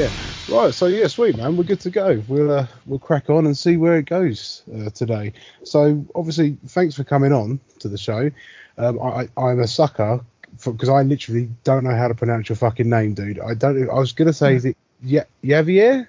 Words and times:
Yeah. 0.00 0.10
Right. 0.48 0.72
So 0.72 0.86
yeah, 0.86 1.08
sweet 1.08 1.36
man, 1.36 1.58
we're 1.58 1.64
good 1.64 1.80
to 1.80 1.90
go. 1.90 2.22
We'll 2.26 2.50
uh, 2.50 2.66
we'll 2.86 2.98
crack 2.98 3.28
on 3.28 3.44
and 3.44 3.54
see 3.54 3.76
where 3.76 3.98
it 3.98 4.06
goes 4.06 4.62
uh, 4.74 4.88
today. 4.88 5.34
So 5.62 6.06
obviously, 6.14 6.56
thanks 6.68 6.94
for 6.94 7.04
coming 7.04 7.34
on 7.34 7.60
to 7.80 7.88
the 7.88 7.98
show. 7.98 8.30
Um, 8.78 8.98
I, 8.98 9.28
I'm 9.36 9.60
a 9.60 9.68
sucker 9.68 10.24
because 10.64 10.88
I 10.88 11.02
literally 11.02 11.50
don't 11.64 11.84
know 11.84 11.94
how 11.94 12.08
to 12.08 12.14
pronounce 12.14 12.48
your 12.48 12.56
fucking 12.56 12.88
name, 12.88 13.12
dude. 13.12 13.40
I 13.40 13.52
don't. 13.52 13.90
I 13.90 13.98
was 13.98 14.12
gonna 14.12 14.32
say 14.32 14.54
is 14.54 14.64
it 14.64 14.76
yeah, 15.02 15.24
Javier? 15.44 16.08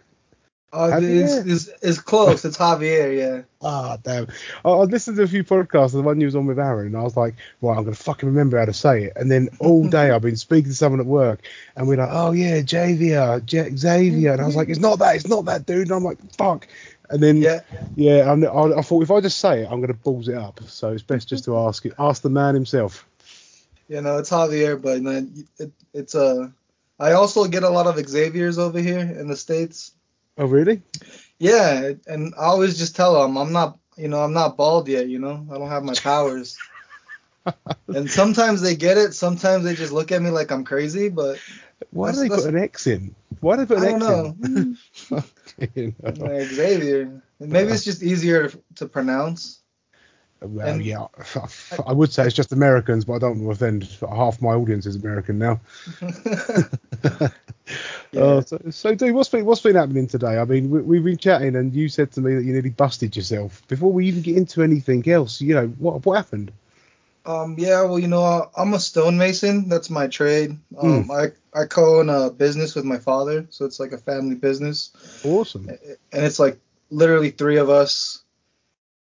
Uh, 0.73 0.99
it's, 1.01 1.35
it's, 1.67 1.69
it's 1.81 1.99
close. 1.99 2.45
It's 2.45 2.57
Javier, 2.57 3.17
yeah. 3.17 3.41
Ah, 3.63 3.97
damn. 4.01 4.27
I, 4.65 4.69
I 4.69 4.83
listened 4.83 5.17
to 5.17 5.23
a 5.23 5.27
few 5.27 5.43
podcasts, 5.43 5.91
the 5.91 6.01
one 6.01 6.19
you 6.19 6.25
was 6.25 6.35
on 6.35 6.45
with 6.47 6.57
Aaron, 6.57 6.87
and 6.87 6.97
I 6.97 7.03
was 7.03 7.15
like, 7.15 7.35
right, 7.61 7.77
I'm 7.77 7.83
going 7.83 7.95
to 7.95 8.01
fucking 8.03 8.27
remember 8.29 8.57
how 8.57 8.65
to 8.65 8.73
say 8.73 9.03
it. 9.03 9.13
And 9.15 9.29
then 9.29 9.49
all 9.59 9.87
day 9.87 10.09
I've 10.09 10.21
been 10.23 10.35
speaking 10.35 10.71
to 10.71 10.75
someone 10.75 10.99
at 10.99 11.05
work, 11.05 11.41
and 11.75 11.87
we're 11.87 11.97
like, 11.97 12.09
oh, 12.11 12.31
yeah, 12.31 12.61
Javier, 12.61 13.45
J- 13.45 13.75
Xavier. 13.75 14.31
And 14.31 14.41
I 14.41 14.45
was 14.45 14.55
like, 14.55 14.69
it's 14.69 14.79
not 14.79 14.97
that, 14.99 15.15
it's 15.15 15.27
not 15.27 15.45
that, 15.45 15.65
dude. 15.67 15.87
And 15.87 15.91
I'm 15.91 16.03
like, 16.03 16.17
fuck. 16.35 16.67
And 17.09 17.21
then, 17.21 17.37
Yeah. 17.37 17.59
yeah, 17.95 18.31
I, 18.31 18.79
I 18.79 18.81
thought 18.81 19.03
if 19.03 19.11
I 19.11 19.19
just 19.21 19.37
say 19.39 19.63
it, 19.63 19.65
I'm 19.69 19.81
going 19.81 19.87
to 19.89 19.93
balls 19.93 20.27
it 20.29 20.37
up. 20.37 20.61
So 20.67 20.93
it's 20.93 21.03
best 21.03 21.27
just 21.27 21.43
to 21.45 21.57
ask 21.59 21.85
it, 21.85 21.93
ask 21.99 22.21
the 22.21 22.29
man 22.29 22.55
himself. 22.55 23.05
You 23.89 24.01
know, 24.01 24.17
it's 24.19 24.29
Javier, 24.29 24.81
but 24.81 25.01
man, 25.01 25.45
it, 25.59 25.71
it's 25.93 26.15
Uh, 26.15 26.47
I 26.97 27.11
also 27.11 27.45
get 27.47 27.63
a 27.63 27.69
lot 27.69 27.87
of 27.87 27.95
Xaviers 27.95 28.57
over 28.57 28.79
here 28.79 28.99
in 28.99 29.27
the 29.27 29.35
States. 29.35 29.91
Oh, 30.41 30.47
really? 30.47 30.81
Yeah, 31.37 31.91
and 32.07 32.33
I 32.35 32.45
always 32.45 32.75
just 32.75 32.95
tell 32.95 33.21
them 33.21 33.37
I'm 33.37 33.51
not, 33.53 33.77
you 33.95 34.07
know, 34.07 34.21
I'm 34.21 34.33
not 34.33 34.57
bald 34.57 34.87
yet. 34.87 35.07
You 35.07 35.19
know, 35.19 35.45
I 35.51 35.59
don't 35.59 35.69
have 35.69 35.83
my 35.83 35.93
powers. 35.93 36.57
and 37.87 38.09
sometimes 38.09 38.59
they 38.61 38.75
get 38.75 38.97
it. 38.97 39.13
Sometimes 39.13 39.63
they 39.63 39.75
just 39.75 39.91
look 39.91 40.11
at 40.11 40.19
me 40.19 40.31
like 40.31 40.49
I'm 40.49 40.65
crazy. 40.65 41.09
But 41.09 41.39
Why 41.91 42.11
do 42.11 42.17
they 42.17 42.27
put 42.27 42.45
an 42.45 42.57
X 42.57 42.87
in? 42.87 43.13
Why 43.39 43.55
do 43.55 43.65
they 43.65 43.75
put 43.75 43.83
an 43.83 43.99
don't 43.99 44.01
X 44.01 44.09
know. 44.09 44.35
in? 44.43 44.77
Fucking 44.93 45.95
hell. 46.03 46.13
Like 46.17 46.47
Xavier. 46.47 47.21
Maybe 47.39 47.71
it's 47.71 47.83
just 47.83 48.01
easier 48.01 48.51
to 48.77 48.87
pronounce. 48.87 49.60
Well, 50.41 50.67
And- 50.67 50.83
yeah, 50.83 51.05
I 51.85 51.93
would 51.93 52.11
say 52.11 52.25
it's 52.25 52.35
just 52.35 52.51
Americans, 52.51 53.05
but 53.05 53.13
I 53.13 53.19
don't 53.19 53.43
want 53.45 53.59
to 53.59 53.65
offend. 53.65 53.83
Half 54.01 54.41
my 54.41 54.49
audience 54.53 54.85
is 54.85 54.95
American 54.95 55.37
now. 55.37 55.59
Yeah. 56.01 57.27
Uh, 58.17 58.41
so, 58.41 58.59
so, 58.71 58.93
dude, 58.93 59.15
what's 59.15 59.29
been 59.29 59.45
what's 59.45 59.61
been 59.61 59.77
happening 59.77 60.05
today? 60.05 60.37
I 60.37 60.43
mean, 60.43 60.69
we, 60.69 60.81
we've 60.81 61.03
been 61.05 61.15
chatting, 61.17 61.55
and 61.55 61.73
you 61.73 61.87
said 61.87 62.11
to 62.13 62.21
me 62.21 62.35
that 62.35 62.43
you 62.43 62.51
nearly 62.51 62.69
busted 62.71 63.15
yourself. 63.15 63.65
Before 63.69 63.89
we 63.93 64.05
even 64.07 64.21
get 64.21 64.35
into 64.35 64.61
anything 64.61 65.07
else, 65.09 65.39
you 65.39 65.55
know, 65.55 65.67
what 65.67 66.05
what 66.05 66.17
happened? 66.17 66.51
Um, 67.25 67.55
yeah, 67.57 67.83
well, 67.83 67.97
you 67.99 68.09
know, 68.09 68.49
I'm 68.57 68.73
a 68.73 68.79
stonemason. 68.81 69.69
That's 69.69 69.89
my 69.89 70.07
trade. 70.07 70.57
Um, 70.77 71.09
I, 71.09 71.27
I 71.53 71.65
co-own 71.67 72.09
a 72.09 72.29
business 72.31 72.75
with 72.75 72.83
my 72.83 72.97
father, 72.97 73.45
so 73.49 73.63
it's 73.63 73.79
like 73.79 73.93
a 73.93 73.97
family 73.97 74.35
business, 74.35 74.89
Awesome. 75.23 75.69
and 75.69 76.25
it's 76.25 76.39
like 76.39 76.59
literally 76.89 77.29
three 77.29 77.57
of 77.57 77.69
us. 77.69 78.20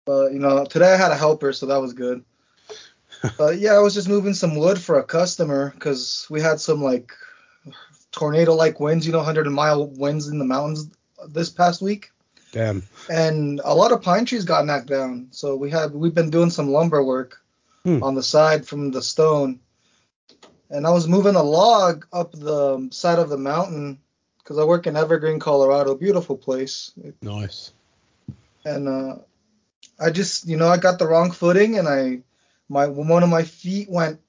But 0.09 0.33
you 0.33 0.39
know, 0.39 0.65
today 0.65 0.91
I 0.91 0.97
had 0.97 1.11
a 1.11 1.15
helper, 1.15 1.53
so 1.53 1.67
that 1.67 1.79
was 1.79 1.93
good. 1.93 2.23
But 3.37 3.59
yeah, 3.59 3.73
I 3.73 3.79
was 3.79 3.93
just 3.93 4.09
moving 4.09 4.33
some 4.33 4.55
wood 4.55 4.79
for 4.81 4.97
a 4.97 5.03
customer 5.03 5.71
because 5.75 6.25
we 6.31 6.41
had 6.41 6.59
some 6.59 6.81
like 6.81 7.11
tornado-like 8.11 8.79
winds, 8.79 9.05
you 9.05 9.11
know, 9.11 9.19
100 9.19 9.45
mile 9.51 9.85
winds 9.87 10.27
in 10.29 10.39
the 10.39 10.45
mountains 10.45 10.87
this 11.27 11.51
past 11.51 11.79
week. 11.83 12.11
Damn. 12.51 12.81
and 13.07 13.61
a 13.63 13.75
lot 13.75 13.91
of 13.91 14.01
pine 14.01 14.25
trees 14.25 14.45
got 14.45 14.65
knocked 14.65 14.87
down. 14.87 15.27
So 15.29 15.55
we 15.55 15.69
have 15.69 15.91
we've 15.91 16.15
been 16.15 16.31
doing 16.31 16.49
some 16.49 16.69
lumber 16.71 17.03
work 17.03 17.39
Hmm. 17.83 18.01
on 18.01 18.15
the 18.15 18.23
side 18.23 18.65
from 18.67 18.89
the 18.89 19.03
stone, 19.03 19.59
and 20.71 20.87
I 20.87 20.89
was 20.89 21.07
moving 21.07 21.35
a 21.35 21.43
log 21.43 22.07
up 22.11 22.31
the 22.31 22.87
side 22.91 23.19
of 23.19 23.29
the 23.29 23.37
mountain 23.37 23.99
because 24.39 24.57
I 24.57 24.63
work 24.63 24.87
in 24.87 24.95
Evergreen, 24.97 25.39
Colorado, 25.39 25.93
beautiful 25.93 26.35
place, 26.35 26.91
Nice. 27.21 27.73
and 28.65 28.87
uh, 28.89 29.15
I 29.99 30.11
just 30.11 30.47
you 30.47 30.57
know 30.57 30.69
I 30.69 30.77
got 30.77 30.99
the 30.99 31.07
wrong 31.07 31.31
footing 31.31 31.77
and 31.77 31.87
I 31.87 32.21
my 32.69 32.87
one 32.87 33.23
of 33.23 33.29
my 33.29 33.43
feet 33.43 33.89
went 33.89 34.19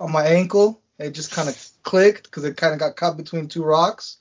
on 0.00 0.12
my 0.12 0.26
ankle. 0.26 0.80
It 0.98 1.12
just 1.12 1.32
kind 1.32 1.48
of 1.48 1.70
clicked 1.82 2.24
because 2.24 2.44
it 2.44 2.56
kind 2.56 2.72
of 2.72 2.78
got 2.78 2.96
caught 2.96 3.16
between 3.16 3.48
two 3.48 3.64
rocks 3.64 4.18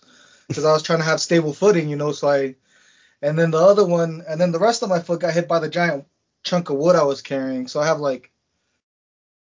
because 0.47 0.65
I 0.65 0.71
was 0.71 0.83
trying 0.83 0.99
to 0.99 1.05
have 1.05 1.21
stable 1.21 1.53
footing, 1.53 1.89
you 1.89 1.95
know. 1.95 2.11
So 2.11 2.29
I, 2.29 2.55
and 3.21 3.37
then 3.37 3.51
the 3.51 3.59
other 3.59 3.85
one, 3.85 4.23
and 4.27 4.39
then 4.39 4.51
the 4.51 4.59
rest 4.59 4.83
of 4.83 4.89
my 4.89 4.99
foot 4.99 5.21
got 5.21 5.33
hit 5.33 5.47
by 5.47 5.59
the 5.59 5.69
giant 5.69 6.05
chunk 6.43 6.69
of 6.69 6.77
wood 6.77 6.95
I 6.95 7.03
was 7.03 7.21
carrying. 7.21 7.67
So 7.67 7.79
I 7.79 7.87
have 7.87 7.99
like 7.99 8.31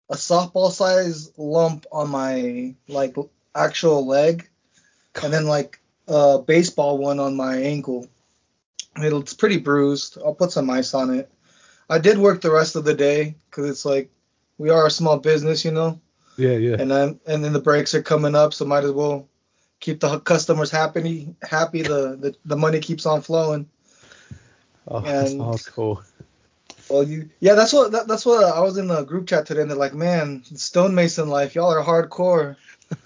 a 0.09 0.15
softball 0.15 0.71
size 0.71 1.31
lump 1.38 1.85
on 1.91 2.09
my 2.09 2.75
like 2.88 3.15
actual 3.55 4.05
leg, 4.05 4.49
and 5.21 5.31
then 5.31 5.45
like 5.45 5.79
a 6.07 6.39
baseball 6.39 6.97
one 6.97 7.19
on 7.19 7.35
my 7.35 7.57
ankle. 7.57 8.07
It's 8.97 9.34
pretty 9.34 9.57
bruised. 9.57 10.18
I'll 10.24 10.34
put 10.35 10.52
some 10.52 10.69
ice 10.69 10.94
on 10.94 11.13
it. 11.13 11.31
I 11.90 11.97
did 11.97 12.18
work 12.18 12.41
the 12.41 12.52
rest 12.52 12.75
of 12.75 12.84
the 12.84 12.94
day 12.94 13.35
because 13.50 13.69
it's 13.69 13.85
like 13.85 14.09
we 14.57 14.69
are 14.69 14.88
a 14.88 14.91
small 14.91 15.18
business, 15.18 15.66
you 15.66 15.72
know 15.72 16.00
Yeah, 16.38 16.57
yeah. 16.57 16.75
and 16.79 16.90
then 16.90 17.19
and 17.25 17.44
then 17.44 17.53
the 17.53 17.59
breaks 17.62 17.94
are 17.96 18.01
coming 18.03 18.35
up, 18.35 18.53
so 18.53 18.66
might 18.66 18.84
as 18.84 18.91
well 18.91 19.28
keep 19.80 20.00
the 20.00 20.19
customers 20.19 20.72
happy. 20.72 21.35
Happy 21.41 21.81
the 21.81 22.16
the, 22.19 22.35
the 22.46 22.56
money 22.56 22.80
keeps 22.80 23.06
on 23.06 23.22
flowing. 23.22 23.68
Oh, 24.88 25.01
that's 25.01 25.31
and- 25.31 25.41
hardcore. 25.41 26.03
Well, 26.90 27.03
you 27.03 27.30
yeah, 27.40 27.53
that's 27.56 27.72
what 27.72 27.91
that, 27.94 28.07
that's 28.07 28.25
what 28.25 28.44
I 28.44 28.59
was 28.59 28.78
in 28.78 28.88
the 28.88 29.03
group 29.03 29.28
chat 29.28 29.46
today, 29.46 29.62
and 29.62 29.69
they're 29.72 29.78
like, 29.78 29.94
man, 29.94 30.44
stonemason 30.44 31.30
life, 31.30 31.56
y'all 31.56 31.72
are 31.72 31.81
hardcore. 31.84 32.57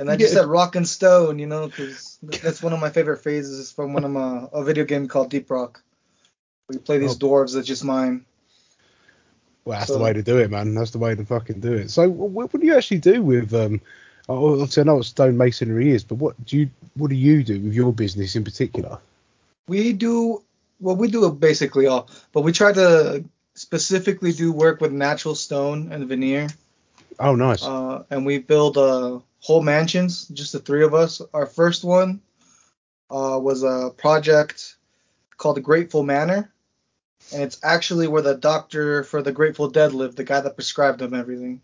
And 0.00 0.10
I 0.10 0.16
just 0.22 0.32
said 0.34 0.46
rock 0.46 0.76
and 0.76 0.88
stone, 0.88 1.38
you 1.38 1.46
know, 1.46 1.66
because 1.68 2.18
that's 2.22 2.62
one 2.62 2.72
of 2.72 2.80
my 2.80 2.90
favorite 2.90 3.18
phrases 3.22 3.72
from 3.72 3.92
one 3.92 4.04
of 4.04 4.10
my 4.10 4.46
a 4.52 4.62
video 4.64 4.84
game 4.84 5.08
called 5.08 5.30
Deep 5.30 5.50
Rock. 5.50 5.82
We 6.68 6.78
play 6.78 6.98
these 6.98 7.16
Oh. 7.16 7.26
dwarves 7.26 7.54
that's 7.54 7.66
just 7.66 7.84
mine. 7.84 8.24
Well, 9.64 9.78
that's 9.78 9.88
So- 9.88 9.98
the 9.98 10.04
way 10.04 10.12
to 10.12 10.22
do 10.22 10.38
it, 10.38 10.50
man. 10.50 10.74
That's 10.74 10.90
the 10.90 10.98
way 10.98 11.14
to 11.14 11.24
fucking 11.24 11.60
do 11.60 11.72
it. 11.74 11.90
So, 11.90 12.08
what, 12.08 12.52
what 12.52 12.60
do 12.60 12.66
you 12.66 12.76
actually 12.76 12.98
do 12.98 13.22
with? 13.22 13.52
Um, 13.54 13.80
obviously, 14.28 14.82
I 14.82 14.84
know 14.84 14.96
what 14.96 15.04
stonemasonry 15.04 15.86
is, 15.88 16.04
but 16.04 16.16
what 16.16 16.42
do 16.44 16.58
you 16.58 16.70
what 16.94 17.10
do 17.10 17.16
you 17.16 17.42
do 17.42 17.60
with 17.60 17.74
your 17.74 17.92
business 17.92 18.36
in 18.36 18.44
particular? 18.44 18.98
We 19.68 19.92
do 19.92 20.42
well, 20.80 20.96
we 20.96 21.08
do 21.08 21.30
basically 21.32 21.86
all, 21.86 22.08
but 22.32 22.42
we 22.42 22.52
try 22.52 22.72
to 22.72 23.24
specifically 23.54 24.32
do 24.32 24.52
work 24.52 24.80
with 24.80 24.92
natural 24.92 25.34
stone 25.34 25.92
and 25.92 26.06
veneer. 26.08 26.48
Oh, 27.18 27.34
nice. 27.34 27.64
Uh, 27.64 28.04
and 28.10 28.26
we 28.26 28.38
build 28.38 28.76
uh, 28.76 29.20
whole 29.40 29.62
mansions, 29.62 30.28
just 30.28 30.52
the 30.52 30.58
three 30.58 30.84
of 30.84 30.94
us. 30.94 31.20
Our 31.32 31.46
first 31.46 31.84
one 31.84 32.20
uh, 33.10 33.38
was 33.40 33.62
a 33.62 33.90
project 33.96 34.76
called 35.36 35.56
the 35.56 35.60
Grateful 35.60 36.02
Manor, 36.02 36.52
and 37.32 37.42
it's 37.42 37.58
actually 37.62 38.08
where 38.08 38.22
the 38.22 38.34
doctor 38.34 39.04
for 39.04 39.22
the 39.22 39.32
Grateful 39.32 39.68
Dead 39.68 39.92
lived, 39.92 40.16
the 40.16 40.24
guy 40.24 40.40
that 40.40 40.54
prescribed 40.54 41.00
them 41.00 41.14
everything. 41.14 41.60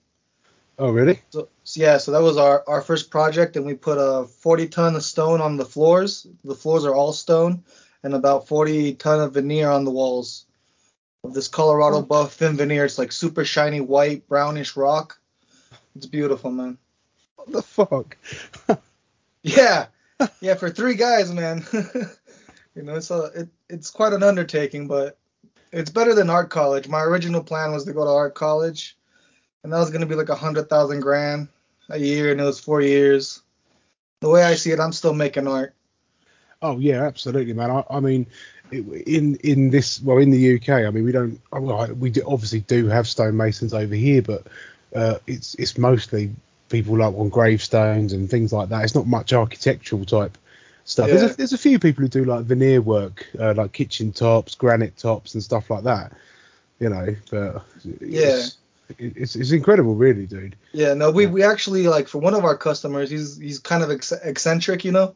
oh, 0.79 0.91
really? 0.91 1.21
So, 1.31 1.49
so 1.65 1.81
yeah, 1.81 1.99
so 1.99 2.13
that 2.13 2.23
was 2.23 2.37
our, 2.37 2.65
our 2.67 2.83
first 2.83 3.11
project, 3.11 3.57
and 3.57 3.65
we 3.65 3.75
put 3.75 3.99
a 3.99 4.27
40 4.27 4.69
ton 4.69 4.97
of 4.97 5.03
stone 5.03 5.41
on 5.41 5.57
the 5.57 5.65
floors. 5.65 6.27
The 6.45 6.55
floors 6.55 6.85
are 6.85 6.95
all 6.95 7.13
stone, 7.13 7.65
and 8.03 8.15
about 8.15 8.49
40 8.49 8.95
ton 8.95 9.21
of 9.21 9.35
veneer 9.35 9.71
on 9.71 9.85
the 9.85 9.91
walls 9.91 10.47
of 11.25 11.35
this 11.35 11.49
Colorado 11.49 12.03
buff 12.03 12.35
thin 12.35 12.57
veneer. 12.57 12.85
It's 12.85 12.99
like 12.99 13.13
super 13.13 13.45
shiny 13.45 13.81
white 13.81 14.27
brownish 14.29 14.77
rock. 14.77 15.20
It's 15.97 16.07
beautiful, 16.07 16.51
man. 16.51 16.79
What 17.37 17.53
the 17.53 17.63
fuck? 17.63 18.17
Yeah, 19.43 19.87
yeah, 20.41 20.55
for 20.55 20.69
three 20.69 20.95
guys, 20.95 21.33
man. 21.33 21.65
you 22.75 22.83
know, 22.83 22.97
it's 22.97 23.11
a 23.11 23.25
it, 23.35 23.49
it's 23.71 23.91
quite 23.91 24.13
an 24.13 24.23
undertaking, 24.23 24.87
but 24.87 25.17
it's 25.73 25.91
better 25.91 26.15
than 26.15 26.29
art 26.29 26.51
college. 26.51 26.89
My 26.89 27.03
original 27.03 27.43
plan 27.43 27.73
was 27.73 27.85
to 27.85 27.93
go 27.93 28.05
to 28.05 28.11
art 28.11 28.35
college, 28.35 28.99
and 29.63 29.73
that 29.73 29.79
was 29.79 29.91
gonna 29.91 30.07
be 30.07 30.15
like 30.15 30.29
a 30.29 30.35
hundred 30.35 30.69
thousand 30.69 31.01
grand 31.01 31.49
a 31.89 31.99
year, 31.99 32.31
and 32.31 32.41
it 32.41 32.45
was 32.45 32.61
four 32.61 32.83
years. 32.83 33.41
The 34.21 34.29
way 34.29 34.45
I 34.45 34.57
see 34.57 34.73
it, 34.73 34.81
I'm 34.81 34.93
still 34.93 35.15
making 35.15 35.49
art. 35.49 35.75
Oh 36.61 36.79
yeah, 36.79 37.05
absolutely, 37.05 37.55
man. 37.55 37.71
I, 37.71 37.85
I 37.89 38.01
mean, 38.01 38.27
in 38.71 39.37
in 39.37 39.71
this 39.71 40.03
well 40.03 40.19
in 40.19 40.31
the 40.31 40.57
UK, 40.57 40.69
I 40.69 40.91
mean 40.91 41.05
we 41.05 41.13
don't 41.13 41.41
well 41.51 41.87
we 41.95 42.11
do, 42.11 42.23
obviously 42.27 42.61
do 42.61 42.87
have 42.89 43.07
stonemasons 43.07 43.73
over 43.73 43.95
here, 43.95 44.21
but 44.21 44.47
uh, 44.95 45.19
it's 45.27 45.55
it's 45.55 45.79
mostly 45.79 46.31
people 46.69 46.99
like 46.99 47.15
on 47.15 47.29
gravestones 47.29 48.13
and 48.13 48.31
things 48.31 48.53
like 48.53 48.69
that. 48.71 48.85
It's 48.85 48.95
not 48.95 49.07
much 49.07 49.33
architectural 49.33 50.05
type 50.05 50.37
stuff. 50.85 51.09
There's 51.09 51.23
a, 51.23 51.37
there's 51.37 51.53
a 51.53 51.59
few 51.59 51.79
people 51.79 52.03
who 52.03 52.09
do 52.09 52.25
like 52.25 52.45
veneer 52.45 52.81
work, 52.81 53.27
uh, 53.39 53.55
like 53.55 53.73
kitchen 53.73 54.13
tops, 54.13 54.55
granite 54.55 54.97
tops, 54.97 55.35
and 55.35 55.43
stuff 55.43 55.71
like 55.71 55.85
that. 55.85 56.13
You 56.79 56.89
know, 56.89 57.15
but 57.31 57.63
it's, 58.01 58.57
it's 58.99 59.37
it's 59.37 59.51
incredible, 59.53 59.95
really, 59.95 60.27
dude. 60.27 60.57
Yeah, 60.73 60.95
no, 60.95 61.11
we 61.11 61.27
we 61.27 61.43
actually 61.43 61.87
like 61.89 62.09
for 62.09 62.19
one 62.19 62.35
of 62.35 62.45
our 62.45 62.57
customers, 62.57 63.11
he's 63.11 63.37
he's 63.37 63.59
kind 63.59 63.83
of 63.83 63.91
ex- 63.91 64.13
eccentric, 64.13 64.85
you 64.85 64.93
know. 64.93 65.15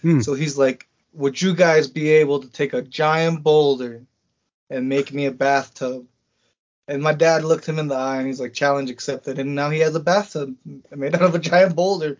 Hmm. 0.00 0.20
So 0.20 0.34
he's 0.34 0.56
like, 0.56 0.86
would 1.12 1.40
you 1.40 1.54
guys 1.54 1.86
be 1.86 2.10
able 2.10 2.40
to 2.40 2.48
take 2.48 2.72
a 2.72 2.82
giant 2.82 3.42
boulder 3.42 4.02
and 4.70 4.88
make 4.88 5.12
me 5.12 5.26
a 5.26 5.30
bathtub? 5.30 6.06
And 6.92 7.02
my 7.02 7.14
dad 7.14 7.42
looked 7.42 7.66
him 7.66 7.78
in 7.78 7.88
the 7.88 7.94
eye 7.94 8.18
and 8.18 8.26
he's 8.26 8.38
like, 8.38 8.52
challenge 8.52 8.90
accepted. 8.90 9.38
And 9.38 9.54
now 9.54 9.70
he 9.70 9.78
has 9.78 9.94
a 9.94 10.00
bathtub 10.00 10.54
made 10.90 11.14
out 11.14 11.22
of 11.22 11.34
a 11.34 11.38
giant 11.38 11.74
boulder. 11.74 12.18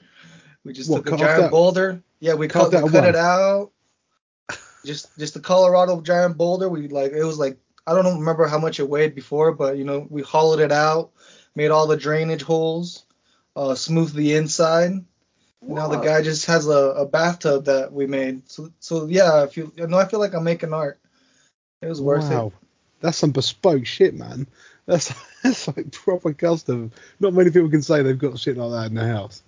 We 0.64 0.72
just 0.72 0.88
What, 0.88 1.04
took 1.04 1.12
a 1.12 1.16
giant 1.18 1.50
boulder. 1.50 2.02
Yeah, 2.20 2.34
we 2.34 2.48
Cut 2.48 2.70
cut, 2.70 2.82
we 2.82 2.88
cut 2.88 3.04
it 3.04 3.14
out. 3.14 3.70
Just 4.86 5.16
just 5.18 5.34
the 5.34 5.40
Colorado 5.40 6.00
giant 6.00 6.38
boulder. 6.38 6.70
We 6.70 6.88
like 6.88 7.12
it 7.12 7.22
was 7.22 7.38
like 7.38 7.58
I 7.86 7.92
don't 7.92 8.20
remember 8.20 8.46
how 8.46 8.58
much 8.58 8.80
it 8.80 8.88
weighed 8.88 9.14
before, 9.14 9.52
but 9.52 9.76
you 9.76 9.84
know 9.84 10.06
we 10.08 10.22
hollowed 10.22 10.60
it 10.60 10.72
out, 10.72 11.10
made 11.54 11.70
all 11.70 11.86
the 11.86 11.96
drainage 11.96 12.42
holes, 12.42 13.04
uh, 13.54 13.74
smoothed 13.74 14.14
the 14.14 14.34
inside. 14.36 15.04
Now 15.60 15.88
the 15.88 16.00
guy 16.00 16.22
just 16.22 16.46
has 16.46 16.66
a, 16.66 16.70
a 16.72 17.06
bathtub 17.06 17.66
that 17.66 17.92
we 17.92 18.06
made. 18.06 18.50
So 18.50 18.72
so 18.80 19.06
yeah, 19.06 19.44
if 19.44 19.52
feel 19.52 19.70
you 19.76 19.86
know 19.86 19.98
I 19.98 20.06
feel 20.06 20.18
like 20.18 20.34
I'm 20.34 20.44
making 20.44 20.72
art. 20.72 20.98
It 21.82 21.88
was 21.88 22.00
worth 22.00 22.30
wow. 22.30 22.46
it. 22.46 22.52
That's 23.02 23.18
some 23.18 23.32
bespoke 23.32 23.84
shit, 23.84 24.14
man. 24.14 24.46
That's 24.86 25.12
that's 25.42 25.68
like 25.68 25.92
proper 25.92 26.32
custom. 26.32 26.92
Not 27.20 27.34
many 27.34 27.50
people 27.50 27.68
can 27.68 27.82
say 27.82 28.02
they've 28.02 28.18
got 28.18 28.38
shit 28.38 28.56
like 28.56 28.70
that 28.70 28.86
in 28.90 28.94
their 28.94 29.12
house. 29.12 29.42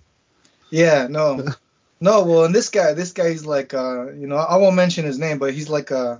Yeah, 0.69 1.07
no. 1.09 1.43
No, 2.01 2.23
well, 2.23 2.43
and 2.43 2.53
this 2.53 2.69
guy, 2.69 2.93
this 2.93 3.13
guy, 3.13 3.29
he's 3.29 3.45
like, 3.45 3.73
uh, 3.73 4.11
you 4.11 4.27
know, 4.27 4.35
I 4.35 4.57
won't 4.57 4.75
mention 4.75 5.05
his 5.05 5.17
name, 5.17 5.39
but 5.39 5.53
he's 5.53 5.69
like, 5.69 5.93
uh, 5.93 6.17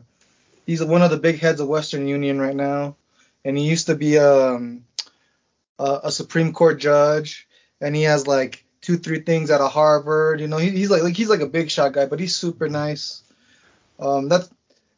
he's 0.65 0.83
one 0.83 1.01
of 1.01 1.11
the 1.11 1.17
big 1.17 1.39
heads 1.39 1.59
of 1.59 1.67
Western 1.67 2.07
Union 2.07 2.39
right 2.39 2.55
now, 2.55 2.95
and 3.43 3.57
he 3.57 3.65
used 3.65 3.87
to 3.87 3.95
be 3.95 4.17
um, 4.17 4.85
a, 5.77 5.99
a 6.05 6.11
Supreme 6.11 6.53
Court 6.53 6.79
judge, 6.79 7.47
and 7.81 7.93
he 7.93 8.03
has 8.03 8.25
like 8.25 8.63
two, 8.81 8.97
three 8.97 9.19
things 9.19 9.51
out 9.51 9.61
of 9.61 9.71
Harvard. 9.71 10.39
You 10.39 10.47
know, 10.47 10.57
he, 10.57 10.69
he's 10.69 10.89
like, 10.89 11.03
like, 11.03 11.17
he's 11.17 11.29
like 11.29 11.41
a 11.41 11.45
big 11.45 11.69
shot 11.69 11.91
guy, 11.91 12.05
but 12.05 12.21
he's 12.21 12.35
super 12.35 12.69
nice. 12.69 13.21
Um, 13.99 14.29
that's 14.29 14.49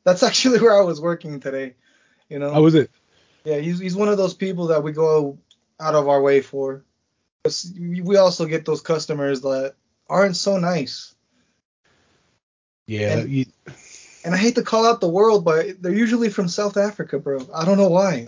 that's 0.04 0.24
actually 0.30 0.60
where 0.60 0.78
I 0.78 0.84
was 0.84 1.02
working 1.02 1.40
today. 1.40 1.74
You 2.30 2.40
know, 2.40 2.52
How 2.52 2.62
was 2.62 2.76
it? 2.76 2.92
yeah, 3.46 3.58
he's 3.58 3.80
he's 3.80 3.96
one 3.96 4.10
of 4.10 4.18
those 4.18 4.34
people 4.34 4.68
that 4.68 4.84
we 4.84 4.92
go 4.92 5.38
out 5.80 5.96
of 5.96 6.08
our 6.10 6.22
way 6.22 6.42
for. 6.42 6.84
We 7.80 8.18
also 8.18 8.46
get 8.46 8.66
those 8.66 8.82
customers 8.82 9.42
that 9.42 9.76
aren't 10.10 10.36
so 10.36 10.58
nice. 10.58 11.16
Yeah, 12.88 13.20
And- 13.20 13.30
you, 13.30 13.46
And 14.26 14.34
I 14.34 14.38
hate 14.38 14.56
to 14.56 14.64
call 14.64 14.86
out 14.86 15.00
the 15.00 15.08
world, 15.08 15.46
but 15.46 15.82
they're 15.82 15.94
usually 15.94 16.30
from 16.30 16.50
South 16.50 16.76
Africa, 16.76 17.20
bro. 17.20 17.40
I 17.54 17.64
don't 17.64 17.78
know 17.78 17.88
why. 17.90 18.26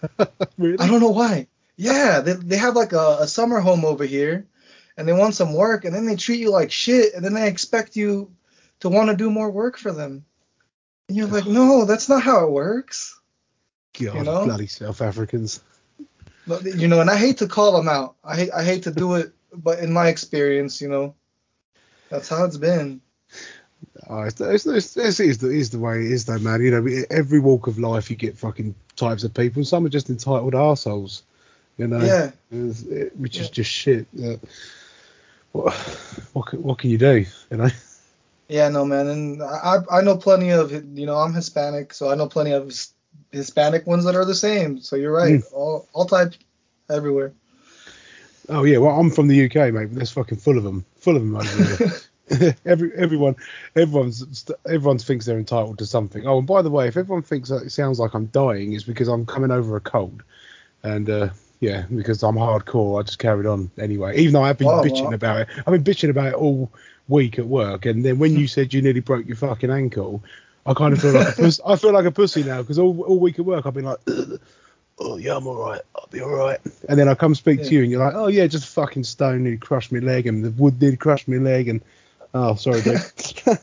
really? 0.58 0.78
I 0.78 0.86
don't 0.88 1.00
know 1.00 1.10
why. 1.10 1.48
Yeah, 1.76 2.20
they, 2.20 2.32
they 2.34 2.56
have 2.56 2.76
like 2.76 2.92
a, 2.94 3.18
a 3.20 3.26
summer 3.26 3.60
home 3.60 3.84
over 3.84 4.04
here, 4.04 4.46
and 4.96 5.06
they 5.06 5.12
want 5.12 5.34
some 5.34 5.52
work, 5.54 5.84
and 5.84 5.94
then 5.94 6.06
they 6.06 6.16
treat 6.16 6.40
you 6.40 6.50
like 6.50 6.70
shit, 6.70 7.12
and 7.14 7.22
then 7.24 7.34
they 7.34 7.48
expect 7.48 7.96
you 7.96 8.30
to 8.80 8.88
want 8.88 9.10
to 9.10 9.16
do 9.16 9.30
more 9.30 9.50
work 9.50 9.76
for 9.78 9.92
them. 9.92 10.24
And 11.12 11.18
you're 11.18 11.26
like, 11.28 11.46
no, 11.46 11.84
that's 11.84 12.08
not 12.08 12.22
how 12.22 12.46
it 12.46 12.50
works. 12.50 13.20
God, 14.00 14.14
you 14.14 14.22
know? 14.24 14.46
bloody 14.46 14.66
South 14.66 15.02
Africans. 15.02 15.60
But, 16.46 16.64
You 16.64 16.88
know, 16.88 17.02
and 17.02 17.10
I 17.10 17.16
hate 17.18 17.36
to 17.38 17.46
call 17.46 17.72
them 17.76 17.86
out. 17.86 18.16
I 18.24 18.34
hate 18.34 18.50
I 18.50 18.64
hate 18.64 18.84
to 18.84 18.90
do 18.90 19.16
it, 19.16 19.30
but 19.52 19.80
in 19.80 19.92
my 19.92 20.08
experience, 20.08 20.80
you 20.80 20.88
know, 20.88 21.14
that's 22.08 22.30
how 22.30 22.46
it's 22.46 22.56
been. 22.56 23.02
Oh, 24.08 24.22
it's, 24.22 24.40
it's, 24.40 24.64
it's, 24.66 24.96
it's, 24.96 25.20
it's, 25.20 25.36
the, 25.36 25.50
it's 25.50 25.68
the 25.68 25.78
way 25.80 25.98
it 25.98 26.12
is, 26.12 26.24
though, 26.24 26.38
man. 26.38 26.62
You 26.62 26.70
know, 26.70 27.02
every 27.10 27.40
walk 27.40 27.66
of 27.66 27.78
life, 27.78 28.08
you 28.08 28.16
get 28.16 28.38
fucking 28.38 28.74
types 28.96 29.22
of 29.22 29.34
people. 29.34 29.62
Some 29.66 29.84
are 29.84 29.90
just 29.90 30.08
entitled 30.08 30.54
assholes, 30.54 31.24
you 31.76 31.88
know, 31.88 32.00
Yeah. 32.00 32.30
It- 32.50 33.14
which 33.18 33.36
is 33.36 33.48
Yeah. 33.48 33.52
just 33.52 33.70
shit. 33.70 34.06
Uh, 34.18 34.36
what, 35.52 35.74
what, 36.32 36.54
what 36.54 36.78
can 36.78 36.88
you 36.88 36.96
do, 36.96 37.26
you 37.50 37.56
know? 37.58 37.68
Yeah, 38.52 38.68
no, 38.68 38.84
man, 38.84 39.06
and 39.08 39.42
I 39.42 39.78
I 39.90 40.02
know 40.02 40.14
plenty 40.18 40.50
of 40.50 40.72
you 40.72 41.06
know 41.06 41.16
I'm 41.16 41.32
Hispanic, 41.32 41.94
so 41.94 42.10
I 42.10 42.14
know 42.14 42.28
plenty 42.28 42.50
of 42.52 42.70
Hispanic 43.30 43.86
ones 43.86 44.04
that 44.04 44.14
are 44.14 44.26
the 44.26 44.34
same. 44.34 44.78
So 44.78 44.94
you're 44.96 45.10
right, 45.10 45.40
Mm. 45.40 45.52
all 45.54 45.88
all 45.94 46.04
types 46.04 46.36
everywhere. 46.90 47.32
Oh 48.50 48.64
yeah, 48.64 48.76
well 48.76 49.00
I'm 49.00 49.08
from 49.10 49.28
the 49.28 49.46
UK, 49.46 49.72
mate. 49.72 49.86
But 49.86 49.94
there's 49.94 50.10
fucking 50.10 50.36
full 50.36 50.58
of 50.58 50.64
them, 50.64 50.84
full 50.96 51.16
of 51.16 51.22
them 51.22 51.36
over. 51.36 51.92
Every 52.66 52.92
everyone, 52.94 53.36
everyone's 53.74 54.44
everyone 54.66 54.98
thinks 54.98 55.24
they're 55.24 55.38
entitled 55.38 55.78
to 55.78 55.86
something. 55.86 56.26
Oh, 56.26 56.36
and 56.38 56.46
by 56.46 56.60
the 56.60 56.70
way, 56.70 56.88
if 56.88 56.98
everyone 56.98 57.22
thinks 57.22 57.48
that 57.48 57.62
it 57.62 57.72
sounds 57.72 57.98
like 57.98 58.12
I'm 58.12 58.26
dying, 58.26 58.74
it's 58.74 58.84
because 58.84 59.08
I'm 59.08 59.24
coming 59.24 59.50
over 59.50 59.76
a 59.76 59.80
cold, 59.80 60.22
and 60.82 61.08
uh, 61.08 61.28
yeah, 61.62 61.84
because 61.94 62.24
I'm 62.24 62.34
hardcore, 62.34 62.98
I 62.98 63.04
just 63.04 63.20
carried 63.20 63.46
on 63.46 63.70
anyway. 63.78 64.18
Even 64.18 64.32
though 64.32 64.42
I've 64.42 64.58
been 64.58 64.66
Oh, 64.66 64.82
bitching 64.82 65.04
well. 65.04 65.12
about 65.14 65.40
it, 65.42 65.48
I've 65.58 65.66
been 65.66 65.84
bitching 65.84 66.10
about 66.10 66.26
it 66.26 66.34
all 66.34 66.68
week 67.06 67.38
at 67.38 67.46
work, 67.46 67.86
and 67.86 68.04
then 68.04 68.18
when 68.18 68.36
you 68.36 68.48
said 68.48 68.74
you 68.74 68.82
nearly 68.82 68.98
broke 68.98 69.26
your 69.26 69.36
fucking 69.36 69.70
ankle, 69.70 70.24
I 70.66 70.74
kind 70.74 70.92
of 70.92 71.00
feel 71.00 71.12
like 71.12 71.28
a 71.28 71.32
puss, 71.40 71.60
I 71.64 71.76
feel 71.76 71.92
like 71.92 72.04
a 72.04 72.10
pussy 72.10 72.42
now 72.42 72.62
because 72.62 72.80
all 72.80 73.00
all 73.02 73.20
week 73.20 73.38
at 73.38 73.44
work 73.44 73.64
I've 73.64 73.74
been 73.74 73.84
like. 73.84 73.98
Oh 74.98 75.16
yeah, 75.16 75.36
I'm 75.36 75.46
all 75.46 75.56
right. 75.56 75.80
I'll 75.96 76.06
be 76.10 76.20
all 76.20 76.30
right. 76.30 76.60
And 76.88 76.98
then 76.98 77.08
I 77.08 77.14
come 77.14 77.34
speak 77.34 77.62
to 77.62 77.74
you, 77.74 77.82
and 77.82 77.90
you're 77.90 78.04
like, 78.04 78.14
"Oh 78.14 78.26
yeah, 78.26 78.46
just 78.46 78.68
fucking 78.68 79.04
stone 79.04 79.42
nearly 79.42 79.56
crushed 79.56 79.90
my 79.90 79.98
leg, 80.00 80.26
and 80.26 80.44
the 80.44 80.50
wood 80.50 80.78
did 80.78 81.00
crush 81.00 81.26
my 81.26 81.38
leg, 81.38 81.66
and 81.68 81.80
oh 82.34 82.54
sorry, 82.56 82.82
dude." 82.82 83.00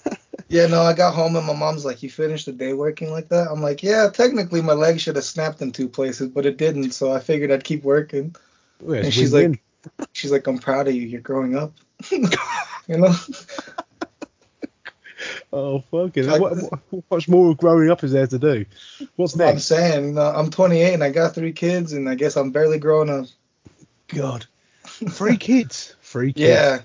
Yeah, 0.50 0.66
no, 0.66 0.82
I 0.82 0.94
got 0.94 1.14
home 1.14 1.36
and 1.36 1.46
my 1.46 1.54
mom's 1.54 1.86
like, 1.86 2.02
"You 2.02 2.10
finished 2.10 2.48
the 2.48 2.52
day 2.52 2.74
working 2.74 3.12
like 3.12 3.30
that?" 3.30 3.48
I'm 3.52 3.62
like, 3.62 3.84
"Yeah, 3.84 4.10
technically 4.10 4.62
my 4.64 4.74
leg 4.74 5.00
should 5.00 5.16
have 5.16 5.26
snapped 5.26 5.62
in 5.62 5.72
two 5.72 5.88
places, 5.88 6.30
but 6.30 6.48
it 6.48 6.58
didn't, 6.58 6.92
so 6.92 7.12
I 7.12 7.20
figured 7.20 7.52
I'd 7.52 7.64
keep 7.64 7.84
working." 7.84 8.36
And 9.06 9.14
she's 9.14 9.32
like, 9.32 9.44
win. 9.44 9.60
She's 10.12 10.32
like, 10.32 10.48
"I'm 10.48 10.58
proud 10.58 10.88
of 10.88 10.96
you. 10.96 11.04
You're 11.04 11.22
growing 11.22 11.56
up." 11.56 11.74
you 12.12 12.28
know? 12.88 13.14
"Oh 15.54 15.82
fucking, 15.92 16.28
what, 16.28 16.54
what, 17.10 17.28
more 17.28 17.56
growing 17.56 17.92
up 17.92 18.04
is 18.04 18.12
there 18.12 18.26
to 18.28 18.40
do? 18.40 18.66
What's 19.18 19.36
next? 19.36 19.52
I'm 19.52 19.60
saying, 19.60 20.06
you 20.06 20.14
know, 20.14 20.32
I'm 20.36 20.50
28 20.50 20.94
and 20.96 21.04
I 21.04 21.12
got 21.12 21.36
three 21.36 21.54
kids, 21.54 21.94
and 21.94 22.10
I 22.10 22.16
guess 22.16 22.36
I'm 22.36 22.52
barely 22.52 22.80
growing 22.80 23.12
up. 23.12 23.26
God, 24.08 24.48
three 24.84 25.38
kids, 25.38 25.96
three 26.02 26.34
kids. 26.34 26.50
Yeah. 26.50 26.82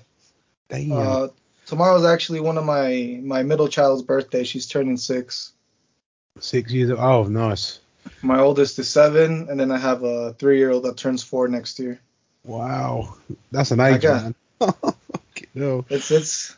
Damn. 0.69 0.91
Uh, 0.91 1.27
tomorrow's 1.65 2.05
actually 2.05 2.39
one 2.39 2.57
of 2.57 2.65
my 2.65 3.19
my 3.23 3.43
middle 3.43 3.67
child's 3.67 4.01
birthday. 4.01 4.43
She's 4.43 4.67
turning 4.67 4.97
six. 4.97 5.53
Six 6.39 6.71
years. 6.71 6.91
Old. 6.91 6.99
Oh, 6.99 7.23
nice. 7.23 7.79
My 8.21 8.39
oldest 8.39 8.77
is 8.77 8.89
seven, 8.89 9.47
and 9.49 9.59
then 9.59 9.71
I 9.71 9.77
have 9.77 10.03
a 10.03 10.33
three 10.33 10.57
year 10.57 10.71
old 10.71 10.83
that 10.83 10.97
turns 10.97 11.23
four 11.23 11.47
next 11.47 11.79
year. 11.79 11.99
Wow, 12.43 13.15
that's 13.51 13.71
an 13.71 13.79
age, 13.79 14.01
got- 14.01 14.23
man. 14.23 14.35
hell. 15.55 15.85
It's 15.89 16.11
it's, 16.11 16.55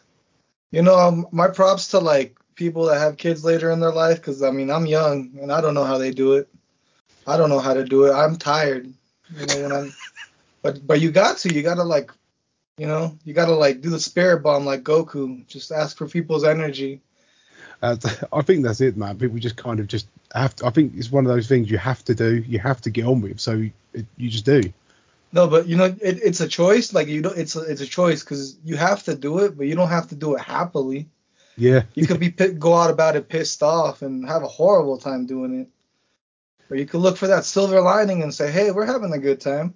you 0.71 0.81
know, 0.81 0.97
um, 0.97 1.27
my 1.31 1.47
props 1.47 1.89
to 1.89 1.99
like 1.99 2.35
people 2.55 2.85
that 2.85 2.99
have 2.99 3.17
kids 3.17 3.43
later 3.43 3.71
in 3.71 3.79
their 3.79 3.91
life, 3.91 4.17
because 4.17 4.43
I 4.43 4.51
mean 4.51 4.69
I'm 4.69 4.85
young 4.85 5.31
and 5.41 5.51
I 5.51 5.61
don't 5.61 5.73
know 5.73 5.83
how 5.83 5.97
they 5.97 6.11
do 6.11 6.33
it. 6.33 6.49
I 7.25 7.37
don't 7.37 7.49
know 7.49 7.59
how 7.59 7.73
to 7.73 7.83
do 7.83 8.05
it. 8.05 8.13
I'm 8.13 8.37
tired. 8.37 8.91
You 9.37 9.45
know 9.45 9.61
when 9.63 9.71
I'm, 9.71 9.93
but 10.61 10.85
but 10.85 11.01
you 11.01 11.11
got 11.11 11.37
to 11.39 11.53
you 11.53 11.61
got 11.61 11.75
to 11.75 11.83
like, 11.83 12.11
you 12.77 12.87
know, 12.87 13.17
you 13.23 13.33
got 13.33 13.47
to 13.47 13.55
like 13.55 13.81
do 13.81 13.89
the 13.89 13.99
spirit 13.99 14.43
bomb 14.43 14.65
like 14.65 14.83
Goku. 14.83 15.45
Just 15.47 15.71
ask 15.71 15.97
for 15.97 16.07
people's 16.07 16.43
energy. 16.43 17.01
Uh, 17.81 17.97
I 18.33 18.41
think 18.41 18.63
that's 18.63 18.81
it, 18.81 18.97
man. 18.97 19.17
People 19.17 19.37
just 19.39 19.57
kind 19.57 19.79
of 19.79 19.87
just 19.87 20.07
have. 20.33 20.55
To, 20.57 20.67
I 20.67 20.69
think 20.69 20.93
it's 20.95 21.11
one 21.11 21.25
of 21.25 21.31
those 21.31 21.47
things 21.47 21.69
you 21.69 21.77
have 21.77 22.03
to 22.05 22.15
do. 22.15 22.43
You 22.47 22.59
have 22.59 22.81
to 22.81 22.89
get 22.89 23.05
on 23.05 23.21
with. 23.21 23.39
So 23.39 23.69
it, 23.93 24.05
you 24.17 24.29
just 24.29 24.45
do. 24.45 24.61
No, 25.31 25.47
but 25.47 25.67
you 25.67 25.75
know, 25.75 25.85
it, 25.85 25.97
it's 26.01 26.39
a 26.39 26.47
choice. 26.47 26.93
Like 26.93 27.07
you 27.07 27.21
don't, 27.21 27.37
it's 27.37 27.55
a, 27.55 27.61
it's 27.61 27.81
a 27.81 27.87
choice 27.87 28.23
because 28.23 28.57
you 28.63 28.77
have 28.77 29.03
to 29.03 29.15
do 29.15 29.39
it, 29.39 29.57
but 29.57 29.67
you 29.67 29.75
don't 29.75 29.89
have 29.89 30.07
to 30.09 30.15
do 30.15 30.35
it 30.35 30.41
happily. 30.41 31.07
Yeah. 31.57 31.83
You 31.95 32.05
could 32.05 32.19
be 32.19 32.29
go 32.29 32.75
out 32.75 32.91
about 32.91 33.15
it 33.15 33.29
pissed 33.29 33.63
off 33.63 34.03
and 34.03 34.27
have 34.27 34.43
a 34.43 34.47
horrible 34.47 34.97
time 34.97 35.25
doing 35.25 35.61
it, 35.61 35.67
or 36.69 36.77
you 36.77 36.85
could 36.85 36.99
look 36.99 37.17
for 37.17 37.27
that 37.27 37.45
silver 37.45 37.81
lining 37.81 38.21
and 38.21 38.33
say, 38.33 38.51
hey, 38.51 38.71
we're 38.71 38.85
having 38.85 39.11
a 39.11 39.17
good 39.17 39.41
time. 39.41 39.73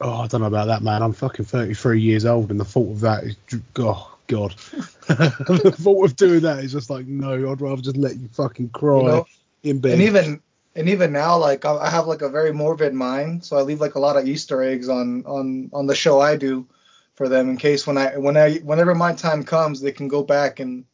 Oh, 0.00 0.20
I 0.20 0.26
don't 0.26 0.42
know 0.42 0.46
about 0.48 0.66
that, 0.66 0.82
man. 0.82 1.02
I'm 1.02 1.12
fucking 1.12 1.46
33 1.46 2.00
years 2.00 2.26
old, 2.26 2.50
and 2.50 2.60
the 2.60 2.64
thought 2.64 2.90
of 2.90 3.00
that 3.00 3.24
is, 3.24 3.36
oh 3.78 4.18
god, 4.26 4.54
the 5.08 5.74
thought 5.78 6.04
of 6.04 6.16
doing 6.16 6.40
that 6.40 6.58
is 6.58 6.72
just 6.72 6.90
like, 6.90 7.06
no, 7.06 7.50
I'd 7.50 7.60
rather 7.60 7.80
just 7.80 7.96
let 7.96 8.16
you 8.16 8.28
fucking 8.32 8.70
cry 8.70 8.98
You 8.98 9.04
know, 9.04 9.26
in 9.62 9.78
bed. 9.78 9.92
and 9.92 10.02
even 10.02 10.42
and 10.74 10.88
even 10.90 11.12
now, 11.12 11.38
like 11.38 11.64
I 11.64 11.76
I 11.76 11.88
have 11.88 12.06
like 12.06 12.20
a 12.20 12.28
very 12.28 12.52
morbid 12.52 12.92
mind, 12.92 13.42
so 13.42 13.56
I 13.56 13.62
leave 13.62 13.80
like 13.80 13.94
a 13.94 13.98
lot 14.00 14.16
of 14.16 14.28
Easter 14.28 14.62
eggs 14.62 14.90
on 14.90 15.24
on 15.24 15.70
on 15.72 15.86
the 15.86 15.94
show 15.94 16.20
I 16.20 16.36
do 16.36 16.66
for 17.14 17.30
them 17.30 17.48
in 17.48 17.56
case 17.56 17.86
when 17.86 17.96
I 17.96 18.18
when 18.18 18.36
I 18.36 18.56
whenever 18.58 18.94
my 18.94 19.14
time 19.14 19.42
comes, 19.44 19.80
they 19.80 19.92
can 19.92 20.08
go 20.08 20.22
back 20.22 20.60
and 20.60 20.84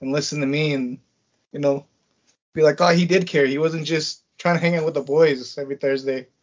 and 0.00 0.12
listen 0.12 0.38
to 0.40 0.46
me 0.46 0.72
and 0.72 0.98
you 1.50 1.58
know 1.58 1.84
be 2.52 2.62
like, 2.62 2.80
oh, 2.80 2.94
he 2.94 3.06
did 3.06 3.26
care. 3.26 3.44
He 3.46 3.58
wasn't 3.58 3.86
just 3.86 4.22
trying 4.38 4.54
to 4.54 4.60
hang 4.60 4.76
out 4.76 4.84
with 4.84 4.94
the 4.94 5.02
boys 5.02 5.58
every 5.58 5.76
Thursday. 5.76 6.28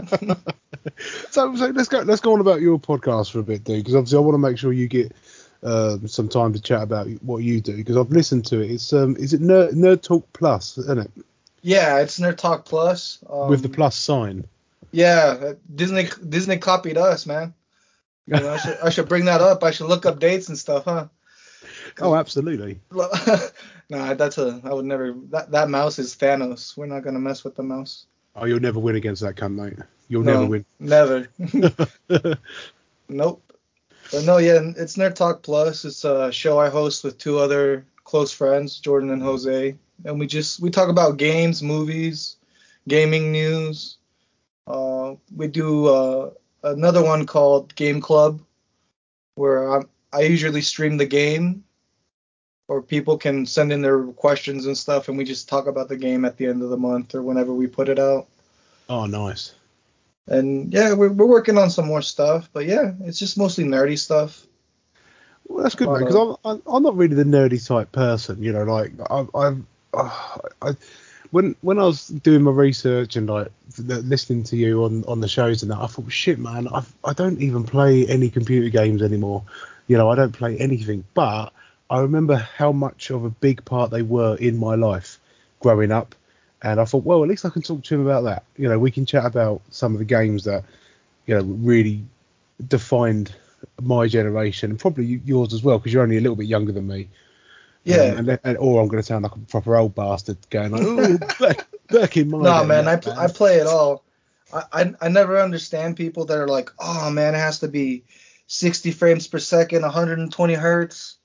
so, 1.30 1.54
so 1.56 1.66
let's 1.68 1.88
go. 1.88 2.00
Let's 2.00 2.20
go 2.20 2.32
on 2.32 2.40
about 2.40 2.60
your 2.60 2.78
podcast 2.78 3.32
for 3.32 3.40
a 3.40 3.42
bit, 3.42 3.64
dude, 3.64 3.78
because 3.78 3.94
obviously 3.94 4.18
I 4.18 4.20
want 4.20 4.34
to 4.34 4.38
make 4.38 4.58
sure 4.58 4.72
you 4.72 4.88
get 4.88 5.12
um, 5.62 6.06
some 6.08 6.28
time 6.28 6.52
to 6.52 6.60
chat 6.60 6.82
about 6.82 7.08
what 7.22 7.38
you 7.38 7.60
do, 7.60 7.76
because 7.76 7.96
I've 7.96 8.10
listened 8.10 8.46
to 8.46 8.60
it. 8.60 8.70
It's 8.70 8.92
um, 8.92 9.16
is 9.16 9.32
it 9.32 9.40
Nerd, 9.40 9.72
Nerd 9.72 10.02
Talk 10.02 10.26
Plus, 10.32 10.78
isn't 10.78 10.98
it? 10.98 11.10
Yeah, 11.62 11.98
it's 11.98 12.18
Nerd 12.18 12.38
Talk 12.38 12.64
Plus. 12.64 13.18
Um, 13.28 13.48
With 13.48 13.62
the 13.62 13.68
plus 13.68 13.96
sign. 13.96 14.46
Yeah, 14.92 15.36
uh, 15.40 15.54
Disney 15.74 16.08
Disney 16.28 16.58
copied 16.58 16.96
us, 16.96 17.26
man. 17.26 17.54
You 18.26 18.36
know, 18.36 18.50
I 18.50 18.56
should 18.58 18.78
I 18.84 18.90
should 18.90 19.08
bring 19.08 19.26
that 19.26 19.40
up. 19.40 19.62
I 19.62 19.70
should 19.70 19.86
look 19.86 20.06
up 20.06 20.18
dates 20.18 20.48
and 20.48 20.58
stuff, 20.58 20.84
huh? 20.84 21.08
Oh, 22.00 22.14
absolutely. 22.14 22.80
nah, 23.90 24.14
that's 24.14 24.38
a 24.38 24.60
I 24.64 24.72
would 24.72 24.84
never. 24.84 25.14
That 25.30 25.50
that 25.50 25.68
mouse 25.68 25.98
is 25.98 26.14
Thanos. 26.16 26.76
We're 26.76 26.86
not 26.86 27.02
gonna 27.02 27.18
mess 27.18 27.44
with 27.44 27.56
the 27.56 27.62
mouse. 27.62 28.06
Oh, 28.36 28.46
you'll 28.46 28.60
never 28.60 28.78
win 28.78 28.96
against 28.96 29.22
that 29.22 29.36
cunt, 29.36 29.54
mate. 29.54 29.78
You'll 30.08 30.22
no, 30.22 30.32
never 30.32 30.46
win. 30.46 30.64
Never. 30.78 31.28
nope. 33.08 33.42
But 34.12 34.24
no, 34.24 34.38
yeah, 34.38 34.60
it's 34.76 34.96
Nerd 34.96 35.14
Talk 35.14 35.42
Plus. 35.42 35.84
It's 35.84 36.04
a 36.04 36.32
show 36.32 36.58
I 36.58 36.68
host 36.68 37.04
with 37.04 37.18
two 37.18 37.38
other 37.38 37.86
close 38.04 38.32
friends, 38.32 38.78
Jordan 38.80 39.10
and 39.10 39.22
Jose, 39.22 39.76
and 40.04 40.18
we 40.18 40.26
just 40.26 40.60
we 40.60 40.70
talk 40.70 40.88
about 40.88 41.16
games, 41.16 41.62
movies, 41.62 42.36
gaming 42.88 43.30
news. 43.30 43.98
Uh, 44.66 45.14
we 45.36 45.46
do 45.46 45.86
uh, 45.86 46.30
another 46.64 47.04
one 47.04 47.24
called 47.24 47.74
Game 47.76 48.00
Club, 48.00 48.40
where 49.34 49.78
i 49.78 49.82
I 50.12 50.22
usually 50.22 50.62
stream 50.62 50.96
the 50.96 51.06
game, 51.06 51.62
or 52.70 52.80
people 52.80 53.18
can 53.18 53.44
send 53.44 53.72
in 53.72 53.82
their 53.82 54.04
questions 54.04 54.64
and 54.66 54.78
stuff, 54.78 55.08
and 55.08 55.18
we 55.18 55.24
just 55.24 55.48
talk 55.48 55.66
about 55.66 55.88
the 55.88 55.96
game 55.96 56.24
at 56.24 56.36
the 56.36 56.46
end 56.46 56.62
of 56.62 56.70
the 56.70 56.76
month 56.76 57.16
or 57.16 57.20
whenever 57.20 57.52
we 57.52 57.66
put 57.66 57.88
it 57.88 57.98
out. 57.98 58.28
Oh, 58.88 59.06
nice. 59.06 59.52
And 60.28 60.72
yeah, 60.72 60.92
we're, 60.92 61.10
we're 61.10 61.26
working 61.26 61.58
on 61.58 61.68
some 61.68 61.88
more 61.88 62.00
stuff, 62.00 62.48
but 62.52 62.66
yeah, 62.66 62.92
it's 63.00 63.18
just 63.18 63.36
mostly 63.36 63.64
nerdy 63.64 63.98
stuff. 63.98 64.46
Well, 65.48 65.64
that's 65.64 65.74
good, 65.74 65.88
man, 65.88 65.98
because 65.98 66.38
I'm, 66.44 66.62
I'm 66.64 66.82
not 66.84 66.96
really 66.96 67.16
the 67.16 67.24
nerdy 67.24 67.66
type 67.66 67.90
person, 67.90 68.40
you 68.40 68.52
know. 68.52 68.62
Like 68.62 68.92
I, 69.10 69.26
I've, 69.34 69.62
uh, 69.92 70.38
I, 70.62 70.76
when 71.32 71.56
when 71.62 71.80
I 71.80 71.86
was 71.86 72.06
doing 72.06 72.42
my 72.42 72.52
research 72.52 73.16
and 73.16 73.28
like 73.28 73.48
listening 73.78 74.44
to 74.44 74.56
you 74.56 74.84
on 74.84 75.04
on 75.08 75.18
the 75.18 75.26
shows 75.26 75.62
and 75.62 75.72
that, 75.72 75.78
I 75.78 75.88
thought, 75.88 76.12
shit, 76.12 76.38
man, 76.38 76.68
I 76.68 76.84
I 77.04 77.14
don't 77.14 77.40
even 77.42 77.64
play 77.64 78.06
any 78.06 78.30
computer 78.30 78.68
games 78.68 79.02
anymore. 79.02 79.42
You 79.88 79.96
know, 79.96 80.08
I 80.08 80.14
don't 80.14 80.30
play 80.30 80.56
anything. 80.58 81.02
But 81.14 81.52
I 81.90 82.00
remember 82.00 82.36
how 82.36 82.70
much 82.70 83.10
of 83.10 83.24
a 83.24 83.30
big 83.30 83.64
part 83.64 83.90
they 83.90 84.02
were 84.02 84.36
in 84.36 84.56
my 84.56 84.76
life 84.76 85.18
growing 85.58 85.90
up, 85.90 86.14
and 86.62 86.80
I 86.80 86.84
thought, 86.84 87.04
well, 87.04 87.22
at 87.22 87.28
least 87.28 87.44
I 87.44 87.50
can 87.50 87.62
talk 87.62 87.82
to 87.82 87.94
him 87.94 88.06
about 88.06 88.22
that. 88.24 88.44
You 88.56 88.68
know, 88.68 88.78
we 88.78 88.92
can 88.92 89.04
chat 89.04 89.26
about 89.26 89.60
some 89.70 89.92
of 89.92 89.98
the 89.98 90.04
games 90.04 90.44
that 90.44 90.64
you 91.26 91.34
know 91.34 91.42
really 91.42 92.04
defined 92.68 93.34
my 93.82 94.06
generation 94.06 94.70
and 94.70 94.78
probably 94.78 95.20
yours 95.24 95.52
as 95.52 95.62
well 95.62 95.78
because 95.78 95.92
you're 95.92 96.02
only 96.02 96.16
a 96.16 96.20
little 96.20 96.36
bit 96.36 96.46
younger 96.46 96.72
than 96.72 96.86
me. 96.86 97.08
Yeah. 97.84 97.96
Um, 97.96 98.28
and, 98.28 98.38
and, 98.44 98.58
or 98.58 98.80
I'm 98.80 98.88
going 98.88 99.02
to 99.02 99.06
sound 99.06 99.22
like 99.22 99.34
a 99.34 99.38
proper 99.38 99.76
old 99.76 99.94
bastard 99.94 100.36
going 100.50 100.72
like, 100.72 100.82
oh, 100.84 101.18
back, 101.40 101.66
back 101.88 102.16
in 102.16 102.30
my. 102.30 102.38
No, 102.38 102.64
man, 102.64 102.88
I, 102.88 102.96
pl- 102.96 103.18
I 103.18 103.26
play 103.28 103.56
it 103.56 103.66
all. 103.66 104.04
I, 104.52 104.64
I 104.72 104.94
I 105.00 105.08
never 105.08 105.40
understand 105.40 105.96
people 105.96 106.26
that 106.26 106.38
are 106.38 106.48
like, 106.48 106.70
oh 106.78 107.10
man, 107.10 107.34
it 107.34 107.38
has 107.38 107.60
to 107.60 107.68
be 107.68 108.04
60 108.46 108.92
frames 108.92 109.26
per 109.28 109.38
second, 109.38 109.82
120 109.82 110.54
hertz, 110.54 111.16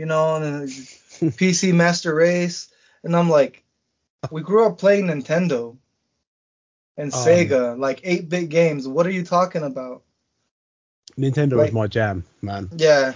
you 0.00 0.06
know, 0.06 0.36
and 0.36 0.66
PC 1.36 1.74
Master 1.74 2.14
Race, 2.14 2.68
and 3.04 3.14
I'm 3.14 3.28
like, 3.28 3.62
we 4.30 4.40
grew 4.40 4.64
up 4.66 4.78
playing 4.78 5.08
Nintendo 5.08 5.76
and 6.96 7.12
um, 7.12 7.20
Sega, 7.20 7.78
like 7.78 8.00
8-bit 8.00 8.48
games. 8.48 8.88
What 8.88 9.06
are 9.06 9.10
you 9.10 9.24
talking 9.26 9.62
about? 9.62 10.02
Nintendo 11.18 11.52
like, 11.52 11.66
was 11.66 11.72
my 11.72 11.86
jam, 11.86 12.24
man. 12.40 12.70
Yeah. 12.74 13.12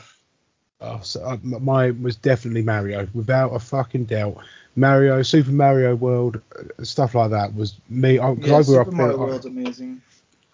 Oh, 0.83 1.01
so 1.03 1.25
uh, 1.25 1.39
my 1.43 1.93
was 1.93 2.17
definitely 2.17 2.61
Mario, 2.61 3.09
without 3.15 3.55
a 3.55 3.59
fucking 3.59 4.05
doubt. 4.05 4.37
Mario, 4.77 5.23
Super 5.23 5.53
Mario 5.53 5.95
World, 5.95 6.43
uh, 6.55 6.85
stuff 6.85 7.15
like 7.15 7.31
that 7.31 7.55
was 7.55 7.81
me. 7.89 8.19
I, 8.19 8.33
yeah, 8.33 8.57
I 8.57 8.63
grew 8.63 8.63
Super 8.63 8.81
up. 8.83 8.93
Mario 8.93 9.15
in, 9.15 9.21
World's 9.21 9.47
I, 9.47 9.49
amazing. 9.49 10.03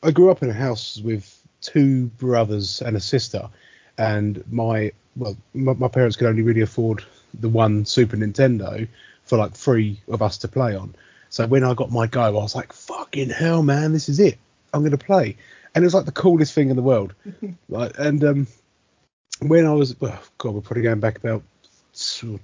I 0.05 0.13
grew 0.13 0.31
up 0.31 0.45
in 0.45 0.51
a 0.51 0.53
house 0.53 1.01
with 1.03 1.43
two 1.61 2.07
brothers 2.07 2.83
and 2.83 2.97
a 2.97 3.01
sister, 3.01 3.49
and 4.01 4.43
my 4.51 4.93
well, 5.17 5.37
my, 5.55 5.75
my 5.75 5.89
parents 5.89 6.17
could 6.17 6.29
only 6.29 6.43
really 6.43 6.63
afford 6.63 7.05
the 7.35 7.49
one 7.49 7.85
Super 7.85 8.17
Nintendo 8.17 8.89
for 9.25 9.39
like 9.39 9.53
three 9.53 10.01
of 10.09 10.23
us 10.23 10.39
to 10.39 10.49
play 10.49 10.75
on. 10.75 10.95
So 11.29 11.47
when 11.47 11.63
I 11.63 11.75
got 11.75 11.93
my 11.93 12.07
go, 12.07 12.23
I 12.23 12.31
was 12.31 12.57
like, 12.57 12.73
"Fucking 12.73 13.31
hell, 13.31 13.63
man, 13.63 13.93
this 13.93 14.09
is 14.09 14.19
it! 14.19 14.39
I'm 14.73 14.83
gonna 14.83 14.99
play." 14.99 15.37
and 15.75 15.85
it 15.85 15.87
was 15.87 15.95
like 15.95 16.05
the 16.05 16.13
coolest 16.13 16.53
thing 16.53 16.71
in 16.71 16.77
the 16.77 16.83
world. 16.83 17.15
like, 17.69 17.93
and 17.99 18.23
um, 18.25 18.47
when 19.41 19.67
I 19.67 19.73
was, 19.73 19.99
well, 20.01 20.21
God, 20.39 20.55
we're 20.55 20.61
probably 20.61 20.83
going 20.83 21.01
back 21.01 21.19
about 21.19 21.43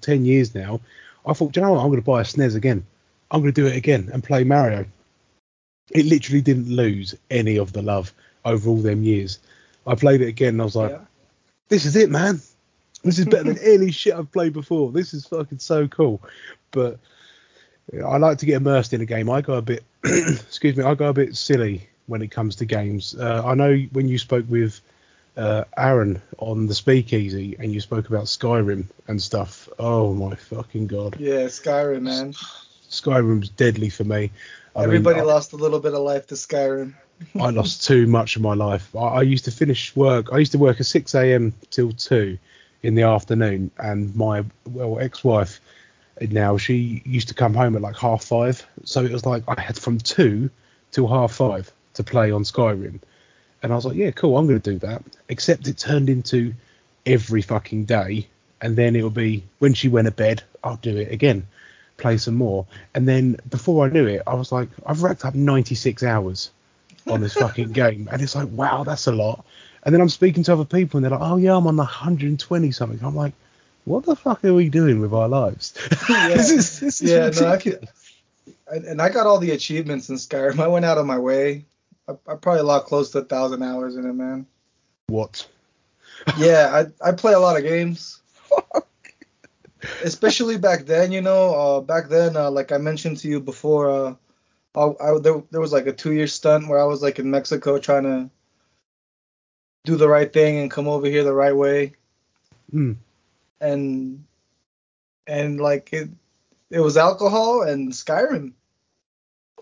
ten 0.00 0.25
years 0.25 0.54
now. 0.54 0.80
I 1.26 1.32
thought, 1.32 1.56
you 1.56 1.62
know 1.62 1.72
what, 1.72 1.80
I'm 1.80 1.88
going 1.88 2.00
to 2.00 2.06
buy 2.06 2.20
a 2.20 2.25
SNES 2.25 2.54
again. 2.54 2.86
I'm 3.30 3.40
going 3.40 3.52
to 3.52 3.60
do 3.60 3.66
it 3.66 3.76
again 3.76 4.10
and 4.12 4.22
play 4.22 4.44
Mario. 4.44 4.86
It 5.90 6.06
literally 6.06 6.40
didn't 6.40 6.68
lose 6.68 7.16
any 7.30 7.56
of 7.56 7.72
the 7.72 7.82
love 7.82 8.12
over 8.44 8.70
all 8.70 8.76
them 8.76 9.02
years. 9.02 9.40
I 9.86 9.96
played 9.96 10.20
it 10.20 10.28
again 10.28 10.54
and 10.54 10.60
I 10.60 10.64
was 10.64 10.76
like, 10.76 10.92
yeah. 10.92 11.00
This 11.68 11.85
is 11.85 11.96
it, 11.96 12.11
man. 12.11 12.40
This 13.02 13.18
is 13.18 13.26
better 13.26 13.44
than 13.44 13.58
any 13.62 13.90
shit 13.92 14.14
I've 14.14 14.32
played 14.32 14.52
before. 14.52 14.92
This 14.92 15.14
is 15.14 15.26
fucking 15.26 15.58
so 15.58 15.88
cool. 15.88 16.23
But 16.70 16.99
I 18.04 18.16
like 18.18 18.38
to 18.38 18.46
get 18.46 18.56
immersed 18.56 18.92
in 18.92 19.00
a 19.00 19.06
game. 19.06 19.30
I 19.30 19.40
go 19.40 19.54
a 19.54 19.62
bit, 19.62 19.85
excuse 20.04 20.76
me, 20.76 20.85
I 20.85 20.94
go 20.94 21.08
a 21.08 21.12
bit 21.12 21.37
silly 21.37 21.88
when 22.06 22.23
it 22.23 22.30
comes 22.30 22.56
to 22.56 22.64
games. 22.64 23.14
Uh, 23.18 23.42
I 23.44 23.54
know 23.54 23.76
when 23.92 24.08
you 24.08 24.18
spoke 24.18 24.46
with 24.49 24.80
uh, 25.37 25.64
Aaron 25.76 26.20
on 26.38 26.66
the 26.66 26.75
Speakeasy 26.75 27.56
and 27.58 27.73
you 27.73 27.80
spoke 27.80 28.08
about 28.08 28.25
Skyrim 28.25 28.87
and 29.06 29.20
stuff. 29.20 29.68
Oh 29.78 30.14
my 30.14 30.35
fucking 30.35 30.87
god. 30.87 31.16
Yeah, 31.18 31.44
Skyrim, 31.44 32.02
man. 32.02 32.32
Skyrim's 32.90 33.50
deadly 33.50 33.90
for 33.90 34.04
me. 34.04 34.30
I 34.75 34.85
Everybody 34.85 35.18
mean, 35.18 35.26
lost 35.26 35.52
a 35.52 35.56
little 35.56 35.80
bit 35.80 35.94
of 35.94 36.00
life 36.00 36.26
to 36.28 36.35
Skyrim. 36.35 36.94
I 37.40 37.50
lost 37.50 37.85
too 37.85 38.06
much 38.06 38.37
of 38.37 38.42
my 38.42 38.54
life. 38.54 38.94
I, 38.94 39.06
I, 39.06 39.23
used 39.23 39.44
to 39.46 39.50
finish 39.50 39.94
work. 39.96 40.32
I 40.32 40.38
used 40.38 40.52
to 40.52 40.58
work 40.58 40.80
at 40.80 40.87
6 40.87 41.14
a.m. 41.14 41.54
till 41.70 41.92
2 41.92 42.38
in 42.82 42.94
the 42.94 43.02
afternoon, 43.02 43.70
and 43.78 44.14
my 44.14 44.44
well 44.66 44.99
ex-wife 45.00 45.61
now 46.30 46.56
she 46.56 47.02
used 47.04 47.28
to 47.28 47.35
come 47.35 47.54
home 47.54 47.76
at 47.76 47.82
like 47.82 47.96
half 47.96 48.25
five. 48.25 48.66
So 48.85 49.04
it 49.04 49.12
was 49.12 49.26
like 49.26 49.44
I 49.49 49.61
had 49.61 49.78
from 49.78 49.99
two 49.99 50.50
till 50.90 51.08
half 51.08 51.32
five 51.32 51.70
to 51.94 52.04
play 52.04 52.30
on 52.30 52.42
Skyrim. 52.42 53.00
And 53.62 53.73
I 53.73 53.75
was 53.75 53.85
like, 53.85 53.96
yeah, 53.96 54.11
cool, 54.12 54.37
I'm 54.37 54.46
going 54.46 54.61
to 54.61 54.70
do 54.73 54.78
that. 54.80 55.02
Except 55.28 55.66
it 55.66 55.78
turned 55.78 56.08
into 56.08 56.54
every 57.04 57.42
fucking 57.42 57.85
day. 57.85 58.28
And 58.61 58.76
then 58.76 58.96
it'll 58.96 59.11
be 59.11 59.44
when 59.58 59.75
she 59.75 59.88
went 59.88 60.06
to 60.06 60.12
bed, 60.12 60.42
I'll 60.64 60.76
do 60.76 60.96
it 60.96 61.12
again, 61.12 61.46
play 61.96 62.16
some 62.16 62.35
more. 62.35 62.66
And 62.94 63.06
then 63.06 63.37
before 63.49 63.85
I 63.85 63.90
knew 63.90 64.06
it, 64.06 64.23
I 64.26 64.35
was 64.35 64.52
like, 64.52 64.68
I've 64.87 65.02
racked 65.02 65.25
up 65.25 65.35
96 65.35 66.02
hours 66.02 66.50
on 67.06 67.20
this 67.20 67.34
fucking 67.34 67.72
game. 67.72 68.08
And 68.10 68.22
it's 68.22 68.34
like, 68.34 68.48
wow, 68.50 68.84
that's 68.84 69.06
a 69.06 69.12
lot. 69.12 69.44
And 69.82 69.94
then 69.94 70.00
I'm 70.00 70.08
speaking 70.08 70.42
to 70.44 70.52
other 70.52 70.64
people 70.64 70.98
and 70.98 71.04
they're 71.04 71.10
like, 71.16 71.20
oh, 71.22 71.36
yeah, 71.36 71.56
I'm 71.56 71.66
on 71.66 71.76
the 71.76 71.84
120 71.84 72.72
something. 72.72 72.98
I'm 73.02 73.14
like, 73.14 73.34
what 73.84 74.04
the 74.04 74.16
fuck 74.16 74.44
are 74.44 74.54
we 74.54 74.68
doing 74.68 75.00
with 75.00 75.12
our 75.12 75.28
lives? 75.28 75.75
Yeah, 76.08 76.28
this 76.28 76.50
is, 76.50 76.80
this 76.80 77.00
is 77.00 77.10
yeah 77.10 77.30
no, 77.30 77.52
I 77.52 77.56
could, 77.56 77.88
and 78.68 79.00
I 79.00 79.08
got 79.10 79.26
all 79.26 79.38
the 79.38 79.52
achievements 79.52 80.08
in 80.08 80.16
Skyrim. 80.16 80.58
I 80.58 80.66
went 80.66 80.84
out 80.84 80.98
of 80.98 81.06
my 81.06 81.18
way 81.18 81.66
I, 82.08 82.12
I 82.26 82.34
probably 82.36 82.62
locked 82.62 82.88
close 82.88 83.10
to 83.10 83.18
a 83.18 83.25
thousand 83.25 83.62
hours 83.62 83.96
in 83.96 84.06
it, 84.06 84.12
man. 84.12 84.46
What? 85.08 85.46
yeah, 86.38 86.86
I 87.02 87.08
I 87.08 87.12
play 87.12 87.32
a 87.32 87.38
lot 87.38 87.56
of 87.56 87.62
games. 87.62 88.20
Especially 90.02 90.56
back 90.56 90.86
then, 90.86 91.12
you 91.12 91.20
know. 91.20 91.54
Uh, 91.54 91.80
back 91.80 92.08
then, 92.08 92.36
uh, 92.36 92.50
like 92.50 92.72
I 92.72 92.78
mentioned 92.78 93.18
to 93.18 93.28
you 93.28 93.40
before, 93.40 93.90
uh, 93.90 94.14
I, 94.76 94.92
I, 95.00 95.18
there, 95.18 95.42
there 95.50 95.61
was 95.61 95.73
like 95.73 95.87
a 95.87 95.92
two-year 95.92 96.26
stunt 96.26 96.68
where 96.68 96.78
I 96.78 96.85
was 96.85 97.02
like 97.02 97.18
in 97.18 97.30
Mexico 97.30 97.78
trying 97.78 98.04
to 98.04 98.30
do 99.85 99.97
the 99.97 100.09
right 100.09 100.33
thing 100.33 100.59
and 100.59 100.71
come 100.71 100.87
over 100.88 101.06
here 101.06 101.25
the 101.25 101.33
right 101.33 101.56
way. 101.56 101.95
Mm. 102.73 102.97
And 103.61 104.25
and 105.26 105.61
like 105.61 105.92
it, 105.92 106.11
it 106.71 106.80
was 106.80 106.97
alcohol 106.97 107.62
and 107.62 107.90
Skyrim. 107.90 108.52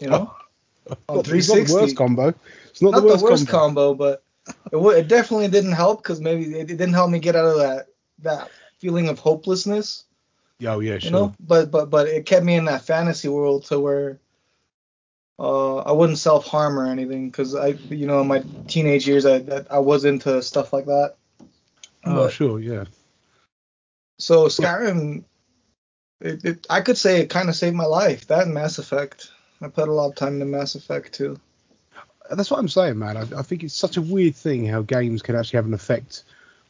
You 0.00 0.08
know. 0.08 0.34
on 1.08 1.22
360. 1.22 1.28
It's 1.36 1.48
not 1.48 1.66
the 1.66 1.82
worst 1.82 1.96
combo. 1.96 2.34
It's 2.68 2.82
not, 2.82 2.90
not 2.90 3.00
the 3.00 3.06
worst, 3.06 3.24
the 3.24 3.30
worst 3.30 3.48
combo. 3.48 3.94
combo. 3.94 3.94
but 3.94 4.22
it, 4.66 4.76
w- 4.76 4.96
it 4.96 5.08
definitely 5.08 5.48
didn't 5.48 5.72
help 5.72 6.02
because 6.02 6.20
maybe 6.20 6.58
it, 6.58 6.66
didn't 6.66 6.92
help 6.92 7.10
me 7.10 7.18
get 7.18 7.36
out 7.36 7.46
of 7.46 7.58
that 7.58 7.86
that 8.20 8.50
feeling 8.78 9.08
of 9.08 9.18
hopelessness. 9.18 10.04
Yeah, 10.58 10.74
oh 10.74 10.80
yeah, 10.80 10.98
sure. 10.98 11.08
You 11.08 11.12
know, 11.12 11.34
but 11.40 11.70
but 11.70 11.90
but 11.90 12.08
it 12.08 12.26
kept 12.26 12.44
me 12.44 12.54
in 12.54 12.66
that 12.66 12.84
fantasy 12.84 13.28
world 13.28 13.64
to 13.66 13.80
where 13.80 14.20
uh, 15.38 15.78
I 15.78 15.92
wouldn't 15.92 16.18
self 16.18 16.46
harm 16.46 16.78
or 16.78 16.86
anything 16.86 17.30
because 17.30 17.54
I, 17.54 17.68
you 17.88 18.06
know, 18.06 18.20
in 18.20 18.28
my 18.28 18.44
teenage 18.68 19.06
years, 19.06 19.26
I 19.26 19.42
I 19.70 19.78
was 19.78 20.04
into 20.04 20.40
stuff 20.42 20.72
like 20.72 20.86
that. 20.86 21.14
Oh 22.04 22.14
but, 22.24 22.32
sure, 22.32 22.60
yeah. 22.60 22.84
So 24.18 24.46
Skyrim, 24.46 25.24
it, 26.20 26.44
it, 26.44 26.66
I 26.70 26.80
could 26.80 26.96
say 26.96 27.20
it 27.20 27.30
kind 27.30 27.48
of 27.48 27.56
saved 27.56 27.74
my 27.74 27.84
life. 27.84 28.26
That 28.28 28.44
and 28.44 28.54
Mass 28.54 28.78
Effect. 28.78 29.30
I 29.60 29.68
put 29.68 29.88
a 29.88 29.92
lot 29.92 30.10
of 30.10 30.14
time 30.14 30.34
into 30.34 30.46
Mass 30.46 30.74
Effect 30.74 31.12
too. 31.12 31.40
That's 32.30 32.50
what 32.50 32.60
I'm 32.60 32.68
saying, 32.68 32.98
man. 32.98 33.16
I, 33.16 33.22
I 33.38 33.42
think 33.42 33.64
it's 33.64 33.74
such 33.74 33.96
a 33.96 34.02
weird 34.02 34.34
thing 34.34 34.66
how 34.66 34.82
games 34.82 35.20
can 35.20 35.36
actually 35.36 35.58
have 35.58 35.66
an 35.66 35.74
effect 35.74 36.22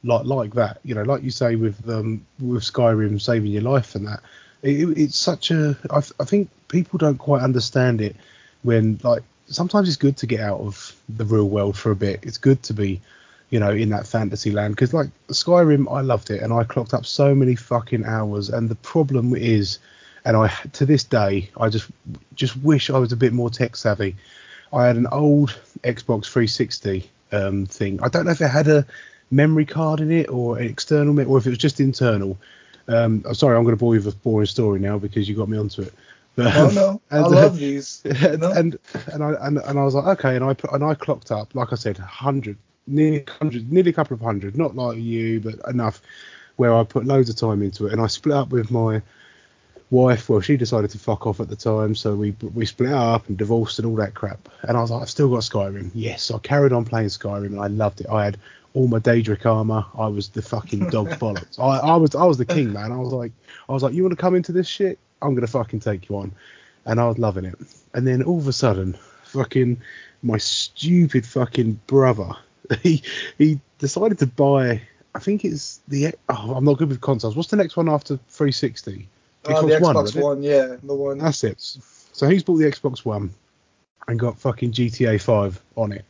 like 0.04 0.24
like 0.24 0.54
that. 0.54 0.80
You 0.84 0.94
know, 0.94 1.02
like 1.02 1.22
you 1.22 1.30
say 1.30 1.56
with 1.56 1.86
um, 1.88 2.24
with 2.40 2.62
Skyrim 2.62 3.20
saving 3.20 3.50
your 3.50 3.62
life 3.62 3.94
and 3.94 4.06
that. 4.06 4.20
It, 4.62 4.96
it's 4.96 5.18
such 5.18 5.50
a. 5.50 5.76
I, 5.90 5.98
I 6.18 6.24
think 6.24 6.48
people 6.68 6.96
don't 6.96 7.18
quite 7.18 7.42
understand 7.42 8.00
it 8.00 8.16
when 8.64 8.98
like 9.04 9.22
sometimes 9.46 9.86
it's 9.86 9.96
good 9.96 10.16
to 10.16 10.26
get 10.26 10.40
out 10.40 10.60
of 10.60 10.96
the 11.08 11.24
real 11.24 11.48
world 11.48 11.76
for 11.76 11.92
a 11.92 11.96
bit. 11.96 12.20
It's 12.24 12.38
good 12.38 12.62
to 12.64 12.72
be, 12.72 13.00
you 13.50 13.60
know, 13.60 13.70
in 13.70 13.90
that 13.90 14.06
fantasy 14.06 14.50
land 14.50 14.74
because 14.74 14.92
like 14.92 15.10
Skyrim, 15.28 15.86
I 15.92 16.00
loved 16.00 16.30
it 16.30 16.42
and 16.42 16.52
I 16.52 16.64
clocked 16.64 16.94
up 16.94 17.06
so 17.06 17.34
many 17.34 17.54
fucking 17.54 18.04
hours. 18.04 18.48
And 18.48 18.68
the 18.68 18.74
problem 18.76 19.36
is 19.36 19.78
and 20.24 20.36
I 20.36 20.48
to 20.72 20.86
this 20.86 21.04
day 21.04 21.50
I 21.56 21.68
just 21.68 21.90
just 22.34 22.56
wish 22.56 22.90
I 22.90 22.98
was 22.98 23.12
a 23.12 23.16
bit 23.16 23.32
more 23.32 23.50
tech 23.50 23.76
savvy. 23.76 24.16
I 24.72 24.86
had 24.86 24.96
an 24.96 25.06
old 25.12 25.56
Xbox 25.82 26.24
360 26.24 27.08
um, 27.30 27.66
thing. 27.66 28.02
I 28.02 28.08
don't 28.08 28.24
know 28.24 28.32
if 28.32 28.40
it 28.40 28.48
had 28.48 28.66
a 28.66 28.86
memory 29.30 29.66
card 29.66 30.00
in 30.00 30.10
it 30.10 30.28
or 30.28 30.58
an 30.58 30.66
external, 30.66 31.18
or 31.28 31.38
if 31.38 31.46
it 31.46 31.50
was 31.50 31.58
just 31.58 31.80
internal. 31.80 32.38
Um, 32.88 33.24
sorry, 33.34 33.56
I'm 33.56 33.64
going 33.64 33.76
to 33.76 33.80
bore 33.80 33.94
you 33.94 34.02
with 34.02 34.14
a 34.14 34.16
boring 34.18 34.46
story 34.46 34.80
now 34.80 34.98
because 34.98 35.28
you 35.28 35.36
got 35.36 35.48
me 35.48 35.58
onto 35.58 35.82
it. 35.82 35.94
Oh 36.36 36.70
no, 36.74 37.00
I 37.10 37.18
and, 37.18 37.26
uh, 37.26 37.30
love 37.30 37.56
these. 37.56 38.02
and, 38.04 38.40
No? 38.40 38.52
and 38.52 38.78
and 39.12 39.22
I 39.22 39.34
and, 39.40 39.58
and 39.58 39.78
I 39.78 39.84
was 39.84 39.94
like, 39.94 40.18
okay, 40.18 40.36
and 40.36 40.44
I 40.44 40.54
put 40.54 40.72
and 40.72 40.84
I 40.84 40.94
clocked 40.94 41.30
up, 41.30 41.54
like 41.54 41.72
I 41.72 41.76
said, 41.76 41.96
hundred, 41.98 42.56
nearly 42.86 43.24
hundred, 43.38 43.70
nearly 43.72 43.90
a 43.90 43.94
couple 43.94 44.14
of 44.14 44.20
hundred, 44.20 44.56
not 44.56 44.74
like 44.74 44.98
you, 44.98 45.40
but 45.40 45.54
enough 45.68 46.00
where 46.56 46.74
I 46.74 46.84
put 46.84 47.04
loads 47.04 47.30
of 47.30 47.36
time 47.36 47.62
into 47.62 47.86
it, 47.86 47.92
and 47.92 48.00
I 48.00 48.06
split 48.06 48.36
up 48.36 48.50
with 48.50 48.70
my 48.70 49.02
wife. 49.90 50.28
Well, 50.28 50.40
she 50.40 50.56
decided 50.56 50.90
to 50.90 50.98
fuck 50.98 51.26
off 51.26 51.40
at 51.40 51.48
the 51.48 51.56
time, 51.56 51.94
so 51.94 52.14
we 52.14 52.34
we 52.54 52.66
split 52.66 52.92
up 52.92 53.28
and 53.28 53.36
divorced 53.36 53.78
and 53.78 53.86
all 53.86 53.96
that 53.96 54.14
crap. 54.14 54.48
And 54.62 54.76
I 54.76 54.80
was 54.80 54.90
like, 54.90 55.02
I've 55.02 55.10
still 55.10 55.30
got 55.30 55.40
Skyrim. 55.42 55.90
Yes, 55.94 56.30
I 56.30 56.38
carried 56.38 56.72
on 56.72 56.84
playing 56.84 57.08
Skyrim, 57.08 57.46
and 57.46 57.60
I 57.60 57.68
loved 57.68 58.00
it. 58.00 58.08
I 58.10 58.24
had 58.24 58.38
all 58.74 58.88
my 58.88 58.98
Daedric 58.98 59.46
armor. 59.46 59.84
I 59.96 60.08
was 60.08 60.28
the 60.30 60.42
fucking 60.42 60.90
dog 60.90 61.08
bollocks. 61.20 61.58
I, 61.60 61.78
I 61.78 61.96
was 61.96 62.14
I 62.14 62.24
was 62.24 62.38
the 62.38 62.44
king, 62.44 62.72
man. 62.72 62.90
I 62.92 62.96
was 62.96 63.12
like 63.12 63.32
I 63.68 63.72
was 63.72 63.82
like, 63.82 63.94
you 63.94 64.02
want 64.02 64.12
to 64.16 64.20
come 64.20 64.34
into 64.34 64.52
this 64.52 64.66
shit? 64.66 64.98
I'm 65.24 65.34
gonna 65.34 65.46
fucking 65.46 65.80
take 65.80 66.08
you 66.08 66.16
on, 66.16 66.32
and 66.84 67.00
I 67.00 67.08
was 67.08 67.18
loving 67.18 67.44
it. 67.44 67.54
And 67.94 68.06
then 68.06 68.22
all 68.22 68.38
of 68.38 68.48
a 68.48 68.52
sudden, 68.52 68.96
fucking 69.24 69.80
my 70.22 70.38
stupid 70.38 71.26
fucking 71.26 71.80
brother, 71.86 72.30
he 72.82 73.02
he 73.38 73.60
decided 73.78 74.18
to 74.20 74.26
buy. 74.26 74.82
I 75.14 75.20
think 75.20 75.44
it's 75.44 75.80
the. 75.88 76.14
Oh, 76.28 76.54
I'm 76.56 76.64
not 76.64 76.78
good 76.78 76.88
with 76.88 77.00
consoles. 77.00 77.36
What's 77.36 77.50
the 77.50 77.56
next 77.56 77.76
one 77.76 77.88
after 77.88 78.16
360? 78.28 79.08
Uh, 79.44 79.62
the 79.62 79.74
Xbox 79.74 79.94
wasn't? 79.94 80.24
One, 80.24 80.42
yeah, 80.42 80.76
the 80.82 80.94
one. 80.94 81.18
That's 81.18 81.44
it. 81.44 81.60
So 81.60 82.28
he's 82.28 82.42
bought 82.42 82.56
the 82.56 82.64
Xbox 82.64 83.04
One 83.04 83.30
and 84.08 84.18
got 84.18 84.38
fucking 84.38 84.72
GTA 84.72 85.20
5 85.20 85.62
on 85.76 85.92
it. 85.92 86.04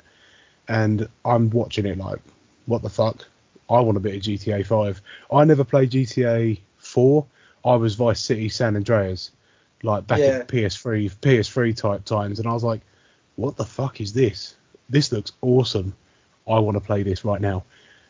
And 0.68 1.08
I'm 1.24 1.50
watching 1.50 1.86
it 1.86 1.98
like, 1.98 2.20
what 2.66 2.82
the 2.82 2.90
fuck? 2.90 3.24
I 3.70 3.80
want 3.80 3.96
a 3.96 4.00
bit 4.00 4.16
of 4.16 4.22
GTA 4.22 4.66
5. 4.66 5.02
I 5.32 5.44
never 5.44 5.64
played 5.64 5.90
GTA 5.90 6.60
4. 6.78 7.26
I 7.64 7.76
was 7.76 7.94
Vice 7.94 8.20
City 8.20 8.48
San 8.48 8.76
Andreas, 8.76 9.30
like 9.82 10.06
back 10.06 10.20
Yeah. 10.20 10.26
at 10.26 10.48
PS3, 10.48 11.10
PS3 11.20 11.76
type 11.76 12.04
times. 12.04 12.38
And 12.38 12.48
I 12.48 12.52
was 12.52 12.64
like, 12.64 12.80
what 13.36 13.56
the 13.56 13.64
fuck 13.64 14.00
is 14.00 14.12
this? 14.12 14.54
This 14.88 15.10
looks 15.12 15.32
awesome. 15.40 15.94
I 16.46 16.58
want 16.58 16.76
to 16.76 16.80
play 16.80 17.02
this 17.02 17.24
right 17.24 17.40
now. 17.40 17.64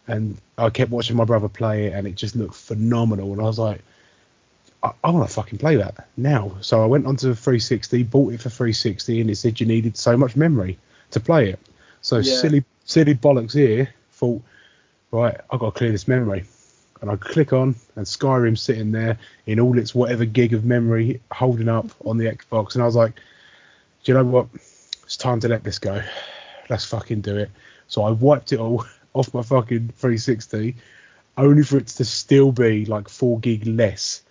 And 0.07 0.37
I 0.59 0.71
kept 0.71 0.91
watching 0.91 1.17
my 1.17 1.25
brother 1.25 1.49
play 1.49 1.87
it, 1.87 1.93
and 1.95 2.07
it 2.07 2.15
just 2.17 2.37
looked 2.37 2.55
phenomenal. 2.57 3.33
And 3.33 3.41
I 3.41 3.45
was 3.45 3.59
like, 3.59 3.81
I, 4.83 4.91
I 5.03 5.11
want 5.11 5.27
to 5.27 5.33
fucking 5.35 5.59
play 5.59 5.77
that 5.77 6.09
now. 6.17 6.57
So 6.61 6.83
I 6.83 6.87
went 6.87 7.07
onto 7.07 7.33
360, 7.35 8.03
bought 8.03 8.33
it 8.35 8.41
for 8.41 8.51
360, 8.51 9.21
and 9.21 9.31
it 9.31 9.37
said 9.37 9.61
you 9.61 9.67
needed 9.67 9.97
so 9.97 10.17
much 10.17 10.37
memory 10.37 10.77
to 11.13 11.21
play 11.21 11.51
it. 11.51 11.61
So 12.03 12.17
Yeah. 12.17 12.35
silly, 12.35 12.65
silly 12.85 13.15
bollocks 13.15 13.55
here 13.55 13.89
thought, 14.13 14.43
right, 15.11 15.37
I've 15.51 15.61
got 15.61 15.73
to 15.73 15.79
clear 15.79 15.93
this 15.93 16.07
memory. 16.09 16.45
And 17.05 17.11
I 17.13 17.17
click 17.17 17.53
on, 17.53 17.75
and 17.97 18.07
Skyrim's 18.07 18.63
sitting 18.63 18.91
there 18.91 19.19
in 19.45 19.61
all 19.61 19.79
its 19.79 19.95
whatever 19.95 20.25
gig 20.25 20.55
of 20.55 20.65
memory 20.65 21.21
holding 21.31 21.69
up 21.69 21.91
on 22.07 22.17
the 22.17 22.25
Xbox. 22.25 22.73
And 22.73 22.83
I 22.83 22.87
was 22.87 22.97
like, 22.97 23.13
do 24.03 24.11
you 24.13 24.15
know 24.17 24.25
what? 24.25 24.47
It's 25.03 25.19
time 25.19 25.39
to 25.41 25.49
let 25.49 25.63
this 25.63 25.79
go. 25.79 26.01
Let's 26.71 26.87
fucking 26.87 27.21
do 27.21 27.37
it. 27.37 27.51
So 27.89 28.05
I 28.05 28.11
wiped 28.11 28.55
it 28.55 28.59
all 28.59 28.87
off 29.13 29.35
my 29.35 29.43
fucking 29.43 29.93
360, 29.99 30.77
only 31.37 31.63
for 31.63 31.77
it 31.77 31.89
to 31.89 32.07
still 32.07 32.53
be 32.53 32.87
like 32.87 33.11
four 33.11 33.39
gig 33.39 33.67
less 33.67 34.23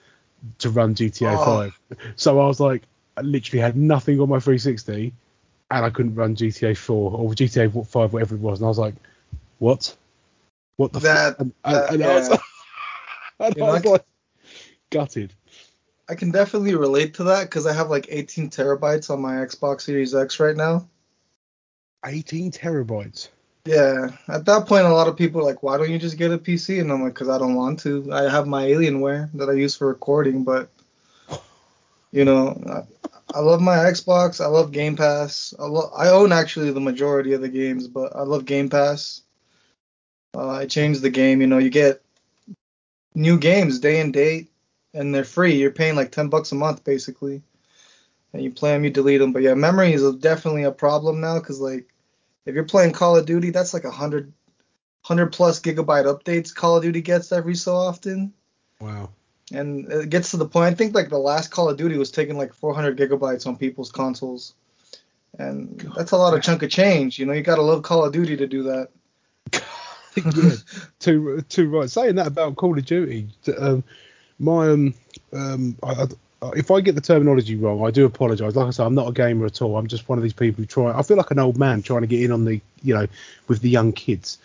to 0.57 0.71
run 0.71 0.95
GTA 0.95 1.35
Oh. 1.37 1.41
Ah. 1.41 1.95
5. 1.99 2.13
So 2.15 2.39
I 2.39 2.47
was 2.47 2.59
like, 2.59 2.81
I 3.17 3.21
literally 3.21 3.61
had 3.61 3.77
nothing 3.77 4.19
on 4.19 4.29
my 4.29 4.39
360, 4.39 5.13
and 5.69 5.85
I 5.85 5.91
couldn't 5.91 6.15
run 6.15 6.35
GTA 6.35 6.75
4 6.75 7.11
or 7.11 7.29
GTA 7.33 7.85
5, 7.87 8.13
whatever 8.13 8.33
it 8.33 8.41
was. 8.41 8.61
And 8.61 8.65
I 8.65 8.69
was 8.69 8.79
like, 8.79 8.95
what? 9.59 9.95
What 10.77 10.91
the 10.91 11.01
That- 11.01 11.37
fuck? 11.37 11.39
And, 11.39 11.53
and, 11.65 11.75
that- 11.75 11.93
and 11.93 12.03
I 12.03 12.15
was, 12.15 12.29
yeah. 12.29 12.37
And 13.47 13.57
You 13.57 13.63
I 13.63 13.71
was 13.73 13.85
like, 13.85 14.05
gutted. 14.89 15.33
I 16.09 16.15
can 16.15 16.31
definitely 16.31 16.75
relate 16.75 17.13
to 17.15 17.25
that 17.25 17.43
because 17.43 17.65
I 17.65 17.73
have 17.73 17.89
like 17.89 18.07
18 18.09 18.49
terabytes 18.49 19.09
on 19.09 19.21
my 19.21 19.35
Xbox 19.35 19.81
Series 19.81 20.13
X 20.13 20.39
right 20.39 20.55
now. 20.55 20.87
18 22.05 22.51
terabytes. 22.51 23.29
Yeah, 23.65 24.09
at 24.27 24.43
that 24.45 24.67
point, 24.67 24.85
a 24.85 24.93
lot 24.93 25.07
of 25.07 25.15
people 25.15 25.39
are 25.39 25.45
like, 25.45 25.63
"Why 25.63 25.77
don't 25.77 25.89
you 25.89 25.97
just 25.97 26.17
get 26.17 26.33
a 26.33 26.37
PC?" 26.37 26.81
And 26.81 26.91
I'm 26.91 27.01
like, 27.01 27.13
"Cause 27.15 27.29
I 27.29 27.37
don't 27.37 27.55
want 27.55 27.79
to. 27.81 28.11
I 28.11 28.29
have 28.29 28.45
my 28.45 28.65
Alienware 28.65 29.29
that 29.35 29.49
I 29.49 29.53
use 29.53 29.77
for 29.77 29.87
recording, 29.87 30.43
but 30.43 30.69
you 32.11 32.25
know, 32.25 32.61
I, 32.69 33.37
I 33.37 33.39
love 33.39 33.61
my 33.61 33.77
Xbox. 33.77 34.43
I 34.43 34.47
love 34.47 34.73
Game 34.73 34.97
Pass. 34.97 35.53
I, 35.57 35.65
lo- 35.65 35.91
I 35.95 36.09
own 36.09 36.33
actually 36.33 36.71
the 36.71 36.81
majority 36.81 37.31
of 37.31 37.41
the 37.41 37.47
games, 37.47 37.87
but 37.87 38.13
I 38.13 38.23
love 38.23 38.43
Game 38.43 38.69
Pass. 38.69 39.21
Uh, 40.35 40.49
I 40.49 40.65
changed 40.65 41.01
the 41.01 41.09
game. 41.09 41.39
You 41.39 41.47
know, 41.47 41.57
you 41.57 41.69
get 41.69 42.02
new 43.15 43.37
games 43.37 43.79
day 43.79 43.99
and 43.99 44.13
date, 44.13 44.49
and 44.93 45.13
they're 45.13 45.23
free. 45.23 45.55
You're 45.55 45.71
paying 45.71 45.95
like 45.95 46.11
10 46.11 46.29
bucks 46.29 46.51
a 46.51 46.55
month 46.55 46.83
basically, 46.83 47.41
and 48.33 48.43
you 48.43 48.51
play 48.51 48.71
them, 48.71 48.83
you 48.83 48.89
delete 48.89 49.19
them. 49.19 49.33
But 49.33 49.43
yeah, 49.43 49.53
memory 49.53 49.93
is 49.93 50.15
definitely 50.15 50.63
a 50.63 50.71
problem 50.71 51.21
now, 51.21 51.39
cause 51.39 51.59
like 51.59 51.87
if 52.45 52.55
you're 52.55 52.63
playing 52.63 52.91
Call 52.93 53.15
of 53.17 53.25
Duty, 53.25 53.49
that's 53.51 53.73
like 53.73 53.85
a 53.85 53.91
hundred, 53.91 54.31
hundred 55.01 55.27
plus 55.27 55.59
gigabyte 55.61 56.05
updates 56.05 56.53
Call 56.53 56.77
of 56.77 56.83
Duty 56.83 57.01
gets 57.01 57.31
every 57.31 57.55
so 57.55 57.75
often, 57.75 58.33
Wow. 58.79 59.09
and 59.51 59.89
it 59.91 60.09
gets 60.09 60.31
to 60.31 60.37
the 60.37 60.47
point. 60.47 60.73
I 60.73 60.75
think 60.75 60.93
like 60.93 61.09
the 61.09 61.17
last 61.17 61.51
Call 61.51 61.69
of 61.69 61.77
Duty 61.77 61.97
was 61.97 62.11
taking 62.11 62.37
like 62.37 62.53
400 62.53 62.97
gigabytes 62.97 63.47
on 63.47 63.55
people's 63.57 63.91
consoles, 63.91 64.55
and 65.39 65.79
that's 65.95 66.11
a 66.11 66.17
lot 66.17 66.33
of 66.33 66.41
chunk 66.43 66.63
of 66.63 66.69
change. 66.69 67.17
You 67.17 67.25
know, 67.25 67.33
you 67.33 67.41
gotta 67.43 67.61
love 67.61 67.81
Call 67.83 68.03
of 68.05 68.11
Duty 68.13 68.35
to 68.37 68.47
do 68.47 68.63
that. 68.63 68.89
yeah, 70.15 70.51
too 70.99 71.41
too 71.49 71.69
right. 71.69 71.89
Saying 71.89 72.15
that 72.15 72.27
about 72.27 72.55
Call 72.55 72.77
of 72.77 72.85
Duty, 72.85 73.27
um, 73.57 73.83
my 74.39 74.69
um, 74.69 74.93
um, 75.31 75.75
I, 75.83 76.07
I, 76.41 76.49
if 76.55 76.71
I 76.71 76.81
get 76.81 76.95
the 76.95 77.01
terminology 77.01 77.55
wrong, 77.55 77.85
I 77.85 77.91
do 77.91 78.05
apologise. 78.05 78.55
Like 78.55 78.67
I 78.67 78.69
said, 78.71 78.85
I'm 78.85 78.95
not 78.95 79.07
a 79.07 79.13
gamer 79.13 79.45
at 79.45 79.61
all. 79.61 79.77
I'm 79.77 79.87
just 79.87 80.09
one 80.09 80.17
of 80.17 80.23
these 80.23 80.33
people 80.33 80.61
who 80.61 80.65
try. 80.65 80.97
I 80.97 81.01
feel 81.03 81.17
like 81.17 81.31
an 81.31 81.39
old 81.39 81.57
man 81.57 81.81
trying 81.81 82.01
to 82.01 82.07
get 82.07 82.21
in 82.21 82.31
on 82.31 82.45
the, 82.45 82.61
you 82.81 82.93
know, 82.93 83.07
with 83.47 83.61
the 83.61 83.69
young 83.69 83.93
kids, 83.93 84.37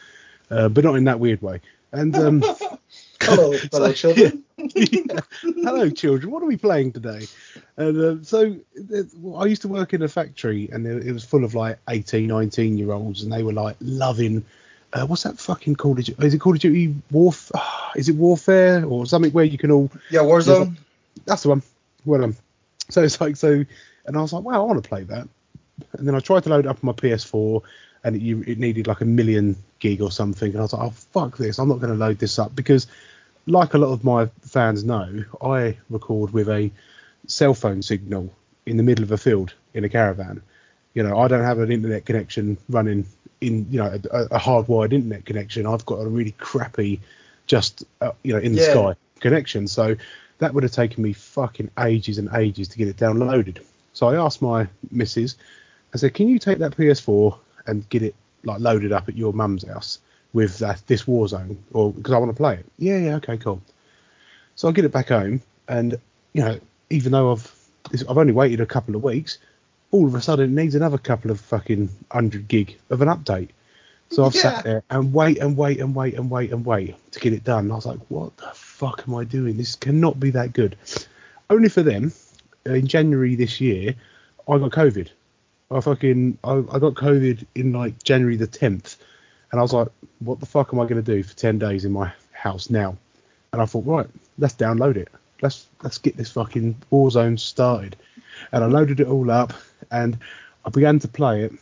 uh, 0.51 0.69
but 0.69 0.85
not 0.85 0.95
in 0.95 1.05
that 1.05 1.21
weird 1.21 1.43
way. 1.43 1.61
And 1.93 2.15
um, 2.17 2.45
Hello, 3.21 3.53
fellow 3.53 3.93
children. 3.93 4.45
yeah. 4.59 5.21
Hello, 5.43 5.91
children. 5.91 6.31
What 6.31 6.43
are 6.43 6.47
we 6.47 6.57
playing 6.57 6.93
today? 6.93 7.27
And 7.77 8.01
uh, 8.01 8.23
so 8.23 8.57
uh, 8.95 9.37
I 9.37 9.47
used 9.47 9.63
to 9.63 9.69
work 9.69 9.93
in 9.93 10.03
a 10.03 10.09
factory, 10.09 10.69
and 10.73 10.87
it 10.87 11.07
it 11.07 11.13
was 11.13 11.25
full 11.25 11.45
of 11.45 11.55
like 11.55 11.79
18, 11.89 12.29
19 12.29 12.79
year 12.79 12.93
olds, 12.93 13.23
and 13.23 13.33
they 13.33 13.43
were 13.43 13.53
like 13.53 13.77
loving. 13.81 14.45
Uh, 14.92 15.07
what's 15.07 15.22
that 15.24 15.38
fucking 15.38 15.77
Call 15.77 15.92
of 15.92 16.05
Duty? 16.05 16.27
Is 16.27 16.35
it 16.35 16.38
Call 16.38 16.55
of 16.55 16.61
Duty 16.61 16.94
Warf? 17.11 17.51
Is 17.96 18.09
it 18.09 18.16
Warfare 18.16 18.85
or 18.85 19.07
something 19.07 19.33
where 19.33 19.44
you 19.44 19.59
can 19.59 19.70
all? 19.70 19.90
Yeah, 20.11 20.20
Warzone. 20.20 20.77
That's 21.24 21.42
the 21.42 21.51
one. 21.51 21.62
Well 22.05 22.20
done. 22.20 22.37
So 22.90 23.03
it's 23.03 23.20
like 23.20 23.37
so, 23.37 23.64
and 24.07 24.16
I 24.16 24.20
was 24.20 24.33
like, 24.33 24.44
wow, 24.44 24.62
I 24.62 24.64
want 24.64 24.83
to 24.83 24.88
play 24.88 25.03
that. 25.05 25.29
And 25.92 26.09
then 26.09 26.14
I 26.14 26.20
tried 26.20 26.44
to 26.44 26.48
load 26.48 26.64
it 26.64 26.68
up 26.68 26.79
on 26.83 26.87
my 26.87 26.92
PS4, 26.92 27.62
and 28.05 28.16
it, 28.16 28.22
you, 28.22 28.42
it 28.46 28.59
needed 28.59 28.87
like 28.87 29.01
a 29.01 29.05
million 29.05 29.57
gig 29.79 30.01
or 30.01 30.11
something. 30.11 30.51
And 30.51 30.59
I 30.59 30.62
was 30.62 30.72
like, 30.72 30.83
oh 30.83 30.90
fuck 30.90 31.37
this, 31.37 31.59
I'm 31.59 31.68
not 31.68 31.81
going 31.81 31.92
to 31.92 31.98
load 31.98 32.18
this 32.18 32.38
up 32.38 32.57
because, 32.57 32.87
like 33.46 33.74
a 33.74 33.79
lot 33.79 33.92
of 33.92 34.05
my 34.05 34.27
fans 34.42 34.85
know, 34.85 35.24
I 35.42 35.77
record 35.90 36.33
with 36.33 36.48
a 36.48 36.70
cell 37.27 37.55
phone 37.55 37.83
signal 37.83 38.33
in 38.64 38.77
the 38.77 38.83
middle 38.83 39.05
of 39.05 39.12
a 39.12 39.18
field 39.18 39.55
in 39.74 39.85
a 39.85 39.88
caravan. 39.88 40.42
You 40.99 41.05
know, 41.05 41.17
I 41.17 41.29
don't 41.29 41.45
have 41.45 41.61
an 41.61 41.71
internet 41.71 42.07
connection 42.07 42.59
running 42.69 43.07
in, 43.41 43.71
you 43.71 43.79
know, 43.79 44.01
a, 44.11 44.23
a 44.35 44.39
hardwired 44.41 44.93
internet 44.93 45.25
connection. 45.25 45.65
I've 45.65 45.87
got 45.87 46.01
a 46.01 46.09
really 46.09 46.33
crappy, 46.33 46.99
just 47.47 47.85
uh, 48.01 48.11
you 48.25 48.33
know, 48.33 48.41
in 48.41 48.51
the 48.51 48.59
Yeah. 48.59 48.65
sky 48.73 48.95
connection. 49.21 49.69
So 49.69 49.95
that 50.39 50.53
would 50.53 50.65
have 50.65 50.73
taken 50.73 51.05
me 51.05 51.13
fucking 51.13 51.71
ages 51.79 52.19
and 52.19 52.29
ages 52.35 52.67
to 52.71 52.79
get 52.79 52.89
it 52.89 52.97
downloaded. 52.97 53.63
So 53.93 54.09
I 54.09 54.17
asked 54.17 54.43
my 54.43 54.67
missus, 54.91 55.37
I 55.95 55.99
said, 55.99 56.15
can 56.15 56.29
you 56.29 56.41
take 56.41 56.59
that 56.59 56.77
PS4 56.77 57.39
and 57.69 57.89
get 57.91 58.03
it 58.03 58.17
like 58.43 58.59
loaded 58.59 58.91
up 58.91 59.09
at 59.09 59.17
your 59.17 59.33
mum's 59.33 59.65
house 59.69 60.01
with 60.33 60.59
that 60.59 60.83
this 60.89 61.05
Warzone, 61.05 61.59
or 61.75 61.93
because 61.93 62.13
I 62.13 62.19
want 62.19 62.33
to 62.33 62.37
play 62.37 62.55
it? 62.55 62.67
Yeah, 62.77 62.99
yeah, 62.99 63.15
okay, 63.19 63.37
cool. 63.37 63.63
So 64.57 64.67
I 64.69 64.73
get 64.73 64.85
it 64.85 64.91
back 64.91 65.11
home, 65.11 65.43
and 65.69 65.93
you 66.33 66.43
know, 66.43 66.59
even 66.91 67.13
though 67.13 67.31
I've 67.31 67.55
I've 68.09 68.19
only 68.19 68.33
waited 68.33 68.61
a 68.61 68.67
couple 68.67 68.97
of 68.97 69.05
weeks, 69.05 69.39
all 69.90 70.07
of 70.07 70.14
a 70.14 70.20
sudden 70.20 70.51
it 70.51 70.62
needs 70.62 70.74
another 70.74 70.98
couple 70.98 71.31
of 71.31 71.40
fucking 71.40 71.88
hundred 72.11 72.48
gig 72.48 72.77
of 72.90 73.03
an 73.03 73.09
update. 73.09 73.48
So 74.11 74.24
I've 74.24 74.35
Yeah. 74.35 74.40
sat 74.42 74.64
there 74.64 74.83
and 74.90 75.12
wait 75.12 75.38
and 75.38 75.57
wait 75.57 75.81
and 75.81 75.94
wait 75.94 76.14
and 76.14 76.31
wait 76.31 76.51
and 76.53 76.64
wait 76.64 76.94
to 77.12 77.20
get 77.20 77.33
it 77.33 77.44
done. 77.44 77.64
And 77.64 77.72
I 77.72 77.77
was 77.77 77.87
like, 77.87 77.98
what 78.09 78.37
the 78.38 78.51
fuck 78.55 79.05
am 79.07 79.14
I 79.14 79.24
doing? 79.24 79.57
This 79.57 79.74
cannot 79.77 80.18
be 80.18 80.31
that 80.31 80.53
good. 80.53 80.77
Only 81.51 81.68
for 81.68 81.83
them, 81.83 82.12
in 82.66 82.87
January 82.87 83.35
this 83.35 83.61
year, 83.61 83.94
I 84.48 84.59
got 84.59 84.70
COVID. 84.70 85.09
I 85.70 85.81
fucking 85.81 86.38
I, 86.44 86.53
I 86.72 86.79
got 86.79 86.94
COVID 86.94 87.44
in 87.55 87.72
like 87.72 88.03
January 88.03 88.37
the 88.37 88.46
10th, 88.46 88.96
and 89.51 89.61
I 89.61 89.62
was 89.62 89.72
like, 89.74 89.88
what 90.20 90.40
the 90.40 90.46
fuck 90.46 90.72
am 90.72 90.81
I 90.81 90.85
going 90.85 91.03
to 91.03 91.14
do 91.14 91.22
for 91.22 91.37
10 91.37 91.59
days 91.59 91.85
in 91.85 91.92
my 91.92 92.11
house 92.33 92.70
now? 92.70 92.96
And 93.53 93.61
I 93.61 93.66
thought, 93.66 93.85
right, 93.87 94.07
let's 94.38 94.55
download 94.55 94.96
it. 94.96 95.09
Let's 95.42 95.66
let's 95.83 95.98
get 95.98 96.16
this 96.16 96.31
fucking 96.31 96.74
Warzone 96.90 97.38
started. 97.38 97.96
And 98.53 98.64
I 98.64 98.66
loaded 98.66 99.01
it 99.01 99.07
all 99.07 99.31
up, 99.31 99.53
and 99.90 100.18
I 100.64 100.70
began 100.70 100.98
to 101.01 101.09
play 101.09 101.42
it, 101.42 101.53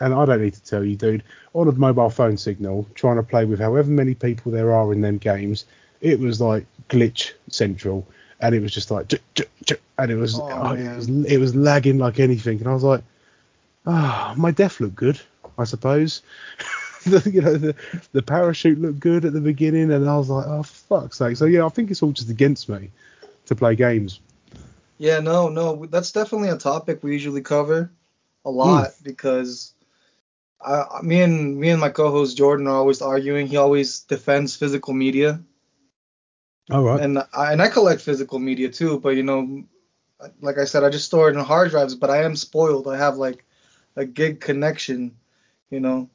and 0.00 0.14
I 0.14 0.24
don't 0.24 0.42
need 0.42 0.54
to 0.54 0.62
tell 0.64 0.84
you, 0.84 0.96
dude, 0.96 1.22
on 1.54 1.68
a 1.68 1.72
mobile 1.72 2.10
phone 2.10 2.36
signal, 2.36 2.86
trying 2.94 3.16
to 3.16 3.22
play 3.22 3.44
with 3.44 3.60
however 3.60 3.90
many 3.90 4.14
people 4.14 4.50
there 4.52 4.72
are 4.72 4.92
in 4.92 5.00
them 5.00 5.18
games, 5.18 5.66
it 6.00 6.18
was 6.18 6.40
like 6.40 6.66
glitch 6.88 7.32
central, 7.48 8.06
and 8.40 8.54
it 8.54 8.60
was 8.60 8.72
just 8.72 8.90
like, 8.90 9.12
and 9.98 10.10
it 10.10 10.16
was, 10.16 10.38
Oh, 10.38 10.48
oh, 10.50 10.72
it 10.74 10.96
was, 10.96 11.08
it 11.08 11.38
was 11.38 11.54
lagging 11.54 11.98
like 11.98 12.18
anything, 12.20 12.58
and 12.58 12.68
I 12.68 12.74
was 12.74 12.82
like, 12.84 13.02
ah, 13.86 14.34
my 14.36 14.50
death 14.50 14.80
looked 14.80 14.96
good, 14.96 15.20
I 15.58 15.64
suppose. 15.64 16.22
The- 17.04 17.30
you 17.30 17.42
know, 17.42 17.56
the, 17.58 17.74
the 18.12 18.22
parachute 18.22 18.78
looked 18.80 18.98
good 19.00 19.26
at 19.26 19.34
the 19.34 19.40
beginning, 19.42 19.92
and 19.92 20.08
I 20.08 20.16
was 20.16 20.30
like, 20.30 20.46
oh 20.46 20.62
fuck's 20.62 21.18
sake. 21.18 21.36
So 21.36 21.44
yeah, 21.44 21.66
I 21.66 21.68
think 21.68 21.90
it's 21.90 22.02
all 22.02 22.12
just 22.12 22.30
against 22.30 22.66
me 22.66 22.90
to 23.44 23.54
play 23.54 23.76
games. 23.76 24.20
Yeah, 24.98 25.20
no, 25.20 25.48
no, 25.48 25.86
that's 25.86 26.12
definitely 26.12 26.48
a 26.50 26.56
topic 26.56 27.02
we 27.02 27.12
usually 27.12 27.42
cover 27.42 27.90
a 28.44 28.50
lot 28.50 28.90
hmm. 28.90 29.02
because 29.02 29.74
I, 30.60 30.84
I- 30.98 31.02
me 31.02 31.20
and 31.22 31.58
me 31.58 31.70
and 31.70 31.80
my 31.80 31.90
co-host 31.90 32.36
Jordan 32.36 32.66
are 32.66 32.76
always 32.76 33.02
arguing. 33.02 33.46
He 33.46 33.56
always 33.56 34.00
defends 34.00 34.56
physical 34.56 34.94
media, 34.94 35.42
All 36.70 36.82
right. 36.84 37.02
and 37.02 37.18
I 37.32 37.52
and 37.52 37.62
I 37.62 37.68
collect 37.68 38.00
physical 38.00 38.38
media 38.38 38.68
too. 38.70 38.98
But 39.00 39.16
you 39.16 39.22
know, 39.22 39.64
like 40.40 40.58
I 40.58 40.64
said, 40.64 40.84
I 40.84 40.90
just 40.90 41.06
store 41.06 41.28
it 41.30 41.36
in 41.36 41.44
hard 41.44 41.70
drives. 41.70 41.94
But 41.94 42.10
I 42.10 42.22
am 42.24 42.36
spoiled. 42.36 42.88
I 42.88 42.96
have 42.96 43.16
like 43.16 43.44
a 43.96 44.04
gig 44.04 44.40
connection. 44.40 45.16
You 45.70 45.80
know, 45.80 46.08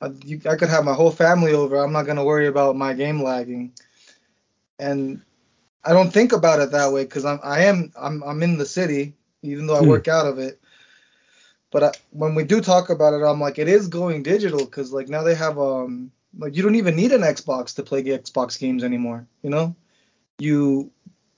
I, 0.00 0.08
you, 0.24 0.40
I 0.48 0.56
could 0.56 0.68
have 0.68 0.84
my 0.84 0.94
whole 0.94 1.10
family 1.10 1.52
over. 1.52 1.76
I'm 1.76 1.92
not 1.92 2.06
gonna 2.06 2.24
worry 2.24 2.46
about 2.46 2.76
my 2.76 2.94
game 2.94 3.22
lagging, 3.22 3.72
and 4.78 5.20
I 5.84 5.92
don't 5.92 6.12
think 6.12 6.32
about 6.32 6.60
it 6.60 6.70
that 6.72 6.92
way 6.92 7.04
because 7.04 7.24
I'm 7.24 7.40
I 7.42 7.64
am 7.64 7.92
I'm 7.96 8.22
I'm 8.22 8.42
in 8.42 8.58
the 8.58 8.66
city, 8.66 9.14
even 9.42 9.66
though 9.66 9.76
I 9.76 9.82
Hmm. 9.82 9.88
work 9.88 10.08
out 10.08 10.26
of 10.26 10.38
it. 10.38 10.60
But 11.70 11.82
I, 11.82 11.92
when 12.10 12.34
we 12.34 12.44
do 12.44 12.60
talk 12.60 12.90
about 12.90 13.14
it, 13.14 13.24
I'm 13.24 13.40
like, 13.40 13.58
it 13.58 13.68
is 13.68 13.88
going 13.88 14.22
digital 14.22 14.64
because 14.64 14.92
like 14.92 15.08
now 15.08 15.22
they 15.22 15.34
have 15.34 15.58
um 15.58 16.12
like 16.38 16.56
you 16.56 16.62
don't 16.62 16.76
even 16.76 16.96
need 16.96 17.12
an 17.12 17.22
Xbox 17.22 17.74
to 17.76 17.82
play 17.82 18.02
Xbox 18.02 18.58
games 18.58 18.84
anymore. 18.84 19.26
You 19.42 19.50
know, 19.50 19.76
you 20.38 20.90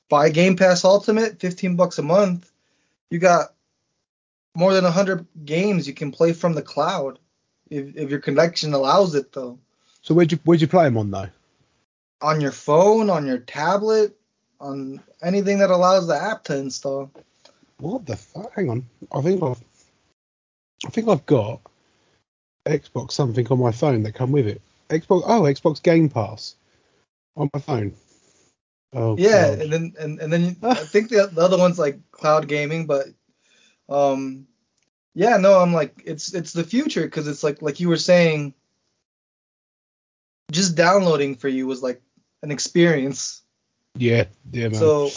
buy 0.08 0.30
Game 0.30 0.56
Pass 0.56 0.84
Ultimate, 0.84 1.40
15 1.40 1.76
bucks 1.76 1.98
a 1.98 2.02
month. 2.02 2.50
You 3.10 3.18
got 3.18 3.52
more 4.54 4.72
than 4.72 4.84
100 4.84 5.26
games 5.44 5.86
you 5.86 5.94
can 5.94 6.12
play 6.12 6.32
from 6.32 6.54
the 6.54 6.62
cloud 6.62 7.18
if, 7.70 7.96
if 7.96 8.10
your 8.10 8.20
connection 8.20 8.74
allows 8.74 9.14
it 9.14 9.32
though. 9.32 9.58
So 10.02 10.14
where'd 10.14 10.32
you 10.32 10.38
where'd 10.44 10.60
you 10.60 10.68
play 10.68 10.84
them 10.84 10.98
on 10.98 11.10
though? 11.10 11.28
On 12.22 12.40
your 12.40 12.52
phone, 12.52 13.10
on 13.10 13.26
your 13.26 13.38
tablet, 13.38 14.16
on 14.60 15.00
anything 15.22 15.58
that 15.58 15.70
allows 15.70 16.06
the 16.06 16.16
app 16.20 16.44
to 16.44 16.56
install. 16.56 17.10
What 17.78 18.06
the 18.06 18.16
fuck? 18.16 18.52
Hang 18.54 18.70
on. 18.70 18.86
I 19.12 19.20
think 19.20 19.42
I've 19.42 19.62
I 20.84 20.90
think 20.90 21.08
I've 21.08 21.26
got 21.26 21.60
Xbox 22.66 23.12
something 23.12 23.46
on 23.48 23.60
my 23.60 23.72
phone 23.72 24.02
that 24.04 24.14
come 24.14 24.32
with 24.32 24.46
it. 24.46 24.60
Xbox 24.88 25.22
oh 25.26 25.42
Xbox 25.42 25.82
Game 25.82 26.08
Pass 26.08 26.54
on 27.36 27.50
my 27.52 27.60
phone. 27.60 27.94
Oh 28.92 29.16
Yeah, 29.18 29.50
God. 29.50 29.58
and 29.60 29.72
then 29.72 29.94
and, 29.98 30.20
and 30.20 30.32
then 30.32 30.56
I 30.62 30.74
think 30.74 31.10
the, 31.10 31.28
the 31.32 31.42
other 31.42 31.58
one's 31.58 31.78
like 31.78 31.98
cloud 32.10 32.48
gaming, 32.48 32.86
but 32.86 33.06
um 33.88 34.46
yeah, 35.14 35.36
no, 35.38 35.58
I'm 35.60 35.72
like 35.72 36.02
it's 36.04 36.34
it's 36.34 36.52
the 36.52 36.64
future 36.64 37.02
because 37.02 37.28
it's 37.28 37.42
like 37.44 37.62
like 37.62 37.80
you 37.80 37.88
were 37.88 37.96
saying 37.96 38.54
just 40.50 40.76
downloading 40.76 41.34
for 41.34 41.48
you 41.48 41.66
was 41.66 41.82
like 41.82 42.00
an 42.42 42.50
experience. 42.50 43.42
Yeah, 43.98 44.24
yeah, 44.52 44.68
man. 44.68 44.80
So 44.80 45.10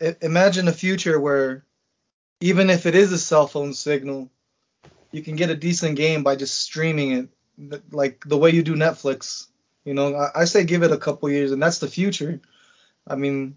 I- 0.00 0.16
imagine 0.22 0.68
a 0.68 0.72
future 0.72 1.18
where 1.20 1.64
even 2.40 2.70
if 2.70 2.86
it 2.86 2.94
is 2.94 3.12
a 3.12 3.18
cell 3.18 3.46
phone 3.46 3.74
signal, 3.74 4.30
you 5.12 5.22
can 5.22 5.36
get 5.36 5.50
a 5.50 5.56
decent 5.56 5.96
game 5.96 6.22
by 6.22 6.36
just 6.36 6.60
streaming 6.60 7.12
it, 7.12 7.92
like 7.92 8.22
the 8.26 8.36
way 8.36 8.50
you 8.50 8.62
do 8.62 8.74
Netflix. 8.74 9.46
You 9.84 9.94
know, 9.94 10.14
I, 10.14 10.42
I 10.42 10.44
say 10.44 10.64
give 10.64 10.82
it 10.82 10.92
a 10.92 10.98
couple 10.98 11.30
years, 11.30 11.52
and 11.52 11.62
that's 11.62 11.78
the 11.78 11.88
future. 11.88 12.40
I 13.06 13.16
mean, 13.16 13.56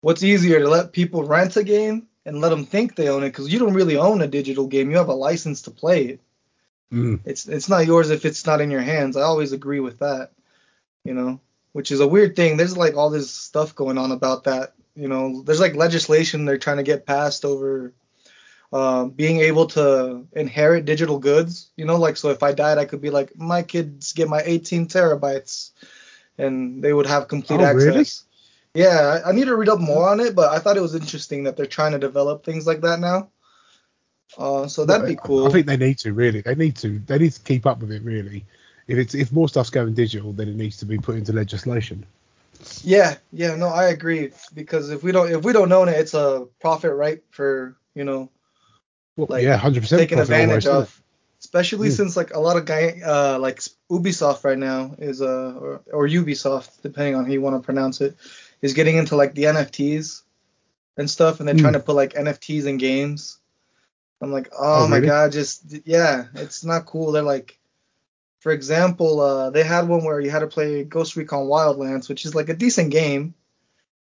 what's 0.00 0.22
easier 0.22 0.60
to 0.60 0.68
let 0.68 0.92
people 0.92 1.24
rent 1.24 1.56
a 1.56 1.64
game 1.64 2.06
and 2.24 2.40
let 2.40 2.50
them 2.50 2.64
think 2.64 2.94
they 2.96 3.08
own 3.08 3.22
it? 3.22 3.30
Because 3.30 3.52
you 3.52 3.58
don't 3.58 3.74
really 3.74 3.96
own 3.96 4.20
a 4.22 4.26
digital 4.28 4.66
game; 4.66 4.90
you 4.90 4.96
have 4.98 5.08
a 5.08 5.14
license 5.14 5.62
to 5.62 5.70
play 5.70 6.04
it. 6.06 6.20
Mm. 6.92 7.20
It's 7.24 7.46
it's 7.48 7.68
not 7.68 7.86
yours 7.86 8.10
if 8.10 8.24
it's 8.24 8.46
not 8.46 8.60
in 8.60 8.70
your 8.70 8.80
hands. 8.82 9.16
I 9.16 9.22
always 9.22 9.52
agree 9.52 9.80
with 9.80 9.98
that. 10.00 10.32
You 11.04 11.14
know, 11.14 11.40
which 11.76 11.92
is 11.92 12.00
a 12.00 12.08
weird 12.08 12.34
thing. 12.34 12.56
There's 12.56 12.74
like 12.74 12.96
all 12.96 13.10
this 13.10 13.30
stuff 13.30 13.74
going 13.74 13.98
on 13.98 14.10
about 14.10 14.44
that. 14.44 14.72
You 14.94 15.08
know, 15.08 15.42
there's 15.42 15.60
like 15.60 15.74
legislation 15.76 16.46
they're 16.46 16.56
trying 16.56 16.78
to 16.78 16.82
get 16.82 17.04
passed 17.04 17.44
over 17.44 17.92
uh, 18.72 19.04
being 19.04 19.40
able 19.40 19.66
to 19.66 20.26
inherit 20.32 20.86
digital 20.86 21.18
goods. 21.18 21.68
You 21.76 21.84
know, 21.84 21.96
like 21.98 22.16
so 22.16 22.30
if 22.30 22.42
I 22.42 22.52
died, 22.52 22.78
I 22.78 22.86
could 22.86 23.02
be 23.02 23.10
like, 23.10 23.36
my 23.36 23.62
kids 23.62 24.14
get 24.14 24.26
my 24.26 24.40
18 24.42 24.88
terabytes, 24.88 25.72
and 26.38 26.82
they 26.82 26.94
would 26.94 27.04
have 27.04 27.28
complete 27.28 27.60
Oh, 27.60 27.64
access. 27.64 27.84
really? 27.84 28.06
Yeah, 28.86 29.20
I, 29.22 29.28
I 29.28 29.32
need 29.32 29.44
to 29.44 29.54
read 29.54 29.68
up 29.68 29.78
more 29.78 30.08
on 30.08 30.20
it, 30.20 30.34
but 30.34 30.52
I 30.52 30.60
thought 30.60 30.78
it 30.78 30.82
was 30.82 30.94
interesting 30.94 31.44
that 31.44 31.58
they're 31.58 31.66
trying 31.66 31.92
to 31.92 31.98
develop 31.98 32.42
things 32.42 32.66
like 32.66 32.80
that 32.80 33.00
now. 33.00 33.28
Uh, 34.38 34.66
so 34.66 34.86
that'd 34.86 35.06
be 35.06 35.16
cool. 35.22 35.46
I 35.46 35.50
think 35.50 35.66
they 35.66 35.76
need 35.76 35.98
to 35.98 36.14
really. 36.14 36.40
They 36.40 36.54
need 36.54 36.76
to. 36.76 37.00
They 37.00 37.18
need 37.18 37.32
to 37.32 37.40
keep 37.42 37.66
up 37.66 37.80
with 37.80 37.92
it 37.92 38.02
really. 38.02 38.46
If 38.88 38.98
it's 38.98 39.14
if 39.14 39.32
more 39.32 39.48
stuff's 39.48 39.70
going 39.70 39.94
digital, 39.94 40.32
then 40.32 40.48
it 40.48 40.56
needs 40.56 40.76
to 40.78 40.86
be 40.86 40.98
put 40.98 41.16
into 41.16 41.32
legislation. 41.32 42.06
Yeah, 42.82 43.16
yeah, 43.32 43.54
no, 43.56 43.68
I 43.68 43.88
agree 43.88 44.32
because 44.54 44.90
if 44.90 45.02
we 45.02 45.12
don't 45.12 45.30
if 45.30 45.44
we 45.44 45.52
don't 45.52 45.70
own 45.72 45.88
it, 45.88 45.96
it's 45.98 46.14
a 46.14 46.46
profit 46.60 46.92
right 46.94 47.22
for 47.30 47.76
you 47.94 48.04
know 48.04 48.30
Well, 49.16 49.26
Like, 49.30 49.42
yeah, 49.42 49.56
hundred 49.56 49.82
percent. 49.82 50.00
taking 50.00 50.18
advantage 50.18 50.66
of, 50.66 51.00
especially 51.40 51.88
Mm. 51.88 51.96
since 51.96 52.16
like 52.16 52.34
a 52.34 52.38
lot 52.40 52.56
of 52.56 52.64
guy 52.64 53.00
uh 53.04 53.38
like 53.38 53.60
Ubisoft 53.90 54.44
right 54.44 54.58
now 54.58 54.94
is 54.98 55.20
uh 55.20 55.54
or, 55.60 55.80
or 55.92 56.06
Ubisoft 56.08 56.70
depending 56.82 57.14
on 57.16 57.24
how 57.26 57.32
you 57.32 57.40
want 57.42 57.56
to 57.60 57.64
pronounce 57.64 58.00
it 58.00 58.16
is 58.62 58.72
getting 58.72 58.96
into 58.96 59.16
like 59.16 59.34
the 59.34 59.44
NFTs 59.44 60.22
and 60.96 61.10
stuff 61.10 61.40
and 61.40 61.48
they're 61.48 61.56
Mm. 61.56 61.60
trying 61.60 61.72
to 61.74 61.80
put 61.80 61.96
like 61.96 62.14
NFTs 62.14 62.66
in 62.66 62.78
games. 62.78 63.38
I'm 64.22 64.32
like, 64.32 64.48
oh, 64.58 64.84
Oh, 64.84 64.88
my 64.88 64.96
really? 64.96 65.08
god, 65.08 65.32
just 65.32 65.62
yeah, 65.84 66.24
it's 66.34 66.64
not 66.64 66.86
cool. 66.86 67.12
They're 67.12 67.22
like, 67.22 67.55
for 68.38 68.52
example, 68.52 69.20
uh, 69.20 69.50
they 69.50 69.64
had 69.64 69.88
one 69.88 70.04
where 70.04 70.20
you 70.20 70.30
had 70.30 70.40
to 70.40 70.46
play 70.46 70.84
Ghost 70.84 71.16
Recon 71.16 71.46
Wildlands, 71.46 72.08
which 72.08 72.24
is 72.24 72.34
like 72.34 72.48
a 72.48 72.54
decent 72.54 72.90
game. 72.90 73.34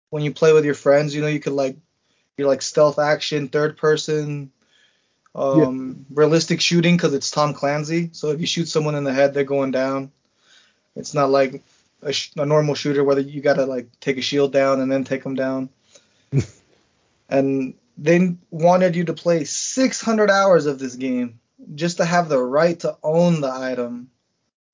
When 0.10 0.24
you 0.24 0.34
play 0.34 0.54
with 0.54 0.66
your 0.66 0.74
friends, 0.74 1.16
you 1.16 1.22
know, 1.22 1.28
you 1.28 1.40
could 1.40 1.54
like, 1.54 1.78
you're 2.38 2.48
like 2.48 2.62
stealth 2.62 3.00
action, 3.00 3.48
third 3.48 3.78
person, 3.78 4.52
um, 5.36 6.06
realistic 6.10 6.62
shooting 6.62 6.96
because 6.98 7.14
it's 7.14 7.32
Tom 7.32 7.54
Clancy. 7.54 8.10
So 8.14 8.30
if 8.32 8.42
you 8.42 8.48
shoot 8.48 8.68
someone 8.68 8.96
in 8.96 9.04
the 9.04 9.14
head, 9.14 9.34
they're 9.34 9.44
going 9.44 9.72
down. 9.72 10.12
It's 10.96 11.14
not 11.14 11.30
like 11.30 11.64
a, 12.02 12.12
sh- 12.12 12.32
a 12.38 12.46
normal 12.46 12.76
shooter 12.76 13.04
where 13.04 13.20
you 13.20 13.42
gotta 13.42 13.66
like 13.66 14.00
take 14.00 14.18
a 14.18 14.22
shield 14.22 14.52
down 14.52 14.82
and 14.82 14.92
then 14.92 15.04
take 15.04 15.24
them 15.24 15.36
down. 15.36 15.70
and 17.30 17.74
they 17.98 18.36
wanted 18.50 18.96
you 18.96 19.06
to 19.06 19.14
play 19.14 19.44
600 19.44 20.30
hours 20.32 20.66
of 20.66 20.80
this 20.80 20.96
game 20.96 21.39
just 21.76 21.98
to 21.98 22.06
have 22.06 22.30
the 22.30 22.40
right 22.42 22.80
to 22.82 22.98
own 23.04 23.42
the 23.42 23.52
item 23.52 24.10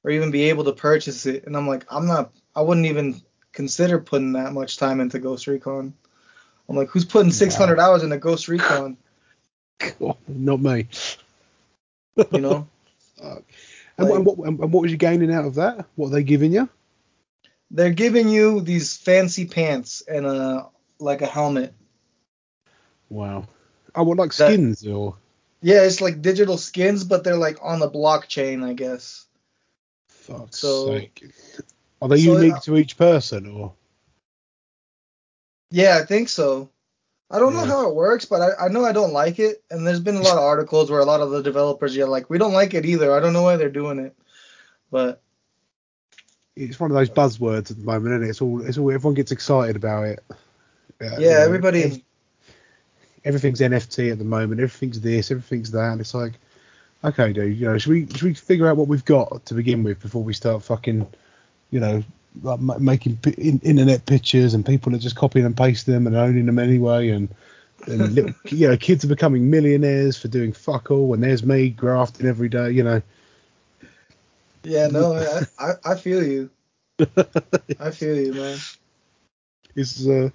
or 0.04 0.12
even 0.12 0.32
be 0.32 0.50
able 0.50 0.66
to 0.66 0.72
purchase 0.74 1.26
it. 1.26 1.46
And 1.46 1.56
I'm 1.58 1.68
like, 1.68 1.86
I'm 1.90 2.06
not, 2.08 2.32
I 2.56 2.62
wouldn't 2.62 2.86
even 2.86 3.22
consider 3.52 4.00
putting 4.00 4.34
that 4.34 4.54
much 4.54 4.78
time 4.78 5.00
into 5.00 5.20
Ghost 5.20 5.48
Recon. 5.48 5.94
I'm 6.70 6.76
like, 6.76 6.90
who's 6.90 7.06
putting 7.06 7.32
600 7.32 7.80
hours 7.80 8.04
into 8.04 8.18
Ghost 8.18 8.48
Recon? 8.48 8.98
Not 10.28 10.62
me. 10.62 10.88
You 12.32 12.40
know? 12.42 12.68
And, 13.98 14.10
Like- 14.10 14.26
what, 14.26 14.38
and, 14.46 14.58
what, 14.58 14.64
and 14.66 14.74
what 14.74 14.82
was 14.82 14.92
you 14.92 14.98
gaining 14.98 15.34
out 15.34 15.46
of 15.46 15.56
that? 15.56 15.86
What 15.96 16.08
are 16.08 16.12
they 16.12 16.24
giving 16.24 16.52
you? 16.52 16.68
They're 17.72 17.92
giving 17.92 18.28
you 18.28 18.60
these 18.60 18.98
fancy 18.98 19.46
pants 19.46 20.02
and 20.06 20.26
a 20.26 20.68
like 21.00 21.22
a 21.22 21.26
helmet. 21.26 21.74
Wow. 23.10 23.48
Oh, 23.96 24.04
what 24.04 24.18
like 24.18 24.34
That- 24.36 24.52
skins 24.52 24.86
or? 24.86 25.16
Yeah, 25.62 25.84
it's 25.84 26.02
like 26.02 26.22
digital 26.22 26.58
skins, 26.58 27.04
but 27.04 27.24
they're 27.24 27.38
like 27.38 27.58
on 27.62 27.80
the 27.80 27.90
blockchain, 27.90 28.64
I 28.64 28.74
guess. 28.74 29.26
Fuck's 30.10 30.60
So- 30.60 30.88
sake. 30.88 31.26
Are 32.02 32.10
they 32.10 32.22
so, 32.22 32.34
unique 32.38 32.56
uh, 32.56 32.60
to 32.62 32.78
each 32.78 32.98
person 32.98 33.48
or? 33.48 33.74
Yeah, 35.72 35.98
I 36.02 36.06
think 36.06 36.30
so. 36.30 36.70
I 37.32 37.40
don't 37.40 37.54
know 37.54 37.66
how 37.66 37.90
it 37.90 37.96
works, 37.96 38.26
but 38.26 38.42
I, 38.42 38.66
I 38.66 38.68
know 38.68 38.86
I 38.86 38.92
don't 38.92 39.14
like 39.14 39.40
it. 39.40 39.64
And 39.72 39.86
there's 39.88 40.00
been 40.00 40.16
a 40.18 40.22
lot 40.22 40.38
of 40.38 40.44
articles 40.44 40.92
where 40.92 41.00
a 41.00 41.06
lot 41.06 41.22
of 41.22 41.32
the 41.32 41.42
developers 41.42 41.98
are 41.98 42.06
like, 42.06 42.30
we 42.30 42.38
don't 42.38 42.54
like 42.54 42.74
it 42.74 42.86
either. 42.86 43.12
I 43.16 43.20
don't 43.20 43.34
know 43.34 43.42
why 43.42 43.56
they're 43.58 43.70
doing 43.70 43.98
it. 44.00 44.16
But 44.92 45.22
It's 46.56 46.80
one 46.80 46.92
of 46.92 46.96
those 46.96 47.10
buzzwords 47.10 47.72
at 47.72 47.78
the 47.78 47.84
moment, 47.84 48.14
isn't 48.14 48.24
it? 48.24 48.30
It's 48.30 48.42
all. 48.42 48.62
It's 48.62 48.78
all. 48.78 48.92
Everyone 48.92 49.16
gets 49.16 49.32
excited 49.32 49.76
about 49.76 50.04
it. 50.06 50.24
yeah, 51.02 51.18
know, 51.18 51.28
everybody. 51.30 51.84
ev- 51.84 52.02
everything's 53.26 53.60
NFT 53.60 54.12
at 54.12 54.20
the 54.20 54.24
moment. 54.24 54.62
Everything's 54.62 55.02
this. 55.02 55.32
Everything's 55.32 55.72
that. 55.72 55.92
And 55.92 56.00
it's 56.00 56.14
like, 56.14 56.34
okay, 57.04 57.34
dude. 57.34 57.58
You 57.58 57.68
know, 57.68 57.78
should 57.78 57.92
we 57.92 58.08
should 58.08 58.24
we 58.24 58.34
figure 58.34 58.68
out 58.68 58.78
what 58.78 58.88
we've 58.88 59.06
got 59.06 59.46
to 59.46 59.54
begin 59.54 59.84
with 59.84 60.00
before 60.02 60.24
we 60.24 60.34
start 60.34 60.64
fucking, 60.64 61.06
you 61.72 61.80
know, 61.80 62.04
like 62.44 62.60
ma- 62.60 62.78
making 62.78 63.20
in, 63.38 63.60
internet 63.64 64.06
pictures 64.06 64.54
and 64.54 64.66
people 64.66 64.96
are 64.96 65.00
just 65.00 65.16
copying 65.16 65.46
and 65.46 65.58
pasting 65.58 65.94
them 65.94 66.08
and 66.08 66.16
owning 66.16 66.46
them 66.46 66.60
anyway 66.60 67.10
and 67.10 67.30
and 67.88 68.12
little, 68.16 68.34
you 68.46 68.68
know, 68.68 68.78
kids 68.78 69.04
are 69.04 69.10
becoming 69.10 69.50
millionaires 69.50 70.18
for 70.18 70.28
doing 70.28 70.54
fuck 70.54 70.92
all, 70.92 71.14
and 71.14 71.24
there's 71.24 71.44
me 71.44 71.70
grafting 71.70 72.26
every 72.28 72.50
day, 72.50 72.72
you 72.72 72.84
know. 72.84 73.02
Yeah, 74.64 74.88
no, 74.88 75.14
I, 75.14 75.42
I, 75.64 75.74
I 75.92 75.96
feel 75.96 76.24
you. 76.24 76.50
I 77.80 77.92
feel 77.92 78.16
you, 78.16 78.34
man. 78.34 78.58
It's 79.78 80.08
uh, 80.08 80.30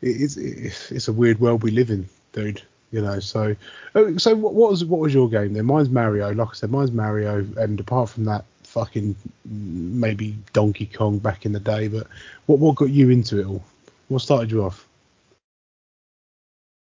it's 0.00 0.36
it's 0.36 1.08
a 1.08 1.12
weird 1.12 1.40
world 1.40 1.64
we 1.64 1.72
live 1.72 1.90
in, 1.90 2.08
dude. 2.34 2.62
You 2.90 3.00
know, 3.00 3.18
so 3.18 3.56
oh, 3.96 4.16
so 4.18 4.34
what, 4.36 4.54
what 4.54 4.70
was 4.70 4.84
what 4.84 5.00
was 5.00 5.12
your 5.14 5.28
game 5.28 5.54
then? 5.54 5.64
Mine's 5.64 5.88
Mario. 5.88 6.30
Like 6.32 6.48
I 6.50 6.52
said, 6.52 6.70
mine's 6.70 6.92
Mario, 6.92 7.44
and 7.56 7.80
apart 7.80 8.10
from 8.10 8.24
that, 8.26 8.44
fucking 8.62 9.16
maybe 9.44 10.36
Donkey 10.52 10.86
Kong 10.86 11.18
back 11.18 11.44
in 11.44 11.52
the 11.52 11.60
day. 11.60 11.88
But 11.88 12.06
what 12.46 12.60
what 12.60 12.76
got 12.76 12.90
you 12.90 13.10
into 13.10 13.40
it 13.40 13.46
all? 13.46 13.64
What 14.08 14.22
started 14.22 14.50
you 14.50 14.62
off? 14.62 14.86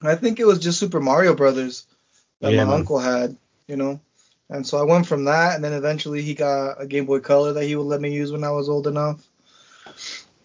I 0.02 0.16
think 0.16 0.40
it 0.40 0.46
was 0.46 0.58
just 0.58 0.80
Super 0.80 1.00
Mario 1.00 1.34
Brothers 1.34 1.86
that 2.40 2.52
Yeah, 2.52 2.64
my 2.64 2.70
man. 2.70 2.80
uncle 2.80 2.98
had, 2.98 3.36
you 3.68 3.76
know. 3.76 4.00
And 4.50 4.66
so 4.66 4.78
I 4.78 4.82
went 4.82 5.06
from 5.06 5.24
that, 5.26 5.54
and 5.54 5.64
then 5.64 5.72
eventually 5.72 6.22
he 6.22 6.34
got 6.34 6.82
a 6.82 6.86
Game 6.86 7.06
Boy 7.06 7.20
Color 7.20 7.52
that 7.52 7.64
he 7.64 7.76
would 7.76 7.86
let 7.86 8.00
me 8.00 8.12
use 8.12 8.32
when 8.32 8.44
I 8.44 8.50
was 8.50 8.68
old 8.68 8.86
enough. 8.86 9.24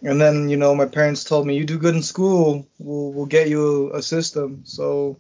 And 0.03 0.21
then, 0.21 0.49
you 0.49 0.57
know, 0.57 0.75
my 0.75 0.85
parents 0.85 1.23
told 1.23 1.47
me, 1.47 1.57
"You 1.57 1.65
do 1.65 1.79
good 1.79 1.95
in 1.95 2.03
school, 2.03 2.67
we'll 2.79 3.11
we'll 3.13 3.25
get 3.25 3.49
you 3.49 3.91
a 3.93 4.01
system." 4.01 4.61
So 4.63 5.17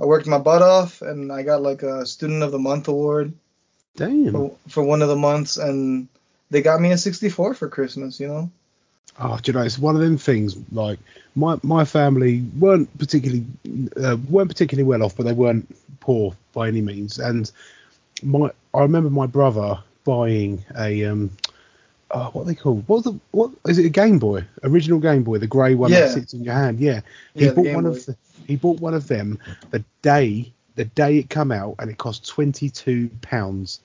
I 0.00 0.04
worked 0.04 0.26
my 0.26 0.38
butt 0.38 0.62
off, 0.62 1.02
and 1.02 1.30
I 1.32 1.42
got 1.42 1.62
like 1.62 1.82
a 1.82 2.06
Student 2.06 2.42
of 2.42 2.52
the 2.52 2.58
Month 2.58 2.88
award 2.88 3.32
Damn. 3.96 4.32
for, 4.32 4.56
for 4.68 4.82
one 4.82 5.02
of 5.02 5.08
the 5.08 5.16
months, 5.16 5.56
and 5.56 6.08
they 6.50 6.62
got 6.62 6.80
me 6.80 6.92
a 6.92 6.98
64 6.98 7.54
for 7.54 7.68
Christmas, 7.68 8.18
you 8.18 8.28
know. 8.28 8.50
Oh, 9.20 9.38
do 9.42 9.50
you 9.50 9.58
know, 9.58 9.64
it's 9.64 9.78
one 9.78 9.96
of 9.96 10.00
them 10.00 10.16
things. 10.16 10.56
Like 10.72 11.00
my 11.34 11.58
my 11.62 11.84
family 11.84 12.44
weren't 12.58 12.96
particularly 12.98 13.44
uh, 14.00 14.16
weren't 14.28 14.48
particularly 14.48 14.86
well 14.86 15.02
off, 15.02 15.16
but 15.16 15.24
they 15.24 15.32
weren't 15.32 15.76
poor 16.00 16.36
by 16.52 16.68
any 16.68 16.80
means. 16.80 17.18
And 17.18 17.50
my 18.22 18.50
I 18.72 18.82
remember 18.82 19.10
my 19.10 19.26
brother 19.26 19.80
buying 20.04 20.64
a 20.78 21.04
um, 21.06 21.30
oh, 22.10 22.30
what 22.32 22.42
are 22.42 22.44
they 22.46 22.54
called? 22.54 22.84
What 22.88 23.04
the 23.04 23.18
what 23.32 23.50
is 23.66 23.78
it? 23.78 23.86
A 23.86 23.90
Game 23.90 24.18
Boy, 24.18 24.44
original 24.62 24.98
Game 24.98 25.22
Boy, 25.22 25.38
the 25.38 25.46
grey 25.46 25.74
one 25.74 25.90
Yeah. 25.90 26.00
that 26.00 26.10
sits 26.10 26.32
in 26.34 26.44
your 26.44 26.54
hand. 26.54 26.80
Yeah, 26.80 27.00
he 27.34 27.46
Yeah, 27.46 27.52
bought 27.52 27.66
one 27.74 27.84
Boy. 27.84 27.90
of 27.90 28.06
the, 28.06 28.16
he 28.46 28.56
bought 28.56 28.80
one 28.80 28.94
of 28.94 29.06
them 29.08 29.38
the 29.70 29.84
day 30.02 30.52
the 30.76 30.84
day 30.84 31.18
it 31.18 31.28
come 31.28 31.50
out, 31.50 31.74
and 31.80 31.90
it 31.90 31.98
cost 31.98 32.26
twenty 32.26 32.70
two 32.70 33.10
pounds, 33.20 33.80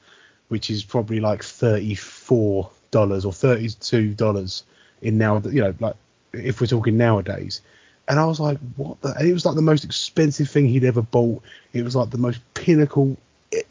which 0.50 0.70
is 0.70 0.84
probably 0.84 1.20
like 1.20 1.44
thirty 1.44 1.96
four 1.96 2.70
dollars 2.92 3.26
or 3.26 3.34
thirty 3.34 3.70
two 3.70 4.14
dollars 4.14 4.64
in 5.02 5.18
now 5.18 5.42
you 5.46 5.62
know 5.62 5.74
like 5.80 5.96
if 6.34 6.62
we're 6.62 6.68
talking 6.68 6.98
nowadays. 6.98 7.62
And 8.08 8.20
I 8.20 8.26
was 8.26 8.40
like, 8.40 8.58
what 8.76 9.02
the? 9.02 9.14
And 9.18 9.28
it 9.28 9.34
was 9.34 9.46
like 9.46 9.56
the 9.56 9.62
most 9.62 9.86
expensive 9.86 10.50
thing 10.50 10.68
he'd 10.68 10.84
ever 10.84 11.02
bought. 11.02 11.42
It 11.72 11.84
was 11.84 11.96
like 11.96 12.10
the 12.10 12.18
most 12.18 12.42
pinnacle 12.54 13.16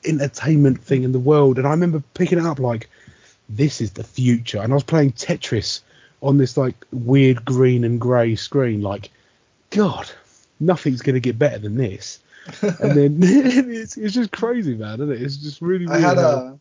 entertainment 0.05 0.83
thing 0.83 1.03
in 1.03 1.13
the 1.13 1.19
world. 1.19 1.59
And 1.59 1.67
I 1.67 1.71
remember 1.71 2.03
picking 2.15 2.39
it 2.39 2.47
up 2.47 2.59
like, 2.59 2.89
this 3.57 3.81
is 3.81 3.93
the 3.93 4.05
future. 4.05 4.61
And 4.61 4.73
I 4.73 4.75
was 4.75 4.85
playing 4.85 5.13
Tetris 5.13 5.81
on 6.21 6.39
this 6.39 6.57
like 6.57 6.75
weird 6.93 7.45
green 7.45 7.85
and 7.85 8.01
grey 8.01 8.35
screen. 8.35 8.83
Like, 8.83 9.11
God, 9.71 10.11
nothing's 10.61 11.03
going 11.03 11.15
to 11.15 11.21
get 11.21 11.39
better 11.39 11.59
than 11.59 11.77
this. 11.77 12.21
And 12.61 12.93
then 12.93 13.19
it's, 13.23 13.97
it's 13.97 14.15
just 14.15 14.33
crazy, 14.33 14.75
man, 14.75 14.95
isn't 14.95 15.13
it? 15.13 15.23
It's 15.23 15.37
just 15.37 15.61
really 15.61 15.87
I 15.87 15.99
had 15.99 16.19
a 16.19 16.59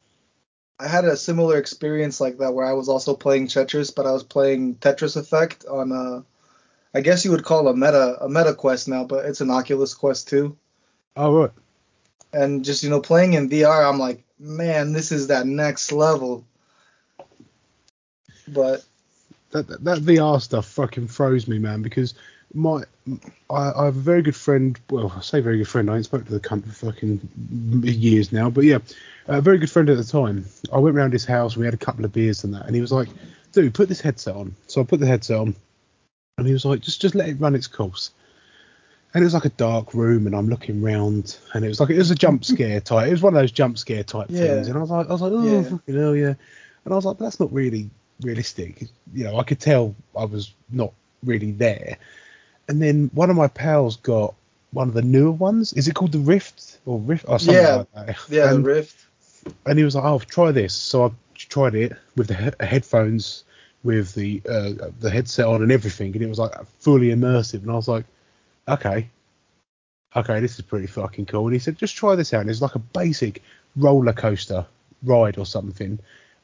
I 0.80 0.88
had 0.88 1.06
a 1.06 1.16
similar 1.16 1.58
experience 1.58 2.20
like 2.20 2.40
that 2.40 2.54
where 2.54 2.66
I 2.66 2.74
was 2.74 2.90
also 2.90 3.16
playing 3.16 3.48
Tetris, 3.48 3.94
but 3.94 4.08
I 4.08 4.12
was 4.12 4.24
playing 4.24 4.76
Tetris 4.76 5.16
Effect 5.16 5.66
on 5.66 5.92
a 5.92 6.24
I 6.94 7.02
guess 7.02 7.24
you 7.24 7.32
would 7.32 7.44
call 7.44 7.68
a 7.68 7.76
meta 7.76 8.18
a 8.22 8.28
meta 8.28 8.54
quest 8.54 8.88
now, 8.88 9.04
but 9.04 9.26
it's 9.26 9.42
an 9.42 9.50
Oculus 9.50 9.94
Quest 9.94 10.28
too. 10.28 10.58
Oh, 11.16 11.34
right. 11.34 11.52
And 12.34 12.66
just 12.66 12.84
you 12.84 12.90
know 12.90 13.02
playing 13.02 13.34
in 13.34 13.50
VR, 13.50 13.88
I'm 13.88 14.00
like, 14.00 14.24
man, 14.40 14.94
this 14.94 15.12
is 15.12 15.28
that 15.28 15.48
next 15.48 15.92
level. 15.92 16.46
But 18.52 18.84
that, 19.52 19.68
that 19.68 19.84
that 19.84 20.00
VR 20.00 20.42
stuff 20.42 20.66
fucking 20.66 21.08
froze 21.08 21.48
me, 21.48 21.60
man. 21.60 21.82
Because 21.82 22.14
my 22.54 22.84
I, 23.50 23.72
I 23.72 23.86
have 23.86 23.98
a 23.98 24.00
very 24.00 24.22
good 24.22 24.36
friend. 24.36 24.80
Well, 24.90 25.14
I 25.16 25.22
say 25.22 25.40
very 25.42 25.58
good 25.58 25.68
friend. 25.68 25.90
I 25.90 25.96
ain't 25.96 26.06
spoke 26.06 26.26
to 26.26 26.32
the 26.32 26.40
cunt 26.40 26.66
for 26.66 26.92
fucking 26.92 27.20
years 27.84 28.32
now, 28.32 28.50
but 28.50 28.64
yeah, 28.64 28.80
a 29.28 29.42
very 29.42 29.58
good 29.58 29.72
friend 29.72 29.90
at 29.90 29.98
the 29.98 30.04
time. 30.04 30.46
I 30.72 30.78
went 30.78 30.96
round 30.96 31.14
his 31.14 31.26
house. 31.26 31.58
We 31.58 31.66
had 31.66 31.74
a 31.74 31.78
couple 31.78 32.06
of 32.06 32.14
beers 32.14 32.44
and 32.44 32.54
that, 32.54 32.66
and 32.66 32.76
he 32.76 32.82
was 32.82 32.92
like, 32.92 33.10
"Dude, 33.52 33.74
put 33.74 33.90
this 33.90 34.02
headset 34.02 34.36
on." 34.36 34.56
So 34.68 34.82
I 34.82 34.84
put 34.84 35.00
the 35.00 35.08
headset 35.08 35.38
on, 35.38 35.56
and 36.38 36.48
he 36.48 36.54
was 36.54 36.66
like, 36.66 36.82
"Just 36.82 37.02
just 37.02 37.16
let 37.16 37.30
it 37.30 37.40
run 37.40 37.56
its 37.56 37.68
course." 37.68 38.12
And 39.14 39.22
it 39.22 39.26
was 39.26 39.34
like 39.34 39.46
a 39.46 39.50
dark 39.50 39.94
room, 39.94 40.26
and 40.26 40.34
I'm 40.36 40.48
looking 40.48 40.82
round, 40.82 41.38
and 41.54 41.66
it 41.66 41.68
was 41.68 41.80
like 41.80 41.90
it 41.90 41.98
was 41.98 42.12
a 42.12 42.16
jump 42.16 42.46
scare 42.46 42.80
type. 42.80 43.08
It 43.08 43.12
was 43.12 43.22
one 43.22 43.36
of 43.36 43.42
those 43.42 43.52
jump 43.52 43.78
scare 43.78 44.04
type 44.04 44.28
Yeah. 44.30 44.40
things, 44.40 44.68
and 44.68 44.78
I 44.78 44.82
was 44.82 44.90
like, 44.90 45.10
I 45.10 45.12
was 45.12 45.22
like, 45.22 45.34
oh 45.34 45.44
Yeah. 45.44 45.64
fucking 45.64 45.96
hell, 45.98 46.16
yeah. 46.16 46.34
And 46.86 46.94
I 46.94 46.96
was 46.96 47.06
like, 47.06 47.18
but 47.18 47.26
that's 47.26 47.40
not 47.40 47.52
really 47.54 47.90
realistic. 48.22 48.84
You 49.14 49.26
know, 49.26 49.38
I 49.38 49.44
could 49.44 49.60
tell 49.60 49.96
I 50.18 50.26
was 50.26 50.54
not 50.70 50.94
really 51.24 51.52
there. 51.52 51.98
And 52.68 52.82
then 52.82 53.10
one 53.14 53.30
of 53.30 53.36
my 53.36 53.48
pals 53.48 53.98
got 53.98 54.34
one 54.72 54.88
of 54.88 54.94
the 54.94 55.02
newer 55.02 55.32
ones. 55.32 55.74
Is 55.74 55.88
it 55.88 55.96
called 55.96 56.12
the 56.14 56.20
Rift 56.20 56.80
or 56.86 57.00
Rift 57.00 57.26
or 57.28 57.40
something 57.40 57.62
Yeah. 57.64 57.76
like 57.76 57.94
that? 58.08 58.18
yeah, 58.30 58.54
and, 58.54 58.64
the 58.64 58.70
Rift. 58.70 59.06
and 59.66 59.78
he 59.78 59.84
was 59.84 59.96
like, 59.96 60.06
"Oh, 60.06 60.20
try 60.20 60.52
this." 60.52 60.74
So 60.74 61.06
I 61.06 61.12
tried 61.36 61.76
it 61.76 61.94
with 62.16 62.28
the 62.28 62.36
he- 62.36 62.66
headphones, 62.66 63.44
with 63.84 64.14
the 64.14 64.42
uh, 64.48 64.90
the 65.00 65.10
headset 65.10 65.46
on 65.48 65.62
and 65.64 65.72
everything, 65.72 66.14
and 66.14 66.22
it 66.22 66.30
was 66.30 66.40
like 66.40 66.54
fully 66.80 67.08
immersive. 67.10 67.64
And 67.64 67.72
I 67.72 67.76
was 67.76 67.88
like, 67.88 68.06
"Okay, 68.68 69.10
okay, 70.16 70.40
this 70.40 70.56
is 70.56 70.62
pretty 70.62 70.88
fucking 70.88 71.26
cool." 71.26 71.46
And 71.48 71.54
he 71.54 71.60
said, 71.60 71.78
"Just 71.78 71.96
try 71.96 72.16
this 72.16 72.34
out." 72.34 72.42
And 72.42 72.50
it's 72.50 72.62
like 72.62 72.76
a 72.76 72.80
basic 72.80 73.42
roller 73.76 74.14
coaster 74.14 74.66
ride 75.04 75.38
or 75.38 75.46
something. 75.46 76.00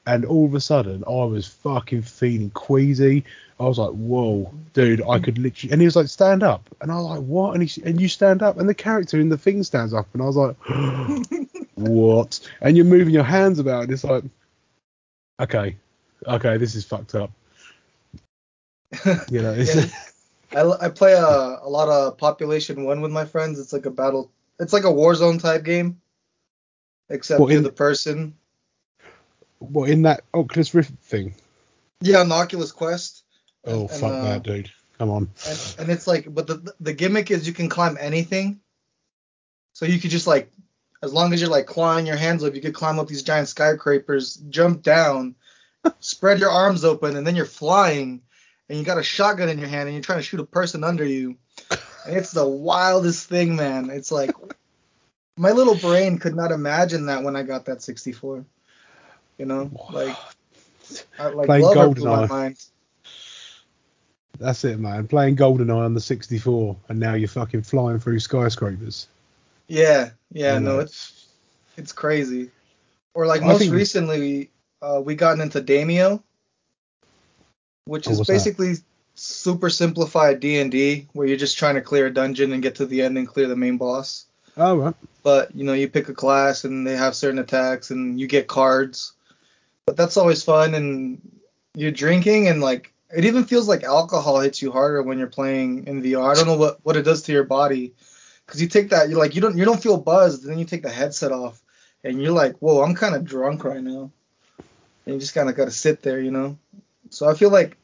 And 0.07 0.23
all 0.23 0.45
of 0.45 0.53
a 0.53 0.61
sudden, 0.61 1.03
I 1.05 1.25
was 1.25 1.45
fucking 1.47 2.03
feeling 2.03 2.49
queasy. 2.51 3.25
I 3.59 3.63
was 3.63 3.77
like, 3.77 3.91
"Whoa, 3.91 4.53
dude! 4.71 5.01
I 5.01 5.19
could 5.19 5.37
literally." 5.37 5.73
And 5.73 5.81
he 5.81 5.85
was 5.85 5.97
like, 5.97 6.07
"Stand 6.07 6.43
up," 6.43 6.69
and 6.79 6.89
I 6.89 6.95
was 6.95 7.05
like, 7.05 7.19
"What?" 7.27 7.55
And 7.55 7.63
he 7.63 7.81
and 7.83 7.99
you 7.99 8.07
stand 8.07 8.41
up, 8.41 8.57
and 8.57 8.69
the 8.69 8.73
character 8.73 9.19
in 9.19 9.27
the 9.27 9.37
thing 9.37 9.63
stands 9.63 9.93
up, 9.93 10.07
and 10.13 10.21
I 10.21 10.25
was 10.25 10.37
like, 10.37 10.55
what? 11.75 12.39
And 12.61 12.77
you're 12.77 12.85
moving 12.85 13.13
your 13.13 13.25
hands 13.25 13.59
about, 13.59 13.83
and 13.83 13.91
it's 13.91 14.05
like, 14.05 14.23
okay, 15.41 15.75
okay, 16.25 16.55
this 16.57 16.73
is 16.75 16.85
fucked 16.85 17.13
up. 17.15 17.31
You 19.29 19.41
know, 19.41 19.53
it's, 19.57 19.75
Yeah. 19.75 19.89
I, 20.53 20.85
I 20.85 20.89
play 20.89 21.13
a, 21.13 21.19
a 21.61 21.67
lot 21.69 21.89
of 21.89 22.17
Population 22.17 22.85
One 22.85 23.01
with 23.01 23.11
my 23.11 23.25
friends. 23.25 23.59
It's 23.59 23.73
like 23.73 23.85
a 23.85 23.91
battle. 23.91 24.31
It's 24.59 24.71
like 24.71 24.85
a 24.85 24.87
Warzone 24.87 25.41
type 25.41 25.63
game, 25.63 25.99
except 27.09 27.41
Well, 27.41 27.49
in- 27.49 27.63
the 27.63 27.71
person. 27.71 28.35
What 29.59 29.89
in 29.89 30.03
that 30.03 30.21
Oculus 30.33 30.73
Rift 30.73 30.91
thing? 31.03 31.35
Yeah, 32.01 32.19
on 32.19 32.29
the 32.29 32.35
Oculus 32.35 32.71
Quest. 32.71 33.23
Oh 33.65 33.81
And- 33.81 33.89
fuck 33.91 34.11
uh, 34.13 34.21
that, 34.23 34.43
dude! 34.43 34.71
Come 34.97 35.09
on. 35.09 35.29
and, 35.47 35.75
and 35.79 35.89
it's 35.89 36.07
like 36.07 36.33
but 36.33 36.47
the 36.47 36.73
the 36.79 36.93
gimmick 36.93 37.29
is 37.31 37.47
you 37.47 37.53
can 37.53 37.69
climb 37.69 37.97
anything 37.99 38.59
so 39.73 39.85
you 39.85 39.99
could 39.99 40.09
just 40.09 40.25
like 40.25 40.51
as 41.03 41.13
long 41.13 41.33
as 41.33 41.39
you're 41.41 41.51
like 41.51 41.67
clawing 41.67 42.07
your 42.07 42.15
hands 42.15 42.43
up 42.43 42.55
you 42.55 42.61
could 42.61 42.73
climb 42.73 42.97
up 42.97 43.07
these 43.07 43.21
giant 43.21 43.47
skyscrapers 43.47 44.37
jump 44.49 44.81
down 44.81 45.35
spread 45.99 46.39
your 46.39 46.49
arms 46.49 46.83
open 46.83 47.15
and 47.15 47.27
then 47.27 47.35
you're 47.35 47.45
flying 47.45 48.21
and 48.69 48.79
you 48.79 48.83
got 48.83 48.97
a 48.97 49.03
shotgun 49.03 49.49
in 49.49 49.59
your 49.59 49.67
hand 49.67 49.87
and 49.87 49.93
you're 49.93 50.01
trying 50.03 50.17
to 50.17 50.23
shoot 50.23 50.39
a 50.39 50.45
person 50.45 50.83
under 50.83 51.05
you 51.05 51.37
and 52.07 52.17
it's 52.17 52.31
the 52.31 52.47
wildest 52.47 53.29
thing 53.29 53.55
man 53.55 53.91
it's 53.91 54.11
like 54.11 54.31
my 55.37 55.51
little 55.51 55.75
brain 55.75 56.17
could 56.17 56.35
not 56.35 56.51
imagine 56.51 57.05
that 57.05 57.21
when 57.21 57.35
i 57.35 57.43
got 57.43 57.65
that 57.65 57.83
64 57.83 58.43
you 59.37 59.45
know 59.45 59.69
like 59.91 60.15
I, 61.19 61.27
like 61.29 61.47
Playing 61.47 61.65
GoldenEye. 61.65 62.69
That's 64.39 64.63
it, 64.63 64.79
man. 64.79 65.07
Playing 65.07 65.35
GoldenEye 65.35 65.83
on 65.85 65.93
the 65.93 65.99
64, 65.99 66.75
and 66.89 66.99
now 66.99 67.15
you're 67.15 67.27
fucking 67.27 67.63
flying 67.63 67.99
through 67.99 68.19
skyscrapers. 68.19 69.07
yeah 69.67 70.11
yeah 70.31 70.55
You 70.55 70.59
no 70.61 70.79
it's 70.79 71.27
It's 71.75 71.91
crazy. 71.91 72.51
Or 73.13 73.25
like 73.25 73.41
I 73.41 73.47
most 73.47 73.59
think- 73.59 73.73
recently, 73.73 74.49
uh, 74.81 75.01
we 75.03 75.15
gotten 75.15 75.41
into 75.41 75.61
Demeo, 75.61 76.21
which 77.85 78.07
Oh, 78.07 78.11
is 78.11 78.17
what's 78.19 78.27
that? 78.27 78.33
basically 78.35 78.73
super 79.15 79.69
simplified 79.71 80.39
D 80.39 80.59
and 80.59 80.71
D, 80.71 81.07
where 81.13 81.25
you're 81.27 81.37
just 81.37 81.57
trying 81.57 81.75
to 81.75 81.81
clear 81.81 82.05
a 82.05 82.13
dungeon 82.13 82.53
and 82.53 82.61
get 82.61 82.75
to 82.75 82.85
the 82.85 83.01
end 83.01 83.17
and 83.17 83.27
clear 83.27 83.47
the 83.47 83.55
main 83.55 83.77
boss. 83.77 84.25
Oh 84.55 84.75
right. 84.77 84.95
But 85.23 85.53
you 85.55 85.63
know, 85.63 85.73
you 85.73 85.87
pick 85.89 86.09
a 86.09 86.13
class 86.13 86.63
and 86.63 86.85
they 86.85 86.95
have 86.95 87.15
certain 87.15 87.39
attacks 87.39 87.89
and 87.91 88.19
you 88.19 88.27
get 88.27 88.47
cards. 88.47 89.13
But 89.87 89.97
that's 89.97 90.17
always 90.17 90.43
fun 90.43 90.75
and 90.75 91.19
you're 91.73 91.91
drinking 91.91 92.49
and 92.49 92.61
like 92.61 92.93
it 93.15 93.25
even 93.25 93.45
feels 93.45 93.67
like 93.67 93.83
alcohol 93.83 94.41
hits 94.41 94.61
you 94.61 94.71
harder 94.71 95.01
when 95.01 95.17
you're 95.17 95.27
playing 95.27 95.87
in 95.87 96.03
VR. 96.03 96.31
I 96.31 96.35
don't 96.35 96.45
know 96.45 96.57
what 96.57 96.79
what 96.83 96.97
it 96.97 97.03
does 97.03 97.23
to 97.23 97.31
your 97.31 97.45
body 97.45 97.93
because 98.45 98.61
you 98.61 98.67
take 98.67 98.89
that 98.91 99.09
you're 99.09 99.17
like 99.17 99.33
you 99.33 99.41
don't 99.41 99.57
you 99.57 99.65
don't 99.65 99.81
feel 99.81 99.97
buzzed 99.97 100.45
then 100.45 100.59
you 100.59 100.65
take 100.65 100.83
the 100.83 100.89
headset 100.89 101.31
off 101.31 101.61
and 102.03 102.21
you're 102.21 102.31
like 102.31 102.57
whoa 102.57 102.83
I'm 102.83 102.93
kind 102.93 103.15
of 103.15 103.25
drunk 103.25 103.63
right 103.63 103.81
now 103.81 104.11
and 105.05 105.15
you 105.15 105.19
just 105.19 105.33
kind 105.33 105.49
of 105.49 105.55
got 105.55 105.65
to 105.65 105.71
sit 105.71 106.03
there 106.03 106.19
you 106.19 106.31
know. 106.31 106.57
So 107.09 107.27
I 107.27 107.33
feel 107.33 107.49
like 107.49 107.77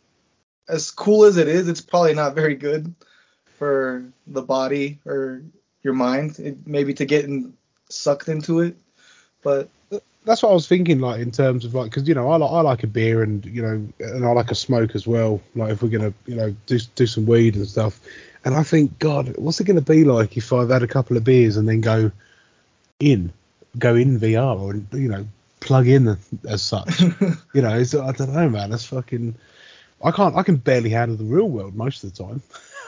as 0.68 0.92
cool 0.92 1.24
as 1.26 1.38
it 1.38 1.48
is, 1.48 1.68
it's 1.68 1.82
probably 1.82 2.14
not 2.14 2.36
very 2.36 2.56
good 2.56 2.94
for 3.58 4.04
the 4.28 4.42
body 4.42 5.00
or 5.06 5.42
your 5.84 5.94
mind, 5.94 6.40
it, 6.40 6.58
maybe 6.66 6.94
to 6.96 7.06
get 7.06 7.26
in, 7.26 7.54
sucked 7.90 8.30
into 8.30 8.62
it. 8.62 8.76
But 9.42 9.70
that's 10.26 10.44
what 10.44 10.52
I 10.52 10.54
was 10.54 10.68
thinking, 10.68 11.00
like 11.00 11.20
in 11.20 11.32
terms 11.32 11.66
of 11.66 11.74
like, 11.74 11.92
because 11.92 12.08
you 12.08 12.16
know, 12.16 12.30
I 12.30 12.38
like 12.38 12.52
I 12.52 12.62
like 12.62 12.84
a 12.84 12.88
beer 12.88 13.24
and 13.24 13.46
you 13.46 13.62
know, 13.62 13.88
and 14.00 14.26
I 14.26 14.32
like 14.32 14.52
a 14.52 14.56
smoke 14.56 14.96
as 14.96 15.06
well. 15.06 15.42
Like 15.56 15.72
if 15.72 15.82
we're 15.82 15.90
gonna, 15.90 16.14
you 16.26 16.36
know, 16.36 16.56
do 16.66 16.80
do 16.96 17.08
some 17.08 17.26
weed 17.26 17.56
and 17.56 17.68
stuff. 17.68 18.00
And 18.46 18.56
I 18.56 18.64
think, 18.64 19.00
God, 19.00 19.36
what's 19.38 19.60
it 19.60 19.66
gonna 19.66 19.82
be 19.82 20.04
like 20.04 20.36
if 20.38 20.52
I've 20.52 20.70
had 20.70 20.84
a 20.84 20.88
couple 20.88 21.18
of 21.18 21.24
beers 21.24 21.58
and 21.58 21.68
then 21.68 21.82
go 21.82 22.12
in, 23.00 23.32
go 23.78 23.96
in 23.96 24.20
VR 24.20 24.60
or 24.60 24.76
you 24.98 25.10
know, 25.10 25.28
plug 25.60 25.88
in 25.88 26.18
as 26.48 26.62
such. 26.62 27.02
you 27.54 27.62
know, 27.62 27.70
I 27.70 27.84
don't 27.84 28.34
know, 28.34 28.50
man. 28.50 28.70
That's 28.70 28.86
fucking. 28.86 29.36
I 30.04 30.12
can't. 30.12 30.36
I 30.36 30.44
can 30.44 30.58
barely 30.58 30.90
handle 30.90 31.16
the 31.18 31.24
real 31.24 31.50
world 31.50 31.76
most 31.76 32.04
of 32.04 32.14
the 32.14 32.24
time. 32.24 32.42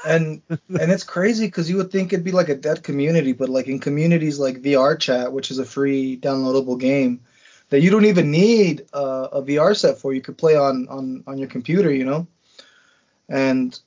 And 0.05 0.41
and 0.49 0.91
it's 0.91 1.03
crazy 1.03 1.45
because 1.45 1.69
you 1.69 1.77
would 1.77 1.91
think 1.91 2.13
it'd 2.13 2.25
be 2.25 2.31
like 2.31 2.49
a 2.49 2.55
dead 2.55 2.83
community, 2.83 3.33
but 3.33 3.49
like 3.49 3.67
in 3.67 3.79
communities 3.79 4.39
like 4.39 4.61
VR 4.61 4.99
Chat, 4.99 5.31
which 5.31 5.51
is 5.51 5.59
a 5.59 5.65
free 5.65 6.17
downloadable 6.17 6.79
game 6.79 7.21
that 7.69 7.81
you 7.81 7.89
don't 7.89 8.05
even 8.05 8.31
need 8.31 8.85
a, 8.93 8.99
a 8.99 9.41
VR 9.41 9.75
set 9.75 9.97
for, 9.97 10.13
you 10.13 10.21
could 10.21 10.37
play 10.37 10.55
on 10.55 10.87
on 10.87 11.23
on 11.27 11.37
your 11.37 11.47
computer, 11.47 11.91
you 11.91 12.05
know. 12.05 12.27
And 13.27 13.77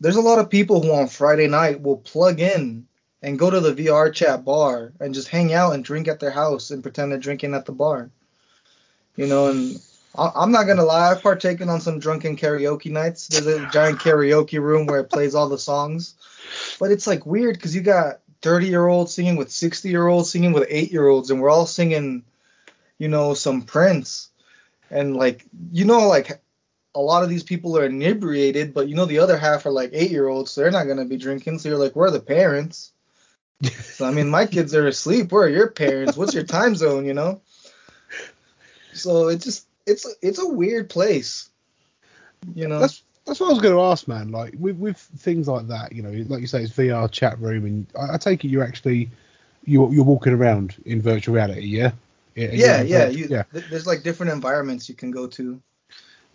there's 0.00 0.16
a 0.16 0.20
lot 0.20 0.38
of 0.38 0.50
people 0.50 0.82
who 0.82 0.92
on 0.92 1.08
Friday 1.08 1.46
night 1.46 1.80
will 1.80 1.98
plug 1.98 2.40
in 2.40 2.86
and 3.22 3.38
go 3.38 3.50
to 3.50 3.60
the 3.60 3.74
VR 3.74 4.12
Chat 4.12 4.44
bar 4.44 4.92
and 5.00 5.14
just 5.14 5.28
hang 5.28 5.52
out 5.52 5.74
and 5.74 5.84
drink 5.84 6.08
at 6.08 6.20
their 6.20 6.30
house 6.30 6.70
and 6.70 6.82
pretend 6.82 7.10
they're 7.10 7.18
drinking 7.18 7.54
at 7.54 7.66
the 7.66 7.72
bar. 7.72 8.10
You 9.16 9.26
know, 9.26 9.48
and 9.48 9.80
I'm 10.18 10.50
not 10.50 10.64
gonna 10.64 10.84
lie, 10.84 11.10
I've 11.10 11.22
partaken 11.22 11.68
on 11.68 11.80
some 11.80 11.98
drunken 11.98 12.36
karaoke 12.36 12.90
nights. 12.90 13.28
There's 13.28 13.46
a 13.46 13.68
giant 13.70 14.00
karaoke 14.00 14.60
room 14.60 14.86
where 14.86 15.00
it 15.00 15.10
plays 15.10 15.34
all 15.34 15.48
the 15.48 15.58
songs, 15.58 16.14
but 16.80 16.90
it's 16.90 17.06
like 17.06 17.24
weird 17.24 17.54
because 17.54 17.74
you 17.74 17.82
got 17.82 18.20
30 18.42 18.66
year 18.66 18.86
olds 18.86 19.14
singing 19.14 19.36
with 19.36 19.50
60 19.50 19.88
year 19.88 20.06
olds 20.06 20.30
singing 20.30 20.52
with 20.52 20.66
8 20.68 20.90
year 20.90 21.06
olds, 21.06 21.30
and 21.30 21.40
we're 21.40 21.50
all 21.50 21.66
singing, 21.66 22.24
you 22.98 23.08
know, 23.08 23.34
some 23.34 23.62
Prince, 23.62 24.30
and 24.90 25.16
like 25.16 25.44
you 25.72 25.84
know, 25.84 26.08
like 26.08 26.40
a 26.94 27.00
lot 27.00 27.22
of 27.22 27.28
these 27.28 27.44
people 27.44 27.78
are 27.78 27.86
inebriated, 27.86 28.74
but 28.74 28.88
you 28.88 28.96
know 28.96 29.04
the 29.04 29.20
other 29.20 29.38
half 29.38 29.66
are 29.66 29.72
like 29.72 29.90
8 29.92 30.10
year 30.10 30.26
olds, 30.26 30.50
so 30.50 30.60
they're 30.60 30.70
not 30.70 30.88
gonna 30.88 31.04
be 31.04 31.16
drinking. 31.16 31.60
So 31.60 31.68
you're 31.68 31.78
like, 31.78 31.94
where 31.94 32.08
are 32.08 32.12
the 32.12 32.20
parents? 32.20 32.92
so 33.82 34.04
I 34.06 34.10
mean, 34.10 34.28
my 34.28 34.46
kids 34.46 34.74
are 34.74 34.86
asleep. 34.86 35.30
Where 35.30 35.44
are 35.44 35.48
your 35.48 35.70
parents? 35.70 36.16
What's 36.16 36.34
your 36.34 36.44
time 36.44 36.74
zone? 36.74 37.04
You 37.04 37.14
know. 37.14 37.40
So 38.94 39.28
it 39.28 39.42
just 39.42 39.67
it's 39.88 40.06
it's 40.22 40.38
a 40.38 40.48
weird 40.48 40.88
place. 40.90 41.48
You 42.54 42.68
know. 42.68 42.78
That's 42.78 43.02
that's 43.24 43.40
what 43.40 43.48
I 43.48 43.52
was 43.52 43.60
going 43.60 43.74
to 43.74 43.82
ask, 43.82 44.08
man. 44.08 44.30
Like 44.30 44.54
with 44.58 44.76
with 44.76 44.96
things 44.96 45.48
like 45.48 45.68
that, 45.68 45.92
you 45.92 46.02
know, 46.02 46.10
like 46.28 46.40
you 46.40 46.46
say, 46.46 46.62
it's 46.62 46.72
VR 46.72 47.10
chat 47.10 47.38
room, 47.38 47.64
and 47.66 47.86
I, 47.98 48.14
I 48.14 48.16
take 48.16 48.44
it 48.44 48.48
you're 48.48 48.64
actually 48.64 49.10
you're 49.64 49.92
you're 49.92 50.04
walking 50.04 50.32
around 50.32 50.76
in 50.84 51.02
virtual 51.02 51.34
reality, 51.34 51.66
yeah. 51.66 51.92
Yeah, 52.34 52.82
yeah, 52.82 53.08
you, 53.08 53.26
yeah. 53.28 53.42
There's 53.50 53.86
like 53.86 54.04
different 54.04 54.30
environments 54.30 54.88
you 54.88 54.94
can 54.94 55.10
go 55.10 55.26
to. 55.26 55.60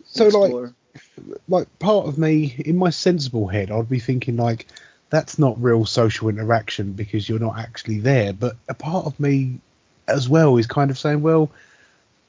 So 0.04 0.26
explore. 0.26 0.74
like, 1.18 1.40
like 1.48 1.80
part 1.80 2.08
of 2.08 2.18
me 2.18 2.56
in 2.66 2.78
my 2.78 2.90
sensible 2.90 3.48
head, 3.48 3.72
I'd 3.72 3.90
be 3.90 4.00
thinking 4.00 4.36
like, 4.36 4.68
that's 5.10 5.40
not 5.40 5.62
real 5.62 5.86
social 5.86 6.28
interaction 6.28 6.92
because 6.92 7.30
you're 7.30 7.40
not 7.40 7.58
actually 7.58 8.00
there. 8.00 8.34
But 8.34 8.58
a 8.68 8.74
part 8.74 9.06
of 9.06 9.18
me 9.18 9.60
as 10.08 10.28
well 10.28 10.58
is 10.58 10.68
kind 10.68 10.92
of 10.92 11.00
saying, 11.00 11.22
well, 11.22 11.50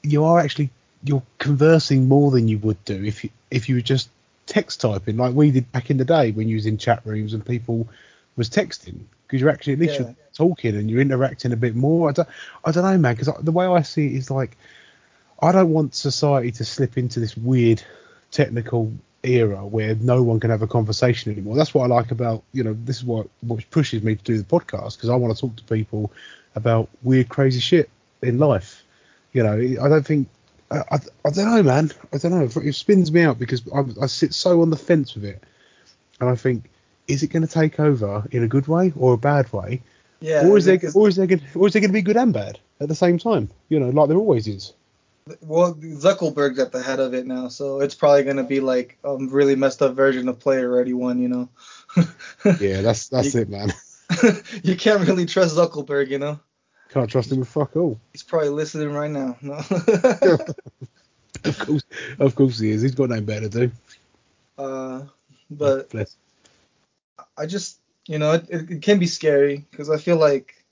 you 0.03 0.23
are 0.23 0.39
actually 0.39 0.69
you're 1.05 1.23
conversing 1.37 2.07
more 2.07 2.31
than 2.31 2.47
you 2.47 2.57
would 2.59 2.83
do 2.85 3.03
if 3.03 3.23
you 3.23 3.29
if 3.51 3.69
you 3.69 3.75
were 3.75 3.81
just 3.81 4.09
text 4.47 4.81
typing 4.81 5.17
like 5.17 5.33
we 5.33 5.51
did 5.51 5.71
back 5.71 5.89
in 5.89 5.97
the 5.97 6.05
day 6.05 6.31
when 6.31 6.47
you 6.47 6.55
was 6.55 6.65
in 6.65 6.77
chat 6.77 7.01
rooms 7.05 7.33
and 7.33 7.45
people 7.45 7.87
was 8.35 8.49
texting 8.49 8.99
because 9.25 9.41
you're 9.41 9.49
actually 9.49 9.73
at 9.73 9.79
least 9.79 9.93
yeah. 9.93 10.01
you're 10.01 10.15
talking 10.33 10.75
and 10.75 10.89
you're 10.89 11.01
interacting 11.01 11.51
a 11.51 11.57
bit 11.57 11.75
more. 11.75 12.09
I 12.09 12.11
don't 12.11 12.27
I 12.63 12.71
don't 12.71 12.83
know, 12.83 12.97
man, 12.97 13.15
because 13.15 13.33
the 13.43 13.51
way 13.51 13.65
I 13.65 13.81
see 13.81 14.07
it 14.07 14.13
is 14.13 14.31
like 14.31 14.57
I 15.41 15.51
don't 15.51 15.71
want 15.71 15.95
society 15.95 16.51
to 16.53 16.65
slip 16.65 16.97
into 16.97 17.19
this 17.19 17.35
weird 17.35 17.83
technical 18.31 18.91
era 19.23 19.65
where 19.65 19.95
no 19.95 20.21
one 20.21 20.39
can 20.39 20.51
have 20.51 20.61
a 20.61 20.67
conversation 20.67 21.31
anymore. 21.31 21.55
That's 21.55 21.73
what 21.73 21.83
I 21.85 21.87
like 21.87 22.11
about 22.11 22.43
you 22.53 22.63
know 22.63 22.75
this 22.85 22.97
is 22.97 23.03
what 23.03 23.27
what 23.41 23.69
pushes 23.71 24.03
me 24.03 24.15
to 24.15 24.23
do 24.23 24.37
the 24.37 24.43
podcast 24.43 24.97
because 24.97 25.09
I 25.09 25.15
want 25.15 25.35
to 25.35 25.41
talk 25.41 25.55
to 25.57 25.63
people 25.63 26.11
about 26.55 26.89
weird 27.03 27.29
crazy 27.29 27.59
shit 27.59 27.89
in 28.21 28.37
life. 28.37 28.83
You 29.33 29.43
know, 29.43 29.53
I 29.53 29.89
don't 29.89 30.05
think 30.05 30.29
I, 30.71 30.77
I, 30.77 30.99
I, 31.25 31.29
don't 31.29 31.45
know, 31.45 31.63
man. 31.63 31.91
I 32.13 32.17
don't 32.17 32.31
know. 32.31 32.61
It 32.61 32.73
spins 32.73 33.11
me 33.11 33.21
out 33.21 33.37
because 33.37 33.61
I, 33.73 33.83
I 34.01 34.05
sit 34.07 34.33
so 34.33 34.61
on 34.61 34.69
the 34.69 34.77
fence 34.77 35.15
with 35.15 35.25
it, 35.25 35.43
and 36.19 36.29
I 36.29 36.35
think, 36.35 36.69
is 37.07 37.23
it 37.23 37.27
going 37.27 37.45
to 37.45 37.51
take 37.51 37.79
over 37.79 38.25
in 38.31 38.43
a 38.43 38.47
good 38.47 38.67
way 38.67 38.91
or 38.95 39.13
a 39.13 39.17
bad 39.17 39.51
way? 39.53 39.81
Yeah. 40.21 40.47
Or 40.47 40.57
is 40.57 40.65
there, 40.65 40.79
or 40.95 41.07
is 41.07 41.17
there, 41.17 41.27
going, 41.27 41.41
or 41.53 41.67
is 41.67 41.73
there 41.73 41.81
going 41.81 41.89
to 41.89 41.93
be 41.93 42.01
good 42.01 42.17
and 42.17 42.33
bad 42.33 42.59
at 42.79 42.87
the 42.87 42.95
same 42.95 43.17
time? 43.17 43.49
You 43.69 43.79
know, 43.79 43.89
like 43.89 44.07
there 44.07 44.17
always 44.17 44.47
is. 44.47 44.73
Well, 45.41 45.73
Zuckerberg's 45.73 46.59
at 46.59 46.71
the 46.71 46.81
head 46.81 46.99
of 46.99 47.13
it 47.15 47.25
now, 47.25 47.47
so 47.47 47.81
it's 47.81 47.95
probably 47.95 48.23
going 48.23 48.37
to 48.37 48.43
be 48.43 48.59
like 48.59 48.97
a 49.03 49.17
really 49.17 49.55
messed 49.55 49.81
up 49.81 49.95
version 49.95 50.27
of 50.29 50.39
Player 50.39 50.69
Ready 50.69 50.93
One, 50.93 51.19
you 51.19 51.27
know. 51.27 51.49
yeah, 52.59 52.81
that's 52.81 53.09
that's 53.09 53.33
you, 53.33 53.41
it, 53.41 53.49
man. 53.49 53.73
you 54.63 54.75
can't 54.75 55.07
really 55.07 55.25
trust 55.25 55.55
Zuckerberg, 55.55 56.09
you 56.09 56.19
know. 56.19 56.39
Can't 56.89 57.09
trust 57.09 57.31
him 57.31 57.39
with 57.39 57.49
fuck 57.49 57.75
all. 57.75 57.99
He's 58.11 58.23
probably 58.23 58.49
listening 58.49 58.93
right 58.93 59.11
now. 59.11 59.37
No. 59.41 59.55
of 61.43 61.59
course, 61.59 61.83
of 62.19 62.35
course 62.35 62.59
he 62.59 62.71
is. 62.71 62.81
He's 62.81 62.95
got 62.95 63.09
nothing 63.09 63.25
better 63.25 63.49
to 63.49 63.67
do. 63.67 63.71
Uh, 64.57 65.01
but 65.49 65.89
Bless. 65.89 66.15
I 67.37 67.45
just, 67.45 67.79
you 68.07 68.17
know, 68.17 68.33
it, 68.33 68.47
it 68.49 68.81
can 68.81 68.99
be 68.99 69.07
scary 69.07 69.65
because 69.71 69.89
I 69.89 69.97
feel 69.97 70.17
like 70.17 70.63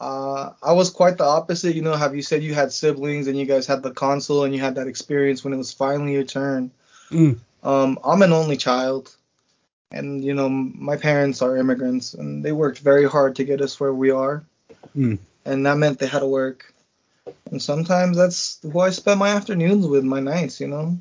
uh, 0.00 0.50
I 0.62 0.72
was 0.72 0.90
quite 0.90 1.18
the 1.18 1.24
opposite. 1.24 1.74
You 1.74 1.82
know, 1.82 1.94
have 1.94 2.14
you 2.14 2.22
said 2.22 2.42
you 2.42 2.54
had 2.54 2.72
siblings 2.72 3.26
and 3.26 3.38
you 3.38 3.46
guys 3.46 3.66
had 3.66 3.82
the 3.82 3.90
console 3.90 4.44
and 4.44 4.54
you 4.54 4.60
had 4.60 4.74
that 4.76 4.88
experience 4.88 5.44
when 5.44 5.52
it 5.52 5.58
was 5.58 5.72
finally 5.72 6.12
your 6.12 6.24
turn? 6.24 6.70
Mm. 7.10 7.38
Um, 7.62 7.98
I'm 8.04 8.22
an 8.22 8.32
only 8.32 8.56
child, 8.56 9.14
and 9.90 10.24
you 10.24 10.34
know, 10.34 10.48
my 10.48 10.96
parents 10.96 11.42
are 11.42 11.56
immigrants 11.56 12.14
and 12.14 12.44
they 12.44 12.52
worked 12.52 12.78
very 12.78 13.08
hard 13.08 13.36
to 13.36 13.44
get 13.44 13.60
us 13.60 13.80
where 13.80 13.94
we 13.94 14.10
are. 14.10 14.44
Mm. 14.96 15.18
And 15.44 15.66
that 15.66 15.78
meant 15.78 15.98
they 15.98 16.06
had 16.06 16.20
to 16.20 16.26
work. 16.26 16.72
And 17.50 17.60
sometimes 17.60 18.16
that's 18.16 18.58
who 18.62 18.80
I 18.80 18.90
spend 18.90 19.18
my 19.18 19.30
afternoons 19.30 19.86
with, 19.86 20.04
my 20.04 20.20
nights, 20.20 20.60
you 20.60 20.68
know. 20.68 20.98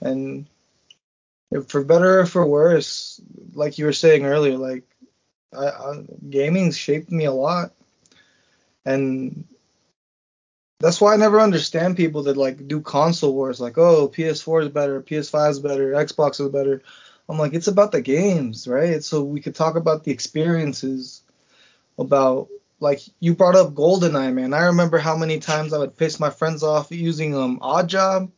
And 0.00 0.46
for 1.68 1.84
better 1.84 2.20
or 2.20 2.26
for 2.26 2.46
worse, 2.46 3.20
like 3.54 3.78
you 3.78 3.84
were 3.84 3.92
saying 3.92 4.24
earlier, 4.24 4.56
like 4.56 4.84
I, 5.56 5.66
I, 5.66 6.04
gaming 6.28 6.72
shaped 6.72 7.10
me 7.10 7.24
a 7.24 7.32
lot, 7.32 7.72
and 8.84 9.44
that's 10.80 11.00
why 11.00 11.14
I 11.14 11.16
never 11.16 11.40
understand 11.40 11.96
people 11.96 12.24
that 12.24 12.36
like 12.36 12.66
do 12.68 12.80
console 12.80 13.34
wars, 13.34 13.60
like 13.60 13.78
oh 13.78 14.08
PS4 14.08 14.64
is 14.64 14.68
better, 14.68 15.00
PS5 15.00 15.50
is 15.50 15.60
better, 15.60 15.92
Xbox 15.92 16.40
is 16.40 16.50
better. 16.50 16.82
I'm 17.28 17.38
like 17.38 17.54
it's 17.54 17.68
about 17.68 17.92
the 17.92 18.02
games, 18.02 18.68
right? 18.68 19.02
So 19.02 19.22
we 19.22 19.40
could 19.40 19.54
talk 19.54 19.76
about 19.76 20.04
the 20.04 20.12
experiences, 20.12 21.22
about 21.98 22.48
like 22.80 23.00
you 23.20 23.34
brought 23.34 23.56
up 23.56 23.74
GoldenEye, 23.74 24.32
man. 24.32 24.52
I 24.52 24.66
remember 24.66 24.98
how 24.98 25.16
many 25.16 25.38
times 25.38 25.72
I 25.72 25.78
would 25.78 25.96
piss 25.96 26.20
my 26.20 26.30
friends 26.30 26.62
off 26.62 26.90
using 26.90 27.34
um 27.34 27.58
Oddjob 27.60 28.30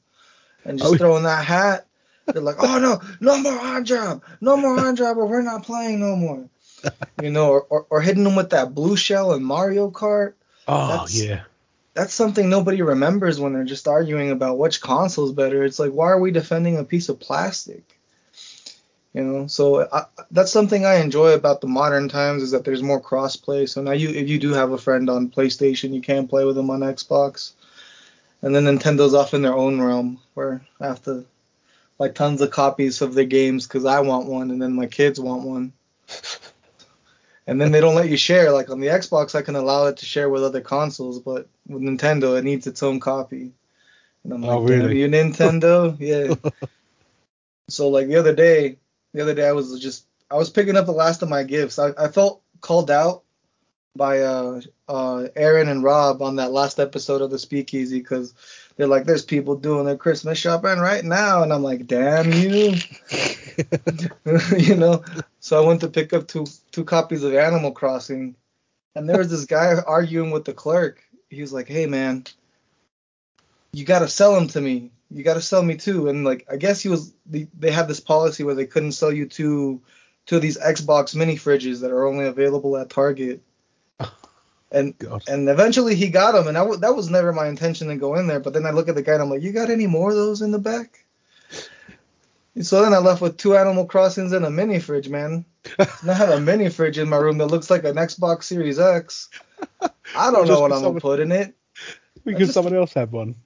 and 0.64 0.78
just 0.78 0.94
oh. 0.94 0.96
throwing 0.96 1.24
that 1.24 1.44
hat. 1.44 1.86
They're 2.26 2.42
like, 2.42 2.56
oh 2.58 2.78
no, 2.78 3.00
no 3.20 3.38
more 3.38 3.58
Oddjob, 3.58 4.22
no 4.40 4.56
more 4.56 4.76
Oddjob, 4.76 5.16
or 5.16 5.26
we're 5.26 5.42
not 5.42 5.64
playing 5.64 6.00
no 6.00 6.16
more. 6.16 6.48
You 7.20 7.30
know, 7.30 7.50
or, 7.50 7.62
or, 7.62 7.86
or 7.90 8.00
hitting 8.00 8.22
them 8.22 8.36
with 8.36 8.50
that 8.50 8.72
blue 8.72 8.96
shell 8.96 9.32
in 9.32 9.42
Mario 9.42 9.90
Kart. 9.90 10.34
Oh 10.68 10.98
that's, 10.98 11.20
yeah. 11.20 11.40
That's 11.94 12.14
something 12.14 12.48
nobody 12.48 12.80
remembers 12.82 13.40
when 13.40 13.52
they're 13.52 13.64
just 13.64 13.88
arguing 13.88 14.30
about 14.30 14.58
which 14.58 14.80
console 14.80 15.26
is 15.26 15.32
better. 15.32 15.64
It's 15.64 15.80
like, 15.80 15.90
why 15.90 16.06
are 16.06 16.20
we 16.20 16.30
defending 16.30 16.76
a 16.76 16.84
piece 16.84 17.08
of 17.08 17.18
plastic? 17.18 17.97
You 19.14 19.22
know? 19.22 19.46
So 19.46 19.88
I, 19.90 20.04
that's 20.30 20.52
something 20.52 20.84
i 20.84 20.96
enjoy 20.96 21.32
about 21.32 21.60
the 21.60 21.66
modern 21.66 22.08
times 22.08 22.42
is 22.42 22.50
that 22.52 22.64
there's 22.64 22.82
more 22.82 23.00
crossplay. 23.00 23.68
So 23.68 23.82
now 23.82 23.92
you 23.92 24.10
if 24.10 24.28
you 24.28 24.38
do 24.38 24.52
have 24.52 24.72
a 24.72 24.78
friend 24.78 25.08
on 25.10 25.30
playstation 25.30 25.94
you 25.94 26.00
can 26.00 26.28
play 26.28 26.44
with 26.44 26.56
them 26.56 26.70
on 26.70 26.80
xbox. 26.80 27.52
And 28.42 28.54
then 28.54 28.64
nintendo's 28.64 29.14
off 29.14 29.34
in 29.34 29.42
their 29.42 29.56
own 29.56 29.80
realm 29.80 30.20
where 30.34 30.62
i 30.80 30.86
have 30.86 31.02
to 31.04 31.24
like 31.98 32.14
tons 32.14 32.40
of 32.40 32.50
copies 32.50 33.02
of 33.02 33.14
their 33.14 33.24
games 33.24 33.66
because 33.66 33.84
i 33.84 34.00
want 34.00 34.26
one 34.26 34.50
and 34.50 34.60
then 34.60 34.74
my 34.74 34.86
kids 34.86 35.20
want 35.20 35.44
one. 35.44 35.72
And 37.46 37.58
then 37.58 37.72
they 37.72 37.80
don't 37.80 37.94
let 37.94 38.10
you 38.10 38.18
share. 38.18 38.52
Like 38.52 38.68
on 38.68 38.78
the 38.78 38.88
xbox 38.88 39.34
i 39.34 39.40
can 39.40 39.56
allow 39.56 39.86
it 39.86 39.96
to 39.96 40.04
share 40.04 40.28
with 40.28 40.44
other 40.44 40.60
consoles 40.60 41.18
but 41.18 41.48
with 41.66 41.80
nintendo 41.82 42.38
it 42.38 42.44
needs 42.44 42.66
its 42.66 42.82
own 42.82 43.00
copy. 43.00 43.52
And 44.22 44.34
i'm 44.34 44.44
oh, 44.44 44.60
like 44.60 44.68
really? 44.68 45.00
you 45.00 45.08
nintendo? 45.08 45.96
Yeah. 45.98 46.34
So 47.70 47.88
like 47.88 48.08
the 48.08 48.16
other 48.16 48.34
day 48.34 48.76
the 49.18 49.24
other 49.24 49.34
day 49.34 49.48
I 49.48 49.52
was 49.52 49.80
just 49.80 50.06
I 50.30 50.36
was 50.36 50.48
picking 50.48 50.76
up 50.76 50.86
the 50.86 50.92
last 50.92 51.22
of 51.22 51.28
my 51.28 51.42
gifts. 51.42 51.80
I, 51.80 51.90
I 51.98 52.06
felt 52.06 52.40
called 52.60 52.88
out 52.88 53.24
by 53.96 54.20
uh, 54.20 54.60
uh, 54.88 55.26
Aaron 55.34 55.68
and 55.68 55.82
Rob 55.82 56.22
on 56.22 56.36
that 56.36 56.52
last 56.52 56.78
episode 56.78 57.20
of 57.20 57.32
the 57.32 57.38
Speakeasy 57.38 57.98
because 57.98 58.32
they're 58.76 58.86
like, 58.86 59.06
there's 59.06 59.24
people 59.24 59.56
doing 59.56 59.86
their 59.86 59.96
Christmas 59.96 60.38
shopping 60.38 60.78
right 60.78 61.04
now, 61.04 61.42
and 61.42 61.52
I'm 61.52 61.64
like, 61.64 61.88
damn 61.88 62.32
you, 62.32 62.74
you 64.56 64.76
know. 64.76 65.02
So 65.40 65.60
I 65.60 65.66
went 65.66 65.80
to 65.80 65.88
pick 65.88 66.12
up 66.12 66.28
two 66.28 66.46
two 66.70 66.84
copies 66.84 67.24
of 67.24 67.34
Animal 67.34 67.72
Crossing, 67.72 68.36
and 68.94 69.08
there 69.08 69.18
was 69.18 69.30
this 69.30 69.46
guy 69.46 69.74
arguing 69.84 70.30
with 70.30 70.44
the 70.44 70.54
clerk. 70.54 71.02
He 71.28 71.40
was 71.40 71.52
like, 71.52 71.66
hey 71.66 71.86
man, 71.86 72.24
you 73.72 73.84
gotta 73.84 74.06
sell 74.06 74.36
them 74.36 74.46
to 74.48 74.60
me. 74.60 74.92
You 75.10 75.22
gotta 75.22 75.40
sell 75.40 75.62
me 75.62 75.76
two. 75.76 76.08
And 76.08 76.24
like, 76.24 76.46
I 76.50 76.56
guess 76.56 76.80
he 76.82 76.88
was 76.88 77.12
they, 77.26 77.48
they 77.58 77.70
had 77.70 77.88
this 77.88 78.00
policy 78.00 78.44
where 78.44 78.54
they 78.54 78.66
couldn't 78.66 78.92
sell 78.92 79.12
you 79.12 79.26
two 79.26 79.80
two 80.26 80.36
of 80.36 80.42
these 80.42 80.58
Xbox 80.58 81.14
mini 81.14 81.36
fridges 81.36 81.80
that 81.80 81.90
are 81.90 82.06
only 82.06 82.26
available 82.26 82.76
at 82.76 82.90
Target. 82.90 83.42
And 84.70 84.98
God. 84.98 85.22
and 85.26 85.48
eventually 85.48 85.94
he 85.94 86.10
got 86.10 86.32
them, 86.32 86.46
and 86.46 86.58
I 86.58 86.60
w- 86.60 86.78
that 86.80 86.94
was 86.94 87.08
never 87.08 87.32
my 87.32 87.48
intention 87.48 87.88
to 87.88 87.96
go 87.96 88.16
in 88.16 88.26
there. 88.26 88.38
But 88.38 88.52
then 88.52 88.66
I 88.66 88.70
look 88.70 88.90
at 88.90 88.96
the 88.96 89.02
guy 89.02 89.14
and 89.14 89.22
I'm 89.22 89.30
like, 89.30 89.40
you 89.40 89.50
got 89.50 89.70
any 89.70 89.86
more 89.86 90.10
of 90.10 90.16
those 90.16 90.42
in 90.42 90.50
the 90.50 90.58
back? 90.58 91.06
So 92.60 92.82
then 92.82 92.92
I 92.92 92.98
left 92.98 93.22
with 93.22 93.38
two 93.38 93.56
Animal 93.56 93.86
Crossings 93.86 94.32
and 94.32 94.44
a 94.44 94.50
mini 94.50 94.78
fridge, 94.78 95.08
man. 95.08 95.46
And 95.78 96.10
I 96.10 96.12
have 96.12 96.28
a 96.28 96.38
mini 96.40 96.68
fridge 96.68 96.98
in 96.98 97.08
my 97.08 97.16
room 97.16 97.38
that 97.38 97.46
looks 97.46 97.70
like 97.70 97.84
an 97.84 97.96
Xbox 97.96 98.42
Series 98.42 98.78
X. 98.78 99.30
I 100.14 100.30
don't 100.30 100.46
know 100.46 100.60
what 100.60 100.72
I'm 100.72 100.82
gonna 100.82 101.00
put 101.00 101.20
in 101.20 101.32
it. 101.32 101.54
because 102.26 102.48
just- 102.48 102.52
someone 102.52 102.74
else 102.76 102.92
had 102.92 103.10
one. 103.10 103.36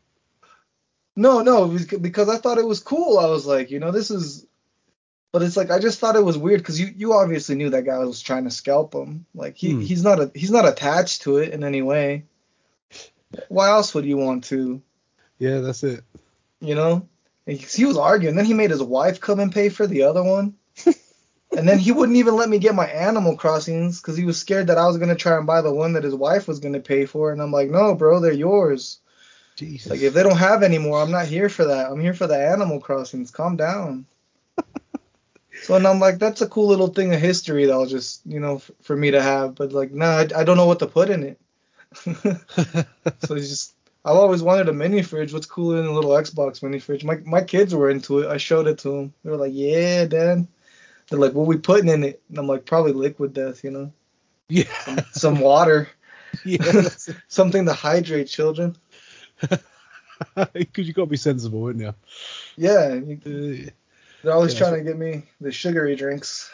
No, 1.14 1.42
no, 1.42 1.68
because 2.00 2.28
I 2.28 2.38
thought 2.38 2.58
it 2.58 2.66
was 2.66 2.80
cool. 2.80 3.18
I 3.18 3.26
was 3.26 3.44
like, 3.44 3.70
you 3.70 3.78
know, 3.80 3.90
this 3.90 4.10
is, 4.10 4.46
but 5.30 5.42
it's 5.42 5.56
like 5.56 5.70
I 5.70 5.78
just 5.78 5.98
thought 5.98 6.16
it 6.16 6.24
was 6.24 6.38
weird 6.38 6.60
because 6.60 6.80
you 6.80 6.92
you 6.96 7.12
obviously 7.12 7.54
knew 7.54 7.70
that 7.70 7.84
guy 7.84 7.98
was 7.98 8.22
trying 8.22 8.44
to 8.44 8.50
scalp 8.50 8.94
him. 8.94 9.26
Like 9.34 9.56
he 9.56 9.72
Hmm. 9.72 9.80
he's 9.80 10.02
not 10.02 10.20
a 10.20 10.30
he's 10.34 10.50
not 10.50 10.66
attached 10.68 11.22
to 11.22 11.36
it 11.36 11.52
in 11.52 11.64
any 11.64 11.82
way. 11.82 12.24
Why 13.48 13.68
else 13.70 13.94
would 13.94 14.04
you 14.04 14.16
want 14.16 14.44
to? 14.44 14.82
Yeah, 15.38 15.60
that's 15.60 15.82
it. 15.84 16.02
You 16.60 16.74
know, 16.74 17.08
he 17.46 17.56
he 17.56 17.84
was 17.84 17.98
arguing. 17.98 18.36
Then 18.36 18.44
he 18.44 18.54
made 18.54 18.70
his 18.70 18.82
wife 18.82 19.20
come 19.20 19.40
and 19.40 19.52
pay 19.52 19.68
for 19.68 19.86
the 19.86 20.02
other 20.04 20.22
one. 20.22 20.54
and 20.86 21.68
then 21.68 21.78
he 21.78 21.92
wouldn't 21.92 22.18
even 22.18 22.36
let 22.36 22.48
me 22.48 22.58
get 22.58 22.74
my 22.74 22.86
Animal 22.86 23.36
Crossings 23.36 24.00
because 24.00 24.16
he 24.16 24.24
was 24.24 24.38
scared 24.38 24.68
that 24.68 24.78
I 24.78 24.86
was 24.86 24.96
gonna 24.96 25.14
try 25.14 25.36
and 25.36 25.46
buy 25.46 25.60
the 25.60 25.74
one 25.74 25.92
that 25.94 26.04
his 26.04 26.14
wife 26.14 26.48
was 26.48 26.60
gonna 26.60 26.80
pay 26.80 27.04
for. 27.04 27.32
And 27.32 27.42
I'm 27.42 27.52
like, 27.52 27.68
no, 27.68 27.94
bro, 27.94 28.20
they're 28.20 28.32
yours. 28.32 29.00
Jesus. 29.56 29.90
Like 29.90 30.00
if 30.00 30.14
they 30.14 30.22
don't 30.22 30.36
have 30.36 30.62
any 30.62 30.78
more, 30.78 31.00
I'm 31.00 31.10
not 31.10 31.26
here 31.26 31.48
for 31.48 31.64
that. 31.66 31.90
I'm 31.90 32.00
here 32.00 32.14
for 32.14 32.26
the 32.26 32.36
Animal 32.36 32.80
Crossings. 32.80 33.30
Calm 33.30 33.56
down. 33.56 34.06
so 35.62 35.74
and 35.74 35.86
I'm 35.86 36.00
like, 36.00 36.18
that's 36.18 36.40
a 36.40 36.48
cool 36.48 36.68
little 36.68 36.88
thing 36.88 37.14
of 37.14 37.20
history 37.20 37.66
that 37.66 37.72
I'll 37.72 37.86
just 37.86 38.22
you 38.26 38.40
know 38.40 38.56
f- 38.56 38.70
for 38.82 38.96
me 38.96 39.10
to 39.10 39.22
have. 39.22 39.54
But 39.54 39.72
like, 39.72 39.92
nah, 39.92 40.18
I, 40.18 40.28
I 40.36 40.44
don't 40.44 40.56
know 40.56 40.66
what 40.66 40.80
to 40.80 40.86
put 40.86 41.10
in 41.10 41.22
it. 41.22 41.40
so 41.94 43.34
it's 43.34 43.48
just 43.48 43.74
I've 44.04 44.16
always 44.16 44.42
wanted 44.42 44.68
a 44.68 44.72
mini 44.72 45.02
fridge. 45.02 45.32
What's 45.32 45.46
cooler 45.46 45.76
than 45.76 45.86
a 45.86 45.92
little 45.92 46.10
Xbox 46.10 46.62
mini 46.62 46.78
fridge? 46.78 47.04
My 47.04 47.16
my 47.24 47.42
kids 47.42 47.74
were 47.74 47.90
into 47.90 48.20
it. 48.20 48.28
I 48.28 48.36
showed 48.36 48.66
it 48.66 48.78
to 48.78 48.90
them. 48.90 49.14
They 49.22 49.30
were 49.30 49.36
like, 49.36 49.52
yeah, 49.54 50.06
dad. 50.06 50.46
They're 51.08 51.18
like, 51.18 51.34
what 51.34 51.46
we 51.46 51.58
putting 51.58 51.88
in 51.88 52.04
it? 52.04 52.22
And 52.28 52.38
I'm 52.38 52.46
like, 52.46 52.64
probably 52.64 52.92
liquid 52.92 53.34
death, 53.34 53.62
you 53.62 53.70
know, 53.70 53.92
yeah. 54.48 54.64
some 55.12 55.40
water, 55.40 55.88
yeah. 56.44 56.88
Something 57.28 57.66
to 57.66 57.74
hydrate 57.74 58.28
children. 58.28 58.76
Because 60.52 60.86
you 60.86 60.92
got 60.94 61.04
to 61.04 61.10
be 61.10 61.16
sensible, 61.16 61.60
wouldn't 61.60 61.84
you? 61.84 61.94
Yeah, 62.56 62.94
you- 62.94 63.20
Uh, 63.26 63.70
They're 64.22 64.32
always 64.32 64.52
Yeah, 64.54 64.58
trying 64.58 64.74
to 64.74 64.82
get 64.84 64.96
me 64.96 65.24
the 65.40 65.50
sugary 65.50 65.96
drinks. 65.96 66.48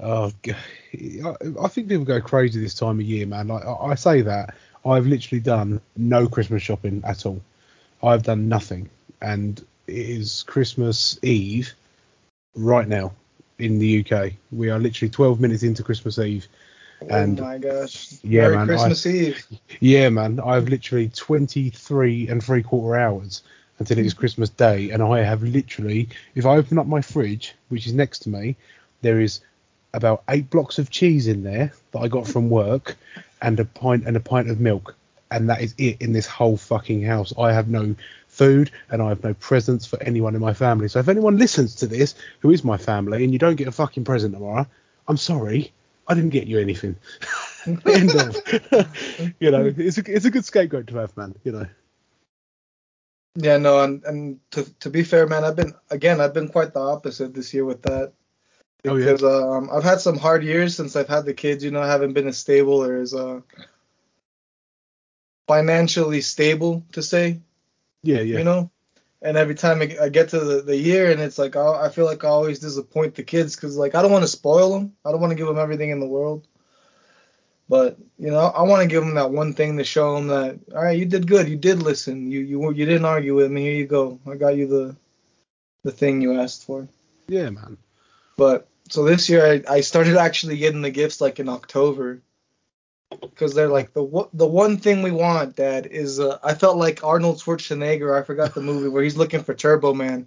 Oh, 0.00 0.32
I 0.44 1.68
think 1.68 1.88
people 1.88 2.04
go 2.04 2.20
crazy 2.20 2.60
this 2.60 2.74
time 2.74 2.98
of 2.98 3.06
year, 3.06 3.26
man. 3.26 3.48
Like 3.48 3.64
I 3.64 3.94
say 3.94 4.22
that 4.22 4.54
I've 4.84 5.06
literally 5.06 5.40
done 5.40 5.80
no 5.96 6.26
Christmas 6.26 6.62
shopping 6.62 7.02
at 7.06 7.24
all. 7.26 7.40
I've 8.02 8.24
done 8.24 8.48
nothing, 8.48 8.90
and 9.20 9.60
it 9.86 9.94
is 10.08 10.42
Christmas 10.42 11.18
Eve 11.22 11.72
right 12.56 12.88
now 12.88 13.12
in 13.60 13.78
the 13.78 14.04
UK. 14.04 14.32
We 14.50 14.70
are 14.70 14.78
literally 14.80 15.10
12 15.10 15.40
minutes 15.40 15.62
into 15.62 15.84
Christmas 15.84 16.18
Eve. 16.18 16.48
And- 17.10 17.40
oh 17.40 17.44
my 17.44 17.58
gosh. 17.58 18.14
Yeah, 18.22 18.42
Merry 18.42 18.56
man, 18.56 18.62
I- 18.62 18.66
Christmas 18.66 19.06
Eve. 19.06 19.46
Yeah, 19.80 20.08
man, 20.08 20.40
I've 20.40 20.68
literally 20.68 21.08
23 21.08 22.28
and 22.28 22.42
three 22.42 22.62
quarter 22.62 22.98
hours 22.98 23.42
until 23.78 23.98
it 23.98 24.06
is 24.06 24.14
Christmas 24.14 24.48
Day, 24.50 24.90
and 24.90 25.02
I 25.02 25.22
have 25.22 25.42
literally, 25.42 26.08
if 26.34 26.46
I 26.46 26.56
open 26.56 26.78
up 26.78 26.86
my 26.86 27.00
fridge, 27.00 27.54
which 27.68 27.86
is 27.86 27.92
next 27.92 28.20
to 28.20 28.28
me, 28.28 28.56
there 29.00 29.20
is 29.20 29.40
about 29.94 30.22
eight 30.28 30.48
blocks 30.50 30.78
of 30.78 30.90
cheese 30.90 31.26
in 31.26 31.42
there 31.42 31.72
that 31.90 31.98
I 31.98 32.08
got 32.08 32.26
from 32.28 32.48
work, 32.48 32.96
and 33.40 33.58
a 33.58 33.64
pint 33.64 34.04
and 34.06 34.16
a 34.16 34.20
pint 34.20 34.48
of 34.50 34.60
milk, 34.60 34.94
and 35.30 35.50
that 35.50 35.60
is 35.62 35.74
it 35.78 36.00
in 36.00 36.12
this 36.12 36.26
whole 36.26 36.56
fucking 36.56 37.02
house. 37.02 37.32
I 37.38 37.52
have 37.52 37.68
no 37.68 37.94
food 38.28 38.70
and 38.90 39.02
I 39.02 39.08
have 39.10 39.22
no 39.22 39.34
presents 39.34 39.84
for 39.84 40.02
anyone 40.02 40.34
in 40.34 40.40
my 40.40 40.54
family. 40.54 40.88
So 40.88 40.98
if 41.00 41.08
anyone 41.08 41.36
listens 41.36 41.74
to 41.76 41.86
this 41.86 42.14
who 42.40 42.50
is 42.50 42.64
my 42.64 42.78
family 42.78 43.24
and 43.24 43.32
you 43.32 43.38
don't 43.38 43.56
get 43.56 43.68
a 43.68 43.72
fucking 43.72 44.04
present 44.04 44.32
tomorrow, 44.32 44.66
I'm 45.08 45.16
sorry. 45.18 45.72
I 46.08 46.14
didn't 46.14 46.30
get 46.30 46.46
you 46.46 46.58
anything. 46.58 46.96
End 47.66 48.14
of. 48.14 48.36
you 49.40 49.50
know, 49.50 49.72
it's 49.76 49.98
a 49.98 50.02
it's 50.06 50.24
a 50.24 50.30
good 50.30 50.44
scapegoat 50.44 50.88
to 50.88 50.96
have, 50.96 51.16
man. 51.16 51.34
You 51.44 51.52
know. 51.52 51.66
Yeah, 53.34 53.56
no, 53.56 53.82
and, 53.82 54.04
and 54.04 54.40
to 54.50 54.64
to 54.80 54.90
be 54.90 55.04
fair, 55.04 55.26
man, 55.26 55.44
I've 55.44 55.56
been 55.56 55.72
again, 55.90 56.20
I've 56.20 56.34
been 56.34 56.48
quite 56.48 56.74
the 56.74 56.80
opposite 56.80 57.34
this 57.34 57.54
year 57.54 57.64
with 57.64 57.82
that. 57.82 58.12
Oh, 58.84 58.96
yeah? 58.96 59.12
Because 59.12 59.22
um, 59.22 59.70
I've 59.72 59.84
had 59.84 60.00
some 60.00 60.18
hard 60.18 60.42
years 60.42 60.76
since 60.76 60.96
I've 60.96 61.08
had 61.08 61.24
the 61.24 61.34
kids. 61.34 61.62
You 61.62 61.70
know, 61.70 61.80
I 61.80 61.86
haven't 61.86 62.14
been 62.14 62.26
as 62.26 62.36
stable 62.36 62.82
or 62.82 62.96
as 62.96 63.14
uh, 63.14 63.40
financially 65.46 66.20
stable 66.20 66.84
to 66.92 67.02
say. 67.02 67.40
Yeah, 68.02 68.20
yeah. 68.20 68.38
you 68.38 68.44
know. 68.44 68.70
And 69.24 69.36
every 69.36 69.54
time 69.54 69.80
I 69.80 70.08
get 70.08 70.30
to 70.30 70.40
the, 70.40 70.62
the 70.62 70.76
year, 70.76 71.12
and 71.12 71.20
it's 71.20 71.38
like 71.38 71.54
I, 71.54 71.84
I 71.84 71.88
feel 71.90 72.06
like 72.06 72.24
I 72.24 72.28
always 72.28 72.58
disappoint 72.58 73.14
the 73.14 73.22
kids 73.22 73.54
because 73.54 73.76
like 73.76 73.94
I 73.94 74.02
don't 74.02 74.10
want 74.10 74.24
to 74.24 74.28
spoil 74.28 74.72
them. 74.72 74.94
I 75.04 75.12
don't 75.12 75.20
want 75.20 75.30
to 75.30 75.36
give 75.36 75.46
them 75.46 75.58
everything 75.58 75.90
in 75.90 76.00
the 76.00 76.06
world. 76.06 76.46
But 77.68 77.96
you 78.18 78.30
know, 78.30 78.40
I 78.40 78.62
want 78.62 78.82
to 78.82 78.88
give 78.88 79.04
them 79.04 79.14
that 79.14 79.30
one 79.30 79.54
thing 79.54 79.78
to 79.78 79.84
show 79.84 80.16
them 80.16 80.26
that 80.28 80.58
all 80.74 80.82
right, 80.82 80.98
you 80.98 81.06
did 81.06 81.28
good. 81.28 81.48
You 81.48 81.56
did 81.56 81.82
listen. 81.82 82.30
You 82.30 82.40
you 82.40 82.72
you 82.72 82.84
didn't 82.84 83.04
argue 83.04 83.34
with 83.34 83.50
me. 83.50 83.62
Here 83.62 83.74
you 83.74 83.86
go. 83.86 84.18
I 84.26 84.34
got 84.34 84.56
you 84.56 84.66
the 84.66 84.96
the 85.84 85.92
thing 85.92 86.20
you 86.20 86.40
asked 86.40 86.64
for. 86.64 86.88
yeah, 87.28 87.48
man. 87.50 87.78
But 88.36 88.68
so 88.88 89.04
this 89.04 89.28
year 89.28 89.46
I, 89.46 89.76
I 89.76 89.80
started 89.80 90.16
actually 90.16 90.58
getting 90.58 90.82
the 90.82 90.90
gifts 90.90 91.20
like 91.20 91.38
in 91.38 91.48
October. 91.48 92.20
Because 93.20 93.54
they're 93.54 93.68
like 93.68 93.92
the 93.92 94.02
one- 94.02 94.28
the 94.32 94.46
one 94.46 94.76
thing 94.78 95.02
we 95.02 95.10
want, 95.10 95.56
Dad, 95.56 95.86
is 95.86 96.20
uh, 96.20 96.38
I 96.42 96.54
felt 96.54 96.76
like 96.76 97.04
Arnold 97.04 97.38
Schwarzenegger. 97.38 98.18
I 98.18 98.24
forgot 98.24 98.54
the 98.54 98.60
movie 98.62 98.88
where 98.88 99.02
he's 99.02 99.16
looking 99.16 99.42
for 99.42 99.54
Turbo 99.54 99.94
Man. 99.94 100.26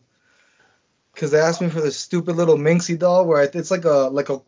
Because 1.13 1.31
they 1.31 1.39
asked 1.39 1.61
me 1.61 1.69
for 1.69 1.81
this 1.81 1.97
stupid 1.97 2.35
little 2.35 2.57
Mixie 2.57 2.97
doll 2.99 3.25
where 3.25 3.43
it's 3.43 3.71
like 3.71 3.85
a 3.85 4.09
like 4.11 4.29
a 4.29 4.41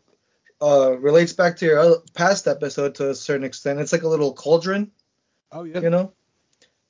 uh 0.62 0.98
relates 1.00 1.34
back 1.34 1.56
to 1.58 1.66
your 1.66 1.98
past 2.14 2.48
episode 2.48 2.96
to 2.96 3.10
a 3.12 3.16
certain 3.16 3.46
extent. 3.46 3.80
It's 3.80 3.94
like 3.94 4.04
a 4.04 4.08
little 4.10 4.34
cauldron, 4.34 4.92
Oh 5.52 5.64
yeah. 5.64 5.80
you 5.80 5.90
know, 5.90 6.12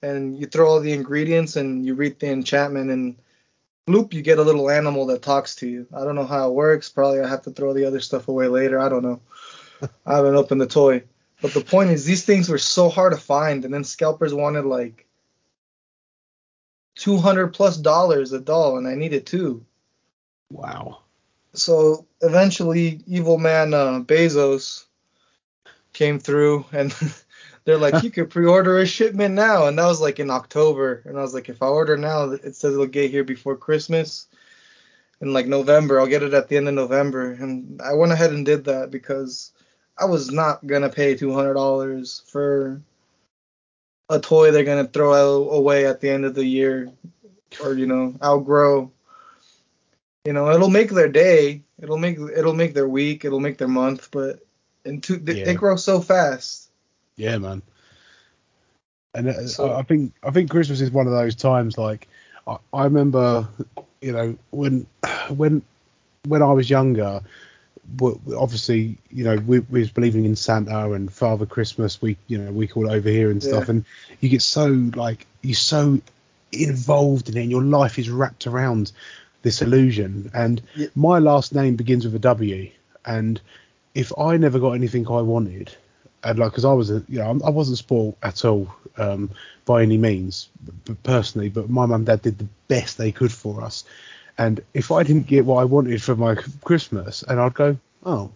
and 0.02 0.38
you 0.38 0.48
throw 0.48 0.68
all 0.68 0.80
the 0.80 0.93
ingredients 0.93 1.58
and 1.58 1.86
you 1.86 1.93
read 1.93 2.20
the 2.20 2.30
enchantment 2.32 2.89
and 2.89 3.18
bloop, 3.88 4.14
you 4.14 4.22
get 4.22 4.39
a 4.39 4.43
little 4.43 4.70
animal 4.70 5.06
that 5.08 5.22
talks 5.22 5.56
to 5.56 5.68
you. 5.68 5.86
I 5.95 6.04
don't 6.04 6.16
know 6.16 6.26
how 6.26 6.50
it 6.50 6.54
works. 6.54 6.89
Probably 6.89 7.22
I 7.22 7.28
have 7.28 7.43
to 7.43 7.52
throw 7.52 7.74
the 7.74 7.86
other 7.86 8.00
stuff 8.00 8.28
away 8.30 8.48
later. 8.48 8.80
I 8.80 8.89
don't 8.89 9.04
know. 9.04 9.22
I 10.06 10.16
haven't 10.16 10.36
opened 10.36 10.62
the 10.62 10.68
toy. 10.68 11.04
But 11.42 11.54
the 11.54 11.62
point 11.62 11.92
is, 11.92 12.06
these 12.06 12.26
things 12.26 12.50
were 12.50 12.58
so 12.58 12.90
hard 12.90 13.14
to 13.14 13.20
find, 13.20 13.64
and 13.64 13.74
then 13.74 13.84
scalpers 13.84 14.34
wanted 14.34 14.66
like 14.66 15.08
two 16.96 17.18
hundred 17.18 17.54
plus 17.54 17.78
dollars 17.78 18.34
a 18.34 18.40
doll, 18.40 18.78
and 18.78 18.88
I 18.88 18.96
needed 18.96 19.26
two. 19.26 19.66
Wow. 20.52 21.00
So 21.54 22.06
eventually, 22.22 23.02
evil 23.08 23.38
man 23.38 23.74
uh, 23.74 24.00
Bezos 24.02 24.86
came 25.94 26.20
through, 26.20 26.66
and 26.72 26.96
they're 27.66 27.78
like, 27.78 28.04
you 28.04 28.12
could 28.12 28.30
pre-order 28.30 28.80
a 28.80 28.86
shipment 28.86 29.36
now, 29.36 29.68
and 29.68 29.78
that 29.78 29.86
was 29.86 30.02
like 30.02 30.20
in 30.20 30.30
October, 30.30 31.04
and 31.06 31.18
I 31.18 31.22
was 31.22 31.34
like, 31.34 31.50
if 31.50 31.62
I 31.62 31.68
order 31.68 31.98
now, 31.98 32.32
it 32.32 32.56
says 32.56 32.74
it'll 32.74 32.88
get 32.88 33.12
here 33.12 33.24
before 33.24 33.58
Christmas. 33.58 34.28
In 35.20 35.34
like 35.34 35.48
November, 35.48 36.00
I'll 36.00 36.06
get 36.06 36.22
it 36.22 36.36
at 36.36 36.48
the 36.48 36.58
end 36.58 36.68
of 36.68 36.76
November, 36.76 37.32
and 37.32 37.82
I 37.82 37.94
went 37.94 38.12
ahead 38.12 38.32
and 38.32 38.46
did 38.46 38.66
that 38.66 38.92
because 38.92 39.52
I 40.00 40.06
was 40.06 40.32
not 40.32 40.66
gonna 40.66 40.89
pay 40.89 41.16
two 41.16 41.34
hundred 41.34 41.56
dollars 41.56 42.24
for 42.28 42.82
a 44.10 44.20
toy 44.20 44.52
they're 44.52 44.64
gonna 44.64 44.88
throw 44.88 45.50
away 45.50 45.86
at 45.86 46.02
the 46.02 46.10
end 46.10 46.26
of 46.26 46.36
the 46.36 46.45
year, 46.45 46.91
or 47.64 47.74
you 47.74 47.86
know 47.86 48.16
outgrow. 48.24 48.91
You 50.26 50.34
know, 50.34 50.50
it'll 50.52 50.70
make 50.70 50.89
their 50.89 51.08
day, 51.08 51.64
it'll 51.82 51.98
make 51.98 52.18
it'll 52.20 52.54
make 52.54 52.74
their 52.74 52.89
week, 52.89 53.24
it'll 53.26 53.39
make 53.39 53.58
their 53.58 53.68
month, 53.68 54.10
but 54.12 54.45
and 54.86 55.02
two, 55.02 55.18
they, 55.18 55.43
they 55.43 55.54
grow 55.54 55.76
so 55.76 56.02
fast. 56.02 56.70
Yeah, 57.16 57.38
man. 57.38 57.62
And 59.14 59.30
uh, 59.30 59.48
So- 59.48 59.74
I 59.74 59.84
think 59.84 60.14
I 60.24 60.32
think 60.32 60.50
Christmas 60.50 60.82
is 60.82 60.91
one 60.91 61.08
of 61.08 61.14
those 61.14 61.36
times. 61.36 61.78
Like 61.78 62.08
I, 62.45 62.58
I 62.74 62.84
remember, 62.84 63.48
you 64.02 64.12
know, 64.12 64.38
when 64.52 64.86
when 65.30 65.62
when 66.26 66.41
I 66.41 66.52
was 66.52 66.70
younger, 66.70 67.22
obviously, 68.02 68.98
you 69.12 69.24
know, 69.24 69.38
we, 69.38 69.60
we 69.60 69.80
was 69.80 69.92
believing 69.92 70.26
in 70.26 70.36
Santa 70.36 70.92
and 70.92 71.12
Father 71.12 71.46
Christmas. 71.46 72.02
We, 72.02 72.18
you 72.28 72.38
know, 72.38 72.52
we 72.52 72.68
call 72.68 72.90
it 72.90 72.94
over 72.94 73.10
here 73.10 73.32
and 73.32 73.42
stuff. 73.42 73.66
Yeah. 73.66 73.72
And 73.72 73.86
you 74.20 74.30
get 74.30 74.42
so 74.42 74.68
like 74.96 75.26
you're 75.42 75.56
so 75.56 76.02
involved 76.52 77.30
in 77.30 77.38
it, 77.38 77.42
and 77.42 77.52
your 77.52 77.64
life 77.64 78.00
is 78.00 78.10
wrapped 78.10 78.48
around 78.48 78.92
this 79.42 79.62
illusion. 79.62 80.32
And 80.34 80.62
Yeah. 80.76 80.88
my 80.96 81.20
last 81.20 81.54
name 81.54 81.76
begins 81.76 82.06
with 82.06 82.16
a 82.16 82.20
W, 82.20 82.70
and 83.06 83.40
if 83.94 84.12
I 84.18 84.38
never 84.38 84.60
got 84.60 84.72
anything 84.74 85.08
I 85.08 85.22
wanted, 85.22 85.76
and 86.24 86.40
like, 86.40 86.52
because 86.52 86.66
I 86.66 86.74
was 86.74 86.90
a, 86.92 87.04
you 87.08 87.20
know, 87.20 87.40
I 87.44 87.50
wasn't 87.50 87.78
spoiled 87.78 88.16
at 88.22 88.46
all 88.46 88.68
um, 88.98 89.30
by 89.66 89.82
any 89.84 89.98
means, 89.98 90.50
b- 90.86 90.96
personally, 91.04 91.50
but 91.50 91.70
my 91.70 91.86
mum 91.86 91.94
and 91.94 92.06
dad 92.06 92.22
did 92.22 92.38
the 92.38 92.48
best 92.68 92.98
they 92.98 93.12
could 93.12 93.32
for 93.32 93.64
us. 93.64 93.86
And 94.38 94.62
if 94.74 94.92
I 94.92 95.04
didn't 95.04 95.28
get 95.28 95.46
what 95.46 95.62
I 95.62 95.66
wanted 95.66 96.02
for 96.02 96.16
my 96.16 96.36
Christmas, 96.64 97.24
and 97.24 97.40
I'd 97.40 97.54
go, 97.54 97.78
oh, 98.06 98.32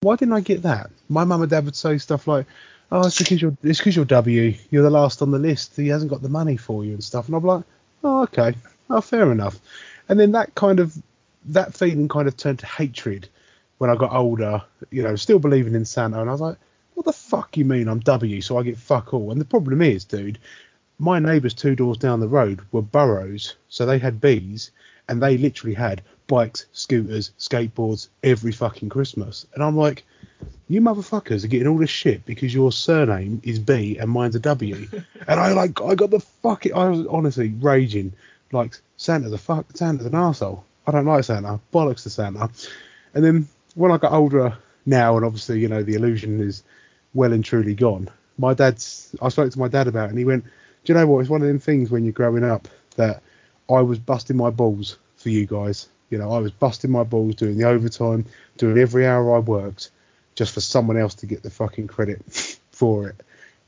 why 0.00 0.16
didn't 0.16 0.34
I 0.34 0.40
get 0.40 0.62
that? 0.62 0.90
My 1.08 1.24
mum 1.24 1.42
and 1.42 1.50
dad 1.50 1.64
would 1.64 1.76
say 1.76 1.98
stuff 1.98 2.26
like, 2.26 2.46
oh, 2.92 3.06
it's 3.06 3.18
because 3.18 3.42
you're, 3.42 3.56
it's 3.62 3.78
because 3.78 3.96
you're 3.96 4.04
W, 4.04 4.54
you're 4.70 4.82
the 4.82 4.90
last 4.90 5.22
on 5.22 5.30
the 5.30 5.38
list. 5.38 5.76
He 5.76 5.88
hasn't 5.88 6.10
got 6.10 6.22
the 6.22 6.28
money 6.28 6.56
for 6.56 6.84
you 6.84 6.92
and 6.92 7.04
stuff. 7.04 7.26
And 7.26 7.36
I'm 7.36 7.44
like, 7.44 7.64
oh, 8.04 8.22
okay, 8.22 8.54
oh, 8.88 9.00
fair 9.00 9.30
enough. 9.32 9.58
And 10.08 10.18
then 10.18 10.32
that 10.32 10.54
kind 10.54 10.80
of, 10.80 10.96
that 11.46 11.74
feeling 11.74 12.08
kind 12.08 12.28
of 12.28 12.36
turned 12.36 12.60
to 12.60 12.66
hatred 12.66 13.28
when 13.78 13.90
I 13.90 13.96
got 13.96 14.12
older. 14.12 14.62
You 14.90 15.02
know, 15.02 15.16
still 15.16 15.38
believing 15.38 15.74
in 15.74 15.84
Santa, 15.84 16.20
and 16.20 16.30
I 16.30 16.32
was 16.32 16.40
like, 16.40 16.56
what 16.94 17.06
the 17.06 17.12
fuck 17.12 17.56
you 17.56 17.64
mean 17.64 17.88
I'm 17.88 18.00
W, 18.00 18.40
so 18.40 18.58
I 18.58 18.62
get 18.62 18.76
fuck 18.76 19.14
all? 19.14 19.30
And 19.32 19.40
the 19.40 19.44
problem 19.44 19.80
is, 19.82 20.04
dude, 20.04 20.38
my 20.98 21.18
neighbours 21.18 21.54
two 21.54 21.74
doors 21.74 21.96
down 21.96 22.20
the 22.20 22.28
road 22.28 22.60
were 22.72 22.82
burrows, 22.82 23.56
so 23.68 23.86
they 23.86 23.98
had 23.98 24.20
bees, 24.20 24.70
and 25.10 25.20
they 25.20 25.36
literally 25.36 25.74
had 25.74 26.02
bikes, 26.28 26.66
scooters, 26.72 27.32
skateboards 27.38 28.08
every 28.22 28.52
fucking 28.52 28.88
Christmas. 28.88 29.44
And 29.54 29.62
I'm 29.62 29.76
like, 29.76 30.04
you 30.68 30.80
motherfuckers 30.80 31.44
are 31.44 31.48
getting 31.48 31.66
all 31.66 31.78
this 31.78 31.90
shit 31.90 32.24
because 32.24 32.54
your 32.54 32.70
surname 32.70 33.42
is 33.44 33.58
B 33.58 33.98
and 33.98 34.08
mine's 34.08 34.36
a 34.36 34.40
W. 34.40 34.86
and 35.28 35.40
I 35.40 35.52
like, 35.52 35.82
I 35.82 35.96
got 35.96 36.10
the 36.10 36.20
fucking. 36.20 36.72
I 36.72 36.88
was 36.88 37.06
honestly 37.08 37.48
raging, 37.60 38.12
like 38.52 38.78
Santa's 38.96 39.32
a 39.32 39.38
fuck, 39.38 39.66
Santa's 39.76 40.06
an 40.06 40.12
arsehole. 40.12 40.62
I 40.86 40.92
don't 40.92 41.06
like 41.06 41.24
Santa. 41.24 41.58
Bollocks 41.74 42.04
to 42.04 42.10
Santa. 42.10 42.48
And 43.12 43.24
then 43.24 43.48
when 43.74 43.90
I 43.90 43.98
got 43.98 44.12
older 44.12 44.56
now, 44.86 45.16
and 45.16 45.26
obviously 45.26 45.58
you 45.58 45.68
know 45.68 45.82
the 45.82 45.94
illusion 45.94 46.40
is 46.40 46.62
well 47.14 47.32
and 47.32 47.44
truly 47.44 47.74
gone. 47.74 48.08
My 48.38 48.54
dad's. 48.54 49.14
I 49.20 49.28
spoke 49.28 49.50
to 49.52 49.58
my 49.58 49.68
dad 49.68 49.88
about, 49.88 50.06
it 50.06 50.10
and 50.10 50.18
he 50.18 50.24
went, 50.24 50.44
"Do 50.44 50.92
you 50.92 50.94
know 50.94 51.06
what? 51.08 51.20
It's 51.20 51.28
one 51.28 51.42
of 51.42 51.48
them 51.48 51.58
things 51.58 51.90
when 51.90 52.04
you're 52.04 52.12
growing 52.12 52.44
up 52.44 52.68
that 52.94 53.22
I 53.70 53.82
was 53.82 53.98
busting 53.98 54.36
my 54.36 54.50
balls 54.50 54.98
for 55.16 55.28
you 55.28 55.46
guys. 55.46 55.88
You 56.10 56.18
know, 56.18 56.32
I 56.32 56.38
was 56.38 56.50
busting 56.50 56.90
my 56.90 57.04
balls 57.04 57.36
doing 57.36 57.56
the 57.56 57.68
overtime, 57.68 58.26
doing 58.56 58.78
every 58.78 59.06
hour 59.06 59.36
I 59.36 59.38
worked, 59.38 59.90
just 60.34 60.52
for 60.54 60.60
someone 60.60 60.96
else 60.96 61.14
to 61.16 61.26
get 61.26 61.42
the 61.42 61.50
fucking 61.50 61.86
credit 61.86 62.22
for 62.72 63.08
it. 63.08 63.20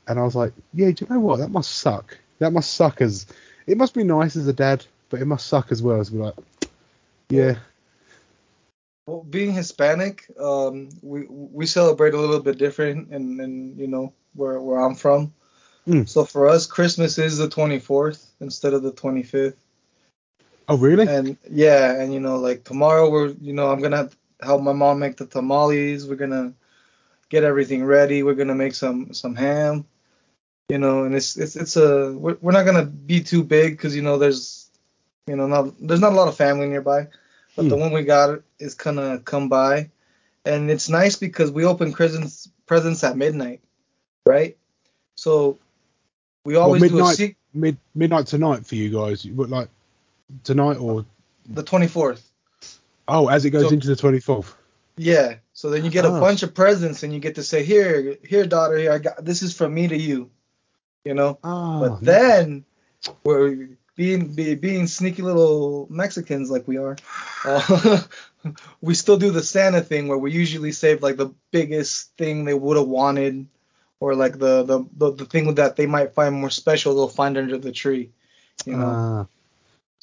And 0.07 0.19
I 0.19 0.23
was 0.23 0.35
like, 0.35 0.53
yeah, 0.73 0.91
do 0.91 1.05
you 1.05 1.13
know 1.13 1.21
what? 1.21 1.39
That 1.39 1.51
must 1.51 1.71
suck. 1.71 2.17
That 2.39 2.51
must 2.51 2.73
suck 2.73 3.01
as. 3.01 3.25
It 3.65 3.77
must 3.77 3.93
be 3.93 4.03
nice 4.03 4.35
as 4.35 4.47
a 4.47 4.53
dad, 4.53 4.85
but 5.09 5.21
it 5.21 5.25
must 5.25 5.47
suck 5.47 5.71
as 5.71 5.81
well 5.81 6.01
as 6.01 6.09
be 6.09 6.17
like, 6.17 6.35
yeah, 7.29 7.55
Well, 9.07 9.23
being 9.23 9.53
Hispanic, 9.53 10.25
um, 10.39 10.89
we 11.01 11.25
we 11.29 11.65
celebrate 11.65 12.13
a 12.13 12.19
little 12.19 12.41
bit 12.41 12.57
different, 12.57 13.09
and 13.09 13.39
and 13.39 13.79
you 13.79 13.87
know 13.87 14.13
where 14.33 14.59
where 14.61 14.79
I'm 14.79 14.95
from. 14.95 15.33
Mm. 15.87 16.07
So 16.07 16.25
for 16.25 16.47
us, 16.47 16.65
Christmas 16.65 17.17
is 17.17 17.37
the 17.37 17.47
24th 17.47 18.25
instead 18.39 18.73
of 18.73 18.83
the 18.83 18.91
25th. 18.91 19.55
Oh 20.67 20.77
really? 20.77 21.07
And 21.07 21.37
yeah, 21.49 21.99
and 22.01 22.13
you 22.13 22.19
know 22.19 22.37
like 22.37 22.63
tomorrow 22.63 23.09
we're 23.09 23.29
you 23.41 23.53
know 23.53 23.71
I'm 23.71 23.81
gonna 23.81 24.09
help 24.41 24.61
my 24.61 24.73
mom 24.73 24.99
make 24.99 25.17
the 25.17 25.25
tamales. 25.25 26.07
We're 26.07 26.15
gonna 26.15 26.53
get 27.29 27.43
everything 27.43 27.83
ready. 27.85 28.23
We're 28.23 28.35
gonna 28.35 28.55
make 28.55 28.75
some 28.75 29.13
some 29.13 29.35
ham. 29.35 29.85
You 30.69 30.77
know, 30.79 31.03
and 31.03 31.15
it's 31.15 31.37
it's 31.37 31.55
it's 31.55 31.75
a 31.77 32.13
we're, 32.13 32.37
we're 32.41 32.51
not 32.51 32.65
gonna 32.65 32.85
be 32.85 33.21
too 33.21 33.43
big 33.43 33.73
because 33.77 33.95
you 33.95 34.01
know 34.01 34.17
there's 34.17 34.69
you 35.27 35.35
know 35.35 35.47
not 35.47 35.73
there's 35.79 35.99
not 36.01 36.13
a 36.13 36.15
lot 36.15 36.27
of 36.27 36.35
family 36.37 36.67
nearby, 36.67 37.07
but 37.55 37.69
the 37.69 37.75
Hmm. 37.75 37.81
one 37.81 37.91
we 37.91 38.03
got 38.03 38.41
is 38.59 38.73
gonna 38.75 39.19
come 39.19 39.49
by, 39.49 39.89
and 40.45 40.69
it's 40.71 40.89
nice 40.89 41.15
because 41.17 41.51
we 41.51 41.65
open 41.65 41.93
presents 41.93 42.49
presents 42.65 43.03
at 43.03 43.17
midnight, 43.17 43.61
right? 44.25 44.57
So 45.15 45.59
we 46.45 46.55
always 46.55 46.81
do 46.83 46.87
a 46.87 46.97
midnight? 46.97 47.17
se- 47.17 47.35
Mid 47.53 47.77
midnight 47.93 48.27
tonight 48.27 48.65
for 48.65 48.75
you 48.75 48.89
guys. 48.89 49.23
You 49.25 49.33
like 49.33 49.69
tonight 50.43 50.77
or 50.77 51.05
the 51.47 51.63
24th. 51.63 52.21
oh, 53.07 53.27
as 53.27 53.45
it 53.45 53.49
goes 53.51 53.63
So- 53.67 53.73
into 53.73 53.87
the 53.87 53.95
24th. 53.95 54.53
Yeah. 54.95 55.35
So 55.53 55.69
then 55.69 55.83
you 55.83 55.89
get 55.91 56.05
a 56.05 56.09
Ah. 56.09 56.19
bunch 56.19 56.43
of 56.43 56.53
presents 56.53 57.03
and 57.03 57.11
you 57.13 57.19
get 57.19 57.35
to 57.35 57.43
say, 57.43 57.63
here, 57.63 58.17
here, 58.23 58.45
daughter, 58.45 58.77
here, 58.77 58.91
I 58.91 58.99
got 58.99 59.23
this 59.25 59.41
is 59.41 59.53
from 59.55 59.73
me 59.73 59.87
to 59.87 59.97
you. 59.97 60.29
You 61.03 61.13
know? 61.15 61.37
Ah, 61.43 61.79
But 61.79 62.01
then 62.01 62.63
we're 63.23 63.69
being 63.95 64.33
be, 64.33 64.55
being 64.55 64.87
sneaky 64.87 65.21
little 65.21 65.87
Mexicans 65.89 66.49
like 66.49 66.67
we 66.67 66.77
are. 66.77 66.95
Uh, 67.45 68.01
we 68.81 68.93
still 68.93 69.17
do 69.17 69.31
the 69.31 69.43
Santa 69.43 69.81
thing 69.81 70.07
where 70.07 70.17
we 70.17 70.31
usually 70.31 70.71
save 70.71 71.01
like 71.03 71.17
the 71.17 71.31
biggest 71.51 72.15
thing 72.17 72.45
they 72.45 72.53
would 72.53 72.77
have 72.77 72.87
wanted 72.87 73.45
or 73.99 74.15
like 74.15 74.37
the, 74.39 74.63
the 74.63 74.85
the 74.97 75.11
the 75.11 75.25
thing 75.25 75.55
that 75.55 75.75
they 75.75 75.85
might 75.87 76.13
find 76.13 76.35
more 76.35 76.49
special 76.49 76.93
they'll 76.95 77.07
find 77.07 77.37
under 77.37 77.57
the 77.57 77.71
tree. 77.71 78.11
You 78.65 78.77
know? 78.77 79.27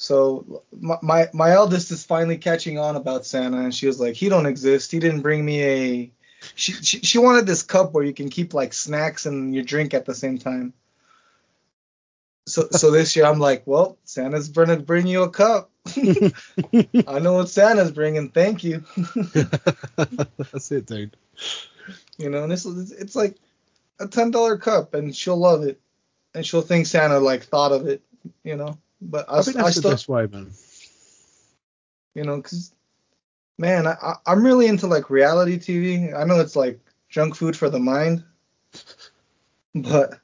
So 0.01 0.63
my, 0.73 0.97
my 1.03 1.29
my 1.35 1.51
eldest 1.51 1.91
is 1.91 2.07
finally 2.07 2.39
catching 2.39 2.79
on 2.79 2.97
about 2.97 3.27
Santa, 3.27 3.59
and 3.59 3.75
she 3.75 3.87
was 3.87 4.01
like, 4.01 4.15
"He 4.15 4.31
don't 4.31 4.47
exist. 4.47 4.91
He 4.91 4.99
didn't 4.99 5.21
bring 5.21 5.45
me 5.45 5.63
a." 5.63 6.13
She, 6.55 6.73
she 6.73 7.01
she 7.01 7.19
wanted 7.19 7.45
this 7.45 7.63
cup 7.63 7.93
where 7.93 8.03
you 8.03 8.15
can 8.15 8.31
keep 8.31 8.55
like 8.55 8.73
snacks 8.73 9.27
and 9.27 9.55
your 9.55 9.63
drink 9.63 9.93
at 9.93 10.07
the 10.07 10.15
same 10.15 10.39
time. 10.39 10.73
So 12.47 12.69
so 12.71 12.91
this 12.91 13.15
year 13.15 13.27
I'm 13.27 13.41
like, 13.41 13.65
well, 13.67 13.99
Santa's 14.05 14.49
gonna 14.49 14.79
bring 14.79 15.07
you 15.07 15.25
a 15.25 15.29
cup. 15.29 15.71
I 15.87 17.19
know 17.19 17.35
what 17.35 17.51
Santa's 17.51 17.91
bringing. 17.91 18.31
Thank 18.31 18.65
you. 18.65 18.83
that's 19.99 20.73
it, 20.73 20.87
dude. 20.87 21.15
You 22.17 22.31
know, 22.31 22.45
and 22.45 22.51
this 22.51 22.65
is 22.65 22.91
it's 22.93 23.15
like 23.15 23.37
a 23.99 24.09
ten 24.09 24.31
dollar 24.31 24.57
cup, 24.57 24.95
and 24.95 25.15
she'll 25.15 25.37
love 25.37 25.63
it, 25.63 25.79
and 26.35 26.47
she'll 26.47 26.63
think 26.63 26.87
Santa 26.87 27.19
like 27.19 27.43
thought 27.43 27.73
of 27.73 27.87
it. 27.87 28.01
You 28.45 28.57
know, 28.57 28.79
but 29.01 29.27
I, 29.31 29.39
I 29.39 29.43
think 29.43 29.57
I 29.57 29.63
that's 29.65 29.77
the 29.77 29.81
still 29.81 29.91
best 29.93 30.09
way, 30.09 30.27
man. 30.27 30.51
you 32.15 32.25
know, 32.25 32.37
because 32.37 32.73
man, 33.59 33.87
I, 33.87 33.93
I- 34.03 34.17
I'm 34.27 34.45
really 34.45 34.67
into 34.67 34.87
like 34.87 35.11
reality 35.11 35.59
TV. 35.59 36.13
I 36.13 36.25
know 36.25 36.41
it's 36.41 36.57
like 36.57 36.81
junk 37.09 37.35
food 37.37 37.57
for 37.57 37.71
the 37.71 37.79
mind, 37.81 38.25
but 39.75 40.19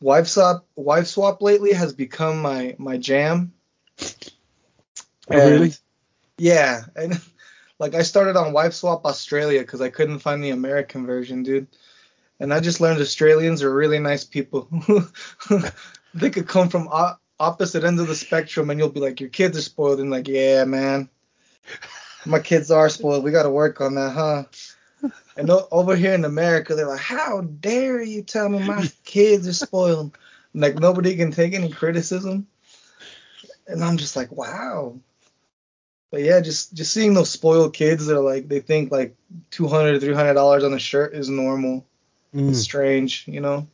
wife 0.00 0.26
swap, 0.28 0.66
wife 0.76 1.06
swap 1.06 1.42
lately 1.42 1.72
has 1.72 1.92
become 1.92 2.40
my 2.42 2.74
my 2.78 2.96
jam. 2.96 3.52
Oh, 5.30 5.44
really? 5.50 5.72
Yeah, 6.38 6.82
and 6.96 7.20
like 7.78 7.94
I 7.94 8.02
started 8.02 8.36
on 8.36 8.52
Wife 8.52 8.72
Swap 8.74 9.04
Australia 9.04 9.60
because 9.60 9.80
I 9.80 9.90
couldn't 9.90 10.20
find 10.20 10.42
the 10.42 10.50
American 10.50 11.06
version, 11.06 11.42
dude. 11.42 11.66
And 12.40 12.52
I 12.54 12.60
just 12.60 12.80
learned 12.80 13.00
Australians 13.00 13.62
are 13.62 13.74
really 13.74 13.98
nice 13.98 14.24
people. 14.24 14.68
they 16.14 16.30
could 16.30 16.48
come 16.48 16.68
from 16.68 16.88
o- 16.92 17.16
opposite 17.40 17.84
ends 17.84 18.00
of 18.00 18.08
the 18.08 18.14
spectrum, 18.14 18.70
and 18.70 18.78
you'll 18.78 18.88
be 18.88 19.00
like, 19.00 19.20
your 19.20 19.30
kids 19.30 19.56
are 19.58 19.62
spoiled, 19.62 20.00
and 20.00 20.10
like, 20.10 20.28
yeah, 20.28 20.64
man, 20.64 21.08
my 22.26 22.38
kids 22.38 22.70
are 22.70 22.88
spoiled. 22.88 23.24
We 23.24 23.30
got 23.30 23.44
to 23.44 23.50
work 23.50 23.80
on 23.80 23.94
that, 23.94 24.10
huh? 24.10 24.44
And 25.36 25.50
o- 25.50 25.68
over 25.70 25.94
here 25.94 26.14
in 26.14 26.24
America, 26.24 26.74
they're 26.74 26.88
like, 26.88 27.00
how 27.00 27.42
dare 27.42 28.02
you 28.02 28.22
tell 28.22 28.48
me 28.48 28.58
my 28.58 28.90
kids 29.04 29.46
are 29.46 29.52
spoiled? 29.52 30.18
Like 30.54 30.76
nobody 30.76 31.16
can 31.16 31.30
take 31.30 31.54
any 31.54 31.70
criticism. 31.70 32.46
And 33.66 33.84
I'm 33.84 33.96
just 33.96 34.16
like, 34.16 34.32
wow. 34.32 34.98
But 36.10 36.22
yeah, 36.22 36.40
just 36.40 36.74
just 36.74 36.92
seeing 36.92 37.14
those 37.14 37.30
spoiled 37.30 37.74
kids 37.74 38.06
that 38.06 38.16
are 38.16 38.22
like 38.22 38.48
they 38.48 38.60
think 38.60 38.90
like 38.90 39.14
two 39.50 39.68
hundred, 39.68 40.00
three 40.00 40.14
hundred 40.14 40.34
dollars 40.34 40.64
on 40.64 40.72
a 40.72 40.78
shirt 40.78 41.14
is 41.14 41.28
normal. 41.28 41.86
Mm. 42.34 42.50
It's 42.50 42.60
strange, 42.60 43.24
you 43.28 43.40
know. 43.40 43.68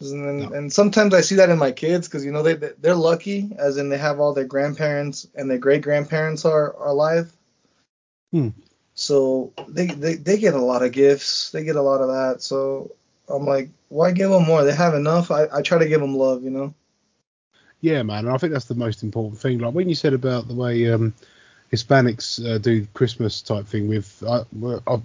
And, 0.00 0.24
then, 0.24 0.38
No. 0.38 0.56
and 0.56 0.72
sometimes 0.72 1.12
I 1.12 1.22
see 1.22 1.34
that 1.36 1.50
in 1.50 1.58
my 1.58 1.72
kids 1.72 2.06
because 2.06 2.24
you 2.24 2.30
know 2.30 2.42
they 2.42 2.54
they're 2.54 2.94
lucky, 2.94 3.50
as 3.58 3.78
in 3.78 3.88
they 3.88 3.98
have 3.98 4.20
all 4.20 4.32
their 4.32 4.44
grandparents 4.44 5.26
and 5.34 5.50
their 5.50 5.58
great 5.58 5.82
grandparents 5.82 6.44
are, 6.44 6.76
are 6.76 6.88
alive. 6.88 7.32
Hmm. 8.32 8.48
So 8.94 9.52
they, 9.68 9.86
they 9.86 10.14
they 10.14 10.38
get 10.38 10.54
a 10.54 10.62
lot 10.62 10.82
of 10.82 10.92
gifts. 10.92 11.50
They 11.50 11.64
get 11.64 11.76
a 11.76 11.82
lot 11.82 12.00
of 12.00 12.08
that. 12.08 12.42
So 12.42 12.92
I'm 13.28 13.44
like, 13.44 13.70
why 13.88 14.12
give 14.12 14.30
them 14.30 14.44
more? 14.44 14.64
They 14.64 14.74
have 14.74 14.94
enough. 14.94 15.30
I, 15.30 15.46
I 15.52 15.62
try 15.62 15.78
to 15.78 15.88
give 15.88 16.00
them 16.00 16.16
love, 16.16 16.44
you 16.44 16.50
know. 16.50 16.74
Yeah, 17.80 18.02
man, 18.02 18.26
and 18.26 18.34
I 18.34 18.38
think 18.38 18.52
that's 18.52 18.64
the 18.64 18.74
most 18.74 19.02
important 19.02 19.40
thing. 19.40 19.58
Like 19.58 19.74
when 19.74 19.88
you 19.88 19.94
said 19.94 20.12
about 20.12 20.48
the 20.48 20.54
way 20.54 20.90
um, 20.92 21.14
Hispanics 21.72 22.44
uh, 22.44 22.58
do 22.58 22.86
Christmas 22.94 23.40
type 23.40 23.66
thing 23.66 23.88
with, 23.88 24.22
uh, 24.26 24.44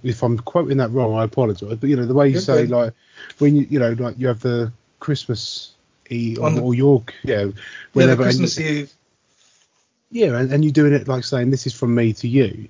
if 0.02 0.22
I'm 0.22 0.38
quoting 0.38 0.78
that 0.78 0.90
wrong, 0.90 1.14
I 1.14 1.24
apologise. 1.24 1.78
But 1.78 1.88
you 1.88 1.96
know 1.96 2.06
the 2.06 2.14
way 2.14 2.28
you 2.28 2.34
You're 2.34 2.42
say 2.42 2.66
good. 2.66 2.70
like 2.70 2.94
when 3.38 3.54
you 3.56 3.66
you 3.70 3.78
know 3.78 3.92
like 3.92 4.18
you 4.18 4.26
have 4.28 4.40
the 4.40 4.72
Christmas 5.04 5.72
Eve 6.08 6.38
or, 6.38 6.58
or 6.60 6.74
your 6.74 7.04
yeah 7.24 7.34
Yeah, 7.36 7.44
the 7.44 7.54
whenever 7.92 8.22
and- 8.22 8.30
Christmas 8.32 8.58
Eve. 8.58 8.90
yeah, 10.10 10.38
and, 10.38 10.50
and 10.52 10.64
you're 10.64 10.72
doing 10.72 10.94
it 10.94 11.06
like 11.08 11.24
saying 11.24 11.50
this 11.50 11.66
is 11.66 11.74
from 11.74 11.94
me 11.94 12.12
to 12.14 12.28
you. 12.28 12.68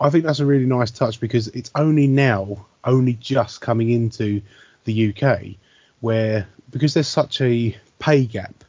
I 0.00 0.10
think 0.10 0.24
that's 0.24 0.40
a 0.40 0.46
really 0.46 0.66
nice 0.66 0.90
touch 0.90 1.20
because 1.20 1.48
it's 1.48 1.70
only 1.74 2.06
now, 2.06 2.66
only 2.84 3.14
just 3.14 3.60
coming 3.60 3.90
into 3.90 4.40
the 4.84 5.12
UK, 5.14 5.56
where 6.00 6.46
because 6.70 6.94
there's 6.94 7.08
such 7.08 7.40
a 7.40 7.76
pay 8.00 8.24
gap 8.24 8.64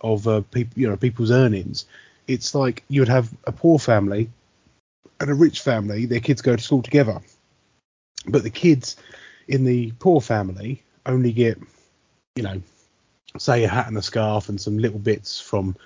of 0.00 0.26
uh, 0.28 0.40
people, 0.52 0.80
you 0.80 0.88
know, 0.88 0.96
people's 0.96 1.30
earnings. 1.30 1.86
It's 2.28 2.54
like 2.54 2.84
you 2.88 3.00
would 3.00 3.08
have 3.08 3.28
a 3.44 3.52
poor 3.52 3.78
family 3.78 4.30
and 5.20 5.30
a 5.30 5.34
rich 5.34 5.60
family. 5.60 6.06
Their 6.06 6.20
kids 6.20 6.42
go 6.42 6.54
to 6.56 6.62
school 6.62 6.82
together, 6.82 7.20
but 8.26 8.42
the 8.44 8.50
kids 8.50 8.96
in 9.48 9.64
the 9.64 9.92
poor 9.98 10.20
family 10.20 10.82
only 11.06 11.32
get, 11.32 11.58
you 12.34 12.42
know, 12.42 12.62
say 13.38 13.64
a 13.64 13.68
hat 13.68 13.88
and 13.88 13.96
a 13.96 14.02
scarf 14.02 14.48
and 14.48 14.60
some 14.60 14.78
little 14.78 14.98
bits 14.98 15.40
from, 15.40 15.76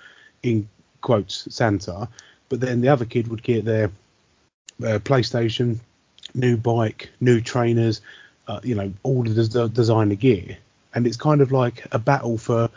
in 0.43 0.67
quotes, 1.01 1.47
Santa. 1.53 2.07
But 2.49 2.61
then 2.61 2.81
the 2.81 2.89
other 2.89 3.05
kid 3.05 3.27
would 3.27 3.43
get 3.43 3.65
their 3.65 3.85
uh, 4.81 4.99
PlayStation, 4.99 5.79
new 6.33 6.57
bike, 6.57 7.09
new 7.19 7.41
trainers, 7.41 8.01
uh, 8.47 8.61
you 8.63 8.75
know, 8.75 8.93
all 9.03 9.23
the 9.23 9.69
designer 9.69 10.15
gear. 10.15 10.57
And 10.93 11.05
it's 11.05 11.17
kind 11.17 11.41
of 11.41 11.51
like 11.51 11.85
a 11.91 11.99
battle 11.99 12.37
for 12.37 12.69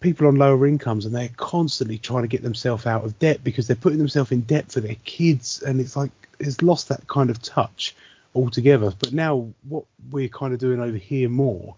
people 0.00 0.26
on 0.26 0.36
lower 0.36 0.66
incomes 0.66 1.06
and 1.06 1.14
they're 1.14 1.30
constantly 1.36 1.96
trying 1.96 2.22
to 2.22 2.28
get 2.28 2.42
themselves 2.42 2.84
out 2.84 3.04
of 3.04 3.18
debt 3.20 3.42
because 3.42 3.66
they're 3.66 3.76
putting 3.76 3.98
themselves 3.98 4.32
in 4.32 4.42
debt 4.42 4.70
for 4.70 4.80
their 4.80 4.96
kids 5.04 5.62
and 5.62 5.80
it's 5.80 5.96
like 5.96 6.10
it's 6.38 6.60
lost 6.60 6.90
that 6.90 7.06
kind 7.06 7.30
of 7.30 7.40
touch 7.40 7.96
altogether 8.34 8.92
but 8.98 9.14
now 9.14 9.48
what 9.66 9.84
we're 10.10 10.28
kind 10.28 10.52
of 10.52 10.60
doing 10.60 10.78
over 10.78 10.98
here 10.98 11.30
more 11.30 11.74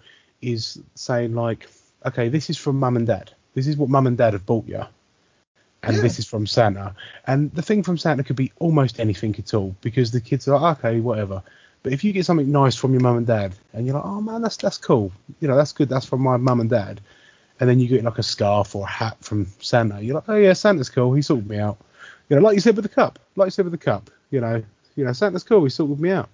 is 0.46 0.78
saying 0.94 1.34
like 1.34 1.68
okay 2.04 2.28
this 2.28 2.50
is 2.50 2.56
from 2.56 2.78
mum 2.78 2.96
and 2.96 3.06
dad 3.06 3.32
this 3.54 3.66
is 3.66 3.76
what 3.76 3.88
mum 3.88 4.06
and 4.06 4.16
dad 4.18 4.32
have 4.32 4.46
bought 4.46 4.66
you 4.66 4.82
and 5.82 5.96
Yeah. 5.96 6.02
this 6.02 6.18
is 6.18 6.26
from 6.26 6.46
santa 6.46 6.94
and 7.26 7.52
the 7.52 7.62
thing 7.62 7.82
from 7.82 7.98
santa 7.98 8.22
could 8.24 8.36
be 8.36 8.52
almost 8.58 9.00
anything 9.00 9.34
at 9.38 9.54
all 9.54 9.74
because 9.80 10.10
the 10.10 10.20
kids 10.20 10.48
are 10.48 10.58
like 10.58 10.78
okay 10.78 11.00
whatever 11.00 11.42
but 11.82 11.92
if 11.92 12.02
you 12.04 12.12
get 12.12 12.26
something 12.26 12.50
nice 12.50 12.76
from 12.76 12.92
your 12.92 13.02
mum 13.02 13.16
and 13.18 13.26
dad 13.26 13.54
and 13.72 13.86
you're 13.86 13.94
like 13.96 14.04
oh 14.04 14.20
man 14.20 14.42
that's 14.42 14.56
that's 14.56 14.78
cool 14.78 15.12
you 15.40 15.48
know 15.48 15.56
that's 15.56 15.72
good 15.72 15.88
that's 15.88 16.06
from 16.06 16.20
my 16.22 16.36
mum 16.36 16.60
and 16.60 16.70
dad 16.70 17.00
and 17.60 17.68
then 17.68 17.80
you 17.80 17.88
get 17.88 18.04
like 18.04 18.18
a 18.18 18.22
scarf 18.22 18.74
or 18.76 18.84
a 18.84 18.90
hat 18.90 19.16
from 19.20 19.46
Santa. 19.60 20.00
You're 20.02 20.16
like, 20.16 20.28
oh 20.28 20.36
yeah, 20.36 20.52
Santa's 20.52 20.90
cool. 20.90 21.14
He 21.14 21.22
sorted 21.22 21.48
me 21.48 21.58
out. 21.58 21.78
You 22.28 22.36
know, 22.36 22.42
like 22.42 22.54
you 22.54 22.60
said 22.60 22.76
with 22.76 22.82
the 22.82 22.90
cup, 22.90 23.18
like 23.34 23.46
you 23.46 23.50
said 23.50 23.64
with 23.64 23.72
the 23.72 23.78
cup. 23.78 24.10
You 24.30 24.42
know, 24.42 24.62
you 24.94 25.04
know, 25.04 25.12
Santa's 25.14 25.42
cool. 25.42 25.64
He 25.64 25.70
sorted 25.70 25.98
me 25.98 26.10
out. 26.10 26.28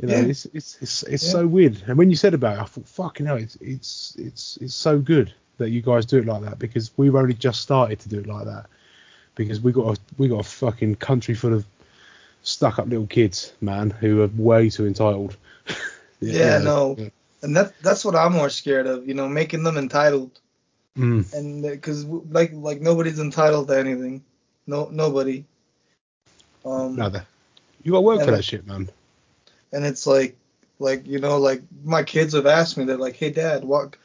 You 0.00 0.08
know, 0.08 0.14
Yeah. 0.14 0.26
it's 0.26 0.44
it's 0.46 0.78
it's, 0.80 1.02
it's 1.04 1.24
Yeah. 1.24 1.32
so 1.32 1.46
weird. 1.46 1.82
And 1.86 1.98
when 1.98 2.10
you 2.10 2.16
said 2.16 2.34
about 2.34 2.56
it, 2.58 2.60
I 2.60 2.64
thought, 2.64 2.86
fucking 2.88 3.26
hell, 3.26 3.36
it's 3.36 3.56
it's 3.60 4.14
it's 4.18 4.58
it's 4.60 4.74
so 4.74 4.98
good 4.98 5.32
that 5.58 5.70
you 5.70 5.82
guys 5.82 6.06
do 6.06 6.18
it 6.18 6.26
like 6.26 6.42
that 6.42 6.58
because 6.58 6.90
we've 6.96 7.16
only 7.16 7.34
just 7.34 7.60
started 7.60 7.98
to 8.00 8.08
do 8.08 8.20
it 8.20 8.26
like 8.26 8.44
that 8.46 8.66
because 9.34 9.60
we 9.60 9.72
got 9.72 9.96
a 9.96 10.00
we 10.16 10.28
got 10.28 10.40
a 10.40 10.48
fucking 10.48 10.96
country 10.96 11.34
full 11.34 11.52
of 11.52 11.64
stuck 12.42 12.78
up 12.78 12.86
little 12.86 13.06
kids, 13.08 13.52
man, 13.60 13.90
who 13.90 14.22
are 14.22 14.30
way 14.36 14.70
too 14.70 14.86
entitled. 14.86 15.36
Yeah, 16.20 16.58
no. 16.58 16.96
Yeah. 16.98 17.08
And 17.42 17.56
that 17.56 17.80
that's 17.80 18.04
what 18.04 18.16
I'm 18.16 18.32
more 18.32 18.50
scared 18.50 18.88
of, 18.88 19.06
you 19.06 19.14
know, 19.14 19.28
making 19.28 19.62
them 19.62 19.78
entitled. 19.78 20.32
Mm. 20.96 21.32
And 21.32 21.62
because 21.62 22.04
like 22.04 22.50
like 22.52 22.80
nobody's 22.80 23.20
entitled 23.20 23.68
to 23.68 23.78
anything, 23.78 24.24
no 24.66 24.88
nobody. 24.90 25.44
Um, 26.64 26.96
No, 26.96 27.12
you 27.84 27.92
got 27.92 28.02
work 28.02 28.24
for 28.24 28.32
that 28.32 28.42
shit, 28.44 28.66
man. 28.66 28.88
And 29.72 29.84
it's 29.84 30.06
like 30.06 30.36
like 30.78 31.06
you 31.06 31.18
know 31.18 31.38
like 31.38 31.62
my 31.84 32.02
kids 32.02 32.34
have 32.34 32.46
asked 32.46 32.76
me 32.76 32.84
they're 32.84 32.96
like 32.96 33.16
hey 33.16 33.30
dad 33.30 33.64
what 33.64 33.96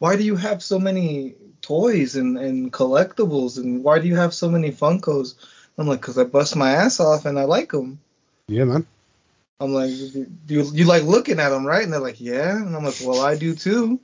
why 0.00 0.16
do 0.16 0.24
you 0.24 0.34
have 0.34 0.62
so 0.62 0.78
many 0.78 1.34
toys 1.60 2.16
and, 2.16 2.38
and 2.38 2.72
collectibles? 2.72 3.58
And 3.58 3.84
why 3.84 3.98
do 3.98 4.08
you 4.08 4.16
have 4.16 4.34
so 4.34 4.48
many 4.48 4.72
funkos? 4.72 5.34
I'm 5.78 5.86
like 5.86 6.00
because 6.00 6.18
i 6.18 6.24
bust 6.24 6.56
my 6.56 6.72
ass 6.72 7.00
off 7.00 7.24
and 7.24 7.38
i 7.38 7.44
like 7.44 7.70
them 7.72 7.98
Yeah, 8.48 8.64
man. 8.64 8.86
i'm 9.60 9.72
like 9.72 9.88
do 9.88 10.54
you, 10.54 10.70
you 10.74 10.84
like 10.84 11.04
looking 11.04 11.40
at 11.40 11.48
them 11.48 11.64
right? 11.64 11.82
And 11.82 11.92
they're 11.92 12.00
like 12.00 12.20
yeah. 12.20 12.56
And 12.56 12.76
i'm 12.76 12.84
like 12.84 13.00
well 13.02 13.20
i 13.20 13.36
do 13.36 13.54
too. 13.54 13.98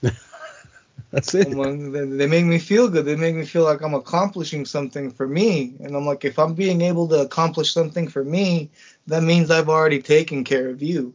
That's 1.10 1.34
it. 1.34 1.50
Like, 1.50 1.92
they, 1.92 2.04
they 2.04 2.26
make 2.26 2.44
me 2.44 2.58
feel 2.58 2.88
good. 2.88 3.04
They 3.04 3.16
make 3.16 3.34
me 3.34 3.44
feel 3.44 3.64
like 3.64 3.82
i'm 3.82 3.92
accomplishing 3.92 4.64
something 4.64 5.10
for 5.10 5.26
me. 5.26 5.74
And 5.80 5.94
i'm 5.94 6.06
like 6.06 6.24
if 6.24 6.38
i'm 6.38 6.54
being 6.54 6.80
able 6.80 7.08
to 7.08 7.20
accomplish 7.20 7.74
something 7.74 8.08
for 8.08 8.24
me 8.24 8.70
that 9.08 9.22
means 9.22 9.50
i've 9.50 9.68
already 9.68 10.00
taken 10.00 10.44
care 10.44 10.68
of 10.68 10.80
you 10.82 11.12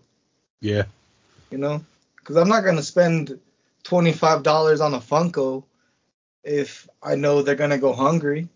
Yeah. 0.62 0.84
you 1.52 1.58
know, 1.58 1.84
because 2.18 2.36
I'm 2.36 2.50
not 2.50 2.64
gonna 2.64 2.84
spend 2.84 3.40
twenty 3.84 4.12
five 4.14 4.44
dollars 4.44 4.82
on 4.82 4.94
a 4.94 5.00
Funko 5.00 5.64
if 6.44 6.88
I 7.02 7.16
know 7.16 7.42
they're 7.42 7.56
gonna 7.56 7.78
go 7.78 7.94
hungry. 7.94 8.48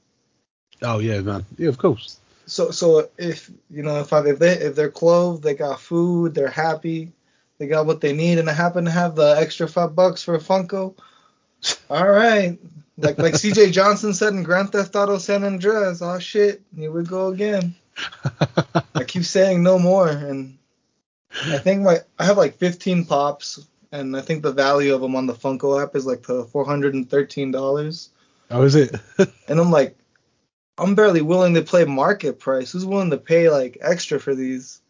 Oh 0.82 1.00
yeah, 1.00 1.22
man. 1.22 1.46
Yeah, 1.58 1.70
of 1.70 1.78
course. 1.78 2.18
So 2.46 2.72
so 2.72 3.10
if 3.18 3.52
you 3.70 3.84
know 3.84 4.00
if 4.00 4.14
I 4.14 4.26
if 4.26 4.40
they 4.40 4.54
if 4.54 4.76
they're 4.76 4.90
clothed, 4.92 5.44
they 5.44 5.54
got 5.54 5.82
food, 5.82 6.34
they're 6.34 6.48
happy, 6.68 7.12
they 7.58 7.68
got 7.68 7.86
what 7.86 8.00
they 8.02 8.14
need, 8.14 8.40
and 8.40 8.50
I 8.50 8.54
happen 8.54 8.86
to 8.86 8.92
have 8.92 9.16
the 9.16 9.36
extra 9.38 9.68
five 9.68 9.96
bucks 9.96 10.24
for 10.24 10.36
a 10.36 10.40
Funko, 10.40 10.96
all 11.90 12.10
right. 12.10 12.58
Like 12.98 13.18
like 13.20 13.36
C.J. 13.36 13.72
Johnson 13.72 14.14
said 14.14 14.34
in 14.34 14.44
Grand 14.44 14.72
Theft 14.72 14.96
Auto 14.96 15.18
San 15.20 15.44
Andreas, 15.44 16.02
oh 16.02 16.20
shit, 16.20 16.62
here 16.76 16.92
we 16.92 17.04
go 17.04 17.28
again. 17.28 17.76
I 18.96 19.04
keep 19.06 19.24
saying 19.24 19.64
no 19.64 19.80
more, 19.80 20.08
and 20.08 20.58
I 21.46 21.58
think 21.58 21.82
my 21.84 22.00
I 22.20 22.26
have 22.26 22.38
like 22.38 22.58
15 22.58 23.06
pops, 23.06 23.66
and 23.92 24.16
I 24.16 24.22
think 24.22 24.44
the 24.44 24.52
value 24.52 24.94
of 24.94 25.02
them 25.02 25.16
on 25.16 25.28
the 25.28 25.34
Funko 25.34 25.82
app 25.82 25.96
is 25.96 26.06
like 26.06 26.24
the 26.24 26.46
413 26.46 27.52
dollars. 27.52 28.10
oh, 28.52 28.64
is 28.64 28.76
it? 28.76 28.96
And 29.48 29.60
I'm 29.60 29.72
like, 29.72 29.98
I'm 30.78 30.96
barely 30.96 31.22
willing 31.22 31.54
to 31.56 31.62
play 31.62 31.86
market 31.86 32.40
price. 32.40 32.72
Who's 32.72 32.86
willing 32.86 33.10
to 33.12 33.18
pay 33.18 33.50
like 33.50 33.78
extra 33.82 34.20
for 34.20 34.36
these? 34.36 34.82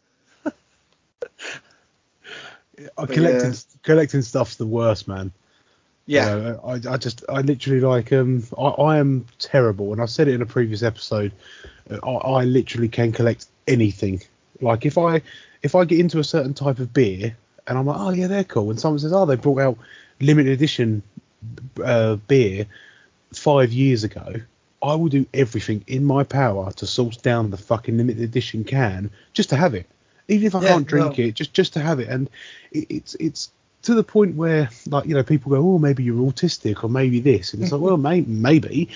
Uh, 2.96 3.06
collecting 3.06 3.50
yeah. 3.52 3.58
collecting 3.82 4.22
stuff's 4.22 4.56
the 4.56 4.66
worst, 4.66 5.08
man. 5.08 5.32
Yeah, 6.06 6.36
You 6.36 6.42
know, 6.42 6.60
I, 6.64 6.94
I 6.94 6.96
just 6.96 7.24
I 7.28 7.40
literally 7.40 7.80
like 7.80 8.12
um 8.12 8.44
I, 8.56 8.62
I 8.62 8.98
am 8.98 9.26
terrible, 9.38 9.92
and 9.92 10.00
I 10.00 10.06
said 10.06 10.28
it 10.28 10.34
in 10.34 10.42
a 10.42 10.46
previous 10.46 10.82
episode. 10.82 11.32
I, 11.90 12.10
I 12.10 12.44
literally 12.44 12.88
can 12.88 13.12
collect 13.12 13.46
anything. 13.66 14.22
Like 14.60 14.86
if 14.86 14.98
I 14.98 15.22
if 15.62 15.74
I 15.74 15.84
get 15.84 16.00
into 16.00 16.18
a 16.18 16.24
certain 16.24 16.54
type 16.54 16.78
of 16.78 16.92
beer 16.92 17.36
and 17.66 17.78
I'm 17.78 17.86
like, 17.86 17.98
oh 17.98 18.10
yeah, 18.10 18.26
they're 18.26 18.44
cool, 18.44 18.70
and 18.70 18.80
someone 18.80 18.98
says, 18.98 19.12
oh, 19.12 19.26
they 19.26 19.36
brought 19.36 19.60
out 19.60 19.78
limited 20.20 20.52
edition 20.52 21.02
uh, 21.84 22.16
beer 22.16 22.66
five 23.32 23.72
years 23.72 24.04
ago. 24.04 24.34
I 24.82 24.94
will 24.94 25.08
do 25.08 25.26
everything 25.34 25.84
in 25.88 26.04
my 26.04 26.22
power 26.22 26.70
to 26.72 26.86
source 26.86 27.16
down 27.16 27.50
the 27.50 27.56
fucking 27.56 27.96
limited 27.96 28.22
edition 28.22 28.64
can 28.64 29.10
just 29.32 29.48
to 29.50 29.56
have 29.56 29.74
it, 29.74 29.86
even 30.28 30.46
if 30.46 30.54
I 30.54 30.60
Yeah, 30.60 30.68
can't 30.68 30.86
drink 30.86 31.18
no. 31.18 31.18
it, 31.18 31.34
just 31.34 31.52
just 31.52 31.72
to 31.74 31.80
have 31.80 31.98
it. 32.00 32.08
And 32.08 32.30
it, 32.72 32.86
it's 32.88 33.14
it's 33.16 33.50
to 33.82 33.94
the 33.94 34.02
point 34.02 34.36
where 34.36 34.70
like 34.86 35.06
you 35.06 35.14
know 35.14 35.22
people 35.22 35.50
go, 35.50 35.58
oh 35.58 35.78
maybe 35.78 36.02
you're 36.02 36.30
autistic 36.30 36.84
or 36.84 36.88
maybe 36.88 37.20
this, 37.20 37.54
and 37.54 37.62
it's 37.62 37.72
like 37.72 37.80
well 37.80 37.96
may, 37.96 38.22
maybe, 38.22 38.88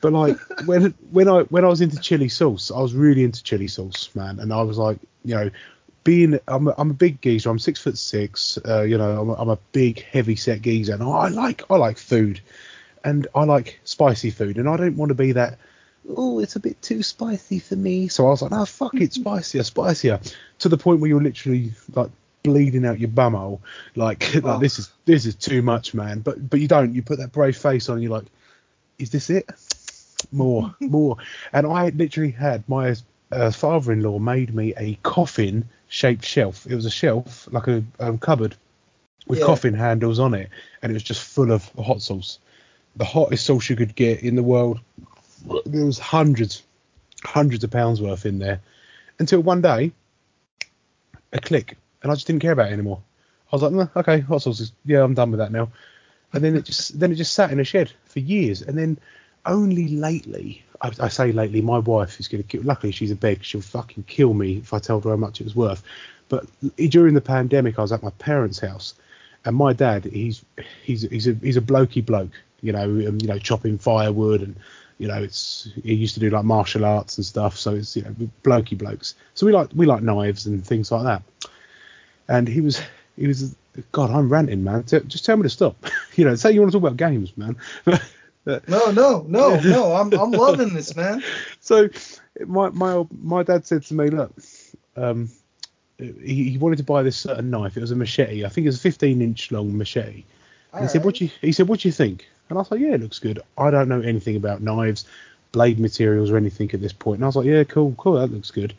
but 0.00 0.12
like 0.12 0.38
when 0.66 0.94
when 1.10 1.28
I 1.28 1.42
when 1.42 1.64
I 1.64 1.68
was 1.68 1.80
into 1.80 1.98
chili 1.98 2.28
sauce, 2.28 2.70
I 2.70 2.80
was 2.80 2.94
really 2.94 3.24
into 3.24 3.42
chili 3.42 3.68
sauce, 3.68 4.10
man, 4.14 4.38
and 4.40 4.52
I 4.52 4.62
was 4.62 4.78
like 4.78 4.98
you 5.24 5.34
know. 5.34 5.50
Being, 6.04 6.38
I'm 6.48 6.68
a, 6.68 6.74
I'm 6.78 6.90
a 6.90 6.94
big 6.94 7.20
geezer. 7.20 7.50
I'm 7.50 7.58
six 7.58 7.82
foot 7.82 7.98
six. 7.98 8.58
Uh, 8.66 8.80
you 8.80 8.96
know, 8.96 9.20
I'm 9.20 9.28
a, 9.28 9.34
I'm 9.34 9.48
a 9.50 9.58
big, 9.72 10.00
heavy 10.04 10.36
set 10.36 10.62
geezer, 10.62 10.94
and 10.94 11.02
I 11.02 11.28
like 11.28 11.70
I 11.70 11.76
like 11.76 11.98
food 11.98 12.40
and 13.04 13.26
I 13.34 13.44
like 13.44 13.80
spicy 13.84 14.30
food, 14.30 14.56
and 14.58 14.68
I 14.68 14.76
don't 14.76 14.96
want 14.96 15.10
to 15.10 15.14
be 15.14 15.32
that. 15.32 15.58
Oh, 16.16 16.38
it's 16.38 16.56
a 16.56 16.60
bit 16.60 16.80
too 16.80 17.02
spicy 17.02 17.58
for 17.58 17.76
me. 17.76 18.08
So 18.08 18.26
I 18.26 18.30
was 18.30 18.42
like, 18.42 18.50
no, 18.50 18.64
fuck 18.64 18.94
it, 18.94 19.12
spicier, 19.14 19.62
spicier, 19.62 20.20
to 20.60 20.68
the 20.68 20.78
point 20.78 21.00
where 21.00 21.08
you're 21.08 21.22
literally 21.22 21.72
like 21.94 22.10
bleeding 22.48 22.86
out 22.86 22.98
your 22.98 23.10
bumhole, 23.10 23.60
like, 23.94 24.34
like 24.34 24.44
Oh. 24.44 24.58
this 24.58 24.78
is 24.78 24.90
this 25.04 25.26
is 25.26 25.34
too 25.34 25.60
much, 25.62 25.94
man. 25.94 26.20
But 26.20 26.48
but 26.50 26.60
you 26.60 26.68
don't. 26.68 26.94
You 26.94 27.02
put 27.02 27.18
that 27.18 27.32
brave 27.32 27.56
face 27.56 27.88
on, 27.88 27.94
and 27.96 28.02
you're 28.02 28.12
like, 28.12 28.26
is 28.98 29.10
this 29.10 29.28
it? 29.30 29.48
More, 30.32 30.74
more. 30.80 31.16
And 31.52 31.66
I 31.66 31.90
literally 31.90 32.30
had 32.30 32.68
my 32.68 32.94
uh, 33.30 33.50
father-in-law 33.50 34.18
made 34.18 34.54
me 34.54 34.74
a 34.76 34.94
coffin-shaped 35.02 36.24
shelf. 36.24 36.66
It 36.66 36.74
was 36.74 36.86
a 36.86 36.90
shelf 36.90 37.46
like 37.52 37.66
a 37.68 37.84
um, 38.00 38.18
cupboard 38.18 38.56
with 39.26 39.38
Yeah. 39.40 39.46
coffin 39.46 39.74
handles 39.74 40.18
on 40.18 40.34
it, 40.34 40.48
and 40.82 40.90
it 40.90 40.94
was 40.94 41.02
just 41.02 41.22
full 41.22 41.52
of 41.52 41.68
hot 41.78 42.02
sauce 42.02 42.38
the 42.96 43.04
hottest 43.04 43.46
sauce 43.46 43.70
you 43.70 43.76
could 43.76 43.94
get 43.94 44.22
in 44.22 44.34
the 44.34 44.42
world. 44.42 44.80
There 45.66 45.84
was 45.84 46.00
hundreds, 46.00 46.64
hundreds 47.22 47.62
of 47.62 47.70
pounds 47.70 48.02
worth 48.02 48.26
in 48.26 48.40
there, 48.40 48.60
until 49.20 49.40
one 49.40 49.60
day, 49.62 49.92
a 51.32 51.38
click, 51.38 51.76
and 52.02 52.12
I 52.12 52.14
just 52.14 52.26
didn't 52.26 52.42
care 52.42 52.52
about 52.52 52.70
it 52.70 52.72
anymore. 52.74 53.00
I 53.52 53.56
was 53.56 53.62
like, 53.62 53.72
"Nah, 53.72 53.88
okay, 54.00 54.20
hot 54.20 54.42
sauce 54.42 54.60
is, 54.60 54.72
yeah, 54.84 55.02
I'm 55.02 55.14
done 55.14 55.30
with 55.30 55.38
that 55.38 55.52
now. 55.52 55.70
And 56.32 56.44
then 56.44 56.56
it 56.56 56.64
just, 56.66 56.98
then 56.98 57.12
it 57.12 57.16
just 57.16 57.32
sat 57.34 57.50
in 57.50 57.60
a 57.60 57.64
shed 57.64 57.90
for 58.04 58.18
years, 58.20 58.62
and 58.62 58.76
then 58.76 58.98
only 59.46 59.88
lately, 59.88 60.64
I, 60.82 60.92
I 61.00 61.08
say 61.08 61.32
lately, 61.32 61.62
my 61.62 61.78
wife 61.78 62.20
is 62.20 62.28
gonna 62.28 62.42
kill. 62.42 62.62
Luckily, 62.62 62.92
she's 62.92 63.10
a 63.10 63.16
beg. 63.16 63.42
She'll 63.44 63.62
fucking 63.62 64.04
kill 64.04 64.34
me 64.34 64.58
if 64.58 64.74
I 64.74 64.78
told 64.78 65.04
her 65.04 65.10
how 65.10 65.16
much 65.16 65.40
it 65.40 65.44
was 65.44 65.56
worth. 65.56 65.82
But 66.28 66.46
during 66.76 67.14
the 67.14 67.22
pandemic, 67.22 67.78
I 67.78 67.82
was 67.82 67.92
at 67.92 68.02
my 68.02 68.10
parents' 68.18 68.58
house, 68.58 68.94
and 69.44 69.56
my 69.56 69.72
dad, 69.72 70.04
he's 70.04 70.44
he's 70.84 71.02
he's 71.02 71.26
a 71.28 71.32
he's 71.34 71.56
a 71.56 71.62
blokey 71.62 72.04
bloke, 72.04 72.32
you 72.60 72.72
know, 72.72 72.84
um, 72.84 73.18
you 73.20 73.28
know, 73.28 73.38
chopping 73.38 73.78
firewood 73.78 74.42
and 74.42 74.56
You 74.98 75.06
know, 75.08 75.22
it's 75.22 75.68
he 75.84 75.94
used 75.94 76.14
to 76.14 76.20
do 76.20 76.28
like 76.30 76.44
martial 76.44 76.84
arts 76.84 77.16
and 77.18 77.24
stuff, 77.24 77.56
so 77.56 77.74
it's 77.74 77.96
you 77.96 78.02
know 78.02 78.14
blokey 78.42 78.76
blokes. 78.76 79.14
So 79.34 79.46
we 79.46 79.52
like 79.52 79.68
we 79.74 79.86
like 79.86 80.02
knives 80.02 80.46
and 80.46 80.66
things 80.66 80.90
like 80.90 81.04
that. 81.04 81.22
And 82.28 82.48
he 82.48 82.60
was 82.60 82.80
he 83.16 83.26
was 83.26 83.54
God, 83.92 84.10
I'm 84.10 84.28
ranting, 84.28 84.64
man. 84.64 84.84
Just 84.86 85.24
tell 85.24 85.36
me 85.36 85.44
to 85.44 85.48
stop. 85.48 85.76
you 86.16 86.24
know, 86.24 86.34
say 86.34 86.52
you 86.52 86.60
want 86.60 86.72
to 86.72 86.78
talk 86.78 86.86
about 86.86 86.96
games, 86.96 87.36
man. 87.36 87.56
No, 88.66 88.90
no, 88.92 89.26
no, 89.28 89.60
no. 89.64 89.92
I'm 89.92 90.10
I'm 90.14 90.30
loving 90.30 90.72
this, 90.72 90.96
man. 90.96 91.22
so 91.60 91.90
my 92.46 92.70
my 92.70 93.04
my 93.20 93.42
dad 93.42 93.66
said 93.66 93.82
to 93.82 93.94
me, 93.94 94.08
look, 94.08 94.32
um, 94.96 95.28
he, 95.98 96.50
he 96.50 96.58
wanted 96.58 96.76
to 96.76 96.84
buy 96.84 97.02
this 97.02 97.16
certain 97.16 97.50
knife. 97.50 97.76
It 97.76 97.80
was 97.80 97.90
a 97.90 97.96
machete. 97.96 98.44
I 98.44 98.48
think 98.48 98.64
it 98.64 98.68
was 98.68 98.78
a 98.78 98.80
15 98.80 99.20
inch 99.20 99.50
long 99.50 99.76
machete. 99.76 100.24
And 100.72 100.82
he 100.82 100.88
said, 100.88 101.04
"What 101.04 101.16
do 101.16 101.24
you?" 101.24 101.30
He 101.40 101.52
said, 101.52 101.68
"What 101.68 101.80
do 101.80 101.88
you 101.88 101.92
think?" 101.92 102.26
And 102.48 102.58
I 102.58 102.60
was 102.60 102.70
like, 102.70 102.80
"Yeah, 102.80 102.94
it 102.94 103.00
looks 103.00 103.18
good. 103.18 103.40
I 103.56 103.70
don't 103.70 103.88
know 103.88 104.00
anything 104.00 104.36
about 104.36 104.62
knives, 104.62 105.04
blade 105.52 105.78
materials, 105.78 106.30
or 106.30 106.36
anything 106.36 106.70
at 106.72 106.80
this 106.80 106.92
point." 106.92 107.18
And 107.18 107.24
I 107.24 107.28
was 107.28 107.36
like, 107.36 107.46
"Yeah, 107.46 107.64
cool, 107.64 107.94
cool. 107.98 108.14
That 108.14 108.32
looks 108.32 108.50
good." 108.50 108.74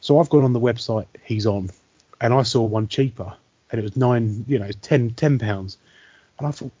So 0.00 0.18
I've 0.18 0.30
gone 0.30 0.44
on 0.44 0.52
the 0.52 0.60
website 0.60 1.06
he's 1.22 1.46
on, 1.46 1.70
and 2.22 2.32
I 2.32 2.42
saw 2.42 2.62
one 2.62 2.88
cheaper, 2.88 3.34
and 3.70 3.78
it 3.78 3.82
was 3.82 3.96
nine, 3.96 4.44
you 4.48 4.58
know, 4.58 4.70
10, 4.70 5.10
10 5.10 5.38
pounds. 5.38 5.76
And 6.38 6.46
I 6.46 6.52
thought, 6.52 6.72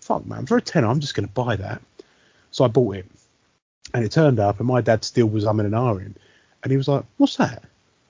"Fuck, 0.00 0.24
man, 0.24 0.46
for 0.46 0.56
a 0.56 0.62
ten, 0.62 0.84
I'm 0.84 1.00
just 1.00 1.14
going 1.14 1.26
to 1.28 1.34
buy 1.34 1.56
that." 1.56 1.82
So 2.50 2.64
I 2.64 2.68
bought 2.68 2.96
it, 2.96 3.06
and 3.92 4.04
it 4.04 4.12
turned 4.12 4.40
up, 4.40 4.60
and 4.60 4.68
my 4.68 4.80
dad 4.80 5.04
still 5.04 5.26
was 5.26 5.44
umming 5.44 5.66
and 5.66 5.74
ahhing, 5.74 6.14
and 6.62 6.70
he 6.70 6.78
was 6.78 6.88
like, 6.88 7.04
"What's 7.18 7.36
that?" 7.36 7.62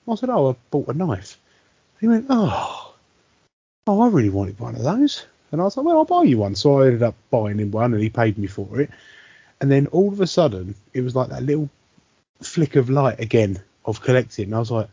I 0.07 0.15
said, 0.15 0.29
"Oh, 0.29 0.51
I 0.51 0.55
bought 0.71 0.87
a 0.87 0.93
knife." 0.93 1.37
He 1.99 2.07
went, 2.07 2.27
"Oh, 2.29 2.93
oh, 3.87 4.01
I 4.01 4.07
really 4.07 4.29
wanted 4.29 4.59
one 4.59 4.75
of 4.75 4.83
those." 4.83 5.25
And 5.51 5.59
I 5.59 5.63
was 5.63 5.75
like, 5.75 5.85
well, 5.85 5.97
I'll 5.97 6.05
buy 6.05 6.23
you 6.23 6.37
one. 6.37 6.55
So 6.55 6.79
I 6.79 6.85
ended 6.85 7.03
up 7.03 7.15
buying 7.31 7.57
him 7.57 7.71
one 7.71 7.93
and 7.93 8.03
he 8.03 8.09
paid 8.09 8.37
me 8.37 8.47
for 8.47 8.79
it. 8.79 8.91
And 9.59 9.71
then 9.71 9.87
all 9.87 10.09
of 10.09 10.21
a 10.21 10.27
sudden, 10.27 10.75
it 10.93 11.01
was 11.01 11.15
like 11.15 11.29
that 11.29 11.43
little 11.43 11.69
flick 12.41 12.75
of 12.75 12.89
light 12.89 13.19
again 13.19 13.61
of 13.83 14.01
collecting. 14.01 14.45
And 14.45 14.55
I 14.55 14.59
was 14.59 14.71
like, 14.71 14.89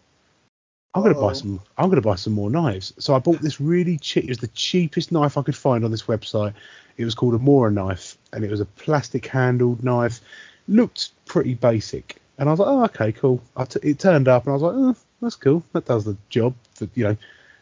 I'm 0.96 1.02
going 1.02 1.14
to 1.14 1.20
buy 1.20 1.30
oh. 1.30 1.34
some. 1.34 1.60
I'm 1.76 1.90
to 1.90 2.00
buy 2.00 2.14
some 2.14 2.32
more 2.32 2.48
knives. 2.48 2.94
So 2.98 3.14
I 3.14 3.18
bought 3.18 3.42
this 3.42 3.60
really 3.60 3.98
cheap. 3.98 4.24
It 4.24 4.30
was 4.30 4.38
the 4.38 4.48
cheapest 4.48 5.12
knife 5.12 5.36
I 5.36 5.42
could 5.42 5.54
find 5.54 5.84
on 5.84 5.90
this 5.90 6.04
website. 6.04 6.54
It 6.96 7.04
was 7.04 7.14
called 7.14 7.34
a 7.34 7.38
Mora 7.38 7.70
knife, 7.70 8.16
and 8.32 8.42
it 8.42 8.50
was 8.50 8.60
a 8.60 8.64
plastic 8.64 9.26
handled 9.26 9.84
knife. 9.84 10.22
Looked 10.68 11.10
pretty 11.26 11.52
basic, 11.52 12.16
and 12.38 12.48
I 12.48 12.52
was 12.52 12.60
like, 12.60 12.68
oh, 12.68 12.84
okay, 12.84 13.12
cool. 13.12 13.42
I 13.54 13.66
t- 13.66 13.80
it 13.82 13.98
turned 13.98 14.26
up, 14.26 14.44
and 14.44 14.52
I 14.52 14.54
was 14.54 14.62
like, 14.62 14.72
oh, 14.74 14.96
that's 15.20 15.36
cool. 15.36 15.62
That 15.74 15.84
does 15.84 16.06
the 16.06 16.16
job 16.30 16.54
for 16.74 16.88
you 16.94 17.04
know 17.04 17.16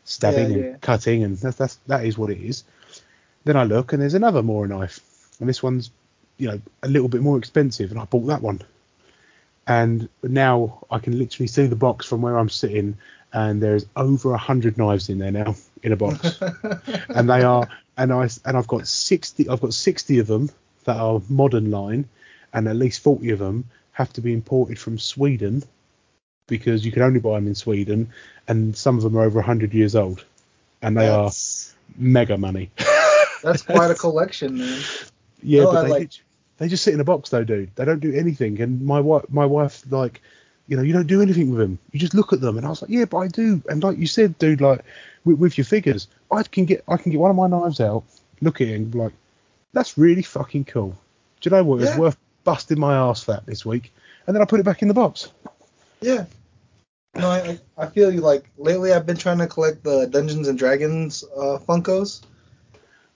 stabbing 0.05 0.53
Yeah, 0.53 0.65
and 0.67 0.81
cutting, 0.81 1.25
and 1.25 1.37
that's 1.37 1.57
that's 1.57 1.75
that 1.89 2.05
is 2.05 2.17
what 2.17 2.31
it 2.31 2.41
is. 2.41 2.63
Then 3.43 3.57
I 3.57 3.65
look, 3.65 3.93
and 3.93 4.01
there's 4.01 4.15
another 4.15 4.45
Mora 4.45 4.69
knife, 4.69 5.01
and 5.41 5.49
this 5.49 5.61
one's 5.61 5.91
you 6.39 6.47
know 6.47 6.61
a 6.85 6.89
little 6.89 7.09
bit 7.09 7.21
more 7.21 7.37
expensive, 7.37 7.91
and 7.91 7.99
I 7.99 8.05
bought 8.05 8.27
that 8.27 8.43
one. 8.43 8.63
And 9.67 10.09
now 10.23 10.85
I 10.91 10.99
can 10.99 11.19
literally 11.19 11.47
see 11.47 11.67
the 11.67 11.77
box 11.77 12.07
from 12.07 12.21
where 12.23 12.39
I'm 12.39 12.49
sitting, 12.51 12.99
and 13.33 13.63
there's 13.63 13.87
over 13.97 14.33
a 14.35 14.39
hundred 14.39 14.77
knives 14.77 15.09
in 15.09 15.19
there 15.19 15.33
now 15.33 15.57
in 15.83 15.93
a 15.93 15.97
box, 15.97 16.41
and 17.09 17.29
they 17.31 17.43
are, 17.43 17.69
and 17.97 18.13
I 18.13 18.29
and 18.45 18.57
I've 18.57 18.67
got 18.67 18.87
sixty, 18.87 19.49
I've 19.49 19.61
got 19.63 19.73
sixty 19.73 20.19
of 20.19 20.27
them 20.27 20.51
that 20.85 20.97
are 20.97 21.23
modern 21.29 21.71
line, 21.71 22.07
and 22.53 22.69
at 22.69 22.77
least 22.77 23.01
forty 23.03 23.31
of 23.31 23.39
them 23.39 23.65
have 23.93 24.13
to 24.15 24.21
be 24.21 24.33
imported 24.33 24.79
from 24.79 24.99
Sweden 24.99 25.63
because 26.47 26.85
you 26.85 26.93
can 26.93 27.03
only 27.03 27.21
buy 27.21 27.37
them 27.37 27.47
in 27.47 27.55
Sweden, 27.55 28.11
and 28.47 28.77
some 28.77 28.99
of 28.99 29.03
them 29.03 29.17
are 29.17 29.23
over 29.23 29.41
hundred 29.41 29.73
years 29.73 29.97
old, 29.97 30.25
and 30.83 30.97
they 30.97 31.07
that's, 31.07 31.73
are 31.73 31.77
mega 31.97 32.37
money. 32.37 32.71
that's 33.43 33.63
quite 33.63 33.91
a 33.91 33.95
collection, 33.99 34.59
man. 34.59 34.81
Yeah, 35.43 35.63
No, 35.63 35.73
but 35.73 35.77
I 35.79 35.83
they 35.85 35.89
like- 35.91 36.11
they 36.59 36.69
just 36.69 36.85
sit 36.85 36.95
in 36.95 37.01
a 37.01 37.05
box 37.05 37.31
though, 37.31 37.45
dude. 37.45 37.75
They 37.77 37.85
don't 37.85 38.01
do 38.01 38.13
anything. 38.15 38.61
And 38.61 38.83
my 38.87 39.01
wife, 39.01 39.25
my 39.29 39.47
wife, 39.47 39.83
like, 39.91 40.21
you 40.69 40.77
know, 40.77 40.83
you 40.83 40.93
don't 40.93 41.07
do 41.07 41.21
anything 41.21 41.51
with 41.51 41.59
them. 41.59 41.79
You 41.93 41.99
just 42.01 42.15
look 42.15 42.33
at 42.33 42.41
them. 42.41 42.57
And 42.57 42.67
I 42.67 42.71
was 42.71 42.81
like, 42.83 42.91
yeah, 42.91 43.05
but 43.05 43.19
I 43.19 43.29
do. 43.29 43.63
And 43.69 43.83
like 43.83 43.99
you 43.99 44.07
said, 44.07 44.39
dude, 44.39 44.61
like 44.61 44.81
with, 45.25 45.39
with 45.39 45.59
your 45.59 45.65
figures, 45.65 46.07
I 46.31 46.43
can 46.43 46.65
get 46.65 46.85
I 46.89 46.97
can 46.97 47.11
get 47.13 47.21
one 47.21 47.31
of 47.31 47.37
my 47.37 47.47
knives 47.49 47.81
out, 47.81 48.05
look 48.41 48.61
at 48.61 48.69
it, 48.69 48.75
and 48.75 48.91
be 48.91 48.99
like, 48.99 49.13
that's 49.73 49.99
really 49.99 50.23
fucking 50.23 50.65
cool. 50.67 50.97
Do 51.41 51.51
you 51.51 51.57
know 51.57 51.65
what? 51.65 51.77
It 51.77 51.81
was 51.81 51.91
Yeah. 51.91 51.99
worth 51.99 52.17
busting 52.45 52.79
my 52.79 52.95
ass 52.95 53.23
for 53.25 53.33
that 53.33 53.47
this 53.47 53.67
week. 53.67 53.93
And 54.27 54.35
then 54.35 54.43
I 54.43 54.47
put 54.47 54.61
it 54.61 54.65
back 54.65 54.81
in 54.83 54.89
the 54.89 54.95
box. 54.95 55.31
Yeah. 56.01 56.25
No, 57.15 57.29
I, 57.29 57.39
I- 57.39 57.61
I 57.77 57.87
feel 57.87 58.13
you. 58.13 58.21
Like 58.21 58.49
lately, 58.57 58.93
I've 58.93 59.05
been 59.07 59.17
trying 59.17 59.39
to 59.39 59.47
collect 59.47 59.83
the 59.83 60.07
Dungeons 60.07 60.47
and 60.49 60.57
Dragons 60.59 61.25
uh, 61.37 61.59
Funkos. 61.59 62.23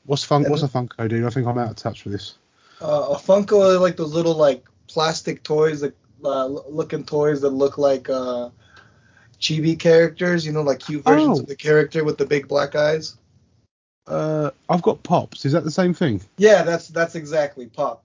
What's 0.04 0.24
fun? 0.24 0.44
What's 0.50 0.62
a 0.62 0.68
Funko, 0.68 1.08
dude? 1.08 1.24
I 1.24 1.30
think 1.30 1.46
I'm 1.46 1.58
out 1.58 1.70
of 1.70 1.76
touch 1.76 2.04
with 2.04 2.12
this. 2.14 2.34
Uh, 2.80 3.08
a 3.10 3.16
Funko 3.16 3.74
are 3.74 3.78
like 3.78 3.96
those 3.96 4.12
little 4.14 4.34
like 4.34 4.64
plastic 4.86 5.42
toys, 5.42 5.80
that 5.80 5.94
uh, 6.24 6.46
looking 6.46 7.04
toys 7.04 7.40
that 7.40 7.50
look 7.50 7.78
like 7.78 8.08
uh, 8.08 8.50
chibi 9.40 9.78
characters. 9.78 10.46
You 10.46 10.52
know, 10.52 10.62
like 10.62 10.80
cute 10.80 11.04
versions 11.04 11.38
Oh. 11.38 11.42
of 11.42 11.46
the 11.48 11.56
character 11.56 12.04
with 12.04 12.18
the 12.18 12.26
big 12.26 12.48
black 12.48 12.74
eyes. 12.76 13.16
Uh, 14.06 14.50
I've 14.68 14.82
got 14.82 15.02
pops. 15.02 15.44
Is 15.44 15.52
that 15.52 15.64
the 15.64 15.70
same 15.70 15.92
thing? 15.92 16.20
Yeah, 16.38 16.62
that's 16.62 16.88
that's 16.88 17.14
exactly 17.14 17.66
pop. 17.66 18.04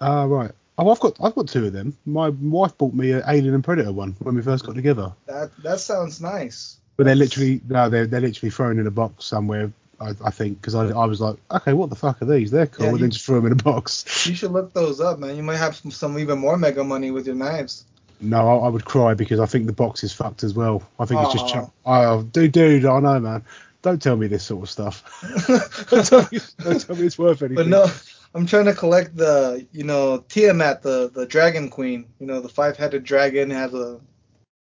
Ah, 0.00 0.24
right. 0.24 0.50
Oh, 0.78 0.90
I've 0.90 1.00
got 1.00 1.16
I've 1.22 1.34
got 1.34 1.48
two 1.48 1.66
of 1.66 1.72
them. 1.72 1.96
My 2.06 2.28
wife 2.30 2.76
bought 2.78 2.94
me 2.94 3.12
an 3.12 3.22
Alien 3.26 3.54
and 3.54 3.64
Predator 3.64 3.92
one 3.92 4.16
when 4.20 4.34
we 4.34 4.42
first 4.42 4.64
got 4.64 4.74
together. 4.74 5.12
That 5.26 5.50
that 5.62 5.80
sounds 5.80 6.20
nice. 6.20 6.76
But 6.96 7.04
they're 7.04 7.14
literally 7.14 7.60
no, 7.68 7.88
they're 7.88 8.06
they're 8.06 8.20
literally 8.20 8.50
thrown 8.50 8.78
in 8.78 8.86
a 8.86 8.90
box 8.90 9.24
somewhere. 9.26 9.70
I, 10.00 10.14
I 10.24 10.30
think 10.30 10.60
because 10.60 10.74
I, 10.74 10.88
I 10.88 11.06
was 11.06 11.20
like, 11.20 11.36
okay, 11.50 11.72
what 11.72 11.90
the 11.90 11.96
fuck 11.96 12.22
are 12.22 12.24
these? 12.24 12.50
They're 12.50 12.66
cool, 12.66 12.86
Yeah, 12.86 12.92
and 12.92 13.00
then 13.00 13.10
just 13.10 13.24
threw 13.24 13.36
them 13.36 13.46
in 13.46 13.52
a 13.52 13.62
box. 13.62 14.26
You 14.26 14.34
should 14.34 14.52
look 14.52 14.72
those 14.72 15.00
up, 15.00 15.18
man. 15.18 15.36
You 15.36 15.42
might 15.42 15.56
have 15.56 15.76
some, 15.76 15.90
some 15.90 16.18
even 16.18 16.38
more 16.38 16.56
mega 16.56 16.84
money 16.84 17.10
with 17.10 17.26
your 17.26 17.34
knives. 17.34 17.84
No, 18.20 18.48
I, 18.48 18.66
I 18.66 18.68
would 18.68 18.84
cry 18.84 19.14
because 19.14 19.40
I 19.40 19.46
think 19.46 19.66
the 19.66 19.72
box 19.72 20.02
is 20.02 20.12
fucked 20.12 20.44
as 20.44 20.54
well. 20.54 20.82
I 20.98 21.06
think 21.06 21.20
it's 21.22 21.32
just 21.32 21.48
chunk. 21.48 21.70
Oh, 21.86 22.22
dude, 22.22 22.52
dude, 22.52 22.84
I 22.84 23.00
know, 23.00 23.18
man. 23.20 23.44
Don't 23.82 24.02
tell 24.02 24.16
me 24.16 24.26
this 24.26 24.44
sort 24.44 24.64
of 24.64 24.70
stuff. 24.70 25.04
don't, 25.90 26.04
tell 26.04 26.28
me, 26.30 26.40
don't 26.58 26.80
tell 26.80 26.96
me 26.96 27.06
it's 27.06 27.18
worth 27.18 27.42
anything. 27.42 27.56
But 27.56 27.68
no, 27.68 27.86
I'm 28.34 28.46
trying 28.46 28.64
to 28.66 28.74
collect 28.74 29.16
the, 29.16 29.66
you 29.72 29.84
know, 29.84 30.24
Tiamat, 30.28 30.82
the 30.82 31.10
the 31.12 31.26
dragon 31.26 31.70
queen. 31.70 32.06
You 32.18 32.26
know, 32.26 32.40
the 32.40 32.48
five-headed 32.48 33.04
dragon 33.04 33.50
has 33.50 33.72
a 33.74 34.00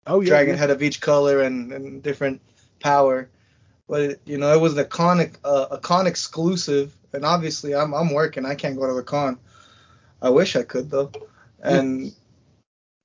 oh 0.07 0.21
yeah, 0.21 0.29
dragon 0.29 0.55
yeah. 0.55 0.59
head 0.59 0.69
of 0.71 0.81
each 0.81 0.99
color 0.99 1.41
and, 1.41 1.71
and 1.71 2.01
different 2.01 2.41
power. 2.79 3.29
But 3.93 4.21
you 4.25 4.39
know, 4.39 4.51
it 4.51 4.59
was 4.59 4.75
an 4.75 4.83
iconic 4.83 5.35
uh, 5.43 5.67
a 5.69 5.77
con 5.77 6.07
exclusive, 6.07 6.95
and 7.13 7.23
obviously 7.23 7.75
I'm 7.75 7.93
I'm 7.93 8.11
working. 8.11 8.43
I 8.43 8.55
can't 8.55 8.75
go 8.75 8.87
to 8.87 8.93
the 8.95 9.03
con. 9.03 9.37
I 10.19 10.31
wish 10.31 10.55
I 10.55 10.63
could 10.63 10.89
though. 10.89 11.11
And 11.61 12.11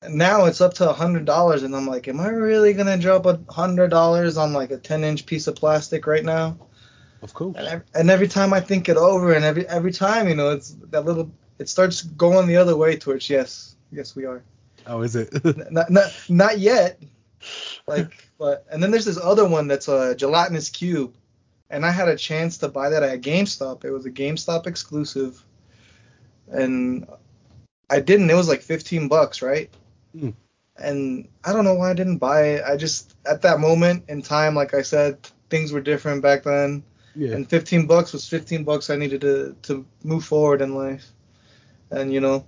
now 0.09 0.47
it's 0.47 0.63
up 0.63 0.73
to 0.75 0.89
a 0.89 0.95
hundred 0.95 1.27
dollars, 1.27 1.63
and 1.63 1.77
I'm 1.77 1.87
like, 1.87 2.09
am 2.09 2.21
I 2.21 2.31
really 2.31 2.73
gonna 2.73 2.97
drop 2.97 3.27
a 3.27 3.39
hundred 3.51 3.89
dollars 3.91 4.39
on 4.39 4.55
like 4.55 4.71
a 4.71 4.79
10 4.79 5.05
inch 5.05 5.27
piece 5.27 5.47
of 5.47 5.57
plastic 5.57 6.07
right 6.07 6.25
now? 6.25 6.57
Of 7.21 7.35
course. 7.35 7.59
And 7.59 7.69
every, 7.69 7.87
and 7.95 8.09
every 8.09 8.29
time 8.29 8.55
I 8.55 8.61
think 8.61 8.89
it 8.89 8.97
over, 8.97 9.35
and 9.35 9.45
every 9.45 9.69
every 9.69 9.93
time, 9.93 10.27
you 10.27 10.37
know, 10.37 10.53
it's 10.53 10.75
that 10.89 11.05
little, 11.05 11.31
it 11.59 11.69
starts 11.69 12.01
going 12.01 12.47
the 12.47 12.57
other 12.57 12.79
way 12.79 12.97
towards 12.97 13.29
yes, 13.29 13.77
yes 13.93 14.17
we 14.17 14.25
are. 14.25 14.43
Oh, 14.87 15.03
is 15.03 15.17
it? 15.17 15.35
Not 15.71 15.91
not 15.91 16.19
not 16.31 16.59
yet. 16.59 16.99
Like, 17.87 18.28
but 18.39 18.67
and 18.71 18.83
then 18.83 18.91
there's 18.91 19.05
this 19.05 19.19
other 19.19 19.47
one 19.47 19.69
that's 19.69 19.89
a 19.89 20.15
gelatinous 20.15 20.71
cube, 20.71 21.15
and 21.71 21.85
I 21.85 21.91
had 21.91 22.09
a 22.09 22.17
chance 22.17 22.59
to 22.59 22.69
buy 22.69 22.91
that 22.91 23.03
at 23.03 23.21
GameStop. 23.21 23.85
It 23.85 23.91
was 23.91 24.07
a 24.07 24.11
GameStop 24.11 24.67
exclusive, 24.67 25.45
and 26.49 27.07
I 27.91 28.01
didn't. 28.01 28.31
It 28.31 28.35
was 28.35 28.49
like 28.49 28.63
15 28.63 29.09
bucks, 29.09 29.43
right? 29.43 29.71
Hmm. 30.19 30.31
And 30.77 31.29
I 31.45 31.53
don't 31.53 31.65
know 31.65 31.75
why 31.75 31.91
I 31.91 31.95
didn't 31.95 32.19
buy 32.19 32.43
it. 32.43 32.65
I 32.65 32.77
just 32.77 33.17
at 33.27 33.43
that 33.43 33.59
moment 33.59 34.05
in 34.09 34.23
time, 34.23 34.55
like 34.55 34.75
I 34.75 34.83
said, 34.83 35.19
things 35.51 35.73
were 35.73 35.81
different 35.81 36.23
back 36.23 36.45
then 36.45 36.85
yeah. 37.19 37.35
and 37.35 37.49
15 37.49 37.87
bucks 37.87 38.13
was 38.13 38.29
15 38.29 38.63
bucks 38.63 38.91
I 38.91 38.97
needed 38.97 39.21
to 39.23 39.57
to 39.63 39.85
move 40.05 40.25
forward 40.25 40.63
in 40.63 40.75
life. 40.75 41.07
And 41.91 42.13
you 42.13 42.21
know, 42.21 42.47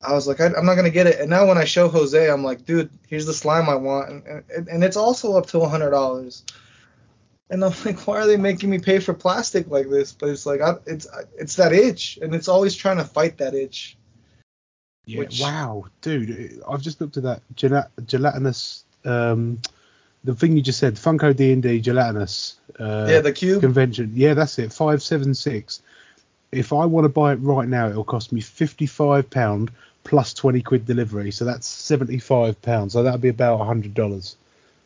I 0.00 0.12
was 0.12 0.28
like, 0.28 0.40
I, 0.40 0.46
I'm 0.46 0.64
not 0.64 0.76
gonna 0.76 0.90
get 0.90 1.06
it. 1.06 1.20
And 1.20 1.30
now 1.30 1.46
when 1.46 1.58
I 1.58 1.64
show 1.64 1.88
Jose, 1.88 2.30
I'm 2.30 2.44
like, 2.44 2.64
dude, 2.64 2.90
here's 3.08 3.26
the 3.26 3.34
slime 3.34 3.68
I 3.68 3.74
want, 3.74 4.10
and 4.10 4.44
and, 4.54 4.68
and 4.68 4.84
it's 4.84 4.96
also 4.96 5.36
up 5.36 5.46
to 5.46 5.58
100 5.58 5.90
dollars. 5.90 6.44
And 7.50 7.64
I'm 7.64 7.72
like, 7.84 8.06
why 8.06 8.18
are 8.18 8.26
they 8.26 8.36
making 8.36 8.70
me 8.70 8.78
pay 8.78 8.98
for 8.98 9.14
plastic 9.14 9.68
like 9.68 9.88
this? 9.88 10.12
But 10.12 10.28
it's 10.28 10.46
like, 10.46 10.60
I, 10.60 10.74
it's 10.86 11.06
it's 11.36 11.56
that 11.56 11.72
itch, 11.72 12.18
and 12.22 12.34
it's 12.34 12.48
always 12.48 12.76
trying 12.76 12.98
to 12.98 13.04
fight 13.04 13.38
that 13.38 13.54
itch. 13.54 13.96
Yeah, 15.06 15.20
Which- 15.20 15.40
wow, 15.40 15.86
dude, 16.02 16.62
I've 16.68 16.82
just 16.82 17.00
looked 17.00 17.16
at 17.16 17.22
that 17.22 17.42
gelat- 17.54 17.88
gelatinous, 18.06 18.84
um, 19.06 19.58
the 20.22 20.34
thing 20.34 20.54
you 20.54 20.62
just 20.62 20.78
said, 20.78 20.96
Funko 20.96 21.34
D 21.34 21.52
and 21.52 21.62
D 21.62 21.80
gelatinous 21.80 22.56
uh, 22.78 23.06
yeah, 23.08 23.20
the 23.20 23.32
cube. 23.32 23.62
convention. 23.62 24.12
Yeah, 24.14 24.34
that's 24.34 24.58
it, 24.58 24.72
five 24.72 25.02
seven 25.02 25.34
six. 25.34 25.80
If 26.52 26.72
I 26.72 26.84
want 26.84 27.04
to 27.06 27.08
buy 27.08 27.32
it 27.32 27.36
right 27.36 27.68
now, 27.68 27.88
it'll 27.88 28.04
cost 28.04 28.32
me 28.32 28.42
fifty 28.42 28.86
five 28.86 29.30
pound 29.30 29.70
plus 30.08 30.34
twenty 30.34 30.62
quid 30.62 30.86
delivery, 30.86 31.30
so 31.30 31.44
that's 31.44 31.66
seventy 31.68 32.18
five 32.18 32.60
pounds. 32.62 32.94
So 32.94 33.02
that'd 33.04 33.20
be 33.20 33.28
about 33.28 33.58
hundred 33.64 33.94
dollars 33.94 34.36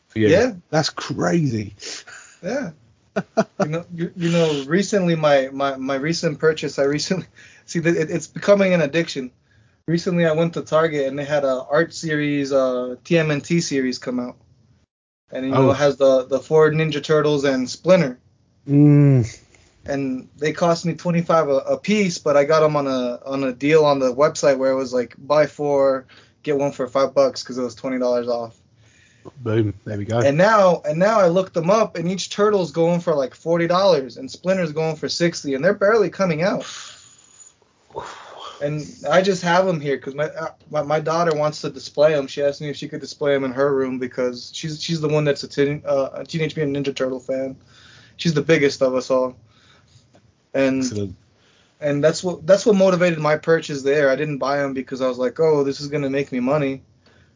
for 0.08 0.18
you. 0.18 0.28
Yeah. 0.28 0.52
that's 0.68 0.90
crazy. 0.90 1.74
Yeah. 2.42 2.72
you 3.62 3.68
know, 3.68 3.84
you, 3.94 4.12
you 4.16 4.30
know, 4.30 4.64
recently 4.66 5.14
my, 5.16 5.48
my 5.52 5.76
my 5.76 5.94
recent 5.96 6.38
purchase, 6.38 6.78
I 6.78 6.84
recently 6.84 7.26
see 7.66 7.78
that 7.78 7.96
it, 7.96 8.10
it's 8.10 8.26
becoming 8.26 8.74
an 8.74 8.80
addiction. 8.80 9.30
recently 9.86 10.26
I 10.26 10.32
went 10.32 10.54
to 10.54 10.62
Target 10.62 11.06
and 11.08 11.18
they 11.18 11.24
had 11.24 11.44
a 11.44 11.62
art 11.70 11.92
series, 11.94 12.52
uh, 12.52 12.96
TMNT 13.04 13.62
series 13.62 13.98
come 13.98 14.18
out, 14.18 14.36
and 15.30 15.44
you 15.46 15.52
know 15.52 15.68
Oh. 15.68 15.70
it 15.72 15.76
has 15.76 15.96
the 15.98 16.24
the 16.24 16.40
four 16.40 16.70
Ninja 16.72 17.02
Turtles 17.02 17.44
and 17.44 17.68
Splinter, 17.70 18.18
Mm, 18.68 19.22
and 19.86 20.28
they 20.36 20.52
cost 20.52 20.86
me 20.86 20.94
25 20.94 21.48
a, 21.48 21.52
a 21.52 21.78
piece, 21.78 22.18
but 22.18 22.36
I 22.36 22.44
got 22.44 22.60
them 22.60 22.76
on 22.76 22.86
a 22.86 23.20
on 23.24 23.44
a 23.44 23.52
deal 23.52 23.84
on 23.84 23.98
the 23.98 24.14
website 24.14 24.58
where 24.58 24.72
it 24.72 24.76
was 24.76 24.92
like 24.92 25.14
buy 25.18 25.46
four 25.46 26.06
get 26.42 26.58
one 26.58 26.72
for 26.72 26.86
five 26.88 27.14
bucks 27.14 27.42
because 27.42 27.58
it 27.58 27.62
was 27.62 27.74
twenty 27.74 27.98
dollars 27.98 28.28
off. 28.28 28.56
boom. 29.38 29.74
There 29.84 29.98
we 29.98 30.04
go. 30.04 30.20
And 30.20 30.36
now 30.36 30.82
and 30.84 30.98
now 30.98 31.20
I 31.20 31.28
looked 31.28 31.54
them 31.54 31.70
up 31.70 31.96
and 31.96 32.08
each 32.08 32.30
turtle's 32.30 32.72
going 32.72 33.00
for 33.00 33.14
like 33.14 33.34
forty 33.34 33.66
dollars 33.66 34.16
and 34.16 34.30
Splinter's 34.30 34.72
going 34.72 34.96
for 34.96 35.08
sixty 35.08 35.54
and 35.54 35.64
they're 35.64 35.74
barely 35.74 36.10
coming 36.10 36.42
out. 36.42 36.66
And 38.60 38.86
I 39.10 39.22
just 39.22 39.42
have 39.42 39.66
them 39.66 39.80
here 39.80 39.96
because 39.96 40.14
my, 40.14 40.26
uh, 40.26 40.52
my 40.70 40.82
my 40.82 41.00
daughter 41.00 41.34
wants 41.34 41.60
to 41.62 41.70
display 41.70 42.12
them. 42.14 42.28
She 42.28 42.42
asked 42.42 42.60
me 42.60 42.68
if 42.68 42.76
she 42.76 42.88
could 42.88 43.00
display 43.00 43.34
them 43.34 43.42
in 43.42 43.52
her 43.52 43.74
room 43.74 43.98
because 43.98 44.52
she's 44.54 44.80
she's 44.80 45.00
the 45.00 45.08
one 45.08 45.24
that's 45.24 45.42
a, 45.42 45.48
teen, 45.48 45.82
uh, 45.84 46.10
a 46.14 46.24
Teenage 46.24 46.54
Mutant 46.54 46.76
Ninja 46.76 46.94
Turtle 46.94 47.18
fan. 47.18 47.56
She's 48.18 48.34
the 48.34 48.42
biggest 48.42 48.80
of 48.80 48.94
us 48.94 49.10
all. 49.10 49.36
And 50.54 50.82
Excellent. 50.82 51.16
and 51.80 52.04
that's 52.04 52.22
what 52.22 52.46
that's 52.46 52.66
what 52.66 52.76
motivated 52.76 53.18
my 53.18 53.36
purchase 53.36 53.82
there. 53.82 54.10
I 54.10 54.16
didn't 54.16 54.38
buy 54.38 54.58
them 54.58 54.74
because 54.74 55.00
I 55.00 55.08
was 55.08 55.18
like, 55.18 55.38
oh, 55.40 55.64
this 55.64 55.80
is 55.80 55.88
gonna 55.88 56.10
make 56.10 56.32
me 56.32 56.40
money. 56.40 56.82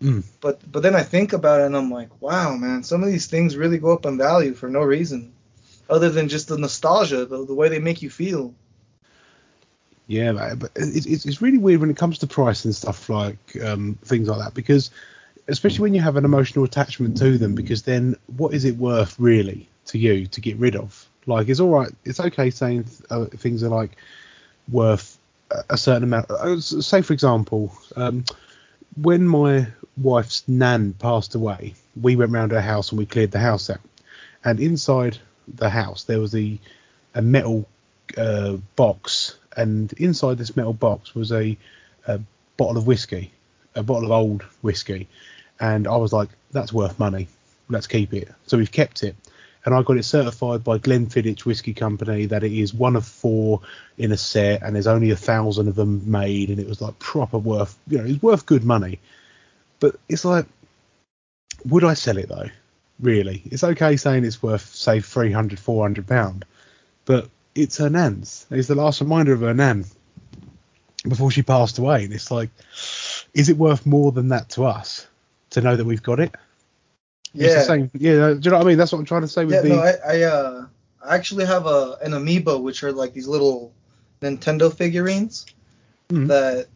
Mm. 0.03 0.25
But 0.41 0.61
but 0.71 0.83
then 0.83 0.95
I 0.95 1.03
think 1.03 1.33
about 1.33 1.61
it 1.61 1.67
and 1.67 1.77
I'm 1.77 1.91
like, 1.91 2.11
wow, 2.21 2.55
man, 2.57 2.83
some 2.83 3.03
of 3.03 3.09
these 3.09 3.27
things 3.27 3.57
really 3.57 3.79
go 3.79 3.93
up 3.93 4.05
in 4.07 4.19
value 4.19 4.55
for 4.55 4.69
no 4.69 4.81
reason, 4.81 5.33
other 5.89 6.11
than 6.11 6.29
just 6.29 6.49
the 6.49 6.59
nostalgia, 6.59 7.25
the, 7.25 7.45
the 7.45 7.55
way 7.55 7.69
they 7.69 7.79
make 7.79 8.03
you 8.03 8.11
feel. 8.11 8.55
Yeah, 10.07 10.55
but 10.55 10.71
it's, 10.77 11.07
it's 11.07 11.27
it's 11.27 11.43
really 11.43 11.59
weird 11.59 11.81
when 11.81 11.91
it 11.91 11.97
comes 11.97 12.19
to 12.19 12.27
price 12.27 12.64
and 12.64 12.75
stuff 12.75 13.09
like 13.09 13.39
um, 13.64 13.99
things 14.05 14.29
like 14.29 14.39
that 14.39 14.55
because 14.55 14.91
especially 15.49 15.83
when 15.83 15.95
you 15.95 16.01
have 16.01 16.17
an 16.17 16.25
emotional 16.25 16.64
attachment 16.64 17.17
to 17.19 17.39
them 17.39 17.55
because 17.55 17.83
then 17.83 18.17
what 18.37 18.55
is 18.55 18.64
it 18.64 18.77
worth 18.77 19.19
really 19.19 19.69
to 19.87 19.99
you 19.99 20.27
to 20.27 20.41
get 20.41 20.57
rid 20.59 20.77
of? 20.77 21.06
Like 21.27 21.49
it's 21.49 21.61
all 21.61 21.70
right, 21.70 21.91
it's 22.05 22.20
okay 22.20 22.51
saying 22.51 22.87
uh, 23.11 23.27
things 23.27 23.62
are 23.62 23.68
like 23.68 23.93
worth 24.70 25.18
a- 25.51 25.64
a 25.70 25.77
certain 25.79 26.05
amount. 26.05 26.31
Uh, 26.31 26.61
Say 26.61 27.03
for 27.03 27.12
example, 27.12 27.72
um, 27.97 28.24
when 29.01 29.27
my 29.27 29.66
wife's 29.97 30.45
nan 30.49 30.95
passed 30.95 31.35
away, 31.35 31.74
we 32.01 32.16
went 32.16 32.33
round 32.33 32.53
her 32.53 32.61
house 32.61 32.91
and 32.91 32.99
we 32.99 33.07
cleared 33.07 33.31
the 33.33 33.39
house 33.41 33.70
out, 33.70 33.81
and 34.45 34.61
inside 34.61 35.18
the 35.57 35.70
house 35.70 36.05
there 36.05 36.20
was 36.20 36.35
a 36.35 36.59
a 37.14 37.22
metal 37.22 37.66
uh, 38.16 38.55
box, 38.77 39.37
and 39.57 39.93
inside 39.95 40.39
this 40.39 40.57
metal 40.57 40.72
box 40.74 41.14
was 41.14 41.33
a, 41.33 41.57
a 42.07 42.20
bottle 42.57 42.77
of 42.77 42.87
whiskey, 42.87 43.33
a 43.74 43.83
bottle 43.83 44.05
of 44.07 44.11
old 44.12 44.43
whiskey, 44.62 45.09
and 45.61 45.89
I 45.89 45.97
was 45.97 46.12
like, 46.12 46.29
that's 46.53 46.72
worth 46.72 46.99
money. 46.99 47.29
Let's 47.68 47.87
keep 47.87 48.12
it. 48.14 48.29
So 48.47 48.59
we've 48.59 48.70
kept 48.70 49.03
it, 49.03 49.16
and 49.67 49.75
I 49.75 49.83
got 49.83 49.97
it 49.97 50.05
certified 50.05 50.62
by 50.62 50.79
Glenfiddich 50.79 51.45
Whiskey 51.45 51.75
Company 51.75 52.27
that 52.27 52.45
it 52.45 52.53
is 52.53 52.73
one 52.73 52.95
of 52.95 53.05
four 53.05 53.61
in 53.99 54.12
a 54.12 54.17
set, 54.17 54.62
and 54.62 54.75
there's 54.75 54.87
only 54.87 55.11
a 55.11 55.17
thousand 55.17 55.67
of 55.67 55.75
them 55.75 56.09
made, 56.09 56.51
and 56.51 56.61
it 56.61 56.69
was 56.69 56.81
like 56.81 56.97
proper 57.01 57.37
worth, 57.37 57.77
you 57.89 57.99
know, 57.99 58.05
it's 58.05 58.23
worth 58.23 58.47
good 58.47 58.64
money. 58.64 59.01
But 59.81 59.97
it's 60.09 60.25
like, 60.25 60.47
would 61.67 61.83
I 61.83 61.95
sell 61.95 62.17
it 62.17 62.29
though? 62.29 62.49
Really, 63.01 63.43
it's 63.47 63.64
okay 63.64 63.97
saying 63.97 64.25
it's 64.25 64.43
worth 64.43 64.75
say 64.75 65.01
300, 65.01 65.59
400 65.59 66.07
pound, 66.07 66.45
but 67.05 67.29
it's 67.57 67.79
her 67.79 67.91
nan's. 67.91 68.47
It's 68.51 68.69
the 68.69 68.77
last 68.77 69.01
reminder 69.01 69.33
of 69.33 69.41
her 69.41 69.53
nan 69.53 69.85
before 71.09 71.33
she 71.33 71.43
passed 71.43 71.79
away, 71.79 72.05
and 72.05 72.14
it's 72.14 72.31
like, 72.31 72.51
is 73.35 73.49
it 73.49 73.57
worth 73.57 73.85
more 73.85 74.12
than 74.12 74.29
that 74.29 74.49
to 74.51 74.64
us 74.64 75.09
to 75.51 75.61
know 75.61 75.75
that 75.75 75.85
we've 75.85 76.03
got 76.05 76.21
it? 76.21 76.33
It's 77.37 77.53
Yeah. 77.55 77.61
the 77.61 77.64
same. 77.64 77.91
Yeah, 77.95 78.34
do 78.34 78.41
you 78.43 78.51
know 78.51 78.57
what 78.59 78.66
I 78.66 78.68
mean? 78.68 78.78
That's 78.78 78.93
what 78.93 78.99
I'm 78.99 79.05
trying 79.05 79.22
to 79.22 79.28
say 79.28 79.45
with 79.45 79.55
Yeah, 79.55 79.61
the. 79.62 79.68
no, 79.68 79.78
I, 79.78 79.93
I 80.07 80.22
uh 80.22 80.66
I 81.05 81.14
actually 81.14 81.45
have 81.45 81.66
a 81.66 81.99
an 82.03 82.12
amiibo 82.12 82.62
which 82.62 82.82
are 82.82 82.93
like 82.93 83.12
these 83.12 83.28
little 83.28 83.72
Nintendo 84.22 84.72
figurines 84.72 85.47
Mhm. 86.09 86.28
that 86.28 86.66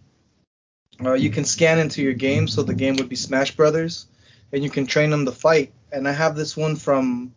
uh, 1.04 1.14
you 1.14 1.30
can 1.30 1.44
scan 1.44 1.78
into 1.78 2.02
your 2.02 2.12
game. 2.12 2.46
So 2.46 2.62
the 2.62 2.74
game 2.74 2.96
would 2.96 3.08
be 3.08 3.16
Smash 3.16 3.56
Brothers, 3.56 4.06
and 4.52 4.62
you 4.62 4.68
can 4.70 4.86
train 4.86 5.10
them 5.10 5.24
to 5.24 5.32
fight. 5.32 5.72
And 5.92 6.06
I 6.06 6.12
have 6.12 6.36
this 6.36 6.56
one 6.56 6.76
from 6.76 7.32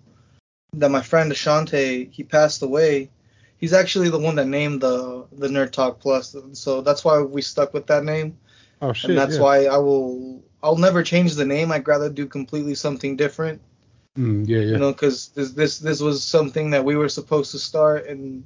that 0.73 0.89
my 0.89 1.01
friend 1.01 1.31
Ashante 1.31 2.11
he 2.11 2.23
passed 2.23 2.61
away. 2.61 3.09
He's 3.57 3.73
actually 3.73 4.09
the 4.09 4.19
one 4.19 4.35
that 4.35 4.47
named 4.47 4.81
the 4.81 5.25
the 5.31 5.47
Nerd 5.47 5.71
Talk 5.71 5.99
Plus, 6.01 6.35
so 6.53 6.81
that's 6.81 7.05
why 7.05 7.21
we 7.21 7.41
stuck 7.41 7.73
with 7.73 7.87
that 7.87 8.03
name 8.03 8.37
oh 8.81 8.91
shit! 8.91 9.11
and 9.11 9.17
that's 9.17 9.35
yeah. 9.35 9.41
why 9.41 9.65
I 9.65 9.77
will 9.77 10.43
I'll 10.63 10.77
never 10.77 11.03
change 11.03 11.35
the 11.35 11.45
name. 11.45 11.71
I'd 11.71 11.87
rather 11.87 12.09
do 12.09 12.25
completely 12.25 12.73
something 12.73 13.17
different, 13.17 13.61
Mm, 14.17 14.47
yeah, 14.47 14.59
yeah. 14.59 14.71
you 14.73 14.77
know, 14.77 14.91
because 14.91 15.29
this 15.29 15.51
this 15.51 15.79
this 15.79 15.99
was 15.99 16.23
something 16.23 16.69
that 16.69 16.85
we 16.85 16.95
were 16.95 17.09
supposed 17.09 17.51
to 17.51 17.59
start, 17.59 18.07
and 18.07 18.43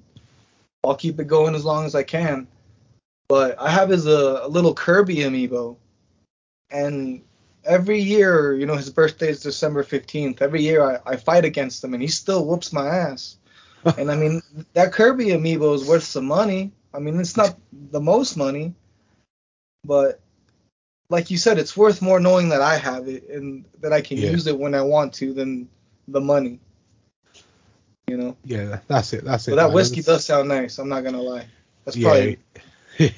I'll 0.83 0.95
keep 0.95 1.19
it 1.19 1.27
going 1.27 1.55
as 1.55 1.65
long 1.65 1.85
as 1.85 1.93
I 1.93 2.03
can. 2.03 2.47
But 3.27 3.59
I 3.59 3.69
have 3.69 3.89
his 3.89 4.07
a, 4.07 4.41
a 4.43 4.47
little 4.47 4.73
Kirby 4.73 5.17
amiibo, 5.17 5.75
and 6.71 7.21
every 7.65 7.99
year, 7.99 8.53
you 8.55 8.65
know, 8.65 8.75
his 8.75 8.89
birthday 8.89 9.29
is 9.29 9.41
December 9.41 9.83
fifteenth. 9.83 10.41
Every 10.41 10.61
year 10.61 10.81
I, 10.81 10.99
I 11.05 11.15
fight 11.17 11.43
against 11.43 11.83
him, 11.83 11.93
and 11.93 12.01
he 12.01 12.07
still 12.07 12.45
whoops 12.45 12.71
my 12.71 12.87
ass. 12.87 13.35
and 13.97 14.09
I 14.09 14.15
mean, 14.15 14.41
that 14.73 14.93
Kirby 14.93 15.27
amiibo 15.27 15.75
is 15.75 15.85
worth 15.85 16.03
some 16.03 16.25
money. 16.25 16.71
I 16.93 16.99
mean, 16.99 17.19
it's 17.19 17.37
not 17.37 17.57
the 17.91 17.99
most 17.99 18.37
money, 18.37 18.73
but 19.83 20.21
like 21.09 21.31
you 21.31 21.37
said, 21.37 21.57
it's 21.57 21.77
worth 21.77 22.01
more 22.01 22.19
knowing 22.19 22.49
that 22.49 22.61
I 22.61 22.77
have 22.77 23.07
it 23.07 23.29
and 23.29 23.63
that 23.79 23.93
I 23.93 24.01
can 24.01 24.17
Yeah. 24.17 24.31
use 24.31 24.47
it 24.47 24.57
when 24.57 24.75
I 24.75 24.81
want 24.81 25.13
to 25.15 25.33
than 25.33 25.69
the 26.07 26.21
money. 26.21 26.59
You 28.07 28.17
know, 28.17 28.37
yeah, 28.45 28.79
that's 28.87 29.11
it. 29.13 29.25
That's 29.25 29.47
it. 29.47 29.51
but 29.51 29.57
that 29.57 29.67
man. 29.67 29.73
whiskey 29.73 30.01
does 30.01 30.23
sound 30.23 30.47
nice. 30.47 30.77
I'm 30.77 30.87
not 30.87 31.03
gonna 31.03 31.21
lie. 31.21 31.45
That's 31.83 31.97
probably 31.97 32.37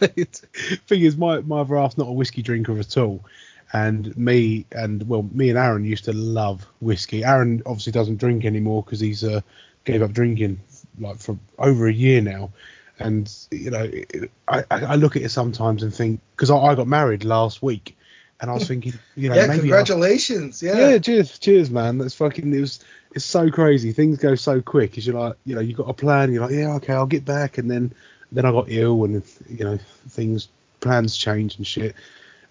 thing 0.00 1.02
is, 1.02 1.16
my 1.16 1.40
my 1.40 1.60
other 1.60 1.76
half's 1.76 1.98
not 1.98 2.08
a 2.08 2.12
whiskey 2.12 2.42
drinker 2.42 2.76
at 2.78 2.96
all, 2.96 3.24
and 3.72 4.16
me 4.16 4.66
and 4.72 5.08
well, 5.08 5.28
me 5.32 5.50
and 5.50 5.58
Aaron 5.58 5.84
used 5.84 6.04
to 6.06 6.12
love 6.12 6.66
whiskey. 6.80 7.24
Aaron 7.24 7.62
obviously 7.64 7.92
doesn't 7.92 8.16
drink 8.16 8.44
anymore 8.44 8.82
because 8.82 8.98
he's 8.98 9.22
uh, 9.22 9.40
gave 9.84 10.02
up 10.02 10.12
drinking 10.12 10.58
like 10.98 11.18
for 11.18 11.38
over 11.60 11.86
a 11.86 11.92
year 11.92 12.20
now, 12.20 12.50
and 12.98 13.32
you 13.50 13.70
know, 13.70 13.82
it, 13.82 14.30
I 14.46 14.64
I 14.70 14.94
look 14.96 15.16
at 15.16 15.22
it 15.22 15.30
sometimes 15.30 15.82
and 15.82 15.94
think 15.94 16.20
because 16.36 16.50
I, 16.50 16.56
I 16.56 16.74
got 16.74 16.86
married 16.86 17.24
last 17.24 17.62
week, 17.62 17.96
and 18.40 18.50
I 18.50 18.54
was 18.54 18.66
thinking, 18.68 18.94
you 19.16 19.28
know, 19.28 19.34
yeah. 19.34 19.46
Congratulations. 19.54 20.62
Yeah. 20.62 20.90
yeah, 20.90 20.98
cheers, 20.98 21.38
cheers, 21.38 21.70
man. 21.70 21.98
That's 21.98 22.14
fucking. 22.14 22.52
It 22.54 22.60
was. 22.60 22.80
It's 23.14 23.24
so 23.24 23.50
crazy. 23.50 23.92
Things 23.92 24.18
go 24.18 24.34
so 24.34 24.60
quick. 24.60 24.94
Cause 24.94 25.06
you're 25.06 25.18
like, 25.18 25.34
you 25.46 25.54
know, 25.54 25.62
you 25.62 25.74
got 25.74 25.88
a 25.88 25.94
plan. 25.94 26.30
You're 26.30 26.42
like, 26.42 26.54
yeah, 26.54 26.74
okay, 26.74 26.92
I'll 26.92 27.06
get 27.06 27.24
back. 27.24 27.56
And 27.56 27.70
then, 27.70 27.90
then 28.30 28.44
I 28.44 28.52
got 28.52 28.66
ill, 28.68 29.04
and 29.04 29.22
you 29.48 29.64
know, 29.64 29.78
things, 30.10 30.48
plans 30.80 31.16
change 31.16 31.56
and 31.56 31.66
shit. 31.66 31.96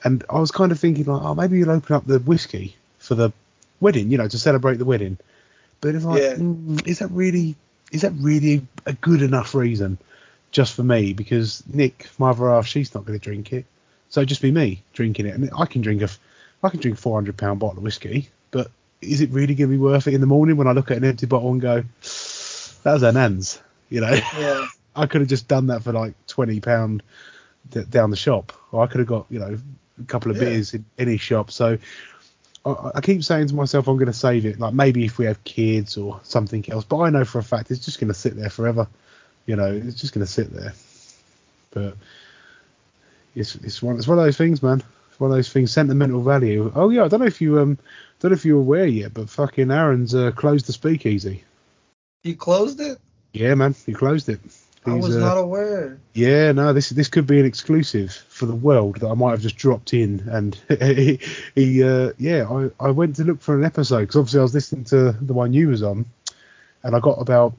And 0.03 0.23
I 0.29 0.39
was 0.39 0.51
kind 0.51 0.71
of 0.71 0.79
thinking 0.79 1.05
like, 1.05 1.21
oh, 1.21 1.35
maybe 1.35 1.59
you'll 1.59 1.69
open 1.69 1.95
up 1.95 2.07
the 2.07 2.19
whiskey 2.19 2.75
for 2.97 3.15
the 3.15 3.31
wedding, 3.79 4.09
you 4.09 4.17
know, 4.17 4.27
to 4.27 4.39
celebrate 4.39 4.77
the 4.77 4.85
wedding. 4.85 5.17
But 5.79 5.95
it's 5.95 6.05
like, 6.05 6.21
Yeah. 6.21 6.33
mm, 6.35 6.85
is 6.87 6.99
that 6.99 7.11
really, 7.11 7.55
is 7.91 8.01
that 8.01 8.13
really 8.19 8.65
a 8.85 8.93
good 8.93 9.21
enough 9.21 9.53
reason 9.53 9.97
just 10.51 10.73
for 10.75 10.83
me? 10.83 11.13
Because 11.13 11.63
Nick, 11.71 12.07
my 12.17 12.29
other 12.31 12.49
half, 12.49 12.67
she's 12.67 12.93
not 12.93 13.05
going 13.05 13.17
to 13.19 13.23
drink 13.23 13.53
it. 13.53 13.65
So 14.09 14.23
just 14.23 14.41
be 14.41 14.51
me 14.51 14.83
drinking 14.93 15.25
it, 15.25 15.35
and 15.35 15.49
I 15.57 15.65
can 15.65 15.81
drink 15.81 16.01
a, 16.01 16.09
I 16.63 16.69
can 16.69 16.79
drink 16.79 16.97
a 16.97 17.01
400 17.01 17.35
pound 17.35 17.59
bottle 17.59 17.77
of 17.77 17.83
whiskey, 17.83 18.29
but 18.51 18.71
is 19.01 19.21
it 19.21 19.29
really 19.31 19.53
going 19.53 19.69
to 19.69 19.75
be 19.75 19.81
worth 19.81 20.07
it 20.07 20.13
in 20.13 20.21
the 20.21 20.27
morning 20.27 20.55
when 20.57 20.67
I 20.67 20.71
look 20.71 20.91
at 20.91 20.97
an 20.97 21.03
empty 21.03 21.25
bottle 21.25 21.51
and 21.51 21.61
go, 21.61 21.81
that 22.83 22.93
was 22.93 23.03
an 23.03 23.17
ends, 23.17 23.61
you 23.89 24.01
know? 24.01 24.17
Yeah. 24.37 24.67
I 24.95 25.05
could 25.05 25.21
have 25.21 25.29
just 25.29 25.47
done 25.47 25.67
that 25.67 25.83
for 25.83 25.91
like 25.91 26.13
20 26.27 26.59
pound 26.61 27.03
d- 27.69 27.83
down 27.89 28.09
the 28.09 28.15
shop, 28.17 28.53
or 28.71 28.83
I 28.83 28.87
could 28.87 28.99
have 28.99 29.07
got 29.07 29.27
you 29.29 29.39
know 29.39 29.59
a 30.01 30.05
couple 30.05 30.31
of 30.31 30.37
Yeah. 30.37 30.45
beers 30.45 30.73
in 30.73 30.85
any 30.97 31.17
shop. 31.17 31.51
So 31.51 31.77
I, 32.65 32.91
I 32.95 33.01
keep 33.01 33.23
saying 33.23 33.49
to 33.49 33.55
myself, 33.55 33.87
I'm 33.87 33.97
going 33.97 34.07
to 34.07 34.13
save 34.13 34.45
it. 34.45 34.59
Like 34.59 34.73
maybe 34.73 35.05
if 35.05 35.17
we 35.19 35.25
have 35.25 35.43
kids 35.43 35.97
or 35.97 36.19
something 36.23 36.65
else, 36.71 36.83
but 36.83 36.97
I 36.99 37.09
know 37.11 37.25
for 37.25 37.37
a 37.39 37.43
fact 37.43 37.69
it's 37.69 37.85
just 37.85 37.99
going 37.99 38.07
to 38.07 38.13
sit 38.15 38.35
there 38.35 38.49
forever. 38.49 38.87
You 39.47 39.55
know, 39.55 39.73
it's 39.73 39.99
just 39.99 40.13
going 40.13 40.25
to 40.25 40.31
sit 40.31 40.53
there. 40.53 40.73
But 41.71 41.95
it's 43.35 43.55
it's 43.55 43.81
one 43.81 43.97
it's 43.97 44.07
one 44.07 44.19
of 44.19 44.23
those 44.23 44.37
things, 44.37 44.61
man. 44.61 44.83
It's 45.09 45.19
one 45.19 45.31
of 45.31 45.37
those 45.37 45.51
things. 45.51 45.71
Sentimental 45.71 46.21
value. 46.21 46.71
Oh 46.75 46.89
yeah, 46.89 47.05
I 47.05 47.07
don't 47.07 47.21
know 47.21 47.25
if 47.25 47.41
you 47.41 47.59
um 47.59 47.79
don't 48.19 48.31
know 48.31 48.35
if 48.35 48.45
you're 48.45 48.59
aware 48.59 48.85
yet, 48.85 49.13
but 49.13 49.29
fucking 49.29 49.71
Aaron's 49.71 50.13
uh, 50.13 50.31
closed 50.31 50.67
the 50.67 50.73
speakeasy. 50.73 51.43
You 52.23 52.35
closed 52.35 52.79
it? 52.79 52.99
Yeah, 53.33 53.55
man, 53.55 53.75
he 53.85 53.93
closed 53.93 54.29
it. 54.29 54.39
I 54.85 54.93
was 54.95 55.15
uh, 55.15 55.19
not 55.19 55.37
aware. 55.37 55.99
Yeah, 56.13 56.51
no, 56.53 56.73
this 56.73 56.89
this 56.89 57.09
could 57.09 57.27
be 57.27 57.39
an 57.39 57.45
exclusive 57.45 58.11
for 58.11 58.45
the 58.45 58.55
world 58.55 58.99
that 59.01 59.07
I 59.07 59.13
might 59.13 59.31
have 59.31 59.41
just 59.41 59.57
dropped 59.57 59.93
in, 59.93 60.27
and 60.29 60.55
he, 60.79 61.19
he 61.55 61.83
uh, 61.83 62.13
yeah, 62.17 62.47
I, 62.49 62.87
I 62.87 62.91
went 62.91 63.17
to 63.17 63.23
look 63.23 63.41
for 63.41 63.57
an 63.57 63.65
episode 63.65 64.01
because 64.01 64.15
obviously 64.15 64.39
I 64.39 64.43
was 64.43 64.53
listening 64.53 64.85
to 64.85 65.11
the 65.11 65.33
one 65.33 65.53
you 65.53 65.69
was 65.69 65.83
on, 65.83 66.05
and 66.83 66.95
I 66.95 66.99
got 66.99 67.21
about 67.21 67.53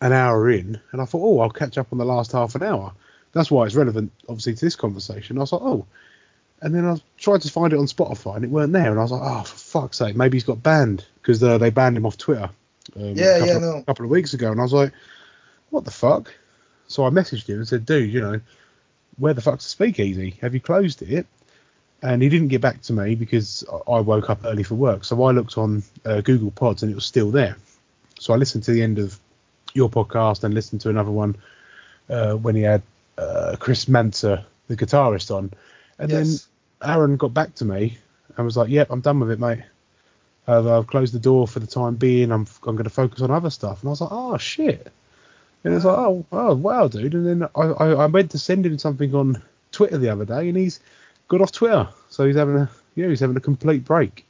an 0.00 0.12
hour 0.12 0.50
in, 0.50 0.80
and 0.92 1.00
I 1.00 1.04
thought, 1.04 1.22
oh, 1.22 1.40
I'll 1.40 1.50
catch 1.50 1.78
up 1.78 1.88
on 1.92 1.98
the 1.98 2.04
last 2.04 2.32
half 2.32 2.54
an 2.54 2.62
hour, 2.62 2.92
that's 3.32 3.50
why 3.50 3.66
it's 3.66 3.74
relevant, 3.74 4.12
obviously, 4.28 4.54
to 4.54 4.64
this 4.64 4.76
conversation. 4.76 5.38
I 5.38 5.40
was 5.40 5.52
like, 5.52 5.62
oh. 5.62 5.86
And 6.60 6.74
then 6.74 6.84
I 6.84 6.96
tried 7.18 7.42
to 7.42 7.50
find 7.50 7.72
it 7.72 7.78
on 7.78 7.86
Spotify 7.86 8.36
and 8.36 8.44
it 8.44 8.50
weren't 8.50 8.72
there. 8.72 8.90
And 8.90 8.98
I 8.98 9.02
was 9.02 9.12
like, 9.12 9.22
oh, 9.22 9.42
for 9.42 9.56
fuck's 9.56 9.98
sake, 9.98 10.16
maybe 10.16 10.36
he's 10.36 10.44
got 10.44 10.60
banned 10.62 11.04
because 11.20 11.40
uh, 11.42 11.56
they 11.58 11.70
banned 11.70 11.96
him 11.96 12.04
off 12.04 12.18
Twitter. 12.18 12.50
Um, 12.96 13.14
Yeah, 13.14 13.36
a 13.36 13.38
couple 13.38 13.46
yeah, 13.46 13.56
of, 13.56 13.62
no. 13.62 13.82
couple 13.82 14.04
of 14.06 14.10
weeks 14.10 14.34
ago. 14.34 14.50
And 14.50 14.58
I 14.58 14.64
was 14.64 14.72
like, 14.72 14.92
what 15.70 15.84
the 15.84 15.92
fuck? 15.92 16.34
So 16.88 17.04
I 17.04 17.10
messaged 17.10 17.46
him 17.48 17.58
and 17.58 17.68
said, 17.68 17.86
dude, 17.86 18.12
you 18.12 18.20
know, 18.20 18.40
where 19.18 19.34
the 19.34 19.40
fuck's 19.40 19.64
the 19.64 19.70
speakeasy? 19.70 20.36
Have 20.40 20.54
you 20.54 20.60
closed 20.60 21.02
it? 21.02 21.26
And 22.02 22.22
he 22.22 22.28
didn't 22.28 22.48
get 22.48 22.60
back 22.60 22.82
to 22.82 22.92
me 22.92 23.14
because 23.14 23.64
I 23.70 23.92
I 23.92 24.00
woke 24.00 24.30
up 24.30 24.40
early 24.44 24.62
for 24.62 24.74
work. 24.74 25.04
So 25.04 25.22
I 25.22 25.32
looked 25.32 25.58
on 25.58 25.82
uh, 26.04 26.22
Google 26.22 26.50
Pods 26.50 26.82
and 26.82 26.90
it 26.90 26.94
was 26.94 27.04
still 27.04 27.30
there. 27.30 27.56
So 28.18 28.32
I 28.32 28.36
listened 28.36 28.64
to 28.64 28.72
the 28.72 28.82
end 28.82 28.98
of 28.98 29.18
your 29.74 29.88
podcast 29.90 30.44
and 30.44 30.54
listened 30.54 30.80
to 30.82 30.90
another 30.90 31.10
one 31.10 31.36
uh, 32.08 32.34
when 32.34 32.54
he 32.54 32.62
had 32.62 32.82
uh, 33.16 33.56
Chris 33.58 33.86
Manser, 33.86 34.44
the 34.68 34.76
guitarist, 34.76 35.34
on. 35.34 35.52
And 35.98 36.10
Yes. 36.10 36.48
then 36.80 36.90
Aaron 36.90 37.16
got 37.16 37.34
back 37.34 37.54
to 37.56 37.64
me 37.64 37.98
and 38.36 38.44
was 38.44 38.56
like, 38.56 38.68
"Yep, 38.70 38.88
I'm 38.90 39.00
done 39.00 39.20
with 39.20 39.30
it, 39.30 39.40
mate. 39.40 39.62
I've, 40.46 40.66
I've 40.66 40.86
closed 40.86 41.12
the 41.12 41.18
door 41.18 41.46
for 41.48 41.60
the 41.60 41.66
time 41.66 41.96
being. 41.96 42.30
I'm 42.32 42.46
I'm 42.66 42.76
going 42.76 42.84
to 42.84 42.90
focus 42.90 43.20
on 43.22 43.30
other 43.30 43.50
stuff." 43.50 43.82
And 43.82 43.88
I 43.88 43.90
was 43.90 44.00
like, 44.00 44.12
"Oh 44.12 44.38
shit!" 44.38 44.90
And 45.64 45.74
it's 45.74 45.84
like, 45.84 45.98
"Oh, 45.98 46.24
oh 46.32 46.54
wow, 46.54 46.88
dude." 46.88 47.14
And 47.14 47.26
then 47.26 47.48
I, 47.54 47.60
I 47.62 47.86
I 47.90 48.06
went 48.06 48.30
to 48.32 48.38
send 48.38 48.64
him 48.64 48.78
something 48.78 49.14
on 49.14 49.42
Twitter 49.72 49.98
the 49.98 50.08
other 50.10 50.24
day, 50.24 50.48
and 50.48 50.56
he's 50.56 50.80
got 51.26 51.40
off 51.40 51.52
Twitter, 51.52 51.88
so 52.10 52.24
he's 52.26 52.36
having 52.36 52.56
a 52.56 52.70
yeah, 52.94 53.08
he's 53.08 53.20
having 53.20 53.36
a 53.36 53.40
complete 53.40 53.84
break. 53.84 54.24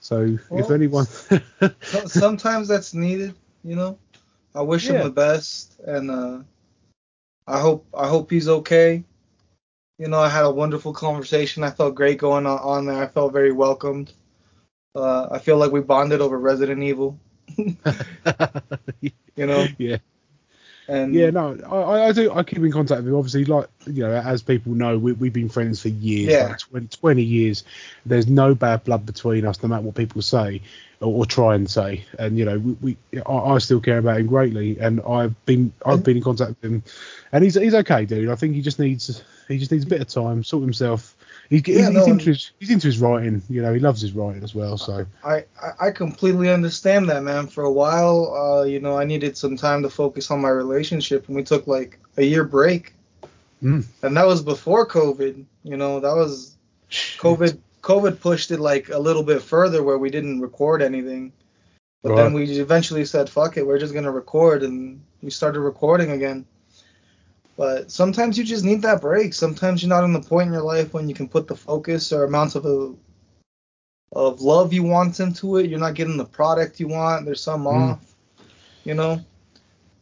So 0.00 0.38
if 0.50 0.70
anyone, 0.70 1.06
sometimes 2.06 2.68
that's 2.68 2.94
needed, 2.94 3.34
you 3.64 3.76
know. 3.76 3.98
I 4.54 4.62
wish 4.62 4.88
Yeah. 4.88 4.90
him 4.90 5.00
the 5.02 5.10
best, 5.10 5.78
and 5.86 6.10
uh, 6.10 6.40
I 7.46 7.60
hope 7.60 7.86
I 7.96 8.08
hope 8.08 8.30
he's 8.30 8.48
okay. 8.48 9.04
You 9.98 10.08
know, 10.08 10.18
I 10.20 10.28
had 10.28 10.44
a 10.44 10.50
wonderful 10.50 10.92
conversation. 10.92 11.62
I 11.64 11.70
felt 11.70 11.94
great 11.94 12.18
going 12.18 12.46
on, 12.46 12.58
on 12.58 12.86
there. 12.86 13.02
I 13.02 13.06
felt 13.06 13.32
very 13.32 13.52
welcomed. 13.52 14.12
Uh, 14.94 15.28
I 15.30 15.38
feel 15.38 15.56
like 15.56 15.72
we 15.72 15.80
bonded 15.80 16.20
over 16.20 16.38
Resident 16.38 16.82
Evil. 16.82 17.18
You 19.36 19.46
know, 19.46 19.72
yeah, 19.78 19.98
and 20.88 21.14
yeah, 21.14 21.30
no, 21.30 21.56
I, 21.70 22.08
I 22.08 22.12
do. 22.12 22.32
I 22.32 22.42
keep 22.42 22.58
in 22.58 22.72
contact 22.72 23.02
with 23.02 23.08
him. 23.08 23.16
Obviously, 23.16 23.44
like 23.44 23.68
you 23.86 24.02
know, 24.02 24.12
as 24.12 24.42
people 24.42 24.72
know, 24.74 24.98
we, 24.98 25.12
we've 25.12 25.32
been 25.32 25.48
friends 25.48 25.80
for 25.82 25.88
years, 25.88 26.32
Yeah. 26.32 26.48
like 26.48 26.58
20, 26.58 26.86
20 26.88 27.22
years. 27.22 27.64
There's 28.06 28.26
no 28.26 28.54
bad 28.54 28.84
blood 28.84 29.06
between 29.06 29.44
us, 29.46 29.62
no 29.62 29.68
matter 29.68 29.82
what 29.82 29.94
people 29.94 30.22
say 30.22 30.60
or, 31.00 31.12
or 31.20 31.26
try 31.26 31.54
and 31.54 31.70
say. 31.70 32.04
And 32.18 32.36
you 32.38 32.44
know, 32.44 32.58
we, 32.58 32.72
we 33.12 33.20
I, 33.26 33.32
I 33.32 33.58
still 33.58 33.80
care 33.80 33.98
about 33.98 34.18
him 34.20 34.26
greatly, 34.26 34.78
and 34.80 35.00
I've 35.02 35.46
been 35.46 35.72
I've 35.86 35.94
And- 35.94 36.04
been 36.04 36.16
in 36.18 36.22
contact 36.22 36.50
with 36.62 36.70
him, 36.72 36.82
and 37.32 37.44
he's 37.44 37.54
he's 37.54 37.74
okay, 37.74 38.04
dude. 38.04 38.28
I 38.30 38.34
think 38.34 38.54
he 38.54 38.62
just 38.62 38.78
needs 38.78 39.22
he 39.48 39.58
just 39.58 39.70
needs 39.72 39.84
a 39.84 39.88
bit 39.88 40.00
of 40.00 40.08
time, 40.08 40.42
sort 40.44 40.62
himself. 40.62 41.16
He's, 41.52 41.68
Yeah, 41.68 41.90
he's, 41.90 41.90
no, 41.90 42.04
into 42.06 42.30
his 42.30 42.50
he's 42.60 42.70
into 42.70 42.86
his 42.86 42.98
writing. 42.98 43.42
You 43.50 43.60
know, 43.60 43.74
he 43.74 43.78
loves 43.78 44.00
his 44.00 44.12
writing 44.12 44.42
as 44.42 44.54
well. 44.54 44.78
So 44.78 45.04
I, 45.22 45.44
I 45.62 45.88
I 45.88 45.90
completely 45.90 46.48
understand 46.48 47.10
that, 47.10 47.22
man. 47.22 47.46
For 47.46 47.64
a 47.64 47.70
while, 47.70 48.34
uh, 48.34 48.62
you 48.64 48.80
know, 48.80 48.96
I 48.98 49.04
needed 49.04 49.36
some 49.36 49.58
time 49.58 49.82
to 49.82 49.90
focus 49.90 50.30
on 50.30 50.40
my 50.40 50.48
relationship, 50.48 51.26
and 51.26 51.36
we 51.36 51.44
took 51.44 51.66
like 51.66 51.98
a 52.16 52.22
year 52.22 52.44
break, 52.44 52.94
Mm. 53.62 53.84
and 54.02 54.16
that 54.16 54.26
was 54.26 54.42
before 54.42 54.88
COVID. 54.88 55.44
You 55.62 55.76
know, 55.76 56.00
that 56.00 56.16
was 56.16 56.56
COVID. 56.90 57.58
COVID 57.82 58.18
pushed 58.20 58.50
it 58.50 58.58
like 58.58 58.88
a 58.88 58.98
little 58.98 59.22
bit 59.22 59.42
further, 59.42 59.82
where 59.82 59.98
we 59.98 60.08
didn't 60.08 60.40
record 60.40 60.80
anything. 60.80 61.32
But 62.02 62.16
then 62.16 62.32
we 62.32 62.44
eventually 62.44 63.04
said, 63.04 63.28
"Fuck 63.28 63.58
it, 63.58 63.66
we're 63.66 63.78
just 63.78 63.92
gonna 63.92 64.10
record," 64.10 64.62
and 64.62 65.02
we 65.22 65.28
started 65.30 65.60
recording 65.60 66.12
again. 66.12 66.46
But 67.56 67.90
sometimes 67.90 68.38
you 68.38 68.44
just 68.44 68.64
need 68.64 68.82
that 68.82 69.00
break. 69.00 69.34
Sometimes 69.34 69.82
you're 69.82 69.88
not 69.90 70.04
in 70.04 70.12
the 70.12 70.20
point 70.20 70.48
in 70.48 70.52
your 70.52 70.62
life 70.62 70.94
when 70.94 71.08
you 71.08 71.14
can 71.14 71.28
put 71.28 71.46
the 71.48 71.56
focus 71.56 72.12
or 72.12 72.24
amount 72.24 72.54
of 72.54 72.64
a 72.66 72.94
of 74.14 74.40
love 74.40 74.72
you 74.72 74.82
want 74.82 75.20
into 75.20 75.56
it. 75.56 75.70
You're 75.70 75.78
not 75.78 75.94
getting 75.94 76.16
the 76.16 76.24
product 76.24 76.80
you 76.80 76.88
want. 76.88 77.24
There's 77.24 77.42
some 77.42 77.64
Mm. 77.64 77.90
off, 77.92 78.14
you 78.84 78.94
know. 78.94 79.24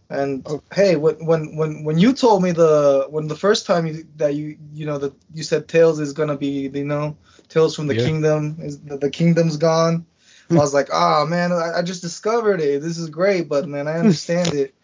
And 0.09 0.45
Oh. 0.47 0.61
hey, 0.75 0.97
when 0.97 1.25
when 1.25 1.85
when 1.85 1.99
you 1.99 2.13
told 2.13 2.43
me 2.43 2.51
the 2.51 3.07
when 3.11 3.29
the 3.29 3.37
first 3.37 3.67
time 3.67 3.87
you, 3.87 4.05
that 4.17 4.35
you 4.35 4.57
you 4.73 4.85
know 4.87 4.99
that 4.99 5.13
you 5.33 5.45
said 5.45 5.69
Tales 5.69 6.01
is 6.01 6.13
gonna 6.13 6.37
be 6.37 6.69
you 6.69 6.85
know 6.85 7.17
Tales 7.49 7.77
from 7.77 7.87
the 7.87 7.95
Yeah. 7.95 8.05
Kingdom 8.05 8.57
is 8.61 8.81
the, 8.81 8.97
the 8.97 9.11
kingdom's 9.11 9.57
gone. 9.57 10.07
I 10.51 10.55
was 10.57 10.75
like, 10.75 10.89
oh 10.93 11.27
man, 11.27 11.53
I, 11.53 11.79
I 11.79 11.83
just 11.83 12.03
discovered 12.03 12.61
it. 12.61 12.83
This 12.83 12.99
is 12.99 13.09
great, 13.09 13.49
but 13.49 13.69
man, 13.69 13.87
I 13.87 13.99
understand 13.99 14.53
it. 14.55 14.75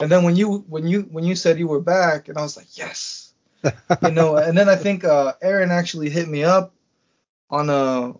And 0.00 0.10
then 0.10 0.24
when 0.24 0.36
you 0.36 0.58
when 0.68 0.86
you 0.86 1.02
when 1.02 1.24
you 1.24 1.36
said 1.36 1.58
you 1.58 1.68
were 1.68 1.80
back, 1.80 2.28
and 2.28 2.36
I 2.36 2.42
was 2.42 2.56
like, 2.56 2.76
yes, 2.76 3.32
you 4.02 4.10
know. 4.10 4.36
And 4.44 4.56
then 4.56 4.68
I 4.68 4.76
think 4.76 5.04
uh, 5.04 5.34
Aaron 5.42 5.70
actually 5.70 6.10
hit 6.10 6.28
me 6.28 6.44
up 6.44 6.74
on 7.50 7.70
uh 7.70 8.12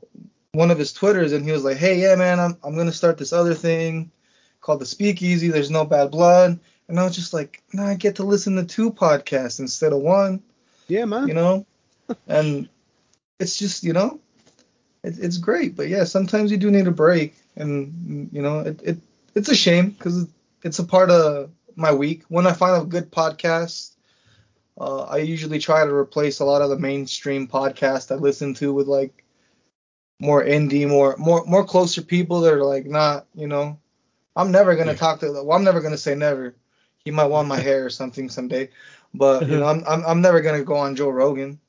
one 0.52 0.70
of 0.70 0.78
his 0.78 0.92
twitters, 0.92 1.32
and 1.32 1.44
he 1.44 1.52
was 1.52 1.64
like, 1.64 1.76
hey, 1.76 2.00
yeah, 2.00 2.14
man, 2.14 2.38
I'm 2.40 2.56
I'm 2.62 2.76
gonna 2.76 2.92
start 2.92 3.18
this 3.18 3.32
other 3.32 3.54
thing 3.54 4.10
called 4.60 4.80
the 4.80 4.86
Speakeasy. 4.86 5.48
There's 5.48 5.70
no 5.70 5.84
bad 5.84 6.10
blood. 6.10 6.58
And 6.88 7.00
I 7.00 7.04
was 7.04 7.14
just 7.14 7.32
like, 7.32 7.62
now 7.72 7.86
I 7.86 7.94
get 7.94 8.16
to 8.16 8.24
listen 8.24 8.56
to 8.56 8.64
two 8.64 8.92
podcasts 8.92 9.58
instead 9.58 9.92
of 9.92 10.00
one 10.00 10.42
yeah, 10.88 11.04
man. 11.04 11.28
you 11.28 11.34
know 11.34 11.66
and 12.28 12.68
it's 13.38 13.56
just 13.56 13.82
you 13.82 13.92
know 13.92 14.20
it, 15.02 15.18
it's 15.18 15.38
great 15.38 15.76
but 15.76 15.88
yeah 15.88 16.04
sometimes 16.04 16.50
you 16.50 16.56
do 16.56 16.70
need 16.70 16.86
a 16.86 16.92
break 16.92 17.34
and 17.56 18.28
you 18.32 18.42
know 18.42 18.60
it, 18.60 18.80
it 18.82 18.98
it's 19.34 19.48
a 19.48 19.54
shame 19.54 19.90
because 19.90 20.26
it's 20.62 20.78
a 20.78 20.84
part 20.84 21.10
of 21.10 21.50
my 21.76 21.92
week. 21.92 22.24
When 22.28 22.46
i 22.46 22.52
find 22.52 22.80
a 22.82 22.86
good 22.86 23.10
podcast 23.10 23.92
uh, 24.80 25.02
i 25.04 25.18
usually 25.18 25.58
try 25.58 25.84
to 25.84 25.94
replace 25.94 26.40
a 26.40 26.44
lot 26.44 26.62
of 26.62 26.70
the 26.70 26.78
mainstream 26.78 27.46
podcasts 27.46 28.10
i 28.10 28.14
listen 28.16 28.54
to 28.54 28.72
with 28.72 28.86
like 28.86 29.24
more 30.20 30.44
indie 30.44 30.88
more 30.88 31.16
more 31.18 31.44
more 31.46 31.64
closer 31.64 32.02
people 32.02 32.40
that 32.40 32.52
are 32.54 32.64
like 32.64 32.86
not 32.86 33.26
you 33.34 33.46
know. 33.48 33.78
I'm 34.36 34.50
never 34.50 34.74
gonna 34.74 34.92
Yeah. 34.92 34.96
talk 34.98 35.20
to 35.20 35.30
well 35.32 35.52
i'm 35.52 35.64
never 35.64 35.80
gonna 35.80 35.98
say 35.98 36.14
never. 36.14 36.54
He 37.04 37.10
might 37.10 37.26
want 37.26 37.48
my 37.48 37.58
hair 37.68 37.84
or 37.84 37.90
something 37.90 38.28
someday. 38.28 38.70
But 39.12 39.48
you 39.48 39.58
know 39.58 39.66
I'm, 39.66 39.84
I'm 39.86 40.04
i'm 40.06 40.20
never 40.20 40.40
gonna 40.40 40.64
go 40.64 40.76
on 40.76 40.96
joe 40.96 41.10
rogan 41.10 41.60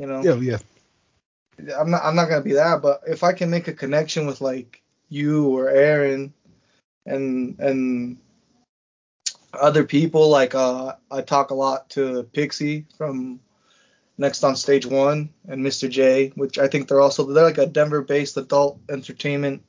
you 0.00 0.06
know. 0.06 0.22
Yeah, 0.22 0.34
yeah. 0.36 0.58
I'm 1.78 1.90
not 1.90 2.02
I'm 2.04 2.16
not 2.16 2.28
gonna 2.28 2.42
be 2.42 2.54
that, 2.54 2.82
but 2.82 3.02
if 3.06 3.22
I 3.22 3.32
can 3.32 3.50
make 3.50 3.68
a 3.68 3.72
connection 3.72 4.26
with 4.26 4.40
like 4.40 4.82
you 5.08 5.48
or 5.48 5.68
Aaron 5.70 6.34
and 7.06 7.58
and 7.60 8.18
other 9.60 9.84
people, 9.84 10.28
like 10.28 10.54
uh 10.54 10.94
I 11.10 11.22
talk 11.22 11.50
a 11.50 11.54
lot 11.54 11.90
to 11.90 12.28
Mixie 12.34 12.84
from 12.96 13.40
Next 14.16 14.44
on 14.44 14.56
Stage 14.56 14.86
One 14.86 15.30
and 15.48 15.64
Mr. 15.64 15.88
J, 15.88 16.32
which 16.36 16.58
I 16.58 16.68
think 16.68 16.88
they're 16.88 17.00
also 17.00 17.24
they're 17.24 17.44
like 17.44 17.58
a 17.58 17.66
Denver 17.66 18.02
based 18.02 18.36
adult 18.36 18.78
entertainment 18.88 19.62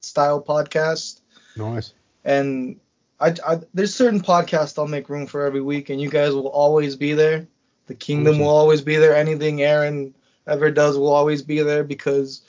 style 0.00 0.42
podcast. 0.42 1.20
Nice. 1.56 1.92
And 2.24 2.78
I, 3.20 3.34
I 3.46 3.60
there's 3.74 3.94
certain 3.94 4.20
podcasts 4.20 4.78
I'll 4.78 4.86
make 4.86 5.08
room 5.08 5.26
for 5.26 5.44
every 5.44 5.62
week 5.62 5.90
and 5.90 6.00
you 6.00 6.10
guys 6.10 6.32
will 6.32 6.48
always 6.48 6.96
be 6.96 7.14
there. 7.14 7.46
The 7.86 7.94
Kingdom 7.94 8.34
Awesome. 8.34 8.44
will 8.44 8.54
always 8.54 8.82
be 8.82 8.96
there. 8.96 9.16
Anything 9.16 9.62
Aaron 9.62 10.14
ever 10.46 10.70
does 10.70 10.96
will 10.96 11.12
always 11.12 11.42
be 11.42 11.62
there 11.62 11.84
because 11.84 12.42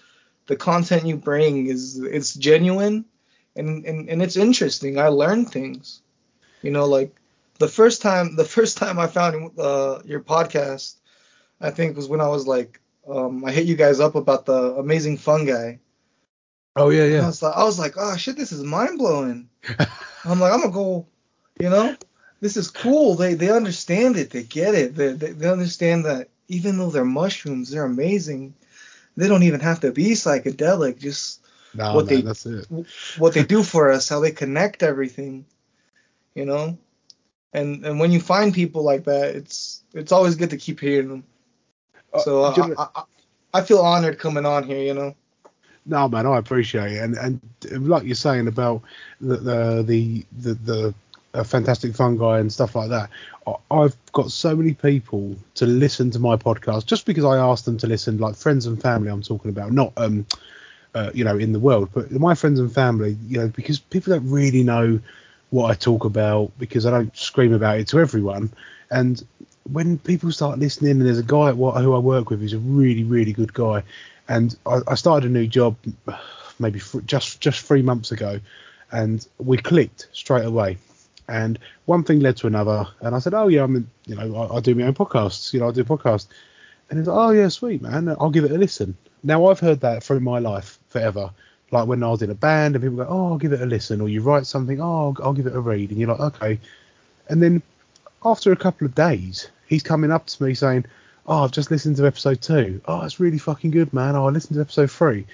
the 0.48 0.56
content 0.56 1.06
you 1.06 1.16
bring 1.16 1.68
is 1.68 2.00
it's 2.00 2.34
genuine 2.34 3.06
and, 3.56 3.86
and, 3.86 4.10
and 4.10 4.22
it's 4.22 4.38
interesting. 4.38 5.00
I 5.00 5.08
learn 5.08 5.46
things. 5.46 6.02
You 6.62 6.72
know, 6.72 6.86
like 6.86 7.16
the 7.60 7.68
first 7.68 8.01
time 8.01 8.36
the 8.36 8.45
first 8.45 8.78
time 8.78 8.99
I 8.99 9.07
found 9.07 9.57
uh, 9.60 9.99
your 10.05 10.20
podcast, 10.22 10.95
I 11.62 11.72
think 11.72 11.95
was 11.95 12.07
when 12.07 12.22
I 12.22 12.28
was 12.28 12.47
like 12.47 12.80
um, 13.07 13.43
I 13.45 13.51
hit 13.51 13.66
you 13.66 13.76
guys 13.76 13.99
up 13.99 14.16
about 14.16 14.45
the 14.45 14.76
amazing 14.76 15.18
fungi. 15.18 15.76
Oh 16.76 16.89
yeah, 16.89 17.03
And 17.03 17.14
I 17.14 17.18
yeah. 17.18 17.26
was 17.28 17.41
like, 17.41 17.55
I 17.55 17.64
was 17.64 17.80
like, 17.80 17.93
oh 17.97 18.16
shit, 18.18 18.38
this 18.38 18.51
is 18.51 18.64
mind 18.64 18.97
blowing. 18.99 19.49
I'm 20.26 20.39
like, 20.39 20.53
I'm 20.53 20.62
gonna 20.62 20.72
go, 20.72 21.07
you 21.60 21.70
know, 21.70 21.95
this 22.41 22.55
is 22.57 22.70
cool. 22.70 23.16
They 23.16 23.34
they 23.34 23.49
understand 23.49 24.18
it. 24.18 24.30
They 24.30 24.43
get 24.43 24.76
it. 24.76 24.95
They 24.95 25.14
they, 25.14 25.32
they 25.32 25.49
understand 25.49 26.05
that 26.05 26.30
even 26.47 26.78
though 26.78 26.89
they're 26.89 27.05
mushrooms, 27.05 27.70
they're 27.72 27.86
amazing. 27.86 28.53
They 29.18 29.28
don't 29.28 29.43
even 29.43 29.60
have 29.60 29.82
to 29.82 29.91
be 29.91 30.12
psychedelic. 30.12 30.99
Just 30.99 31.41
No, 31.74 31.95
what 31.95 32.05
man, 32.05 32.16
they- 32.16 32.22
that's 32.22 32.45
it. 32.45 32.68
what 33.18 33.34
they 33.34 33.43
do 33.43 33.64
for 33.64 33.91
us, 33.91 34.07
how 34.07 34.20
they 34.20 34.32
connect 34.32 34.84
everything, 34.84 35.45
you 36.36 36.46
know. 36.46 36.78
And 37.54 37.86
and 37.86 38.00
when 38.00 38.12
you 38.12 38.20
find 38.20 38.54
people 38.54 38.84
like 38.84 39.04
that, 39.06 39.36
it's 39.36 39.84
it's 39.94 40.12
always 40.12 40.36
good 40.36 40.50
to 40.52 40.58
keep 40.58 40.80
hearing 40.80 41.10
them. 41.10 41.24
Uh, 42.14 42.20
So 42.20 42.44
uh, 42.44 42.54
do 42.54 42.62
you 42.62 42.68
know- 42.70 42.76
I, 42.78 42.88
I 42.96 43.04
I 43.54 43.62
feel 43.62 43.80
honored 43.80 44.20
coming 44.20 44.46
on 44.46 44.64
here, 44.64 44.82
you 44.82 44.94
know. 44.94 45.16
No, 45.86 46.08
man, 46.08 46.26
I 46.28 46.38
appreciate 46.38 46.92
it, 46.94 47.02
and 47.04 47.16
and 47.18 47.88
like 47.88 48.04
you're 48.04 48.16
saying 48.16 48.48
about 48.48 48.82
the 49.22 49.38
the 49.38 49.84
the 49.84 50.26
the, 50.40 50.54
the 50.54 50.94
uh, 51.34 51.44
fantastic 51.44 51.96
fungi 51.96 52.40
and 52.40 52.52
stuff 52.52 52.76
like 52.76 52.90
that. 52.90 53.10
I've 53.72 53.96
got 54.12 54.32
so 54.32 54.56
many 54.56 54.74
people 54.74 55.36
to 55.56 55.66
listen 55.66 56.12
to 56.12 56.20
my 56.20 56.36
podcast 56.36 56.86
just 56.86 57.06
because 57.06 57.24
I 57.24 57.38
asked 57.38 57.66
them 57.66 57.78
to 57.78 57.88
listen, 57.88 58.18
like 58.18 58.36
friends 58.36 58.66
and 58.68 58.80
family. 58.80 59.10
I'm 59.10 59.22
talking 59.24 59.50
about, 59.50 59.72
not 59.72 59.94
um, 59.98 60.26
uh, 60.94 61.10
you 61.14 61.24
know, 61.24 61.38
in 61.38 61.52
the 61.54 61.60
world, 61.60 61.90
but 61.94 62.12
my 62.12 62.36
friends 62.36 62.60
and 62.60 62.72
family. 62.72 63.18
You 63.28 63.40
know, 63.40 63.48
because 63.48 63.80
people 63.80 64.14
don't 64.14 64.30
really 64.30 64.64
know 64.64 65.00
what 65.50 65.72
I 65.72 65.74
talk 65.74 66.06
about 66.06 66.52
because 66.60 66.86
I 66.86 66.91
don't 66.91 67.16
scream 67.16 67.54
about 67.54 67.80
it 67.80 67.88
to 67.89 68.00
everyone. 68.00 68.52
And 68.91 69.24
when 69.72 69.97
people 69.97 70.32
start 70.32 70.60
listening, 70.60 70.91
and 70.91 71.02
there's 71.02 71.20
a 71.20 71.24
guy 71.24 71.52
who 71.52 71.95
I 71.95 72.00
work 72.00 72.30
with 72.30 72.39
who's 72.41 72.54
a 72.54 72.60
really 72.60 73.04
really 73.04 73.34
good 73.34 73.54
guy, 73.54 73.84
and 74.28 74.56
I, 74.66 74.80
I 74.88 74.95
started 74.95 75.30
a 75.30 75.34
new 75.34 75.47
job 75.47 75.76
maybe 76.60 76.82
just 77.06 77.41
just 77.41 77.62
three 77.62 77.82
months 77.82 78.12
ago, 78.12 78.39
and 78.91 79.26
we 79.38 79.58
clicked 79.58 80.08
straight 80.14 80.45
away. 80.45 80.78
And 81.28 81.60
one 81.86 82.04
thing 82.04 82.22
led 82.22 82.38
to 82.38 82.47
another, 82.47 82.88
and 83.02 83.16
I 83.16 83.20
said, 83.20 83.34
"Oh 83.34 83.47
yeah, 83.47 83.64
I'm, 83.64 83.76
in, 83.76 83.89
you 84.08 84.16
know, 84.16 84.36
I, 84.36 84.58
I 84.58 84.60
do 84.62 84.74
my 84.74 84.84
own 84.84 84.95
podcasts. 84.95 85.54
You 85.54 85.60
know, 85.60 85.70
I 85.70 85.72
do 85.72 85.84
podcasts." 85.84 86.28
And 86.89 86.97
he's 86.97 87.08
like, 87.08 87.18
"Oh 87.18 87.32
yeah, 87.32 87.50
sweet 87.50 87.82
man, 87.82 88.10
I'll 88.10 88.32
give 88.32 88.45
it 88.45 88.52
a 88.52 88.58
listen." 88.58 88.97
Now 89.22 89.47
I've 89.47 89.60
heard 89.60 89.82
that 89.82 90.04
through 90.04 90.22
my 90.22 90.39
life 90.39 90.80
forever. 90.89 91.32
Like 91.72 91.88
when 91.88 92.01
I 92.03 92.09
was 92.09 92.22
in 92.22 92.30
a 92.32 92.36
band, 92.36 92.76
and 92.76 92.84
people 92.84 92.97
go, 92.97 93.07
"Oh, 93.09 93.32
I'll 93.32 93.38
give 93.38 93.53
it 93.53 93.61
a 93.61 93.65
listen," 93.65 94.01
or 94.01 94.09
you 94.09 94.22
write 94.22 94.45
something, 94.47 94.82
"Oh, 94.82 95.13
I'll, 95.20 95.26
I'll 95.28 95.34
give 95.34 95.47
it 95.47 95.55
a 95.55 95.59
read," 95.59 95.91
and 95.91 95.99
you're 95.99 96.09
like, 96.09 96.20
"Okay." 96.36 96.59
And 97.30 97.41
then 97.43 97.61
after 98.26 98.51
a 98.51 98.55
couple 98.55 98.86
of 98.88 98.95
days, 98.95 99.49
he's 99.67 99.84
coming 99.84 100.11
up 100.11 100.26
to 100.28 100.43
me 100.43 100.53
saying, 100.55 100.86
"Oh, 101.28 101.43
I've 101.43 101.51
just 101.51 101.70
listened 101.72 101.97
to 101.97 102.07
episode 102.07 102.41
two. 102.41 102.82
Oh, 102.86 103.01
it's 103.05 103.20
really 103.20 103.38
fucking 103.38 103.72
good, 103.72 103.93
man. 103.93 104.15
Oh, 104.15 104.28
I 104.28 104.32
listened 104.32 104.55
to 104.55 104.61
episode 104.61 104.89
three. 104.91 105.26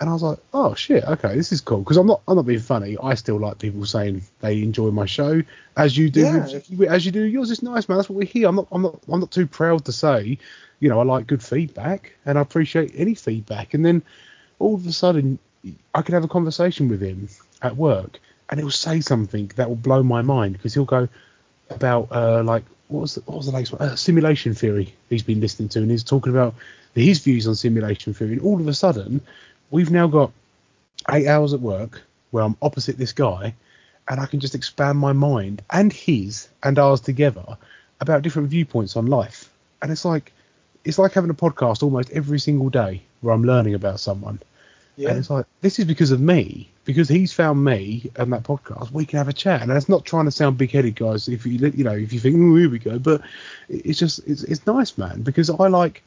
And 0.00 0.08
I 0.08 0.12
was 0.14 0.22
like, 0.22 0.38
"Oh 0.54 0.74
shit, 0.74 1.04
okay, 1.04 1.34
this 1.36 1.52
is 1.52 1.60
cool." 1.60 1.80
Because 1.80 1.96
I'm 1.96 2.06
not, 2.06 2.22
I'm 2.26 2.36
not 2.36 2.46
being 2.46 2.60
funny. 2.60 2.96
I 3.02 3.14
still 3.14 3.38
like 3.38 3.58
people 3.58 3.84
saying 3.84 4.22
they 4.40 4.62
enjoy 4.62 4.90
my 4.90 5.06
show, 5.06 5.42
as 5.76 5.96
you 5.96 6.10
do, 6.10 6.22
Yeah. 6.22 6.86
as 6.88 7.04
you 7.04 7.12
do 7.12 7.22
yours. 7.22 7.50
It's 7.50 7.62
nice, 7.62 7.88
man. 7.88 7.98
That's 7.98 8.08
what 8.08 8.16
we're 8.16 8.24
here. 8.26 8.48
I'm 8.48 8.56
not, 8.56 8.68
I'm 8.72 8.82
not, 8.82 9.00
I'm 9.12 9.20
not 9.20 9.30
too 9.30 9.46
proud 9.46 9.84
to 9.84 9.92
say, 9.92 10.38
you 10.80 10.88
know, 10.88 10.98
I 11.00 11.04
like 11.04 11.26
good 11.26 11.42
feedback 11.42 12.12
and 12.24 12.38
I 12.38 12.40
appreciate 12.40 12.92
any 12.96 13.14
feedback. 13.14 13.74
And 13.74 13.84
then 13.84 14.02
all 14.58 14.74
of 14.74 14.86
a 14.86 14.92
sudden, 14.92 15.38
I 15.94 16.02
could 16.02 16.14
have 16.14 16.24
a 16.24 16.28
conversation 16.28 16.88
with 16.88 17.00
him 17.00 17.28
at 17.62 17.76
work, 17.76 18.18
and 18.50 18.58
he'll 18.58 18.70
say 18.70 19.00
something 19.00 19.50
that 19.56 19.68
will 19.68 19.76
blow 19.76 20.02
my 20.02 20.22
mind 20.22 20.54
because 20.54 20.74
he'll 20.74 20.84
go 20.84 21.08
about 21.70 22.08
uh, 22.10 22.42
like 22.42 22.64
what 22.88 23.00
was 23.00 23.14
the, 23.14 23.20
what 23.22 23.38
was 23.38 23.46
the 23.46 23.52
latest 23.52 23.72
one? 23.72 23.82
Uh, 23.82 23.96
simulation 23.96 24.54
theory 24.54 24.94
he's 25.08 25.22
been 25.22 25.40
listening 25.40 25.68
to, 25.70 25.80
and 25.80 25.90
he's 25.90 26.04
talking 26.04 26.32
about 26.32 26.54
his 26.94 27.20
views 27.20 27.46
on 27.46 27.54
simulation 27.54 28.12
theory. 28.12 28.32
And 28.32 28.42
all 28.42 28.60
of 28.60 28.68
a 28.68 28.74
sudden, 28.74 29.20
we've 29.70 29.90
now 29.90 30.06
got 30.06 30.32
eight 31.10 31.26
hours 31.26 31.52
at 31.54 31.60
work 31.60 32.02
where 32.30 32.44
I'm 32.44 32.56
opposite 32.62 32.98
this 32.98 33.12
guy, 33.12 33.54
and 34.08 34.20
I 34.20 34.26
can 34.26 34.40
just 34.40 34.54
expand 34.54 34.98
my 34.98 35.12
mind 35.12 35.62
and 35.70 35.92
his 35.92 36.48
and 36.62 36.78
ours 36.78 37.00
together 37.00 37.56
about 38.00 38.22
different 38.22 38.48
viewpoints 38.48 38.96
on 38.96 39.06
life. 39.06 39.48
And 39.80 39.90
it's 39.90 40.04
like 40.04 40.32
it's 40.84 40.98
like 40.98 41.12
having 41.12 41.30
a 41.30 41.34
podcast 41.34 41.82
almost 41.82 42.10
every 42.10 42.40
single 42.40 42.68
day 42.68 43.02
where 43.20 43.32
I'm 43.32 43.44
learning 43.44 43.74
about 43.74 44.00
someone. 44.00 44.40
Yeah. 44.96 45.10
And 45.10 45.18
it's 45.18 45.30
like 45.30 45.46
this 45.60 45.78
is 45.78 45.84
because 45.86 46.10
of 46.10 46.20
me, 46.20 46.70
because 46.84 47.08
he's 47.08 47.32
found 47.32 47.64
me 47.64 48.10
and 48.16 48.32
that 48.32 48.42
podcast. 48.42 48.90
We 48.92 49.06
can 49.06 49.18
have 49.18 49.28
a 49.28 49.32
chat, 49.32 49.62
and 49.62 49.70
that's 49.70 49.88
not 49.88 50.04
trying 50.04 50.26
to 50.26 50.30
sound 50.30 50.58
big-headed, 50.58 50.96
guys. 50.96 51.28
If 51.28 51.46
you 51.46 51.52
you 51.52 51.84
know 51.84 51.92
if 51.92 52.12
you 52.12 52.20
think, 52.20 52.36
oh, 52.36 52.56
here 52.56 52.68
we 52.68 52.78
go, 52.78 52.98
but 52.98 53.22
it's 53.68 53.98
just 53.98 54.20
it's 54.26 54.42
it's 54.44 54.66
nice, 54.66 54.98
man, 54.98 55.22
because 55.22 55.48
I 55.48 55.68
like 55.68 56.02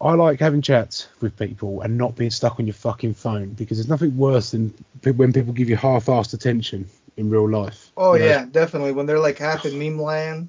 I 0.00 0.14
like 0.14 0.40
having 0.40 0.62
chats 0.62 1.08
with 1.20 1.36
people 1.38 1.82
and 1.82 1.98
not 1.98 2.16
being 2.16 2.30
stuck 2.30 2.58
on 2.58 2.66
your 2.66 2.74
fucking 2.74 3.14
phone 3.14 3.50
because 3.50 3.76
there's 3.76 3.88
nothing 3.88 4.16
worse 4.16 4.52
than 4.52 4.72
when 5.04 5.32
people 5.32 5.52
give 5.52 5.68
you 5.68 5.76
half-assed 5.76 6.32
attention 6.32 6.88
in 7.18 7.28
real 7.28 7.48
life. 7.48 7.92
Oh 7.98 8.14
You 8.14 8.20
know, 8.20 8.26
yeah, 8.26 8.46
definitely. 8.50 8.92
When 8.92 9.04
they're 9.04 9.18
like 9.18 9.38
half 9.38 9.66
in 9.66 9.78
meme 9.78 10.00
land, 10.00 10.48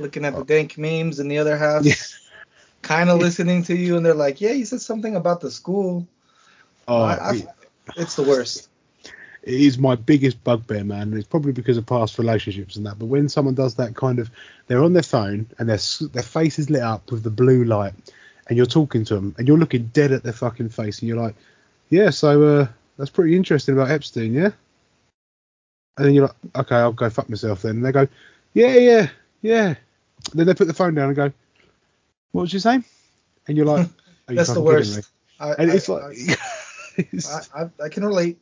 looking 0.00 0.24
at 0.24 0.34
the 0.34 0.40
oh. 0.40 0.44
dank 0.44 0.76
memes, 0.76 1.20
and 1.20 1.30
the 1.30 1.38
other 1.38 1.56
half 1.56 1.84
Yeah. 1.84 1.94
kind 2.82 3.08
of 3.08 3.18
listening 3.20 3.62
to 3.64 3.76
you, 3.76 3.96
and 3.96 4.04
they're 4.04 4.14
like, 4.14 4.40
"Yeah, 4.40 4.52
you 4.52 4.64
said 4.64 4.80
something 4.80 5.14
about 5.14 5.40
the 5.40 5.50
school." 5.50 6.06
Oh, 6.88 7.02
I, 7.02 7.12
I, 7.32 7.42
it's 7.96 8.16
the 8.16 8.22
worst. 8.22 8.68
it 9.42 9.54
is 9.60 9.78
my 9.78 9.94
biggest 9.94 10.42
bugbear, 10.42 10.84
man. 10.84 11.12
It's 11.14 11.26
probably 11.28 11.52
because 11.52 11.76
of 11.76 11.86
past 11.86 12.18
relationships 12.18 12.76
and 12.76 12.86
that. 12.86 12.98
But 12.98 13.06
when 13.06 13.28
someone 13.28 13.54
does 13.54 13.74
that 13.76 13.94
kind 13.94 14.18
of, 14.18 14.30
they're 14.66 14.82
on 14.82 14.94
their 14.94 15.02
phone 15.02 15.46
and 15.58 15.68
their 15.68 15.78
their 16.12 16.22
face 16.22 16.58
is 16.58 16.70
lit 16.70 16.82
up 16.82 17.12
with 17.12 17.22
the 17.22 17.30
blue 17.30 17.64
light, 17.64 17.92
and 18.48 18.56
you're 18.56 18.66
talking 18.66 19.04
to 19.04 19.14
them 19.14 19.34
and 19.38 19.46
you're 19.46 19.58
looking 19.58 19.86
dead 19.92 20.12
at 20.12 20.22
their 20.22 20.32
fucking 20.32 20.70
face, 20.70 21.00
and 21.00 21.08
you're 21.08 21.20
like, 21.20 21.34
yeah, 21.90 22.10
so 22.10 22.42
uh, 22.42 22.66
that's 22.96 23.10
pretty 23.10 23.36
interesting 23.36 23.74
about 23.74 23.90
Epstein, 23.90 24.32
yeah. 24.34 24.50
And 25.96 26.06
then 26.06 26.14
you're 26.14 26.26
like, 26.28 26.36
okay, 26.56 26.76
I'll 26.76 26.92
go 26.92 27.10
fuck 27.10 27.28
myself 27.28 27.62
then. 27.62 27.76
And 27.76 27.84
they 27.84 27.92
go, 27.92 28.06
yeah, 28.54 28.74
yeah, 28.76 29.08
yeah. 29.42 29.74
then 30.32 30.46
they 30.46 30.54
put 30.54 30.68
the 30.68 30.74
phone 30.74 30.94
down 30.94 31.08
and 31.08 31.16
go, 31.16 31.32
what 32.32 32.42
was 32.42 32.52
you 32.52 32.60
saying? 32.60 32.84
And 33.46 33.56
you're 33.56 33.66
like, 33.66 33.88
Are 34.28 34.32
you 34.32 34.36
That's 34.36 34.52
the 34.52 34.60
worst. 34.60 35.10
I, 35.40 35.52
And 35.54 35.70
I- 35.72 35.74
it's 35.74 35.88
like, 35.88 36.16
I, 37.28 37.62
I, 37.62 37.70
I 37.84 37.88
can 37.88 38.04
relate. 38.04 38.38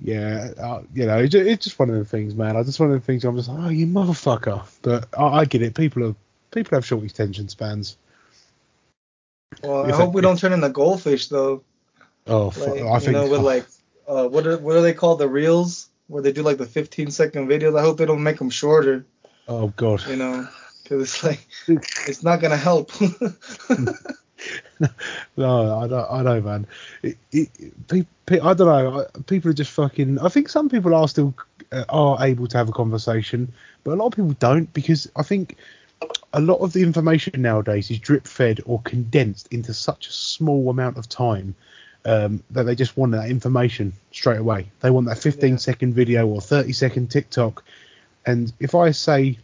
Yeah, 0.00 0.50
uh, 0.60 0.82
you 0.94 1.06
know, 1.06 1.18
it's, 1.18 1.64
just 1.64 1.78
one 1.78 1.90
of 1.90 1.96
the 1.96 2.04
things, 2.04 2.34
man. 2.34 2.56
I 2.56 2.62
just 2.62 2.78
one 2.78 2.92
of 2.92 3.00
the 3.00 3.04
things. 3.04 3.24
I'm 3.24 3.36
just 3.36 3.48
like, 3.48 3.58
oh, 3.58 3.68
you 3.68 3.86
motherfucker. 3.86 4.62
But 4.82 5.08
I, 5.18 5.24
I 5.24 5.44
get 5.44 5.62
it. 5.62 5.74
People 5.74 6.04
are 6.04 6.14
people 6.50 6.76
have 6.76 6.86
short 6.86 7.02
attention 7.04 7.48
spans. 7.48 7.96
Well, 9.62 9.86
I 9.86 9.92
hope 9.96 10.10
I- 10.10 10.12
we 10.14 10.20
don't 10.22 10.38
turn 10.38 10.52
into 10.52 10.68
goldfish 10.68 11.28
though. 11.28 11.62
Oh, 12.26 12.52
Like, 12.56 12.82
I 12.82 12.94
you 12.94 13.00
think. 13.00 13.12
know, 13.12 13.28
with 13.28 13.40
like, 13.54 13.66
uh, 14.06 14.28
what 14.28 14.46
are 14.46 14.58
what 14.58 14.76
are 14.76 14.82
they 14.82 14.92
called? 14.94 15.18
The 15.18 15.28
reels, 15.28 15.88
where 16.06 16.22
they 16.22 16.32
do 16.32 16.42
like 16.42 16.58
the 16.58 16.66
15 16.66 17.10
second 17.10 17.48
videos. 17.48 17.76
I 17.76 17.82
hope 17.82 17.98
they 17.98 18.06
don't 18.06 18.22
make 18.22 18.38
them 18.38 18.50
shorter. 18.50 19.04
oh 19.48 19.68
God. 19.76 20.06
You 20.06 20.16
know, 20.16 20.46
because 20.82 21.02
it's 21.02 21.24
like 21.24 21.46
it's 22.06 22.22
not 22.22 22.40
gonna 22.40 22.56
help. 22.56 22.92
No, 25.36 25.78
I 25.78 25.86
don't. 25.88 26.10
I 26.10 26.22
know, 26.22 26.40
man. 26.40 26.66
It, 27.02 27.16
it, 27.32 27.48
pe- 27.88 28.06
pe- 28.26 28.40
I 28.40 28.54
don't 28.54 28.66
know. 28.66 29.06
People 29.26 29.50
are 29.50 29.54
just 29.54 29.70
fucking. 29.70 30.18
I 30.18 30.28
think 30.28 30.48
some 30.48 30.68
people 30.68 30.94
are 30.94 31.08
still 31.08 31.34
uh, 31.72 31.84
are 31.88 32.24
able 32.24 32.46
to 32.48 32.56
have 32.58 32.68
a 32.68 32.72
conversation, 32.72 33.52
but 33.84 33.92
a 33.92 33.96
lot 33.96 34.06
of 34.06 34.12
people 34.12 34.32
don't 34.40 34.72
because 34.72 35.10
I 35.16 35.22
think 35.22 35.56
a 36.32 36.40
lot 36.40 36.58
of 36.58 36.72
the 36.72 36.82
information 36.82 37.42
nowadays 37.42 37.90
is 37.90 37.98
drip 37.98 38.26
fed 38.26 38.60
or 38.66 38.80
condensed 38.82 39.48
into 39.52 39.72
such 39.74 40.08
a 40.08 40.12
small 40.12 40.70
amount 40.70 40.96
of 40.96 41.08
time 41.08 41.54
um, 42.04 42.42
that 42.50 42.64
they 42.64 42.74
just 42.74 42.96
want 42.96 43.12
that 43.12 43.30
information 43.30 43.92
straight 44.12 44.38
away. 44.38 44.66
They 44.80 44.90
want 44.90 45.06
that 45.06 45.18
15 45.18 45.52
Yeah. 45.52 45.56
second 45.56 45.94
video 45.94 46.26
or 46.26 46.40
30 46.40 46.72
second 46.72 47.10
TikTok. 47.10 47.64
And 48.26 48.52
if 48.60 48.74
I 48.74 48.90
say, 48.92 49.38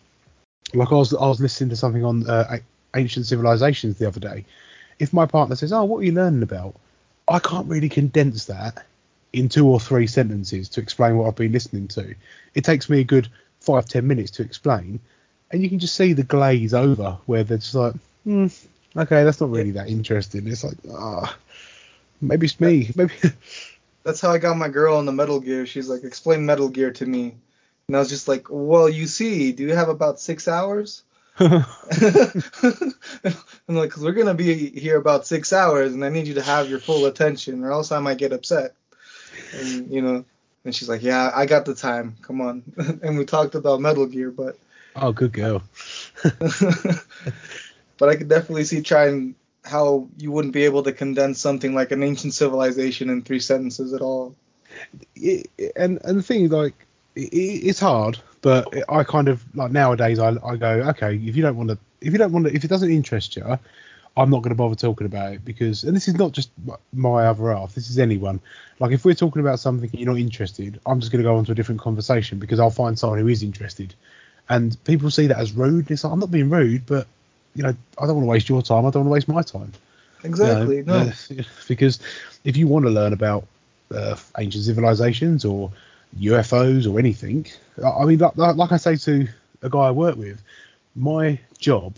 like 0.75 0.93
I 0.93 0.95
was, 0.95 1.15
I 1.15 1.27
was 1.27 1.41
listening 1.41 1.71
to 1.71 1.77
something 1.77 2.05
on 2.05 2.29
uh, 2.29 2.59
ancient 2.97 3.27
civilizations 3.27 3.99
the 3.99 4.07
other 4.09 4.21
day. 4.21 4.45
If 4.99 5.13
my 5.13 5.27
partner 5.27 5.57
says, 5.57 5.73
"Oh, 5.73 5.85
what 5.85 5.99
are 5.99 6.05
you 6.05 6.13
learning 6.13 6.43
about?" 6.43 6.75
I 7.27 7.39
can't 7.39 7.69
really 7.69 7.89
condense 7.89 8.47
that 8.47 8.85
in 9.33 9.49
two 9.49 9.67
or 9.67 9.81
three 9.81 10.07
sentences 10.07 10.69
to 10.71 10.81
explain 10.81 11.17
what 11.17 11.27
I've 11.27 11.37
been 11.37 11.53
listening 11.53 11.89
to. 11.89 12.15
It 12.55 12.65
takes 12.65 12.89
me 12.89 13.01
a 13.01 13.05
good 13.05 13.29
five 13.61 13.87
ten 13.87 14.07
minutes 14.07 14.31
to 14.33 14.43
explain, 14.43 15.01
and 15.51 15.63
you 15.63 15.69
can 15.69 15.79
just 15.79 15.97
see 15.97 16.13
the 16.13 16.23
glaze 16.23 16.75
over 16.75 17.19
where 17.27 17.45
they're 17.45 17.59
just 17.59 17.75
like, 17.75 17.95
hmm, 18.25 18.47
"Okay, 18.97 19.25
that's 19.25 19.41
not 19.41 19.51
really 19.51 19.73
that 19.73 19.89
interesting." 19.89 20.47
It's 20.47 20.65
like, 20.65 20.77
ah, 20.93 21.37
maybe 22.21 22.47
it's 22.47 22.61
me. 22.61 22.91
Maybe. 22.97 23.15
That's 24.05 24.21
how 24.21 24.33
I 24.33 24.37
got 24.37 24.59
my 24.59 24.69
girl 24.69 24.99
on 24.99 25.07
the 25.07 25.13
Metal 25.13 25.41
Gear. 25.41 25.65
She's 25.65 25.89
like, 25.89 26.05
explain 26.05 26.45
Metal 26.45 26.69
Gear 26.69 26.91
to 26.91 27.07
me. 27.07 27.37
And 27.89 27.97
I 27.97 28.01
was 28.01 28.11
just 28.11 28.29
like, 28.29 28.49
well, 28.51 28.87
you 28.87 29.07
see, 29.07 29.53
do 29.53 29.63
you 29.63 29.75
have 29.75 29.89
about 29.89 30.21
six 30.21 30.47
hours? 30.47 31.04
I'm 31.41 31.65
like, 33.67 33.89
because 33.89 34.03
we're 34.05 34.13
going 34.13 34.29
to 34.29 34.35
be 34.35 34.71
here 34.71 34.99
about 34.99 35.27
six 35.27 35.53
hours 35.53 35.93
and 35.93 36.05
I 36.05 36.09
need 36.09 36.29
you 36.29 36.35
to 36.35 36.43
have 36.43 36.71
your 36.71 36.79
full 36.79 37.07
attention 37.07 37.65
or 37.65 37.73
else 37.73 37.91
I 37.91 37.99
might 37.99 38.19
get 38.19 38.33
upset. 38.33 38.75
And, 39.53 39.91
you 39.91 40.01
know, 40.01 40.25
and 40.65 40.75
she's 40.75 40.89
like, 40.89 41.03
yeah, 41.03 41.33
I 41.35 41.47
got 41.47 41.65
the 41.65 41.75
time. 41.75 42.15
Come 42.23 42.41
on. 42.41 42.63
and 43.03 43.19
we 43.19 43.25
talked 43.25 43.57
about 43.57 43.81
Metal 43.81 44.07
Gear, 44.07 44.31
but, 44.31 44.57
oh, 44.95 45.11
good 45.11 45.33
go. 45.33 45.63
but 46.23 48.09
I 48.09 48.15
could 48.15 48.29
definitely 48.29 48.65
see 48.65 48.81
trying 48.81 49.35
how 49.65 50.09
you 50.19 50.31
wouldn't 50.31 50.55
be 50.55 50.65
able 50.65 50.85
to 50.85 50.93
condense 50.93 51.41
something 51.41 51.75
like 51.75 51.91
an 51.91 52.03
ancient 52.03 52.35
civilization 52.35 53.11
in 53.11 53.23
three 53.23 53.41
sentences 53.41 53.93
at 53.93 54.03
all. 54.03 54.37
it, 55.17 55.51
and 55.75 55.99
and 56.05 56.19
the 56.19 56.23
thing 56.23 56.45
is, 56.45 56.51
like 56.51 56.75
it, 57.17 57.33
it's 57.33 57.81
hard 57.81 58.19
but 58.45 58.69
i 58.91 59.03
kind 59.03 59.29
of 59.29 59.43
like 59.57 59.73
nowadays 59.73 60.19
I, 60.19 60.37
I 60.45 60.57
go 60.57 60.69
okay 60.91 61.17
if 61.17 61.35
you 61.35 61.43
don't 61.43 61.57
want 61.57 61.71
to 61.71 61.79
if 62.01 62.13
you 62.13 62.19
don't 62.19 62.31
want 62.31 62.47
to 62.47 62.55
if 62.55 62.63
it 62.63 62.69
doesn't 62.69 62.91
interest 62.91 63.35
you 63.37 63.59
i'm 64.17 64.31
not 64.31 64.43
going 64.43 64.51
to 64.51 64.55
bother 64.55 64.75
talking 64.75 65.07
about 65.07 65.33
it 65.33 65.45
because 65.45 65.83
and 65.83 65.97
this 65.97 66.07
is 66.07 66.15
not 66.15 66.33
just 66.33 66.51
my 66.93 67.27
other 67.27 67.53
half 67.55 67.75
this 67.75 67.89
is 67.89 67.99
anyone 67.99 68.39
like 68.81 68.93
if 68.93 69.05
we're 69.05 69.15
talking 69.15 69.41
about 69.41 69.59
something 69.59 69.89
and 69.91 69.99
you're 69.99 70.13
not 70.13 70.21
interested 70.21 70.79
i'm 70.87 71.01
just 71.01 71.11
going 71.11 71.23
to 71.23 71.29
go 71.29 71.37
on 71.37 71.45
to 71.47 71.53
a 71.53 71.55
different 71.55 71.81
conversation 71.81 72.39
because 72.39 72.61
i'll 72.61 72.71
find 72.71 72.99
someone 72.99 73.19
who 73.19 73.29
is 73.29 73.43
interested 73.43 73.95
and 74.51 74.77
people 74.85 75.11
see 75.11 75.27
that 75.27 75.39
as 75.39 75.53
rude 75.53 75.91
it's 75.91 76.05
like 76.05 76.13
i'm 76.13 76.21
not 76.21 76.31
being 76.31 76.51
rude 76.51 76.85
but 76.87 77.07
you 77.55 77.63
know 77.63 77.75
i 77.99 78.07
don't 78.07 78.17
want 78.17 78.25
to 78.25 78.31
waste 78.31 78.49
your 78.49 78.61
time 78.61 78.85
i 78.85 78.91
don't 78.91 79.07
want 79.07 79.09
to 79.09 79.11
waste 79.11 79.29
my 79.29 79.43
time 79.43 79.73
Exactly. 80.25 80.77
you 80.77 80.83
know, 80.85 81.05
no. 81.05 81.45
because 81.69 82.01
if 82.45 82.57
you 82.57 82.67
want 82.67 82.87
to 82.87 82.91
learn 82.91 83.13
about 83.13 83.47
uh, 83.95 84.17
ancient 84.39 84.65
civilizations 84.65 85.45
or 85.45 85.71
UFOs 86.21 86.91
or 86.91 86.99
anything, 86.99 87.47
I 87.85 88.05
mean, 88.05 88.19
like, 88.19 88.37
like 88.37 88.57
like 88.57 88.73
I 88.73 88.77
say 88.77 88.97
to 88.97 89.29
a 89.63 89.71
guy 89.71 89.81
I 89.81 89.91
work 89.91 90.17
with, 90.17 90.43
my 90.95 91.39
job 91.59 91.97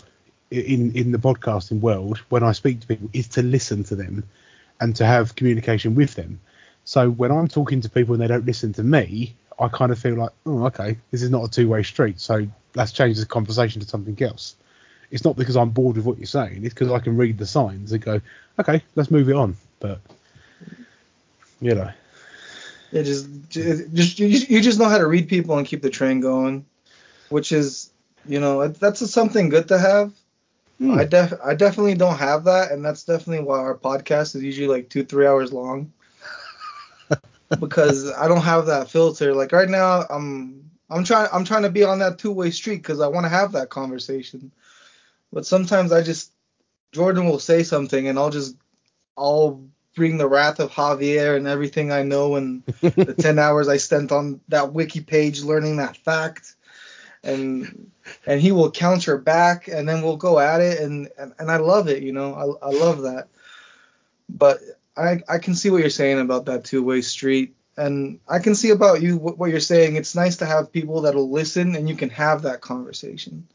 in 0.51 0.93
in 0.95 1.13
the 1.13 1.19
podcasting 1.19 1.81
world 1.81 2.19
when 2.29 2.43
I 2.43 2.53
speak 2.53 2.81
to 2.81 2.87
people 2.87 3.11
is 3.13 3.29
to 3.29 3.43
listen 3.43 3.85
to 3.85 3.97
them 3.97 4.25
and 4.81 4.95
to 4.97 5.05
have 5.05 5.35
communication 5.35 5.95
with 5.95 6.15
them. 6.15 6.41
So 6.85 7.11
when 7.11 7.33
I'm 7.33 7.49
talking 7.49 7.81
to 7.81 7.91
people 7.91 8.15
and 8.15 8.23
they 8.23 8.29
don't 8.29 8.47
listen 8.47 8.73
to 8.75 8.83
me, 8.83 9.35
I 9.59 9.69
kind 9.69 9.91
of 9.91 9.99
feel 9.99 10.15
like, 10.15 10.31
oh, 10.45 10.67
okay, 10.67 10.97
this 11.11 11.23
is 11.23 11.31
not 11.31 11.45
a 11.45 11.51
two 11.51 11.69
way 11.69 11.83
street. 11.83 12.21
So 12.21 12.47
let's 12.75 12.93
change 12.93 13.19
the 13.19 13.27
conversation 13.27 13.81
to 13.81 13.89
something 13.89 14.21
else. 14.23 14.55
It's 15.11 15.25
not 15.25 15.37
because 15.37 15.57
I'm 15.57 15.71
bored 15.71 15.97
with 15.97 16.05
what 16.05 16.19
you're 16.19 16.27
saying. 16.27 16.65
It's 16.65 16.75
because 16.75 16.91
I 16.91 16.99
can 16.99 17.17
read 17.17 17.39
the 17.39 17.47
signs 17.47 17.93
and 17.93 18.05
go, 18.05 18.21
okay, 18.59 18.83
let's 18.95 19.11
move 19.11 19.29
it 19.29 19.37
on. 19.37 19.57
But 19.81 20.01
you 21.61 21.75
know, 21.75 21.91
Yeah, 22.93 23.03
just 23.03 23.51
just 23.51 24.19
you, 24.19 24.27
you 24.27 24.61
just 24.61 24.79
know 24.79 24.89
how 24.89 24.99
to 24.99 25.07
read 25.07 25.29
people 25.29 25.59
and 25.59 25.67
keep 25.67 25.83
the 25.83 25.91
train 25.91 26.21
going, 26.21 26.65
which 27.29 27.53
is 27.53 27.91
you 28.27 28.41
know 28.41 28.69
that's 28.69 29.09
something 29.11 29.49
good 29.49 29.69
to 29.69 29.79
have. 29.79 30.13
Hmm. 30.79 30.99
I 30.99 31.05
def 31.05 31.33
I 31.45 31.55
definitely 31.55 31.95
don't 31.95 32.19
have 32.19 32.45
that, 32.45 32.71
and 32.71 32.85
that's 32.85 33.05
definitely 33.05 33.45
why 33.45 33.59
our 33.59 33.77
podcast 33.77 34.37
is 34.37 34.43
usually 34.43 34.69
like 34.69 34.89
two 34.89 35.05
three 35.05 35.27
hours 35.27 35.53
long. 35.53 35.93
because 37.61 38.11
I 38.13 38.29
don't 38.29 38.43
have 38.43 38.67
that 38.67 38.91
filter. 38.91 39.35
Like 39.35 39.53
right 39.53 39.69
now, 39.69 40.05
I'm 40.11 40.71
I'm 40.91 41.05
trying 41.05 41.29
I'm 41.33 41.45
trying 41.45 41.63
to 41.63 41.71
be 41.71 41.85
on 41.85 41.99
that 42.01 42.19
two 42.19 42.33
way 42.33 42.51
street 42.51 42.79
because 42.79 43.01
I 43.01 43.09
want 43.09 43.25
to 43.25 43.31
have 43.31 43.53
that 43.53 43.71
conversation. 43.71 44.53
But 45.33 45.47
sometimes 45.47 45.93
I 45.93 46.03
just 46.03 46.33
Jordan 46.93 47.27
will 47.27 47.39
say 47.39 47.63
something 47.63 48.09
and 48.09 48.19
I'll 48.19 48.31
just 48.31 48.57
I'll 49.17 49.67
bring 49.97 50.19
the 50.19 50.29
wrath 50.29 50.61
of 50.61 50.71
Javier 50.71 51.37
and 51.37 51.49
everything 51.49 51.91
I 51.91 52.05
know 52.05 52.37
and 52.37 52.63
the 52.81 53.15
10 53.19 53.41
hours 53.41 53.67
I 53.67 53.79
spent 53.79 54.13
on 54.13 54.41
that 54.49 54.73
wiki 54.73 55.01
page 55.01 55.43
learning 55.43 55.79
that 55.79 55.97
fact 55.97 56.55
and 57.25 57.91
and 58.27 58.41
he 58.41 58.53
will 58.53 58.71
counter 58.71 59.19
back 59.19 59.67
and 59.67 59.89
then 59.89 60.03
we'll 60.03 60.19
go 60.19 60.39
at 60.39 60.61
it 60.61 60.79
and 60.81 61.09
and, 61.19 61.33
and 61.41 61.51
I 61.51 61.57
love 61.57 61.89
it, 61.89 62.03
you 62.03 62.13
know. 62.13 62.59
I 62.63 62.69
I 62.69 62.71
love 62.71 63.03
that. 63.03 63.29
But 64.29 64.61
I 64.97 65.23
I 65.29 65.39
can 65.39 65.55
see 65.55 65.71
what 65.71 65.81
you're 65.81 65.91
saying 65.91 66.21
about 66.21 66.45
that 66.45 66.65
two-way 66.65 67.01
street 67.01 67.57
and 67.77 68.21
I 68.29 68.39
can 68.39 68.55
see 68.55 68.71
about 68.71 69.03
you 69.03 69.17
what, 69.17 69.39
what 69.39 69.51
you're 69.51 69.61
saying. 69.61 69.97
It's 69.97 70.15
nice 70.15 70.37
to 70.37 70.47
have 70.47 70.71
people 70.73 71.01
that'll 71.01 71.31
listen 71.31 71.75
and 71.75 71.89
you 71.89 71.97
can 71.97 72.11
have 72.11 72.43
that 72.43 72.61
conversation. 72.61 73.49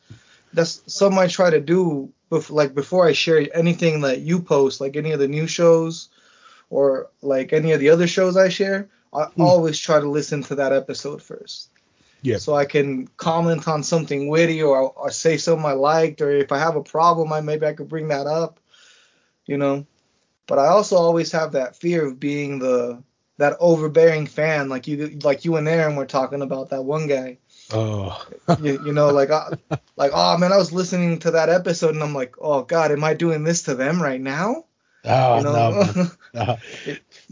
That's 0.54 0.82
something 0.88 1.20
I 1.20 1.28
try 1.28 1.52
to 1.52 1.62
do 1.62 2.12
bef- 2.32 2.50
like 2.50 2.74
before 2.74 3.08
I 3.08 3.14
share 3.14 3.48
anything 3.54 4.02
that 4.02 4.20
you 4.20 4.42
post, 4.42 4.82
like 4.82 4.98
any 4.98 5.12
of 5.12 5.20
the 5.20 5.28
new 5.28 5.48
shows 5.48 6.10
or 6.72 7.12
like 7.22 7.54
any 7.54 7.74
of 7.74 7.82
the 7.82 7.92
other 7.92 8.08
shows 8.08 8.38
I 8.38 8.50
share. 8.50 8.90
I 9.14 9.26
Hmm. 9.26 9.42
always 9.44 9.80
try 9.80 10.00
to 10.02 10.10
listen 10.10 10.44
to 10.46 10.56
that 10.58 10.74
episode 10.74 11.22
first 11.24 11.70
yeah, 12.24 12.38
so 12.38 12.56
I 12.56 12.66
can 12.66 13.08
comment 13.18 13.68
on 13.68 13.84
something 13.84 14.30
witty 14.30 14.64
or, 14.64 14.92
or 14.92 15.12
say 15.12 15.38
something 15.38 15.66
I 15.66 15.74
liked, 15.74 16.22
or 16.22 16.32
if 16.32 16.52
I 16.52 16.60
have 16.60 16.76
a 16.78 16.84
problem, 16.84 17.34
I 17.34 17.42
maybe 17.42 17.68
I 17.68 17.74
could 17.74 17.90
bring 17.90 18.10
that 18.10 18.28
up, 18.28 18.60
you 19.48 19.58
know. 19.58 19.86
But 20.48 20.60
I 20.60 20.68
also 20.68 20.98
always 20.98 21.32
have 21.34 21.54
that 21.54 21.76
fear 21.78 22.08
of 22.08 22.20
being 22.20 22.60
the 22.60 23.04
that 23.38 23.58
overbearing 23.60 24.28
fan, 24.28 24.70
like 24.70 24.88
you 24.88 25.20
like 25.24 25.46
you 25.46 25.58
and 25.58 25.68
Aaron 25.68 25.96
were 25.96 26.06
talking 26.06 26.42
about 26.42 26.70
that 26.72 26.84
one 26.86 27.08
guy, 27.08 27.40
oh, 27.74 28.26
you, 28.58 28.80
you 28.86 28.94
know, 28.94 29.12
like 29.12 29.32
I, 29.32 29.50
like 29.98 30.12
oh 30.14 30.38
man, 30.38 30.54
I 30.54 30.58
was 30.58 30.74
listening 30.74 31.20
to 31.20 31.32
that 31.32 31.50
episode 31.50 31.96
and 31.96 32.04
I'm 32.04 32.14
like, 32.16 32.36
oh 32.40 32.64
god, 32.64 32.92
am 32.92 33.04
I 33.04 33.14
doing 33.14 33.44
this 33.44 33.64
to 33.64 33.76
them 33.76 34.02
right 34.02 34.22
now? 34.22 34.66
Oh 35.06 35.38
You 35.38 35.44
no, 35.44 35.52
know. 35.52 36.08
no. 36.34 36.58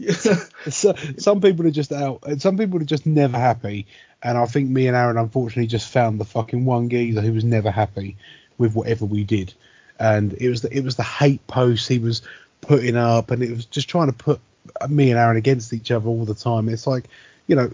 so, 0.70 0.94
some 1.18 1.40
people 1.40 1.66
are 1.66 1.70
just 1.70 1.92
out. 1.92 2.22
Some 2.38 2.56
people 2.56 2.80
are 2.80 2.84
just 2.84 3.06
never 3.06 3.38
happy, 3.38 3.86
and 4.22 4.38
I 4.38 4.46
think 4.46 4.68
me 4.68 4.86
and 4.86 4.96
Aaron 4.96 5.18
unfortunately 5.18 5.66
just 5.66 5.90
found 5.90 6.20
the 6.20 6.24
fucking 6.24 6.64
one 6.64 6.88
geezer 6.88 7.20
who 7.20 7.32
was 7.32 7.44
never 7.44 7.70
happy 7.70 8.16
with 8.58 8.74
whatever 8.74 9.04
we 9.04 9.24
did, 9.24 9.52
and 9.98 10.32
it 10.34 10.48
was 10.48 10.62
the, 10.62 10.76
it 10.76 10.84
was 10.84 10.96
the 10.96 11.02
hate 11.02 11.46
posts 11.46 11.86
he 11.86 11.98
was 11.98 12.22
putting 12.60 12.96
up, 12.96 13.30
and 13.30 13.42
it 13.42 13.50
was 13.50 13.66
just 13.66 13.88
trying 13.88 14.06
to 14.06 14.12
put 14.12 14.40
me 14.88 15.10
and 15.10 15.18
Aaron 15.18 15.36
against 15.36 15.72
each 15.72 15.90
other 15.90 16.08
all 16.08 16.24
the 16.24 16.34
time. 16.34 16.68
It's 16.68 16.86
like, 16.86 17.04
you 17.46 17.56
know, 17.56 17.72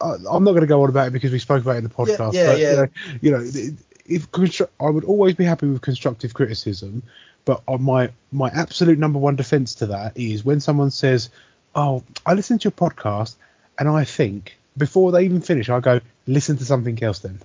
I, 0.00 0.14
I'm 0.30 0.44
not 0.44 0.52
going 0.52 0.60
to 0.62 0.66
go 0.66 0.82
on 0.82 0.88
about 0.88 1.08
it 1.08 1.12
because 1.12 1.32
we 1.32 1.38
spoke 1.38 1.62
about 1.62 1.76
it 1.76 1.78
in 1.78 1.84
the 1.84 1.90
podcast, 1.90 2.32
yeah, 2.32 2.46
but 2.46 2.58
yeah. 2.58 2.70
you 2.70 2.76
know, 2.76 2.88
you 3.20 3.30
know, 3.32 3.74
if 4.06 4.30
constru- 4.30 4.68
I 4.80 4.90
would 4.90 5.04
always 5.04 5.34
be 5.34 5.44
happy 5.44 5.68
with 5.68 5.82
constructive 5.82 6.34
criticism, 6.34 7.02
but 7.50 7.62
on 7.66 7.82
my 7.82 8.08
my 8.30 8.48
absolute 8.50 8.96
number 8.96 9.18
one 9.18 9.34
defense 9.34 9.74
to 9.74 9.86
that 9.86 10.16
is 10.16 10.44
when 10.44 10.60
someone 10.60 10.92
says, 10.92 11.30
"Oh, 11.74 12.04
I 12.24 12.34
listen 12.34 12.60
to 12.60 12.64
your 12.66 12.70
podcast 12.84 13.34
and 13.76 13.88
I 13.88 14.04
think," 14.04 14.56
before 14.78 15.10
they 15.10 15.24
even 15.24 15.40
finish, 15.40 15.68
I 15.68 15.80
go, 15.80 16.00
"Listen 16.28 16.56
to 16.58 16.64
something 16.64 17.02
else 17.02 17.18
then," 17.18 17.40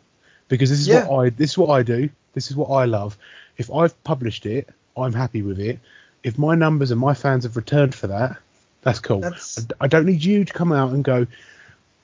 because 0.48 0.69
this 0.69 0.80
is 0.80 0.88
Yeah. 0.88 1.07
what 1.07 1.26
I 1.26 1.30
this 1.32 1.49
is 1.52 1.57
what 1.57 1.72
I 1.72 1.82
do. 1.82 2.10
This 2.36 2.52
is 2.52 2.56
what 2.56 2.69
I 2.69 2.86
love. 2.86 3.18
If 3.57 3.72
I've 3.72 3.95
published 4.03 4.45
it, 4.45 4.69
I'm 4.95 5.14
happy 5.14 5.41
with 5.41 5.60
it. 5.60 5.80
If 6.22 6.38
my 6.38 6.53
numbers 6.53 6.91
and 6.91 6.99
my 7.02 7.15
fans 7.15 7.44
have 7.45 7.56
returned 7.57 7.95
for 7.95 8.06
that, 8.07 8.38
that's 8.84 8.99
cool. 8.99 9.22
That's- 9.22 9.65
I, 9.82 9.86
I 9.86 9.88
don't 9.88 10.06
need 10.06 10.23
you 10.23 10.45
to 10.45 10.53
come 10.53 10.72
out 10.72 10.91
and 10.94 11.03
go, 11.03 11.26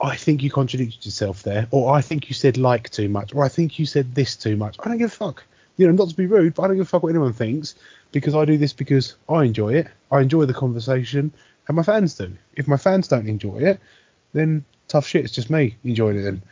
I 0.02 0.16
think 0.16 0.42
you 0.42 0.50
contradicted 0.50 1.06
yourself 1.06 1.44
there, 1.44 1.68
or 1.70 1.94
I 1.94 2.02
think 2.02 2.30
you 2.30 2.34
said 2.34 2.58
like 2.58 2.90
too 2.90 3.10
much, 3.10 3.36
or 3.36 3.46
I 3.46 3.50
think 3.50 3.78
you 3.78 3.86
said 3.86 4.16
this 4.16 4.36
too 4.36 4.56
much. 4.58 4.78
I 4.80 4.90
don't 4.90 4.98
give 4.98 5.14
a 5.14 5.16
fuck. 5.26 5.44
You 5.82 5.88
know, 5.88 5.94
not 5.94 6.10
to 6.10 6.16
be 6.16 6.28
rude, 6.28 6.54
but 6.54 6.62
I 6.62 6.68
don't 6.68 6.78
give 6.78 6.86
a 6.86 6.90
fuck 6.90 7.02
what 7.02 7.10
anyone 7.10 7.34
thinks 7.34 7.74
because 8.12 8.36
I 8.36 8.46
do 8.46 8.56
this 8.56 8.72
because 8.72 9.16
I 9.28 9.46
enjoy 9.46 9.74
it. 9.74 9.88
I 10.12 10.22
enjoy 10.22 10.46
the 10.46 10.54
conversation, 10.54 11.34
and 11.68 11.76
my 11.76 11.82
fans 11.82 12.14
do. 12.14 12.38
If 12.56 12.68
my 12.68 12.78
fans 12.78 13.08
don't 13.08 13.28
enjoy 13.28 13.58
it, 13.58 13.80
then 14.34 14.64
tough 14.88 15.08
shit. 15.08 15.26
It's 15.26 15.34
just 15.34 15.50
me 15.50 15.78
enjoying 15.84 16.20
it. 16.20 16.22
Then. 16.22 16.44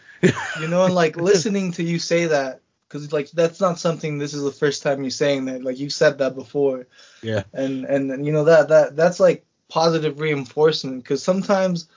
you 0.60 0.68
know, 0.68 0.84
and 0.84 0.96
like 0.96 1.16
listening 1.16 1.74
to 1.74 1.84
you 1.84 2.00
say 2.00 2.26
that, 2.26 2.62
because 2.88 3.14
like 3.14 3.30
that's 3.30 3.62
not 3.62 3.78
something. 3.78 4.18
This 4.18 4.34
is 4.34 4.42
the 4.42 4.52
first 4.52 4.82
time 4.82 5.04
you're 5.04 5.12
saying 5.12 5.46
that. 5.46 5.64
Like 5.64 5.78
you 5.78 5.92
said 5.92 6.18
that 6.18 6.34
before, 6.34 6.88
yeah. 7.22 7.44
and 7.54 7.86
and 7.86 8.26
you 8.26 8.32
know 8.32 8.46
that 8.46 8.70
that 8.70 8.96
that's 8.96 9.20
like 9.20 9.46
positive 9.68 10.20
reinforcement. 10.20 11.04
Because 11.04 11.22
sometimes 11.22 11.88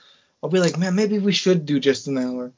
I'll 0.43 0.51
be 0.51 0.59
like, 0.59 0.77
man, 0.77 0.93
maybe 0.93 1.17
we 1.17 1.31
should 1.31 1.65
do 1.65 1.79
just 1.79 2.05
an 2.05 2.19
hour. 2.19 2.51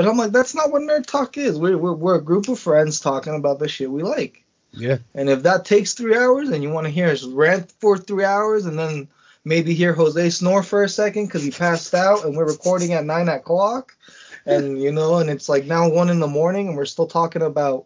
But 0.00 0.08
I'm 0.08 0.16
like, 0.16 0.32
that's 0.32 0.54
not 0.54 0.72
what 0.72 0.80
nerd 0.80 1.04
talk 1.04 1.36
is. 1.36 1.58
We're 1.58 1.76
we're, 1.76 1.92
we're 1.92 2.14
a 2.14 2.22
group 2.22 2.48
of 2.48 2.58
friends 2.58 3.00
talking 3.00 3.34
about 3.34 3.58
the 3.58 3.68
shit 3.68 3.90
we 3.90 4.02
like. 4.02 4.42
Yeah. 4.72 4.96
And 5.14 5.28
if 5.28 5.42
that 5.42 5.66
takes 5.66 5.92
three 5.92 6.16
hours 6.16 6.48
and 6.48 6.62
you 6.62 6.70
want 6.70 6.86
to 6.86 6.90
hear 6.90 7.08
us 7.08 7.22
rant 7.22 7.70
for 7.80 7.98
three 7.98 8.24
hours 8.24 8.64
and 8.64 8.78
then 8.78 9.08
maybe 9.44 9.74
hear 9.74 9.92
Jose 9.92 10.30
snore 10.30 10.62
for 10.62 10.84
a 10.84 10.88
second 10.88 11.26
because 11.26 11.42
he 11.42 11.50
passed 11.50 11.94
out 11.94 12.24
and 12.24 12.34
we're 12.34 12.46
recording 12.46 12.94
at 12.94 13.04
nine 13.04 13.28
o'clock 13.28 13.94
and 14.46 14.80
you 14.82 14.90
know 14.90 15.18
and 15.18 15.28
it's 15.28 15.50
like 15.50 15.66
now 15.66 15.90
one 15.90 16.08
in 16.08 16.18
the 16.18 16.26
morning 16.26 16.68
and 16.68 16.78
we're 16.78 16.86
still 16.86 17.06
talking 17.06 17.42
about 17.42 17.84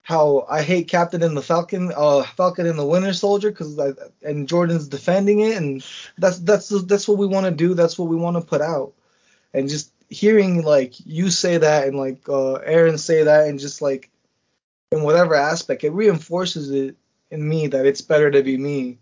how 0.00 0.46
I 0.48 0.62
hate 0.62 0.88
Captain 0.88 1.22
and 1.22 1.36
the 1.36 1.42
Falcon, 1.42 1.92
uh, 1.94 2.22
Falcon 2.22 2.66
and 2.66 2.78
the 2.78 2.86
Winter 2.86 3.12
Soldier 3.12 3.50
because 3.50 3.78
and 4.22 4.48
Jordan's 4.48 4.88
defending 4.88 5.40
it 5.40 5.58
and 5.58 5.84
that's 6.16 6.38
that's 6.38 6.70
that's 6.84 7.06
what 7.06 7.18
we 7.18 7.26
want 7.26 7.44
to 7.44 7.52
do. 7.52 7.74
That's 7.74 7.98
what 7.98 8.08
we 8.08 8.16
want 8.16 8.38
to 8.38 8.42
put 8.42 8.62
out 8.62 8.94
and 9.54 9.68
just 9.68 9.92
hearing 10.08 10.62
like 10.62 10.94
you 11.04 11.30
say 11.30 11.58
that 11.58 11.88
and 11.88 11.96
like 11.96 12.28
uh, 12.28 12.54
Aaron 12.54 12.98
say 12.98 13.24
that 13.24 13.48
and 13.48 13.58
just 13.58 13.82
like 13.82 14.10
in 14.92 15.02
whatever 15.02 15.34
aspect, 15.34 15.84
it 15.84 15.90
reinforces 15.90 16.70
it 16.70 16.96
in 17.30 17.46
me 17.46 17.66
that 17.68 17.86
it's 17.86 18.00
better 18.00 18.30
to 18.30 18.42
be 18.42 18.56
me 18.56 18.98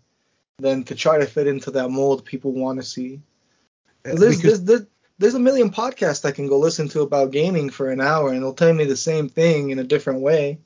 than 0.59 0.83
to 0.85 0.95
try 0.95 1.19
to 1.19 1.25
fit 1.25 1.47
into 1.47 1.71
that 1.71 1.89
mold 1.89 2.25
people 2.25 2.51
want 2.51 2.79
to 2.79 2.85
see. 2.85 3.21
There's, 4.03 4.41
Because- 4.41 4.63
there's, 4.65 4.85
there's, 5.19 5.35
a 5.35 5.39
million 5.39 5.69
podcasts 5.71 6.25
I 6.25 6.31
can 6.31 6.47
go 6.47 6.57
listen 6.57 6.89
to 6.89 7.01
about 7.01 7.31
gaming 7.31 7.69
for 7.69 7.89
an 7.89 8.01
hour 8.01 8.31
and 8.31 8.41
they'll 8.41 8.53
tell 8.53 8.73
me 8.73 8.85
the 8.85 8.97
same 8.97 9.29
thing 9.29 9.69
in 9.69 9.79
a 9.79 9.83
different 9.83 10.21
way. 10.21 10.59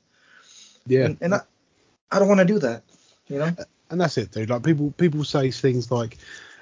yeah. 0.86 1.04
And, 1.04 1.18
and 1.20 1.34
I, 1.34 1.40
I 2.10 2.18
don't 2.18 2.28
want 2.28 2.38
to 2.38 2.46
do 2.46 2.58
that. 2.60 2.82
You 3.28 3.38
know? 3.40 3.50
and 3.90 4.00
that's 4.00 4.16
it, 4.16 4.32
dude. 4.32 4.50
Like 4.50 4.62
people, 4.62 4.92
people 4.96 5.24
say 5.24 5.50
things 5.50 5.90
like, 5.90 6.16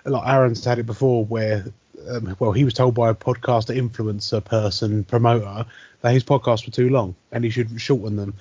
like 0.05 0.28
Aaron's 0.28 0.65
had 0.65 0.78
it 0.78 0.86
before, 0.86 1.24
where, 1.24 1.66
um, 2.09 2.36
well, 2.39 2.52
he 2.52 2.64
was 2.64 2.74
told 2.74 2.94
by 2.94 3.10
a 3.10 3.14
podcaster, 3.14 3.77
influencer, 3.77 4.44
person, 4.44 5.05
promoter, 5.05 5.66
that 6.02 6.12
his 6.12 6.24
podcasts 6.24 6.66
were 6.66 6.73
too 6.73 6.90
long 6.90 7.14
and 7.32 7.44
he 7.44 7.51
should 7.51 7.81
shorten 7.81 8.16
them. 8.16 8.35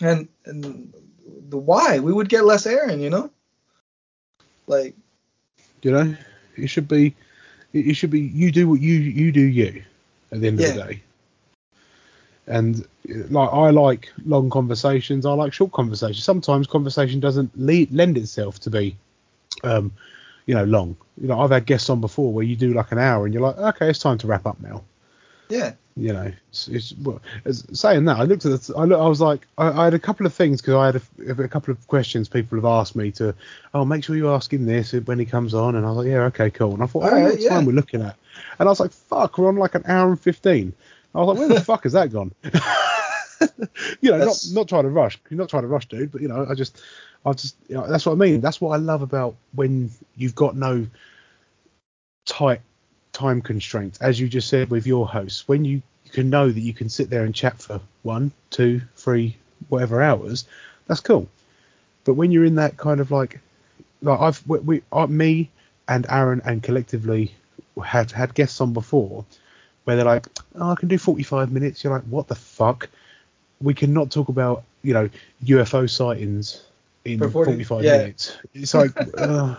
And, 0.00 0.28
and 0.44 0.92
the 1.48 1.58
why? 1.58 1.98
We 2.00 2.12
would 2.12 2.28
get 2.28 2.44
less 2.44 2.66
Aaron, 2.66 3.00
you 3.00 3.10
know? 3.10 3.30
Like, 4.66 4.94
You 5.82 5.90
know, 5.92 6.16
it 6.56 6.68
should 6.68 6.88
be, 6.88 7.14
it 7.72 7.94
should 7.94 8.10
be 8.10 8.20
you 8.20 8.52
do 8.52 8.68
what 8.68 8.80
you 8.80 8.94
you 8.94 9.32
do 9.32 9.40
you 9.40 9.82
at 10.30 10.40
the 10.40 10.46
end 10.48 10.60
of 10.60 10.66
the 10.74 10.84
day. 10.84 11.02
And 12.46 12.86
like 13.30 13.50
I 13.52 13.70
like 13.70 14.12
long 14.24 14.50
conversations, 14.50 15.26
I 15.26 15.32
like 15.32 15.52
short 15.52 15.72
conversations. 15.72 16.24
Sometimes 16.24 16.66
conversation 16.66 17.20
doesn't 17.20 17.50
le- 17.58 17.86
lend 17.90 18.16
itself 18.18 18.58
to 18.60 18.70
be, 18.70 18.96
um, 19.64 19.92
you 20.46 20.54
know, 20.54 20.64
long. 20.64 20.96
You 21.20 21.28
know, 21.28 21.40
I've 21.40 21.50
had 21.50 21.66
guests 21.66 21.90
on 21.90 22.00
before 22.00 22.32
where 22.32 22.44
you 22.44 22.56
do 22.56 22.72
like 22.72 22.92
an 22.92 22.98
hour 22.98 23.24
and 23.24 23.34
you're 23.34 23.42
like, 23.42 23.58
okay, 23.58 23.90
it's 23.90 23.98
time 23.98 24.18
to 24.18 24.26
wrap 24.26 24.46
up 24.46 24.60
now. 24.60 24.82
yeah. 25.48 25.72
you 25.96 26.12
know, 26.12 26.32
it's, 26.48 26.68
it's 26.68 26.94
well, 27.02 27.20
as, 27.44 27.66
saying 27.72 28.06
that 28.06 28.16
I 28.16 28.24
looked 28.24 28.46
at 28.46 28.60
the, 28.60 28.74
I, 28.76 28.84
look, 28.84 28.98
I 28.98 29.06
was 29.06 29.20
like, 29.20 29.46
I, 29.58 29.68
I 29.68 29.84
had 29.84 29.94
a 29.94 29.98
couple 29.98 30.24
of 30.24 30.32
things 30.32 30.62
because 30.62 30.74
I 30.74 30.86
had 30.86 30.96
a, 30.96 31.42
a 31.42 31.48
couple 31.48 31.72
of 31.72 31.86
questions 31.86 32.28
people 32.28 32.56
have 32.56 32.64
asked 32.64 32.96
me 32.96 33.10
to, 33.12 33.34
oh, 33.74 33.84
make 33.84 34.02
sure 34.02 34.16
you 34.16 34.30
ask 34.30 34.52
him 34.52 34.64
this 34.64 34.92
when 34.92 35.18
he 35.18 35.26
comes 35.26 35.52
on, 35.52 35.76
and 35.76 35.84
I 35.84 35.90
was 35.90 35.98
like, 35.98 36.06
yeah, 36.06 36.22
okay, 36.22 36.50
cool, 36.50 36.72
and 36.72 36.82
I 36.82 36.86
thought, 36.86 37.02
oh, 37.02 37.04
All 37.04 37.10
don't 37.10 37.20
know 37.20 37.28
right, 37.28 37.38
what 37.38 37.48
time 37.48 37.66
we're 37.66 37.72
looking 37.72 38.00
at, 38.00 38.16
and 38.58 38.68
I 38.68 38.72
was 38.72 38.80
like, 38.80 38.92
fuck, 38.92 39.36
we're 39.36 39.48
on 39.48 39.56
like 39.56 39.74
an 39.74 39.84
hour 39.86 40.08
and 40.08 40.20
fifteen. 40.20 40.72
I 41.14 41.18
was 41.18 41.28
like, 41.28 41.38
where 41.38 41.58
the 41.58 41.64
fuck 41.64 41.82
has 41.82 41.92
that 41.92 42.10
gone? 42.10 42.32
you 44.00 44.10
know, 44.10 44.18
That's- 44.18 44.50
not 44.50 44.60
not 44.60 44.68
trying 44.68 44.84
to 44.84 44.90
rush, 44.90 45.18
you're 45.30 45.38
not 45.38 45.48
trying 45.48 45.62
to 45.62 45.68
rush, 45.68 45.86
dude, 45.86 46.12
but 46.12 46.20
you 46.20 46.28
know, 46.28 46.46
I 46.48 46.54
just, 46.54 46.80
I 47.24 47.32
just, 47.32 47.56
you 47.68 47.76
know, 47.76 47.86
that's 47.88 48.06
what 48.06 48.12
I 48.12 48.16
mean. 48.16 48.40
That's 48.40 48.60
what 48.60 48.70
I 48.70 48.76
love 48.76 49.02
about 49.02 49.36
when 49.54 49.90
you've 50.16 50.34
got 50.34 50.56
no 50.56 50.86
tight 52.26 52.60
time 53.12 53.42
constraints, 53.42 54.00
as 54.00 54.18
you 54.18 54.28
just 54.28 54.48
said 54.48 54.70
with 54.70 54.86
your 54.86 55.06
hosts, 55.06 55.46
when 55.46 55.64
you, 55.64 55.82
you 56.04 56.10
can 56.10 56.30
know 56.30 56.50
that 56.50 56.60
you 56.60 56.72
can 56.72 56.88
sit 56.88 57.10
there 57.10 57.24
and 57.24 57.34
chat 57.34 57.60
for 57.60 57.80
one, 58.02 58.32
two, 58.50 58.80
three, 58.96 59.36
whatever 59.68 60.02
hours, 60.02 60.46
that's 60.86 61.00
cool. 61.00 61.28
But 62.04 62.14
when 62.14 62.30
you're 62.30 62.44
in 62.44 62.56
that 62.56 62.76
kind 62.76 63.00
of 63.00 63.10
like, 63.10 63.40
like 64.02 64.20
I've 64.20 64.42
we, 64.48 64.58
we 64.58 64.82
uh, 64.92 65.06
me 65.06 65.50
and 65.88 66.06
Aaron 66.08 66.42
and 66.44 66.62
collectively 66.62 67.34
had 67.84 68.10
had 68.10 68.34
guests 68.34 68.60
on 68.60 68.72
before 68.72 69.24
where 69.84 69.96
they're 69.96 70.04
like, 70.04 70.26
oh, 70.56 70.70
I 70.70 70.74
can 70.76 70.88
do 70.88 70.98
45 70.98 71.50
minutes. 71.50 71.82
You're 71.82 71.92
like, 71.92 72.04
what 72.04 72.28
the 72.28 72.34
fuck? 72.34 72.88
We 73.62 73.74
cannot 73.74 74.10
talk 74.10 74.28
about 74.28 74.64
you 74.82 74.94
know 74.94 75.08
UFO 75.44 75.88
sightings 75.88 76.62
in 77.04 77.18
40 77.18 77.32
45 77.32 77.84
yeah. 77.84 77.98
minutes. 77.98 78.36
It's 78.54 78.74
like, 78.74 78.90
uh, 79.18 79.56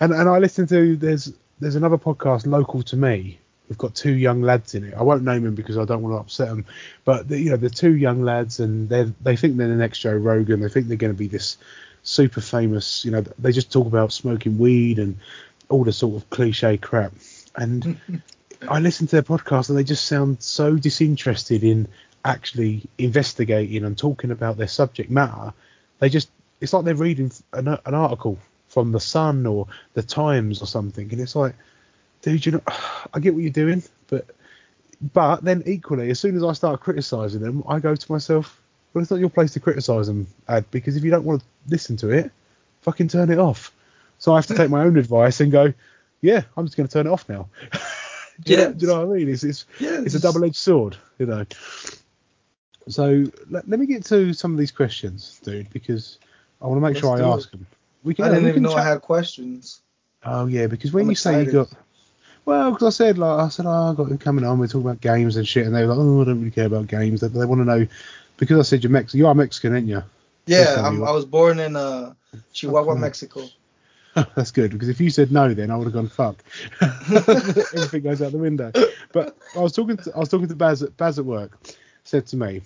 and 0.00 0.12
and 0.12 0.28
I 0.28 0.38
listen 0.38 0.66
to 0.68 0.96
there's 0.96 1.32
there's 1.60 1.76
another 1.76 1.98
podcast 1.98 2.46
local 2.46 2.82
to 2.84 2.96
me. 2.96 3.38
We've 3.68 3.78
got 3.78 3.94
two 3.94 4.14
young 4.14 4.40
lads 4.40 4.74
in 4.74 4.84
it. 4.84 4.94
I 4.94 5.02
won't 5.02 5.24
name 5.24 5.42
them 5.42 5.54
because 5.54 5.76
I 5.76 5.84
don't 5.84 6.02
want 6.02 6.14
to 6.14 6.20
upset 6.20 6.48
them. 6.48 6.64
But 7.04 7.28
the, 7.28 7.38
you 7.38 7.50
know, 7.50 7.56
the 7.56 7.68
two 7.68 7.94
young 7.96 8.22
lads, 8.22 8.60
and 8.60 8.88
they 8.88 9.12
they 9.20 9.36
think 9.36 9.56
they're 9.56 9.68
the 9.68 9.74
next 9.74 9.98
Joe 9.98 10.14
Rogan. 10.14 10.60
They 10.60 10.68
think 10.68 10.88
they're 10.88 10.96
going 10.96 11.12
to 11.12 11.18
be 11.18 11.28
this 11.28 11.58
super 12.02 12.40
famous. 12.40 13.04
You 13.04 13.10
know, 13.10 13.20
they 13.38 13.52
just 13.52 13.70
talk 13.70 13.86
about 13.86 14.12
smoking 14.12 14.58
weed 14.58 14.98
and 14.98 15.18
all 15.68 15.84
the 15.84 15.92
sort 15.92 16.16
of 16.16 16.30
cliche 16.30 16.78
crap. 16.78 17.12
And 17.56 18.00
I 18.68 18.80
listen 18.80 19.06
to 19.08 19.16
their 19.16 19.22
podcast, 19.22 19.68
and 19.68 19.76
they 19.76 19.84
just 19.84 20.06
sound 20.06 20.42
so 20.42 20.76
disinterested 20.76 21.62
in 21.62 21.88
actually 22.28 22.82
investigating 22.98 23.84
and 23.84 23.96
talking 23.98 24.30
about 24.30 24.56
their 24.58 24.68
subject 24.68 25.10
matter. 25.10 25.52
They 25.98 26.08
just 26.10 26.28
it's 26.60 26.72
like 26.72 26.84
they're 26.84 26.94
reading 26.94 27.32
an, 27.52 27.68
an 27.68 27.94
article 27.94 28.38
from 28.68 28.92
the 28.92 29.00
Sun 29.00 29.46
or 29.46 29.66
the 29.94 30.02
Times 30.02 30.62
or 30.62 30.66
something, 30.66 31.10
and 31.10 31.20
it's 31.20 31.34
like, 31.36 31.54
dude, 32.22 32.44
you 32.46 32.52
know, 32.52 32.62
I 33.14 33.20
get 33.20 33.34
what 33.34 33.42
you're 33.42 33.50
doing, 33.52 33.82
but 34.08 34.26
but 35.14 35.42
then 35.44 35.62
equally, 35.66 36.10
as 36.10 36.20
soon 36.20 36.36
as 36.36 36.44
I 36.44 36.52
start 36.52 36.80
criticizing 36.80 37.40
them, 37.40 37.64
I 37.68 37.78
go 37.78 37.94
to 37.94 38.12
myself, 38.12 38.60
well, 38.92 39.02
it's 39.02 39.10
not 39.10 39.20
your 39.20 39.30
place 39.30 39.52
to 39.52 39.60
criticize 39.60 40.08
them, 40.08 40.26
Ad, 40.48 40.70
because 40.70 40.96
if 40.96 41.04
you 41.04 41.10
don't 41.10 41.24
want 41.24 41.40
to 41.40 41.46
listen 41.68 41.96
to 41.98 42.10
it, 42.10 42.32
fucking 42.82 43.08
turn 43.08 43.30
it 43.30 43.38
off. 43.38 43.72
So 44.18 44.32
I 44.32 44.36
have 44.36 44.46
to 44.48 44.54
take 44.54 44.70
my 44.70 44.82
own 44.84 44.96
advice 45.04 45.40
and 45.40 45.52
go, 45.52 45.72
yeah, 46.20 46.42
I'm 46.56 46.66
just 46.66 46.76
going 46.76 46.88
to 46.88 46.92
turn 46.92 47.06
it 47.06 47.10
off 47.10 47.28
now. 47.28 47.48
do, 48.42 48.52
you 48.52 48.58
Yeah. 48.58 48.64
know, 48.64 48.72
do 48.72 48.86
you 48.86 48.92
know 48.92 49.06
what 49.06 49.14
I 49.14 49.18
mean? 49.18 49.28
It's 49.28 49.44
it's, 49.44 49.66
Yeah, 49.78 50.00
it's 50.04 50.14
a 50.16 50.20
double-edged 50.20 50.56
sword, 50.56 50.96
you 51.18 51.26
know. 51.26 51.44
So 52.88 53.24
let, 53.50 53.68
let 53.68 53.80
me 53.80 53.86
get 53.86 54.04
to 54.06 54.32
some 54.32 54.52
of 54.52 54.58
these 54.58 54.70
questions, 54.70 55.40
dude, 55.44 55.70
because 55.70 56.18
I 56.62 56.66
want 56.66 56.78
to 56.78 56.80
make 56.80 56.94
Let's 56.94 57.00
sure 57.00 57.16
I 57.16 57.20
it. 57.20 57.34
ask 57.36 57.50
them. 57.50 57.66
We 58.04 58.14
can, 58.14 58.24
I 58.26 58.28
didn't 58.30 58.48
even 58.48 58.62
know 58.62 58.74
I 58.74 58.82
had 58.82 59.00
questions. 59.02 59.82
Oh 60.24 60.46
yeah, 60.46 60.66
because 60.66 60.92
when 60.92 61.04
I'm 61.04 61.10
you 61.10 61.16
say 61.16 61.32
you 61.34 61.40
excited. 61.42 61.68
got, 61.70 61.78
well, 62.44 62.70
because 62.72 62.94
I 62.94 63.04
said 63.04 63.18
like 63.18 63.40
I 63.40 63.48
said, 63.48 63.66
oh, 63.66 63.92
I 63.92 63.94
got 63.94 64.08
them 64.08 64.18
coming 64.18 64.44
on. 64.44 64.58
We're 64.58 64.66
talking 64.66 64.82
about 64.82 65.00
games 65.00 65.36
and 65.36 65.46
shit, 65.46 65.66
and 65.66 65.74
they 65.74 65.82
were 65.82 65.88
like, 65.94 65.98
oh, 65.98 66.22
I 66.22 66.24
don't 66.24 66.38
really 66.38 66.50
care 66.50 66.66
about 66.66 66.86
games. 66.86 67.20
They, 67.20 67.28
they 67.28 67.44
want 67.44 67.60
to 67.60 67.64
know 67.64 67.86
because 68.36 68.58
I 68.58 68.62
said 68.62 68.82
you're 68.82 68.90
Mexican. 68.90 69.18
You 69.18 69.26
are 69.26 69.34
Mexican, 69.34 69.72
aren't 69.72 69.86
you? 69.86 70.02
Yeah, 70.46 70.80
I 70.82 71.10
was 71.12 71.26
born 71.26 71.60
in 71.60 71.76
uh, 71.76 72.14
Chihuahua, 72.52 72.92
Okay. 72.92 73.00
Mexico. 73.00 73.42
That's 74.34 74.50
good 74.50 74.72
because 74.72 74.88
if 74.88 75.00
you 75.00 75.10
said 75.10 75.30
no, 75.30 75.52
then 75.52 75.70
I 75.70 75.76
would 75.76 75.84
have 75.84 75.92
gone 75.92 76.08
fuck. 76.08 76.42
Everything 76.80 78.02
goes 78.02 78.22
out 78.22 78.32
the 78.32 78.38
window. 78.38 78.72
But 79.12 79.36
I 79.54 79.60
was 79.60 79.72
talking 79.72 79.96
to 79.98 80.12
I 80.14 80.18
was 80.18 80.28
talking 80.30 80.48
to 80.48 80.56
Baz 80.56 80.82
at 80.82 80.96
Baz 80.96 81.18
at 81.18 81.24
work. 81.24 81.58
Said 82.04 82.26
to 82.28 82.36
me, 82.36 82.62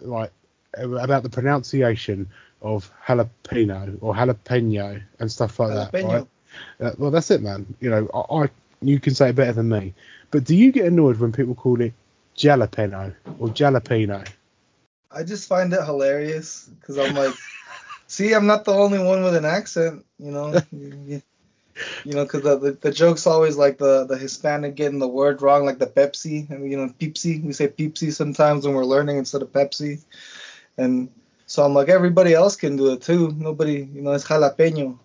like 0.00 0.32
about 0.76 1.22
the 1.22 1.30
pronunciation 1.30 2.28
of 2.62 2.90
jalapeno 3.06 3.98
or 4.00 4.14
jalapeno 4.14 5.02
and 5.18 5.32
stuff 5.32 5.58
like 5.58 5.70
that. 5.70 6.02
Right? 6.02 6.26
Uh, 6.80 6.92
well, 6.98 7.10
that's 7.10 7.30
it, 7.30 7.42
man. 7.42 7.74
You 7.80 7.90
know, 7.90 8.10
I, 8.14 8.44
I 8.44 8.50
you 8.82 9.00
can 9.00 9.14
say 9.14 9.30
it 9.30 9.36
better 9.36 9.52
than 9.52 9.68
me. 9.68 9.94
But 10.30 10.44
do 10.44 10.54
you 10.54 10.72
get 10.72 10.86
annoyed 10.86 11.18
when 11.18 11.32
people 11.32 11.54
call 11.54 11.80
it 11.80 11.92
jalapeno 12.36 13.14
or 13.38 13.48
jalapeno? 13.48 14.26
I 15.10 15.22
just 15.22 15.48
find 15.48 15.72
it 15.72 15.82
hilarious 15.82 16.68
because 16.80 16.98
I'm 16.98 17.14
like, 17.14 17.34
see, 18.06 18.34
I'm 18.34 18.46
not 18.46 18.64
the 18.64 18.72
only 18.72 18.98
one 18.98 19.22
with 19.22 19.36
an 19.36 19.44
accent, 19.44 20.04
you 20.18 20.30
know. 20.30 20.60
you 22.04 22.14
know, 22.14 22.24
because 22.24 22.42
the, 22.42 22.58
the 22.58 22.72
the 22.72 22.90
joke's 22.90 23.26
always 23.26 23.56
like 23.56 23.78
the 23.78 24.06
the 24.06 24.16
Hispanic 24.16 24.74
getting 24.74 24.98
the 24.98 25.08
word 25.08 25.42
wrong, 25.42 25.64
like 25.64 25.78
the 25.78 25.86
Pepsi, 25.86 26.48
and 26.50 26.70
you 26.70 26.76
know, 26.76 26.88
Pepsi. 27.00 27.42
We 27.42 27.52
say 27.52 27.68
Pepsi 27.68 28.12
sometimes 28.12 28.66
when 28.66 28.74
we're 28.74 28.84
learning 28.84 29.18
instead 29.18 29.42
of 29.42 29.52
Pepsi, 29.52 30.02
and 30.78 31.08
so 31.46 31.64
I'm 31.64 31.74
like, 31.74 31.88
everybody 31.88 32.34
else 32.34 32.56
can 32.56 32.76
do 32.76 32.92
it 32.92 33.02
too. 33.02 33.34
Nobody, 33.38 33.88
you 33.92 34.02
know, 34.02 34.12
it's 34.12 34.26
jalapeno. 34.26 34.98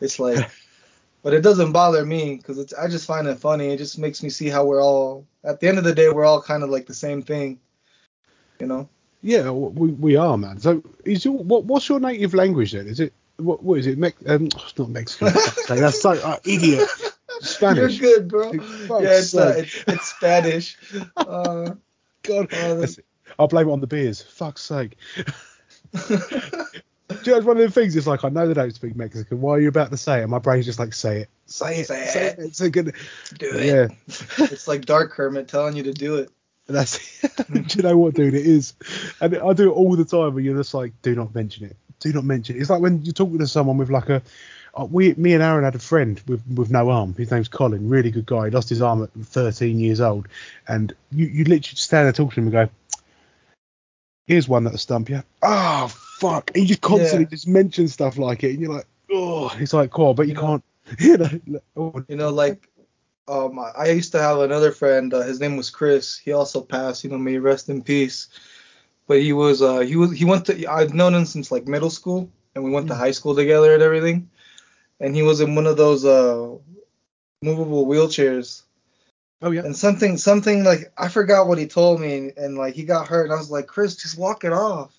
It's 0.00 0.18
like, 0.18 0.50
but 1.22 1.32
it 1.32 1.40
doesn't 1.42 1.72
bother 1.72 2.04
me 2.04 2.36
because 2.36 2.58
it's 2.58 2.74
I 2.74 2.88
just 2.88 3.06
find 3.06 3.26
it 3.26 3.38
funny. 3.38 3.68
It 3.68 3.78
just 3.78 3.98
makes 3.98 4.22
me 4.22 4.28
see 4.28 4.48
how 4.48 4.64
we're 4.64 4.82
all 4.82 5.26
at 5.44 5.60
the 5.60 5.68
end 5.68 5.78
of 5.78 5.84
the 5.84 5.94
day 5.94 6.10
we're 6.10 6.26
all 6.26 6.42
kind 6.42 6.62
of 6.62 6.70
like 6.70 6.86
the 6.86 6.94
same 6.94 7.22
thing, 7.22 7.58
you 8.60 8.66
know. 8.66 8.88
Yeah, 9.22 9.50
we, 9.50 9.90
we 9.92 10.16
are, 10.16 10.36
man. 10.36 10.60
So, 10.60 10.82
is 11.04 11.24
your 11.24 11.34
what, 11.34 11.64
what's 11.64 11.88
your 11.88 11.98
native 11.98 12.34
language 12.34 12.72
then? 12.72 12.86
Is 12.86 13.00
it 13.00 13.12
what, 13.38 13.62
what 13.62 13.78
is 13.78 13.86
it? 13.86 13.98
Mex- 13.98 14.22
um, 14.26 14.46
it's 14.46 14.78
not 14.78 14.88
Mexican. 14.90 15.28
for 15.28 15.38
fuck's 15.40 15.66
sake, 15.66 15.78
That's 15.80 16.00
so 16.00 16.10
uh, 16.12 16.36
idiot. 16.44 16.88
Spanish. 17.40 18.00
You're 18.00 18.20
good, 18.20 18.28
bro. 18.28 18.52
Yeah, 18.52 19.18
it's, 19.18 19.34
uh, 19.34 19.54
it's 19.58 19.84
it's 19.86 20.08
Spanish. 20.08 20.78
Uh, 21.16 21.74
God, 22.22 22.48
Oh, 22.52 22.82
it. 22.82 22.98
I'll 23.38 23.48
blame 23.48 23.68
it 23.68 23.72
on 23.72 23.80
the 23.80 23.86
beers. 23.86 24.22
Fuck's 24.22 24.62
sake. 24.62 24.96
Do 26.08 26.14
you 27.24 27.32
know, 27.32 27.36
it's 27.38 27.46
one 27.46 27.56
of 27.56 27.62
the 27.62 27.70
things. 27.70 27.94
It's 27.94 28.06
like 28.06 28.24
I 28.24 28.28
know 28.30 28.48
they 28.48 28.54
don't 28.54 28.74
speak 28.74 28.96
Mexican. 28.96 29.40
Why 29.40 29.52
are 29.54 29.60
you 29.60 29.68
about 29.68 29.90
to 29.90 29.96
say 29.96 30.18
it? 30.18 30.22
And 30.22 30.30
my 30.30 30.38
brain's 30.38 30.64
just 30.66 30.78
like, 30.78 30.92
say 30.92 31.20
it, 31.22 31.28
say 31.46 31.80
it, 31.80 31.86
Say 31.86 32.04
say, 32.06 32.26
it. 32.28 32.38
it. 32.38 32.44
It's 32.46 32.60
a 32.60 32.70
good. 32.70 32.94
do 33.38 33.50
it. 33.54 33.64
Yeah, 33.66 33.88
It's 34.46 34.66
like 34.66 34.84
Dark 34.86 35.12
Hermit 35.12 35.46
telling 35.46 35.76
you 35.76 35.84
to 35.84 35.92
do 35.92 36.16
it. 36.16 36.30
that's. 36.66 37.20
do 37.52 37.62
you 37.76 37.82
know 37.82 37.96
what, 37.96 38.14
dude? 38.14 38.34
It 38.34 38.46
is, 38.46 38.74
and 39.20 39.36
I 39.36 39.52
do 39.52 39.70
it 39.70 39.74
all 39.74 39.94
the 39.94 40.04
time. 40.04 40.34
Where 40.34 40.42
you're 40.42 40.56
just 40.56 40.74
like, 40.74 40.92
do 41.02 41.14
not 41.14 41.34
mention 41.34 41.66
it. 41.66 41.76
Do 42.00 42.12
not 42.12 42.24
mention 42.24 42.56
it. 42.56 42.60
It's 42.60 42.70
like 42.70 42.80
when 42.82 43.02
you're 43.02 43.12
talking 43.14 43.38
to 43.38 43.46
someone 43.46 43.76
with 43.78 43.90
like 43.90 44.08
a. 44.08 44.22
Uh, 44.78 44.84
we, 44.84 45.14
me 45.14 45.32
and 45.32 45.42
Aaron 45.42 45.64
had 45.64 45.74
a 45.74 45.78
friend 45.78 46.20
with 46.26 46.42
with 46.54 46.70
no 46.70 46.90
arm. 46.90 47.14
His 47.14 47.30
name's 47.30 47.48
Colin. 47.48 47.88
Really 47.88 48.10
good 48.10 48.26
guy. 48.26 48.44
He 48.46 48.50
lost 48.50 48.68
his 48.68 48.82
arm 48.82 49.02
at 49.04 49.10
13 49.10 49.80
years 49.80 50.00
old, 50.02 50.28
and 50.68 50.94
you 51.10 51.26
you 51.26 51.44
literally 51.44 51.76
stand 51.76 52.04
there 52.04 52.12
talking 52.12 52.30
to 52.34 52.40
him 52.40 52.44
and 52.44 52.70
go, 52.70 52.70
here's 54.26 54.48
one 54.48 54.64
that'll 54.64 54.78
stump 54.78 55.08
you. 55.08 55.22
Oh 55.42 55.88
fuck! 55.88 56.50
And 56.54 56.62
you 56.62 56.68
just 56.68 56.82
constantly 56.82 57.24
Yeah. 57.24 57.30
just 57.30 57.48
mention 57.48 57.88
stuff 57.88 58.18
like 58.18 58.44
it, 58.44 58.50
and 58.50 58.60
you're 58.60 58.72
like, 58.74 58.86
oh, 59.10 59.54
it's 59.58 59.72
like 59.72 59.90
cool, 59.90 60.14
but 60.14 60.26
you, 60.28 60.34
You 60.34 60.40
can't. 60.40 60.64
You 61.00 61.16
know, 61.16 61.30
like, 61.48 61.62
oh, 61.76 62.04
You 62.08 62.16
know, 62.16 62.30
like 62.30 62.68
um, 63.28 63.58
I 63.58 63.72
I 63.76 63.86
used 63.86 64.12
to 64.12 64.20
have 64.20 64.38
another 64.38 64.70
friend. 64.72 65.12
Uh, 65.12 65.22
his 65.22 65.40
name 65.40 65.56
was 65.56 65.70
Chris. 65.70 66.16
He 66.18 66.32
also 66.32 66.60
passed. 66.60 67.02
You 67.02 67.10
know, 67.10 67.18
may 67.18 67.38
rest 67.38 67.68
in 67.68 67.82
peace. 67.82 68.28
But 69.06 69.20
he 69.20 69.32
was 69.32 69.62
uh 69.62 69.80
he 69.80 69.96
was 69.96 70.12
he 70.12 70.24
went 70.24 70.46
to 70.46 70.66
I've 70.66 70.94
known 70.94 71.14
him 71.14 71.24
since 71.26 71.50
like 71.52 71.68
middle 71.68 71.90
school, 71.90 72.30
and 72.54 72.64
we 72.64 72.70
went 72.70 72.88
to 72.88 72.94
Mm. 72.94 72.98
high 72.98 73.12
school 73.12 73.34
together 73.34 73.72
and 73.74 73.82
everything. 73.82 74.30
And 75.00 75.14
he 75.14 75.22
was 75.22 75.40
in 75.40 75.54
one 75.54 75.66
of 75.66 75.76
those 75.76 76.04
uh 76.04 76.56
movable 77.42 77.86
wheelchairs. 77.86 78.62
oh 79.42 79.50
yeah, 79.50 79.62
And 79.62 79.76
something, 79.76 80.16
something 80.16 80.64
like 80.64 80.92
I 80.96 81.08
forgot 81.08 81.46
what 81.46 81.58
he 81.58 81.66
told 81.66 82.00
me, 82.00 82.16
and, 82.16 82.38
and 82.38 82.58
like 82.58 82.74
he 82.74 82.84
got 82.84 83.08
hurt, 83.08 83.24
and 83.24 83.32
I 83.32 83.36
was 83.36 83.50
like, 83.50 83.66
Chris, 83.66 83.96
just 83.96 84.18
walk 84.18 84.44
it 84.44 84.52
off. 84.52 84.98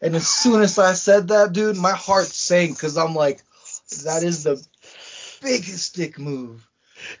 And 0.00 0.16
as 0.16 0.26
soon 0.42 0.62
as 0.62 0.78
I 0.78 0.94
said 0.94 1.28
that, 1.28 1.52
dude, 1.52 1.76
my 1.76 1.92
heart 1.92 2.26
sank 2.26 2.76
because 2.76 2.96
I'm 2.96 3.14
like, 3.14 3.42
that 4.04 4.22
is 4.22 4.42
the 4.44 4.64
biggest 5.42 5.94
dick 5.94 6.18
move. 6.18 6.66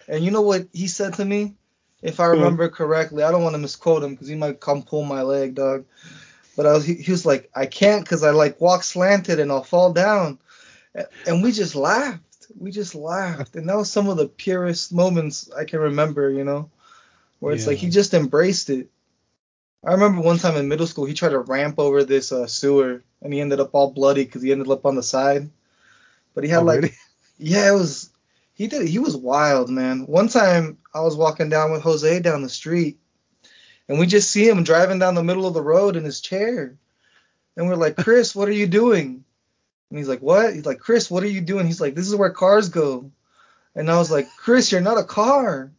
And 0.08 0.24
you 0.24 0.30
know 0.30 0.42
what 0.42 0.68
he 0.72 0.88
said 0.88 1.14
to 1.14 1.24
me? 1.24 1.54
If 2.02 2.20
I 2.20 2.26
remember 2.26 2.68
correctly, 2.68 3.22
I 3.22 3.30
don't 3.30 3.42
want 3.42 3.54
to 3.54 3.58
misquote 3.58 4.02
him 4.02 4.12
because 4.12 4.28
he 4.28 4.34
might 4.36 4.60
come 4.60 4.82
pull 4.82 5.04
my 5.04 5.22
leg, 5.22 5.54
dog. 5.54 5.84
But 6.56 6.66
I 6.66 6.72
was, 6.72 6.84
he, 6.84 6.94
he 6.94 7.10
was 7.10 7.26
like, 7.26 7.50
I 7.54 7.66
can't 7.66 8.04
because 8.04 8.22
I 8.22 8.30
like 8.30 8.60
walk 8.60 8.82
slanted 8.84 9.40
and 9.40 9.50
I'll 9.50 9.62
fall 9.62 9.92
down. 9.92 10.38
And 11.26 11.42
we 11.42 11.52
just 11.52 11.74
laughed. 11.74 12.22
We 12.58 12.70
just 12.70 12.94
laughed. 12.94 13.56
And 13.56 13.68
that 13.68 13.76
was 13.76 13.90
some 13.90 14.08
of 14.08 14.16
the 14.16 14.28
purest 14.28 14.92
moments 14.92 15.50
I 15.52 15.64
can 15.64 15.80
remember, 15.80 16.30
you 16.30 16.44
know, 16.44 16.70
where 17.40 17.52
it's 17.54 17.66
like 17.66 17.78
he 17.78 17.90
just 17.90 18.14
embraced 18.14 18.70
it. 18.70 18.88
I 19.84 19.92
remember 19.92 20.20
one 20.22 20.38
time 20.38 20.56
in 20.56 20.68
middle 20.68 20.86
school, 20.86 21.04
he 21.04 21.14
tried 21.14 21.30
to 21.30 21.38
ramp 21.40 21.78
over 21.78 22.04
this 22.04 22.32
uh, 22.32 22.46
sewer 22.46 23.02
and 23.22 23.32
he 23.32 23.40
ended 23.40 23.60
up 23.60 23.74
all 23.74 23.92
bloody 23.92 24.24
because 24.24 24.42
he 24.42 24.52
ended 24.52 24.70
up 24.70 24.86
on 24.86 24.94
the 24.96 25.02
side. 25.02 25.50
But 26.34 26.44
he 26.44 26.50
had 26.50 26.62
Oh, 26.62 26.64
like, 26.64 26.80
really? 26.80 26.92
yeah, 27.38 27.70
it 27.70 27.74
was, 27.74 28.10
he 28.54 28.66
did, 28.68 28.88
he 28.88 28.98
was 28.98 29.16
wild, 29.16 29.68
man. 29.70 30.06
One 30.06 30.28
time 30.28 30.78
I 30.96 31.00
was 31.00 31.14
walking 31.14 31.50
down 31.50 31.72
with 31.72 31.82
Jose 31.82 32.20
down 32.20 32.40
the 32.40 32.48
street 32.48 32.98
and 33.86 33.98
we 33.98 34.06
just 34.06 34.30
see 34.30 34.48
him 34.48 34.64
driving 34.64 34.98
down 34.98 35.14
the 35.14 35.22
middle 35.22 35.46
of 35.46 35.52
the 35.52 35.62
road 35.62 35.94
in 35.94 36.04
his 36.04 36.20
chair. 36.20 36.74
And 37.56 37.68
we're 37.68 37.76
like, 37.76 37.96
Chris, 37.96 38.34
what 38.34 38.48
are 38.48 38.52
you 38.52 38.66
doing? 38.66 39.22
And 39.90 39.98
he's 39.98 40.08
like, 40.08 40.20
what? 40.20 40.54
He's 40.54 40.64
like, 40.64 40.78
Chris, 40.78 41.10
what 41.10 41.22
are 41.22 41.28
you 41.28 41.42
doing? 41.42 41.66
He's 41.66 41.80
like, 41.80 41.94
this 41.94 42.08
is 42.08 42.16
where 42.16 42.30
cars 42.30 42.70
go. 42.70 43.10
And 43.74 43.90
I 43.90 43.98
was 43.98 44.10
like, 44.10 44.26
Chris, 44.38 44.72
you're 44.72 44.80
not 44.80 44.98
a 44.98 45.04
car. 45.04 45.70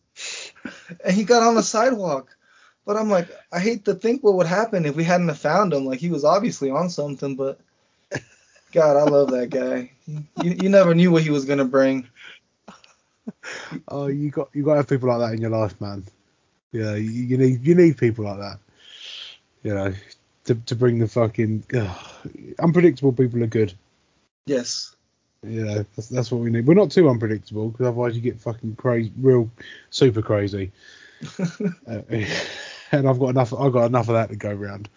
And 1.03 1.15
he 1.15 1.23
got 1.23 1.43
on 1.43 1.55
the 1.55 1.63
sidewalk. 1.63 2.35
But 2.85 2.95
I'm 2.95 3.09
like, 3.09 3.27
I 3.51 3.59
hate 3.59 3.85
to 3.85 3.95
think 3.95 4.23
what 4.23 4.35
would 4.35 4.47
happen 4.47 4.85
if 4.85 4.95
we 4.95 5.03
hadn't 5.03 5.33
found 5.33 5.73
him. 5.73 5.85
Like 5.85 5.99
he 5.99 6.09
was 6.09 6.23
obviously 6.23 6.69
on 6.69 6.89
something, 6.89 7.35
but 7.35 7.59
God, 8.71 8.97
I 8.97 9.03
love 9.03 9.31
that 9.31 9.49
guy. 9.49 9.91
You, 10.05 10.25
you 10.61 10.69
never 10.69 10.95
knew 10.95 11.11
what 11.11 11.23
he 11.23 11.29
was 11.29 11.45
gonna 11.45 11.65
bring. 11.65 12.07
oh, 13.87 14.07
you 14.07 14.29
got 14.29 14.49
you 14.53 14.63
got 14.63 14.73
to 14.73 14.77
have 14.77 14.89
people 14.89 15.09
like 15.09 15.19
that 15.19 15.33
in 15.33 15.41
your 15.41 15.51
life, 15.51 15.79
man. 15.81 16.03
Yeah, 16.71 16.95
you, 16.95 17.09
you 17.09 17.37
need 17.37 17.65
you 17.65 17.75
need 17.75 17.97
people 17.97 18.25
like 18.25 18.39
that. 18.39 18.59
You 19.63 19.73
know, 19.73 19.93
to 20.45 20.55
to 20.55 20.75
bring 20.75 20.99
the 20.99 21.07
fucking 21.07 21.63
unpredictable 22.59 23.13
people 23.13 23.43
are 23.43 23.47
good. 23.47 23.73
Yes. 24.45 24.95
You 25.43 25.65
know, 25.65 25.85
that's, 25.95 26.09
that's 26.09 26.31
what 26.31 26.41
we 26.41 26.49
need. 26.49 26.65
We're 26.65 26.73
not 26.73 26.89
too 26.89 27.09
unpredictable 27.09 27.69
because 27.69 27.87
otherwise 27.87 28.15
you 28.15 28.21
get 28.21 28.39
fucking 28.39 28.75
crazy, 28.75 29.11
real 29.19 29.49
super 29.91 30.21
crazy. 30.21 30.71
uh, 31.39 32.01
and 32.91 33.07
I've 33.07 33.19
got 33.19 33.29
enough. 33.29 33.53
I've 33.53 33.73
got 33.73 33.85
enough 33.85 34.09
of 34.09 34.15
that 34.15 34.29
to 34.29 34.35
go 34.35 34.51
around. 34.51 34.89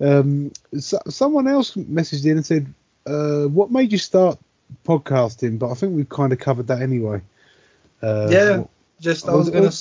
Um, 0.00 0.52
so, 0.78 0.98
someone 1.08 1.48
else 1.48 1.74
messaged 1.74 2.24
in 2.24 2.36
and 2.38 2.46
said, 2.46 2.72
uh, 3.06 3.44
"What 3.44 3.70
made 3.70 3.92
you 3.92 3.98
start 3.98 4.38
podcasting?" 4.84 5.58
But 5.58 5.70
I 5.70 5.74
think 5.74 5.94
we've 5.94 6.08
kind 6.08 6.32
of 6.32 6.38
covered 6.38 6.66
that 6.68 6.82
anyway. 6.82 7.20
Uh, 8.02 8.28
yeah, 8.30 8.64
just 9.00 9.28
I 9.28 9.34
was, 9.34 9.50
gonna. 9.50 9.72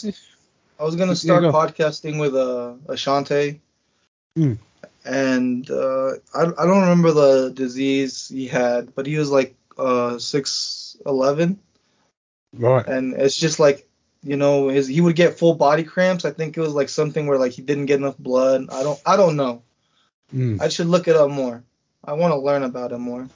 I 0.80 0.84
was 0.84 0.96
gonna 0.96 1.16
start 1.16 1.44
go. 1.44 1.52
podcasting 1.52 2.20
with 2.20 2.36
uh, 2.36 2.76
Ashante. 2.88 3.60
Mm. 4.38 4.58
And 5.06 5.70
uh, 5.72 6.14
I, 6.34 6.44
I 6.44 6.66
don't 6.66 6.82
remember 6.82 7.12
the 7.12 7.52
disease 7.54 8.28
he 8.28 8.48
had, 8.48 8.94
but 8.94 9.06
he 9.06 9.18
was 9.18 9.32
like 9.32 9.56
uh, 9.78 10.20
six 10.20 10.98
eleven. 11.06 11.60
Right. 12.54 12.86
And 12.86 13.14
it's 13.14 13.38
just 13.38 13.60
like 13.60 13.88
you 14.24 14.36
know 14.36 14.68
his 14.70 14.88
he 14.88 15.02
would 15.02 15.16
get 15.16 15.40
full 15.40 15.56
body 15.56 15.84
cramps. 15.84 16.26
I 16.26 16.32
think 16.32 16.58
it 16.58 16.62
was 16.62 16.74
like 16.74 16.90
something 16.90 17.28
where 17.28 17.40
like 17.40 17.54
he 17.54 17.62
didn't 17.62 17.86
get 17.86 18.00
enough 18.00 18.18
blood. 18.18 18.68
I 18.72 18.84
don't 18.84 19.00
I 19.06 19.16
don't 19.16 19.36
know. 19.36 19.64
Mm. 20.34 20.62
I 20.62 20.68
should 20.68 20.88
look 20.88 21.08
it 21.08 21.16
up 21.16 21.30
more. 21.30 21.64
I 22.04 22.14
want 22.14 22.34
to 22.34 22.40
learn 22.40 22.64
about 22.64 22.92
it 22.92 22.98
more. 22.98 23.28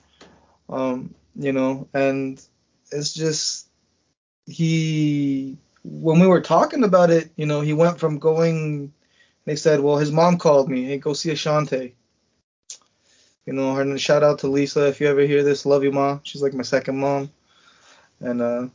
Um, 0.70 1.14
you 1.36 1.52
know, 1.52 1.88
and 1.94 2.42
it's 2.92 3.14
just 3.14 3.68
he 4.46 5.58
when 5.84 6.20
we 6.20 6.28
were 6.28 6.42
talking 6.42 6.84
about 6.84 7.10
it, 7.10 7.32
you 7.36 7.46
know, 7.46 7.62
he 7.62 7.74
went 7.74 8.00
from 8.00 8.20
going. 8.20 8.94
They 9.46 9.56
said, 9.56 9.80
well, 9.80 9.98
his 9.98 10.12
mom 10.12 10.38
called 10.38 10.70
me. 10.70 10.84
Hey, 10.84 10.98
go 10.98 11.14
see 11.14 11.32
Ashante. 11.32 11.94
You 13.46 13.54
know, 13.54 13.74
her 13.74 13.98
shout 13.98 14.24
out 14.24 14.40
to 14.40 14.48
Lisa 14.48 14.88
if 14.88 15.02
you 15.02 15.08
ever 15.08 15.22
hear 15.22 15.44
this. 15.44 15.66
Love 15.66 15.84
you, 15.84 15.92
mom. 15.92 16.22
She's 16.24 16.44
like 16.44 16.54
my 16.54 16.64
second 16.64 17.00
mom. 17.00 17.32
And 18.20 18.42
uh, 18.42 18.68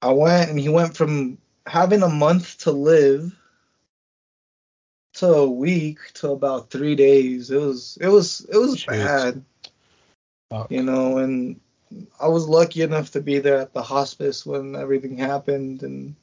I 0.00 0.12
went, 0.12 0.50
and 0.50 0.60
he 0.60 0.68
went 0.68 0.96
from 0.96 1.38
having 1.66 2.02
a 2.02 2.08
month 2.08 2.58
to 2.58 2.70
live 2.70 3.36
to 5.14 5.26
a 5.26 5.50
week 5.50 5.98
to 6.14 6.30
about 6.30 6.70
three 6.70 6.94
days. 6.94 7.50
It 7.50 7.58
was, 7.58 7.98
it 8.00 8.08
was, 8.08 8.46
it 8.48 8.56
was 8.56 8.78
Shit. 8.78 8.88
bad. 8.88 9.44
Fuck. 10.50 10.70
You 10.70 10.84
know, 10.84 11.18
and 11.18 11.60
I 12.20 12.28
was 12.28 12.48
lucky 12.48 12.82
enough 12.82 13.12
to 13.12 13.20
be 13.20 13.38
there 13.38 13.58
at 13.58 13.72
the 13.72 13.82
hospice 13.82 14.46
when 14.46 14.76
everything 14.76 15.16
happened, 15.16 15.82
and 15.82 16.14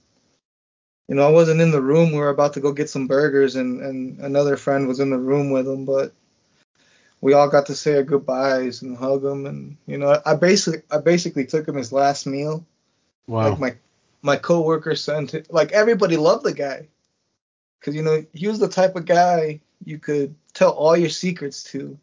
you 1.07 1.15
know, 1.15 1.27
I 1.27 1.31
wasn't 1.31 1.61
in 1.61 1.71
the 1.71 1.81
room. 1.81 2.11
We 2.11 2.19
were 2.19 2.29
about 2.29 2.53
to 2.53 2.59
go 2.59 2.71
get 2.71 2.89
some 2.89 3.07
burgers, 3.07 3.55
and 3.55 3.81
and 3.81 4.19
another 4.19 4.57
friend 4.57 4.87
was 4.87 4.99
in 4.99 5.09
the 5.09 5.17
room 5.17 5.51
with 5.51 5.67
him, 5.67 5.85
but 5.85 6.13
we 7.21 7.33
all 7.33 7.49
got 7.49 7.65
to 7.67 7.75
say 7.75 7.95
our 7.95 8.03
goodbyes 8.03 8.81
and 8.81 8.97
hug 8.97 9.23
him, 9.23 9.45
and 9.45 9.77
you 9.87 9.97
know, 9.97 10.21
I 10.25 10.35
basically 10.35 10.83
I 10.91 10.99
basically 10.99 11.45
took 11.45 11.67
him 11.67 11.75
his 11.75 11.91
last 11.91 12.25
meal. 12.27 12.65
Wow. 13.27 13.49
Like 13.49 13.59
my 13.59 13.75
my 14.21 14.35
coworker 14.37 14.95
sent 14.95 15.33
it. 15.33 15.51
Like 15.51 15.71
everybody 15.71 16.17
loved 16.17 16.45
the 16.45 16.53
guy, 16.53 16.87
cause 17.81 17.95
you 17.95 18.03
know 18.03 18.25
he 18.33 18.47
was 18.47 18.59
the 18.59 18.69
type 18.69 18.95
of 18.95 19.05
guy 19.05 19.59
you 19.83 19.99
could 19.99 20.35
tell 20.53 20.71
all 20.71 20.97
your 20.97 21.09
secrets 21.09 21.63
to 21.63 21.97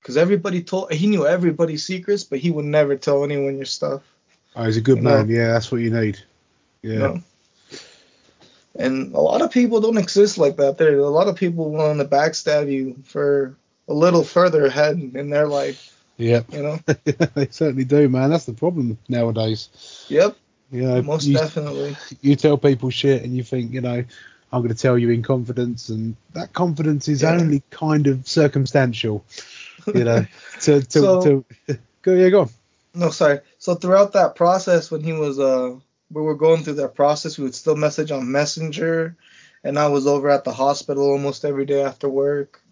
because 0.00 0.16
everybody 0.16 0.62
told 0.62 0.92
he 0.92 1.06
knew 1.06 1.26
everybody's 1.26 1.84
secrets, 1.84 2.24
but 2.24 2.38
he 2.38 2.50
would 2.50 2.64
never 2.64 2.96
tell 2.96 3.24
anyone 3.24 3.56
your 3.56 3.66
stuff. 3.66 4.02
Oh, 4.56 4.64
he's 4.64 4.76
a 4.76 4.80
good 4.80 4.98
you 4.98 5.02
man. 5.02 5.28
Know? 5.28 5.34
Yeah, 5.34 5.52
that's 5.52 5.70
what 5.70 5.80
you 5.80 5.90
need. 5.90 6.18
Yeah. 6.82 6.92
You 6.92 6.98
know? 6.98 7.22
And 8.78 9.14
a 9.14 9.20
lot 9.20 9.42
of 9.42 9.50
people 9.50 9.80
don't 9.80 9.98
exist 9.98 10.38
like 10.38 10.56
that. 10.56 10.78
There, 10.78 10.98
a 10.98 11.08
lot 11.08 11.28
of 11.28 11.36
people 11.36 11.70
want 11.70 11.98
to 11.98 12.04
backstab 12.04 12.70
you 12.70 12.96
for 13.04 13.56
a 13.88 13.92
little 13.92 14.22
further 14.22 14.66
ahead 14.66 14.98
in 14.98 15.30
their 15.30 15.48
life. 15.48 15.96
Yep. 16.16 16.52
You 16.52 16.62
know. 16.62 16.78
they 17.34 17.48
certainly 17.50 17.84
do, 17.84 18.08
man. 18.08 18.30
That's 18.30 18.44
the 18.44 18.52
problem 18.52 18.98
nowadays. 19.08 20.06
Yep. 20.08 20.36
You 20.70 20.82
know, 20.82 21.02
most 21.02 21.26
you, 21.26 21.34
definitely. 21.34 21.96
You 22.20 22.36
tell 22.36 22.58
people 22.58 22.90
shit, 22.90 23.22
and 23.22 23.34
you 23.34 23.42
think, 23.42 23.72
you 23.72 23.80
know, 23.80 24.04
I'm 24.52 24.62
going 24.62 24.74
to 24.74 24.80
tell 24.80 24.98
you 24.98 25.10
in 25.10 25.22
confidence, 25.22 25.88
and 25.88 26.16
that 26.34 26.52
confidence 26.52 27.08
is 27.08 27.22
yeah. 27.22 27.32
only 27.32 27.62
kind 27.70 28.06
of 28.06 28.28
circumstantial 28.28 29.24
you 29.86 30.04
know, 30.04 30.24
to 30.60 30.82
to, 30.82 31.00
so, 31.00 31.22
to 31.22 31.78
go 32.02 32.14
yeah 32.14 32.28
go 32.28 32.42
on. 32.42 32.50
No, 32.94 33.10
sorry. 33.10 33.40
So 33.58 33.74
throughout 33.74 34.12
that 34.14 34.34
process, 34.34 34.90
when 34.90 35.02
he 35.02 35.12
was 35.12 35.38
uh, 35.38 35.76
we 36.10 36.22
were 36.22 36.34
going 36.34 36.62
through 36.62 36.74
that 36.74 36.94
process, 36.94 37.38
we 37.38 37.44
would 37.44 37.54
still 37.54 37.76
message 37.76 38.10
on 38.10 38.30
Messenger, 38.30 39.16
and 39.62 39.78
I 39.78 39.88
was 39.88 40.06
over 40.06 40.30
at 40.30 40.44
the 40.44 40.52
hospital 40.52 41.10
almost 41.10 41.44
every 41.44 41.66
day 41.66 41.82
after 41.82 42.08
work, 42.08 42.62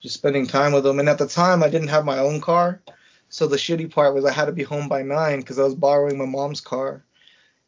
just 0.00 0.14
spending 0.14 0.46
time 0.46 0.72
with 0.72 0.86
him. 0.86 1.00
And 1.00 1.08
at 1.08 1.18
the 1.18 1.26
time, 1.26 1.62
I 1.62 1.68
didn't 1.68 1.88
have 1.88 2.04
my 2.04 2.18
own 2.18 2.40
car, 2.40 2.80
so 3.28 3.46
the 3.46 3.56
shitty 3.56 3.90
part 3.92 4.14
was 4.14 4.24
I 4.24 4.32
had 4.32 4.46
to 4.46 4.52
be 4.52 4.62
home 4.62 4.88
by 4.88 5.02
nine 5.02 5.40
because 5.40 5.58
I 5.58 5.64
was 5.64 5.74
borrowing 5.74 6.18
my 6.18 6.26
mom's 6.26 6.60
car. 6.60 7.04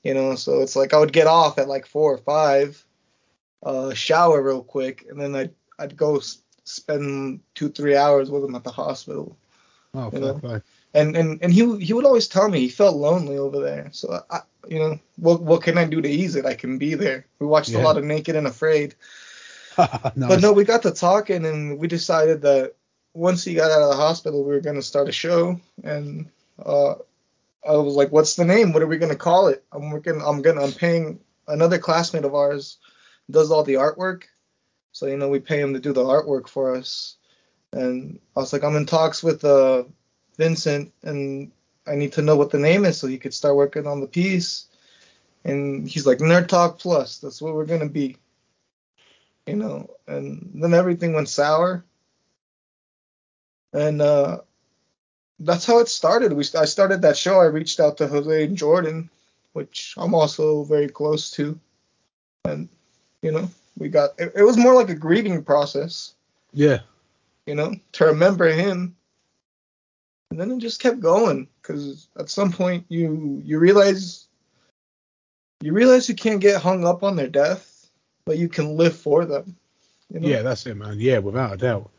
You 0.02 0.14
know, 0.14 0.34
so 0.34 0.62
it's 0.62 0.76
like 0.76 0.94
I 0.94 0.98
would 0.98 1.12
get 1.12 1.26
off 1.26 1.58
at 1.58 1.68
like 1.68 1.84
four 1.86 2.14
or 2.14 2.18
five, 2.18 2.82
uh, 3.62 3.92
shower 3.92 4.40
real 4.42 4.62
quick, 4.62 5.04
and 5.10 5.20
then 5.20 5.34
I'd 5.34 5.54
I'd 5.78 5.96
go 5.96 6.20
spend 6.70 7.40
two 7.54 7.68
three 7.68 7.96
hours 7.96 8.30
with 8.30 8.44
him 8.44 8.54
at 8.54 8.64
the 8.64 8.70
hospital. 8.70 9.36
Oh, 9.94 10.10
you 10.12 10.20
know? 10.20 10.60
And 10.94 11.16
and 11.16 11.42
and 11.42 11.52
he 11.52 11.78
he 11.78 11.92
would 11.92 12.04
always 12.04 12.28
tell 12.28 12.48
me 12.48 12.60
he 12.60 12.68
felt 12.68 12.96
lonely 12.96 13.38
over 13.38 13.60
there. 13.60 13.88
So 13.92 14.22
I 14.30 14.40
you 14.68 14.78
know 14.78 15.00
what 15.16 15.42
what 15.42 15.62
can 15.62 15.78
I 15.78 15.84
do 15.84 16.00
to 16.00 16.08
ease 16.08 16.36
it? 16.36 16.46
I 16.46 16.54
can 16.54 16.78
be 16.78 16.94
there. 16.94 17.26
We 17.38 17.46
watched 17.46 17.70
yeah. 17.70 17.80
a 17.80 17.82
lot 17.82 17.96
of 17.96 18.04
Naked 18.04 18.36
and 18.36 18.46
Afraid. 18.46 18.94
nice. 19.78 20.12
But 20.16 20.40
no, 20.40 20.52
we 20.52 20.64
got 20.64 20.82
to 20.82 20.90
talking 20.90 21.44
and 21.44 21.78
we 21.78 21.88
decided 21.88 22.42
that 22.42 22.74
once 23.14 23.44
he 23.44 23.54
got 23.54 23.70
out 23.70 23.82
of 23.82 23.90
the 23.90 23.96
hospital, 23.96 24.44
we 24.44 24.52
were 24.52 24.60
gonna 24.60 24.82
start 24.82 25.08
a 25.08 25.12
show 25.12 25.60
and 25.82 26.28
uh, 26.64 26.94
I 27.66 27.72
was 27.72 27.94
like, 27.94 28.10
what's 28.10 28.36
the 28.36 28.44
name? 28.44 28.72
What 28.72 28.82
are 28.82 28.86
we 28.86 28.98
gonna 28.98 29.16
call 29.16 29.48
it? 29.48 29.64
I'm 29.72 29.90
working. 29.90 30.20
I'm 30.24 30.42
gonna. 30.42 30.64
I'm 30.64 30.72
paying 30.72 31.20
another 31.46 31.78
classmate 31.78 32.24
of 32.24 32.34
ours 32.34 32.78
does 33.30 33.50
all 33.50 33.62
the 33.62 33.74
artwork 33.74 34.24
so 34.92 35.06
you 35.06 35.16
know, 35.16 35.28
we 35.28 35.40
pay 35.40 35.60
him 35.60 35.74
to 35.74 35.80
do 35.80 35.92
the 35.92 36.02
artwork 36.02 36.48
for 36.48 36.74
us. 36.74 37.16
And 37.72 38.18
I 38.36 38.40
was 38.40 38.52
like, 38.52 38.64
I'm 38.64 38.76
in 38.76 38.86
talks 38.86 39.22
with 39.22 39.44
uh, 39.44 39.84
Vincent, 40.36 40.92
and 41.02 41.52
I 41.86 41.94
need 41.94 42.12
to 42.14 42.22
know 42.22 42.36
what 42.36 42.50
the 42.50 42.58
name 42.58 42.84
is 42.84 42.98
so 42.98 43.06
he 43.06 43.18
could 43.18 43.34
start 43.34 43.56
working 43.56 43.86
on 43.86 44.00
the 44.00 44.06
piece. 44.06 44.66
And 45.44 45.88
he's 45.88 46.06
like, 46.06 46.18
Nerd 46.18 46.48
Talk 46.48 46.78
Plus. 46.78 47.18
That's 47.18 47.40
what 47.40 47.54
we're 47.54 47.66
gonna 47.66 47.88
be. 47.88 48.16
You 49.46 49.56
know. 49.56 49.90
And 50.06 50.50
then 50.54 50.74
everything 50.74 51.12
went 51.12 51.28
sour. 51.28 51.84
And 53.72 54.02
uh, 54.02 54.40
that's 55.38 55.64
how 55.64 55.78
it 55.78 55.88
started. 55.88 56.32
We 56.32 56.44
I 56.58 56.64
started 56.64 57.02
that 57.02 57.16
show. 57.16 57.40
I 57.40 57.46
reached 57.46 57.80
out 57.80 57.96
to 57.98 58.08
Jose 58.08 58.44
and 58.44 58.56
Jordan, 58.56 59.08
which 59.52 59.94
I'm 59.96 60.14
also 60.14 60.64
very 60.64 60.88
close 60.88 61.30
to, 61.32 61.58
and 62.44 62.68
you 63.22 63.32
know, 63.32 63.48
we 63.78 63.88
got 63.88 64.10
it, 64.18 64.32
it 64.36 64.42
was 64.42 64.56
more 64.56 64.74
like 64.74 64.90
a 64.90 64.94
grieving 64.94 65.42
process. 65.42 66.14
Yeah. 66.52 66.80
You 67.46 67.54
know, 67.54 67.74
to 67.92 68.06
remember 68.06 68.48
him. 68.48 68.96
And 70.30 70.38
then 70.38 70.50
it 70.52 70.58
just 70.58 70.80
kept 70.80 71.00
going 71.00 71.48
because 71.60 72.06
at 72.16 72.30
some 72.30 72.52
point 72.52 72.84
you 72.88 73.42
you 73.44 73.58
realize 73.58 74.28
you 75.60 75.72
realize 75.72 76.08
you 76.08 76.14
can't 76.14 76.40
get 76.40 76.62
hung 76.62 76.84
up 76.84 77.02
on 77.02 77.16
their 77.16 77.28
death, 77.28 77.88
but 78.24 78.38
you 78.38 78.48
can 78.48 78.76
live 78.76 78.96
for 78.96 79.24
them. 79.24 79.56
You 80.12 80.20
know? 80.20 80.28
Yeah, 80.28 80.42
that's 80.42 80.66
it, 80.66 80.76
man. 80.76 80.98
Yeah, 80.98 81.18
without 81.18 81.52
a 81.52 81.56
doubt. 81.56 81.90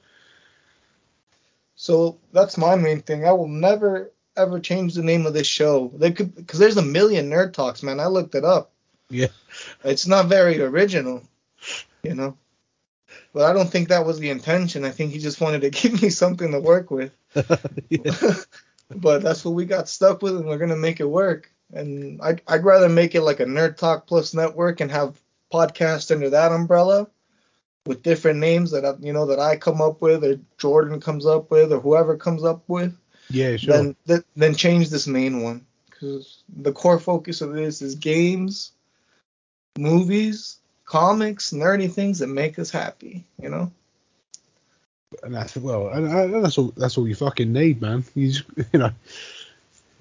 So 1.76 2.18
that's 2.32 2.58
my 2.58 2.76
main 2.76 3.02
thing. 3.02 3.26
I 3.26 3.32
will 3.32 3.48
never 3.48 4.12
ever 4.38 4.60
change 4.60 4.94
the 4.94 5.04
name 5.04 5.26
of 5.26 5.34
this 5.34 5.48
show. 5.48 5.92
They 5.96 6.12
could 6.12 6.36
because 6.36 6.60
there's 6.60 6.78
a 6.78 6.82
million 6.82 7.30
nerd 7.30 7.54
talks, 7.54 7.84
man. 7.84 8.00
I 8.00 8.08
looked 8.08 8.36
it 8.36 8.46
up. 8.46 8.72
Yeah. 9.10 9.28
It's 9.84 10.08
not 10.08 10.28
very 10.28 10.62
original 10.62 11.22
you 12.04 12.16
know. 12.16 12.38
But 13.34 13.44
I 13.44 13.54
don't 13.54 13.70
think 13.70 13.90
that 13.90 14.06
was 14.06 14.20
the 14.20 14.30
intention. 14.30 14.86
I 14.86 14.92
think 14.92 15.12
he 15.12 15.20
just 15.20 15.42
wanted 15.42 15.62
to 15.62 15.70
give 15.82 16.02
me 16.02 16.10
something 16.10 16.52
to 16.52 16.60
work 16.60 16.92
with. 16.92 17.12
but 18.96 19.22
that's 19.24 19.46
what 19.46 19.54
we 19.54 19.66
got 19.66 19.90
stuck 19.90 20.22
with, 20.22 20.36
and 20.36 20.46
we're 20.46 20.58
gonna 20.58 20.76
make 20.76 21.00
it 21.00 21.10
work. 21.10 21.52
And 21.74 22.22
I, 22.22 22.38
I'd 22.48 22.66
rather 22.66 22.90
make 22.90 23.16
it 23.16 23.22
like 23.22 23.40
a 23.40 23.46
Nerd 23.46 23.78
Talk 23.78 24.08
Plus 24.08 24.34
network 24.34 24.82
and 24.82 24.92
have 24.92 25.20
podcasts 25.52 26.12
under 26.12 26.30
that 26.30 26.52
umbrella 26.52 27.08
with 27.86 28.04
different 28.04 28.40
names 28.40 28.72
that 28.72 28.86
I, 28.86 28.94
you 29.00 29.14
know 29.14 29.28
that 29.28 29.40
I 29.40 29.56
come 29.56 29.82
up 29.82 30.02
with, 30.02 30.24
or 30.24 30.40
Jordan 30.58 31.00
comes 31.00 31.26
up 31.26 31.52
with, 31.52 31.72
or 31.72 31.80
whoever 31.80 32.18
comes 32.18 32.44
up 32.44 32.64
with. 32.68 32.96
Yeah, 33.30 33.56
sure. 33.56 33.74
Then 33.74 33.96
th- 34.08 34.26
then 34.36 34.56
change 34.56 34.90
this 34.90 35.08
main 35.08 35.42
one 35.42 35.66
because 35.90 36.44
the 36.50 36.74
core 36.74 37.00
focus 37.00 37.42
of 37.42 37.54
this 37.54 37.82
is 37.82 37.96
games, 37.96 38.74
movies, 39.78 40.58
comics, 40.92 41.54
nerdy 41.54 41.90
things 41.90 42.20
that 42.20 42.28
make 42.28 42.60
us 42.60 42.70
happy, 42.70 43.24
you 43.42 43.48
know. 43.48 43.72
And 45.24 45.34
that's 45.34 45.56
well, 45.56 45.88
and, 45.88 46.08
uh, 46.08 46.42
that's 46.42 46.58
all. 46.58 46.74
That's 46.76 46.98
all 46.98 47.08
you 47.08 47.16
fucking 47.16 47.52
need, 47.52 47.82
man. 47.82 48.04
You 48.14 48.32
just, 48.32 48.44
you 48.74 48.80
know, 48.80 48.92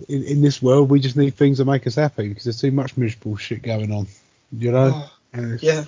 in, 0.09 0.25
in 0.25 0.43
this 0.43 0.61
world, 0.61 0.91
we 0.91 0.99
just 0.99 1.17
need 1.17 1.35
things 1.35 1.59
that 1.59 1.65
make 1.65 1.87
us 1.87 1.95
happy 1.95 2.29
because 2.29 2.45
there's 2.45 2.61
too 2.61 2.73
much 2.73 2.97
miserable 2.97 3.37
shit 3.37 3.62
going 3.62 3.93
on. 3.93 4.09
You 4.53 4.73
know. 4.73 5.09
Oh, 5.35 5.57
yeah, 5.61 5.85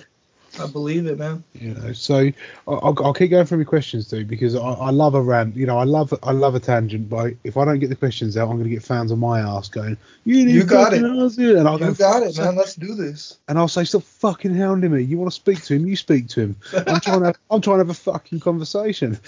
I 0.59 0.67
believe 0.67 1.07
it, 1.07 1.17
man. 1.17 1.43
You 1.53 1.73
know, 1.73 1.93
so 1.93 2.17
I- 2.17 2.33
I'll, 2.67 2.95
I'll 3.03 3.13
keep 3.13 3.31
going 3.31 3.45
through 3.45 3.59
my 3.59 3.63
questions 3.63 4.09
too 4.09 4.25
because 4.25 4.55
I, 4.55 4.59
I 4.59 4.89
love 4.91 5.15
a 5.15 5.21
rant. 5.21 5.55
You 5.55 5.65
know, 5.65 5.77
I 5.77 5.83
love 5.83 6.13
I 6.23 6.31
love 6.31 6.55
a 6.55 6.59
tangent. 6.59 7.09
But 7.09 7.33
if 7.43 7.57
I 7.57 7.65
don't 7.65 7.79
get 7.79 7.89
the 7.89 7.95
questions 7.95 8.37
out, 8.37 8.49
I'm 8.49 8.55
going 8.57 8.63
to 8.65 8.69
get 8.69 8.83
fans 8.83 9.11
on 9.11 9.19
my 9.19 9.39
ass 9.39 9.69
going, 9.69 9.97
"You, 10.25 10.45
need 10.45 10.53
You 10.53 10.63
got 10.63 10.93
it. 10.93 11.03
ass 11.03 11.35
here," 11.35 11.57
and 11.57 11.67
I'll 11.67 11.79
You 11.79 11.85
go, 11.85 11.93
got 11.93 12.23
it, 12.23 12.37
man. 12.37 12.55
Let's 12.55 12.75
do 12.75 12.93
this. 12.95 13.37
and 13.47 13.57
I'll 13.57 13.67
say, 13.67 13.83
"Stop 13.83 14.03
fucking 14.03 14.53
hounding 14.55 14.91
me. 14.91 15.01
You 15.01 15.17
want 15.17 15.31
to 15.31 15.35
speak 15.35 15.63
to 15.63 15.75
him? 15.75 15.85
You 15.87 15.95
speak 15.95 16.27
to 16.29 16.41
him. 16.41 16.55
I'm 16.87 16.99
trying 16.99 17.21
to 17.21 17.33
I'm 17.49 17.61
trying 17.61 17.75
to 17.77 17.85
have 17.85 17.89
a 17.89 17.93
fucking 17.93 18.39
conversation." 18.39 19.19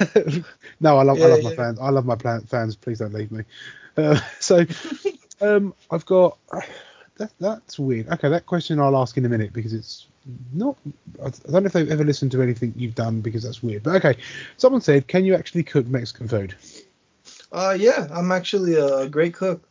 no, 0.80 0.98
I 0.98 1.02
love 1.02 1.18
I 1.18 1.20
Yeah, 1.20 1.26
love 1.28 1.42
my 1.42 1.50
fans. 1.50 1.78
I 1.80 1.90
love 1.90 2.06
my 2.06 2.16
fans. 2.16 2.76
Please 2.76 2.98
don't 2.98 3.12
leave 3.14 3.30
me. 3.32 3.44
Uh, 3.96 4.18
so, 4.40 4.64
um, 5.40 5.74
I've 5.90 6.06
got 6.06 6.38
that, 7.20 7.32
that's 7.38 7.78
weird. 7.78 8.08
Okay, 8.08 8.30
that 8.30 8.46
question 8.46 8.80
I'll 8.80 8.96
ask 8.96 9.16
in 9.18 9.26
a 9.26 9.28
minute 9.28 9.52
because 9.52 9.74
it's 9.74 10.06
not. 10.54 10.76
I 11.22 11.30
don't 11.50 11.62
know 11.62 11.66
if 11.66 11.72
they've 11.72 11.90
ever 11.90 12.02
listened 12.02 12.32
to 12.32 12.42
anything 12.42 12.72
you've 12.76 12.94
done 12.94 13.20
because 13.20 13.42
that's 13.42 13.62
weird. 13.62 13.82
But 13.82 13.96
okay, 13.96 14.20
someone 14.56 14.80
said, 14.80 15.06
"Can 15.06 15.24
you 15.26 15.34
actually 15.34 15.62
cook 15.62 15.86
Mexican 15.86 16.28
food?" 16.28 16.54
Uh, 17.52 17.76
yeah, 17.78 18.08
I'm 18.10 18.32
actually 18.32 18.74
a 18.74 19.06
great 19.06 19.34
cook. 19.34 19.68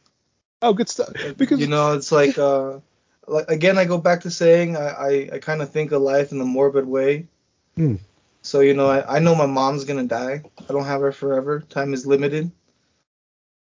Oh, 0.61 0.73
good 0.73 0.89
stuff. 0.89 1.09
Because 1.37 1.59
you 1.59 1.67
know, 1.67 1.93
it's 1.93 2.11
like 2.11 2.37
uh, 2.37 2.79
like 3.27 3.49
again, 3.49 3.79
I 3.79 3.85
go 3.85 3.97
back 3.97 4.21
to 4.21 4.31
saying 4.31 4.77
I 4.77 4.89
I, 4.89 5.29
I 5.33 5.39
kind 5.39 5.61
of 5.61 5.71
think 5.71 5.91
of 5.91 6.03
life 6.03 6.31
in 6.31 6.39
a 6.39 6.45
morbid 6.45 6.85
way. 6.85 7.27
Hmm. 7.75 7.95
So 8.43 8.59
you 8.59 8.75
know, 8.75 8.87
I, 8.87 9.17
I 9.17 9.19
know 9.19 9.33
my 9.33 9.47
mom's 9.47 9.85
gonna 9.85 10.05
die. 10.05 10.43
I 10.57 10.71
don't 10.71 10.85
have 10.85 11.01
her 11.01 11.11
forever. 11.11 11.61
Time 11.61 11.93
is 11.95 12.05
limited. 12.05 12.51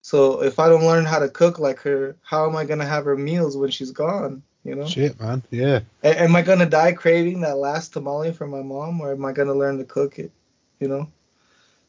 So 0.08 0.42
if 0.42 0.58
I 0.58 0.70
don't 0.70 0.86
learn 0.86 1.04
how 1.04 1.20
to 1.20 1.28
cook 1.28 1.60
like 1.60 1.82
her, 1.82 2.16
how 2.22 2.48
am 2.48 2.56
I 2.56 2.64
gonna 2.64 2.86
have 2.86 3.04
her 3.04 3.18
meals 3.18 3.58
when 3.58 3.72
she's 3.72 3.92
gone? 3.92 4.42
You 4.64 4.76
know, 4.76 4.86
shit, 4.86 5.20
man. 5.20 5.44
Yeah. 5.52 5.82
A- 6.02 6.22
am 6.22 6.34
I 6.34 6.44
gonna 6.44 6.66
die 6.66 6.94
craving 6.94 7.42
that 7.42 7.58
last 7.58 7.92
tamale 7.92 8.32
from 8.32 8.52
my 8.52 8.62
mom, 8.62 9.02
or 9.02 9.12
am 9.12 9.26
I 9.26 9.34
gonna 9.34 9.54
learn 9.54 9.80
to 9.80 9.84
cook 9.84 10.18
it? 10.18 10.32
You 10.80 10.88
know. 10.88 11.10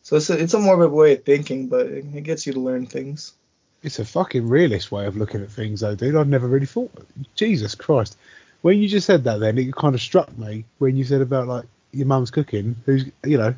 So 0.03 0.17
it's 0.17 0.31
a, 0.31 0.43
it's 0.43 0.55
a 0.55 0.59
morbid 0.59 0.91
way 0.91 1.13
of 1.13 1.23
thinking, 1.23 1.69
but 1.69 1.87
it, 1.87 2.07
it 2.13 2.23
gets 2.23 2.45
you 2.45 2.53
to 2.55 2.59
learn 2.59 2.87
things. 2.87 3.35
It's 3.85 4.01
a 4.01 4.05
fucking 4.05 4.49
realist 4.49 4.91
way 4.91 5.07
of 5.07 5.17
looking 5.17 5.41
at 5.41 5.53
things, 5.53 5.79
though, 5.79 5.95
dude. 5.95 6.17
I've 6.17 6.27
never 6.27 6.49
really 6.49 6.67
thought. 6.67 6.91
Jesus 7.37 7.77
Christ. 7.77 8.17
When 8.63 8.81
you 8.81 8.89
just 8.89 9.07
said 9.07 9.23
that, 9.25 9.39
then 9.39 9.59
it 9.59 9.73
kind 9.77 9.95
of 9.95 10.01
struck 10.01 10.37
me 10.37 10.65
when 10.79 10.97
you 10.97 11.05
said 11.05 11.21
about 11.21 11.47
like 11.47 11.67
your 11.93 12.09
mum's 12.09 12.33
cooking. 12.33 12.75
Who's 12.85 13.05
you 13.23 13.39
know 13.39 13.55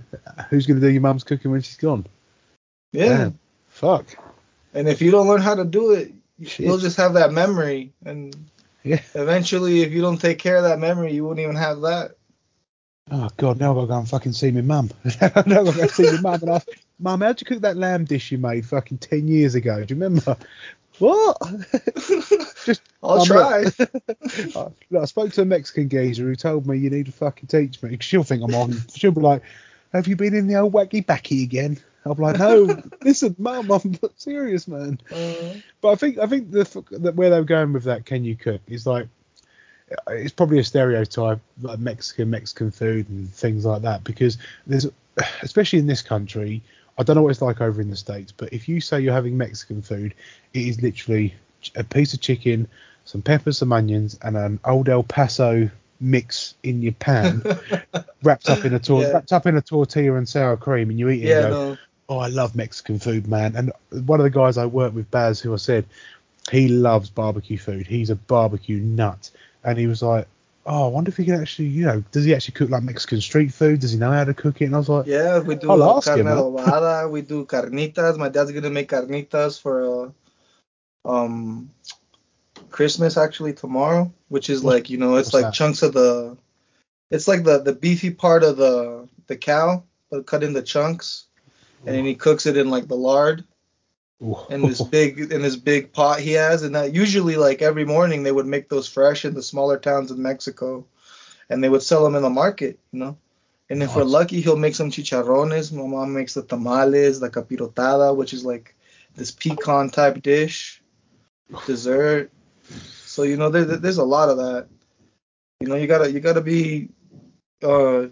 who's 0.51 0.67
going 0.67 0.79
to 0.79 0.87
do 0.87 0.93
your 0.93 1.01
mum's 1.01 1.25
cooking 1.25 1.51
when 1.51 1.63
she's 1.63 1.79
gone? 1.79 2.05
Yeah. 2.93 3.07
Damn. 3.07 3.39
Fuck. 3.71 4.19
And 4.75 4.89
if 4.89 5.03
you 5.03 5.11
don't 5.11 5.29
learn 5.29 5.41
how 5.41 5.55
to 5.55 5.65
do 5.65 5.93
it, 5.93 6.13
you'll 6.39 6.79
just 6.79 6.97
have 6.97 7.15
that 7.15 7.33
memory. 7.33 7.93
And 8.05 8.35
Yeah. 8.85 9.01
eventually, 9.15 9.83
if 9.83 9.93
you 9.93 10.01
don't 10.01 10.21
take 10.21 10.39
care 10.39 10.57
of 10.57 10.63
that 10.65 10.79
memory, 10.79 11.13
you 11.13 11.25
won't 11.25 11.41
even 11.41 11.57
have 11.57 11.81
that. 11.83 12.13
Oh 13.11 13.29
God, 13.37 13.59
now 13.59 13.71
I've 13.71 13.77
got 13.77 13.81
to 13.81 13.87
go 13.89 13.99
and 13.99 14.09
fucking 14.09 14.33
see 14.33 14.53
my 14.53 14.61
mum. 14.61 14.91
now 15.05 15.33
I've 15.35 15.45
got 15.45 15.45
to 15.45 15.73
go 15.73 15.87
see 15.89 16.05
my 16.05 16.21
mum 16.21 16.43
and 16.43 16.51
ask, 16.51 16.69
Mum, 17.01 17.23
how'd 17.23 17.41
you 17.41 17.47
cook 17.47 17.63
that 17.63 17.77
lamb 17.77 18.05
dish 18.05 18.31
you 18.31 18.39
made 18.39 18.65
fucking 18.67 18.99
ten 18.99 19.27
years 19.27 19.55
ago? 19.55 19.85
Do 19.85 19.95
you 19.95 20.01
remember? 20.01 20.37
What? 20.99 21.39
Just 22.65 22.83
I'll 23.03 23.21
I'm 23.21 23.27
try. 23.27 23.65
I, 24.57 24.99
I 24.99 25.05
spoke 25.07 25.33
to 25.33 25.43
a 25.43 25.47
Mexican 25.47 25.89
geezer 25.89 26.25
who 26.25 26.37
told 26.37 26.67
me 26.67 26.77
you 26.77 26.91
need 26.91 27.07
to 27.07 27.13
fucking 27.13 27.49
teach 27.49 27.83
me. 27.83 27.97
She'll 28.01 28.23
think 28.23 28.43
I'm 28.43 28.55
on. 28.55 28.83
She'll 28.95 29.11
be 29.11 29.23
like, 29.23 29.43
"Have 29.95 30.07
you 30.07 30.15
been 30.17 30.35
in 30.35 30.47
the 30.47 30.57
old 30.57 30.75
wacky 30.75 31.05
backy 31.05 31.43
again?" 31.43 31.79
I'm 32.05 32.19
like, 32.19 32.39
"No, 32.39 32.77
listen, 33.03 33.35
mum, 33.39 33.71
I'm 33.71 33.99
serious, 34.17 34.67
man." 34.69 34.99
Uh, 35.13 35.55
But 35.81 35.93
I 35.93 35.95
think 35.97 36.19
I 36.19 36.27
think 36.27 36.51
the 36.51 36.65
that 36.99 37.15
where 37.15 37.31
they 37.31 37.39
were 37.39 37.45
going 37.45 37.73
with 37.73 37.85
that, 37.85 38.05
can 38.07 38.25
you 38.25 38.37
cook, 38.37 38.61
is 38.69 38.87
like 38.87 39.09
it's 40.09 40.33
probably 40.33 40.59
a 40.59 40.65
stereotype 40.65 41.41
like 41.63 41.79
Mexican 41.79 42.31
Mexican 42.31 42.71
food 42.71 43.09
and 43.09 43.33
things 43.33 43.65
like 43.65 43.83
that 43.83 44.05
because 44.05 44.39
there's 44.67 44.87
especially 45.43 45.79
in 45.79 45.87
this 45.87 46.03
country. 46.03 46.63
I 46.99 47.03
don't 47.03 47.17
know 47.17 47.23
what 47.23 47.31
it's 47.31 47.41
like 47.43 47.61
over 47.63 47.81
in 47.81 47.89
the 47.89 47.97
states, 47.97 48.31
but 48.31 48.53
if 48.53 48.69
you 48.69 48.81
say 48.81 49.01
you're 49.01 49.15
having 49.15 49.39
Mexican 49.39 49.81
food, 49.81 50.13
it 50.53 50.67
is 50.67 50.83
literally 50.83 51.35
a 51.75 51.83
piece 51.83 52.13
of 52.13 52.21
chicken, 52.21 52.69
some 53.07 53.23
peppers, 53.23 53.59
some 53.59 53.73
onions, 53.73 54.19
and 54.23 54.37
an 54.37 54.61
old 54.67 54.89
El 54.89 55.03
Paso 55.03 55.71
mix 55.99 56.55
in 56.63 56.83
your 56.83 56.93
pan, 56.93 57.43
wrapped 58.23 58.51
up 58.51 58.67
in 58.67 58.75
a 58.75 58.79
tor- 58.79 59.03
Yeah. 59.03 59.13
wrapped 59.15 59.33
up 59.33 59.47
in 59.47 59.57
a 59.57 59.63
tortilla 59.63 60.17
and 60.17 60.29
sour 60.29 60.57
cream, 60.59 60.91
and 60.91 60.99
you 60.99 61.09
eat 61.09 61.23
it. 61.25 61.29
yeah, 61.29 61.43
and 61.47 61.51
go, 61.51 61.71
no. 61.71 61.79
Oh, 62.11 62.19
I 62.19 62.27
love 62.27 62.57
Mexican 62.57 62.99
food, 62.99 63.29
man. 63.29 63.55
And 63.57 63.73
one 64.05 64.21
of 64.21 64.25
the 64.25 64.31
guys 64.31 64.59
I 64.59 64.67
work 64.67 64.95
with, 64.95 65.11
Baz, 65.11 65.41
who 65.41 65.55
I 65.55 65.57
said 65.57 65.87
he 66.51 66.69
loves 66.69 67.09
barbecue 67.09 67.57
food. 67.57 67.87
He's 67.87 68.11
a 68.11 68.17
barbecue 68.17 68.81
nut, 68.81 69.31
and 69.65 69.79
he 69.79 69.87
was 69.87 70.03
like, 70.03 70.27
oh, 70.67 70.87
I 70.87 70.89
wonder 70.89 71.09
if 71.09 71.17
he 71.17 71.25
can 71.25 71.41
actually, 71.41 71.69
you 71.69 71.87
know, 71.87 72.03
does 72.11 72.25
he 72.25 72.35
actually 72.35 72.55
cook 72.55 72.71
like 72.71 72.83
Mexican 72.83 73.21
street 73.21 73.55
food? 73.55 73.81
Does 73.81 73.93
he 73.93 73.99
know 73.99 74.11
how 74.11 74.25
to 74.25 74.35
cook 74.35 74.61
it? 74.61 74.67
And 74.67 74.75
I 74.75 74.79
was 74.79 74.89
like, 74.89 75.07
Yeah, 75.07 75.39
we 75.39 75.55
do 75.55 75.71
I'll 75.71 75.97
ask 75.97 76.09
carne 76.09 76.21
him, 76.21 76.27
adobada. 76.27 77.11
We 77.11 77.23
do 77.23 77.47
carnitas. 77.47 78.19
My 78.19 78.29
dad's 78.29 78.53
gonna 78.53 78.71
make 78.71 78.91
carnitas 78.91 79.61
for 79.61 80.13
uh, 81.07 81.09
um 81.09 81.71
Christmas 82.71 83.17
actually 83.17 83.55
tomorrow, 83.55 84.13
which 84.29 84.51
is 84.51 84.65
like 84.65 84.91
you 84.91 84.99
know 84.99 85.17
it's 85.17 85.33
what's 85.33 85.35
like 85.35 85.45
that? 85.45 85.55
chunks 85.55 85.83
of 85.83 85.93
the, 85.93 86.37
it's 87.11 87.29
like 87.29 87.45
the 87.45 87.59
the 87.59 87.73
beefy 87.73 88.11
part 88.11 88.43
of 88.43 88.57
the 88.57 89.09
the 89.29 89.37
cow, 89.37 89.85
but 90.11 90.27
cut 90.27 90.43
into 90.43 90.63
chunks, 90.63 91.27
and 91.87 91.95
then 91.95 92.05
he 92.05 92.15
cooks 92.15 92.47
it 92.47 92.57
in 92.57 92.71
like 92.71 92.89
the 92.89 92.97
lard 92.97 93.45
Ooh. 94.23 94.37
in 94.51 94.63
this 94.63 94.83
big 94.83 95.19
in 95.19 95.43
this 95.43 95.57
big 95.57 95.93
pot 95.93 96.21
he 96.21 96.33
has, 96.33 96.63
and 96.63 96.75
that 96.75 96.95
usually 96.95 97.37
like 97.37 97.63
every 97.63 97.85
morning 97.85 98.23
they 98.23 98.33
would 98.33 98.47
make 98.47 98.69
those 98.69 98.89
fresh 98.89 99.25
in 99.25 99.35
the 99.35 99.43
smaller 99.43 99.79
towns 99.79 100.11
in 100.11 100.21
Mexico, 100.21 100.85
and 101.49 101.63
they 101.63 101.69
would 101.69 101.83
sell 101.83 102.05
them 102.05 102.15
in 102.15 102.23
the 102.23 102.31
market, 102.31 102.79
you 102.93 103.01
know. 103.01 103.17
And 103.71 103.85
if 103.85 103.95
we're 103.95 104.03
lucky, 104.03 104.41
he'll 104.41 104.57
make 104.57 104.75
some 104.75 104.91
chicharrones. 104.91 105.73
My 105.73 105.87
mom 105.87 106.13
makes 106.13 106.35
the 106.35 106.43
tamales, 106.43 107.21
the 107.21 107.31
capirotada, 107.31 108.17
which 108.17 108.33
is 108.33 108.45
like 108.45 108.75
this 109.15 109.31
pecan 109.31 109.91
type 109.91 110.21
dish, 110.23 110.83
dessert. 111.67 112.33
So 113.05 113.23
you 113.23 113.37
know, 113.37 113.49
there, 113.49 113.65
there's 113.65 113.99
a 113.99 114.05
lot 114.05 114.29
of 114.29 114.39
that. 114.39 114.67
You 115.61 115.69
know, 115.69 115.77
you 115.77 115.87
gotta 115.87 116.11
you 116.11 116.19
gotta 116.19 116.41
be 116.41 116.89
uh 117.63 118.07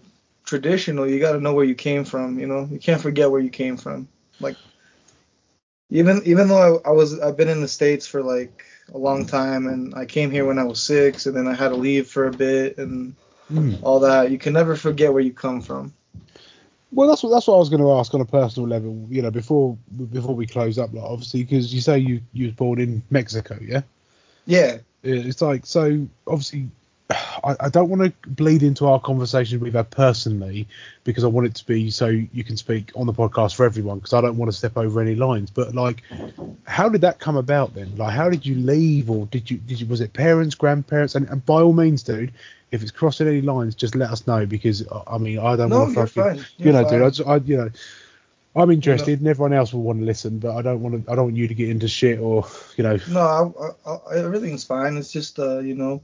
traditional. 0.49 1.07
You 1.09 1.19
gotta 1.19 1.39
know 1.39 1.53
where 1.53 1.65
you 1.65 1.75
came 1.75 2.05
from. 2.05 2.39
You 2.39 2.47
know, 2.47 2.67
you 2.71 2.79
can't 2.79 3.01
forget 3.01 3.31
where 3.31 3.41
you 3.41 3.51
came 3.51 3.77
from. 3.77 4.09
Like 4.41 4.57
even 5.91 6.21
even 6.25 6.47
though 6.47 6.81
I, 6.85 6.89
I 6.89 6.91
was 6.93 7.19
I've 7.19 7.37
been 7.37 7.49
in 7.49 7.61
the 7.61 7.67
states 7.67 8.07
for 8.07 8.23
like 8.23 8.65
a 8.93 8.97
long 8.97 9.25
time, 9.25 9.67
and 9.67 9.93
I 9.95 10.05
came 10.05 10.31
here 10.31 10.45
when 10.45 10.59
I 10.59 10.63
was 10.65 10.81
six, 10.81 11.25
and 11.27 11.35
then 11.35 11.47
I 11.47 11.55
had 11.55 11.69
to 11.69 11.75
leave 11.75 12.07
for 12.07 12.27
a 12.27 12.31
bit, 12.33 12.77
and 12.77 13.15
Mm. 13.51 13.79
all 13.83 13.99
that. 14.01 14.31
You 14.31 14.37
can 14.37 14.53
never 14.53 14.75
forget 14.75 15.11
where 15.13 15.21
you 15.21 15.33
come 15.33 15.61
from. 15.61 15.93
Well, 16.91 17.07
that's 17.07 17.23
what 17.23 17.29
that's 17.31 17.47
what 17.47 17.55
I 17.55 17.59
was 17.59 17.69
going 17.69 17.81
to 17.81 17.91
ask 17.93 18.13
on 18.13 18.21
a 18.21 18.25
personal 18.25 18.67
level. 18.69 19.07
You 19.09 19.21
know, 19.21 19.31
before 19.31 19.77
before 20.11 20.35
we 20.35 20.47
close 20.47 20.77
up, 20.77 20.93
like 20.93 21.03
obviously 21.03 21.43
because 21.43 21.73
you 21.73 21.81
say 21.81 21.99
you 21.99 22.21
you 22.33 22.45
was 22.47 22.55
born 22.55 22.79
in 22.79 23.03
Mexico. 23.09 23.57
Yeah, 23.61 23.81
Yeah, 24.45 24.77
It's 25.03 25.41
like 25.41 25.65
so 25.65 26.07
obviously 26.27 26.69
I, 27.11 27.55
I 27.59 27.69
don't 27.69 27.89
want 27.89 28.03
to 28.03 28.29
bleed 28.29 28.61
into 28.61 28.85
our 28.85 28.99
conversation 28.99 29.59
we've 29.59 29.73
had 29.73 29.89
personally 29.89 30.67
because 31.03 31.23
I 31.23 31.27
want 31.27 31.47
it 31.47 31.55
to 31.55 31.65
be 31.65 31.89
so 31.89 32.07
you 32.07 32.43
can 32.43 32.55
speak 32.55 32.91
on 32.95 33.07
the 33.07 33.13
podcast 33.13 33.55
for 33.55 33.65
everyone 33.65 33.97
because 33.97 34.13
I 34.13 34.21
don't 34.21 34.37
want 34.37 34.51
to 34.51 34.57
step 34.57 34.77
over 34.77 35.01
any 35.01 35.15
lines. 35.15 35.49
But 35.49 35.73
like, 35.73 36.03
how 36.65 36.87
did 36.89 37.01
that 37.01 37.19
come 37.19 37.35
about 37.35 37.73
then? 37.73 37.95
Like, 37.97 38.13
how 38.13 38.29
did 38.29 38.45
you 38.45 38.55
leave 38.55 39.09
or 39.09 39.25
did 39.25 39.49
you 39.49 39.57
did 39.57 39.81
you 39.81 39.87
was 39.87 40.01
it 40.01 40.13
parents, 40.13 40.53
grandparents? 40.53 41.15
And, 41.15 41.27
and 41.29 41.43
by 41.45 41.61
all 41.61 41.73
means, 41.73 42.03
dude, 42.03 42.31
if 42.71 42.83
it's 42.83 42.91
crossing 42.91 43.27
any 43.27 43.41
lines, 43.41 43.73
just 43.73 43.95
let 43.95 44.11
us 44.11 44.27
know 44.27 44.45
because 44.45 44.87
I- 44.87 45.15
I 45.15 45.17
mean 45.17 45.39
I 45.39 45.55
don't 45.55 45.69
no, 45.69 45.79
want 45.79 45.95
to 45.95 46.05
fucking 46.07 46.45
you 46.57 46.71
know, 46.71 46.83
fine. 46.83 46.93
dude. 46.93 47.01
I, 47.01 47.09
just, 47.09 47.27
I 47.29 47.35
you 47.37 47.57
know. 47.57 47.69
I'm 48.55 48.71
interested, 48.71 49.19
and 49.19 49.27
everyone 49.27 49.53
else 49.53 49.73
will 49.73 49.83
want 49.83 49.99
to 49.99 50.05
listen, 50.05 50.39
but 50.39 50.55
I 50.55 50.63
don't 50.63 50.81
want 50.81 51.05
to. 51.05 51.11
I 51.11 51.15
don't 51.15 51.25
want 51.25 51.37
you 51.37 51.47
to 51.47 51.53
get 51.53 51.69
into 51.69 51.87
shit 51.87 52.19
or, 52.19 52.47
you 52.77 52.83
know. 52.83 52.97
No, 53.07 53.19
I, 53.85 53.89
I, 53.89 53.95
I, 53.95 54.23
everything's 54.25 54.63
fine. 54.63 54.97
It's 54.97 55.11
just, 55.11 55.37
uh, 55.37 55.59
you 55.59 55.75
know, 55.75 56.01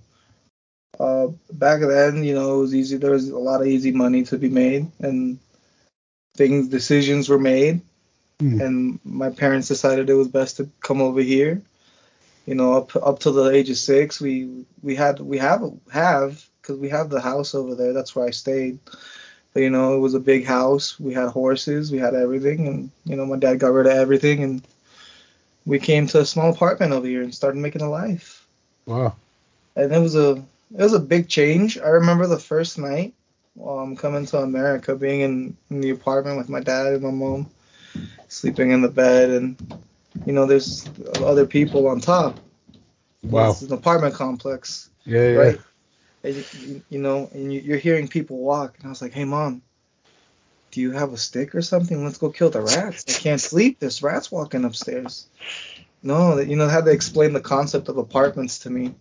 uh, 1.00 1.28
back 1.54 1.82
then, 1.82 2.24
you 2.24 2.34
know, 2.34 2.58
it 2.58 2.62
was 2.62 2.76
easy. 2.76 2.98
There 2.98 3.12
was 3.12 3.30
a 3.30 3.38
lot 3.38 3.62
of 3.62 3.68
easy 3.68 3.92
money 3.92 4.24
to 4.24 4.38
be 4.38 4.50
made, 4.50 4.92
and 5.00 5.40
things, 6.36 6.68
decisions 6.68 7.30
were 7.30 7.40
made. 7.40 7.82
Hmm. 8.40 8.62
And 8.62 9.00
my 9.04 9.30
parents 9.30 9.68
decided 9.68 10.10
it 10.10 10.14
was 10.16 10.28
best 10.28 10.58
to 10.58 10.70
come 10.82 11.02
over 11.02 11.22
here. 11.22 11.62
You 12.46 12.56
know, 12.56 12.74
up 12.74 12.96
up 12.96 13.20
to 13.20 13.32
the 13.32 13.50
age 13.50 13.70
of 13.70 13.78
six, 13.78 14.22
we 14.22 14.66
we 14.84 14.96
had 14.96 15.20
we 15.20 15.38
have 15.38 15.64
have 15.92 16.46
because 16.62 16.78
we 16.78 16.90
have 16.90 17.10
the 17.10 17.22
house 17.22 17.56
over 17.56 17.76
there. 17.76 17.94
That's 17.94 18.16
where 18.16 18.28
I 18.28 18.32
stayed. 18.32 18.80
But, 19.54 19.62
you 19.62 19.70
know, 19.70 19.96
it 19.96 20.00
was 20.00 20.16
a 20.16 20.20
big 20.20 20.46
house. 20.46 21.00
We 21.00 21.14
had 21.14 21.30
horses. 21.30 21.90
We 21.90 21.98
had 21.98 22.14
everything, 22.14 22.68
and 22.68 22.92
you 23.06 23.16
know, 23.16 23.26
my 23.26 23.38
dad 23.38 23.60
got 23.60 23.72
rid 23.72 23.88
of 23.88 23.94
everything, 23.94 24.44
and 24.44 24.68
we 25.66 25.80
came 25.80 26.08
to 26.08 26.20
a 26.20 26.26
small 26.26 26.52
apartment 26.52 26.92
over 26.92 27.08
here 27.08 27.24
and 27.24 27.34
started 27.34 27.60
making 27.60 27.82
a 27.82 27.90
life. 27.90 28.46
Wow. 28.86 29.16
And 29.76 29.94
it 29.94 30.00
was 30.00 30.16
a 30.16 30.44
it 30.72 30.82
was 30.82 30.94
a 30.94 31.00
big 31.00 31.28
change. 31.28 31.78
I 31.78 31.90
remember 31.90 32.28
the 32.28 32.40
first 32.40 32.78
night 32.78 33.14
um 33.64 33.96
coming 33.96 34.26
to 34.26 34.40
America, 34.40 34.96
being 34.96 35.22
in, 35.22 35.58
in 35.70 35.82
the 35.82 35.92
apartment 35.92 36.38
with 36.38 36.50
my 36.50 36.60
dad 36.60 36.88
and 36.94 37.04
my 37.04 37.12
mom, 37.12 37.50
sleeping 38.28 38.72
in 38.72 38.82
the 38.82 38.90
bed, 38.90 39.30
and 39.30 39.80
you 40.26 40.34
know, 40.34 40.46
there's 40.46 40.88
other 41.18 41.46
people 41.46 41.88
on 41.88 42.00
top. 42.00 42.40
Wow. 43.24 43.52
It's 43.52 43.62
an 43.62 43.74
apartment 43.74 44.14
complex, 44.16 44.90
Yeah, 45.06 45.30
yeah. 45.30 45.38
right? 45.38 45.60
And 46.24 46.36
you, 46.36 46.84
you 46.90 47.00
know, 47.00 47.30
and 47.34 47.54
you, 47.54 47.62
you're 47.62 47.78
hearing 47.78 48.08
people 48.08 48.38
walk, 48.38 48.76
and 48.78 48.88
I 48.88 48.90
was 48.90 49.02
like, 49.02 49.14
hey 49.14 49.26
mom, 49.26 49.62
do 50.72 50.82
you 50.82 50.92
have 50.92 51.14
a 51.14 51.18
stick 51.18 51.56
or 51.56 51.62
something? 51.62 52.04
Let's 52.04 52.18
go 52.18 52.30
kill 52.30 52.50
the 52.50 52.62
rats. 52.62 53.06
I 53.08 53.14
can't 53.14 53.40
sleep. 53.40 53.80
There's 53.80 54.04
rats 54.04 54.32
walking 54.32 54.66
upstairs. 54.66 55.28
No, 56.04 56.38
you 56.40 56.56
know, 56.56 56.68
they 56.68 56.74
had 56.74 56.86
to 56.86 56.92
explain 56.92 57.34
the 57.34 57.40
concept 57.42 57.88
of 57.88 57.98
apartments 57.98 58.60
to 58.60 58.70
me. 58.70 58.94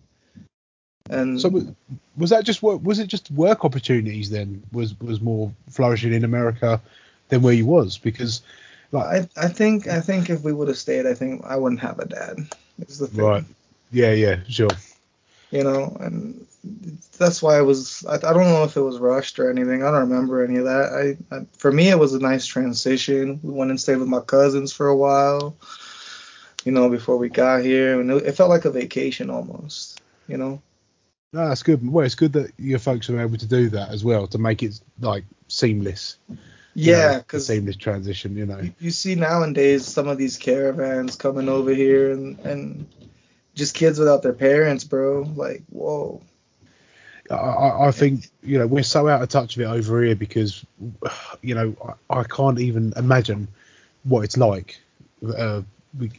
And 1.09 1.39
So 1.39 1.75
was 2.17 2.31
that 2.31 2.45
just 2.45 2.63
work? 2.63 2.81
Was 2.83 2.99
it 2.99 3.07
just 3.07 3.29
work 3.31 3.63
opportunities 3.63 4.29
then? 4.29 4.63
Was 4.71 4.99
was 4.99 5.21
more 5.21 5.51
flourishing 5.69 6.13
in 6.13 6.23
America 6.23 6.81
than 7.29 7.41
where 7.41 7.53
you 7.53 7.65
was? 7.65 7.97
Because 7.97 8.41
like 8.91 9.05
I, 9.37 9.45
I 9.45 9.47
think 9.47 9.87
I 9.87 10.01
think 10.01 10.29
if 10.29 10.41
we 10.41 10.53
would 10.53 10.67
have 10.67 10.77
stayed, 10.77 11.05
I 11.05 11.13
think 11.13 11.45
I 11.45 11.57
wouldn't 11.57 11.81
have 11.81 11.99
a 11.99 12.05
dad. 12.05 12.37
Is 12.87 12.99
the 12.99 13.07
thing. 13.07 13.23
right, 13.23 13.43
yeah, 13.91 14.11
yeah, 14.11 14.39
sure. 14.49 14.69
You 15.51 15.63
know, 15.63 15.95
and 15.99 16.45
that's 17.17 17.41
why 17.41 17.57
I 17.57 17.61
was. 17.61 18.03
I, 18.07 18.15
I 18.15 18.33
don't 18.33 18.49
know 18.49 18.63
if 18.63 18.75
it 18.75 18.81
was 18.81 18.97
rushed 18.97 19.37
or 19.37 19.49
anything. 19.49 19.83
I 19.83 19.91
don't 19.91 20.09
remember 20.09 20.43
any 20.43 20.57
of 20.57 20.65
that. 20.65 21.17
I, 21.31 21.35
I 21.35 21.45
for 21.57 21.71
me 21.71 21.89
it 21.89 21.99
was 21.99 22.13
a 22.13 22.19
nice 22.19 22.45
transition. 22.45 23.39
We 23.43 23.53
went 23.53 23.69
and 23.69 23.79
stayed 23.79 23.97
with 23.97 24.07
my 24.07 24.21
cousins 24.21 24.73
for 24.73 24.87
a 24.87 24.97
while. 24.97 25.55
You 26.63 26.71
know, 26.71 26.89
before 26.89 27.17
we 27.17 27.29
got 27.29 27.63
here, 27.63 27.99
and 28.01 28.09
it, 28.09 28.25
it 28.25 28.31
felt 28.31 28.49
like 28.49 28.65
a 28.65 28.71
vacation 28.71 29.29
almost. 29.29 30.01
You 30.27 30.37
know. 30.37 30.61
No, 31.35 31.49
that's 31.49 31.63
good. 31.63 31.85
Well, 31.85 32.05
it's 32.05 32.15
good 32.15 32.31
that 32.31 32.53
your 32.57 32.79
folks 32.79 33.09
are 33.09 33.19
able 33.19 33.35
to 33.35 33.45
do 33.45 33.67
that 33.71 33.89
as 33.89 34.05
well 34.05 34.25
to 34.27 34.37
make 34.37 34.63
it 34.63 34.79
like 35.01 35.25
seamless. 35.49 36.15
you 36.29 36.93
know, 36.93 36.97
Yeah, 36.97 37.17
because 37.17 37.47
seamless 37.47 37.75
transition. 37.75 38.37
You 38.37 38.45
know. 38.45 38.59
you, 38.59 38.73
you 38.79 38.91
see 38.91 39.15
nowadays 39.15 39.85
some 39.85 40.07
of 40.07 40.17
these 40.17 40.37
caravans 40.37 41.17
coming 41.17 41.49
over 41.49 41.73
here 41.73 42.13
and 42.13 42.39
and 42.39 42.87
just 43.53 43.75
kids 43.75 43.99
without 43.99 44.23
their 44.23 44.31
parents, 44.31 44.85
bro. 44.85 45.23
Like, 45.35 45.63
whoa. 45.71 46.21
I, 47.29 47.87
I 47.87 47.91
think 47.91 48.29
you 48.41 48.57
know 48.57 48.67
we're 48.67 48.83
so 48.83 49.09
out 49.09 49.21
of 49.21 49.27
touch 49.27 49.57
of 49.57 49.61
it 49.61 49.65
over 49.65 50.03
here 50.03 50.15
because 50.15 50.65
you 51.41 51.53
know 51.53 51.75
I, 52.09 52.19
I 52.19 52.23
can't 52.23 52.59
even 52.61 52.93
imagine 52.95 53.49
what 54.05 54.23
it's 54.23 54.37
like. 54.37 54.79
Uh, 55.21 55.63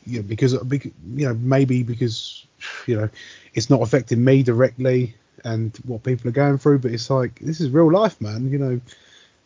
you 0.05 0.19
know, 0.19 0.23
because 0.25 0.53
you 0.53 0.93
know 1.27 1.33
maybe 1.33 1.83
because 1.83 2.45
you 2.87 2.97
know 2.97 3.09
it's 3.55 3.71
not 3.71 3.83
affecting 3.83 4.23
me 4.23 4.43
directly 4.43 5.15
and 5.45 5.77
what 5.85 6.03
people 6.03 6.29
are 6.29 6.33
going 6.33 6.59
through, 6.59 6.81
but 6.81 6.93
it's 6.93 7.09
like 7.11 7.39
this 7.41 7.61
is 7.61 7.71
real 7.71 7.91
life, 7.91 8.21
man. 8.21 8.51
You 8.51 8.59
know, 8.59 8.81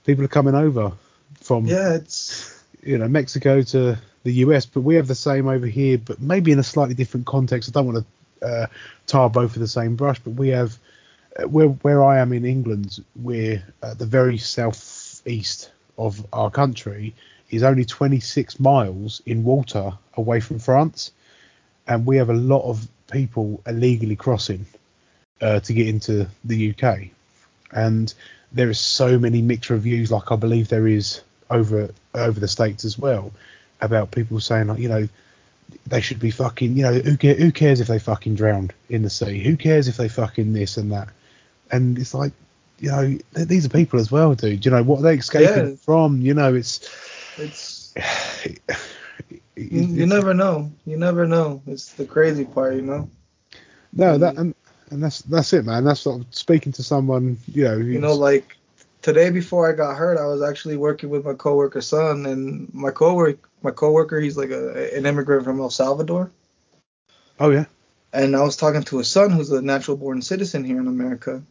people 0.04 0.24
are 0.24 0.28
coming 0.28 0.54
over 0.54 0.92
from 1.40 1.66
Yeah, 1.66 1.94
it's 1.94 2.62
you 2.82 2.98
know 2.98 3.08
Mexico 3.08 3.62
to 3.62 3.98
the 4.22 4.32
US, 4.32 4.66
but 4.66 4.80
we 4.80 4.96
have 4.96 5.06
the 5.06 5.14
same 5.14 5.48
over 5.48 5.66
here, 5.66 5.98
but 5.98 6.20
maybe 6.20 6.52
in 6.52 6.58
a 6.58 6.64
slightly 6.64 6.94
different 6.94 7.26
context. 7.26 7.68
I 7.68 7.72
don't 7.72 7.92
want 7.92 8.06
to 8.40 8.46
uh, 8.46 8.66
tar 9.06 9.30
both 9.30 9.52
with 9.52 9.60
the 9.60 9.68
same 9.68 9.96
brush, 9.96 10.18
but 10.18 10.32
we 10.32 10.48
have 10.48 10.78
uh, 11.36 11.46
where 11.48 11.68
where 11.68 12.02
I 12.02 12.18
am 12.18 12.32
in 12.32 12.44
England, 12.44 13.04
we're 13.16 13.62
at 13.82 13.98
the 13.98 14.06
very 14.06 14.38
southeast 14.38 15.70
of 15.98 16.26
our 16.32 16.50
country 16.50 17.14
is 17.50 17.62
only 17.62 17.84
26 17.84 18.60
miles 18.60 19.20
in 19.26 19.44
water 19.44 19.92
away 20.16 20.40
from 20.40 20.58
France, 20.58 21.12
and 21.86 22.06
we 22.06 22.16
have 22.16 22.30
a 22.30 22.34
lot 22.34 22.62
of 22.68 22.86
people 23.10 23.60
illegally 23.66 24.16
crossing 24.16 24.66
uh, 25.40 25.60
to 25.60 25.72
get 25.72 25.88
into 25.88 26.26
the 26.44 26.70
UK, 26.74 27.08
and 27.72 28.12
there 28.52 28.70
is 28.70 28.78
so 28.80 29.18
many 29.18 29.42
mixed 29.42 29.70
reviews, 29.70 30.10
like 30.10 30.30
I 30.32 30.36
believe 30.36 30.68
there 30.68 30.86
is 30.88 31.22
over 31.50 31.90
over 32.14 32.40
the 32.40 32.48
states 32.48 32.84
as 32.84 32.98
well, 32.98 33.32
about 33.80 34.10
people 34.10 34.40
saying 34.40 34.68
like 34.68 34.78
you 34.78 34.88
know 34.88 35.08
they 35.86 36.00
should 36.00 36.18
be 36.18 36.30
fucking 36.32 36.76
you 36.76 36.82
know 36.82 36.92
who, 36.94 37.16
care, 37.16 37.34
who 37.34 37.52
cares 37.52 37.80
if 37.80 37.86
they 37.86 37.98
fucking 37.98 38.34
drowned 38.34 38.72
in 38.88 39.02
the 39.02 39.10
sea? 39.10 39.42
Who 39.42 39.56
cares 39.56 39.88
if 39.88 39.96
they 39.96 40.08
fucking 40.08 40.52
this 40.52 40.76
and 40.76 40.92
that? 40.92 41.08
And 41.70 41.98
it's 41.98 42.12
like 42.14 42.32
you 42.80 42.90
know 42.90 43.18
th- 43.34 43.48
these 43.48 43.64
are 43.66 43.70
people 43.70 44.00
as 44.00 44.10
well, 44.10 44.34
dude. 44.34 44.64
You 44.64 44.70
know 44.72 44.82
what 44.82 45.00
are 45.00 45.02
they 45.02 45.14
escaping 45.14 45.70
Yeah. 45.70 45.74
from? 45.76 46.20
You 46.20 46.34
know 46.34 46.54
it's. 46.54 46.80
it's 47.38 47.92
it- 48.44 48.60
you, 49.64 49.82
you 49.82 50.06
never 50.06 50.34
know. 50.34 50.72
You 50.86 50.96
never 50.96 51.26
know. 51.26 51.62
It's 51.66 51.92
the 51.92 52.04
crazy 52.04 52.44
part, 52.44 52.74
you 52.74 52.82
know. 52.82 53.08
no 53.92 54.18
that 54.18 54.36
and- 54.36 54.38
and 54.38 54.54
and 54.90 55.02
that's 55.04 55.22
that's 55.22 55.52
it, 55.52 55.64
man. 55.64 55.84
That's 55.84 56.00
sort 56.00 56.20
of 56.20 56.26
speaking 56.34 56.72
to 56.72 56.82
someone 56.82 57.38
you 57.46 57.64
know. 57.64 57.76
You 57.76 58.00
know, 58.00 58.14
like 58.14 58.56
today 59.02 59.30
before 59.30 59.68
I 59.68 59.72
got 59.72 59.96
hurt, 59.96 60.18
I 60.18 60.26
was 60.26 60.42
actually 60.42 60.76
working 60.76 61.10
with 61.10 61.24
my 61.24 61.34
coworker's 61.34 61.86
son, 61.86 62.26
and 62.26 62.72
my 62.74 62.90
coworker, 62.90 63.48
my 63.62 63.70
coworker, 63.70 64.18
he's 64.20 64.36
like 64.36 64.50
a, 64.50 64.96
an 64.96 65.06
immigrant 65.06 65.44
from 65.44 65.60
El 65.60 65.70
Salvador, 65.70 66.30
oh 67.38 67.50
yeah, 67.50 67.66
and 68.12 68.34
I 68.34 68.42
was 68.42 68.56
talking 68.56 68.82
to 68.82 68.98
his 68.98 69.08
son, 69.08 69.30
who's 69.30 69.50
a 69.52 69.62
natural 69.62 69.96
born 69.96 70.22
citizen 70.22 70.64
here 70.64 70.80
in 70.80 70.88
America, 70.88 71.42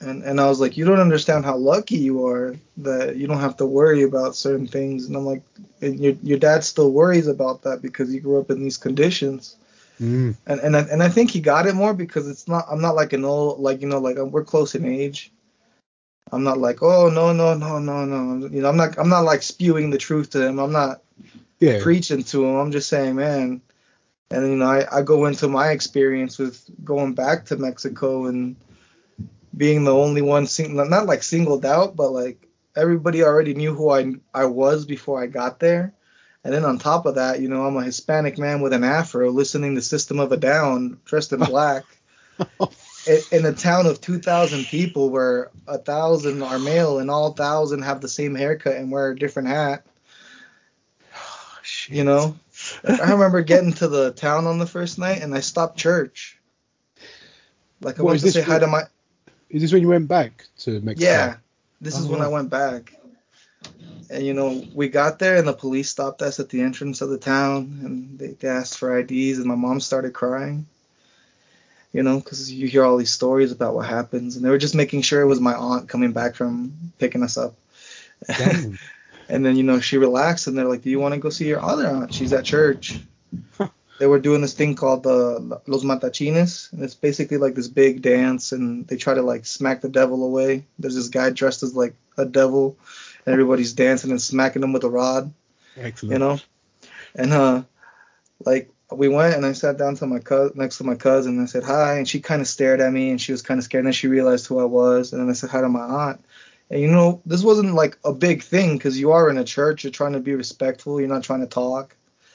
and 0.00 0.22
and 0.22 0.40
I 0.40 0.48
was 0.48 0.60
like, 0.60 0.76
you 0.76 0.84
don't 0.84 1.00
understand 1.00 1.44
how 1.44 1.56
lucky 1.56 1.96
you 1.96 2.26
are 2.26 2.54
that 2.78 3.16
you 3.16 3.26
don't 3.26 3.40
have 3.40 3.56
to 3.58 3.66
worry 3.66 4.02
about 4.02 4.36
certain 4.36 4.66
things, 4.66 5.06
and 5.06 5.16
I'm 5.16 5.24
like, 5.24 5.42
and 5.80 5.98
your 5.98 6.14
your 6.22 6.38
dad 6.38 6.64
still 6.64 6.92
worries 6.92 7.26
about 7.26 7.62
that 7.62 7.82
because 7.82 8.10
he 8.10 8.20
grew 8.20 8.38
up 8.38 8.50
in 8.50 8.62
these 8.62 8.76
conditions. 8.76 9.56
mm, 10.00 10.34
and 10.46 10.60
and 10.60 10.76
I, 10.76 10.80
and 10.80 11.02
I 11.02 11.08
think 11.08 11.30
he 11.30 11.40
got 11.40 11.66
it 11.66 11.74
more 11.74 11.94
because 11.94 12.28
it's 12.28 12.46
not 12.48 12.66
I'm 12.70 12.80
not 12.80 12.94
like 12.94 13.12
an 13.12 13.24
old 13.24 13.60
like 13.60 13.80
you 13.80 13.88
know 13.88 13.98
like 13.98 14.18
um, 14.18 14.30
we're 14.30 14.44
close 14.44 14.74
in 14.74 14.84
age. 14.84 15.32
I'm 16.32 16.44
not 16.44 16.58
like 16.58 16.82
oh 16.82 17.08
no 17.08 17.32
no 17.32 17.54
no 17.54 17.78
no 17.78 18.04
no 18.04 18.46
you 18.48 18.62
know 18.62 18.68
I'm 18.68 18.76
not 18.76 18.98
I'm 18.98 19.08
not 19.08 19.24
like 19.24 19.42
spewing 19.42 19.90
the 19.90 19.98
truth 19.98 20.30
to 20.30 20.46
him. 20.46 20.58
I'm 20.58 20.72
not 20.72 21.02
yeah, 21.60 21.80
preaching 21.80 22.22
to 22.24 22.44
him. 22.44 22.56
I'm 22.56 22.72
just 22.72 22.88
saying 22.88 23.16
man. 23.16 23.60
And 24.30 24.48
you 24.48 24.56
know 24.56 24.66
I, 24.66 24.98
I 24.98 25.02
go 25.02 25.26
into 25.26 25.48
my 25.48 25.70
experience 25.70 26.38
with 26.38 26.64
going 26.84 27.14
back 27.14 27.46
to 27.46 27.56
Mexico 27.56 28.26
and 28.26 28.56
being 29.56 29.84
the 29.84 29.94
only 29.94 30.22
one 30.22 30.46
sing, 30.46 30.76
not 30.76 31.06
like 31.06 31.22
singled 31.22 31.64
out 31.64 31.96
but 31.96 32.10
like 32.10 32.48
everybody 32.76 33.22
already 33.22 33.54
knew 33.54 33.74
who 33.74 33.90
I 33.90 34.14
I 34.34 34.46
was 34.46 34.84
before 34.86 35.22
I 35.22 35.26
got 35.26 35.60
there. 35.60 35.94
And 36.44 36.52
then 36.52 36.64
on 36.64 36.78
top 36.78 37.06
of 37.06 37.14
that, 37.14 37.40
you 37.40 37.48
know, 37.48 37.64
I'm 37.64 37.76
a 37.76 37.84
Hispanic 37.84 38.38
man 38.38 38.60
with 38.60 38.74
an 38.74 38.84
afro 38.84 39.30
listening 39.30 39.74
to 39.76 39.82
System 39.82 40.20
of 40.20 40.30
a 40.32 40.36
Down, 40.36 41.00
dressed 41.06 41.32
in 41.32 41.42
black, 41.44 41.84
in, 43.06 43.46
a 43.46 43.52
town 43.52 43.86
of 43.86 44.00
2,000 44.00 44.66
people 44.66 45.10
where 45.10 45.50
a 45.66 45.78
thousand 45.78 46.42
are 46.42 46.58
male 46.58 46.98
and 46.98 47.10
all 47.10 47.32
thousand 47.32 47.82
have 47.82 48.00
the 48.02 48.08
same 48.08 48.34
haircut 48.34 48.76
and 48.76 48.90
wear 48.92 49.10
a 49.10 49.18
different 49.18 49.48
hat. 49.48 49.86
You 51.88 52.04
know, 52.04 52.36
I 52.98 53.12
remember 53.12 53.42
getting 53.42 53.72
to 53.74 53.88
the 53.88 54.12
town 54.12 54.46
on 54.46 54.58
the 54.58 54.66
first 54.66 54.98
night 54.98 55.22
and 55.22 55.34
I 55.34 55.40
stopped 55.40 55.78
church. 55.78 56.38
Like 57.80 57.98
I 57.98 58.02
What, 58.02 58.08
went 58.10 58.20
to 58.20 58.26
say 58.28 58.42
hi 58.42 58.58
to 58.58 58.66
my 58.66 58.84
Is 59.54 59.62
this 59.62 59.72
when 59.72 59.82
you 59.82 59.88
went 59.88 60.08
back 60.08 60.44
to 60.58 60.80
Mexico? 60.80 61.10
yeah. 61.10 61.36
This 61.80 61.96
is 61.98 62.06
Oh, 62.06 62.10
when 62.10 62.20
wow. 62.20 62.26
I 62.26 62.28
went 62.28 62.50
back. 62.50 62.96
And 64.10 64.26
you 64.26 64.34
know, 64.34 64.62
we 64.74 64.88
got 64.88 65.18
there 65.18 65.36
and 65.36 65.46
the 65.46 65.52
police 65.52 65.88
stopped 65.88 66.22
us 66.22 66.40
at 66.40 66.48
the 66.48 66.60
entrance 66.60 67.00
of 67.00 67.08
the 67.08 67.18
town 67.18 67.78
and 67.84 68.18
they, 68.18 68.28
they 68.28 68.48
asked 68.48 68.78
for 68.78 68.98
IDs 68.98 69.38
and 69.38 69.46
my 69.46 69.54
mom 69.54 69.80
started 69.80 70.12
crying. 70.12 70.66
You 71.92 72.02
know, 72.02 72.18
because 72.18 72.50
you 72.52 72.66
hear 72.66 72.84
all 72.84 72.96
these 72.96 73.12
stories 73.12 73.52
about 73.52 73.74
what 73.74 73.86
happens 73.88 74.34
and 74.36 74.44
they 74.44 74.50
were 74.50 74.58
just 74.58 74.74
making 74.74 75.02
sure 75.02 75.20
it 75.22 75.26
was 75.26 75.40
my 75.40 75.54
aunt 75.54 75.88
coming 75.88 76.12
back 76.12 76.34
from 76.34 76.72
picking 76.98 77.22
us 77.22 77.38
up. 77.38 77.54
And 79.26 79.44
then 79.44 79.56
you 79.56 79.62
know 79.62 79.80
she 79.80 79.96
relaxed 79.96 80.48
and 80.48 80.56
they're 80.58 80.68
like, 80.68 80.82
"Do 80.82 80.90
you 80.90 81.00
want 81.00 81.14
to 81.14 81.20
go 81.20 81.30
see 81.30 81.46
your 81.48 81.62
other 81.62 81.86
aunt? 81.86 82.12
She's 82.12 82.32
at 82.34 82.44
church." 82.44 82.98
They 83.98 84.06
were 84.06 84.18
doing 84.18 84.40
this 84.40 84.54
thing 84.54 84.74
called 84.74 85.02
the 85.04 85.60
Los 85.66 85.84
Matachines, 85.84 86.72
and 86.72 86.82
it's 86.82 86.94
basically 86.94 87.36
like 87.36 87.54
this 87.54 87.68
big 87.68 88.02
dance, 88.02 88.52
and 88.52 88.86
they 88.88 88.96
try 88.96 89.14
to 89.14 89.22
like 89.22 89.46
smack 89.46 89.80
the 89.80 89.88
devil 89.88 90.24
away. 90.24 90.64
There's 90.78 90.96
this 90.96 91.08
guy 91.08 91.30
dressed 91.30 91.62
as 91.62 91.74
like 91.74 91.94
a 92.18 92.24
devil, 92.24 92.76
and 93.24 93.32
everybody's 93.32 93.72
dancing 93.72 94.10
and 94.10 94.20
smacking 94.20 94.62
him 94.62 94.72
with 94.72 94.84
a 94.84 94.90
rod, 94.90 95.32
Excellent. 95.76 96.12
you 96.12 96.18
know. 96.18 96.38
And 97.14 97.32
uh, 97.32 97.62
like 98.44 98.70
we 98.90 99.08
went 99.08 99.34
and 99.36 99.46
I 99.46 99.52
sat 99.52 99.78
down 99.78 99.94
to 99.96 100.06
my 100.06 100.18
cousin 100.18 100.58
next 100.58 100.78
to 100.78 100.84
my 100.84 100.94
cousin 100.94 101.34
and 101.34 101.42
I 101.42 101.46
said 101.46 101.62
hi, 101.62 101.96
and 101.96 102.08
she 102.08 102.20
kind 102.20 102.42
of 102.42 102.48
stared 102.48 102.80
at 102.80 102.92
me 102.92 103.10
and 103.10 103.20
she 103.20 103.32
was 103.32 103.42
kind 103.42 103.58
of 103.58 103.64
scared. 103.64 103.82
And 103.82 103.86
then 103.86 103.92
she 103.92 104.08
realized 104.08 104.46
who 104.46 104.58
I 104.58 104.64
was, 104.64 105.12
and 105.12 105.22
then 105.22 105.30
I 105.30 105.34
said 105.34 105.50
hi 105.50 105.60
to 105.60 105.68
my 105.68 105.80
aunt. 105.80 106.24
And 106.70 106.80
you 106.80 106.90
know, 106.90 107.20
this 107.26 107.44
wasn't 107.44 107.74
like 107.74 107.96
a 108.04 108.12
big 108.12 108.42
thing 108.42 108.76
because 108.76 108.98
you 108.98 109.12
are 109.12 109.30
in 109.30 109.38
a 109.38 109.44
church, 109.44 109.84
you're 109.84 109.92
trying 109.92 110.14
to 110.14 110.20
be 110.20 110.34
respectful, 110.34 110.98
you're 110.98 111.08
not 111.08 111.22
trying 111.22 111.40
to 111.40 111.46
talk 111.46 111.94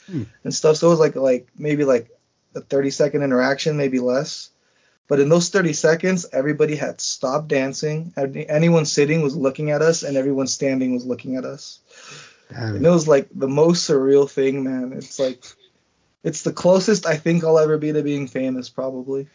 Hmm. 0.09 0.23
and 0.43 0.53
stuff. 0.53 0.77
So 0.77 0.87
it 0.87 0.91
was 0.91 0.99
like 0.99 1.15
like 1.15 1.47
maybe 1.57 1.83
like 1.85 2.09
a 2.55 2.61
30 2.61 2.89
second 2.89 3.23
interaction, 3.23 3.77
maybe 3.77 3.99
less. 3.99 4.49
But 5.07 5.19
in 5.19 5.29
those 5.29 5.49
30 5.49 5.73
seconds, 5.73 6.27
everybody 6.31 6.75
had 6.75 7.01
stopped 7.01 7.47
dancing. 7.47 8.13
Anyone 8.15 8.85
sitting 8.85 9.21
was 9.23 9.35
looking 9.35 9.71
at 9.71 9.81
us, 9.81 10.03
and 10.03 10.15
everyone 10.15 10.45
standing 10.45 10.93
was 10.93 11.03
looking 11.03 11.35
at 11.35 11.45
us. 11.45 11.79
Damn. 12.51 12.75
And 12.75 12.85
it 12.85 12.89
was 12.89 13.07
like 13.07 13.27
the 13.33 13.47
most 13.47 13.89
surreal 13.89 14.29
thing, 14.29 14.63
man. 14.63 14.93
It's 14.93 15.17
like, 15.19 15.43
it's 16.23 16.43
the 16.43 16.53
closest 16.53 17.07
I 17.07 17.17
think 17.17 17.43
I'll 17.43 17.57
ever 17.57 17.79
be 17.79 17.91
to 17.91 18.03
being 18.03 18.27
famous, 18.27 18.69
probably. 18.69 19.27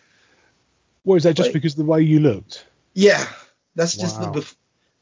What 1.02 1.16
is 1.16 1.24
that? 1.24 1.34
Just 1.34 1.48
like- 1.48 1.54
because 1.54 1.72
of 1.72 1.78
the 1.78 1.84
way 1.84 2.02
you 2.02 2.20
looked? 2.20 2.64
Yeah, 2.94 3.26
that's 3.74 3.96
just 3.96 4.20
the. 4.20 4.54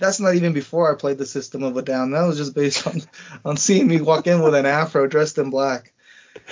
That's 0.02 0.18
not 0.18 0.34
even 0.34 0.52
before 0.52 0.92
I 0.92 0.98
played 0.98 1.18
the 1.18 1.26
System 1.26 1.62
of 1.62 1.76
a 1.76 1.82
Down. 1.82 2.10
That 2.10 2.26
was 2.26 2.36
just 2.36 2.54
based 2.54 2.86
on 2.88 3.00
on 3.44 3.56
seeing 3.56 3.86
me 3.86 4.00
walk 4.00 4.26
in 4.26 4.42
with 4.42 4.54
an 4.54 4.66
afro 4.66 5.06
dressed 5.06 5.38
in 5.38 5.50
black. 5.50 5.92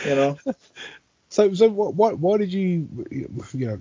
You 0.07 0.15
know. 0.15 0.39
So, 1.33 1.55
so 1.55 1.69
what, 1.69 1.95
why, 1.95 2.11
why 2.15 2.39
did 2.39 2.53
you, 2.53 2.89
you 3.53 3.67
know, 3.69 3.77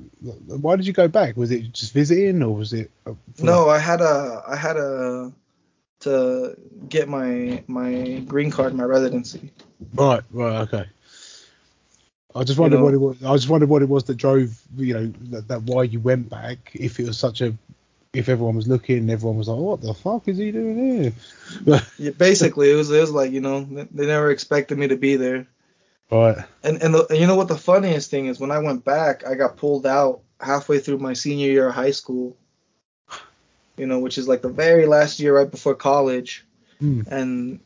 why 0.57 0.75
did 0.75 0.85
you 0.85 0.93
go 0.93 1.07
back? 1.07 1.35
Was 1.35 1.49
it 1.49 1.73
just 1.73 1.93
visiting, 1.93 2.43
or 2.43 2.53
was 2.53 2.73
it? 2.73 2.91
uh, 3.07 3.15
No, 3.39 3.67
I 3.67 3.79
had 3.79 4.01
a 4.01 4.43
I 4.47 4.55
had 4.55 4.77
a 4.77 5.33
to 6.01 6.55
get 6.87 7.09
my 7.09 7.63
my 7.65 8.19
green 8.27 8.51
card, 8.51 8.75
my 8.75 8.83
residency. 8.83 9.51
Right, 9.95 10.21
right, 10.31 10.57
okay. 10.67 10.85
I 12.35 12.43
just 12.43 12.59
wondered 12.59 12.77
know- 12.77 12.83
what 12.83 12.93
it 12.93 12.97
was. 12.97 13.23
I 13.23 13.33
just 13.35 13.49
wondered 13.49 13.69
what 13.69 13.81
it 13.81 13.89
was 13.89 14.03
that 14.03 14.17
drove, 14.17 14.55
you 14.77 14.93
know, 14.93 15.13
that, 15.31 15.47
that 15.47 15.63
why 15.63 15.83
you 15.83 15.99
went 15.99 16.29
back. 16.29 16.69
If 16.75 16.99
it 16.99 17.07
was 17.07 17.17
such 17.17 17.41
a, 17.41 17.55
if 18.13 18.27
everyone 18.27 18.55
was 18.55 18.67
looking, 18.67 19.09
everyone 19.09 19.37
was 19.37 19.47
like, 19.47 19.59
what 19.59 19.81
the 19.81 19.93
fuck 19.93 20.27
is 20.27 20.37
he 20.37 20.51
doing 20.51 21.03
here? 21.03 21.13
Yeah, 21.97 22.11
basically, 22.11 22.71
it 22.71 22.75
was 22.75 22.89
it 22.91 22.99
was 22.99 23.11
like 23.11 23.31
you 23.31 23.41
know 23.41 23.61
they 23.63 23.83
they 23.91 24.05
never 24.07 24.31
expected 24.31 24.77
me 24.77 24.87
to 24.87 24.97
be 24.97 25.15
there. 25.15 25.47
right. 26.11 26.37
And 26.63 26.81
and, 26.81 26.93
the, 26.93 27.05
and 27.09 27.19
you 27.19 27.27
know 27.27 27.35
what 27.35 27.47
the 27.47 27.57
funniest 27.57 28.09
thing 28.11 28.27
is 28.27 28.39
when 28.39 28.51
I 28.51 28.59
went 28.59 28.83
back, 28.85 29.25
I 29.27 29.35
got 29.35 29.57
pulled 29.57 29.85
out 29.85 30.21
halfway 30.39 30.79
through 30.79 30.99
my 30.99 31.13
senior 31.13 31.49
year 31.51 31.69
of 31.69 31.75
high 31.75 31.91
school. 31.91 32.37
You 33.77 33.85
know, 33.85 33.99
which 33.99 34.17
is 34.17 34.27
like 34.27 34.41
the 34.41 34.49
very 34.49 34.85
last 34.85 35.19
year 35.19 35.35
right 35.35 35.49
before 35.49 35.75
college, 35.75 36.45
Hmm. 36.79 37.01
and 37.07 37.59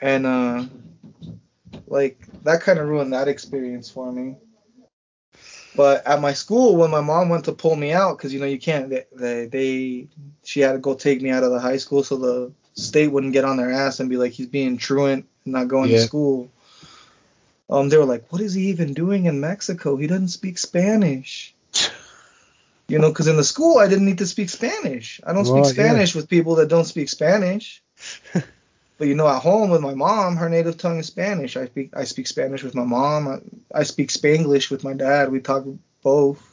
and 0.00 0.26
uh, 0.26 0.64
like 1.86 2.20
that 2.44 2.62
kind 2.62 2.78
of 2.78 2.88
ruined 2.88 3.12
that 3.12 3.28
experience 3.28 3.90
for 3.90 4.10
me. 4.12 4.36
But 5.78 6.04
at 6.08 6.20
my 6.20 6.32
school, 6.32 6.74
when 6.74 6.90
my 6.90 7.00
mom 7.00 7.28
went 7.28 7.44
to 7.44 7.52
pull 7.52 7.76
me 7.76 7.92
out, 7.92 8.18
because 8.18 8.34
you 8.34 8.40
know 8.40 8.46
you 8.46 8.58
can't, 8.58 8.90
they, 8.90 9.46
they 9.46 10.08
she 10.42 10.58
had 10.58 10.72
to 10.72 10.78
go 10.78 10.94
take 10.94 11.22
me 11.22 11.30
out 11.30 11.44
of 11.44 11.52
the 11.52 11.60
high 11.60 11.76
school 11.76 12.02
so 12.02 12.16
the 12.16 12.52
state 12.74 13.06
wouldn't 13.12 13.32
get 13.32 13.44
on 13.44 13.56
their 13.58 13.70
ass 13.70 14.00
and 14.00 14.10
be 14.10 14.16
like 14.16 14.32
he's 14.32 14.48
being 14.48 14.76
truant 14.76 15.28
and 15.44 15.54
not 15.54 15.68
going 15.68 15.90
Yeah. 15.90 15.98
to 15.98 16.02
school. 16.02 16.50
Um, 17.70 17.90
they 17.90 17.96
were 17.96 18.04
like, 18.06 18.24
what 18.32 18.40
is 18.40 18.54
he 18.54 18.70
even 18.70 18.92
doing 18.92 19.26
in 19.26 19.38
Mexico? 19.38 19.96
He 19.96 20.08
doesn't 20.08 20.28
speak 20.28 20.58
Spanish. 20.58 21.54
You 22.88 22.98
know, 22.98 23.10
because 23.10 23.28
in 23.28 23.36
the 23.36 23.44
school 23.44 23.78
I 23.78 23.86
didn't 23.86 24.06
need 24.06 24.18
to 24.18 24.26
speak 24.26 24.50
Spanish. 24.50 25.20
I 25.24 25.32
don't 25.32 25.44
speak 25.44 25.62
Right, 25.62 25.76
yeah. 25.76 25.84
Spanish 25.84 26.12
with 26.16 26.28
people 26.28 26.56
that 26.56 26.68
don't 26.68 26.86
speak 26.86 27.08
Spanish. 27.08 27.84
but 28.98 29.06
you 29.08 29.14
know, 29.14 29.28
at 29.28 29.40
home 29.42 29.70
with 29.70 29.80
my 29.80 29.94
mom, 29.94 30.36
her 30.36 30.48
native 30.48 30.76
tongue 30.76 30.98
is 30.98 31.06
Spanish. 31.06 31.56
I 31.56 31.66
speak 31.66 31.90
I 31.96 32.04
speak 32.04 32.26
Spanish 32.26 32.62
with 32.62 32.74
my 32.74 32.84
mom. 32.84 33.28
I, 33.28 33.80
I 33.80 33.82
speak 33.84 34.10
Spanglish 34.10 34.70
with 34.70 34.84
my 34.84 34.92
dad. 34.92 35.30
We 35.30 35.40
talk 35.40 35.64
both. 36.02 36.44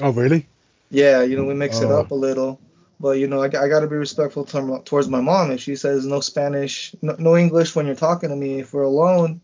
Oh, 0.00 0.10
really? 0.10 0.46
Yeah, 0.90 1.22
you 1.22 1.36
know, 1.36 1.44
we 1.44 1.54
mix 1.54 1.80
it 1.80 1.90
Oh. 1.90 2.00
up 2.00 2.10
a 2.10 2.14
little. 2.14 2.60
But 3.00 3.18
you 3.18 3.26
know, 3.26 3.42
I, 3.42 3.46
I 3.46 3.68
got 3.68 3.80
to 3.80 3.88
be 3.88 3.96
respectful 3.96 4.44
to, 4.46 4.80
towards 4.84 5.08
my 5.08 5.20
mom. 5.20 5.50
If 5.50 5.60
she 5.60 5.74
says 5.74 6.06
no 6.06 6.20
Spanish, 6.20 6.94
no, 7.02 7.16
no 7.18 7.36
English 7.36 7.74
when 7.74 7.86
you're 7.86 7.96
talking 7.96 8.28
to 8.28 8.36
me, 8.36 8.60
if 8.60 8.72
we're 8.72 8.82
alone, 8.82 9.40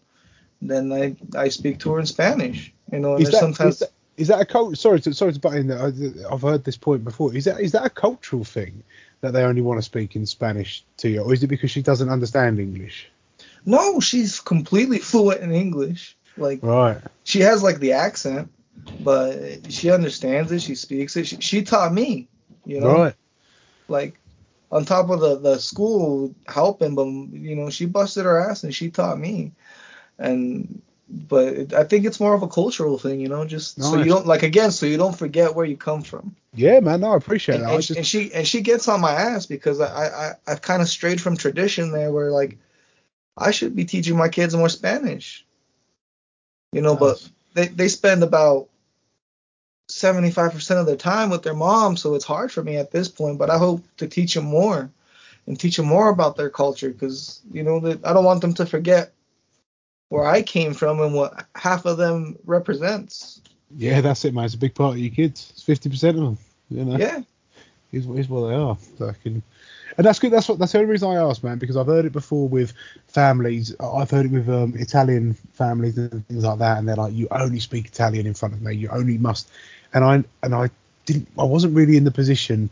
then 0.63 0.93
I 0.93 1.17
I 1.37 1.49
speak 1.49 1.81
to 1.81 1.93
her 1.93 2.01
in 2.01 2.07
Spanish. 2.07 2.73
You 2.93 3.01
know, 3.01 3.15
and 3.15 3.23
Is 3.23 3.27
there's 3.27 3.35
that, 3.35 3.41
sometimes 3.41 3.75
is 3.75 3.81
that 3.81 3.91
is 4.17 4.29
that 4.29 4.41
a 4.41 4.45
cult? 4.45 4.79
Sorry 4.79 5.01
to 5.01 5.13
sorry 5.13 5.33
to 5.33 5.41
butt 5.41 5.55
in 5.55 5.67
there. 5.67 5.83
I've 6.31 6.43
heard 6.43 6.65
this 6.65 6.77
point 6.77 7.03
before. 7.05 7.35
Is 7.35 7.45
that 7.47 7.61
is 7.61 7.73
that 7.73 7.85
a 7.85 7.91
cultural 7.91 8.45
thing 8.45 8.83
that 9.21 9.33
they 9.33 9.43
only 9.43 9.63
want 9.63 9.79
to 9.79 9.83
speak 9.83 10.17
in 10.17 10.27
Spanish 10.27 10.85
to 10.99 11.09
you, 11.09 11.23
or 11.23 11.33
is 11.33 11.43
it 11.43 11.49
because 11.49 11.71
she 11.71 11.83
doesn't 11.83 12.09
understand 12.09 12.59
English? 12.61 13.11
no, 13.65 14.01
she's 14.01 14.41
completely 14.41 14.99
fluent 14.99 15.41
in 15.43 15.53
English. 15.53 16.17
Like 16.37 16.63
Right. 16.63 16.99
she 17.25 17.41
has 17.41 17.63
like 17.63 17.79
the 17.79 17.93
accent, 17.93 18.51
but 19.01 19.71
she 19.73 19.91
understands 19.91 20.51
it. 20.53 20.63
She 20.63 20.75
speaks 20.75 21.17
it. 21.17 21.27
She, 21.27 21.37
she 21.41 21.63
taught 21.63 21.93
me. 21.93 22.29
You 22.65 22.81
know, 22.81 22.93
Right. 22.93 23.15
like 23.89 24.19
on 24.71 24.85
top 24.85 25.11
of 25.11 25.21
the 25.21 25.37
the 25.39 25.59
school 25.59 26.35
helping, 26.47 26.95
but 26.95 27.07
you 27.07 27.57
know 27.57 27.71
she 27.71 27.87
busted 27.87 28.25
her 28.25 28.39
ass 28.51 28.63
and 28.65 28.75
she 28.75 28.91
taught 28.91 29.19
me, 29.19 29.53
and 30.19 30.81
but 31.11 31.49
it, 31.49 31.73
I 31.75 31.85
think 31.85 32.05
it's 32.05 32.21
more 32.21 32.35
of 32.35 32.43
a 32.43 32.49
cultural 32.49 32.99
thing, 32.99 33.21
you 33.21 33.29
know, 33.29 33.45
just 33.45 33.83
so 33.83 33.97
you 33.97 34.05
don't 34.05 34.27
like 34.27 34.43
again, 34.43 34.71
so 34.71 34.87
you 34.87 34.97
don't 34.99 35.17
forget 35.17 35.55
where 35.55 35.65
you 35.65 35.77
come 35.77 36.03
from. 36.03 36.35
Yeah, 36.55 36.81
man. 36.81 37.01
No, 37.01 37.13
I 37.13 37.17
appreciate 37.17 37.57
And, 37.57 37.65
that. 37.65 37.69
and, 37.71 37.77
I 37.79 37.81
she- 37.81 37.87
just 37.87 37.99
and 37.99 38.07
she 38.07 38.33
and 38.35 38.47
she 38.47 38.61
gets 38.61 38.89
on 38.89 39.01
my 39.01 39.13
ass 39.13 39.47
because 39.47 39.81
I 39.81 39.87
I 40.07 40.33
I've 40.47 40.63
kind 40.63 40.83
of 40.83 40.89
strayed 40.89 41.21
from 41.21 41.37
tradition 41.37 41.93
there, 41.93 42.13
where 42.13 42.31
like 42.31 42.59
I 43.37 43.51
should 43.53 43.75
be 43.75 43.85
teaching 43.85 44.17
my 44.17 44.29
kids 44.29 44.55
more 44.55 44.69
Spanish, 44.69 45.47
you 46.73 46.83
know, 46.83 46.97
but 46.97 47.27
they 47.55 47.69
they 47.69 47.89
spend 47.89 48.23
about 48.23 48.69
75% 49.89 50.81
of 50.81 50.87
their 50.87 50.97
time 50.97 51.31
with 51.31 51.43
their 51.43 51.55
mom, 51.55 51.97
so 51.97 52.15
it's 52.15 52.25
hard 52.25 52.53
for 52.53 52.63
me 52.63 52.77
at 52.77 52.91
this 52.91 53.09
point. 53.09 53.39
But 53.39 53.49
I 53.51 53.57
hope 53.59 53.83
to 53.99 54.07
teach 54.07 54.35
them 54.35 54.45
more 54.45 54.91
and 55.47 55.59
teach 55.59 55.77
them 55.77 55.87
more 55.87 56.11
about 56.11 56.37
their 56.37 56.51
culture 56.51 56.91
because 56.91 57.41
you 57.53 57.63
know 57.63 57.81
that 57.81 58.05
I 58.05 58.13
don't 58.13 58.25
want 58.25 58.43
them 58.43 58.55
to 58.55 58.67
forget 58.67 59.13
where 60.09 60.25
I 60.25 60.43
came 60.43 60.75
from 60.75 61.01
and 61.01 61.15
what 61.15 61.47
half 61.55 61.85
of 61.85 61.97
them 61.97 62.37
represents. 62.45 63.41
yeah, 63.77 64.01
that's 64.01 64.25
it, 64.25 64.35
man. 64.35 64.45
It's 64.45 64.55
a 64.55 64.59
big 64.59 64.75
part 64.75 64.95
of 64.95 64.99
your 64.99 65.15
kids. 65.15 65.51
It's 65.53 65.63
fifty 65.63 65.89
percent 65.91 66.17
of 66.17 66.25
them. 66.25 66.39
You 66.71 66.85
know. 66.85 66.97
Yeah, 66.97 67.23
is, 67.93 68.07
is 68.07 68.29
what 68.29 68.49
they 68.49 68.55
are. 68.55 68.77
So 68.99 69.09
I 69.09 69.13
can, 69.23 69.43
and 69.97 70.07
that's 70.07 70.19
good. 70.19 70.33
That's 70.33 70.49
what 70.49 70.59
that's 70.59 70.73
the 70.73 70.79
only 70.79 70.91
reason 70.91 71.09
I 71.09 71.17
asked, 71.17 71.43
man, 71.43 71.59
because 71.59 71.77
I've 71.77 71.87
heard 71.87 72.05
it 72.05 72.13
before 72.13 72.49
with 72.49 72.73
families. 73.07 73.75
I've 73.81 74.11
heard 74.11 74.27
it 74.27 74.33
with 74.33 74.49
um, 74.49 74.75
Italian 74.77 75.35
families 75.53 75.99
and 75.99 76.27
things 76.29 76.45
like 76.45 76.59
that, 76.59 76.79
and 76.79 76.89
they're 76.89 76.97
like, 76.97 77.15
you 77.15 77.29
only 77.31 77.61
speak 77.61 77.87
Italian 77.87 78.27
in 78.27 78.35
front 78.35 78.55
of 78.55 78.63
me. 78.63 78.75
You 78.75 78.89
only 78.91 79.19
must. 79.19 79.51
And 79.95 80.05
I 80.05 80.25
and 80.43 80.55
I 80.55 80.71
didn't. 81.07 81.29
I 81.39 81.45
wasn't 81.45 81.75
really 81.75 81.97
in 81.97 82.05
the 82.05 82.11
position 82.11 82.71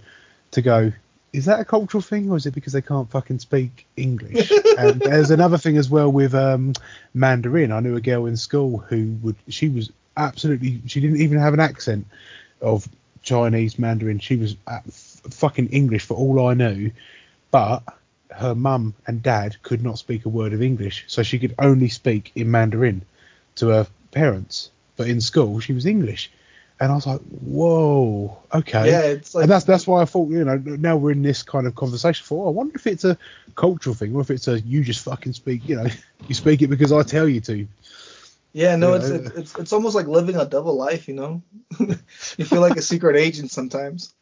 to 0.52 0.62
go. 0.62 0.92
Is 1.36 1.44
that 1.44 1.60
a 1.60 1.66
cultural 1.66 2.00
thing, 2.00 2.30
or 2.30 2.38
is 2.38 2.46
it 2.46 2.54
because 2.54 2.72
they 2.72 2.80
can't 2.80 3.10
fucking 3.10 3.40
speak 3.40 3.86
English? 3.94 4.50
and 4.78 5.02
there's 5.02 5.30
another 5.30 5.58
thing 5.58 5.76
as 5.76 5.90
well 5.90 6.10
with 6.10 6.34
um, 6.34 6.72
Mandarin. 7.12 7.72
I 7.72 7.80
knew 7.80 7.94
a 7.94 8.00
girl 8.00 8.24
in 8.24 8.38
school 8.38 8.78
who 8.78 9.18
would. 9.20 9.36
She 9.48 9.68
was 9.68 9.92
absolutely. 10.16 10.80
She 10.86 10.98
didn't 10.98 11.20
even 11.20 11.38
have 11.38 11.52
an 11.52 11.60
accent 11.60 12.06
of 12.62 12.88
Chinese 13.20 13.78
Mandarin. 13.78 14.18
She 14.18 14.36
was 14.36 14.56
uh, 14.66 14.78
f- 14.86 15.20
fucking 15.30 15.68
English 15.68 16.06
for 16.06 16.16
all 16.16 16.48
I 16.48 16.54
knew, 16.54 16.90
but 17.50 17.82
her 18.30 18.54
mum 18.54 18.94
and 19.06 19.22
dad 19.22 19.62
could 19.62 19.84
not 19.84 19.98
speak 19.98 20.24
a 20.24 20.30
word 20.30 20.54
of 20.54 20.62
English, 20.62 21.04
so 21.06 21.22
she 21.22 21.38
could 21.38 21.54
only 21.58 21.90
speak 21.90 22.32
in 22.34 22.50
Mandarin 22.50 23.02
to 23.56 23.68
her 23.68 23.86
parents. 24.10 24.70
But 24.96 25.08
in 25.08 25.20
school, 25.20 25.60
she 25.60 25.74
was 25.74 25.84
English, 25.84 26.30
and 26.78 26.92
I 26.92 26.94
was 26.94 27.06
like, 27.06 27.20
whoa, 27.20 28.38
okay. 28.54 28.90
yeah, 28.90 29.00
it's 29.02 29.34
like 29.34 29.42
and 29.44 29.50
that's 29.50 29.64
that's 29.64 29.86
why 29.86 30.02
I 30.02 30.04
thought, 30.04 30.30
you 30.30 30.44
know, 30.44 30.56
now 30.56 30.96
we're 30.96 31.12
in 31.12 31.22
this 31.22 31.42
kind 31.42 31.66
of 31.66 31.74
conversation. 31.74 32.24
For 32.24 32.44
oh, 32.44 32.48
I 32.48 32.50
wonder 32.52 32.74
if 32.74 32.86
it's 32.86 33.04
a 33.04 33.16
cultural 33.54 33.94
thing, 33.94 34.14
or 34.14 34.20
if 34.20 34.30
it's 34.30 34.48
a 34.48 34.60
you 34.60 34.82
just 34.84 35.04
fucking 35.04 35.32
speak, 35.32 35.68
you 35.68 35.76
know, 35.76 35.86
you 36.28 36.34
speak 36.34 36.62
it 36.62 36.68
because 36.68 36.92
I 36.92 37.02
tell 37.02 37.28
you 37.28 37.40
to. 37.42 37.66
yeah, 38.52 38.76
no, 38.76 38.94
you 38.94 39.00
it's, 39.14 39.30
it's 39.36 39.58
it's 39.58 39.72
almost 39.72 39.94
like 39.94 40.06
living 40.06 40.36
a 40.36 40.44
double 40.44 40.76
life, 40.76 41.08
you 41.08 41.14
know. 41.14 41.42
you 41.80 42.44
feel 42.44 42.60
like 42.60 42.76
a 42.76 42.82
secret 42.82 43.16
agent 43.16 43.50
sometimes. 43.50 44.12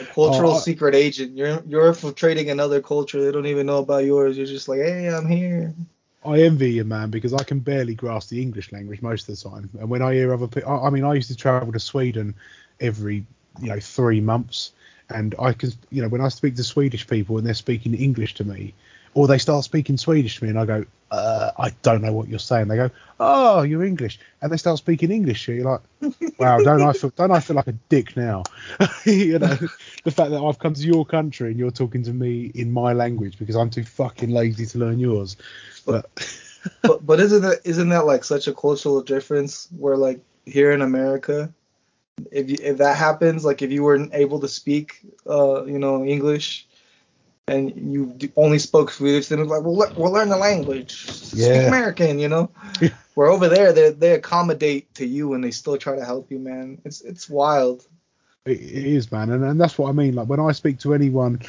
A 0.00 0.06
cultural 0.06 0.52
Oh, 0.52 0.56
I- 0.56 0.60
secret 0.60 0.94
agent. 0.94 1.36
You're 1.36 1.62
you're 1.66 1.88
infiltrating 1.88 2.50
another 2.50 2.80
culture. 2.80 3.22
They 3.24 3.32
don't 3.32 3.46
even 3.46 3.66
know 3.66 3.78
about 3.78 4.04
yours. 4.04 4.36
You're 4.36 4.46
just 4.46 4.68
like, 4.68 4.78
hey, 4.80 5.08
I'm 5.08 5.28
here. 5.28 5.74
I 6.26 6.40
envy 6.40 6.72
you, 6.72 6.84
man, 6.84 7.10
because 7.10 7.32
I 7.32 7.44
can 7.44 7.60
barely 7.60 7.94
grasp 7.94 8.30
the 8.30 8.42
English 8.42 8.72
language 8.72 9.00
most 9.00 9.28
of 9.28 9.36
the 9.38 9.48
time. 9.48 9.70
And 9.78 9.88
when 9.88 10.02
I 10.02 10.14
hear 10.14 10.32
other 10.32 10.48
people, 10.48 10.84
I 10.84 10.90
mean, 10.90 11.04
I 11.04 11.14
used 11.14 11.28
to 11.28 11.36
travel 11.36 11.72
to 11.72 11.80
Sweden 11.80 12.34
every, 12.80 13.24
you 13.60 13.68
know, 13.68 13.80
three 13.80 14.20
months, 14.20 14.72
and 15.08 15.34
I 15.38 15.52
can, 15.52 15.70
you 15.90 16.02
know, 16.02 16.08
when 16.08 16.20
I 16.20 16.28
speak 16.28 16.56
to 16.56 16.64
Swedish 16.64 17.06
people 17.06 17.38
and 17.38 17.46
they're 17.46 17.54
speaking 17.54 17.94
English 17.94 18.34
to 18.34 18.44
me, 18.44 18.74
or 19.16 19.26
they 19.26 19.38
start 19.38 19.64
speaking 19.64 19.96
Swedish 19.96 20.38
to 20.38 20.44
me, 20.44 20.50
and 20.50 20.58
I 20.58 20.66
go, 20.66 20.84
uh, 21.10 21.50
I 21.58 21.70
don't 21.80 22.02
know 22.02 22.12
what 22.12 22.28
you're 22.28 22.38
saying. 22.38 22.68
They 22.68 22.76
go, 22.76 22.90
oh, 23.18 23.62
you're 23.62 23.82
English, 23.82 24.20
and 24.42 24.52
they 24.52 24.58
start 24.58 24.76
speaking 24.76 25.10
English. 25.10 25.48
You're 25.48 25.80
like, 26.02 26.10
wow, 26.38 26.58
don't 26.58 26.82
I 26.82 26.92
feel, 26.92 27.08
don't 27.16 27.30
I 27.30 27.40
feel 27.40 27.56
like 27.56 27.66
a 27.66 27.72
dick 27.88 28.14
now? 28.14 28.42
you 29.06 29.38
know, 29.38 29.56
the 30.04 30.10
fact 30.10 30.32
that 30.32 30.42
I've 30.42 30.58
come 30.58 30.74
to 30.74 30.82
your 30.82 31.06
country 31.06 31.50
and 31.50 31.58
you're 31.58 31.70
talking 31.70 32.02
to 32.02 32.12
me 32.12 32.52
in 32.54 32.70
my 32.70 32.92
language 32.92 33.38
because 33.38 33.56
I'm 33.56 33.70
too 33.70 33.84
fucking 33.84 34.28
lazy 34.28 34.66
to 34.66 34.78
learn 34.78 34.98
yours. 34.98 35.38
But 35.86 36.10
but 36.82 37.06
but 37.06 37.18
isn't 37.18 37.40
that 37.40 37.62
isn't 37.64 37.88
that 37.88 38.04
like 38.04 38.22
such 38.22 38.48
a 38.48 38.52
cultural 38.52 39.00
difference 39.00 39.68
where 39.78 39.96
like 39.96 40.20
here 40.44 40.72
in 40.72 40.82
America, 40.82 41.50
if 42.30 42.50
you, 42.50 42.58
if 42.60 42.76
that 42.76 42.98
happens, 42.98 43.46
like 43.46 43.62
if 43.62 43.72
you 43.72 43.82
weren't 43.82 44.12
able 44.12 44.40
to 44.40 44.48
speak, 44.48 45.00
uh, 45.26 45.64
you 45.64 45.78
know, 45.78 46.04
English, 46.04 46.66
and 47.48 47.72
you 47.76 48.18
only 48.36 48.58
spoke 48.58 48.90
Swedish, 48.90 49.28
then 49.28 49.38
it's 49.38 49.48
like, 49.48 49.62
well, 49.62 49.76
le- 49.76 49.92
we'll 49.96 50.12
learn 50.12 50.28
the 50.28 50.36
language, 50.36 51.06
speak 51.06 51.46
Yeah. 51.46 51.68
American, 51.68 52.18
you 52.18 52.28
know. 52.28 52.50
Where 53.14 53.28
over 53.28 53.48
there, 53.48 53.72
they 53.72 53.90
they 53.90 54.12
accommodate 54.12 54.92
to 54.96 55.06
you 55.06 55.32
and 55.32 55.42
they 55.42 55.52
still 55.52 55.78
try 55.78 55.96
to 55.96 56.04
help 56.04 56.30
you, 56.30 56.38
man. 56.38 56.78
It's 56.84 57.00
it's 57.00 57.30
wild. 57.30 57.86
It, 58.44 58.60
it 58.60 58.86
is, 58.86 59.10
man, 59.10 59.30
and, 59.30 59.44
and 59.44 59.60
that's 59.60 59.78
what 59.78 59.88
I 59.88 59.92
mean. 59.92 60.14
Like 60.14 60.28
when 60.28 60.40
I 60.40 60.52
speak 60.52 60.80
to 60.80 60.92
anyone 60.92 61.40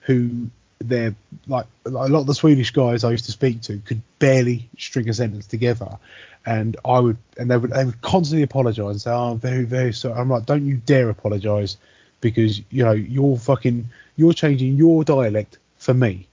who 0.00 0.48
they're 0.78 1.14
like, 1.48 1.66
like 1.84 2.08
a 2.08 2.12
lot 2.12 2.20
of 2.20 2.26
the 2.26 2.34
Swedish 2.34 2.70
guys 2.70 3.02
I 3.02 3.10
used 3.10 3.24
to 3.24 3.32
speak 3.32 3.62
to 3.62 3.78
could 3.78 4.02
barely 4.18 4.68
string 4.78 5.08
a 5.08 5.14
sentence 5.14 5.46
together, 5.46 5.98
and 6.44 6.76
I 6.84 7.00
would, 7.00 7.16
and 7.38 7.50
they 7.50 7.56
would, 7.56 7.70
they 7.72 7.84
would 7.86 8.00
constantly 8.02 8.42
apologise 8.42 8.90
and 8.90 9.00
say, 9.00 9.10
"Oh, 9.10 9.32
I'm 9.32 9.38
very, 9.38 9.64
very 9.64 9.94
sorry." 9.94 10.20
I'm 10.20 10.28
like, 10.28 10.46
"Don't 10.46 10.66
you 10.66 10.76
dare 10.76 11.08
apologise, 11.08 11.76
because 12.20 12.60
you 12.70 12.84
know 12.84 12.92
you're 12.92 13.36
fucking, 13.36 13.88
you're 14.16 14.32
changing 14.32 14.74
your 14.76 15.04
dialect 15.04 15.58
for 15.78 15.94
me." 15.94 16.26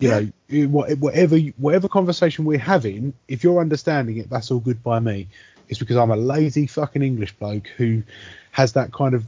You 0.00 0.08
Yeah. 0.08 0.20
know, 0.50 0.68
whatever 0.68 1.38
whatever 1.56 1.88
conversation 1.88 2.44
we're 2.44 2.58
having, 2.58 3.12
if 3.26 3.42
you're 3.42 3.60
understanding 3.60 4.18
it, 4.18 4.30
that's 4.30 4.50
all 4.50 4.60
good 4.60 4.82
by 4.82 5.00
me. 5.00 5.26
It's 5.68 5.78
because 5.80 5.96
I'm 5.96 6.10
a 6.10 6.16
lazy 6.16 6.66
fucking 6.66 7.02
English 7.02 7.32
bloke 7.34 7.66
who 7.76 8.02
has 8.52 8.72
that 8.74 8.92
kind 8.92 9.14
of 9.14 9.24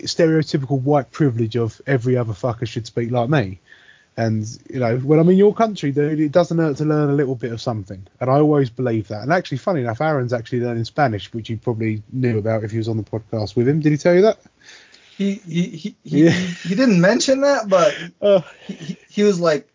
stereotypical 0.00 0.80
white 0.80 1.10
privilege 1.12 1.56
of 1.56 1.80
every 1.86 2.16
other 2.16 2.32
fucker 2.32 2.66
should 2.66 2.86
speak 2.86 3.10
like 3.10 3.28
me. 3.30 3.60
And 4.16 4.46
you 4.72 4.78
know, 4.78 4.96
when 4.98 5.18
I'm 5.18 5.28
in 5.28 5.36
your 5.36 5.54
country, 5.54 5.90
dude, 5.92 6.20
it 6.20 6.32
doesn't 6.32 6.58
hurt 6.58 6.76
to 6.78 6.84
learn 6.84 7.10
a 7.10 7.14
little 7.14 7.34
bit 7.34 7.52
of 7.52 7.60
something. 7.60 8.06
And 8.20 8.30
I 8.30 8.34
always 8.34 8.70
believe 8.70 9.08
that. 9.08 9.22
And 9.22 9.32
actually, 9.32 9.58
funny 9.58 9.80
enough, 9.80 10.00
Aaron's 10.00 10.32
actually 10.32 10.60
learning 10.60 10.84
Spanish, 10.84 11.32
which 11.32 11.50
you 11.50 11.56
probably 11.56 12.02
knew 12.12 12.38
about 12.38 12.64
if 12.64 12.70
he 12.70 12.78
was 12.78 12.88
on 12.88 12.96
the 12.96 13.02
podcast 13.02 13.56
with 13.56 13.68
him. 13.68 13.80
Did 13.80 13.90
he 13.92 13.98
tell 13.98 14.14
you 14.14 14.22
that? 14.22 14.38
He 15.16 15.34
he 15.34 15.62
he 15.68 15.96
he, 16.04 16.24
Yeah. 16.24 16.30
he, 16.30 16.68
he 16.70 16.74
didn't 16.74 17.00
mention 17.00 17.42
that, 17.42 17.68
but 17.68 17.94
Uh, 18.20 18.40
he, 18.66 18.96
he, 19.08 19.22
was 19.22 19.38
like, 19.40 19.68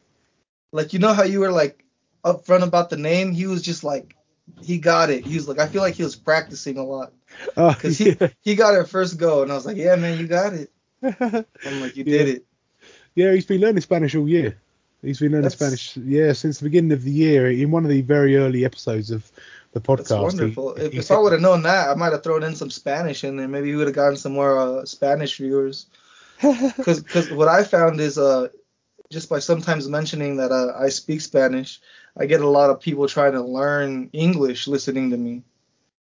like 0.72 0.94
you 0.94 1.00
know 1.00 1.14
how 1.14 1.24
you 1.24 1.40
were 1.40 1.52
like 1.52 1.84
upfront 2.24 2.64
about 2.64 2.90
the 2.90 2.98
name. 2.98 3.32
He 3.32 3.48
was 3.48 3.62
just 3.62 3.84
like, 3.84 4.16
he 4.62 4.78
got 4.80 5.10
it. 5.10 5.26
He 5.26 5.36
was 5.36 5.48
like, 5.48 5.60
I 5.60 5.68
feel 5.68 5.82
like 5.82 5.96
he 5.96 6.04
was 6.04 6.16
practicing 6.16 6.78
a 6.78 6.84
lot 6.84 7.14
uh, 7.56 7.74
because 7.74 7.98
he 7.98 8.18
he 8.42 8.56
got 8.56 8.76
it 8.76 8.90
first 8.90 9.18
go, 9.18 9.44
and 9.44 9.52
I 9.52 9.56
was 9.56 9.66
like, 9.66 9.78
yeah, 9.78 9.96
man, 9.96 10.20
you 10.20 10.28
got 10.28 10.54
it. 10.54 10.72
yeah. 11.02 11.14
I'm 11.66 11.82
like, 11.82 11.96
you 11.96 12.04
Yeah. 12.06 12.18
did 12.18 12.28
it. 12.30 12.46
Yeah, 13.16 13.34
he's 13.34 13.46
been 13.46 13.62
learning 13.62 13.82
Spanish 13.82 14.16
all 14.16 14.28
year. 14.28 14.58
He's 15.02 15.20
been 15.20 15.32
learning 15.32 15.50
That's- 15.50 15.60
Spanish, 15.80 15.98
yeah, 15.98 16.34
since 16.34 16.60
the 16.60 16.66
beginning 16.66 16.92
of 16.92 17.04
the 17.04 17.12
year. 17.12 17.50
In 17.50 17.72
one 17.72 17.84
of 17.86 17.90
the 17.90 18.02
very 18.02 18.36
early 18.36 18.66
episodes 18.66 19.12
of 19.12 19.32
the 19.74 19.80
podcast, 19.82 19.98
That's 19.98 20.10
he- 20.12 20.16
wonderful. 20.20 20.74
if 20.76 20.92
he 20.94 20.98
if 21.00 21.06
said- 21.06 21.16
I 21.16 21.20
would 21.20 21.32
have 21.32 21.42
known 21.42 21.62
that, 21.64 21.90
I 21.90 21.96
might 21.96 22.12
have 22.14 22.24
thrown 22.24 22.44
in 22.44 22.56
some 22.56 22.70
Spanish 22.70 23.24
in 23.24 23.38
there. 23.38 23.48
Maybe 23.48 23.72
we 23.72 23.78
would 23.78 23.88
have 23.88 23.96
gotten 23.96 24.18
some 24.18 24.34
more 24.34 24.58
uh, 24.58 24.86
Spanish 24.86 25.38
viewers. 25.38 25.88
Because 26.78 27.30
what 27.32 27.48
I 27.50 27.64
found 27.64 28.00
is 28.00 28.18
uh 28.18 28.48
just 29.12 29.28
by 29.30 29.40
sometimes 29.40 29.88
mentioning 29.90 30.38
that 30.38 30.52
uh, 30.52 30.72
I 30.78 30.90
speak 30.90 31.22
Spanish, 31.22 31.82
I 32.16 32.28
get 32.28 32.42
a 32.42 32.48
lot 32.48 32.70
of 32.70 32.80
people 32.80 33.08
trying 33.08 33.34
to 33.34 33.42
learn 33.42 34.10
English 34.14 34.68
listening 34.68 35.10
to 35.12 35.18
me. 35.18 35.44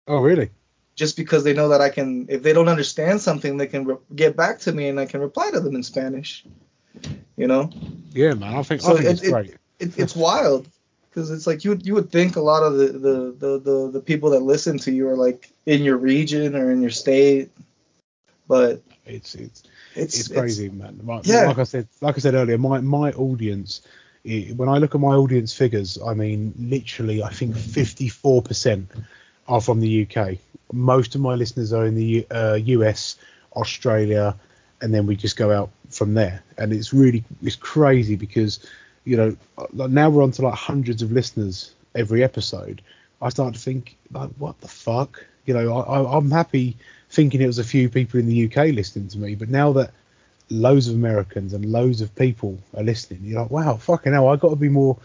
oh, 0.06 0.20
really? 0.20 0.50
Just 0.94 1.16
because 1.16 1.42
they 1.42 1.52
know 1.52 1.68
that 1.70 1.80
I 1.80 1.88
can, 1.88 2.26
if 2.28 2.42
they 2.44 2.52
don't 2.52 2.68
understand 2.68 3.20
something, 3.20 3.56
they 3.56 3.66
can 3.66 3.84
re- 3.86 3.96
get 4.14 4.36
back 4.36 4.60
to 4.60 4.72
me 4.72 4.88
and 4.88 5.00
I 5.00 5.06
can 5.06 5.20
reply 5.20 5.50
to 5.50 5.58
them 5.58 5.74
in 5.74 5.82
Spanish. 5.82 6.44
You 7.36 7.46
know, 7.48 7.70
Yeah, 8.12 8.34
man. 8.34 8.54
I 8.54 8.62
think, 8.62 8.82
So 8.82 8.92
I 8.92 8.94
think 8.96 9.06
it- 9.06 9.10
it's 9.12 9.22
it- 9.22 9.30
great. 9.32 9.56
it, 9.80 9.98
it's 9.98 10.14
wild 10.14 10.68
because 11.12 11.30
it's 11.30 11.46
like 11.46 11.64
you 11.64 11.70
would 11.70 11.86
you 11.86 11.94
would 11.94 12.10
think 12.10 12.36
a 12.36 12.40
lot 12.42 12.62
of 12.62 12.74
the, 12.78 12.88
the 12.88 13.34
the 13.38 13.58
the 13.58 13.90
the 13.92 14.00
people 14.00 14.30
that 14.30 14.40
listen 14.42 14.78
to 14.78 14.92
you 14.92 15.08
are 15.08 15.16
like 15.16 15.50
in 15.66 15.82
your 15.82 15.98
region 15.98 16.56
or 16.56 16.70
in 16.72 16.80
your 16.82 16.90
state, 16.90 17.50
but 18.48 18.82
It's 19.06 19.34
it's 19.34 19.62
it's 19.94 20.18
it's 20.18 20.28
crazy, 20.28 20.68
man. 20.70 21.00
Like, 21.04 21.24
Yeah. 21.26 21.46
like 21.46 21.58
I 21.58 21.64
said, 21.64 21.88
like 22.00 22.16
I 22.16 22.20
said 22.20 22.34
earlier, 22.34 22.58
my 22.58 22.80
my 22.80 23.12
audience. 23.12 23.82
i- 24.26 24.52
When 24.56 24.68
I 24.68 24.78
look 24.78 24.94
at 24.94 25.00
my 25.00 25.14
audience 25.14 25.52
figures, 25.54 25.98
I 26.04 26.14
mean, 26.14 26.54
literally, 26.58 27.22
I 27.22 27.30
think 27.30 27.56
54% 27.56 28.90
are 29.48 29.60
from 29.60 29.80
the 29.80 29.88
UK. 30.06 30.38
Most 30.72 31.14
of 31.14 31.20
my 31.20 31.34
listeners 31.34 31.72
are 31.72 31.86
in 31.86 31.94
the 31.94 32.26
uh, 32.30 32.54
US, 32.76 33.16
Australia, 33.56 34.34
and 34.80 34.92
then 34.94 35.06
we 35.06 35.16
just 35.16 35.36
go 35.36 35.50
out 35.50 35.70
from 35.90 36.14
there. 36.14 36.42
And 36.58 36.72
it's 36.72 36.92
really 36.92 37.24
it's 37.42 37.56
crazy 37.56 38.16
because 38.16 38.60
you 39.04 39.16
know 39.16 39.36
now 39.72 40.10
we're 40.10 40.22
on 40.22 40.30
to 40.32 40.42
like 40.42 40.54
hundreds 40.54 41.02
of 41.02 41.12
listeners 41.12 41.74
every 41.94 42.22
episode. 42.22 42.82
I 43.20 43.28
start 43.28 43.54
to 43.54 43.60
think 43.60 43.96
like, 44.12 44.30
what 44.38 44.60
the 44.60 44.68
fuck? 44.68 45.24
You 45.46 45.54
know, 45.54 45.78
I, 45.78 46.16
I'm 46.16 46.30
happy 46.30 46.76
thinking 47.10 47.40
it 47.40 47.46
was 47.46 47.58
a 47.58 47.64
few 47.64 47.88
people 47.88 48.18
in 48.20 48.26
the 48.26 48.46
UK 48.46 48.74
listening 48.74 49.08
to 49.08 49.18
me, 49.18 49.34
but 49.34 49.48
now 49.48 49.72
that 49.72 49.92
loads 50.50 50.88
of 50.88 50.94
Americans 50.94 51.52
and 51.52 51.64
loads 51.64 52.00
of 52.00 52.14
people 52.14 52.58
are 52.76 52.82
listening, 52.82 53.20
you're 53.22 53.42
like, 53.42 53.50
wow, 53.50 53.76
fucking 53.76 54.12
hell, 54.12 54.28
I 54.28 54.36
got 54.36 54.50
to 54.50 54.56
be 54.56 54.68
more 54.68 54.96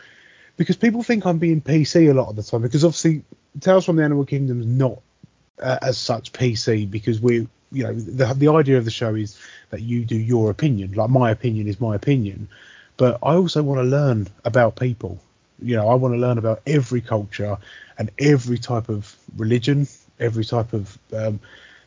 because 0.58 0.76
people 0.76 1.04
think 1.04 1.26
I'm 1.26 1.38
being 1.38 1.62
PC 1.62 2.10
a 2.10 2.14
lot 2.14 2.30
of 2.30 2.36
the 2.36 2.44
time 2.44 2.62
because 2.62 2.84
obviously 2.84 3.24
Tales 3.60 3.86
from 3.86 3.96
the 3.96 4.04
Animal 4.04 4.26
Kingdom's 4.26 4.66
not 4.66 5.00
uh, 5.62 5.78
as 5.82 5.98
such 5.98 6.34
PC 6.34 6.90
because 6.90 7.20
we, 7.22 7.48
you 7.72 7.84
know, 7.84 7.94
the 7.94 8.34
the 8.34 8.48
idea 8.50 8.78
of 8.78 8.86
the 8.86 8.92
show 8.92 9.16
is 9.16 9.40
that 9.70 9.82
you 9.82 10.06
do 10.06 10.16
your 10.16 10.50
opinion, 10.50 10.94
like 10.94 11.10
my 11.10 11.32
opinion 11.32 11.68
is 11.68 11.80
my 11.80 11.96
opinion, 11.96 12.48
but 12.98 13.20
I 13.24 13.36
also 13.36 13.64
want 13.64 13.80
to 13.80 13.84
learn 13.84 14.28
about 14.44 14.76
people. 14.76 15.20
You 15.62 15.76
know, 15.76 15.88
I 15.88 15.96
want 15.96 16.14
to 16.14 16.20
learn 16.20 16.38
about 16.38 16.62
every 16.68 17.02
culture 17.02 17.58
and 17.98 18.12
every 18.20 18.58
type 18.58 18.90
of 18.90 19.16
religion, 19.38 19.88
every 20.20 20.46
type 20.46 20.74
of 20.74 20.98
um, 21.14 21.40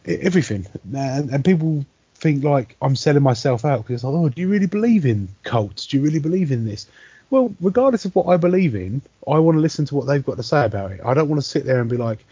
everything, 0.07 0.66
and, 0.95 1.31
and 1.31 1.45
people 1.45 1.85
think 2.15 2.45
like 2.45 2.77
I'm 2.82 2.97
selling 2.97 3.23
myself 3.23 3.65
out 3.65 3.87
because 3.87 4.05
like, 4.05 4.15
oh, 4.15 4.28
do 4.28 4.41
you 4.41 4.49
really 4.49 4.66
believe 4.66 5.07
in 5.07 5.28
cults? 5.43 5.87
Do 5.87 5.97
you 5.97 6.03
really 6.03 6.19
believe 6.19 6.53
in 6.53 6.65
this? 6.65 6.87
Well, 7.31 7.55
regardless 7.61 8.05
of 8.05 8.15
what 8.15 8.27
I 8.27 8.37
believe 8.37 8.74
in, 8.74 9.03
I 9.27 9.39
want 9.39 9.57
to 9.57 9.61
listen 9.61 9.85
to 9.87 9.95
what 9.95 10.07
they've 10.07 10.24
got 10.24 10.37
to 10.37 10.43
say 10.43 10.65
about 10.65 10.91
it. 10.93 11.01
I 11.05 11.15
don't 11.15 11.28
want 11.28 11.41
to 11.41 11.49
sit 11.49 11.65
there 11.65 11.81
and 11.81 11.89
be 11.89 11.97
like, 11.97 12.24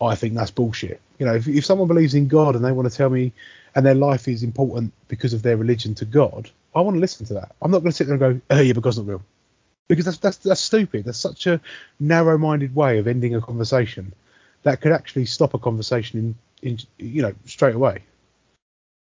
I 0.00 0.14
think 0.14 0.34
that's 0.34 0.50
bullshit. 0.50 1.00
You 1.18 1.26
know, 1.26 1.34
if, 1.34 1.48
if 1.48 1.64
someone 1.64 1.88
believes 1.88 2.14
in 2.14 2.28
God 2.28 2.54
and 2.54 2.64
they 2.64 2.72
want 2.72 2.90
to 2.90 2.96
tell 2.96 3.10
me 3.10 3.32
and 3.74 3.84
their 3.84 3.94
life 3.94 4.28
is 4.28 4.42
important 4.42 4.92
because 5.08 5.32
of 5.32 5.42
their 5.42 5.56
religion 5.56 5.94
to 5.96 6.04
God, 6.04 6.50
I 6.74 6.80
want 6.80 6.96
to 6.96 7.00
listen 7.00 7.26
to 7.26 7.34
that. 7.34 7.54
I'm 7.62 7.70
not 7.70 7.78
going 7.80 7.90
to 7.92 7.96
sit 7.96 8.06
there 8.06 8.16
and 8.16 8.40
go, 8.40 8.40
oh 8.50 8.60
yeah, 8.60 8.72
but 8.72 8.82
God's 8.82 8.98
not 8.98 9.06
real. 9.06 9.22
Because 9.88 10.06
that's 10.06 10.18
that's 10.18 10.36
that's 10.38 10.60
stupid. 10.60 11.04
That's 11.04 11.18
such 11.18 11.46
a 11.46 11.60
narrow-minded 12.00 12.74
way 12.74 12.98
of 12.98 13.06
ending 13.06 13.34
a 13.34 13.40
conversation 13.40 14.12
that 14.62 14.80
could 14.80 14.92
actually 14.92 15.26
stop 15.26 15.52
a 15.54 15.58
conversation 15.58 16.34
in, 16.62 16.70
in 16.70 16.78
you 16.98 17.22
know 17.22 17.34
straight 17.44 17.74
away. 17.74 17.98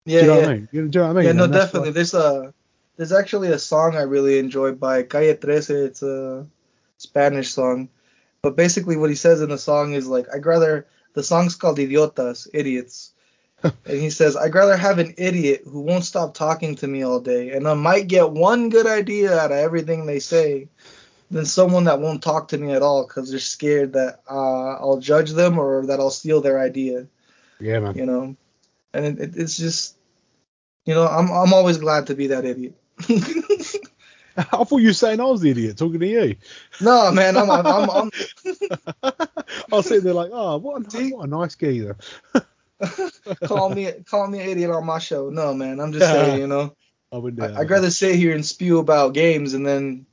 yeah 0.06 0.20
do 0.20 0.26
you 0.26 0.30
know 0.32 0.38
yeah. 0.38 0.46
what 0.46 0.50
I 0.50 0.54
mean? 0.54 0.68
You, 0.72 0.88
do 0.88 0.98
you 0.98 1.02
know 1.02 1.08
what 1.08 1.10
I 1.10 1.14
mean? 1.14 1.24
Yeah, 1.26 1.32
no, 1.32 1.44
And 1.44 1.52
definitely. 1.52 1.88
why- 1.90 1.94
There's 1.94 2.14
a 2.14 2.54
there's 2.96 3.12
actually 3.12 3.48
a 3.50 3.58
song 3.58 3.96
I 3.96 4.02
really 4.02 4.38
enjoy 4.38 4.72
by 4.72 5.02
Calle 5.02 5.34
Trece. 5.34 5.70
It's 5.70 6.02
a 6.02 6.46
Spanish 6.98 7.50
song, 7.52 7.88
but 8.42 8.56
basically 8.56 8.96
what 8.96 9.10
he 9.10 9.16
says 9.16 9.40
in 9.40 9.48
the 9.50 9.58
song 9.58 9.94
is 9.94 10.06
like, 10.06 10.26
I'd 10.32 10.46
rather 10.46 10.86
the 11.14 11.22
song's 11.22 11.56
called 11.56 11.78
Idiotas, 11.78 12.46
idiots, 12.52 13.12
and 13.62 13.74
he 13.86 14.10
says, 14.10 14.36
I'd 14.36 14.54
rather 14.54 14.76
have 14.76 14.98
an 14.98 15.14
idiot 15.18 15.62
who 15.64 15.80
won't 15.80 16.04
stop 16.04 16.34
talking 16.34 16.76
to 16.76 16.86
me 16.86 17.02
all 17.02 17.20
day, 17.20 17.50
and 17.50 17.66
I 17.68 17.74
might 17.74 18.08
get 18.08 18.30
one 18.30 18.68
good 18.68 18.86
idea 18.86 19.38
out 19.38 19.52
of 19.52 19.58
everything 19.58 20.06
they 20.06 20.20
say, 20.20 20.68
than 21.30 21.46
someone 21.46 21.84
that 21.84 22.00
won't 22.00 22.22
talk 22.22 22.48
to 22.48 22.58
me 22.58 22.72
at 22.72 22.82
all 22.82 23.06
because 23.06 23.30
they're 23.30 23.38
scared 23.38 23.92
that 23.92 24.20
uh, 24.28 24.72
I'll 24.74 24.98
judge 24.98 25.30
them 25.30 25.58
or 25.58 25.86
that 25.86 26.00
I'll 26.00 26.10
steal 26.10 26.40
their 26.40 26.58
idea 26.58 27.06
yeah, 27.60 27.78
man. 27.78 27.94
you 27.94 28.06
know 28.06 28.36
and 28.92 29.04
it, 29.06 29.20
it, 29.20 29.36
it's 29.36 29.56
just 29.56 29.96
you 30.86 30.94
know 30.94 31.06
i'm 31.06 31.30
i'm 31.30 31.52
always 31.52 31.78
glad 31.78 32.08
to 32.08 32.14
be 32.14 32.28
that 32.28 32.44
idiot 32.44 32.74
I 34.36 34.64
thought 34.64 34.78
you 34.78 34.88
were 34.88 34.92
saying 34.94 35.20
I 35.20 35.24
was 35.24 35.40
the 35.40 35.50
idiot 35.50 35.76
talking 35.76 36.00
to 36.00 36.06
you. 36.06 36.36
no 36.80 37.12
man 37.12 37.36
i'm 37.36 37.50
i'm, 37.50 37.66
I'm, 37.66 37.90
I'm 37.90 38.10
I 39.72 39.76
was 39.76 39.86
sitting 39.86 40.04
there 40.04 40.14
like, 40.14 40.30
oh, 40.32 40.56
what 40.58 40.86
a, 40.86 40.90
See? 40.90 41.12
what 41.12 41.24
a 41.24 41.26
nice 41.28 41.54
geezer. 41.54 41.96
call 43.44 43.70
me 43.70 43.92
call 44.08 44.26
me 44.26 44.40
an 44.40 44.48
idiot 44.48 44.70
on 44.70 44.86
my 44.86 44.98
show. 44.98 45.30
No 45.30 45.54
man. 45.54 45.80
I'm 45.80 45.92
just 45.92 46.06
saying 46.06 46.40
you 46.40 46.46
know. 46.46 46.74
I 47.12 47.18
wouldn't 47.18 47.40
do 47.40 47.54
I, 47.56 47.60
I'd 47.60 47.70
rather 47.70 47.90
sit 47.90 48.14
here 48.14 48.34
and 48.34 48.46
spew 48.46 48.78
about 48.78 49.14
games 49.14 49.54
and 49.54 49.66
then 49.66 50.06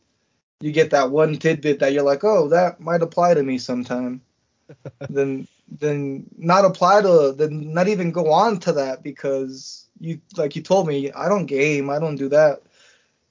you 0.60 0.72
get 0.72 0.90
that 0.92 1.12
one 1.12 1.38
tidbit 1.38 1.80
that 1.80 1.94
you're 1.94 2.04
like 2.04 2.24
oh 2.24 2.50
that 2.50 2.80
might 2.80 3.02
apply 3.02 3.34
to 3.34 3.44
me 3.44 3.58
sometime. 3.58 4.22
Then 5.10 5.48
then 5.70 6.26
not 6.38 6.66
apply 6.66 7.02
to 7.02 7.34
then 7.38 7.74
not 7.74 7.88
even 7.88 8.12
go 8.12 8.32
on 8.32 8.60
to 8.62 8.74
that 8.74 9.04
because 9.04 9.86
you 10.00 10.20
like 10.36 10.56
you 10.56 10.62
told 10.62 10.88
me 10.88 11.12
I 11.12 11.30
don't 11.30 11.46
game. 11.46 11.90
I 11.90 12.00
don't 12.00 12.18
do 12.18 12.30
that. 12.30 12.64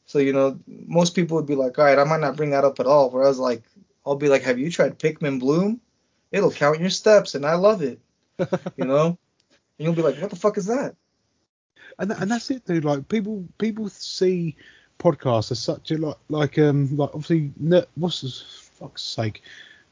So 0.07 0.19
you 0.19 0.33
know 0.33 0.59
most 0.67 1.15
people 1.15 1.37
would 1.37 1.47
be 1.47 1.55
like 1.55 1.79
all 1.79 1.85
right 1.85 1.99
I 1.99 2.05
might 2.05 2.21
not 2.21 2.37
bring 2.37 2.51
that 2.51 2.65
up 2.65 2.81
at 2.81 2.87
all. 2.87 3.11
Whereas 3.11 3.39
like 3.39 3.65
I'll 4.07 4.17
be 4.17 4.31
like 4.31 4.43
have 4.43 4.59
you 4.59 4.71
tried 4.71 4.99
Pikmin 4.99 5.41
Bloom? 5.41 5.81
It'll 6.33 6.51
count 6.51 6.81
your 6.81 6.91
steps 6.91 7.35
and 7.35 7.45
I 7.45 7.55
love 7.55 7.83
it. 7.83 8.01
You 8.77 8.87
know 8.87 9.19
you'll 9.79 9.95
be 9.95 10.03
like 10.03 10.17
what 10.19 10.31
the 10.31 10.37
fuck 10.37 10.59
is 10.59 10.67
that 10.67 10.95
and 11.99 12.11
that, 12.11 12.21
and 12.21 12.31
that's 12.31 12.51
it, 12.51 12.65
dude. 12.65 12.85
Like 12.85 13.09
people 13.09 13.45
people 13.59 13.89
see 13.89 14.57
podcasts 14.99 15.51
as 15.51 15.59
such 15.59 15.91
a 15.91 15.99
like 15.99 16.17
like 16.29 16.59
um 16.59 16.97
like 16.97 17.11
obviously 17.15 17.53
ner- 17.59 17.87
what's 17.95 18.21
this 18.21 18.71
fuck's 18.79 19.03
sake. 19.03 19.43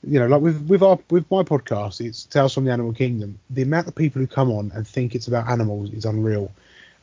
You 0.07 0.21
know, 0.21 0.27
like 0.27 0.43
with 0.43 0.69
with 0.69 0.83
our 0.83 0.99
with 1.11 1.31
my 1.31 1.43
podcast, 1.43 2.05
it's 2.05 2.25
Tales 2.25 2.53
from 2.53 2.65
the 2.65 2.73
Animal 2.73 2.93
Kingdom. 2.93 3.39
The 3.51 3.63
amount 3.63 3.89
of 3.89 3.95
people 3.95 4.21
who 4.21 4.27
come 4.27 4.51
on 4.51 4.71
and 4.75 4.87
think 4.87 5.15
it's 5.15 5.29
about 5.29 5.49
animals 5.49 5.91
is 5.93 6.05
unreal. 6.05 6.53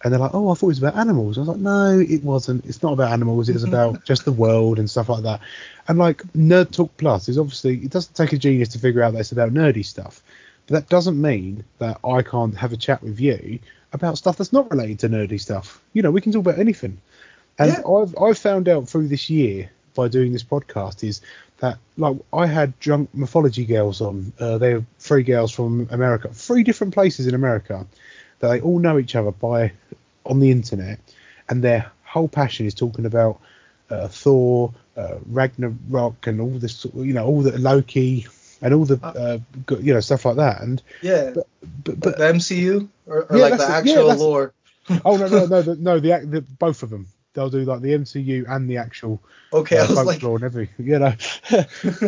And 0.04 0.12
they're 0.12 0.20
like, 0.20 0.34
oh, 0.34 0.50
I 0.50 0.56
thought 0.56 0.66
it 0.66 0.68
was 0.68 0.80
about 0.80 0.96
animals. 0.96 1.38
I 1.38 1.42
was 1.42 1.50
like, 1.50 1.60
no, 1.60 2.00
it 2.00 2.24
wasn't. 2.24 2.66
It's 2.66 2.82
not 2.82 2.94
about 2.94 3.12
animals. 3.12 3.50
It 3.50 3.54
was 3.54 3.64
about 3.64 4.04
just 4.06 4.26
the 4.26 4.32
world 4.32 4.80
and 4.80 4.90
stuff 4.90 5.10
like 5.10 5.22
that. 5.24 5.42
And 5.88 6.00
like 6.00 6.24
Nerd 6.34 6.72
Talk 6.72 6.96
Plus 6.98 7.30
is 7.30 7.38
obviously 7.38 7.76
it 7.76 7.92
doesn't 7.92 8.16
take 8.16 8.34
a 8.34 8.38
genius 8.38 8.70
to 8.70 8.80
figure 8.80 9.04
out 9.04 9.14
that 9.14 9.20
it's 9.20 9.32
about 9.32 9.54
nerdy 9.54 9.86
stuff. 9.86 10.24
That 10.72 10.90
doesn't 10.90 11.22
mean 11.22 11.64
that 11.80 12.00
I 12.04 12.22
can't 12.22 12.56
have 12.58 12.74
a 12.74 12.78
chat 12.78 13.04
with 13.04 13.20
you 13.20 13.60
about 13.94 14.18
stuff 14.18 14.38
that's 14.38 14.54
not 14.54 14.72
related 14.72 15.00
to 15.00 15.10
nerdy 15.10 15.40
stuff. 15.40 15.82
You 15.94 16.02
know, 16.02 16.12
we 16.12 16.22
can 16.22 16.32
talk 16.32 16.42
about 16.42 16.60
anything. 16.60 17.00
And 17.60 17.72
Yeah. 17.72 17.88
I've 17.88 18.16
I've 18.18 18.38
found 18.38 18.70
out 18.70 18.88
through 18.88 19.10
this 19.10 19.30
year 19.30 19.70
by 19.94 20.08
doing 20.08 20.32
this 20.32 20.44
podcast 20.44 21.04
is 21.04 21.22
that 21.60 21.78
like 21.98 22.18
I 22.34 22.46
had 22.48 22.78
drunk 22.80 23.10
mythology 23.14 23.66
girls 23.66 24.02
on. 24.02 24.34
Uh, 24.40 24.58
they're 24.58 24.86
three 25.00 25.24
girls 25.24 25.52
from 25.52 25.88
America, 25.92 26.30
three 26.34 26.64
different 26.64 26.94
places 26.94 27.28
in 27.28 27.36
America 27.36 27.86
that 28.40 28.48
they 28.48 28.62
all 28.62 28.80
know 28.80 28.98
each 28.98 29.16
other 29.16 29.32
by 29.32 29.72
on 30.26 30.40
the 30.40 30.52
internet, 30.52 31.00
and 31.50 31.64
their 31.64 31.92
whole 32.04 32.28
passion 32.28 32.66
is 32.66 32.74
talking 32.74 33.06
about 33.06 33.40
uh, 33.90 34.08
Thor, 34.08 34.74
uh, 34.96 35.00
uh, 35.00 35.20
Ragnarok 35.28 36.28
and 36.28 36.42
all 36.42 36.50
this, 36.50 36.86
you 36.96 37.14
know, 37.14 37.26
all 37.26 37.42
the 37.42 37.58
Loki 37.58 38.28
and 38.62 38.74
all 38.74 38.86
the 38.86 39.00
uh, 39.04 39.38
you 39.80 39.94
know 39.94 40.00
stuff 40.00 40.26
like 40.26 40.36
that. 40.38 40.62
And 40.62 40.82
Yeah. 41.02 41.32
but 41.34 41.48
but, 41.84 42.00
But 42.00 42.18
the 42.18 42.24
MCU 42.26 42.90
or, 43.08 43.24
or 43.24 43.38
Yeah, 43.38 43.44
like 43.44 43.58
the 43.58 43.64
it. 43.64 43.86
Yeah, 43.86 43.96
actual 43.96 44.16
lore. 44.16 44.54
oh 45.06 45.18
no 45.18 45.28
no 45.28 45.46
no 45.46 45.62
the, 45.62 45.76
no 45.76 46.00
the, 46.00 46.26
the 46.26 46.42
both 46.42 46.84
of 46.84 46.90
them. 46.90 47.08
They'll 47.34 47.50
do 47.50 47.64
like 47.64 47.82
the 47.82 47.94
MCU 47.94 48.46
and 48.50 48.70
the 48.70 48.78
actual 48.78 49.22
Okay, 49.54 49.78
uh, 49.78 49.86
I 49.86 49.88
was 49.88 50.06
like, 50.06 50.24
and 50.24 50.44
everything, 50.44 50.86
you 50.86 51.00
know. 51.00 51.14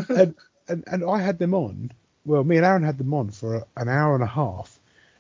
and, 0.09 0.35
and 0.67 0.84
and 0.88 1.03
I 1.09 1.21
had 1.21 1.39
them 1.39 1.53
on. 1.53 1.91
Well, 2.25 2.43
me 2.43 2.57
and 2.57 2.65
Aaron 2.65 2.84
had 2.84 2.97
them 2.97 3.13
on 3.13 3.30
for 3.31 3.65
an 3.77 3.89
hour 3.89 4.15
and 4.15 4.23
a 4.23 4.27
half, 4.27 4.80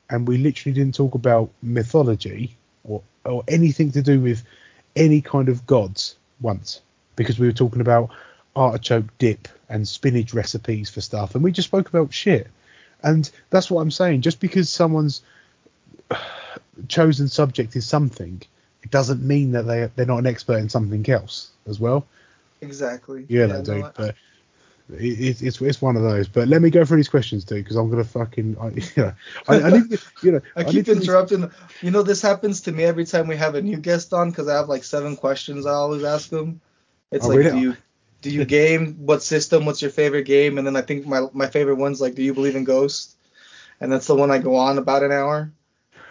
and 0.09 0.27
we 0.27 0.37
literally 0.37 0.73
didn't 0.73 0.95
talk 0.95 1.15
about 1.15 1.49
mythology 1.61 2.55
or 2.83 3.01
or 3.25 3.43
anything 3.47 3.91
to 3.93 4.01
do 4.01 4.19
with 4.19 4.43
any 4.95 5.21
kind 5.21 5.49
of 5.49 5.65
gods 5.65 6.15
once 6.41 6.81
because 7.15 7.39
we 7.39 7.47
were 7.47 7.53
talking 7.53 7.81
about 7.81 8.09
artichoke 8.55 9.05
dip 9.17 9.47
and 9.69 9.87
spinach 9.87 10.33
recipes 10.33 10.89
for 10.89 11.01
stuff, 11.01 11.35
and 11.35 11.43
we 11.43 11.51
just 11.51 11.67
spoke 11.67 11.89
about 11.89 12.13
shit. 12.13 12.47
And 13.03 13.29
that's 13.49 13.69
what 13.69 13.81
I'm 13.81 13.91
saying. 13.91 14.21
Just 14.21 14.39
because 14.39 14.69
someone's 14.69 15.21
chosen 16.87 17.27
subject 17.27 17.75
is 17.75 17.85
something, 17.85 18.41
it 18.83 18.91
doesn't 18.91 19.21
mean 19.21 19.51
that 19.53 19.63
they 19.63 19.89
they're 19.95 20.05
not 20.05 20.19
an 20.19 20.27
expert 20.27 20.57
in 20.57 20.69
something 20.69 21.07
else 21.09 21.51
as 21.67 21.79
well. 21.79 22.05
exactly. 22.61 23.25
Yeah, 23.27 23.47
no, 23.47 23.61
they 23.61 23.81
do. 23.81 23.85
I- 23.85 23.91
but 23.97 24.15
it, 24.99 25.19
it, 25.19 25.41
it's 25.41 25.61
it's 25.61 25.81
one 25.81 25.95
of 25.95 26.03
those. 26.03 26.27
But 26.27 26.47
let 26.47 26.61
me 26.61 26.69
go 26.69 26.83
through 26.85 26.97
these 26.97 27.09
questions 27.09 27.45
too, 27.45 27.55
because 27.55 27.75
I'm 27.75 27.89
gonna 27.89 28.03
fucking 28.03 28.57
I, 28.59 28.67
you 28.69 28.83
know 28.97 29.13
I, 29.47 29.61
I 29.61 29.69
need 29.71 29.89
to, 29.91 29.99
you 30.21 30.31
know 30.33 30.41
I 30.55 30.63
need 30.63 30.85
keep 30.85 30.89
interrupting. 30.89 31.51
You 31.81 31.91
know, 31.91 32.03
this 32.03 32.21
happens 32.21 32.61
to 32.61 32.71
me 32.71 32.83
every 32.83 33.05
time 33.05 33.27
we 33.27 33.37
have 33.37 33.55
a 33.55 33.61
new 33.61 33.77
guest 33.77 34.13
on 34.13 34.29
because 34.29 34.47
I 34.47 34.55
have 34.55 34.69
like 34.69 34.83
seven 34.83 35.15
questions 35.15 35.65
I 35.65 35.71
always 35.73 36.03
ask 36.03 36.29
them. 36.29 36.61
It's 37.11 37.25
Oh, 37.25 37.29
like, 37.29 37.37
really? 37.37 37.51
do 37.51 37.57
you 37.57 37.77
do 38.23 38.29
you 38.29 38.45
game? 38.45 38.95
What 39.05 39.21
system? 39.21 39.65
What's 39.65 39.81
your 39.81 39.91
favorite 39.91 40.23
game? 40.23 40.57
And 40.57 40.65
then 40.65 40.75
I 40.75 40.81
think 40.81 41.05
my 41.05 41.27
my 41.33 41.47
favorite 41.47 41.75
one's 41.75 42.01
like, 42.01 42.15
do 42.15 42.23
you 42.23 42.33
believe 42.33 42.55
in 42.55 42.63
ghosts? 42.63 43.15
And 43.79 43.91
that's 43.91 44.07
the 44.07 44.15
one 44.15 44.31
I 44.31 44.39
go 44.39 44.55
on 44.55 44.77
about 44.77 45.03
an 45.03 45.11
hour. 45.11 45.51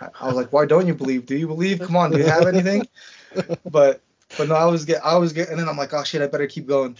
I, 0.00 0.08
I 0.20 0.26
was 0.26 0.36
like, 0.36 0.52
why 0.52 0.66
don't 0.66 0.86
you 0.86 0.94
believe? 0.94 1.26
Do 1.26 1.36
you 1.36 1.46
believe? 1.46 1.80
Come 1.80 1.96
on, 1.96 2.12
do 2.12 2.18
you 2.18 2.24
have 2.24 2.46
anything? 2.46 2.86
But 3.64 4.02
but 4.36 4.48
no, 4.48 4.54
I 4.54 4.60
always 4.60 4.84
get 4.84 5.02
I 5.02 5.12
always 5.12 5.32
get, 5.32 5.48
and 5.48 5.58
then 5.58 5.66
I'm 5.66 5.78
like, 5.78 5.94
oh 5.94 6.04
shit, 6.04 6.20
I 6.20 6.26
better 6.26 6.46
keep 6.46 6.66
going. 6.66 6.96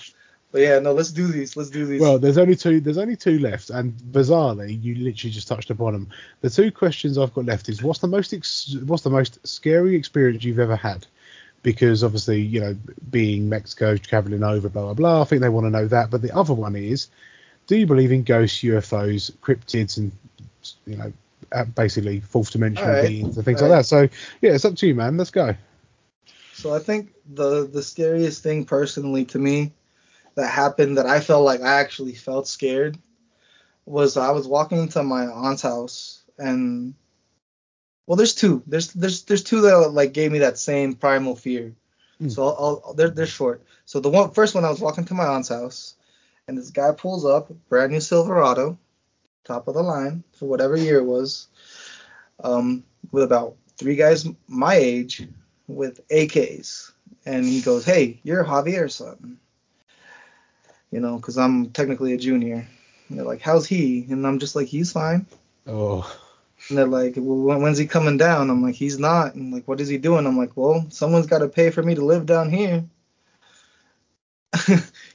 But 0.50 0.62
yeah, 0.62 0.78
no, 0.78 0.92
let's 0.92 1.10
do 1.10 1.26
these. 1.26 1.58
Let's 1.58 1.68
do 1.68 1.84
these. 1.84 2.00
Well, 2.00 2.18
there's 2.18 2.38
only 2.38 2.56
two. 2.56 2.80
There's 2.80 2.96
only 2.96 3.16
two 3.16 3.38
left, 3.38 3.68
and 3.68 3.92
bizarrely, 3.94 4.82
you 4.82 4.94
literally 4.94 5.30
just 5.30 5.46
touched 5.46 5.68
upon 5.68 5.92
them. 5.92 6.08
The 6.40 6.48
two 6.48 6.72
questions 6.72 7.18
I've 7.18 7.34
got 7.34 7.44
left 7.44 7.68
is 7.68 7.82
what's 7.82 8.00
the 8.00 8.06
most 8.06 8.32
ex- 8.32 8.76
what's 8.86 9.02
the 9.02 9.10
most 9.10 9.46
scary 9.46 9.94
experience 9.94 10.42
you've 10.42 10.58
ever 10.58 10.76
had? 10.76 11.06
Because 11.62 12.02
obviously, 12.02 12.40
you 12.40 12.60
know, 12.60 12.76
being 13.10 13.48
Mexico, 13.48 13.96
traveling 13.96 14.42
over, 14.42 14.68
blah 14.68 14.82
blah 14.82 14.94
blah. 14.94 15.22
I 15.22 15.24
think 15.24 15.42
they 15.42 15.48
want 15.48 15.66
to 15.66 15.70
know 15.70 15.86
that. 15.86 16.10
But 16.10 16.22
the 16.22 16.34
other 16.34 16.54
one 16.54 16.74
is, 16.74 17.08
do 17.66 17.76
you 17.76 17.86
believe 17.86 18.12
in 18.12 18.24
ghosts, 18.24 18.62
UFOs, 18.62 19.30
cryptids, 19.32 19.96
and 19.96 20.12
you 20.86 20.96
know, 20.96 21.12
uh, 21.52 21.64
basically 21.64 22.20
fourth 22.20 22.50
dimensional 22.50 22.94
right. 22.94 23.08
beings 23.08 23.36
and 23.36 23.44
things 23.44 23.62
All 23.62 23.68
like 23.68 23.76
right. 23.76 23.78
that? 23.78 23.86
So 23.86 24.08
yeah, 24.40 24.52
it's 24.52 24.64
up 24.64 24.74
to 24.76 24.86
you, 24.86 24.94
man. 24.94 25.16
Let's 25.16 25.30
go. 25.30 25.54
So 26.52 26.74
I 26.74 26.78
think 26.78 27.12
the 27.32 27.66
the 27.66 27.82
scariest 27.82 28.42
thing 28.42 28.64
personally 28.64 29.24
to 29.26 29.38
me 29.38 29.72
that 30.34 30.48
happened 30.48 30.98
that 30.98 31.06
I 31.06 31.20
felt 31.20 31.44
like 31.44 31.60
I 31.60 31.80
actually 31.80 32.14
felt 32.14 32.48
scared 32.48 32.98
was 33.84 34.16
I 34.16 34.30
was 34.30 34.46
walking 34.46 34.78
into 34.78 35.02
my 35.02 35.26
aunt's 35.26 35.62
house 35.62 36.22
and 36.38 36.94
well 38.12 38.18
there's 38.18 38.34
two 38.34 38.62
there's 38.66 38.92
there's 38.92 39.22
there's 39.22 39.42
two 39.42 39.62
that 39.62 39.90
like 39.92 40.12
gave 40.12 40.30
me 40.30 40.40
that 40.40 40.58
same 40.58 40.92
primal 40.92 41.34
fear. 41.34 41.72
Mm. 42.20 42.30
So 42.30 42.42
I'll, 42.46 42.82
I'll 42.84 42.92
they're 42.92 43.08
they're 43.08 43.24
short. 43.24 43.62
So 43.86 44.00
the 44.00 44.10
one 44.10 44.32
first 44.32 44.54
one 44.54 44.66
I 44.66 44.68
was 44.68 44.80
walking 44.80 45.06
to 45.06 45.14
my 45.14 45.24
aunt's 45.24 45.48
house 45.48 45.94
and 46.46 46.58
this 46.58 46.68
guy 46.68 46.92
pulls 46.92 47.24
up 47.24 47.50
brand 47.70 47.90
new 47.90 48.00
Silverado 48.00 48.76
top 49.44 49.66
of 49.66 49.72
the 49.72 49.82
line 49.82 50.24
for 50.34 50.44
whatever 50.44 50.76
year 50.76 50.98
it 50.98 51.06
was 51.06 51.48
um 52.44 52.84
with 53.12 53.24
about 53.24 53.56
three 53.78 53.96
guys 53.96 54.28
my 54.46 54.74
age 54.74 55.26
with 55.66 56.06
AKs, 56.08 56.92
and 57.24 57.46
he 57.46 57.62
goes, 57.62 57.82
"Hey, 57.82 58.20
you're 58.24 58.44
Javier's 58.44 58.94
son." 58.94 59.38
You 60.90 61.00
know, 61.00 61.16
because 61.16 61.38
I'm 61.38 61.70
technically 61.70 62.12
a 62.12 62.18
junior. 62.18 62.68
And 63.08 63.18
they're 63.18 63.24
like, 63.24 63.40
"How's 63.40 63.66
he?" 63.66 64.06
And 64.10 64.26
I'm 64.26 64.38
just 64.38 64.54
like, 64.54 64.66
"He's 64.68 64.92
fine." 64.92 65.24
Oh, 65.66 66.14
And 66.68 66.78
they're 66.78 66.86
like, 66.86 67.14
"Well, 67.16 67.58
when's 67.58 67.78
he 67.78 67.86
coming 67.86 68.16
down?" 68.16 68.50
I'm 68.50 68.62
like, 68.62 68.74
"He's 68.74 68.98
not." 68.98 69.34
And 69.34 69.52
like, 69.52 69.66
"What 69.66 69.80
is 69.80 69.88
he 69.88 69.98
doing?" 69.98 70.26
I'm 70.26 70.38
like, 70.38 70.56
"Well, 70.56 70.86
someone's 70.90 71.26
got 71.26 71.38
to 71.38 71.48
pay 71.48 71.70
for 71.70 71.82
me 71.82 71.94
to 71.94 72.04
live 72.04 72.26
down 72.26 72.50
here." 72.50 72.84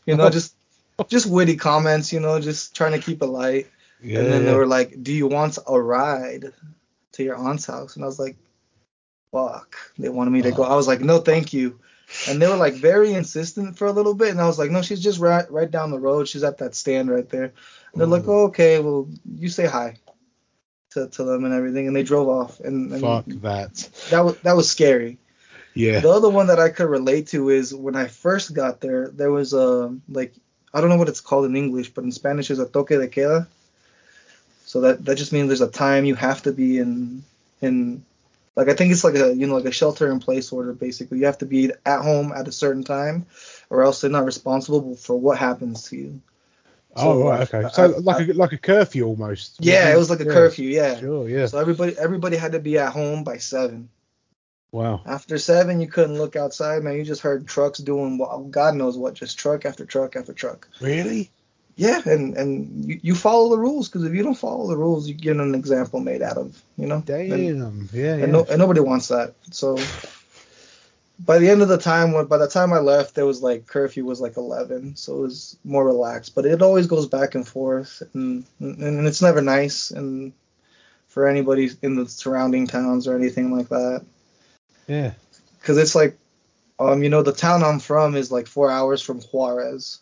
you 0.06 0.16
know, 0.16 0.30
just 0.30 0.56
just 1.08 1.26
witty 1.30 1.56
comments. 1.56 2.12
You 2.12 2.20
know, 2.20 2.40
just 2.40 2.76
trying 2.76 2.94
to 2.94 3.00
keep 3.00 3.22
it 3.22 3.28
light. 3.28 3.68
yeah. 4.02 4.20
And 4.20 4.32
then 4.32 4.46
they 4.46 4.54
were 4.54 4.68
like, 4.68 5.02
"Do 5.02 5.14
you 5.14 5.28
want 5.28 5.58
a 5.68 5.80
ride 5.80 6.52
to 7.14 7.24
your 7.24 7.36
aunt's 7.36 7.66
house?" 7.66 7.96
And 7.96 8.04
I 8.04 8.08
was 8.08 8.20
like, 8.20 8.36
"Fuck." 9.32 9.78
They 9.98 10.10
wanted 10.10 10.32
me 10.32 10.42
to 10.42 10.52
go. 10.52 10.64
I 10.64 10.76
was 10.76 10.88
like, 10.88 11.02
"No, 11.02 11.20
thank 11.20 11.54
you." 11.54 11.80
And 12.30 12.42
they 12.42 12.48
were 12.48 12.56
like 12.56 12.74
very 12.74 13.14
insistent 13.14 13.78
for 13.78 13.86
a 13.86 13.92
little 13.92 14.14
bit, 14.14 14.30
and 14.30 14.42
I 14.42 14.48
was 14.48 14.60
like, 14.60 14.72
"No, 14.72 14.82
she's 14.82 15.02
just 15.02 15.20
right 15.20 15.50
right 15.52 15.72
down 15.72 15.92
the 15.92 16.00
road. 16.00 16.28
She's 16.28 16.44
at 16.44 16.58
that 16.58 16.76
stand 16.76 17.10
right 17.10 17.30
there." 17.30 17.54
And 17.94 18.02
they're 18.02 18.08
like, 18.08 18.28
"Oh, 18.28 18.46
okay. 18.48 18.80
Well, 18.80 19.08
you 19.38 19.50
say 19.50 19.66
hi 19.66 19.98
to, 20.98 21.08
to 21.08 21.24
them 21.24 21.46
and 21.46 21.54
everything." 21.54 21.88
And 21.88 21.96
they 21.96 22.04
drove 22.04 22.28
off, 22.28 22.60
and, 22.60 22.92
and 22.92 23.02
Fuck 23.02 23.26
that. 23.42 23.90
that 24.10 24.26
was 24.26 24.38
that 24.40 24.56
was 24.56 24.70
scary. 24.70 25.18
Yeah. 25.74 26.00
The 26.00 26.10
other 26.10 26.30
one 26.30 26.48
that 26.48 26.60
I 26.60 26.70
could 26.70 26.90
relate 26.90 27.28
to 27.28 27.50
is 27.50 27.74
when 27.74 27.96
I 27.96 28.08
first 28.08 28.54
got 28.54 28.82
there, 28.82 29.10
there 29.10 29.32
was 29.32 29.54
a 29.54 29.96
like 30.10 30.34
I 30.74 30.82
don't 30.82 30.90
know 30.90 30.98
what 30.98 31.10
it's 31.10 31.22
called 31.22 31.46
in 31.46 31.56
English, 31.56 31.90
but 31.90 32.04
in 32.04 32.12
Spanish 32.12 32.50
is 32.50 32.60
a 32.60 32.66
toque 32.66 32.90
de 32.90 33.08
queda. 33.08 33.48
So 34.66 34.82
that 34.82 35.06
that 35.06 35.18
just 35.18 35.32
means 35.32 35.48
there's 35.48 35.62
a 35.62 35.70
time 35.70 36.06
you 36.06 36.16
have 36.16 36.42
to 36.44 36.52
be 36.52 36.80
in 36.80 37.24
in 37.62 38.04
like 38.56 38.70
I 38.70 38.74
think 38.74 38.92
it's 38.92 39.04
like 39.04 39.16
a 39.16 39.34
you 39.36 39.46
know 39.46 39.56
like 39.56 39.66
a 39.66 39.72
shelter 39.72 40.12
in 40.12 40.20
place 40.20 40.52
order 40.52 40.74
basically. 40.74 41.20
You 41.20 41.26
have 41.28 41.38
to 41.40 41.46
be 41.46 41.72
at 41.86 42.02
home 42.02 42.34
at 42.36 42.48
a 42.48 42.52
certain 42.52 42.84
time, 42.84 43.28
or 43.70 43.84
else 43.84 44.02
they're 44.02 44.10
not 44.10 44.26
responsible 44.26 44.96
for 44.96 45.16
what 45.16 45.38
happens 45.38 45.84
to 45.90 45.96
you. 45.96 46.22
Oh 46.98 47.30
right, 47.30 47.40
uh, 47.40 47.44
okay. 47.44 47.64
Uh, 47.64 47.70
so 47.70 47.84
I- 47.84 47.98
like 47.98 48.28
a 48.28 48.34
like 48.34 48.54
a 48.54 48.58
curfew 48.58 49.06
almost. 49.06 49.58
Yeah, 49.60 49.94
it 49.94 49.98
was 49.98 50.10
like 50.10 50.20
a 50.20 50.26
Yeah, 50.26 50.32
curfew. 50.32 50.70
Yeah. 50.70 51.00
Sure. 51.00 51.30
Yeah. 51.30 51.46
So 51.46 51.60
everybody 51.60 51.98
everybody 51.98 52.38
had 52.38 52.52
to 52.54 52.60
be 52.60 52.78
at 52.78 52.92
home 52.92 53.24
by 53.24 53.38
seven. 53.38 53.90
Wow. 54.72 55.02
After 55.06 55.38
seven, 55.38 55.80
you 55.80 55.88
couldn't 55.88 56.18
look 56.18 56.36
outside, 56.36 56.84
man. 56.84 56.96
You 56.96 57.04
just 57.04 57.22
heard 57.22 57.48
trucks 57.48 57.80
doing 57.80 58.18
God 58.52 58.76
knows 58.76 58.98
what, 58.98 59.14
just 59.14 59.40
truck 59.40 59.66
after 59.66 59.86
truck 59.86 60.16
after 60.16 60.34
truck. 60.34 60.68
Really? 60.82 61.32
Yeah, 61.78 62.02
and 62.06 62.36
and 62.36 62.86
you, 62.86 63.00
you 63.04 63.16
follow 63.16 63.50
the 63.50 63.60
rules 63.60 63.88
because 63.88 64.04
if 64.04 64.14
you 64.14 64.24
don't 64.24 64.34
follow 64.36 64.68
the 64.68 64.78
rules, 64.78 65.08
you 65.08 65.14
get 65.14 65.38
an 65.38 65.54
example 65.54 66.00
made 66.00 66.24
out 66.24 66.38
of, 66.38 66.62
you 66.76 66.88
know. 66.88 67.04
Damn. 67.06 67.32
And, 67.32 67.90
yeah. 67.94 68.14
and, 68.14 68.22
yeah. 68.22 68.26
no, 68.26 68.46
and 68.46 68.58
nobody 68.58 68.80
wants 68.80 69.10
that. 69.10 69.36
So 69.52 69.78
by 71.20 71.40
the 71.40 71.50
end 71.50 71.62
of 71.62 71.68
the 71.68 71.78
time, 71.78 72.12
when 72.14 72.26
by 72.26 72.38
the 72.38 72.48
time 72.48 72.74
I 72.74 72.80
left, 72.80 73.16
there 73.16 73.26
was 73.26 73.42
like 73.42 73.66
curfew 73.68 74.06
was 74.06 74.22
like 74.22 74.38
11, 74.38 74.96
so 74.96 75.18
it 75.18 75.22
was 75.22 75.58
more 75.64 75.86
relaxed. 75.86 76.36
But 76.36 76.46
it 76.46 76.62
always 76.62 76.88
goes 76.88 77.08
back 77.08 77.36
and 77.36 77.48
forth, 77.48 78.04
and 78.14 78.46
and 78.60 79.08
it's 79.08 79.22
never 79.22 79.42
nice, 79.42 79.92
and 79.92 80.34
for 81.08 81.28
anybody 81.28 81.72
in 81.82 81.96
the 81.96 82.08
surrounding 82.08 82.68
towns 82.68 83.08
or 83.08 83.16
anything 83.16 83.52
like 83.52 83.70
that 83.70 84.06
yeah. 84.88 85.14
because 85.60 85.78
it's 85.78 85.96
like 85.96 86.18
um 86.80 87.04
you 87.04 87.10
know 87.10 87.22
the 87.24 87.32
town 87.32 87.64
I'm 87.64 87.80
from 87.80 88.16
is 88.16 88.32
like 88.32 88.48
four 88.48 88.70
hours 88.72 89.02
from 89.02 89.22
Juarez, 89.22 90.00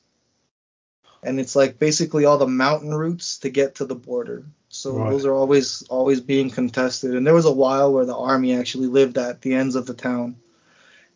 and 1.24 1.40
it's 1.40 1.56
like 1.56 1.80
basically 1.80 2.26
all 2.26 2.38
the 2.38 2.48
mountain 2.48 2.94
routes 2.94 3.40
to 3.40 3.50
get 3.50 3.76
to 3.76 3.86
the 3.86 3.96
border. 3.96 4.46
So 4.70 4.94
Right. 4.94 5.12
those 5.12 5.26
are 5.26 5.34
always 5.34 5.84
always 5.90 6.22
being 6.22 6.50
contested. 6.50 7.16
And 7.16 7.26
there 7.26 7.34
was 7.34 7.46
a 7.46 7.52
while 7.52 7.94
where 7.94 8.06
the 8.06 8.16
army 8.16 8.54
actually 8.56 8.88
lived 8.88 9.18
at 9.18 9.42
the 9.42 9.54
ends 9.54 9.76
of 9.76 9.86
the 9.86 9.94
town. 9.94 10.36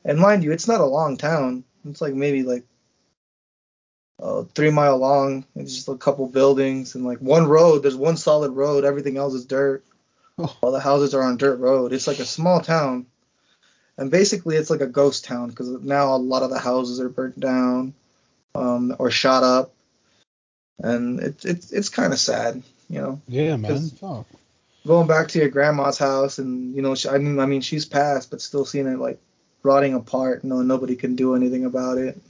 And 0.06 0.20
mind 0.20 0.44
you, 0.44 0.52
it's 0.52 0.68
not 0.68 0.82
a 0.82 0.86
long 0.86 1.18
town. 1.18 1.64
It's 1.86 2.02
like 2.02 2.14
maybe 2.14 2.44
like 2.44 2.64
uh, 4.22 4.44
three 4.56 4.72
mile 4.72 4.98
long. 4.98 5.46
It's 5.56 5.76
just 5.76 5.90
a 5.90 5.96
couple 5.96 6.28
buildings 6.28 6.96
and 6.96 7.06
like 7.06 7.20
one 7.20 7.48
road. 7.48 7.84
There's 7.84 7.96
one 7.96 8.18
solid 8.18 8.52
road. 8.52 8.86
Everything 8.86 9.18
else 9.18 9.34
is 9.34 9.46
dirt. 9.46 9.84
Oh. 10.38 10.58
All 10.62 10.72
the 10.72 10.80
houses 10.80 11.14
are 11.14 11.24
on 11.24 11.38
dirt 11.38 11.60
road. 11.60 11.94
It's 11.94 12.08
like 12.08 12.20
a 12.20 12.26
small 12.26 12.62
town. 12.62 13.06
And 13.98 14.10
basically, 14.10 14.56
it's 14.56 14.70
like 14.70 14.80
a 14.80 14.88
ghost 14.88 15.26
town 15.26 15.50
because 15.50 15.70
now 15.70 16.16
a 16.16 16.18
lot 16.18 16.44
of 16.44 16.50
the 16.50 16.60
houses 16.60 17.02
are 17.02 17.10
burnt 17.10 17.38
down 17.38 17.94
um, 18.56 18.96
or 18.98 19.12
shot 19.12 19.44
up, 19.44 19.74
and 20.80 21.20
it's 21.20 21.44
it's 21.44 21.72
it's 21.74 21.90
kind 21.90 22.14
of 22.14 22.20
sad, 22.20 22.64
you 22.90 23.02
know. 23.02 23.22
Yeah, 23.28 23.58
man. 23.58 23.92
Going 24.88 25.08
back 25.08 25.28
to 25.30 25.40
your 25.40 25.50
grandma's 25.50 25.98
house, 25.98 26.40
and 26.40 26.74
you 26.74 26.82
know, 26.82 26.96
she, 26.96 27.10
I 27.10 27.18
mean, 27.18 27.40
I 27.40 27.46
mean, 27.46 27.60
she's 27.60 27.86
passed, 27.86 28.32
but 28.32 28.42
still 28.42 28.64
seeing 28.64 28.88
it 28.88 29.00
like 29.00 29.20
rotting 29.64 29.94
apart. 29.94 30.44
No, 30.44 30.61
nobody 30.61 30.95
can 30.95 31.15
do 31.15 31.36
anything 31.36 31.65
about 31.65 31.98
it. 31.98 32.22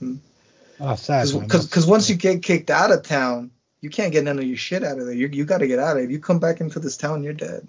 Ah, 0.80 0.94
sad. 0.94 1.28
Because 1.40 1.86
once 1.86 2.08
you 2.08 2.16
get 2.16 2.42
kicked 2.42 2.70
out 2.70 2.90
of 2.90 3.02
town, 3.02 3.50
you 3.80 3.90
can't 3.90 4.12
get 4.12 4.24
none 4.24 4.38
of 4.38 4.44
your 4.44 4.56
shit 4.56 4.84
out 4.84 4.98
of 4.98 5.06
there. 5.06 5.14
You 5.14 5.28
you 5.28 5.44
got 5.44 5.58
to 5.58 5.66
get 5.66 5.78
out 5.78 5.96
of 5.96 6.02
it. 6.02 6.06
If 6.06 6.10
you 6.10 6.18
come 6.18 6.38
back 6.38 6.60
into 6.60 6.80
this 6.80 6.96
town, 6.96 7.22
you're 7.22 7.32
dead. 7.32 7.66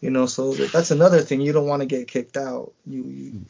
You 0.00 0.10
know, 0.10 0.26
so 0.26 0.54
that's 0.54 0.90
another 0.90 1.20
thing. 1.20 1.40
You 1.40 1.52
don't 1.52 1.66
want 1.66 1.82
to 1.82 1.86
get 1.86 2.08
kicked 2.08 2.36
out. 2.36 2.72
You, 2.86 3.04
you 3.04 3.44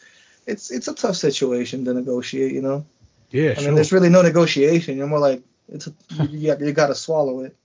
it's 0.46 0.70
it's 0.70 0.88
a 0.88 0.94
tough 0.94 1.16
situation 1.16 1.84
to 1.84 1.94
negotiate. 1.94 2.52
You 2.52 2.62
know. 2.62 2.86
Yeah, 3.30 3.50
I 3.50 3.54
sure. 3.54 3.64
mean, 3.66 3.74
there's 3.76 3.92
really 3.92 4.08
no 4.08 4.22
negotiation. 4.22 4.96
You're 4.96 5.06
more 5.06 5.20
like 5.20 5.42
it's 5.68 5.86
a, 5.86 5.92
you, 6.24 6.56
you 6.58 6.72
got 6.72 6.88
to 6.88 6.94
swallow 6.94 7.40
it. 7.40 7.56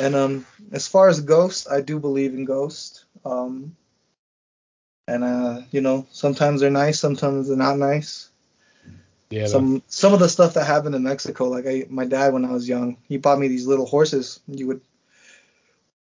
And 0.00 0.16
um, 0.16 0.46
as 0.72 0.88
far 0.88 1.08
as 1.08 1.20
ghosts, 1.20 1.68
I 1.68 1.80
do 1.80 2.00
believe 2.00 2.34
in 2.34 2.44
ghosts. 2.44 3.04
Um, 3.24 3.76
and 5.06 5.24
uh, 5.24 5.60
you 5.70 5.80
know, 5.80 6.06
sometimes 6.10 6.60
they're 6.60 6.70
nice, 6.70 6.98
sometimes 7.00 7.48
they're 7.48 7.56
not 7.56 7.78
nice. 7.78 8.30
yeah, 9.30 9.46
Some 9.46 9.82
some 9.88 10.12
of 10.14 10.20
the 10.20 10.28
stuff 10.28 10.54
that 10.54 10.64
happened 10.66 10.94
in 10.94 11.02
Mexico, 11.02 11.48
like 11.48 11.66
I, 11.66 11.86
my 11.88 12.04
dad 12.04 12.32
when 12.32 12.44
I 12.44 12.52
was 12.52 12.68
young, 12.68 12.96
he 13.08 13.16
bought 13.18 13.38
me 13.38 13.48
these 13.48 13.66
little 13.66 13.86
horses. 13.86 14.40
You 14.48 14.66
would 14.68 14.80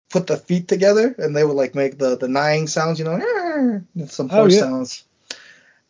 put 0.10 0.28
the 0.28 0.38
feet 0.38 0.68
together, 0.68 1.16
and 1.18 1.36
they 1.36 1.44
would 1.44 1.56
like 1.56 1.76
make 1.76 1.98
the 1.98 2.18
the 2.18 2.28
neighing 2.28 2.68
sounds, 2.68 3.00
you 3.00 3.06
know, 3.06 3.20
some 4.08 4.30
horse 4.30 4.38
Oh, 4.38 4.44
horse 4.44 4.54
yeah. 4.54 4.60
sounds. 4.60 5.04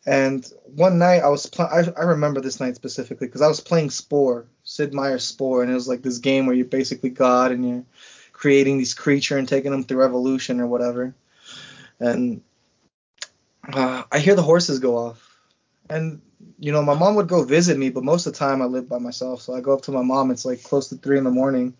And 0.04 0.50
one 0.74 0.98
night 0.98 1.22
I 1.22 1.28
was 1.28 1.46
pl- 1.46 1.66
I, 1.70 1.84
I 1.96 2.04
remember 2.04 2.40
this 2.40 2.60
night 2.60 2.74
specifically 2.74 3.26
because 3.28 3.42
I 3.42 3.48
was 3.48 3.60
playing 3.60 3.90
Spore, 3.90 4.46
Sid 4.64 4.92
Meier's 4.94 5.24
Spore, 5.24 5.62
and 5.62 5.70
it 5.70 5.74
was 5.74 5.88
like 5.88 6.02
this 6.02 6.18
game 6.18 6.46
where 6.46 6.56
you're 6.56 6.64
basically 6.64 7.10
God 7.10 7.52
and 7.52 7.68
you're 7.68 7.84
creating 8.32 8.78
these 8.78 8.94
creature 8.94 9.36
and 9.38 9.48
taking 9.48 9.70
them 9.70 9.84
through 9.84 10.04
evolution 10.04 10.60
or 10.60 10.66
whatever. 10.66 11.14
And 12.00 12.42
uh, 13.68 14.04
I 14.10 14.18
hear 14.18 14.34
the 14.34 14.42
horses 14.42 14.78
go 14.78 14.96
off, 14.96 15.38
and 15.88 16.20
you 16.58 16.72
know 16.72 16.82
my 16.82 16.94
mom 16.94 17.14
would 17.16 17.28
go 17.28 17.44
visit 17.44 17.78
me, 17.78 17.90
but 17.90 18.04
most 18.04 18.26
of 18.26 18.32
the 18.32 18.38
time 18.38 18.62
I 18.62 18.66
live 18.66 18.88
by 18.88 18.98
myself. 18.98 19.42
So 19.42 19.54
I 19.54 19.60
go 19.60 19.72
up 19.72 19.82
to 19.82 19.92
my 19.92 20.02
mom. 20.02 20.30
It's 20.30 20.44
like 20.44 20.62
close 20.62 20.88
to 20.88 20.96
three 20.96 21.18
in 21.18 21.24
the 21.24 21.30
morning. 21.30 21.74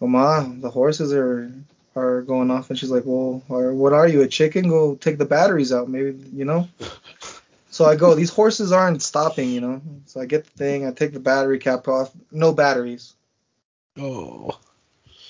Well, 0.00 0.10
ma, 0.10 0.40
the 0.42 0.70
horses 0.70 1.12
are 1.12 1.50
are 1.94 2.22
going 2.22 2.50
off, 2.50 2.70
and 2.70 2.78
she's 2.78 2.90
like, 2.90 3.04
well, 3.06 3.42
or 3.48 3.72
what 3.74 3.92
are 3.92 4.06
you, 4.06 4.22
a 4.22 4.28
chicken? 4.28 4.68
Go 4.68 4.96
take 4.96 5.18
the 5.18 5.24
batteries 5.24 5.72
out, 5.72 5.88
maybe, 5.88 6.18
you 6.32 6.44
know. 6.44 6.68
So 7.68 7.84
I 7.84 7.94
go, 7.94 8.14
these 8.14 8.30
horses 8.30 8.72
aren't 8.72 9.02
stopping, 9.02 9.50
you 9.50 9.60
know. 9.60 9.82
So 10.06 10.18
I 10.18 10.24
get 10.24 10.44
the 10.44 10.50
thing, 10.50 10.86
I 10.86 10.92
take 10.92 11.12
the 11.12 11.20
battery 11.20 11.58
cap 11.58 11.88
off, 11.88 12.10
no 12.32 12.54
batteries. 12.54 13.14
oh, 13.98 14.58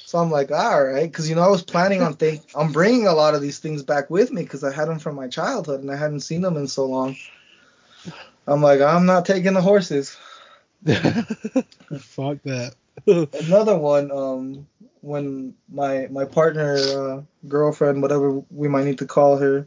So 0.07 0.19
I'm 0.19 0.31
like, 0.31 0.53
all 0.53 0.85
right, 0.85 1.11
because 1.11 1.29
you 1.29 1.35
know 1.35 1.43
I 1.43 1.49
was 1.49 1.65
planning 1.65 2.01
on 2.01 2.15
think, 2.15 2.43
I'm 2.55 2.71
bringing 2.71 3.09
a 3.09 3.13
lot 3.13 3.35
of 3.35 3.43
these 3.43 3.59
things 3.59 3.83
back 3.83 4.09
with 4.09 4.33
me 4.33 4.45
because 4.45 4.63
I 4.63 4.73
had 4.73 4.87
them 4.87 5.01
from 5.01 5.17
my 5.17 5.27
childhood 5.27 5.81
and 5.81 5.91
I 5.91 5.97
hadn't 5.97 6.21
seen 6.21 6.43
them 6.43 6.57
in 6.57 6.69
so 6.69 6.87
long. 6.87 7.17
I'm 8.47 8.63
like, 8.63 8.81
I'm 8.81 9.05
not 9.05 9.27
taking 9.27 9.55
the 9.55 9.61
horses. 9.61 10.17
fuck 10.87 12.39
that. 12.45 12.75
Another 13.07 13.77
one, 13.77 14.13
um, 14.13 14.69
when 15.01 15.55
my 15.69 16.07
my 16.13 16.25
partner, 16.25 16.77
uh, 16.77 17.23
girlfriend, 17.49 18.01
whatever 18.01 18.45
we 18.53 18.69
might 18.69 18.85
need 18.85 18.99
to 18.99 19.07
call 19.07 19.39
her, 19.39 19.67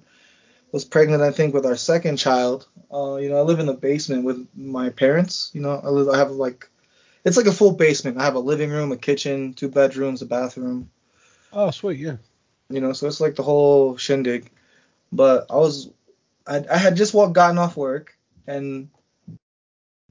was 0.72 0.86
pregnant, 0.86 1.22
I 1.22 1.32
think, 1.32 1.54
with 1.54 1.66
our 1.66 1.76
second 1.76 2.16
child. 2.16 2.66
Uh, 2.94 3.18
you 3.18 3.28
know, 3.28 3.40
I 3.40 3.42
live 3.42 3.60
in 3.60 3.66
the 3.66 3.74
basement 3.74 4.24
with 4.24 4.48
my 4.56 4.90
parents. 4.90 5.52
You 5.54 5.60
know, 5.60 5.82
I 5.84 5.90
live, 5.90 6.08
I 6.08 6.18
have 6.18 6.32
like, 6.32 6.70
it's 7.26 7.38
like 7.38 7.46
a 7.46 7.52
full 7.52 7.72
basement. 7.74 8.18
I 8.18 8.24
have 8.24 8.36
a 8.36 8.40
living 8.40 8.70
room, 8.70 8.92
a 8.92 8.98
kitchen, 8.98 9.54
two 9.54 9.70
bedrooms, 9.70 10.22
a 10.22 10.26
bathroom. 10.26 10.90
oh, 11.54 11.72
sweet, 11.72 12.00
yeah. 12.00 12.18
You 12.70 12.82
know, 12.82 12.94
so 12.94 13.08
it's 13.08 13.20
like 13.22 13.36
the 13.36 13.44
whole 13.44 13.98
shindig. 13.98 14.52
But 15.12 15.48
I 15.50 15.56
was, 15.56 15.90
I, 16.46 16.64
I 16.72 16.78
had 16.78 16.96
just 16.96 17.14
walked, 17.14 17.34
gotten 17.34 17.58
off 17.58 17.76
work, 17.76 18.16
and 18.48 18.90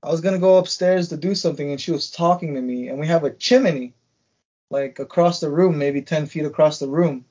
I 0.03 0.11
was 0.11 0.21
gonna 0.21 0.39
go 0.39 0.59
upstairs 0.59 1.09
to 1.09 1.17
do 1.17 1.35
something, 1.35 1.71
and 1.71 1.81
she 1.81 1.93
was 1.93 2.11
talking 2.11 2.55
to 2.55 2.61
me, 2.61 2.89
and 2.89 2.99
we 2.99 3.07
have 3.07 3.25
a 3.25 3.31
chimney, 3.31 3.95
like 4.71 4.99
across 4.99 5.41
the 5.41 5.51
room, 5.51 5.79
maybe 5.79 6.03
ten 6.03 6.27
feet 6.27 6.45
across 6.45 6.79
the 6.81 6.89
room, 6.89 7.25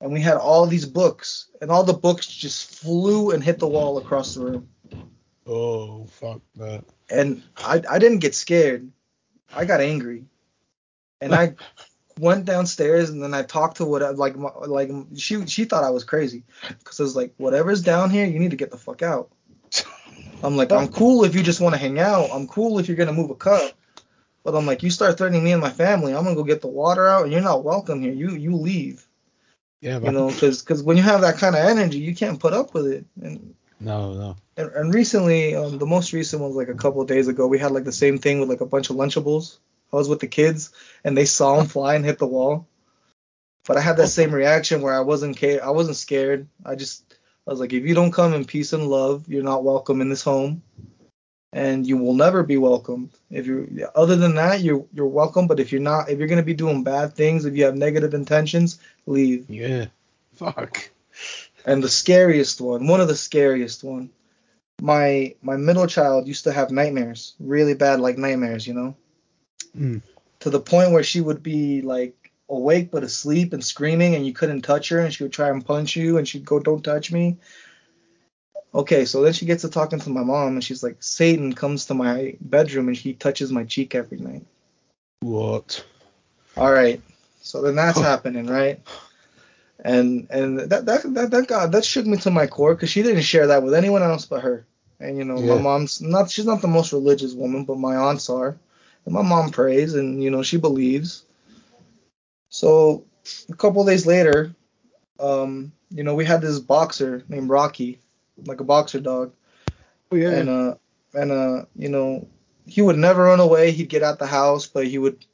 and 0.00 0.12
we 0.12 0.20
had 0.20 0.36
all 0.36 0.66
these 0.66 0.84
books, 0.86 1.48
and 1.60 1.70
all 1.70 1.84
the 1.84 1.92
books 1.92 2.26
just 2.26 2.74
flew 2.74 3.30
and 3.30 3.42
hit 3.42 3.58
the 3.60 3.68
wall 3.68 3.98
across 3.98 4.34
the 4.34 4.40
room, 4.40 4.68
Oh, 5.46 6.06
fuck 6.06 6.40
that. 6.56 6.84
and 7.08 7.42
I, 7.56 7.82
I 7.88 7.98
didn't 8.00 8.18
get 8.18 8.34
scared, 8.34 8.90
I 9.54 9.64
got 9.64 9.80
angry, 9.80 10.24
and 11.20 11.34
I 11.34 11.54
went 12.18 12.46
downstairs 12.46 13.10
and 13.10 13.22
then 13.22 13.34
I 13.34 13.42
talked 13.42 13.76
to 13.78 13.84
what 13.84 14.16
like 14.16 14.36
my- 14.36 14.50
like 14.66 14.90
she 15.16 15.46
she 15.46 15.64
thought 15.66 15.84
I 15.84 15.90
was 15.90 16.04
crazy 16.04 16.44
because 16.78 16.98
I 16.98 17.02
was 17.02 17.14
like 17.16 17.34
whatever's 17.36 17.82
down 17.82 18.08
here 18.08 18.24
you 18.24 18.38
need 18.38 18.52
to 18.52 18.56
get 18.56 18.70
the 18.70 18.78
fuck 18.78 19.02
out. 19.02 19.30
I'm 20.42 20.56
like 20.56 20.72
I'm 20.72 20.88
cool 20.88 21.24
if 21.24 21.34
you 21.34 21.42
just 21.42 21.60
want 21.60 21.74
to 21.74 21.78
hang 21.78 21.98
out. 21.98 22.30
I'm 22.32 22.46
cool 22.46 22.78
if 22.78 22.88
you're 22.88 22.96
gonna 22.96 23.12
move 23.12 23.30
a 23.30 23.34
cup. 23.34 23.72
But 24.44 24.54
I'm 24.54 24.64
like 24.64 24.82
you 24.82 24.90
start 24.90 25.18
threatening 25.18 25.44
me 25.44 25.52
and 25.52 25.60
my 25.60 25.70
family. 25.70 26.14
I'm 26.14 26.24
gonna 26.24 26.36
go 26.36 26.44
get 26.44 26.60
the 26.62 26.68
water 26.68 27.06
out 27.06 27.24
and 27.24 27.32
you're 27.32 27.42
not 27.42 27.64
welcome 27.64 28.00
here. 28.00 28.12
You 28.12 28.30
you 28.30 28.54
leave. 28.56 29.06
Yeah, 29.82 29.96
You 29.96 30.04
man. 30.04 30.14
know 30.14 30.28
because 30.28 30.82
when 30.82 30.96
you 30.96 31.02
have 31.02 31.20
that 31.20 31.36
kind 31.36 31.54
of 31.54 31.64
energy 31.66 31.98
you 31.98 32.14
can't 32.14 32.40
put 32.40 32.54
up 32.54 32.72
with 32.72 32.86
it. 32.86 33.04
And 33.20 33.54
No, 33.78 34.14
no. 34.14 34.36
and, 34.56 34.70
and 34.72 34.94
recently 34.94 35.54
um, 35.54 35.78
the 35.78 35.86
most 35.86 36.12
recent 36.12 36.40
one 36.40 36.50
was 36.50 36.56
like 36.56 36.74
a 36.74 36.78
couple 36.78 37.02
of 37.02 37.08
days 37.08 37.28
ago. 37.28 37.46
We 37.46 37.58
had 37.58 37.72
like 37.72 37.84
the 37.84 37.92
same 37.92 38.18
thing 38.18 38.40
with 38.40 38.48
like 38.48 38.62
a 38.62 38.66
bunch 38.66 38.90
of 38.90 38.96
Lunchables. 38.96 39.58
I 39.92 39.96
was 39.96 40.08
with 40.08 40.20
the 40.20 40.26
kids 40.26 40.72
and 41.04 41.16
they 41.16 41.26
saw 41.26 41.60
him 41.60 41.66
fly 41.66 41.94
and 41.94 42.04
hit 42.04 42.18
the 42.18 42.26
wall. 42.26 42.66
But 43.66 43.76
I 43.76 43.80
had 43.80 43.96
that 43.96 44.08
same 44.08 44.32
reaction 44.32 44.80
where 44.80 44.94
I 44.94 45.00
wasn't 45.00 45.36
ca- 45.36 45.58
I 45.60 45.70
wasn't 45.70 45.96
scared. 45.96 46.46
I 46.64 46.76
just 46.76 47.04
I 47.46 47.50
was 47.50 47.60
like, 47.60 47.72
if 47.72 47.84
you 47.84 47.94
don't 47.94 48.12
come 48.12 48.32
in 48.32 48.44
peace 48.44 48.72
and 48.72 48.88
love, 48.88 49.28
you're 49.28 49.42
not 49.42 49.64
welcome 49.64 50.00
in 50.00 50.08
this 50.08 50.22
home, 50.22 50.62
and 51.52 51.86
you 51.86 51.96
will 51.96 52.14
never 52.14 52.44
be 52.44 52.56
welcome. 52.56 53.10
If 53.30 53.46
you 53.46 53.88
other 53.94 54.16
than 54.16 54.36
that, 54.36 54.60
you're 54.60 54.86
you're 54.94 55.06
welcome. 55.08 55.48
But 55.48 55.58
if 55.58 55.72
you're 55.72 55.80
not, 55.80 56.08
if 56.10 56.18
you're 56.18 56.28
gonna 56.28 56.42
be 56.44 56.54
doing 56.54 56.84
bad 56.84 57.14
things, 57.14 57.44
if 57.44 57.56
you 57.56 57.64
have 57.64 57.74
negative 57.76 58.14
intentions, 58.14 58.78
leave. 59.06 59.50
Yeah. 59.50 59.86
Fuck. 60.34 60.90
And 61.66 61.82
the 61.82 61.88
scariest 61.88 62.60
one, 62.60 62.86
one 62.86 63.00
of 63.00 63.08
the 63.08 63.16
scariest 63.16 63.82
one, 63.82 64.10
my 64.80 65.34
my 65.42 65.56
middle 65.56 65.86
child 65.88 66.28
used 66.28 66.44
to 66.44 66.52
have 66.52 66.70
nightmares, 66.70 67.34
really 67.40 67.74
bad 67.74 68.00
like 68.00 68.16
nightmares, 68.16 68.66
you 68.66 68.74
know, 68.74 68.96
Mm. 69.76 70.00
to 70.40 70.50
the 70.50 70.60
point 70.60 70.92
where 70.92 71.02
she 71.02 71.20
would 71.20 71.42
be 71.42 71.82
like 71.82 72.14
awake 72.48 72.90
but 72.92 73.02
asleep 73.02 73.52
and 73.52 73.64
screaming 73.64 74.14
and 74.14 74.24
you 74.24 74.32
couldn't 74.32 74.62
touch 74.62 74.88
her 74.90 75.00
and 75.00 75.12
she 75.12 75.24
would 75.24 75.32
try 75.32 75.50
and 75.50 75.66
punch 75.66 75.96
you 75.96 76.16
and 76.18 76.28
she'd 76.28 76.44
go 76.44 76.60
don't 76.60 76.84
touch 76.84 77.10
me. 77.10 77.36
Okay, 78.72 79.04
so 79.04 79.22
then 79.22 79.32
she 79.32 79.46
gets 79.46 79.62
to 79.62 79.68
talking 79.68 79.98
to 79.98 80.10
my 80.10 80.22
mom 80.22 80.54
and 80.54 80.62
she's 80.64 80.82
like 80.82 81.02
Satan 81.02 81.52
comes 81.52 81.86
to 81.86 81.94
my 81.94 82.36
bedroom 82.40 82.88
and 82.88 82.96
he 82.96 83.14
touches 83.14 83.50
my 83.50 83.64
cheek 83.64 83.94
every 83.94 84.18
night. 84.18 84.46
What? 85.20 85.84
All 86.56 86.70
right. 86.72 87.00
So 87.42 87.60
then 87.62 87.74
that's 87.74 87.98
happening, 88.10 88.46
right? 88.46 88.80
And 89.84 90.26
and 90.30 90.58
that 90.70 90.86
that 90.86 91.02
that 91.14 91.30
that 91.30 91.46
got 91.48 91.70
that 91.72 91.84
shook 91.84 92.06
me 92.06 92.16
to 92.18 92.30
my 92.30 92.46
core 92.46 92.74
because 92.74 92.90
she 92.90 93.02
didn't 93.02 93.22
share 93.22 93.46
that 93.48 93.62
with 93.62 93.74
anyone 93.74 94.02
else 94.02 94.24
but 94.26 94.42
her. 94.42 94.66
And 95.00 95.18
you 95.18 95.24
know, 95.24 95.36
my 95.36 95.56
mom's 95.62 96.00
not 96.00 96.30
she's 96.30 96.46
not 96.46 96.62
the 96.62 96.68
most 96.68 96.92
religious 96.92 97.34
woman, 97.34 97.64
but 97.64 97.78
my 97.78 97.96
aunts 97.96 98.30
are. 98.30 98.56
And 99.04 99.14
my 99.14 99.22
mom 99.22 99.50
prays 99.50 99.94
and 99.94 100.22
you 100.22 100.30
know 100.30 100.42
she 100.42 100.56
believes. 100.56 101.24
So 102.48 103.04
a 103.50 103.54
couple 103.54 103.82
of 103.82 103.86
days 103.86 104.06
later, 104.06 104.54
um, 105.20 105.72
you 105.90 106.02
know, 106.04 106.14
we 106.14 106.24
had 106.24 106.40
this 106.40 106.58
boxer 106.58 107.22
named 107.28 107.48
Rocky, 107.50 107.98
like 108.46 108.60
a 108.60 108.64
boxer 108.64 109.00
dog 109.00 109.32
Oh, 110.12 110.16
yeah. 110.16 110.30
and 110.30 110.48
uh 110.48 110.74
and 111.14 111.32
uh 111.32 111.64
you 111.74 111.88
know 111.88 112.28
he 112.66 112.80
would 112.82 112.96
never 112.98 113.24
run 113.24 113.40
away 113.40 113.72
he'd 113.72 113.88
get 113.88 114.02
out 114.02 114.18
the 114.18 114.26
house 114.26 114.66
but 114.66 114.86
he 114.86 114.98
would 114.98 115.24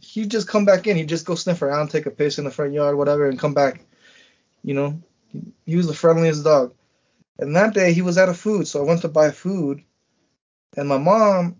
he'd 0.00 0.30
just 0.30 0.48
come 0.48 0.64
back 0.64 0.86
in 0.86 0.96
he'd 0.96 1.08
just 1.08 1.26
go 1.26 1.34
sniff 1.34 1.62
around 1.62 1.88
take 1.88 2.06
a 2.06 2.10
piss 2.10 2.38
in 2.38 2.44
the 2.44 2.50
front 2.50 2.72
yard 2.72 2.96
whatever 2.96 3.28
and 3.28 3.38
come 3.38 3.54
back 3.54 3.84
you 4.62 4.74
know 4.74 5.00
he 5.66 5.76
was 5.76 5.86
the 5.86 5.94
friendliest 5.94 6.44
dog 6.44 6.72
and 7.38 7.56
that 7.56 7.74
day 7.74 7.92
he 7.92 8.02
was 8.02 8.18
out 8.18 8.28
of 8.28 8.38
food 8.38 8.66
so 8.66 8.80
i 8.80 8.86
went 8.86 9.00
to 9.00 9.08
buy 9.08 9.30
food 9.30 9.82
and 10.76 10.88
my 10.88 10.98
mom 10.98 11.56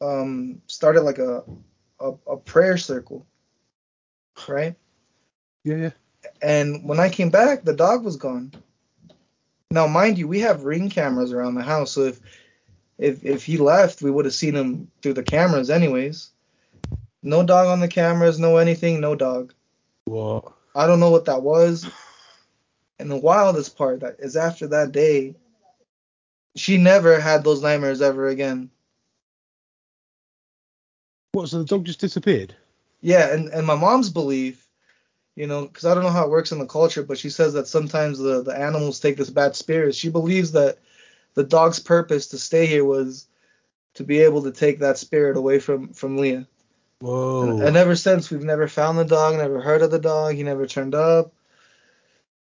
um 0.00 0.60
started 0.66 1.02
like 1.02 1.18
a 1.18 1.42
a, 2.00 2.12
a 2.26 2.36
prayer 2.36 2.78
circle 2.78 3.26
right 4.48 4.76
yeah, 5.64 5.76
yeah. 5.76 5.90
and 6.40 6.84
when 6.88 7.00
I 7.00 7.08
came 7.08 7.30
back, 7.30 7.64
the 7.64 7.74
dog 7.74 8.04
was 8.04 8.16
gone. 8.16 8.52
Now, 9.70 9.86
mind 9.86 10.18
you, 10.18 10.26
we 10.26 10.40
have 10.40 10.64
ring 10.64 10.90
cameras 10.90 11.32
around 11.32 11.54
the 11.54 11.62
house, 11.62 11.92
so 11.92 12.02
if 12.02 12.20
if 12.98 13.24
if 13.24 13.44
he 13.44 13.56
left, 13.58 14.02
we 14.02 14.10
would 14.10 14.24
have 14.24 14.34
seen 14.34 14.54
him 14.54 14.90
through 15.02 15.14
the 15.14 15.22
cameras, 15.22 15.70
anyways. 15.70 16.30
No 17.22 17.44
dog 17.44 17.66
on 17.68 17.80
the 17.80 17.88
cameras, 17.88 18.38
no 18.38 18.56
anything, 18.56 19.00
no 19.00 19.14
dog. 19.14 19.52
What? 20.04 20.52
I 20.74 20.86
don't 20.86 21.00
know 21.00 21.10
what 21.10 21.26
that 21.26 21.42
was. 21.42 21.86
And 22.98 23.10
the 23.10 23.16
wildest 23.16 23.76
part 23.76 24.00
that 24.00 24.16
is 24.18 24.36
after 24.36 24.66
that 24.68 24.92
day, 24.92 25.34
she 26.56 26.78
never 26.78 27.20
had 27.20 27.44
those 27.44 27.62
nightmares 27.62 28.02
ever 28.02 28.28
again. 28.28 28.70
What? 31.32 31.48
So 31.48 31.58
the 31.58 31.64
dog 31.64 31.84
just 31.84 32.00
disappeared? 32.00 32.54
Yeah, 33.02 33.32
and, 33.32 33.48
and 33.48 33.66
my 33.66 33.74
mom's 33.74 34.10
belief, 34.10 34.66
you 35.36 35.46
know, 35.46 35.66
because 35.66 35.84
I 35.84 35.94
don't 35.94 36.02
know 36.02 36.10
how 36.10 36.24
it 36.24 36.30
works 36.30 36.52
in 36.52 36.58
the 36.58 36.66
culture, 36.66 37.02
but 37.02 37.18
she 37.18 37.30
says 37.30 37.54
that 37.54 37.68
sometimes 37.68 38.18
the, 38.18 38.42
the 38.42 38.54
animals 38.54 39.00
take 39.00 39.16
this 39.16 39.30
bad 39.30 39.56
spirit. 39.56 39.94
She 39.94 40.10
believes 40.10 40.52
that 40.52 40.78
the 41.34 41.44
dog's 41.44 41.78
purpose 41.80 42.26
to 42.28 42.38
stay 42.38 42.66
here 42.66 42.84
was 42.84 43.26
to 43.94 44.04
be 44.04 44.20
able 44.20 44.42
to 44.42 44.52
take 44.52 44.80
that 44.80 44.98
spirit 44.98 45.36
away 45.36 45.58
from, 45.58 45.92
from 45.94 46.18
Leah. 46.18 46.46
Whoa. 47.00 47.42
And, 47.42 47.62
and 47.62 47.76
ever 47.76 47.96
since, 47.96 48.30
we've 48.30 48.42
never 48.42 48.68
found 48.68 48.98
the 48.98 49.04
dog, 49.04 49.36
never 49.36 49.60
heard 49.60 49.82
of 49.82 49.90
the 49.90 49.98
dog. 49.98 50.34
He 50.34 50.42
never 50.42 50.66
turned 50.66 50.94
up. 50.94 51.32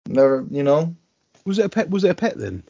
Never, 0.08 0.46
you 0.50 0.64
know. 0.64 0.96
was 1.46 1.60
it 1.60 1.66
a 1.66 1.70
pet? 1.70 1.90
Was 1.90 2.04
it 2.04 2.12
a 2.12 2.16
pet 2.16 2.38
then? 2.38 2.64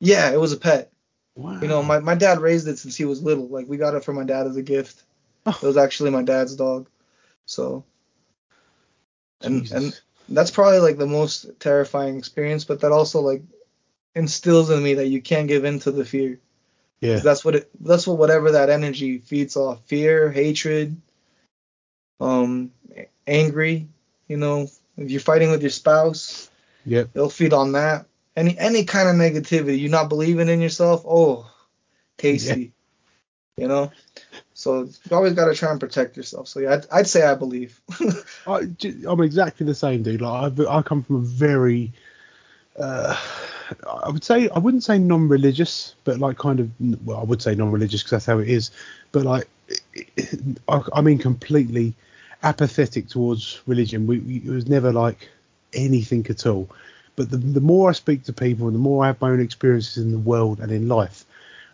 Yeah, 0.00 0.30
it 0.32 0.40
was 0.40 0.52
a 0.52 0.56
pet. 0.56 0.90
Wow. 1.34 1.60
You 1.60 1.68
know, 1.68 1.82
my, 1.82 1.98
my 2.00 2.14
dad 2.14 2.40
raised 2.40 2.66
it 2.66 2.78
since 2.78 2.96
he 2.96 3.04
was 3.04 3.22
little. 3.22 3.46
Like 3.46 3.68
we 3.68 3.76
got 3.76 3.94
it 3.94 4.04
for 4.04 4.12
my 4.12 4.24
dad 4.24 4.46
as 4.46 4.56
a 4.56 4.62
gift. 4.62 5.04
Oh. 5.46 5.58
It 5.62 5.66
was 5.66 5.76
actually 5.76 6.10
my 6.10 6.22
dad's 6.22 6.56
dog. 6.56 6.88
So 7.46 7.84
and 9.40 9.62
Jesus. 9.62 9.76
and 9.76 10.00
that's 10.28 10.50
probably 10.50 10.80
like 10.80 10.98
the 10.98 11.06
most 11.06 11.60
terrifying 11.60 12.18
experience, 12.18 12.64
but 12.64 12.80
that 12.80 12.92
also 12.92 13.20
like 13.20 13.42
instills 14.14 14.70
in 14.70 14.82
me 14.82 14.94
that 14.94 15.08
you 15.08 15.22
can't 15.22 15.48
give 15.48 15.64
in 15.64 15.78
to 15.80 15.90
the 15.90 16.04
fear. 16.04 16.40
Yeah. 17.00 17.18
That's 17.18 17.44
what 17.44 17.54
it 17.54 17.70
that's 17.80 18.06
what 18.06 18.18
whatever 18.18 18.52
that 18.52 18.70
energy 18.70 19.18
feeds 19.18 19.56
off. 19.56 19.84
Fear, 19.86 20.32
hatred, 20.32 21.00
um 22.20 22.72
angry, 23.26 23.88
you 24.26 24.36
know, 24.36 24.68
if 24.96 25.10
you're 25.10 25.20
fighting 25.20 25.50
with 25.50 25.62
your 25.62 25.70
spouse, 25.70 26.50
Yep. 26.86 27.10
it'll 27.14 27.30
feed 27.30 27.52
on 27.52 27.72
that. 27.72 28.06
Any 28.36 28.58
any 28.58 28.84
kind 28.84 29.08
of 29.08 29.16
negativity, 29.16 29.80
you're 29.80 29.90
not 29.90 30.08
believing 30.08 30.48
in 30.48 30.60
yourself, 30.60 31.04
oh, 31.06 31.50
tasty. 32.16 32.72
You 33.56 33.68
know? 33.68 33.90
So 34.54 34.82
you 34.82 35.16
always 35.16 35.34
gotta 35.34 35.54
try 35.54 35.70
and 35.70 35.80
protect 35.80 36.16
yourself. 36.16 36.48
So 36.48 36.60
yeah, 36.60 36.74
I'd, 36.74 36.86
I'd 36.90 37.06
say 37.06 37.22
I 37.22 37.34
believe. 37.34 37.80
I, 38.46 38.68
am 39.08 39.20
exactly 39.20 39.66
the 39.66 39.74
same, 39.74 40.02
dude. 40.02 40.20
Like 40.20 40.58
I, 40.58 40.78
I 40.78 40.82
come 40.82 41.02
from 41.02 41.16
a 41.16 41.20
very, 41.20 41.92
uh, 42.78 43.16
I 44.04 44.10
would 44.10 44.24
say 44.24 44.48
I 44.48 44.58
wouldn't 44.58 44.84
say 44.84 44.98
non-religious, 44.98 45.94
but 46.04 46.18
like 46.18 46.38
kind 46.38 46.60
of, 46.60 46.70
well, 47.04 47.18
I 47.18 47.24
would 47.24 47.42
say 47.42 47.54
non-religious 47.54 48.02
because 48.02 48.10
that's 48.10 48.26
how 48.26 48.38
it 48.38 48.48
is. 48.48 48.70
But 49.12 49.24
like, 49.24 49.48
I, 50.68 50.82
I 50.92 51.00
mean, 51.00 51.18
completely 51.18 51.94
apathetic 52.42 53.08
towards 53.08 53.60
religion. 53.66 54.06
We, 54.06 54.18
we 54.20 54.36
it 54.36 54.50
was 54.50 54.68
never 54.68 54.92
like 54.92 55.28
anything 55.72 56.26
at 56.28 56.46
all. 56.46 56.68
But 57.16 57.30
the 57.30 57.36
the 57.36 57.60
more 57.60 57.90
I 57.90 57.92
speak 57.92 58.24
to 58.24 58.32
people, 58.32 58.66
and 58.66 58.74
the 58.74 58.80
more 58.80 59.04
I 59.04 59.08
have 59.08 59.20
my 59.20 59.30
own 59.30 59.40
experiences 59.40 60.02
in 60.02 60.12
the 60.12 60.18
world 60.18 60.60
and 60.60 60.70
in 60.70 60.88
life, 60.88 61.24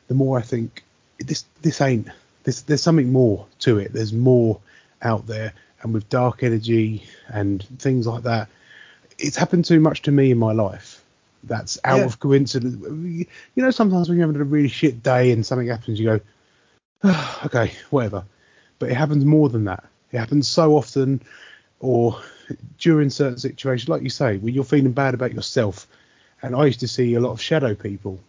the 0.08 0.14
more 0.14 0.38
I 0.38 0.42
think 0.42 0.82
this 1.18 1.44
this 1.62 1.80
ain't 1.80 2.08
this. 2.44 2.62
There's 2.62 2.82
something 2.82 3.12
more 3.12 3.46
to 3.60 3.78
it. 3.78 3.92
There's 3.92 4.12
more 4.12 4.58
out 5.02 5.26
there, 5.26 5.52
and 5.82 5.92
with 5.92 6.08
dark 6.08 6.42
energy 6.42 7.04
and 7.28 7.62
things 7.78 8.06
like 8.06 8.22
that, 8.22 8.48
it's 9.18 9.36
happened 9.36 9.66
too 9.66 9.80
much 9.80 10.02
to 10.02 10.12
me 10.12 10.30
in 10.30 10.38
my 10.38 10.52
life. 10.52 11.02
That's 11.44 11.78
out 11.84 11.98
Yeah. 11.98 12.04
of 12.06 12.20
coincidence. 12.20 12.76
You 13.54 13.62
know, 13.62 13.70
sometimes 13.70 14.08
when 14.08 14.16
you're 14.16 14.26
having 14.26 14.40
a 14.40 14.44
really 14.44 14.68
shit 14.68 15.02
day 15.02 15.30
and 15.30 15.44
something 15.44 15.68
happens, 15.68 16.00
you 16.00 16.06
go, 16.06 16.20
"Ah, 17.02 17.42
okay, 17.46 17.72
whatever. 17.90 18.24
But 18.78 18.90
it 18.90 18.94
happens 18.94 19.26
more 19.26 19.50
than 19.50 19.64
that. 19.64 19.84
It 20.14 20.18
happens 20.18 20.46
so 20.46 20.76
often, 20.76 21.20
or 21.80 22.20
during 22.78 23.10
certain 23.10 23.36
situations, 23.36 23.88
like 23.88 24.02
you 24.02 24.10
say, 24.10 24.36
when 24.36 24.54
you're 24.54 24.62
feeling 24.62 24.92
bad 24.92 25.12
about 25.12 25.34
yourself. 25.34 25.88
And 26.40 26.54
I 26.54 26.66
used 26.66 26.78
to 26.80 26.88
see 26.88 27.14
a 27.14 27.20
lot 27.20 27.32
of 27.32 27.40
shadow 27.40 27.74
people 27.74 28.20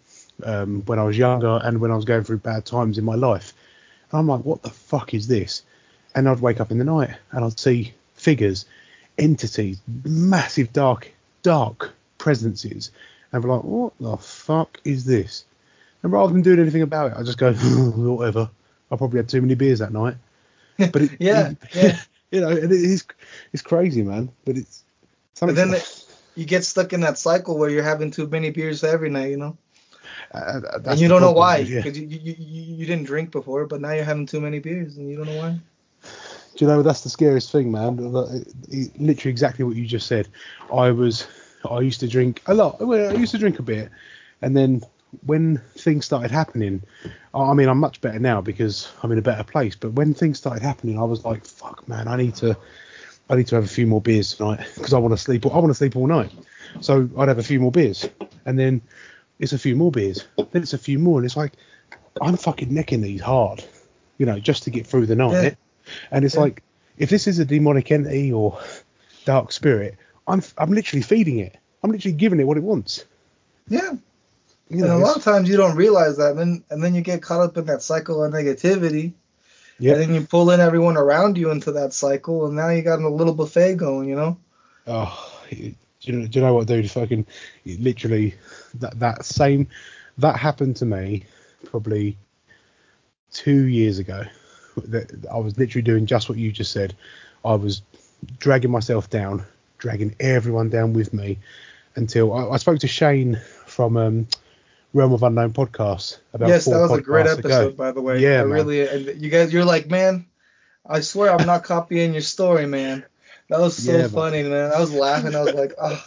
um, 0.43 0.81
when 0.87 0.97
I 0.97 1.03
was 1.03 1.15
younger 1.15 1.59
and 1.63 1.79
when 1.79 1.91
I 1.91 1.95
was 1.95 2.03
going 2.03 2.23
through 2.23 2.39
bad 2.39 2.65
times 2.65 2.97
in 2.97 3.05
my 3.05 3.13
life. 3.13 3.53
And 4.09 4.17
I'm 4.17 4.27
like, 4.27 4.43
what 4.43 4.63
the 4.63 4.71
fuck 4.71 5.13
is 5.13 5.27
this? 5.27 5.61
And 6.15 6.27
I'd 6.27 6.39
wake 6.39 6.59
up 6.59 6.71
in 6.71 6.79
the 6.79 6.83
night 6.83 7.11
and 7.31 7.45
I'd 7.45 7.59
see 7.59 7.93
figures, 8.15 8.65
entities, 9.19 9.79
massive 10.03 10.73
dark, 10.73 11.13
dark 11.43 11.93
presences, 12.17 12.89
and 13.31 13.43
be 13.43 13.47
like, 13.47 13.63
what 13.63 13.93
the 13.99 14.17
fuck 14.17 14.81
is 14.85 15.05
this? 15.05 15.45
And 16.01 16.11
rather 16.11 16.33
than 16.33 16.41
doing 16.41 16.59
anything 16.59 16.81
about 16.81 17.11
it, 17.11 17.17
I 17.17 17.21
just 17.21 17.37
go, 17.37 17.53
whatever. 17.53 18.49
I 18.89 18.95
probably 18.95 19.19
had 19.19 19.29
too 19.29 19.41
many 19.41 19.53
beers 19.53 19.79
that 19.79 19.93
night. 19.93 20.15
But 20.77 21.01
it, 21.03 21.11
Yeah, 21.19 21.51
it- 21.51 21.57
yeah. 21.73 21.99
you 22.31 22.41
know, 22.41 22.49
and 22.49 22.71
it 22.71 22.71
is, 22.71 23.05
it's 23.53 23.63
crazy, 23.63 24.03
man. 24.03 24.29
But 24.45 24.57
it's 24.57 24.83
But 25.39 25.39
something. 25.39 25.55
then 25.55 25.73
it, 25.75 26.05
you 26.35 26.45
get 26.45 26.63
stuck 26.65 26.93
in 26.93 27.01
that 27.01 27.17
cycle 27.17 27.57
where 27.57 27.69
you're 27.69 27.83
having 27.83 28.11
too 28.11 28.27
many 28.27 28.49
beers 28.49 28.83
every 28.83 29.09
night, 29.09 29.29
you 29.31 29.37
know, 29.37 29.57
uh, 30.33 30.37
uh, 30.37 30.79
and 30.87 30.99
you 30.99 31.07
don't 31.07 31.21
know 31.21 31.33
problem, 31.33 31.37
why 31.37 31.57
Yeah. 31.59 31.81
because 31.81 31.97
you, 31.97 32.07
you, 32.07 32.35
you 32.37 32.75
you 32.77 32.85
didn't 32.85 33.05
drink 33.05 33.31
before, 33.31 33.65
but 33.67 33.79
now 33.81 33.91
you're 33.91 34.03
having 34.03 34.25
too 34.25 34.41
many 34.41 34.59
beers 34.59 34.97
and 34.97 35.09
you 35.09 35.15
don't 35.17 35.27
know 35.27 35.33
why. 35.33 35.57
Do 36.55 36.63
you 36.65 36.67
know 36.67 36.81
that's 36.81 37.01
the 37.01 37.09
scariest 37.09 37.51
thing, 37.51 37.71
man? 37.71 37.99
It- 38.69 38.99
Literally 38.99 39.31
exactly 39.31 39.63
what 39.65 39.75
you 39.75 39.85
just 39.85 40.07
said. 40.07 40.27
I 40.73 40.91
was, 40.91 41.27
I 41.69 41.79
used 41.79 41.99
to 42.01 42.07
drink 42.07 42.41
a 42.47 42.53
lot. 42.53 42.81
I 42.81 43.13
used 43.13 43.31
to 43.31 43.37
drink 43.37 43.59
a 43.59 43.63
bit, 43.63 43.89
and 44.41 44.55
then 44.55 44.81
when 45.25 45.57
things 45.77 46.05
started 46.05 46.31
happening, 46.31 46.83
I 47.33 47.53
mean, 47.53 47.67
I'm 47.69 47.79
much 47.79 48.01
better 48.01 48.19
now 48.19 48.41
because 48.41 48.91
I'm 49.03 49.11
in 49.11 49.17
a 49.17 49.21
better 49.21 49.43
place. 49.43 49.75
But 49.75 49.93
when 49.93 50.13
things 50.13 50.37
started 50.37 50.63
happening, 50.63 50.97
I 50.97 51.03
was 51.03 51.25
like, 51.25 51.45
fuck, 51.45 51.87
man, 51.87 52.07
I 52.07 52.15
need 52.15 52.35
to, 52.35 52.57
I 53.29 53.35
need 53.35 53.47
to 53.47 53.55
have 53.55 53.65
a 53.65 53.69
few 53.69 53.87
more 53.87 54.01
beers 54.01 54.35
tonight 54.35 54.65
because 54.75 54.93
I 54.93 54.99
want 54.99 55.13
to 55.13 55.17
sleep. 55.17 55.45
I 55.45 55.49
want 55.49 55.67
to 55.69 55.73
sleep 55.75 55.95
all 55.95 56.07
night. 56.07 56.31
So 56.81 57.09
I'd 57.17 57.27
have 57.27 57.39
a 57.39 57.43
few 57.43 57.59
more 57.59 57.71
beers, 57.71 58.07
and 58.45 58.57
then 58.59 58.81
it's 59.39 59.53
a 59.53 59.59
few 59.59 59.75
more 59.75 59.91
beers, 59.91 60.25
then 60.37 60.61
it's 60.61 60.73
a 60.73 60.77
few 60.77 60.99
more, 60.99 61.19
and 61.19 61.25
it's 61.25 61.37
like 61.37 61.53
I'm 62.21 62.37
fucking 62.37 62.73
necking 62.73 63.01
these 63.01 63.21
hard, 63.21 63.63
you 64.17 64.25
know, 64.25 64.39
just 64.39 64.63
to 64.63 64.69
get 64.69 64.87
through 64.87 65.05
the 65.05 65.15
night. 65.15 65.31
Yeah. 65.31 65.55
And 66.11 66.25
it's 66.25 66.35
Yeah. 66.35 66.41
like, 66.41 66.63
if 66.97 67.09
this 67.09 67.27
is 67.27 67.39
a 67.39 67.45
demonic 67.45 67.91
entity 67.91 68.31
or 68.31 68.59
dark 69.25 69.51
spirit, 69.51 69.97
I'm 70.27 70.41
I'm 70.57 70.71
literally 70.71 71.01
feeding 71.01 71.39
it. 71.39 71.57
I'm 71.83 71.91
literally 71.91 72.15
giving 72.17 72.39
it 72.39 72.45
what 72.47 72.57
it 72.57 72.63
wants. 72.63 73.05
Yeah, 73.67 73.93
You 74.69 74.83
and 74.83 74.93
a 74.93 74.97
lot 74.97 75.15
of 75.15 75.23
times 75.23 75.47
you 75.47 75.57
don't 75.57 75.75
realize 75.75 76.17
that, 76.17 76.31
and 76.31 76.39
then 76.39 76.63
and 76.69 76.83
then 76.83 76.95
you 76.95 77.01
get 77.01 77.21
caught 77.21 77.41
up 77.41 77.57
in 77.57 77.65
that 77.65 77.83
cycle 77.83 78.23
of 78.23 78.33
negativity, 78.33 79.13
yeah. 79.77 79.93
and 79.93 80.01
then 80.01 80.13
you 80.15 80.21
pull 80.21 80.49
in 80.49 80.59
everyone 80.59 80.97
around 80.97 81.37
you 81.37 81.51
into 81.51 81.73
that 81.73 81.93
cycle, 81.93 82.47
and 82.47 82.55
now 82.55 82.69
you 82.69 82.81
got 82.81 82.99
a 82.99 83.07
little 83.07 83.33
buffet 83.33 83.75
going, 83.75 84.09
you 84.09 84.15
know. 84.15 84.37
Oh, 84.87 85.31
do 85.51 85.75
you 86.01 86.13
know, 86.13 86.27
do 86.27 86.39
you 86.39 86.45
know 86.45 86.53
what, 86.55 86.67
dude? 86.67 86.89
Fucking, 86.89 87.27
literally, 87.65 88.33
that 88.75 88.99
that 88.99 89.25
same, 89.25 89.67
that 90.17 90.37
happened 90.37 90.77
to 90.77 90.85
me 90.85 91.25
probably 91.65 92.17
two 93.31 93.67
years 93.67 93.99
ago. 93.99 94.23
That 94.77 95.11
I 95.31 95.37
was 95.37 95.57
literally 95.59 95.83
doing 95.83 96.07
just 96.07 96.27
what 96.27 96.39
you 96.39 96.51
just 96.51 96.71
said. 96.71 96.95
I 97.43 97.53
was 97.53 97.83
dragging 98.39 98.71
myself 98.71 99.11
down, 99.11 99.45
dragging 99.77 100.15
everyone 100.19 100.69
down 100.69 100.93
with 100.93 101.13
me, 101.13 101.37
until 101.95 102.33
I, 102.33 102.49
I 102.49 102.57
spoke 102.57 102.79
to 102.79 102.87
Shane 102.87 103.39
from 103.65 103.97
um, 103.97 104.27
Realm 104.95 105.11
of 105.11 105.23
Unknown 105.23 105.51
podcast 105.51 106.19
about 106.33 106.47
yes, 106.49 106.65
that 106.65 106.79
was 106.79 106.91
a 106.93 107.01
great 107.01 107.25
podcasts 107.25 107.39
ago. 107.39 107.49
episode, 107.49 107.77
by 107.77 107.91
the 107.91 108.01
way. 108.01 108.21
Yeah, 108.21 108.39
I 108.39 108.43
man. 108.43 108.51
really, 108.51 109.13
you 109.17 109.29
guys, 109.29 109.51
you're 109.51 109.65
like, 109.65 109.89
man, 109.89 110.25
I 110.85 111.01
swear 111.01 111.31
I'm 111.31 111.45
not 111.45 111.63
copying 111.65 112.13
your 112.13 112.21
story, 112.21 112.65
man. 112.65 113.05
That 113.49 113.59
was 113.59 113.77
so 113.77 113.91
Yeah, 114.01 114.07
funny, 114.07 114.43
man. 114.43 114.71
I 114.71 114.79
was 114.79 114.93
laughing. 114.93 115.35
I 115.35 115.41
was 115.41 115.53
like, 115.53 115.73
oh. 115.81 116.03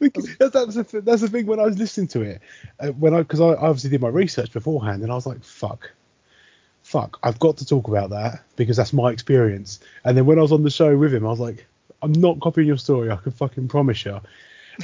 That's, 0.00 0.50
that's, 0.52 0.74
the, 0.74 0.84
th- 0.84 1.04
that's 1.04 1.20
the 1.20 1.28
thing 1.28 1.46
when 1.46 1.60
I 1.60 1.64
was 1.64 1.78
listening 1.78 2.08
to 2.08 2.22
it, 2.22 2.40
uh, 2.80 2.88
when 2.88 3.14
I 3.14 3.18
because 3.18 3.40
I 3.40 3.54
obviously 3.54 3.90
did 3.90 4.00
my 4.00 4.08
research 4.08 4.50
beforehand, 4.52 5.02
and 5.02 5.12
I 5.12 5.14
was 5.14 5.26
like, 5.26 5.44
fuck, 5.44 5.90
fuck, 6.82 7.18
I've 7.22 7.38
got 7.38 7.58
to 7.58 7.66
talk 7.66 7.86
about 7.88 8.10
that 8.10 8.42
because 8.56 8.78
that's 8.78 8.94
my 8.94 9.10
experience. 9.10 9.80
And 10.04 10.16
then 10.16 10.24
when 10.24 10.38
I 10.38 10.42
was 10.42 10.52
on 10.52 10.62
the 10.62 10.70
show 10.70 10.96
with 10.96 11.12
him, 11.12 11.26
I 11.26 11.30
was 11.30 11.38
like, 11.40 11.66
I'm 12.00 12.12
not 12.12 12.40
copying 12.40 12.66
your 12.66 12.78
story, 12.78 13.10
I 13.10 13.16
can 13.16 13.32
fucking 13.32 13.68
promise 13.68 14.04
you. 14.06 14.20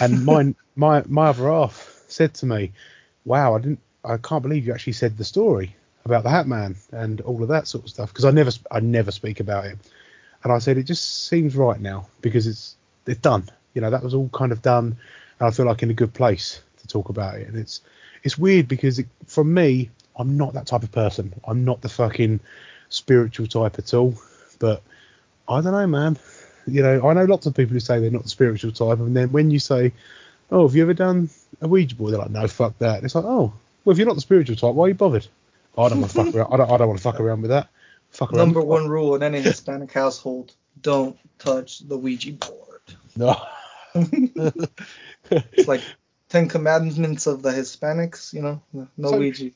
And 0.01 0.24
mine, 0.24 0.55
my 0.77 1.02
my 1.09 1.28
other 1.28 1.48
half 1.48 1.94
said 2.15 2.35
to 2.35 2.47
me, 2.47 2.73
wow, 3.24 3.55
I 3.55 3.59
didn't, 3.59 3.81
I 4.05 4.16
can't 4.16 4.43
believe 4.43 4.66
you 4.66 4.73
actually 4.73 4.93
said 4.95 5.16
the 5.16 5.24
story 5.24 5.74
about 6.05 6.23
the 6.23 6.31
Hat 6.31 6.47
Man 6.47 6.77
and 6.93 7.20
all 7.23 7.43
of 7.43 7.49
that 7.49 7.66
sort 7.66 7.85
of 7.85 7.91
stuff 7.91 8.11
because 8.11 8.24
I 8.24 8.31
never, 8.31 8.51
I 8.70 8.81
never 8.81 9.11
speak 9.11 9.41
about 9.41 9.66
it. 9.66 9.78
And 10.43 10.53
I 10.53 10.59
said 10.59 10.77
it 10.77 10.85
just 10.85 11.27
seems 11.27 11.57
right 11.57 11.81
now 11.81 12.09
because 12.20 12.47
it's 12.47 12.77
it's 13.07 13.20
done. 13.20 13.49
You 13.73 13.81
know, 13.81 13.91
that 13.91 14.03
was 14.03 14.15
all 14.15 14.28
kind 14.28 14.53
of 14.53 14.62
done, 14.62 14.97
and 15.39 15.49
I 15.49 15.51
feel 15.51 15.66
like 15.66 15.82
in 15.82 15.91
a 15.91 15.95
good 15.95 16.12
place 16.12 16.61
to 16.78 16.86
talk 16.86 17.09
about 17.09 17.36
it. 17.39 17.49
And 17.49 17.57
it's 17.57 17.81
it's 18.23 18.39
weird 18.39 18.69
because 18.69 18.99
it, 18.99 19.07
for 19.27 19.43
me, 19.43 19.91
I'm 20.16 20.36
not 20.36 20.53
that 20.53 20.66
type 20.66 20.82
of 20.82 20.93
person. 20.93 21.35
I'm 21.47 21.65
not 21.65 21.81
the 21.81 21.89
fucking 21.89 22.41
spiritual 22.91 23.47
type 23.47 23.78
at 23.78 23.95
all. 23.95 24.15
But 24.59 24.82
I 25.49 25.61
don't 25.61 25.73
know, 25.73 25.86
man. 25.86 26.19
You 26.66 26.82
know, 26.82 27.09
I 27.09 27.15
know 27.15 27.24
lots 27.24 27.47
of 27.47 27.55
people 27.55 27.73
who 27.73 27.81
say 27.81 27.99
they're 27.99 28.11
not 28.11 28.23
the 28.23 28.28
spiritual 28.28 28.73
type, 28.73 28.99
and 28.99 29.16
then 29.16 29.32
when 29.32 29.51
you 29.51 29.59
say, 29.59 29.93
"Oh, 30.51 30.66
have 30.66 30.77
you 30.77 30.83
ever 30.83 30.95
done 30.95 31.29
a 31.61 31.69
Ouija 31.69 31.95
board?" 31.95 32.12
They're 32.12 32.21
like, 32.21 32.31
"No, 32.31 32.47
fuck 32.49 32.79
that." 32.79 32.97
And 32.97 33.05
it's 33.05 33.15
like, 33.15 33.25
"Oh, 33.25 33.53
well, 33.85 33.93
if 33.93 33.99
you're 33.99 34.07
not 34.07 34.15
the 34.15 34.21
spiritual 34.21 34.57
type, 34.57 34.75
why 34.75 34.87
are 34.87 34.89
you 34.89 34.95
bothered?" 34.95 35.27
I 35.77 35.89
don't 35.89 36.01
want 36.01 36.12
to 36.12 36.25
fuck 36.25 36.35
around. 36.35 36.53
I 36.53 36.57
don't, 36.57 36.71
I 36.71 36.77
don't 36.77 36.89
want 36.89 36.99
to 36.99 37.03
fuck 37.03 37.21
around 37.21 37.43
with 37.43 37.51
that. 37.51 37.69
Fuck 38.11 38.33
around. 38.33 38.39
Number 38.39 38.61
one 38.61 38.89
rule 38.89 39.15
in 39.16 39.23
any 39.23 39.41
Hispanic 39.41 39.93
household: 39.93 40.53
don't 40.81 41.16
touch 41.39 41.81
the 41.81 41.97
Ouija 41.99 42.33
board. 42.33 42.81
No. 43.16 43.37
It's 45.31 45.69
like 45.69 45.81
Ten 46.29 46.49
Commandments 46.49 47.27
of 47.27 47.43
the 47.43 47.51
Hispanics, 47.51 48.33
you 48.33 48.43
know, 48.43 48.61
no 48.73 49.11
So- 49.11 49.19
Ouija. 49.19 49.51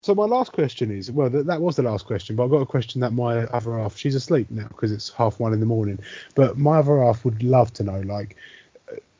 So 0.00 0.14
my 0.14 0.24
last 0.26 0.52
question 0.52 0.92
is, 0.92 1.10
well, 1.10 1.28
th- 1.28 1.46
that 1.46 1.60
was 1.60 1.74
the 1.74 1.82
last 1.82 2.06
question, 2.06 2.36
but 2.36 2.44
I've 2.44 2.50
got 2.50 2.60
a 2.60 2.66
question 2.66 3.00
that 3.00 3.12
my 3.12 3.38
other 3.46 3.76
half, 3.76 3.96
she's 3.96 4.14
asleep 4.14 4.48
now 4.48 4.68
because 4.68 4.92
it's 4.92 5.10
half 5.10 5.40
one 5.40 5.52
in 5.52 5.58
the 5.58 5.66
morning, 5.66 5.98
but 6.36 6.56
my 6.56 6.78
other 6.78 7.02
half 7.02 7.24
would 7.24 7.42
love 7.42 7.72
to 7.74 7.82
know, 7.82 8.00
like, 8.02 8.36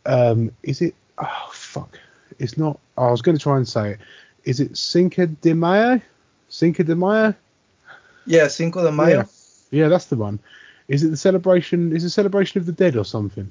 um, 0.07 0.53
is 0.62 0.81
it? 0.81 0.95
Oh 1.20 1.51
fuck, 1.53 1.99
it's 2.39 2.57
not. 2.59 2.78
I 2.97 3.11
was 3.11 3.23
going 3.23 3.36
to 3.36 3.43
try 3.43 3.57
and 3.57 3.66
say 3.69 3.93
it. 3.93 3.99
Is 4.45 4.61
it 4.61 4.77
Cinco 4.77 5.27
de 5.27 5.55
Mayo? 5.55 6.01
Cinco 6.49 6.82
de 6.82 6.95
Mayo? 6.97 7.35
Yeah, 8.27 8.49
Cinco 8.49 8.82
de 8.82 8.93
Mayo. 8.93 9.16
Yeah. 9.19 9.24
Yeah, 9.70 9.89
that's 9.89 10.07
the 10.07 10.16
one. 10.16 10.39
Is 10.86 11.03
it 11.03 11.09
the 11.11 11.16
celebration? 11.16 11.95
Is 11.95 12.05
it 12.05 12.11
celebration 12.11 12.59
of 12.61 12.66
the 12.66 12.73
dead 12.73 12.97
or 12.97 13.05
something? 13.05 13.51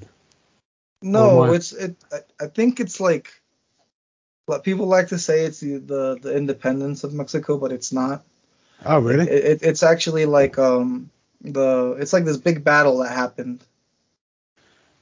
No, 1.02 1.42
Or 1.44 1.50
I- 1.50 1.54
it's 1.54 1.72
it. 1.72 1.94
I, 2.12 2.44
I 2.44 2.46
think 2.48 2.80
it's 2.80 2.98
like 3.00 3.30
But 4.46 4.64
people 4.64 4.86
like 4.86 5.08
to 5.08 5.18
say 5.18 5.44
it's 5.44 5.60
the, 5.60 5.78
the 5.78 6.18
the 6.20 6.36
independence 6.36 7.04
of 7.04 7.12
Mexico, 7.12 7.58
but 7.58 7.70
it's 7.70 7.92
not. 7.92 8.24
Oh, 8.86 8.98
really? 9.00 9.28
It, 9.28 9.44
it, 9.44 9.62
it's 9.62 9.82
actually 9.82 10.26
like 10.26 10.58
um 10.58 11.10
the 11.42 11.96
it's 12.00 12.12
like 12.12 12.24
this 12.24 12.38
big 12.38 12.64
battle 12.64 12.98
that 12.98 13.12
happened. 13.12 13.62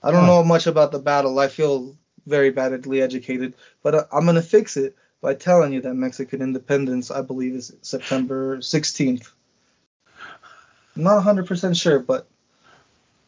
I 0.02 0.10
don't 0.10 0.24
Oh. 0.24 0.26
know 0.26 0.44
much 0.44 0.66
about 0.66 0.92
the 0.92 0.98
battle. 0.98 1.38
I 1.38 1.48
feel 1.48 1.96
very 2.26 2.50
badly 2.50 3.02
educated, 3.02 3.54
but 3.82 3.94
uh, 3.94 4.04
I'm 4.12 4.26
gonna 4.26 4.42
fix 4.42 4.76
it 4.76 4.96
by 5.20 5.34
telling 5.34 5.72
you 5.72 5.80
that 5.82 5.94
Mexican 5.94 6.42
independence, 6.42 7.10
I 7.10 7.22
believe, 7.22 7.54
is 7.54 7.72
September 7.82 8.58
16th. 8.58 9.32
I'm 10.96 11.02
not 11.02 11.24
100% 11.24 11.80
sure, 11.80 11.98
but 12.00 12.26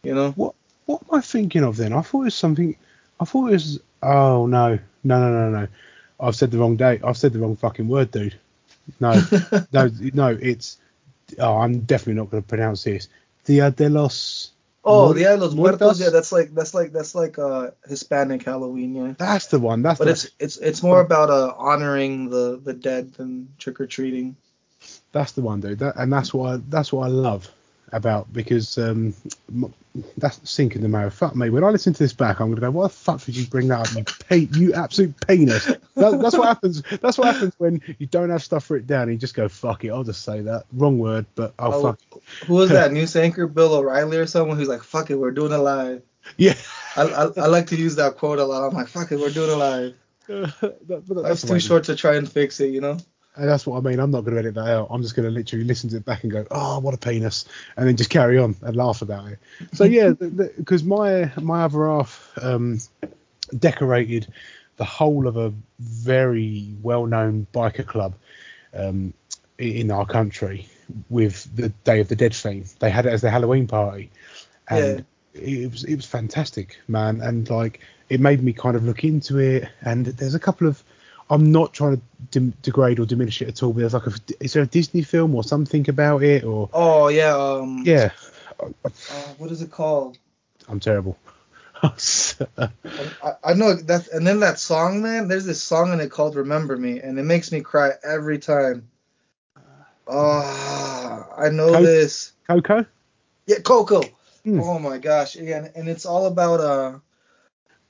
you 0.02 0.14
know, 0.14 0.36
What 0.36 0.54
what 0.86 1.02
am 1.10 1.18
I 1.18 1.20
thinking 1.20 1.64
of 1.64 1.76
then? 1.76 1.92
I 1.92 2.02
thought 2.02 2.22
it 2.22 2.24
was 2.24 2.34
something. 2.34 2.76
I 3.20 3.24
thought 3.24 3.48
it 3.48 3.52
was. 3.52 3.80
Oh 4.02 4.46
no, 4.46 4.78
no, 5.04 5.20
no, 5.20 5.50
no, 5.50 5.60
no. 5.60 5.68
I've 6.20 6.36
said 6.36 6.50
the 6.50 6.58
wrong 6.58 6.76
date. 6.76 7.02
I've 7.04 7.16
said 7.16 7.32
the 7.32 7.40
wrong 7.40 7.56
fucking 7.56 7.88
word, 7.88 8.10
dude. 8.10 8.38
No, 9.00 9.12
no, 9.72 9.90
no. 10.14 10.28
It's. 10.40 10.78
Oh, 11.38 11.58
I'm 11.58 11.80
definitely 11.80 12.14
not 12.14 12.30
going 12.30 12.42
to 12.42 12.48
pronounce 12.48 12.84
this. 12.84 13.08
Dia 13.44 13.70
de 13.70 13.88
los. 13.90 14.52
Oh, 14.84 15.12
Dia 15.14 15.30
de 15.30 15.36
los 15.38 15.54
Muertos, 15.54 15.80
Muertos? 15.80 16.00
yeah, 16.00 16.10
that's 16.10 16.32
like 16.32 16.54
that's 16.54 16.74
like 16.74 16.92
that's 16.92 17.14
like 17.14 17.38
uh 17.38 17.70
Hispanic 17.88 18.42
Halloween, 18.44 18.94
yeah. 18.94 19.14
That's 19.18 19.46
the 19.46 19.58
one. 19.58 19.82
That's 19.82 19.98
But 19.98 20.06
the. 20.06 20.10
it's 20.12 20.30
it's 20.38 20.56
it's 20.58 20.82
more 20.82 21.00
about 21.00 21.30
uh 21.30 21.54
honoring 21.56 22.30
the 22.30 22.60
the 22.62 22.72
dead 22.74 23.14
than 23.14 23.48
trick 23.58 23.80
or 23.80 23.86
treating. 23.86 24.36
That's 25.12 25.32
the 25.32 25.42
one, 25.42 25.60
dude. 25.60 25.78
That, 25.80 25.96
and 25.96 26.12
that's 26.12 26.32
what 26.32 26.52
I, 26.54 26.60
that's 26.68 26.92
what 26.92 27.04
I 27.06 27.08
love 27.08 27.50
about 27.92 28.32
because 28.32 28.76
um, 28.78 29.14
that's 30.16 30.40
sinking 30.48 30.82
the 30.82 30.88
marrow. 30.88 31.10
Fuck 31.10 31.34
me. 31.34 31.50
When 31.50 31.64
I 31.64 31.70
listen 31.70 31.92
to 31.92 31.98
this 31.98 32.12
back, 32.12 32.40
I'm 32.40 32.48
gonna 32.50 32.60
go, 32.60 32.70
"What 32.70 32.88
the 32.90 32.96
fuck 32.96 33.22
did 33.24 33.36
you 33.36 33.46
bring 33.46 33.68
that 33.68 33.88
up? 33.88 33.94
You 33.96 34.04
pe- 34.28 34.58
you 34.58 34.74
absolute 34.74 35.14
penis." 35.26 35.64
That, 35.66 36.20
that's 36.22 36.36
what 36.36 36.46
happens. 36.48 36.82
That's 37.00 37.18
what 37.18 37.34
happens 37.34 37.54
when 37.58 37.80
you 37.98 38.06
don't 38.06 38.30
have 38.30 38.42
stuff 38.42 38.70
written 38.70 38.86
down. 38.86 39.02
And 39.04 39.12
you 39.12 39.18
just 39.18 39.34
go, 39.34 39.48
"Fuck 39.48 39.84
it." 39.84 39.90
I'll 39.90 40.04
just 40.04 40.22
say 40.24 40.40
that 40.42 40.64
wrong 40.72 40.98
word, 40.98 41.26
but 41.34 41.54
I'll 41.58 41.74
Oh, 41.74 41.82
fuck. 41.82 42.22
Who 42.46 42.54
was 42.54 42.70
that 42.70 42.92
news 42.92 43.16
anchor? 43.16 43.46
Bill 43.46 43.74
O'Reilly 43.74 44.18
or 44.18 44.26
someone 44.26 44.56
who's 44.56 44.68
like, 44.68 44.82
"Fuck 44.82 45.10
it, 45.10 45.16
we're 45.16 45.30
doing 45.32 45.52
it 45.52 45.56
live." 45.58 46.02
Yeah. 46.36 46.54
I, 46.96 47.02
I, 47.04 47.22
I 47.24 47.46
like 47.46 47.68
to 47.68 47.76
use 47.76 47.96
that 47.96 48.16
quote 48.16 48.38
a 48.38 48.44
lot. 48.44 48.66
I'm 48.68 48.74
like, 48.74 48.88
"Fuck 48.88 49.12
it, 49.12 49.18
we're 49.18 49.30
doing 49.30 49.50
it 49.50 49.56
live." 49.56 49.94
That- 50.28 50.84
that's 50.88 51.08
Life's 51.08 51.42
too 51.42 51.58
short 51.60 51.84
to 51.84 51.96
try 51.96 52.16
and 52.16 52.30
fix 52.30 52.60
it, 52.60 52.68
you 52.70 52.82
know. 52.82 52.98
And 53.38 53.48
that's 53.48 53.66
what 53.66 53.78
I 53.78 53.80
mean. 53.88 54.00
I'm 54.00 54.10
not 54.10 54.22
going 54.22 54.34
to 54.34 54.40
edit 54.40 54.54
that 54.54 54.66
out. 54.66 54.88
I'm 54.90 55.02
just 55.02 55.14
going 55.14 55.28
to 55.28 55.30
literally 55.30 55.64
listen 55.64 55.88
to 55.90 55.96
it 55.96 56.04
back 56.04 56.24
and 56.24 56.32
go, 56.32 56.46
"Oh, 56.50 56.80
what 56.80 56.94
a 56.94 56.98
penis," 56.98 57.44
and 57.76 57.86
then 57.86 57.96
just 57.96 58.10
carry 58.10 58.36
on 58.38 58.56
and 58.62 58.76
laugh 58.76 59.00
about 59.00 59.28
it. 59.28 59.38
So 59.72 59.84
yeah, 59.98 60.10
because 60.10 60.82
my 60.82 61.30
my 61.40 61.62
other 61.62 61.86
half 61.86 62.30
um, 62.42 62.80
decorated 63.56 64.26
the 64.76 64.84
whole 64.84 65.26
of 65.26 65.36
a 65.36 65.52
very 65.78 66.74
well-known 66.82 67.46
biker 67.52 67.86
club 67.86 68.14
um, 68.74 69.12
in 69.58 69.90
our 69.90 70.06
country 70.06 70.68
with 71.08 71.54
the 71.54 71.68
Day 71.84 72.00
of 72.00 72.08
the 72.08 72.16
Dead 72.16 72.34
theme. 72.34 72.64
They 72.78 72.90
had 72.90 73.06
it 73.06 73.12
as 73.12 73.20
their 73.20 73.30
Halloween 73.30 73.66
party, 73.66 74.10
and 74.68 75.04
it 75.34 75.70
was 75.70 75.84
it 75.84 75.96
was 75.96 76.06
fantastic, 76.06 76.78
man. 76.88 77.20
And 77.20 77.48
like 77.48 77.80
it 78.08 78.20
made 78.20 78.42
me 78.42 78.52
kind 78.52 78.76
of 78.76 78.84
look 78.84 79.04
into 79.04 79.38
it. 79.38 79.68
And 79.82 80.06
there's 80.06 80.34
a 80.34 80.40
couple 80.40 80.66
of 80.66 80.82
I'm 81.30 81.52
not 81.52 81.72
trying 81.74 81.96
to 81.96 82.02
dim- 82.30 82.54
degrade 82.62 82.98
or 82.98 83.06
diminish 83.06 83.42
it 83.42 83.48
at 83.48 83.62
all, 83.62 83.72
but 83.72 83.80
there's 83.80 83.94
like 83.94 84.06
a 84.06 84.12
is 84.40 84.52
there 84.54 84.62
a 84.62 84.66
Disney 84.66 85.02
film 85.02 85.34
or 85.34 85.44
something 85.44 85.88
about 85.88 86.22
it 86.22 86.44
or 86.44 86.68
Oh 86.72 87.08
yeah. 87.08 87.36
Um. 87.36 87.82
yeah, 87.84 88.10
Uh, 88.60 88.68
what 89.38 89.50
is 89.50 89.62
it 89.62 89.70
called? 89.70 90.18
I'm 90.68 90.80
terrible. 90.80 91.18
I, 91.82 93.32
I 93.44 93.54
know 93.54 93.74
that. 93.74 94.08
And 94.08 94.26
then 94.26 94.40
that 94.40 94.58
song, 94.58 95.02
man. 95.02 95.28
There's 95.28 95.44
this 95.44 95.62
song 95.62 95.92
in 95.92 96.00
it 96.00 96.10
called 96.10 96.34
"Remember 96.34 96.76
Me," 96.76 97.00
and 97.00 97.18
it 97.18 97.22
makes 97.24 97.52
me 97.52 97.60
cry 97.60 97.92
every 98.02 98.38
time. 98.38 98.88
Oh, 100.06 101.26
I 101.36 101.50
know 101.50 101.72
Co- 101.72 101.82
this. 101.82 102.32
Coco. 102.48 102.86
Yeah, 103.46 103.60
Coco. 103.60 104.02
Hmm. 104.44 104.60
Oh 104.60 104.78
my 104.78 104.98
gosh. 104.98 105.36
Yeah, 105.36 105.58
and, 105.58 105.76
and 105.76 105.88
it's 105.88 106.06
all 106.06 106.26
about 106.26 106.60
uh 106.60 106.98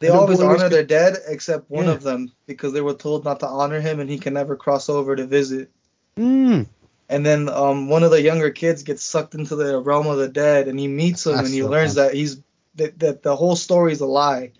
they 0.00 0.08
always 0.08 0.40
honor 0.40 0.68
their 0.68 0.84
dead 0.84 1.18
except 1.26 1.70
one 1.70 1.86
Yeah. 1.86 1.92
of 1.92 2.02
them 2.02 2.32
because 2.46 2.72
they 2.72 2.80
were 2.80 2.94
told 2.94 3.24
not 3.24 3.40
to 3.40 3.46
honor 3.46 3.80
him 3.80 4.00
and 4.00 4.08
he 4.08 4.18
can 4.18 4.34
never 4.34 4.56
cross 4.56 4.88
over 4.88 5.16
to 5.16 5.26
visit. 5.26 5.70
Mm. 6.16 6.66
And 7.08 7.26
then 7.26 7.48
um 7.48 7.88
one 7.88 8.02
of 8.02 8.10
the 8.10 8.22
younger 8.22 8.50
kids 8.50 8.82
gets 8.82 9.02
sucked 9.02 9.34
into 9.34 9.56
the 9.56 9.80
realm 9.80 10.06
of 10.06 10.18
the 10.18 10.28
dead 10.28 10.68
and 10.68 10.78
he 10.78 10.88
meets 10.88 11.26
him 11.26 11.34
That's 11.34 11.46
and 11.46 11.54
he 11.54 11.62
so 11.62 11.68
learns 11.68 11.94
that 11.94 12.14
he's 12.14 12.40
that, 12.76 12.98
that 13.00 13.22
the 13.22 13.34
whole 13.34 13.56
story 13.56 13.92
is 13.92 14.00
a 14.00 14.06
lie. 14.06 14.52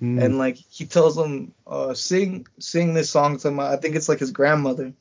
Mm. 0.00 0.22
And 0.24 0.38
like 0.38 0.56
he 0.56 0.86
tells 0.86 1.18
him 1.18 1.52
uh 1.66 1.94
sing 1.94 2.46
sing 2.58 2.94
this 2.94 3.10
song 3.10 3.38
to 3.38 3.50
my 3.50 3.72
I 3.72 3.76
think 3.76 3.96
it's 3.96 4.08
like 4.08 4.20
his 4.20 4.30
grandmother 4.30 4.94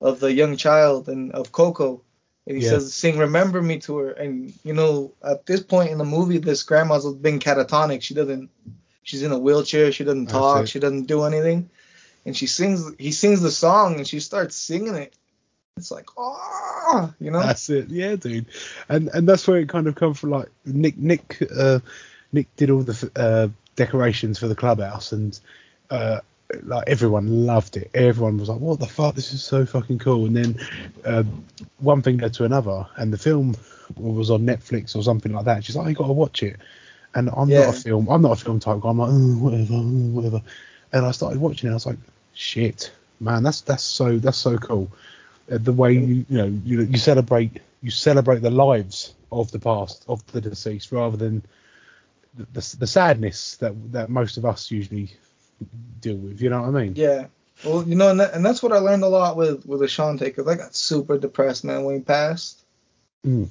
of 0.00 0.20
the 0.20 0.32
young 0.32 0.56
child 0.56 1.08
and 1.08 1.32
of 1.32 1.50
Coco. 1.52 2.02
And 2.50 2.58
he 2.58 2.64
Yeah. 2.64 2.70
says, 2.70 2.92
"Sing, 2.92 3.16
remember 3.16 3.62
me" 3.62 3.78
to 3.78 3.98
her. 3.98 4.10
And 4.10 4.52
you 4.64 4.74
know, 4.74 5.12
at 5.22 5.46
this 5.46 5.60
point 5.60 5.92
in 5.92 5.98
the 5.98 6.04
movie, 6.04 6.38
this 6.38 6.64
grandma's 6.64 7.06
been 7.14 7.38
catatonic. 7.38 8.02
She 8.02 8.12
doesn't. 8.12 8.50
She's 9.04 9.22
in 9.22 9.30
a 9.30 9.38
wheelchair. 9.38 9.92
She 9.92 10.02
doesn't 10.02 10.26
talk. 10.26 10.66
She 10.66 10.80
doesn't 10.80 11.04
do 11.04 11.22
anything. 11.22 11.70
And 12.26 12.36
she 12.36 12.48
sings. 12.48 12.90
He 12.98 13.12
sings 13.12 13.40
the 13.40 13.52
song, 13.52 13.98
and 13.98 14.08
she 14.08 14.18
starts 14.18 14.56
singing 14.56 14.96
it. 14.96 15.14
It's 15.76 15.92
like, 15.92 16.08
oh, 16.16 17.14
you 17.20 17.30
know. 17.30 17.38
That's 17.38 17.70
it, 17.70 17.88
yeah, 17.88 18.16
dude. 18.16 18.46
And 18.88 19.06
and 19.14 19.28
that's 19.28 19.46
where 19.46 19.60
it 19.60 19.68
kind 19.68 19.86
of 19.86 19.94
come 19.94 20.14
from. 20.14 20.30
Like 20.30 20.48
Nick, 20.64 20.98
Nick, 20.98 21.40
uh, 21.56 21.78
Nick 22.32 22.48
did 22.56 22.70
all 22.70 22.82
the 22.82 23.12
uh, 23.14 23.46
decorations 23.76 24.40
for 24.40 24.48
the 24.48 24.56
clubhouse, 24.56 25.12
and 25.12 25.38
uh, 25.88 26.18
like 26.62 26.84
everyone 26.88 27.46
loved 27.46 27.76
it. 27.76 27.90
Everyone 27.94 28.38
was 28.38 28.48
like, 28.48 28.60
"What 28.60 28.80
the 28.80 28.86
fuck? 28.86 29.14
This 29.14 29.32
is 29.32 29.42
so 29.42 29.66
fucking 29.66 29.98
cool!" 29.98 30.26
And 30.26 30.36
then 30.36 30.60
um, 31.04 31.44
one 31.78 32.02
thing 32.02 32.18
led 32.18 32.34
to 32.34 32.44
another, 32.44 32.86
and 32.96 33.12
the 33.12 33.18
film 33.18 33.56
was 33.96 34.30
on 34.30 34.42
Netflix 34.42 34.96
or 34.96 35.02
something 35.02 35.32
like 35.32 35.44
that. 35.46 35.64
She's 35.64 35.76
like, 35.76 35.88
"You 35.88 35.94
got 35.94 36.06
to 36.08 36.12
watch 36.12 36.42
it." 36.42 36.56
And 37.14 37.30
I'm 37.36 37.48
Yeah. 37.48 37.66
not 37.66 37.76
a 37.76 37.80
film. 37.80 38.08
I'm 38.08 38.22
not 38.22 38.40
a 38.40 38.44
film 38.44 38.60
type 38.60 38.80
guy. 38.80 38.90
I'm 38.90 38.98
like, 38.98 39.10
oh, 39.10 39.38
whatever, 39.38 39.74
oh, 39.74 40.10
whatever. 40.12 40.42
And 40.92 41.06
I 41.06 41.10
started 41.10 41.40
watching 41.40 41.68
it. 41.68 41.72
I 41.72 41.74
was 41.74 41.86
like, 41.86 41.98
shit, 42.34 42.92
man, 43.20 43.42
that's 43.42 43.62
that's 43.62 43.82
so 43.84 44.18
that's 44.18 44.38
so 44.38 44.56
cool. 44.58 44.90
Uh, 45.50 45.58
the 45.58 45.72
way 45.72 45.92
you 45.92 46.24
you 46.28 46.38
know 46.38 46.46
you, 46.64 46.82
you 46.82 46.98
celebrate 46.98 47.60
you 47.82 47.90
celebrate 47.90 48.42
the 48.42 48.50
lives 48.50 49.14
of 49.32 49.50
the 49.50 49.58
past 49.58 50.04
of 50.08 50.24
the 50.32 50.40
deceased 50.40 50.92
rather 50.92 51.16
than 51.16 51.42
the, 52.36 52.44
the, 52.52 52.76
the 52.80 52.86
sadness 52.86 53.56
that 53.56 53.74
that 53.92 54.10
most 54.10 54.36
of 54.36 54.44
us 54.44 54.70
usually 54.70 55.12
deal 56.00 56.16
with. 56.16 56.40
You 56.40 56.50
know 56.50 56.62
what 56.62 56.68
I 56.68 56.84
mean? 56.84 56.96
Yeah. 56.96 57.26
Well, 57.64 57.82
you 57.86 57.94
know, 57.94 58.10
and, 58.10 58.20
that, 58.20 58.32
and 58.34 58.44
that's 58.44 58.62
what 58.62 58.72
I 58.72 58.78
learned 58.78 59.02
a 59.02 59.08
lot 59.08 59.36
with 59.36 59.66
with 59.66 59.80
Ashante, 59.80 60.20
because 60.20 60.46
I 60.48 60.54
got 60.54 60.74
super 60.74 61.18
depressed, 61.18 61.64
man, 61.64 61.84
when 61.84 61.96
he 61.96 62.00
passed. 62.00 62.64
Mm. 63.26 63.48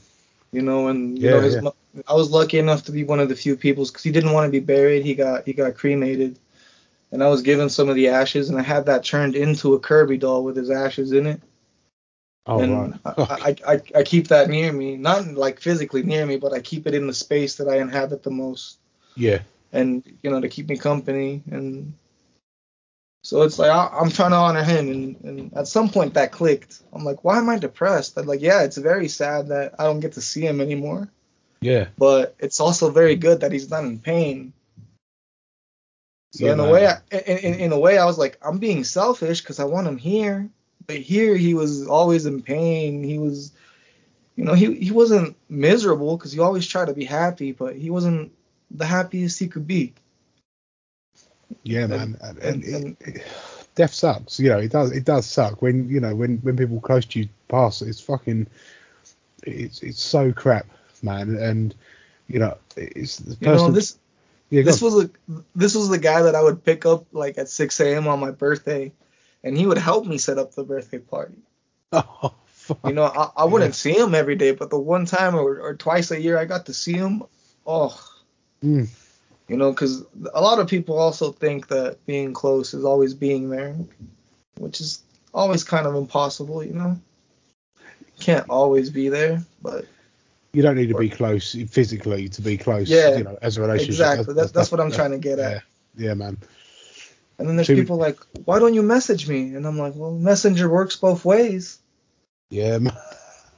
You 0.51 0.63
know, 0.63 0.87
and 0.87 1.17
you 1.19 1.29
Yeah, 1.29 1.31
know, 1.31 1.41
his, 1.41 1.55
yeah. 1.55 1.69
I 2.07 2.13
was 2.13 2.31
lucky 2.31 2.57
enough 2.57 2.83
to 2.85 2.91
be 2.91 3.03
one 3.03 3.19
of 3.19 3.29
the 3.29 3.35
few 3.35 3.55
people 3.55 3.85
because 3.85 4.03
he 4.03 4.11
didn't 4.11 4.33
want 4.33 4.47
to 4.47 4.51
be 4.51 4.59
buried. 4.59 5.05
He 5.05 5.13
got 5.13 5.45
he 5.45 5.53
got 5.53 5.75
cremated, 5.75 6.39
and 7.11 7.23
I 7.23 7.27
was 7.29 7.43
given 7.43 7.69
some 7.69 7.87
of 7.87 7.95
the 7.95 8.07
ashes, 8.07 8.49
and 8.49 8.57
I 8.57 8.63
had 8.63 8.87
that 8.87 9.03
turned 9.03 9.35
into 9.35 9.75
a 9.75 9.79
Kirby 9.79 10.17
doll 10.17 10.43
with 10.43 10.55
his 10.57 10.71
ashes 10.71 11.11
in 11.11 11.27
it. 11.27 11.41
Oh 12.47 12.59
and 12.59 12.93
right. 12.93 12.99
I, 13.05 13.55
I, 13.67 13.73
I 13.73 13.81
I 13.99 14.03
keep 14.03 14.29
that 14.29 14.49
near 14.49 14.73
me, 14.73 14.97
not 14.97 15.27
like 15.27 15.59
physically 15.59 16.01
near 16.01 16.25
me, 16.25 16.37
but 16.37 16.51
I 16.51 16.61
keep 16.61 16.87
it 16.87 16.95
in 16.95 17.05
the 17.05 17.13
space 17.13 17.57
that 17.57 17.67
I 17.67 17.77
inhabit 17.77 18.23
the 18.23 18.31
most, 18.31 18.79
yeah. 19.15 19.41
and 19.71 20.03
you 20.23 20.31
know, 20.31 20.41
to 20.41 20.49
keep 20.49 20.67
me 20.67 20.77
company. 20.77 21.43
And 21.51 21.93
so 23.21 23.41
it's 23.41 23.59
like 23.59 23.69
I, 23.69 23.89
I'm 23.99 24.09
trying 24.09 24.31
to 24.31 24.37
honor 24.37 24.63
him, 24.63 24.89
and, 24.89 25.23
and 25.23 25.53
at 25.53 25.67
some 25.67 25.89
point 25.89 26.13
that 26.13 26.31
clicked. 26.31 26.81
I'm 26.93 27.03
like, 27.03 27.23
why 27.23 27.37
am 27.37 27.49
I 27.49 27.57
depressed? 27.57 28.17
I'm 28.17 28.25
like, 28.25 28.41
yeah, 28.41 28.63
it's 28.63 28.77
very 28.77 29.07
sad 29.07 29.47
that 29.49 29.75
I 29.77 29.83
don't 29.83 29.99
get 29.99 30.13
to 30.13 30.21
see 30.21 30.41
him 30.41 30.61
anymore, 30.61 31.09
Yeah. 31.61 31.87
but 31.97 32.35
it's 32.39 32.59
also 32.59 32.89
very 32.89 33.15
good 33.15 33.41
that 33.41 33.51
he's 33.51 33.69
not 33.69 33.83
in 33.83 33.99
pain. 33.99 34.53
So 36.31 36.45
Yeah, 36.45 36.53
in 36.53 36.59
a 36.59 36.69
way, 36.69 36.87
I, 36.87 36.97
in, 37.11 37.37
in, 37.37 37.59
in 37.59 37.71
a 37.71 37.79
way, 37.79 37.97
I 37.97 38.05
was 38.05 38.17
like, 38.17 38.37
I'm 38.41 38.59
being 38.59 38.83
selfish 38.83 39.41
because 39.41 39.59
I 39.59 39.65
want 39.65 39.87
him 39.87 39.97
here. 39.97 40.49
But 40.87 40.97
here, 40.97 41.35
he 41.35 41.53
was 41.53 41.87
always 41.87 42.25
in 42.25 42.41
pain. 42.41 43.03
He 43.03 43.19
was, 43.19 43.51
you 44.35 44.43
know, 44.43 44.53
he 44.53 44.73
he 44.75 44.91
wasn't 44.91 45.35
miserable 45.49 46.17
because 46.17 46.31
he 46.31 46.39
always 46.39 46.65
tried 46.65 46.87
to 46.87 46.93
be 46.93 47.05
happy, 47.05 47.51
but 47.51 47.75
he 47.75 47.89
wasn't 47.89 48.31
the 48.71 48.85
happiest 48.85 49.37
he 49.37 49.47
could 49.47 49.67
be. 49.67 49.93
Yeah, 51.63 51.81
And- 51.83 51.89
man. 51.89 52.17
And, 52.21 52.37
and- 52.39 52.63
it- 52.63 52.97
and- 53.05 53.23
death 53.75 53.93
sucks. 53.93 54.39
You 54.39 54.49
know, 54.49 54.57
it 54.59 54.71
does. 54.71 54.91
It 54.91 55.05
does 55.05 55.25
suck 55.25 55.61
when 55.61 55.87
you 55.89 55.99
know 55.99 56.13
when 56.15 56.37
when 56.39 56.57
people 56.57 56.79
close 56.81 57.05
to 57.05 57.19
you 57.19 57.29
pass. 57.47 57.81
It's 57.81 58.01
fucking. 58.01 58.47
It's 59.43 59.81
it's 59.81 60.01
so 60.01 60.31
crap, 60.33 60.65
man. 61.01 61.35
And 61.37 61.73
you 62.27 62.39
know, 62.39 62.57
it's 62.75 63.17
the 63.17 63.37
You 63.39 63.47
know, 63.55 63.71
this 63.71 63.97
yeah, 64.49 64.63
this 64.63 64.81
on. 64.83 64.85
was 64.93 65.03
a 65.05 65.09
this 65.55 65.75
was 65.75 65.89
the 65.89 65.97
guy 65.97 66.21
that 66.23 66.35
I 66.35 66.41
would 66.43 66.63
pick 66.63 66.85
up 66.85 67.05
like 67.13 67.37
at 67.37 67.49
6 67.49 67.79
a.m. 67.79 68.07
on 68.07 68.19
my 68.19 68.31
birthday, 68.31 68.91
and 69.43 69.57
he 69.57 69.65
would 69.65 69.77
help 69.77 70.05
me 70.05 70.17
set 70.17 70.37
up 70.37 70.53
the 70.55 70.63
birthday 70.63 70.99
party. 70.99 71.37
Oh, 71.91 72.33
fuck. 72.45 72.79
You 72.85 72.93
know, 72.93 73.05
I, 73.05 73.29
I 73.37 73.45
wouldn't 73.45 73.69
Yeah. 73.71 73.73
see 73.93 73.97
him 73.97 74.13
every 74.13 74.35
day, 74.35 74.51
but 74.51 74.69
the 74.69 74.77
one 74.77 75.05
time 75.05 75.33
or, 75.33 75.59
or 75.59 75.73
twice 75.75 76.11
a 76.11 76.21
year 76.21 76.37
I 76.37 76.45
got 76.45 76.67
to 76.67 76.73
see 76.73 76.93
him, 76.93 77.23
oh, 77.65 77.99
Mm. 78.63 78.89
You 79.49 79.57
know, 79.57 79.71
because 79.71 80.05
a 80.33 80.41
lot 80.41 80.59
of 80.59 80.67
people 80.67 80.97
also 80.99 81.31
think 81.31 81.67
that 81.69 82.05
being 82.05 82.33
close 82.33 82.73
is 82.75 82.85
always 82.85 83.15
being 83.15 83.49
there, 83.49 83.75
which 84.57 84.79
is 84.79 85.01
always 85.33 85.63
kind 85.63 85.87
of 85.87 85.95
impossible. 85.95 86.63
You 86.63 86.73
know, 86.73 86.99
can't 88.19 88.45
always 88.49 88.91
be 88.91 89.09
there, 89.09 89.41
but 89.61 89.85
You 90.53 90.61
don't 90.61 90.75
need 90.75 90.89
to 90.89 90.95
be 90.97 91.09
close 91.09 91.55
physically 91.69 92.29
to 92.29 92.41
be 92.41 92.57
close. 92.57 92.89
Yeah, 92.89 93.17
You 93.17 93.23
know, 93.23 93.37
as 93.41 93.57
a 93.57 93.61
relationship. 93.61 93.89
exactly. 93.91 94.33
That's, 94.35 94.51
that's 94.51 94.71
what 94.71 94.79
I'm 94.79 94.91
trying 94.91 95.11
to 95.11 95.17
get 95.17 95.39
at. 95.39 95.63
Yeah, 95.97 96.07
yeah, 96.09 96.13
man. 96.13 96.37
And 97.39 97.47
then 97.47 97.55
there's 97.55 97.67
people 97.67 97.97
like, 97.97 98.19
why 98.45 98.59
don't 98.59 98.73
you 98.75 98.83
message 98.83 99.27
me? 99.27 99.55
And 99.55 99.65
I'm 99.65 99.77
like, 99.79 99.93
well, 99.95 100.11
Messenger 100.11 100.69
works 100.69 100.95
both 100.95 101.25
ways. 101.25 101.79
Yeah, 102.51 102.77
man. 102.79 102.93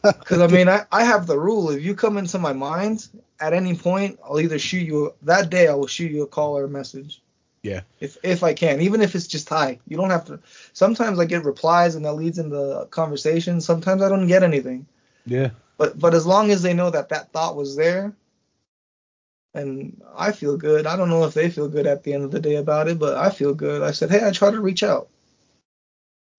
Because 0.04 0.40
I 0.40 0.48
mean, 0.56 0.68
I, 0.68 0.86
I 0.92 1.04
have 1.04 1.28
the 1.28 1.38
rule. 1.40 1.70
If 1.70 1.84
you 1.84 1.94
come 1.96 2.18
into 2.18 2.40
my 2.40 2.54
mind 2.54 3.08
at 3.42 3.54
any 3.54 3.76
point, 3.76 4.20
I'll 4.24 4.40
either 4.40 4.60
shoot 4.60 4.86
you 4.86 5.14
that 5.24 5.50
day. 5.50 5.68
I 5.68 5.74
will 5.74 5.88
shoot 5.88 6.12
you 6.12 6.24
a 6.24 6.28
call 6.28 6.58
or 6.58 6.64
a 6.64 6.70
message. 6.70 7.22
Yeah. 7.64 7.82
If 8.00 8.18
if 8.24 8.44
I 8.44 8.54
can, 8.54 8.82
even 8.82 9.02
if 9.02 9.16
it's 9.16 9.28
just 9.28 9.50
hi. 9.50 9.80
You 9.88 9.98
don't 9.98 10.10
have 10.10 10.26
to. 10.26 10.40
Sometimes 10.74 11.20
I 11.20 11.26
get 11.26 11.44
replies 11.44 11.96
and 11.96 12.06
that 12.06 12.14
leads 12.14 12.40
into 12.40 12.88
conversation. 12.90 13.62
Sometimes 13.62 14.02
I 14.02 14.10
don't 14.10 14.28
get 14.28 14.44
anything. 14.44 14.86
Yeah. 15.26 15.50
But 15.78 16.00
but 16.00 16.14
as 16.14 16.26
long 16.26 16.52
as 16.52 16.62
they 16.62 16.74
know 16.74 16.90
that 16.90 17.10
that 17.10 17.32
thought 17.32 17.56
was 17.56 17.76
there, 17.76 18.14
and 19.54 20.02
I 20.16 20.32
feel 20.32 20.58
good. 20.58 20.88
I 20.88 20.96
don't 20.96 21.10
know 21.10 21.26
if 21.26 21.34
they 21.34 21.50
feel 21.50 21.68
good 21.68 21.88
at 21.88 22.04
the 22.04 22.14
end 22.14 22.24
of 22.24 22.32
the 22.32 22.40
day 22.40 22.56
about 22.56 22.88
it, 22.88 22.98
but 23.00 23.18
I 23.18 23.30
feel 23.30 23.54
good. 23.54 23.82
I 23.82 23.92
said, 23.92 24.10
hey, 24.10 24.26
I 24.26 24.32
try 24.32 24.52
to 24.52 24.62
reach 24.62 24.84
out. 24.84 25.10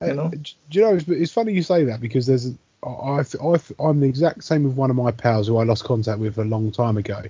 You 0.01 0.15
know? 0.15 0.29
Do 0.31 0.55
you 0.71 0.81
know, 0.81 0.95
it's, 0.95 1.07
it's 1.07 1.33
funny 1.33 1.53
you 1.53 1.63
say 1.63 1.85
that 1.85 2.01
because 2.01 2.27
there's, 2.27 2.53
I, 2.85 3.25
I, 3.43 3.57
I'm 3.79 4.01
the 4.01 4.09
exact 4.09 4.45
same 4.45 4.65
with 4.65 4.75
one 4.75 4.91
of 4.91 4.97
my 4.97 5.13
pals 5.13 5.47
who 5.47 5.57
I 5.59 5.65
lost 5.65 5.85
contact 5.85 6.19
with 6.19 6.39
a 6.39 6.45
long 6.45 6.73
time 6.73 6.97
ago. 6.97 7.23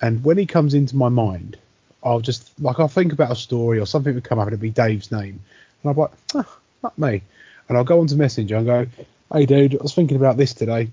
And 0.00 0.24
when 0.24 0.38
he 0.38 0.46
comes 0.46 0.74
into 0.74 0.96
my 0.96 1.08
mind, 1.08 1.58
I'll 2.02 2.20
just, 2.20 2.50
like, 2.60 2.80
I'll 2.80 2.88
think 2.88 3.12
about 3.12 3.30
a 3.30 3.36
story 3.36 3.78
or 3.78 3.86
something 3.86 4.14
would 4.14 4.24
come 4.24 4.38
up 4.38 4.46
and 4.46 4.52
it'd 4.52 4.60
be 4.60 4.70
Dave's 4.70 5.12
name. 5.12 5.40
And 5.82 5.90
I'm 5.90 5.96
like, 5.96 6.10
ah, 6.34 6.44
oh, 6.46 6.58
not 6.82 6.98
me. 6.98 7.22
And 7.68 7.78
I'll 7.78 7.84
go 7.84 8.00
onto 8.00 8.16
Messenger 8.16 8.56
and 8.56 8.66
go, 8.66 8.86
hey, 9.32 9.46
dude, 9.46 9.78
I 9.78 9.82
was 9.82 9.94
thinking 9.94 10.16
about 10.16 10.36
this 10.36 10.54
today. 10.54 10.90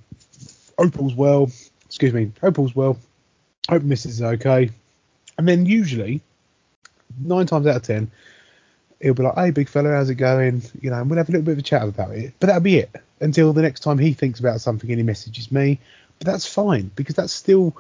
Hope 0.78 1.00
all's 1.00 1.16
well. 1.16 1.52
Excuse 1.86 2.14
me. 2.14 2.32
Hope 2.42 2.60
all's 2.60 2.76
well. 2.76 2.98
Hope 3.68 3.84
Mrs. 3.84 4.08
is 4.08 4.22
okay. 4.22 4.70
And 5.38 5.48
then 5.48 5.66
usually, 5.66 6.22
nine 7.20 7.46
times 7.46 7.68
out 7.68 7.76
of 7.76 7.84
ten, 7.84 8.12
he'll 9.02 9.14
be 9.14 9.24
like, 9.24 9.36
"Hey, 9.36 9.52
big 9.52 9.70
fella, 9.70 9.92
how's 9.92 10.10
it 10.10 10.16
going?" 10.16 10.62
You 10.82 10.90
know, 10.90 10.98
and 11.00 11.10
we'll 11.10 11.18
have 11.18 11.30
a 11.30 11.32
little 11.32 11.46
bit 11.46 11.54
of 11.54 11.60
a 11.60 11.64
chat 11.64 11.84
about 11.84 12.12
it. 12.12 12.34
But 12.40 12.48
that'll 12.48 12.62
be 12.62 12.78
it 12.78 12.92
until 13.22 13.54
the 13.54 13.62
next 13.62 13.82
time 13.82 13.98
he 13.98 14.14
thinks 14.14 14.40
about 14.40 14.62
something 14.62 14.90
and 14.90 15.00
he 15.00 15.04
messages 15.04 15.52
me. 15.52 15.80
But 16.20 16.28
that's 16.28 16.46
fine 16.46 16.92
because 16.96 17.16
that's 17.16 17.34
still 17.34 17.76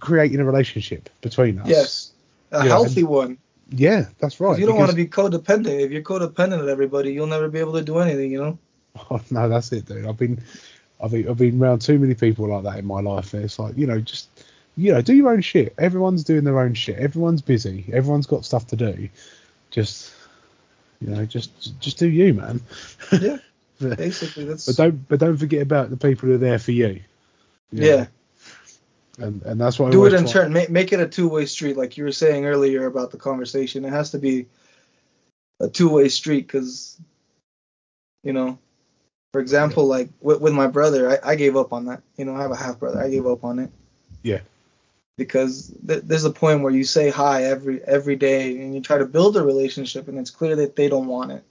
creating 0.00 0.40
a 0.40 0.44
relationship 0.44 1.08
between 1.20 1.58
us. 1.58 1.68
Yes. 1.68 2.12
A 2.52 2.58
Yeah, 2.64 2.70
healthy 2.70 3.02
one. 3.04 3.38
Yeah, 3.70 4.06
that's 4.18 4.38
right. 4.40 4.58
you 4.58 4.66
don't 4.66 4.76
want 4.78 4.90
to 4.90 4.96
be 4.96 5.06
codependent. 5.06 5.80
If 5.80 5.90
you're 5.90 6.02
codependent 6.02 6.62
at 6.62 6.68
everybody, 6.68 7.12
you'll 7.12 7.26
never 7.26 7.48
be 7.48 7.58
able 7.58 7.72
to 7.74 7.82
do 7.82 7.98
anything, 7.98 8.30
you 8.30 8.40
know? 8.40 8.58
Oh, 9.10 9.20
no, 9.30 9.48
that's 9.48 9.72
it, 9.72 9.84
dude. 9.84 10.06
I've 10.06 10.16
been, 10.16 10.40
I've 11.02 11.10
been, 11.10 11.28
I've 11.28 11.36
been 11.36 11.62
around 11.62 11.82
too 11.82 11.98
many 11.98 12.14
people 12.14 12.48
like 12.48 12.62
that 12.62 12.78
in 12.78 12.86
my 12.86 13.00
life. 13.00 13.34
And 13.34 13.44
it's 13.44 13.58
like, 13.58 13.76
you 13.76 13.86
know, 13.86 14.00
just, 14.00 14.28
you 14.76 14.90
know, 14.94 15.02
do 15.02 15.14
your 15.14 15.30
own 15.32 15.42
shit. 15.42 15.74
Everyone's 15.76 16.24
doing 16.24 16.44
their 16.44 16.58
own 16.60 16.72
shit. 16.72 16.98
Everyone's 16.98 17.42
busy. 17.42 17.84
Everyone's 17.92 18.24
got 18.26 18.44
stuff 18.46 18.66
to 18.68 18.76
do. 18.76 19.08
Just, 19.70 20.12
you 21.00 21.08
know, 21.08 21.24
just, 21.24 21.80
just 21.80 21.98
do 21.98 22.08
you, 22.08 22.34
man. 22.34 22.60
Yeah. 23.12 23.38
but, 23.80 23.98
Basically, 23.98 24.44
that's. 24.44 24.66
but 24.66 24.76
don't, 24.76 25.08
but 25.08 25.20
don't 25.20 25.36
forget 25.36 25.62
about 25.62 25.90
the 25.90 25.96
people 25.96 26.28
who 26.28 26.34
are 26.34 26.38
there 26.38 26.58
for 26.58 26.72
you. 26.72 27.00
You 27.70 27.80
know? 27.80 27.86
yeah. 27.86 28.06
And 29.18 29.42
and 29.42 29.60
that's 29.60 29.78
why 29.78 29.90
Do 29.90 30.04
it 30.04 30.12
in 30.12 30.26
turn. 30.26 30.52
Make, 30.52 30.68
make 30.68 30.92
it 30.92 31.00
a 31.00 31.08
two 31.08 31.28
way 31.28 31.46
street, 31.46 31.76
like 31.76 31.96
you 31.96 32.04
were 32.04 32.12
saying 32.12 32.44
earlier 32.44 32.86
about 32.86 33.10
the 33.10 33.16
conversation. 33.16 33.84
It 33.84 33.90
has 33.90 34.10
to 34.10 34.18
be 34.18 34.46
a 35.58 35.68
two 35.68 35.88
way 35.88 36.08
street 36.08 36.46
because, 36.46 37.00
you 38.22 38.34
know, 38.34 38.58
for 39.32 39.40
example, 39.40 39.86
like 39.86 40.10
with, 40.20 40.40
with 40.40 40.52
my 40.52 40.66
brother, 40.66 41.10
I, 41.10 41.32
I 41.32 41.34
gave 41.34 41.56
up 41.56 41.72
on 41.72 41.86
that. 41.86 42.02
You 42.18 42.26
know, 42.26 42.34
I 42.34 42.42
have 42.42 42.50
a 42.50 42.56
half 42.56 42.78
brother. 42.78 43.00
I 43.02 43.08
gave 43.08 43.26
up 43.26 43.42
on 43.42 43.58
it. 43.58 43.70
Yeah. 44.22 44.40
Because 45.16 45.72
th- 45.86 46.02
there's 46.04 46.24
a 46.24 46.30
point 46.30 46.62
where 46.62 46.72
you 46.72 46.84
say 46.84 47.08
hi 47.10 47.44
every 47.44 47.82
every 47.84 48.16
day 48.16 48.60
and 48.60 48.74
you 48.74 48.80
try 48.82 48.98
to 48.98 49.06
build 49.06 49.36
a 49.36 49.42
relationship, 49.42 50.08
and 50.08 50.18
it's 50.18 50.30
clear 50.30 50.56
that 50.56 50.76
they 50.76 50.88
don't 50.88 51.06
want 51.06 51.32
it. 51.32 51.44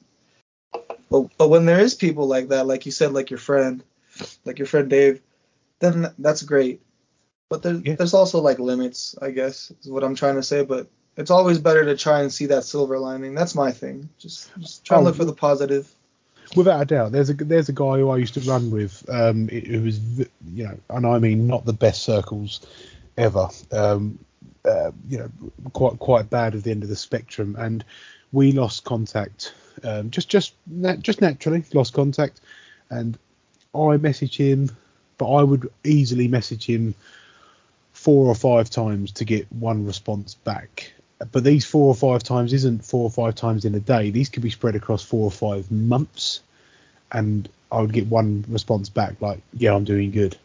But 1.09 1.29
but 1.37 1.49
when 1.49 1.65
there 1.65 1.79
is 1.79 1.95
people 1.95 2.27
like 2.27 2.49
that, 2.49 2.67
like 2.67 2.85
you 2.85 2.91
said, 2.91 3.13
like 3.13 3.29
your 3.31 3.39
friend, 3.39 3.83
like 4.45 4.59
your 4.59 4.67
friend 4.67 4.89
Dave, 4.89 5.21
then 5.79 6.13
that's 6.19 6.43
great. 6.43 6.81
But 7.49 7.63
there, 7.63 7.73
Yeah. 7.75 7.95
there's 7.95 8.13
also 8.13 8.39
like 8.39 8.59
limits, 8.59 9.15
I 9.21 9.31
guess, 9.31 9.71
is 9.81 9.89
what 9.89 10.03
I'm 10.03 10.15
trying 10.15 10.35
to 10.35 10.43
say. 10.43 10.63
But 10.63 10.87
it's 11.17 11.31
always 11.31 11.59
better 11.59 11.85
to 11.85 11.95
try 11.97 12.21
and 12.21 12.31
see 12.31 12.47
that 12.47 12.65
silver 12.65 12.99
lining. 12.99 13.33
That's 13.33 13.55
my 13.55 13.71
thing. 13.71 14.09
Just, 14.19 14.51
just 14.59 14.85
try 14.85 14.97
and 14.97 15.05
Oh, 15.05 15.09
look 15.09 15.15
for 15.15 15.25
the 15.25 15.33
positive. 15.33 15.89
Without 16.55 16.81
a 16.81 16.85
doubt, 16.85 17.11
there's 17.11 17.29
a 17.31 17.33
there's 17.33 17.69
a 17.69 17.73
guy 17.73 17.97
who 17.97 18.09
I 18.09 18.17
used 18.17 18.35
to 18.35 18.41
run 18.41 18.69
with, 18.69 19.03
um, 19.09 19.47
who 19.47 19.81
was, 19.81 19.99
you 20.19 20.65
know, 20.65 20.77
and 20.91 21.05
I 21.05 21.17
mean 21.17 21.47
not 21.47 21.65
the 21.65 21.73
best 21.73 22.03
circles 22.03 22.61
ever, 23.17 23.47
um, 23.71 24.19
uh, 24.63 24.91
you 25.09 25.17
know, 25.17 25.29
quite 25.73 25.99
quite 25.99 26.29
bad 26.29 26.55
at 26.55 26.63
the 26.63 26.71
end 26.71 26.83
of 26.83 26.89
the 26.89 26.95
spectrum, 26.95 27.55
and 27.57 27.83
we 28.31 28.51
lost 28.51 28.83
contact, 28.83 29.53
um, 29.83 30.09
just 30.11 30.29
just 30.29 30.53
nat- 30.67 31.01
just 31.01 31.21
naturally 31.21 31.63
lost 31.73 31.93
contact, 31.93 32.41
and 32.89 33.17
I 33.73 33.97
messaged 33.97 34.37
him, 34.37 34.75
but 35.17 35.31
I 35.31 35.43
would 35.43 35.69
easily 35.83 36.27
message 36.27 36.65
him 36.65 36.95
four 37.93 38.27
or 38.27 38.35
five 38.35 38.69
times 38.69 39.11
to 39.13 39.25
get 39.25 39.51
one 39.51 39.85
response 39.85 40.35
back. 40.35 40.91
But 41.31 41.43
these 41.43 41.65
four 41.65 41.87
or 41.87 41.95
five 41.95 42.23
times 42.23 42.51
isn't 42.53 42.85
four 42.85 43.03
or 43.03 43.09
five 43.09 43.35
times 43.35 43.63
in 43.65 43.73
a 43.73 43.79
day. 43.79 44.11
These 44.11 44.29
could 44.29 44.43
be 44.43 44.49
spread 44.49 44.75
across 44.75 45.01
four 45.03 45.23
or 45.23 45.31
five 45.31 45.71
months, 45.71 46.41
and 47.11 47.47
I 47.71 47.81
would 47.81 47.93
get 47.93 48.07
one 48.07 48.45
response 48.49 48.89
back 48.89 49.21
like, 49.21 49.39
"Yeah, 49.53 49.73
I'm 49.75 49.85
doing 49.85 50.11
good." 50.11 50.37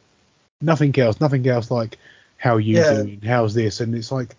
Nothing 0.61 0.97
else. 0.99 1.21
Nothing 1.21 1.47
else 1.49 1.71
like, 1.71 1.99
"How 2.41 2.57
are 2.57 2.61
you 2.61 2.79
Yeah. 2.79 2.95
doing? 2.95 3.21
How's 3.21 3.53
this?" 3.55 3.81
And 3.81 3.95
it's 3.95 4.11
like, 4.11 4.35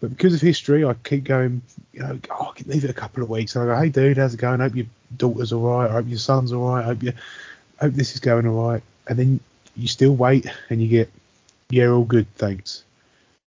but 0.00 0.10
because 0.10 0.34
of 0.34 0.40
history, 0.40 0.84
I 0.84 0.94
keep 0.94 1.24
going. 1.24 1.62
You 1.92 2.00
know, 2.00 2.18
oh, 2.30 2.50
I 2.50 2.52
can 2.58 2.70
leave 2.70 2.84
it 2.84 2.90
a 2.90 2.94
couple 2.94 3.22
of 3.22 3.28
weeks, 3.28 3.56
and 3.56 3.64
I 3.68 3.74
go, 3.74 3.80
"Hey, 3.80 3.88
dude, 3.88 4.16
how's 4.16 4.34
it 4.34 4.40
going? 4.40 4.60
I 4.60 4.64
hope 4.64 4.76
your 4.76 4.86
daughter's 5.16 5.52
all 5.52 5.66
right. 5.66 5.90
I 5.90 5.94
hope 5.94 6.08
your 6.08 6.18
son's 6.18 6.52
all 6.52 6.68
right. 6.68 6.82
I 6.82 6.84
hope 6.84 7.02
you, 7.02 7.12
hope 7.80 7.94
this 7.94 8.14
is 8.14 8.20
going 8.20 8.46
all 8.46 8.70
right." 8.70 8.82
And 9.08 9.18
then 9.18 9.40
you 9.76 9.88
still 9.88 10.14
wait, 10.14 10.46
and 10.70 10.80
you 10.80 10.88
get, 10.88 11.10
"Yeah, 11.70 11.88
all 11.88 12.04
good, 12.04 12.32
thanks." 12.36 12.84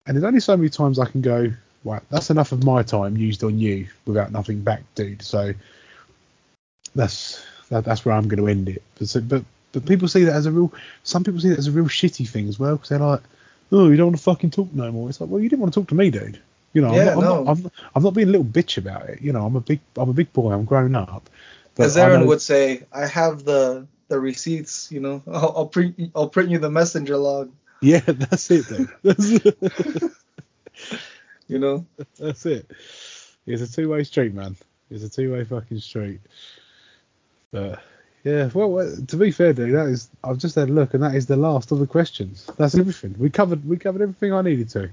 And 0.05 0.17
there's 0.17 0.25
only 0.25 0.41
so 0.41 0.57
many 0.57 0.69
times 0.69 0.99
I 0.99 1.05
can 1.05 1.21
go, 1.21 1.53
right, 1.85 2.01
that's 2.09 2.29
enough 2.29 2.51
of 2.51 2.63
my 2.63 2.83
time 2.83 3.15
used 3.15 3.43
on 3.43 3.57
you 3.59 3.87
without 4.05 4.31
nothing 4.31 4.61
back, 4.61 4.83
dude. 4.95 5.21
So 5.21 5.53
that's 6.95 7.43
that, 7.69 7.85
that's 7.85 8.03
where 8.05 8.15
I'm 8.15 8.27
going 8.27 8.43
to 8.43 8.47
end 8.47 8.69
it. 8.69 8.83
But, 8.99 9.09
so, 9.09 9.21
but 9.21 9.43
but 9.71 9.85
people 9.85 10.07
see 10.07 10.23
that 10.25 10.35
as 10.35 10.45
a 10.45 10.51
real. 10.51 10.73
Some 11.03 11.23
people 11.23 11.39
see 11.39 11.49
that 11.49 11.57
as 11.59 11.67
a 11.67 11.71
real 11.71 11.85
shitty 11.85 12.27
thing 12.27 12.47
as 12.47 12.59
well 12.59 12.75
because 12.75 12.89
they're 12.89 12.99
like, 12.99 13.21
oh, 13.73 13.89
you 13.89 13.97
don't 13.97 14.07
want 14.07 14.17
to 14.17 14.23
fucking 14.23 14.51
talk 14.51 14.71
no 14.73 14.89
more. 14.91 15.09
It's 15.09 15.19
like, 15.19 15.29
well, 15.29 15.41
you 15.41 15.49
didn't 15.49 15.59
want 15.61 15.73
to 15.73 15.79
talk 15.81 15.89
to 15.89 15.95
me, 15.95 16.09
dude. 16.09 16.39
You 16.73 16.81
know, 16.81 16.95
Yeah, 16.95 17.13
I'm, 17.13 17.19
not, 17.19 17.19
I'm, 17.19 17.21
no. 17.21 17.43
not, 17.43 17.49
I'm, 17.57 17.71
I'm 17.95 18.03
not 18.03 18.13
being 18.13 18.27
a 18.29 18.31
little 18.31 18.45
bitch 18.45 18.77
about 18.77 19.09
it. 19.09 19.21
You 19.21 19.33
know, 19.33 19.45
I'm 19.45 19.55
a 19.55 19.61
big 19.61 19.79
I'm 19.97 20.09
a 20.09 20.13
big 20.13 20.31
boy. 20.33 20.53
I'm 20.53 20.63
grown 20.65 20.95
up. 20.95 21.29
But 21.75 21.87
As 21.87 21.97
Aaron 21.97 22.21
know- 22.21 22.27
would 22.27 22.41
say, 22.41 22.83
I 22.93 23.05
have 23.07 23.43
the 23.43 23.85
the 24.07 24.19
receipts. 24.19 24.91
You 24.91 24.99
know, 25.01 25.23
I'll, 25.27 25.53
I'll 25.57 25.67
print 25.67 26.11
I'll 26.15 26.29
print 26.29 26.49
you 26.49 26.59
the 26.59 26.71
messenger 26.71 27.17
log. 27.17 27.51
Yeah, 27.81 27.99
that's 28.05 28.49
it. 28.49 28.65
That's, 29.03 29.29
You 31.47 31.59
know. 31.59 31.85
that's 32.17 32.45
it. 32.45 32.71
It's 33.45 33.61
a 33.61 33.71
two 33.71 33.89
way 33.89 34.03
street, 34.05 34.33
man. 34.33 34.55
It's 34.89 35.03
a 35.03 35.09
two 35.09 35.33
way 35.33 35.43
fucking 35.43 35.79
street. 35.79 36.21
But 37.51 37.81
yeah, 38.23 38.49
well, 38.53 38.95
to 39.07 39.17
be 39.17 39.31
fair, 39.31 39.53
dude, 39.53 39.73
that 39.75 39.87
is 39.87 40.09
I've 40.23 40.37
just 40.37 40.55
had 40.55 40.69
a 40.69 40.71
look, 40.71 40.93
and 40.93 41.03
that 41.03 41.15
is 41.15 41.25
the 41.25 41.35
last 41.35 41.71
of 41.71 41.79
the 41.79 41.87
questions. 41.87 42.49
That's 42.57 42.75
everything. 42.77 43.15
We 43.17 43.29
covered 43.29 43.67
we 43.67 43.77
covered 43.77 44.01
everything 44.01 44.33
I 44.33 44.41
needed 44.41 44.69
to. 44.69 44.89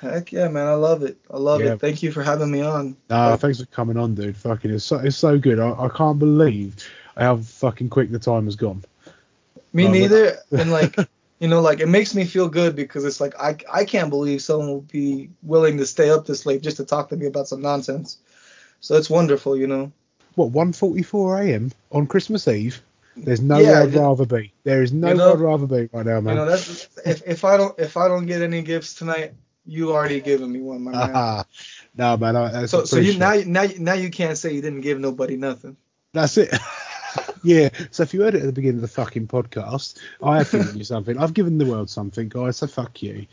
Heck 0.00 0.30
yeah, 0.32 0.48
man. 0.48 0.66
I 0.68 0.74
love 0.74 1.02
it. 1.02 1.16
I 1.30 1.38
love 1.38 1.60
Yeah. 1.60 1.72
it. 1.72 1.80
Thank 1.80 2.02
you 2.02 2.12
for 2.12 2.22
having 2.22 2.50
me 2.50 2.60
on. 2.62 2.96
Nah, 3.10 3.36
thanks 3.36 3.58
for 3.60 3.66
coming 3.66 3.96
on, 3.96 4.14
dude. 4.14 4.36
Fucking, 4.36 4.70
it's 4.72 4.84
so 4.84 4.98
it's 4.98 5.16
so 5.16 5.38
good. 5.38 5.58
I, 5.58 5.70
I 5.72 5.88
can't 5.88 6.18
believe 6.18 6.76
how 7.16 7.36
fucking 7.38 7.90
quick 7.90 8.10
the 8.10 8.18
time 8.18 8.44
has 8.44 8.54
gone. 8.56 8.84
Me 9.72 9.86
Oh, 9.86 9.90
neither. 9.90 10.38
and 10.52 10.70
like, 10.70 10.96
you 11.40 11.48
know, 11.48 11.60
like 11.60 11.80
it 11.80 11.88
makes 11.88 12.14
me 12.14 12.24
feel 12.24 12.48
good 12.48 12.74
because 12.76 13.04
it's 13.04 13.20
like 13.20 13.34
I 13.40 13.56
I 13.72 13.84
can't 13.84 14.10
believe 14.10 14.40
someone 14.42 14.68
will 14.68 14.80
be 14.82 15.30
willing 15.42 15.78
to 15.78 15.86
stay 15.86 16.10
up 16.10 16.26
this 16.26 16.46
late 16.46 16.62
just 16.62 16.76
to 16.78 16.84
talk 16.84 17.08
to 17.10 17.16
me 17.16 17.26
about 17.26 17.48
some 17.48 17.60
nonsense. 17.62 18.18
So 18.80 18.96
it's 18.96 19.10
wonderful, 19.10 19.56
you 19.56 19.66
know. 19.66 19.90
What 20.38 20.52
1:44 20.52 21.44
a.m. 21.48 21.72
on 21.92 22.06
Christmas 22.06 22.46
Eve? 22.46 22.80
There's 23.16 23.40
nowhere 23.40 23.64
Yeah, 23.64 23.82
I'd 23.82 23.94
rather 23.94 24.24
be. 24.24 24.52
There 24.62 24.82
is 24.84 24.92
nowhere 24.92 25.16
know- 25.16 25.32
I'd 25.32 25.40
rather 25.40 25.66
be 25.66 25.88
right 25.92 26.06
now, 26.06 26.20
man. 26.20 26.36
You 26.36 26.40
know, 26.42 26.46
that's 26.46 26.88
if 27.04 27.22
if 27.26 27.44
I 27.44 27.56
don't 27.56 27.76
if 27.78 27.96
I 27.96 28.06
don't 28.06 28.26
get 28.26 28.40
any 28.42 28.62
gifts 28.62 28.94
tonight, 28.94 29.32
you 29.66 29.92
already 29.92 30.20
given 30.20 30.52
me 30.52 30.60
one, 30.60 30.82
my 30.84 30.92
man. 30.92 31.10
Ah, 31.14 31.44
no, 31.96 32.16
man. 32.16 32.36
I, 32.36 32.66
So 32.66 32.84
so 32.84 32.98
you 32.98 33.18
now 33.18 33.32
you- 33.32 33.44
now 33.46 33.62
you- 33.62 33.80
now 33.80 33.94
you 33.94 34.10
can't 34.10 34.38
say 34.38 34.52
you 34.54 34.62
didn't 34.62 34.82
give 34.82 35.00
nobody 35.00 35.36
nothing. 35.36 35.76
That's 36.12 36.38
it. 36.38 36.54
yeah. 37.42 37.70
So 37.90 38.04
if 38.04 38.14
you 38.14 38.22
heard 38.22 38.36
it 38.36 38.40
at 38.42 38.46
the 38.46 38.52
beginning 38.52 38.76
of 38.76 38.82
the 38.82 38.88
fucking 38.88 39.26
podcast, 39.26 39.98
I 40.22 40.38
have 40.38 40.50
given 40.52 40.78
you 40.78 40.84
something. 40.94 41.18
I've 41.18 41.34
given 41.34 41.58
the 41.58 41.66
world 41.66 41.90
something, 41.90 42.28
guys. 42.28 42.58
So 42.58 42.68
fuck 42.68 43.02
you. 43.02 43.26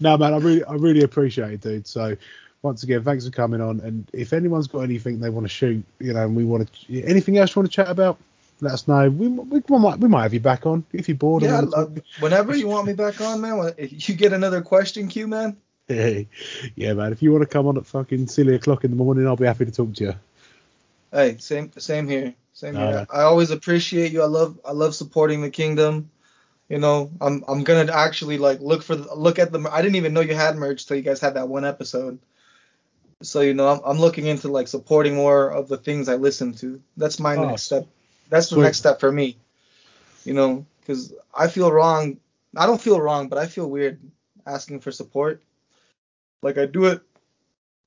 no, 0.00 0.16
man. 0.16 0.32
I 0.34 0.38
really, 0.38 0.64
I 0.64 0.72
really 0.74 1.02
appreciate 1.02 1.52
it, 1.52 1.60
dude. 1.60 1.86
So 1.86 2.16
once 2.62 2.82
again, 2.82 3.02
thanks 3.02 3.24
for 3.24 3.30
coming 3.30 3.60
on. 3.60 3.80
And 3.80 4.08
if 4.12 4.32
anyone's 4.32 4.66
got 4.66 4.80
anything 4.80 5.20
they 5.20 5.30
want 5.30 5.44
to 5.44 5.48
shoot, 5.48 5.84
you 5.98 6.12
know, 6.12 6.24
and 6.24 6.36
we 6.36 6.44
want 6.44 6.70
to, 6.72 7.02
anything 7.02 7.38
else 7.38 7.54
you 7.54 7.60
want 7.60 7.70
to 7.70 7.74
chat 7.74 7.88
about, 7.88 8.18
let 8.60 8.72
us 8.72 8.88
know. 8.88 9.08
We, 9.10 9.28
we, 9.28 9.62
we 9.68 9.78
might 9.78 9.98
we 9.98 10.08
might 10.08 10.22
have 10.22 10.34
you 10.34 10.40
back 10.40 10.66
on 10.66 10.84
if 10.92 11.08
you're 11.08 11.16
bored. 11.16 11.42
Yeah, 11.42 11.60
love, 11.60 11.98
whenever 12.20 12.56
you 12.56 12.68
want 12.68 12.86
me 12.86 12.94
back 12.94 13.20
on, 13.20 13.40
man. 13.40 13.74
If 13.76 14.08
you 14.08 14.14
get 14.14 14.32
another 14.32 14.62
question, 14.62 15.08
Q, 15.08 15.28
man. 15.28 15.56
Hey, 15.88 16.28
yeah, 16.74 16.94
man. 16.94 17.12
If 17.12 17.22
you 17.22 17.32
want 17.32 17.42
to 17.42 17.48
come 17.48 17.66
on 17.66 17.76
at 17.76 17.86
fucking 17.86 18.28
silly 18.28 18.54
o'clock 18.54 18.84
in 18.84 18.90
the 18.90 18.96
morning, 18.96 19.26
I'll 19.26 19.36
be 19.36 19.46
happy 19.46 19.66
to 19.66 19.70
talk 19.70 19.94
to 19.94 20.04
you. 20.04 20.14
Hey, 21.12 21.36
same 21.38 21.70
same 21.76 22.08
here. 22.08 22.34
Same 22.54 22.74
here. 22.74 23.06
I 23.10 23.22
always 23.22 23.50
appreciate 23.50 24.12
you. 24.12 24.22
I 24.22 24.26
love 24.26 24.58
I 24.64 24.72
love 24.72 24.94
supporting 24.94 25.42
the 25.42 25.50
kingdom. 25.50 26.10
You 26.68 26.78
know, 26.78 27.10
I'm 27.20 27.44
I'm 27.46 27.62
gonna 27.62 27.92
actually 27.92 28.38
like 28.38 28.60
look 28.60 28.82
for 28.82 28.96
the, 28.96 29.14
look 29.14 29.38
at 29.38 29.52
the. 29.52 29.68
I 29.70 29.82
didn't 29.82 29.96
even 29.96 30.14
know 30.14 30.22
you 30.22 30.34
had 30.34 30.56
merch 30.56 30.86
till 30.86 30.96
you 30.96 31.02
guys 31.02 31.20
had 31.20 31.34
that 31.34 31.48
one 31.48 31.66
episode. 31.66 32.18
So 33.22 33.40
you 33.40 33.54
know, 33.54 33.68
I'm, 33.68 33.80
I'm 33.84 33.98
looking 33.98 34.26
into 34.26 34.48
like 34.48 34.68
supporting 34.68 35.14
more 35.14 35.48
of 35.50 35.68
the 35.68 35.78
things 35.78 36.08
I 36.08 36.16
listen 36.16 36.52
to. 36.54 36.80
That's 36.96 37.18
my 37.18 37.36
Oh, 37.36 37.46
next 37.46 37.62
step. 37.62 37.86
That's 38.28 38.48
the 38.50 38.56
sweet. 38.56 38.62
next 38.64 38.78
step 38.78 39.00
for 39.00 39.10
me. 39.10 39.36
You 40.24 40.34
know, 40.34 40.66
because 40.80 41.12
I 41.34 41.48
feel 41.48 41.70
wrong. 41.72 42.18
I 42.56 42.66
don't 42.66 42.80
feel 42.80 43.00
wrong, 43.00 43.28
but 43.28 43.38
I 43.38 43.46
feel 43.46 43.68
weird 43.70 44.00
asking 44.46 44.80
for 44.80 44.90
support. 44.92 45.42
Like 46.42 46.58
I 46.58 46.66
do 46.66 46.86
it 46.86 47.02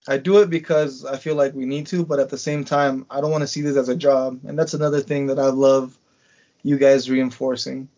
I 0.08 0.18
do 0.18 0.40
it 0.42 0.50
because 0.50 1.06
I 1.06 1.18
feel 1.18 1.36
like 1.36 1.54
we 1.54 1.66
need 1.66 1.88
to, 1.88 2.06
but 2.06 2.20
at 2.20 2.30
the 2.30 2.38
same 2.38 2.64
time, 2.64 3.06
I 3.10 3.22
don't 3.22 3.32
want 3.32 3.42
to 3.44 3.48
see 3.48 3.62
this 3.62 3.78
as 3.78 3.90
a 3.90 3.96
job. 3.96 4.40
And 4.46 4.58
that's 4.58 4.74
another 4.74 5.02
thing 5.02 5.28
that 5.28 5.40
I 5.40 5.48
love 5.48 5.98
you 6.64 6.78
guys 6.78 7.10
reinforcing. 7.10 7.90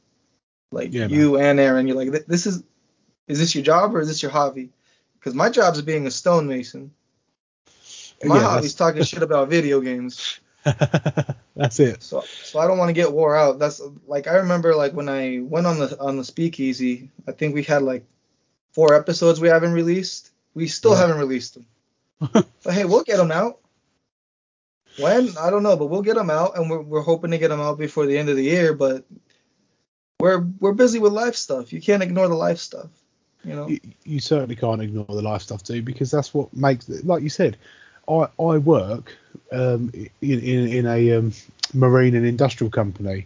Like 0.71 0.93
Yeah, 0.93 1.07
you 1.07 1.37
and 1.37 1.59
Aaron, 1.59 1.87
you're 1.87 1.97
like, 1.97 2.25
this 2.27 2.45
is, 2.45 2.63
is 3.27 3.39
this 3.39 3.55
your 3.55 3.63
job 3.63 3.95
or 3.95 4.01
is 4.01 4.07
this 4.07 4.21
your 4.21 4.31
hobby? 4.31 4.71
Because 5.19 5.33
my 5.35 5.49
job 5.49 5.75
is 5.75 5.81
being 5.81 6.07
a 6.07 6.11
stonemason. 6.11 6.91
My 8.23 8.37
Yeah, 8.37 8.43
hobby's 8.43 8.75
talking 8.75 9.03
shit 9.03 9.23
about 9.23 9.49
video 9.49 9.81
games. 9.81 10.39
That's 11.55 11.79
it. 11.79 12.03
So, 12.03 12.21
so 12.43 12.59
I 12.59 12.67
don't 12.67 12.77
want 12.77 12.89
to 12.89 12.93
get 12.93 13.11
wore 13.11 13.35
out. 13.35 13.59
That's 13.59 13.81
like 14.07 14.27
I 14.27 14.35
remember 14.37 14.75
like 14.75 14.93
when 14.93 15.09
I 15.09 15.39
went 15.41 15.65
on 15.67 15.79
the 15.79 15.99
on 15.99 16.17
the 16.17 16.23
speakeasy. 16.23 17.09
I 17.27 17.31
think 17.31 17.55
we 17.55 17.63
had 17.63 17.81
like 17.81 18.05
four 18.73 18.93
episodes 18.93 19.39
we 19.39 19.47
haven't 19.47 19.73
released. 19.73 20.31
We 20.53 20.67
still 20.67 20.91
Yeah. 20.91 20.99
haven't 20.99 21.17
released 21.19 21.55
them. 21.55 21.65
but 22.63 22.73
hey, 22.73 22.85
we'll 22.85 23.03
get 23.03 23.17
them 23.17 23.31
out. 23.31 23.59
When 24.99 25.35
I 25.37 25.49
don't 25.49 25.63
know, 25.63 25.77
but 25.77 25.87
we'll 25.87 26.01
get 26.01 26.15
them 26.15 26.29
out, 26.29 26.57
and 26.57 26.69
we're 26.69 26.81
we're 26.81 27.01
hoping 27.01 27.31
to 27.31 27.37
get 27.37 27.47
them 27.47 27.61
out 27.61 27.79
before 27.79 28.05
the 28.05 28.17
end 28.17 28.29
of 28.29 28.35
the 28.35 28.43
year. 28.43 28.73
But 28.73 29.05
we're 30.19 30.45
we're 30.59 30.73
busy 30.73 30.99
with 30.99 31.13
life 31.13 31.35
stuff. 31.35 31.73
You 31.73 31.81
can't 31.81 32.03
ignore 32.03 32.27
the 32.27 32.35
life 32.35 32.59
stuff. 32.59 32.89
You 33.43 33.55
know. 33.55 33.67
you, 33.67 33.79
you 34.03 34.19
certainly 34.19 34.55
can't 34.55 34.81
ignore 34.81 35.05
the 35.07 35.21
life 35.21 35.41
stuff 35.41 35.63
too 35.63 35.81
because 35.81 36.11
that's 36.11 36.31
what 36.33 36.53
makes 36.53 36.87
like 37.03 37.23
you 37.23 37.29
said 37.29 37.57
i 38.09 38.27
i 38.39 38.57
work 38.57 39.17
um 39.51 39.91
in 40.21 40.39
in, 40.39 40.67
in 40.67 40.85
a 40.85 41.17
um, 41.17 41.31
marine 41.73 42.15
and 42.15 42.25
industrial 42.25 42.69
company 42.69 43.25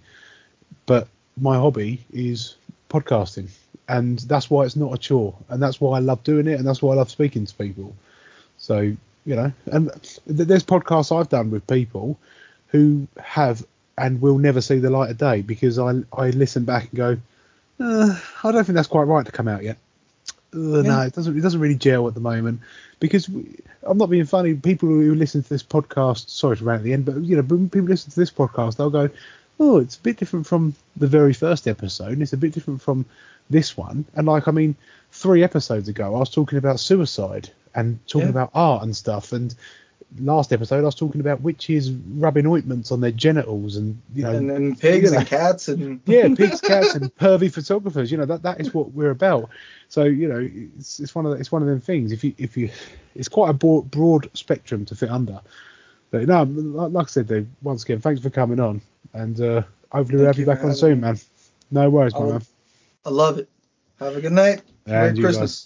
but 0.86 1.08
my 1.38 1.56
hobby 1.58 2.00
is 2.14 2.56
podcasting. 2.90 3.50
And 3.90 4.20
that's 4.20 4.50
why 4.50 4.64
it's 4.64 4.76
not 4.76 4.94
a 4.94 4.98
chore. 4.98 5.36
And 5.50 5.62
that's 5.62 5.80
why 5.82 5.98
i 5.98 6.00
love 6.00 6.24
doing 6.24 6.48
it. 6.48 6.58
And 6.58 6.68
that's 6.68 6.82
why 6.82 6.94
i 6.94 6.96
love 6.96 7.12
speaking 7.12 7.46
to 7.46 7.56
people. 7.56 7.96
So 8.58 8.96
you 9.26 9.36
know 9.36 9.52
and 9.66 9.92
th- 10.02 10.48
there's 10.48 10.64
podcasts 10.64 11.16
i've 11.16 11.30
done 11.30 11.52
with 11.52 11.66
people 11.68 12.18
who 12.68 13.08
have 13.22 13.66
and 13.98 14.22
will 14.22 14.38
never 14.38 14.62
see 14.62 14.80
the 14.80 14.90
light 14.90 15.10
of 15.10 15.18
day 15.18 15.42
because 15.42 15.78
i 15.78 15.92
i 16.14 16.30
listen 16.30 16.64
back 16.64 16.84
and 16.84 16.96
go 16.96 17.18
uh, 17.80 18.20
i 18.44 18.52
don't 18.52 18.64
think 18.64 18.76
that's 18.76 18.88
quite 18.88 19.04
right 19.04 19.26
to 19.26 19.32
come 19.32 19.48
out 19.48 19.64
yet 19.64 19.78
uh, 20.56 20.82
No, 20.82 21.02
it 21.02 21.14
doesn't. 21.14 21.38
It 21.38 21.42
doesn't 21.42 21.60
really 21.60 21.76
gel 21.76 22.08
at 22.08 22.14
the 22.14 22.20
moment 22.20 22.62
because 23.00 23.28
we, 23.30 23.60
I'm 23.84 23.98
not 23.98 24.10
being 24.10 24.26
funny. 24.26 24.54
People 24.54 24.90
who 24.90 25.14
listen 25.16 25.44
to 25.44 25.50
this 25.50 25.64
podcast, 25.64 26.30
sorry 26.30 26.58
to 26.58 26.64
rant 26.64 26.80
at 26.80 26.84
the 26.84 26.94
end, 26.94 27.06
but 27.06 27.18
you 27.22 27.36
know, 27.36 27.42
when 27.44 27.70
people 27.70 27.90
listen 27.90 28.12
to 28.12 28.20
this 28.20 28.32
podcast, 28.32 28.78
they'll 28.78 28.90
go, 28.90 29.10
"Oh, 29.60 29.78
it's 29.80 29.98
a 29.98 30.02
bit 30.02 30.18
different 30.18 30.48
from 30.48 30.74
the 30.96 31.08
very 31.08 31.34
first 31.34 31.68
episode. 31.68 32.14
and 32.14 32.22
It's 32.22 32.34
a 32.34 32.38
bit 32.38 32.54
different 32.54 32.82
from 32.82 33.06
this 33.50 33.76
one." 33.78 34.06
And 34.16 34.28
like, 34.28 34.48
I 34.48 34.52
mean, 34.52 34.76
three 35.12 35.44
episodes 35.44 35.88
ago, 35.88 36.06
I 36.16 36.20
was 36.20 36.30
talking 36.30 36.58
about 36.58 36.80
suicide 36.80 37.50
and 37.76 38.00
talking 38.08 38.28
Yeah. 38.28 38.32
about 38.32 38.52
art 38.54 38.84
and 38.84 38.96
stuff, 38.96 39.34
and 39.34 39.54
last 40.20 40.54
episode, 40.54 40.80
I 40.80 40.82
was 40.82 40.96
talking 40.96 41.22
about 41.22 41.42
witches 41.42 41.92
rubbing 41.92 42.48
ointments 42.48 42.92
on 42.92 43.02
their 43.02 43.12
genitals 43.12 43.76
and 43.76 44.00
you 44.14 44.24
know, 44.24 44.32
and, 44.32 44.52
and 44.52 44.80
pigs 44.80 45.12
and 45.12 45.26
cats 45.28 45.68
and 45.68 46.00
yeah, 46.06 46.28
pigs, 46.38 46.62
cats, 46.62 46.96
and 46.96 47.14
pervy 47.16 47.52
photographers. 47.52 48.12
You 48.12 48.18
know 48.18 48.26
that 48.26 48.44
that 48.44 48.60
is 48.60 48.74
what 48.74 48.94
we're 48.94 49.12
about. 49.12 49.50
So 49.90 50.04
you 50.04 50.28
know, 50.28 50.50
it's, 50.78 51.00
it's 51.00 51.14
one 51.16 51.26
of 51.26 51.32
the, 51.32 51.38
it's 51.38 51.52
one 51.52 51.62
of 51.62 51.68
them 51.68 51.82
things. 51.82 52.12
If 52.12 52.24
you 52.24 52.34
if 52.38 52.56
you, 52.58 52.70
it's 53.16 53.28
quite 53.28 53.50
a 53.50 53.54
broad, 53.54 53.92
broad 53.92 54.30
spectrum 54.34 54.86
to 54.86 54.96
fit 54.96 55.10
under. 55.10 55.40
But 56.12 56.28
no, 56.28 56.44
like 56.44 57.08
I 57.08 57.10
said, 57.10 57.28
Dave. 57.28 57.48
Once 57.62 57.84
again, 57.84 58.00
thanks 58.00 58.22
for 58.22 58.30
coming 58.30 58.60
on, 58.60 58.82
and 59.14 59.40
uh, 59.42 59.64
hopefully 59.92 60.20
we'll 60.20 60.28
have 60.28 60.40
you 60.40 60.46
back 60.46 60.64
on 60.64 60.74
soon, 60.74 60.96
me. 60.96 61.02
man. 61.02 61.20
No 61.72 61.90
worries, 61.90 62.14
my 62.14 62.20
I'll- 62.20 62.32
man. 62.32 62.42
I 63.06 63.10
love 63.10 63.38
it. 63.38 63.50
Have 64.00 64.16
a 64.16 64.22
good 64.22 64.32
night. 64.32 64.62
And 64.88 65.16
Merry 65.16 65.20
Christmas. 65.20 65.64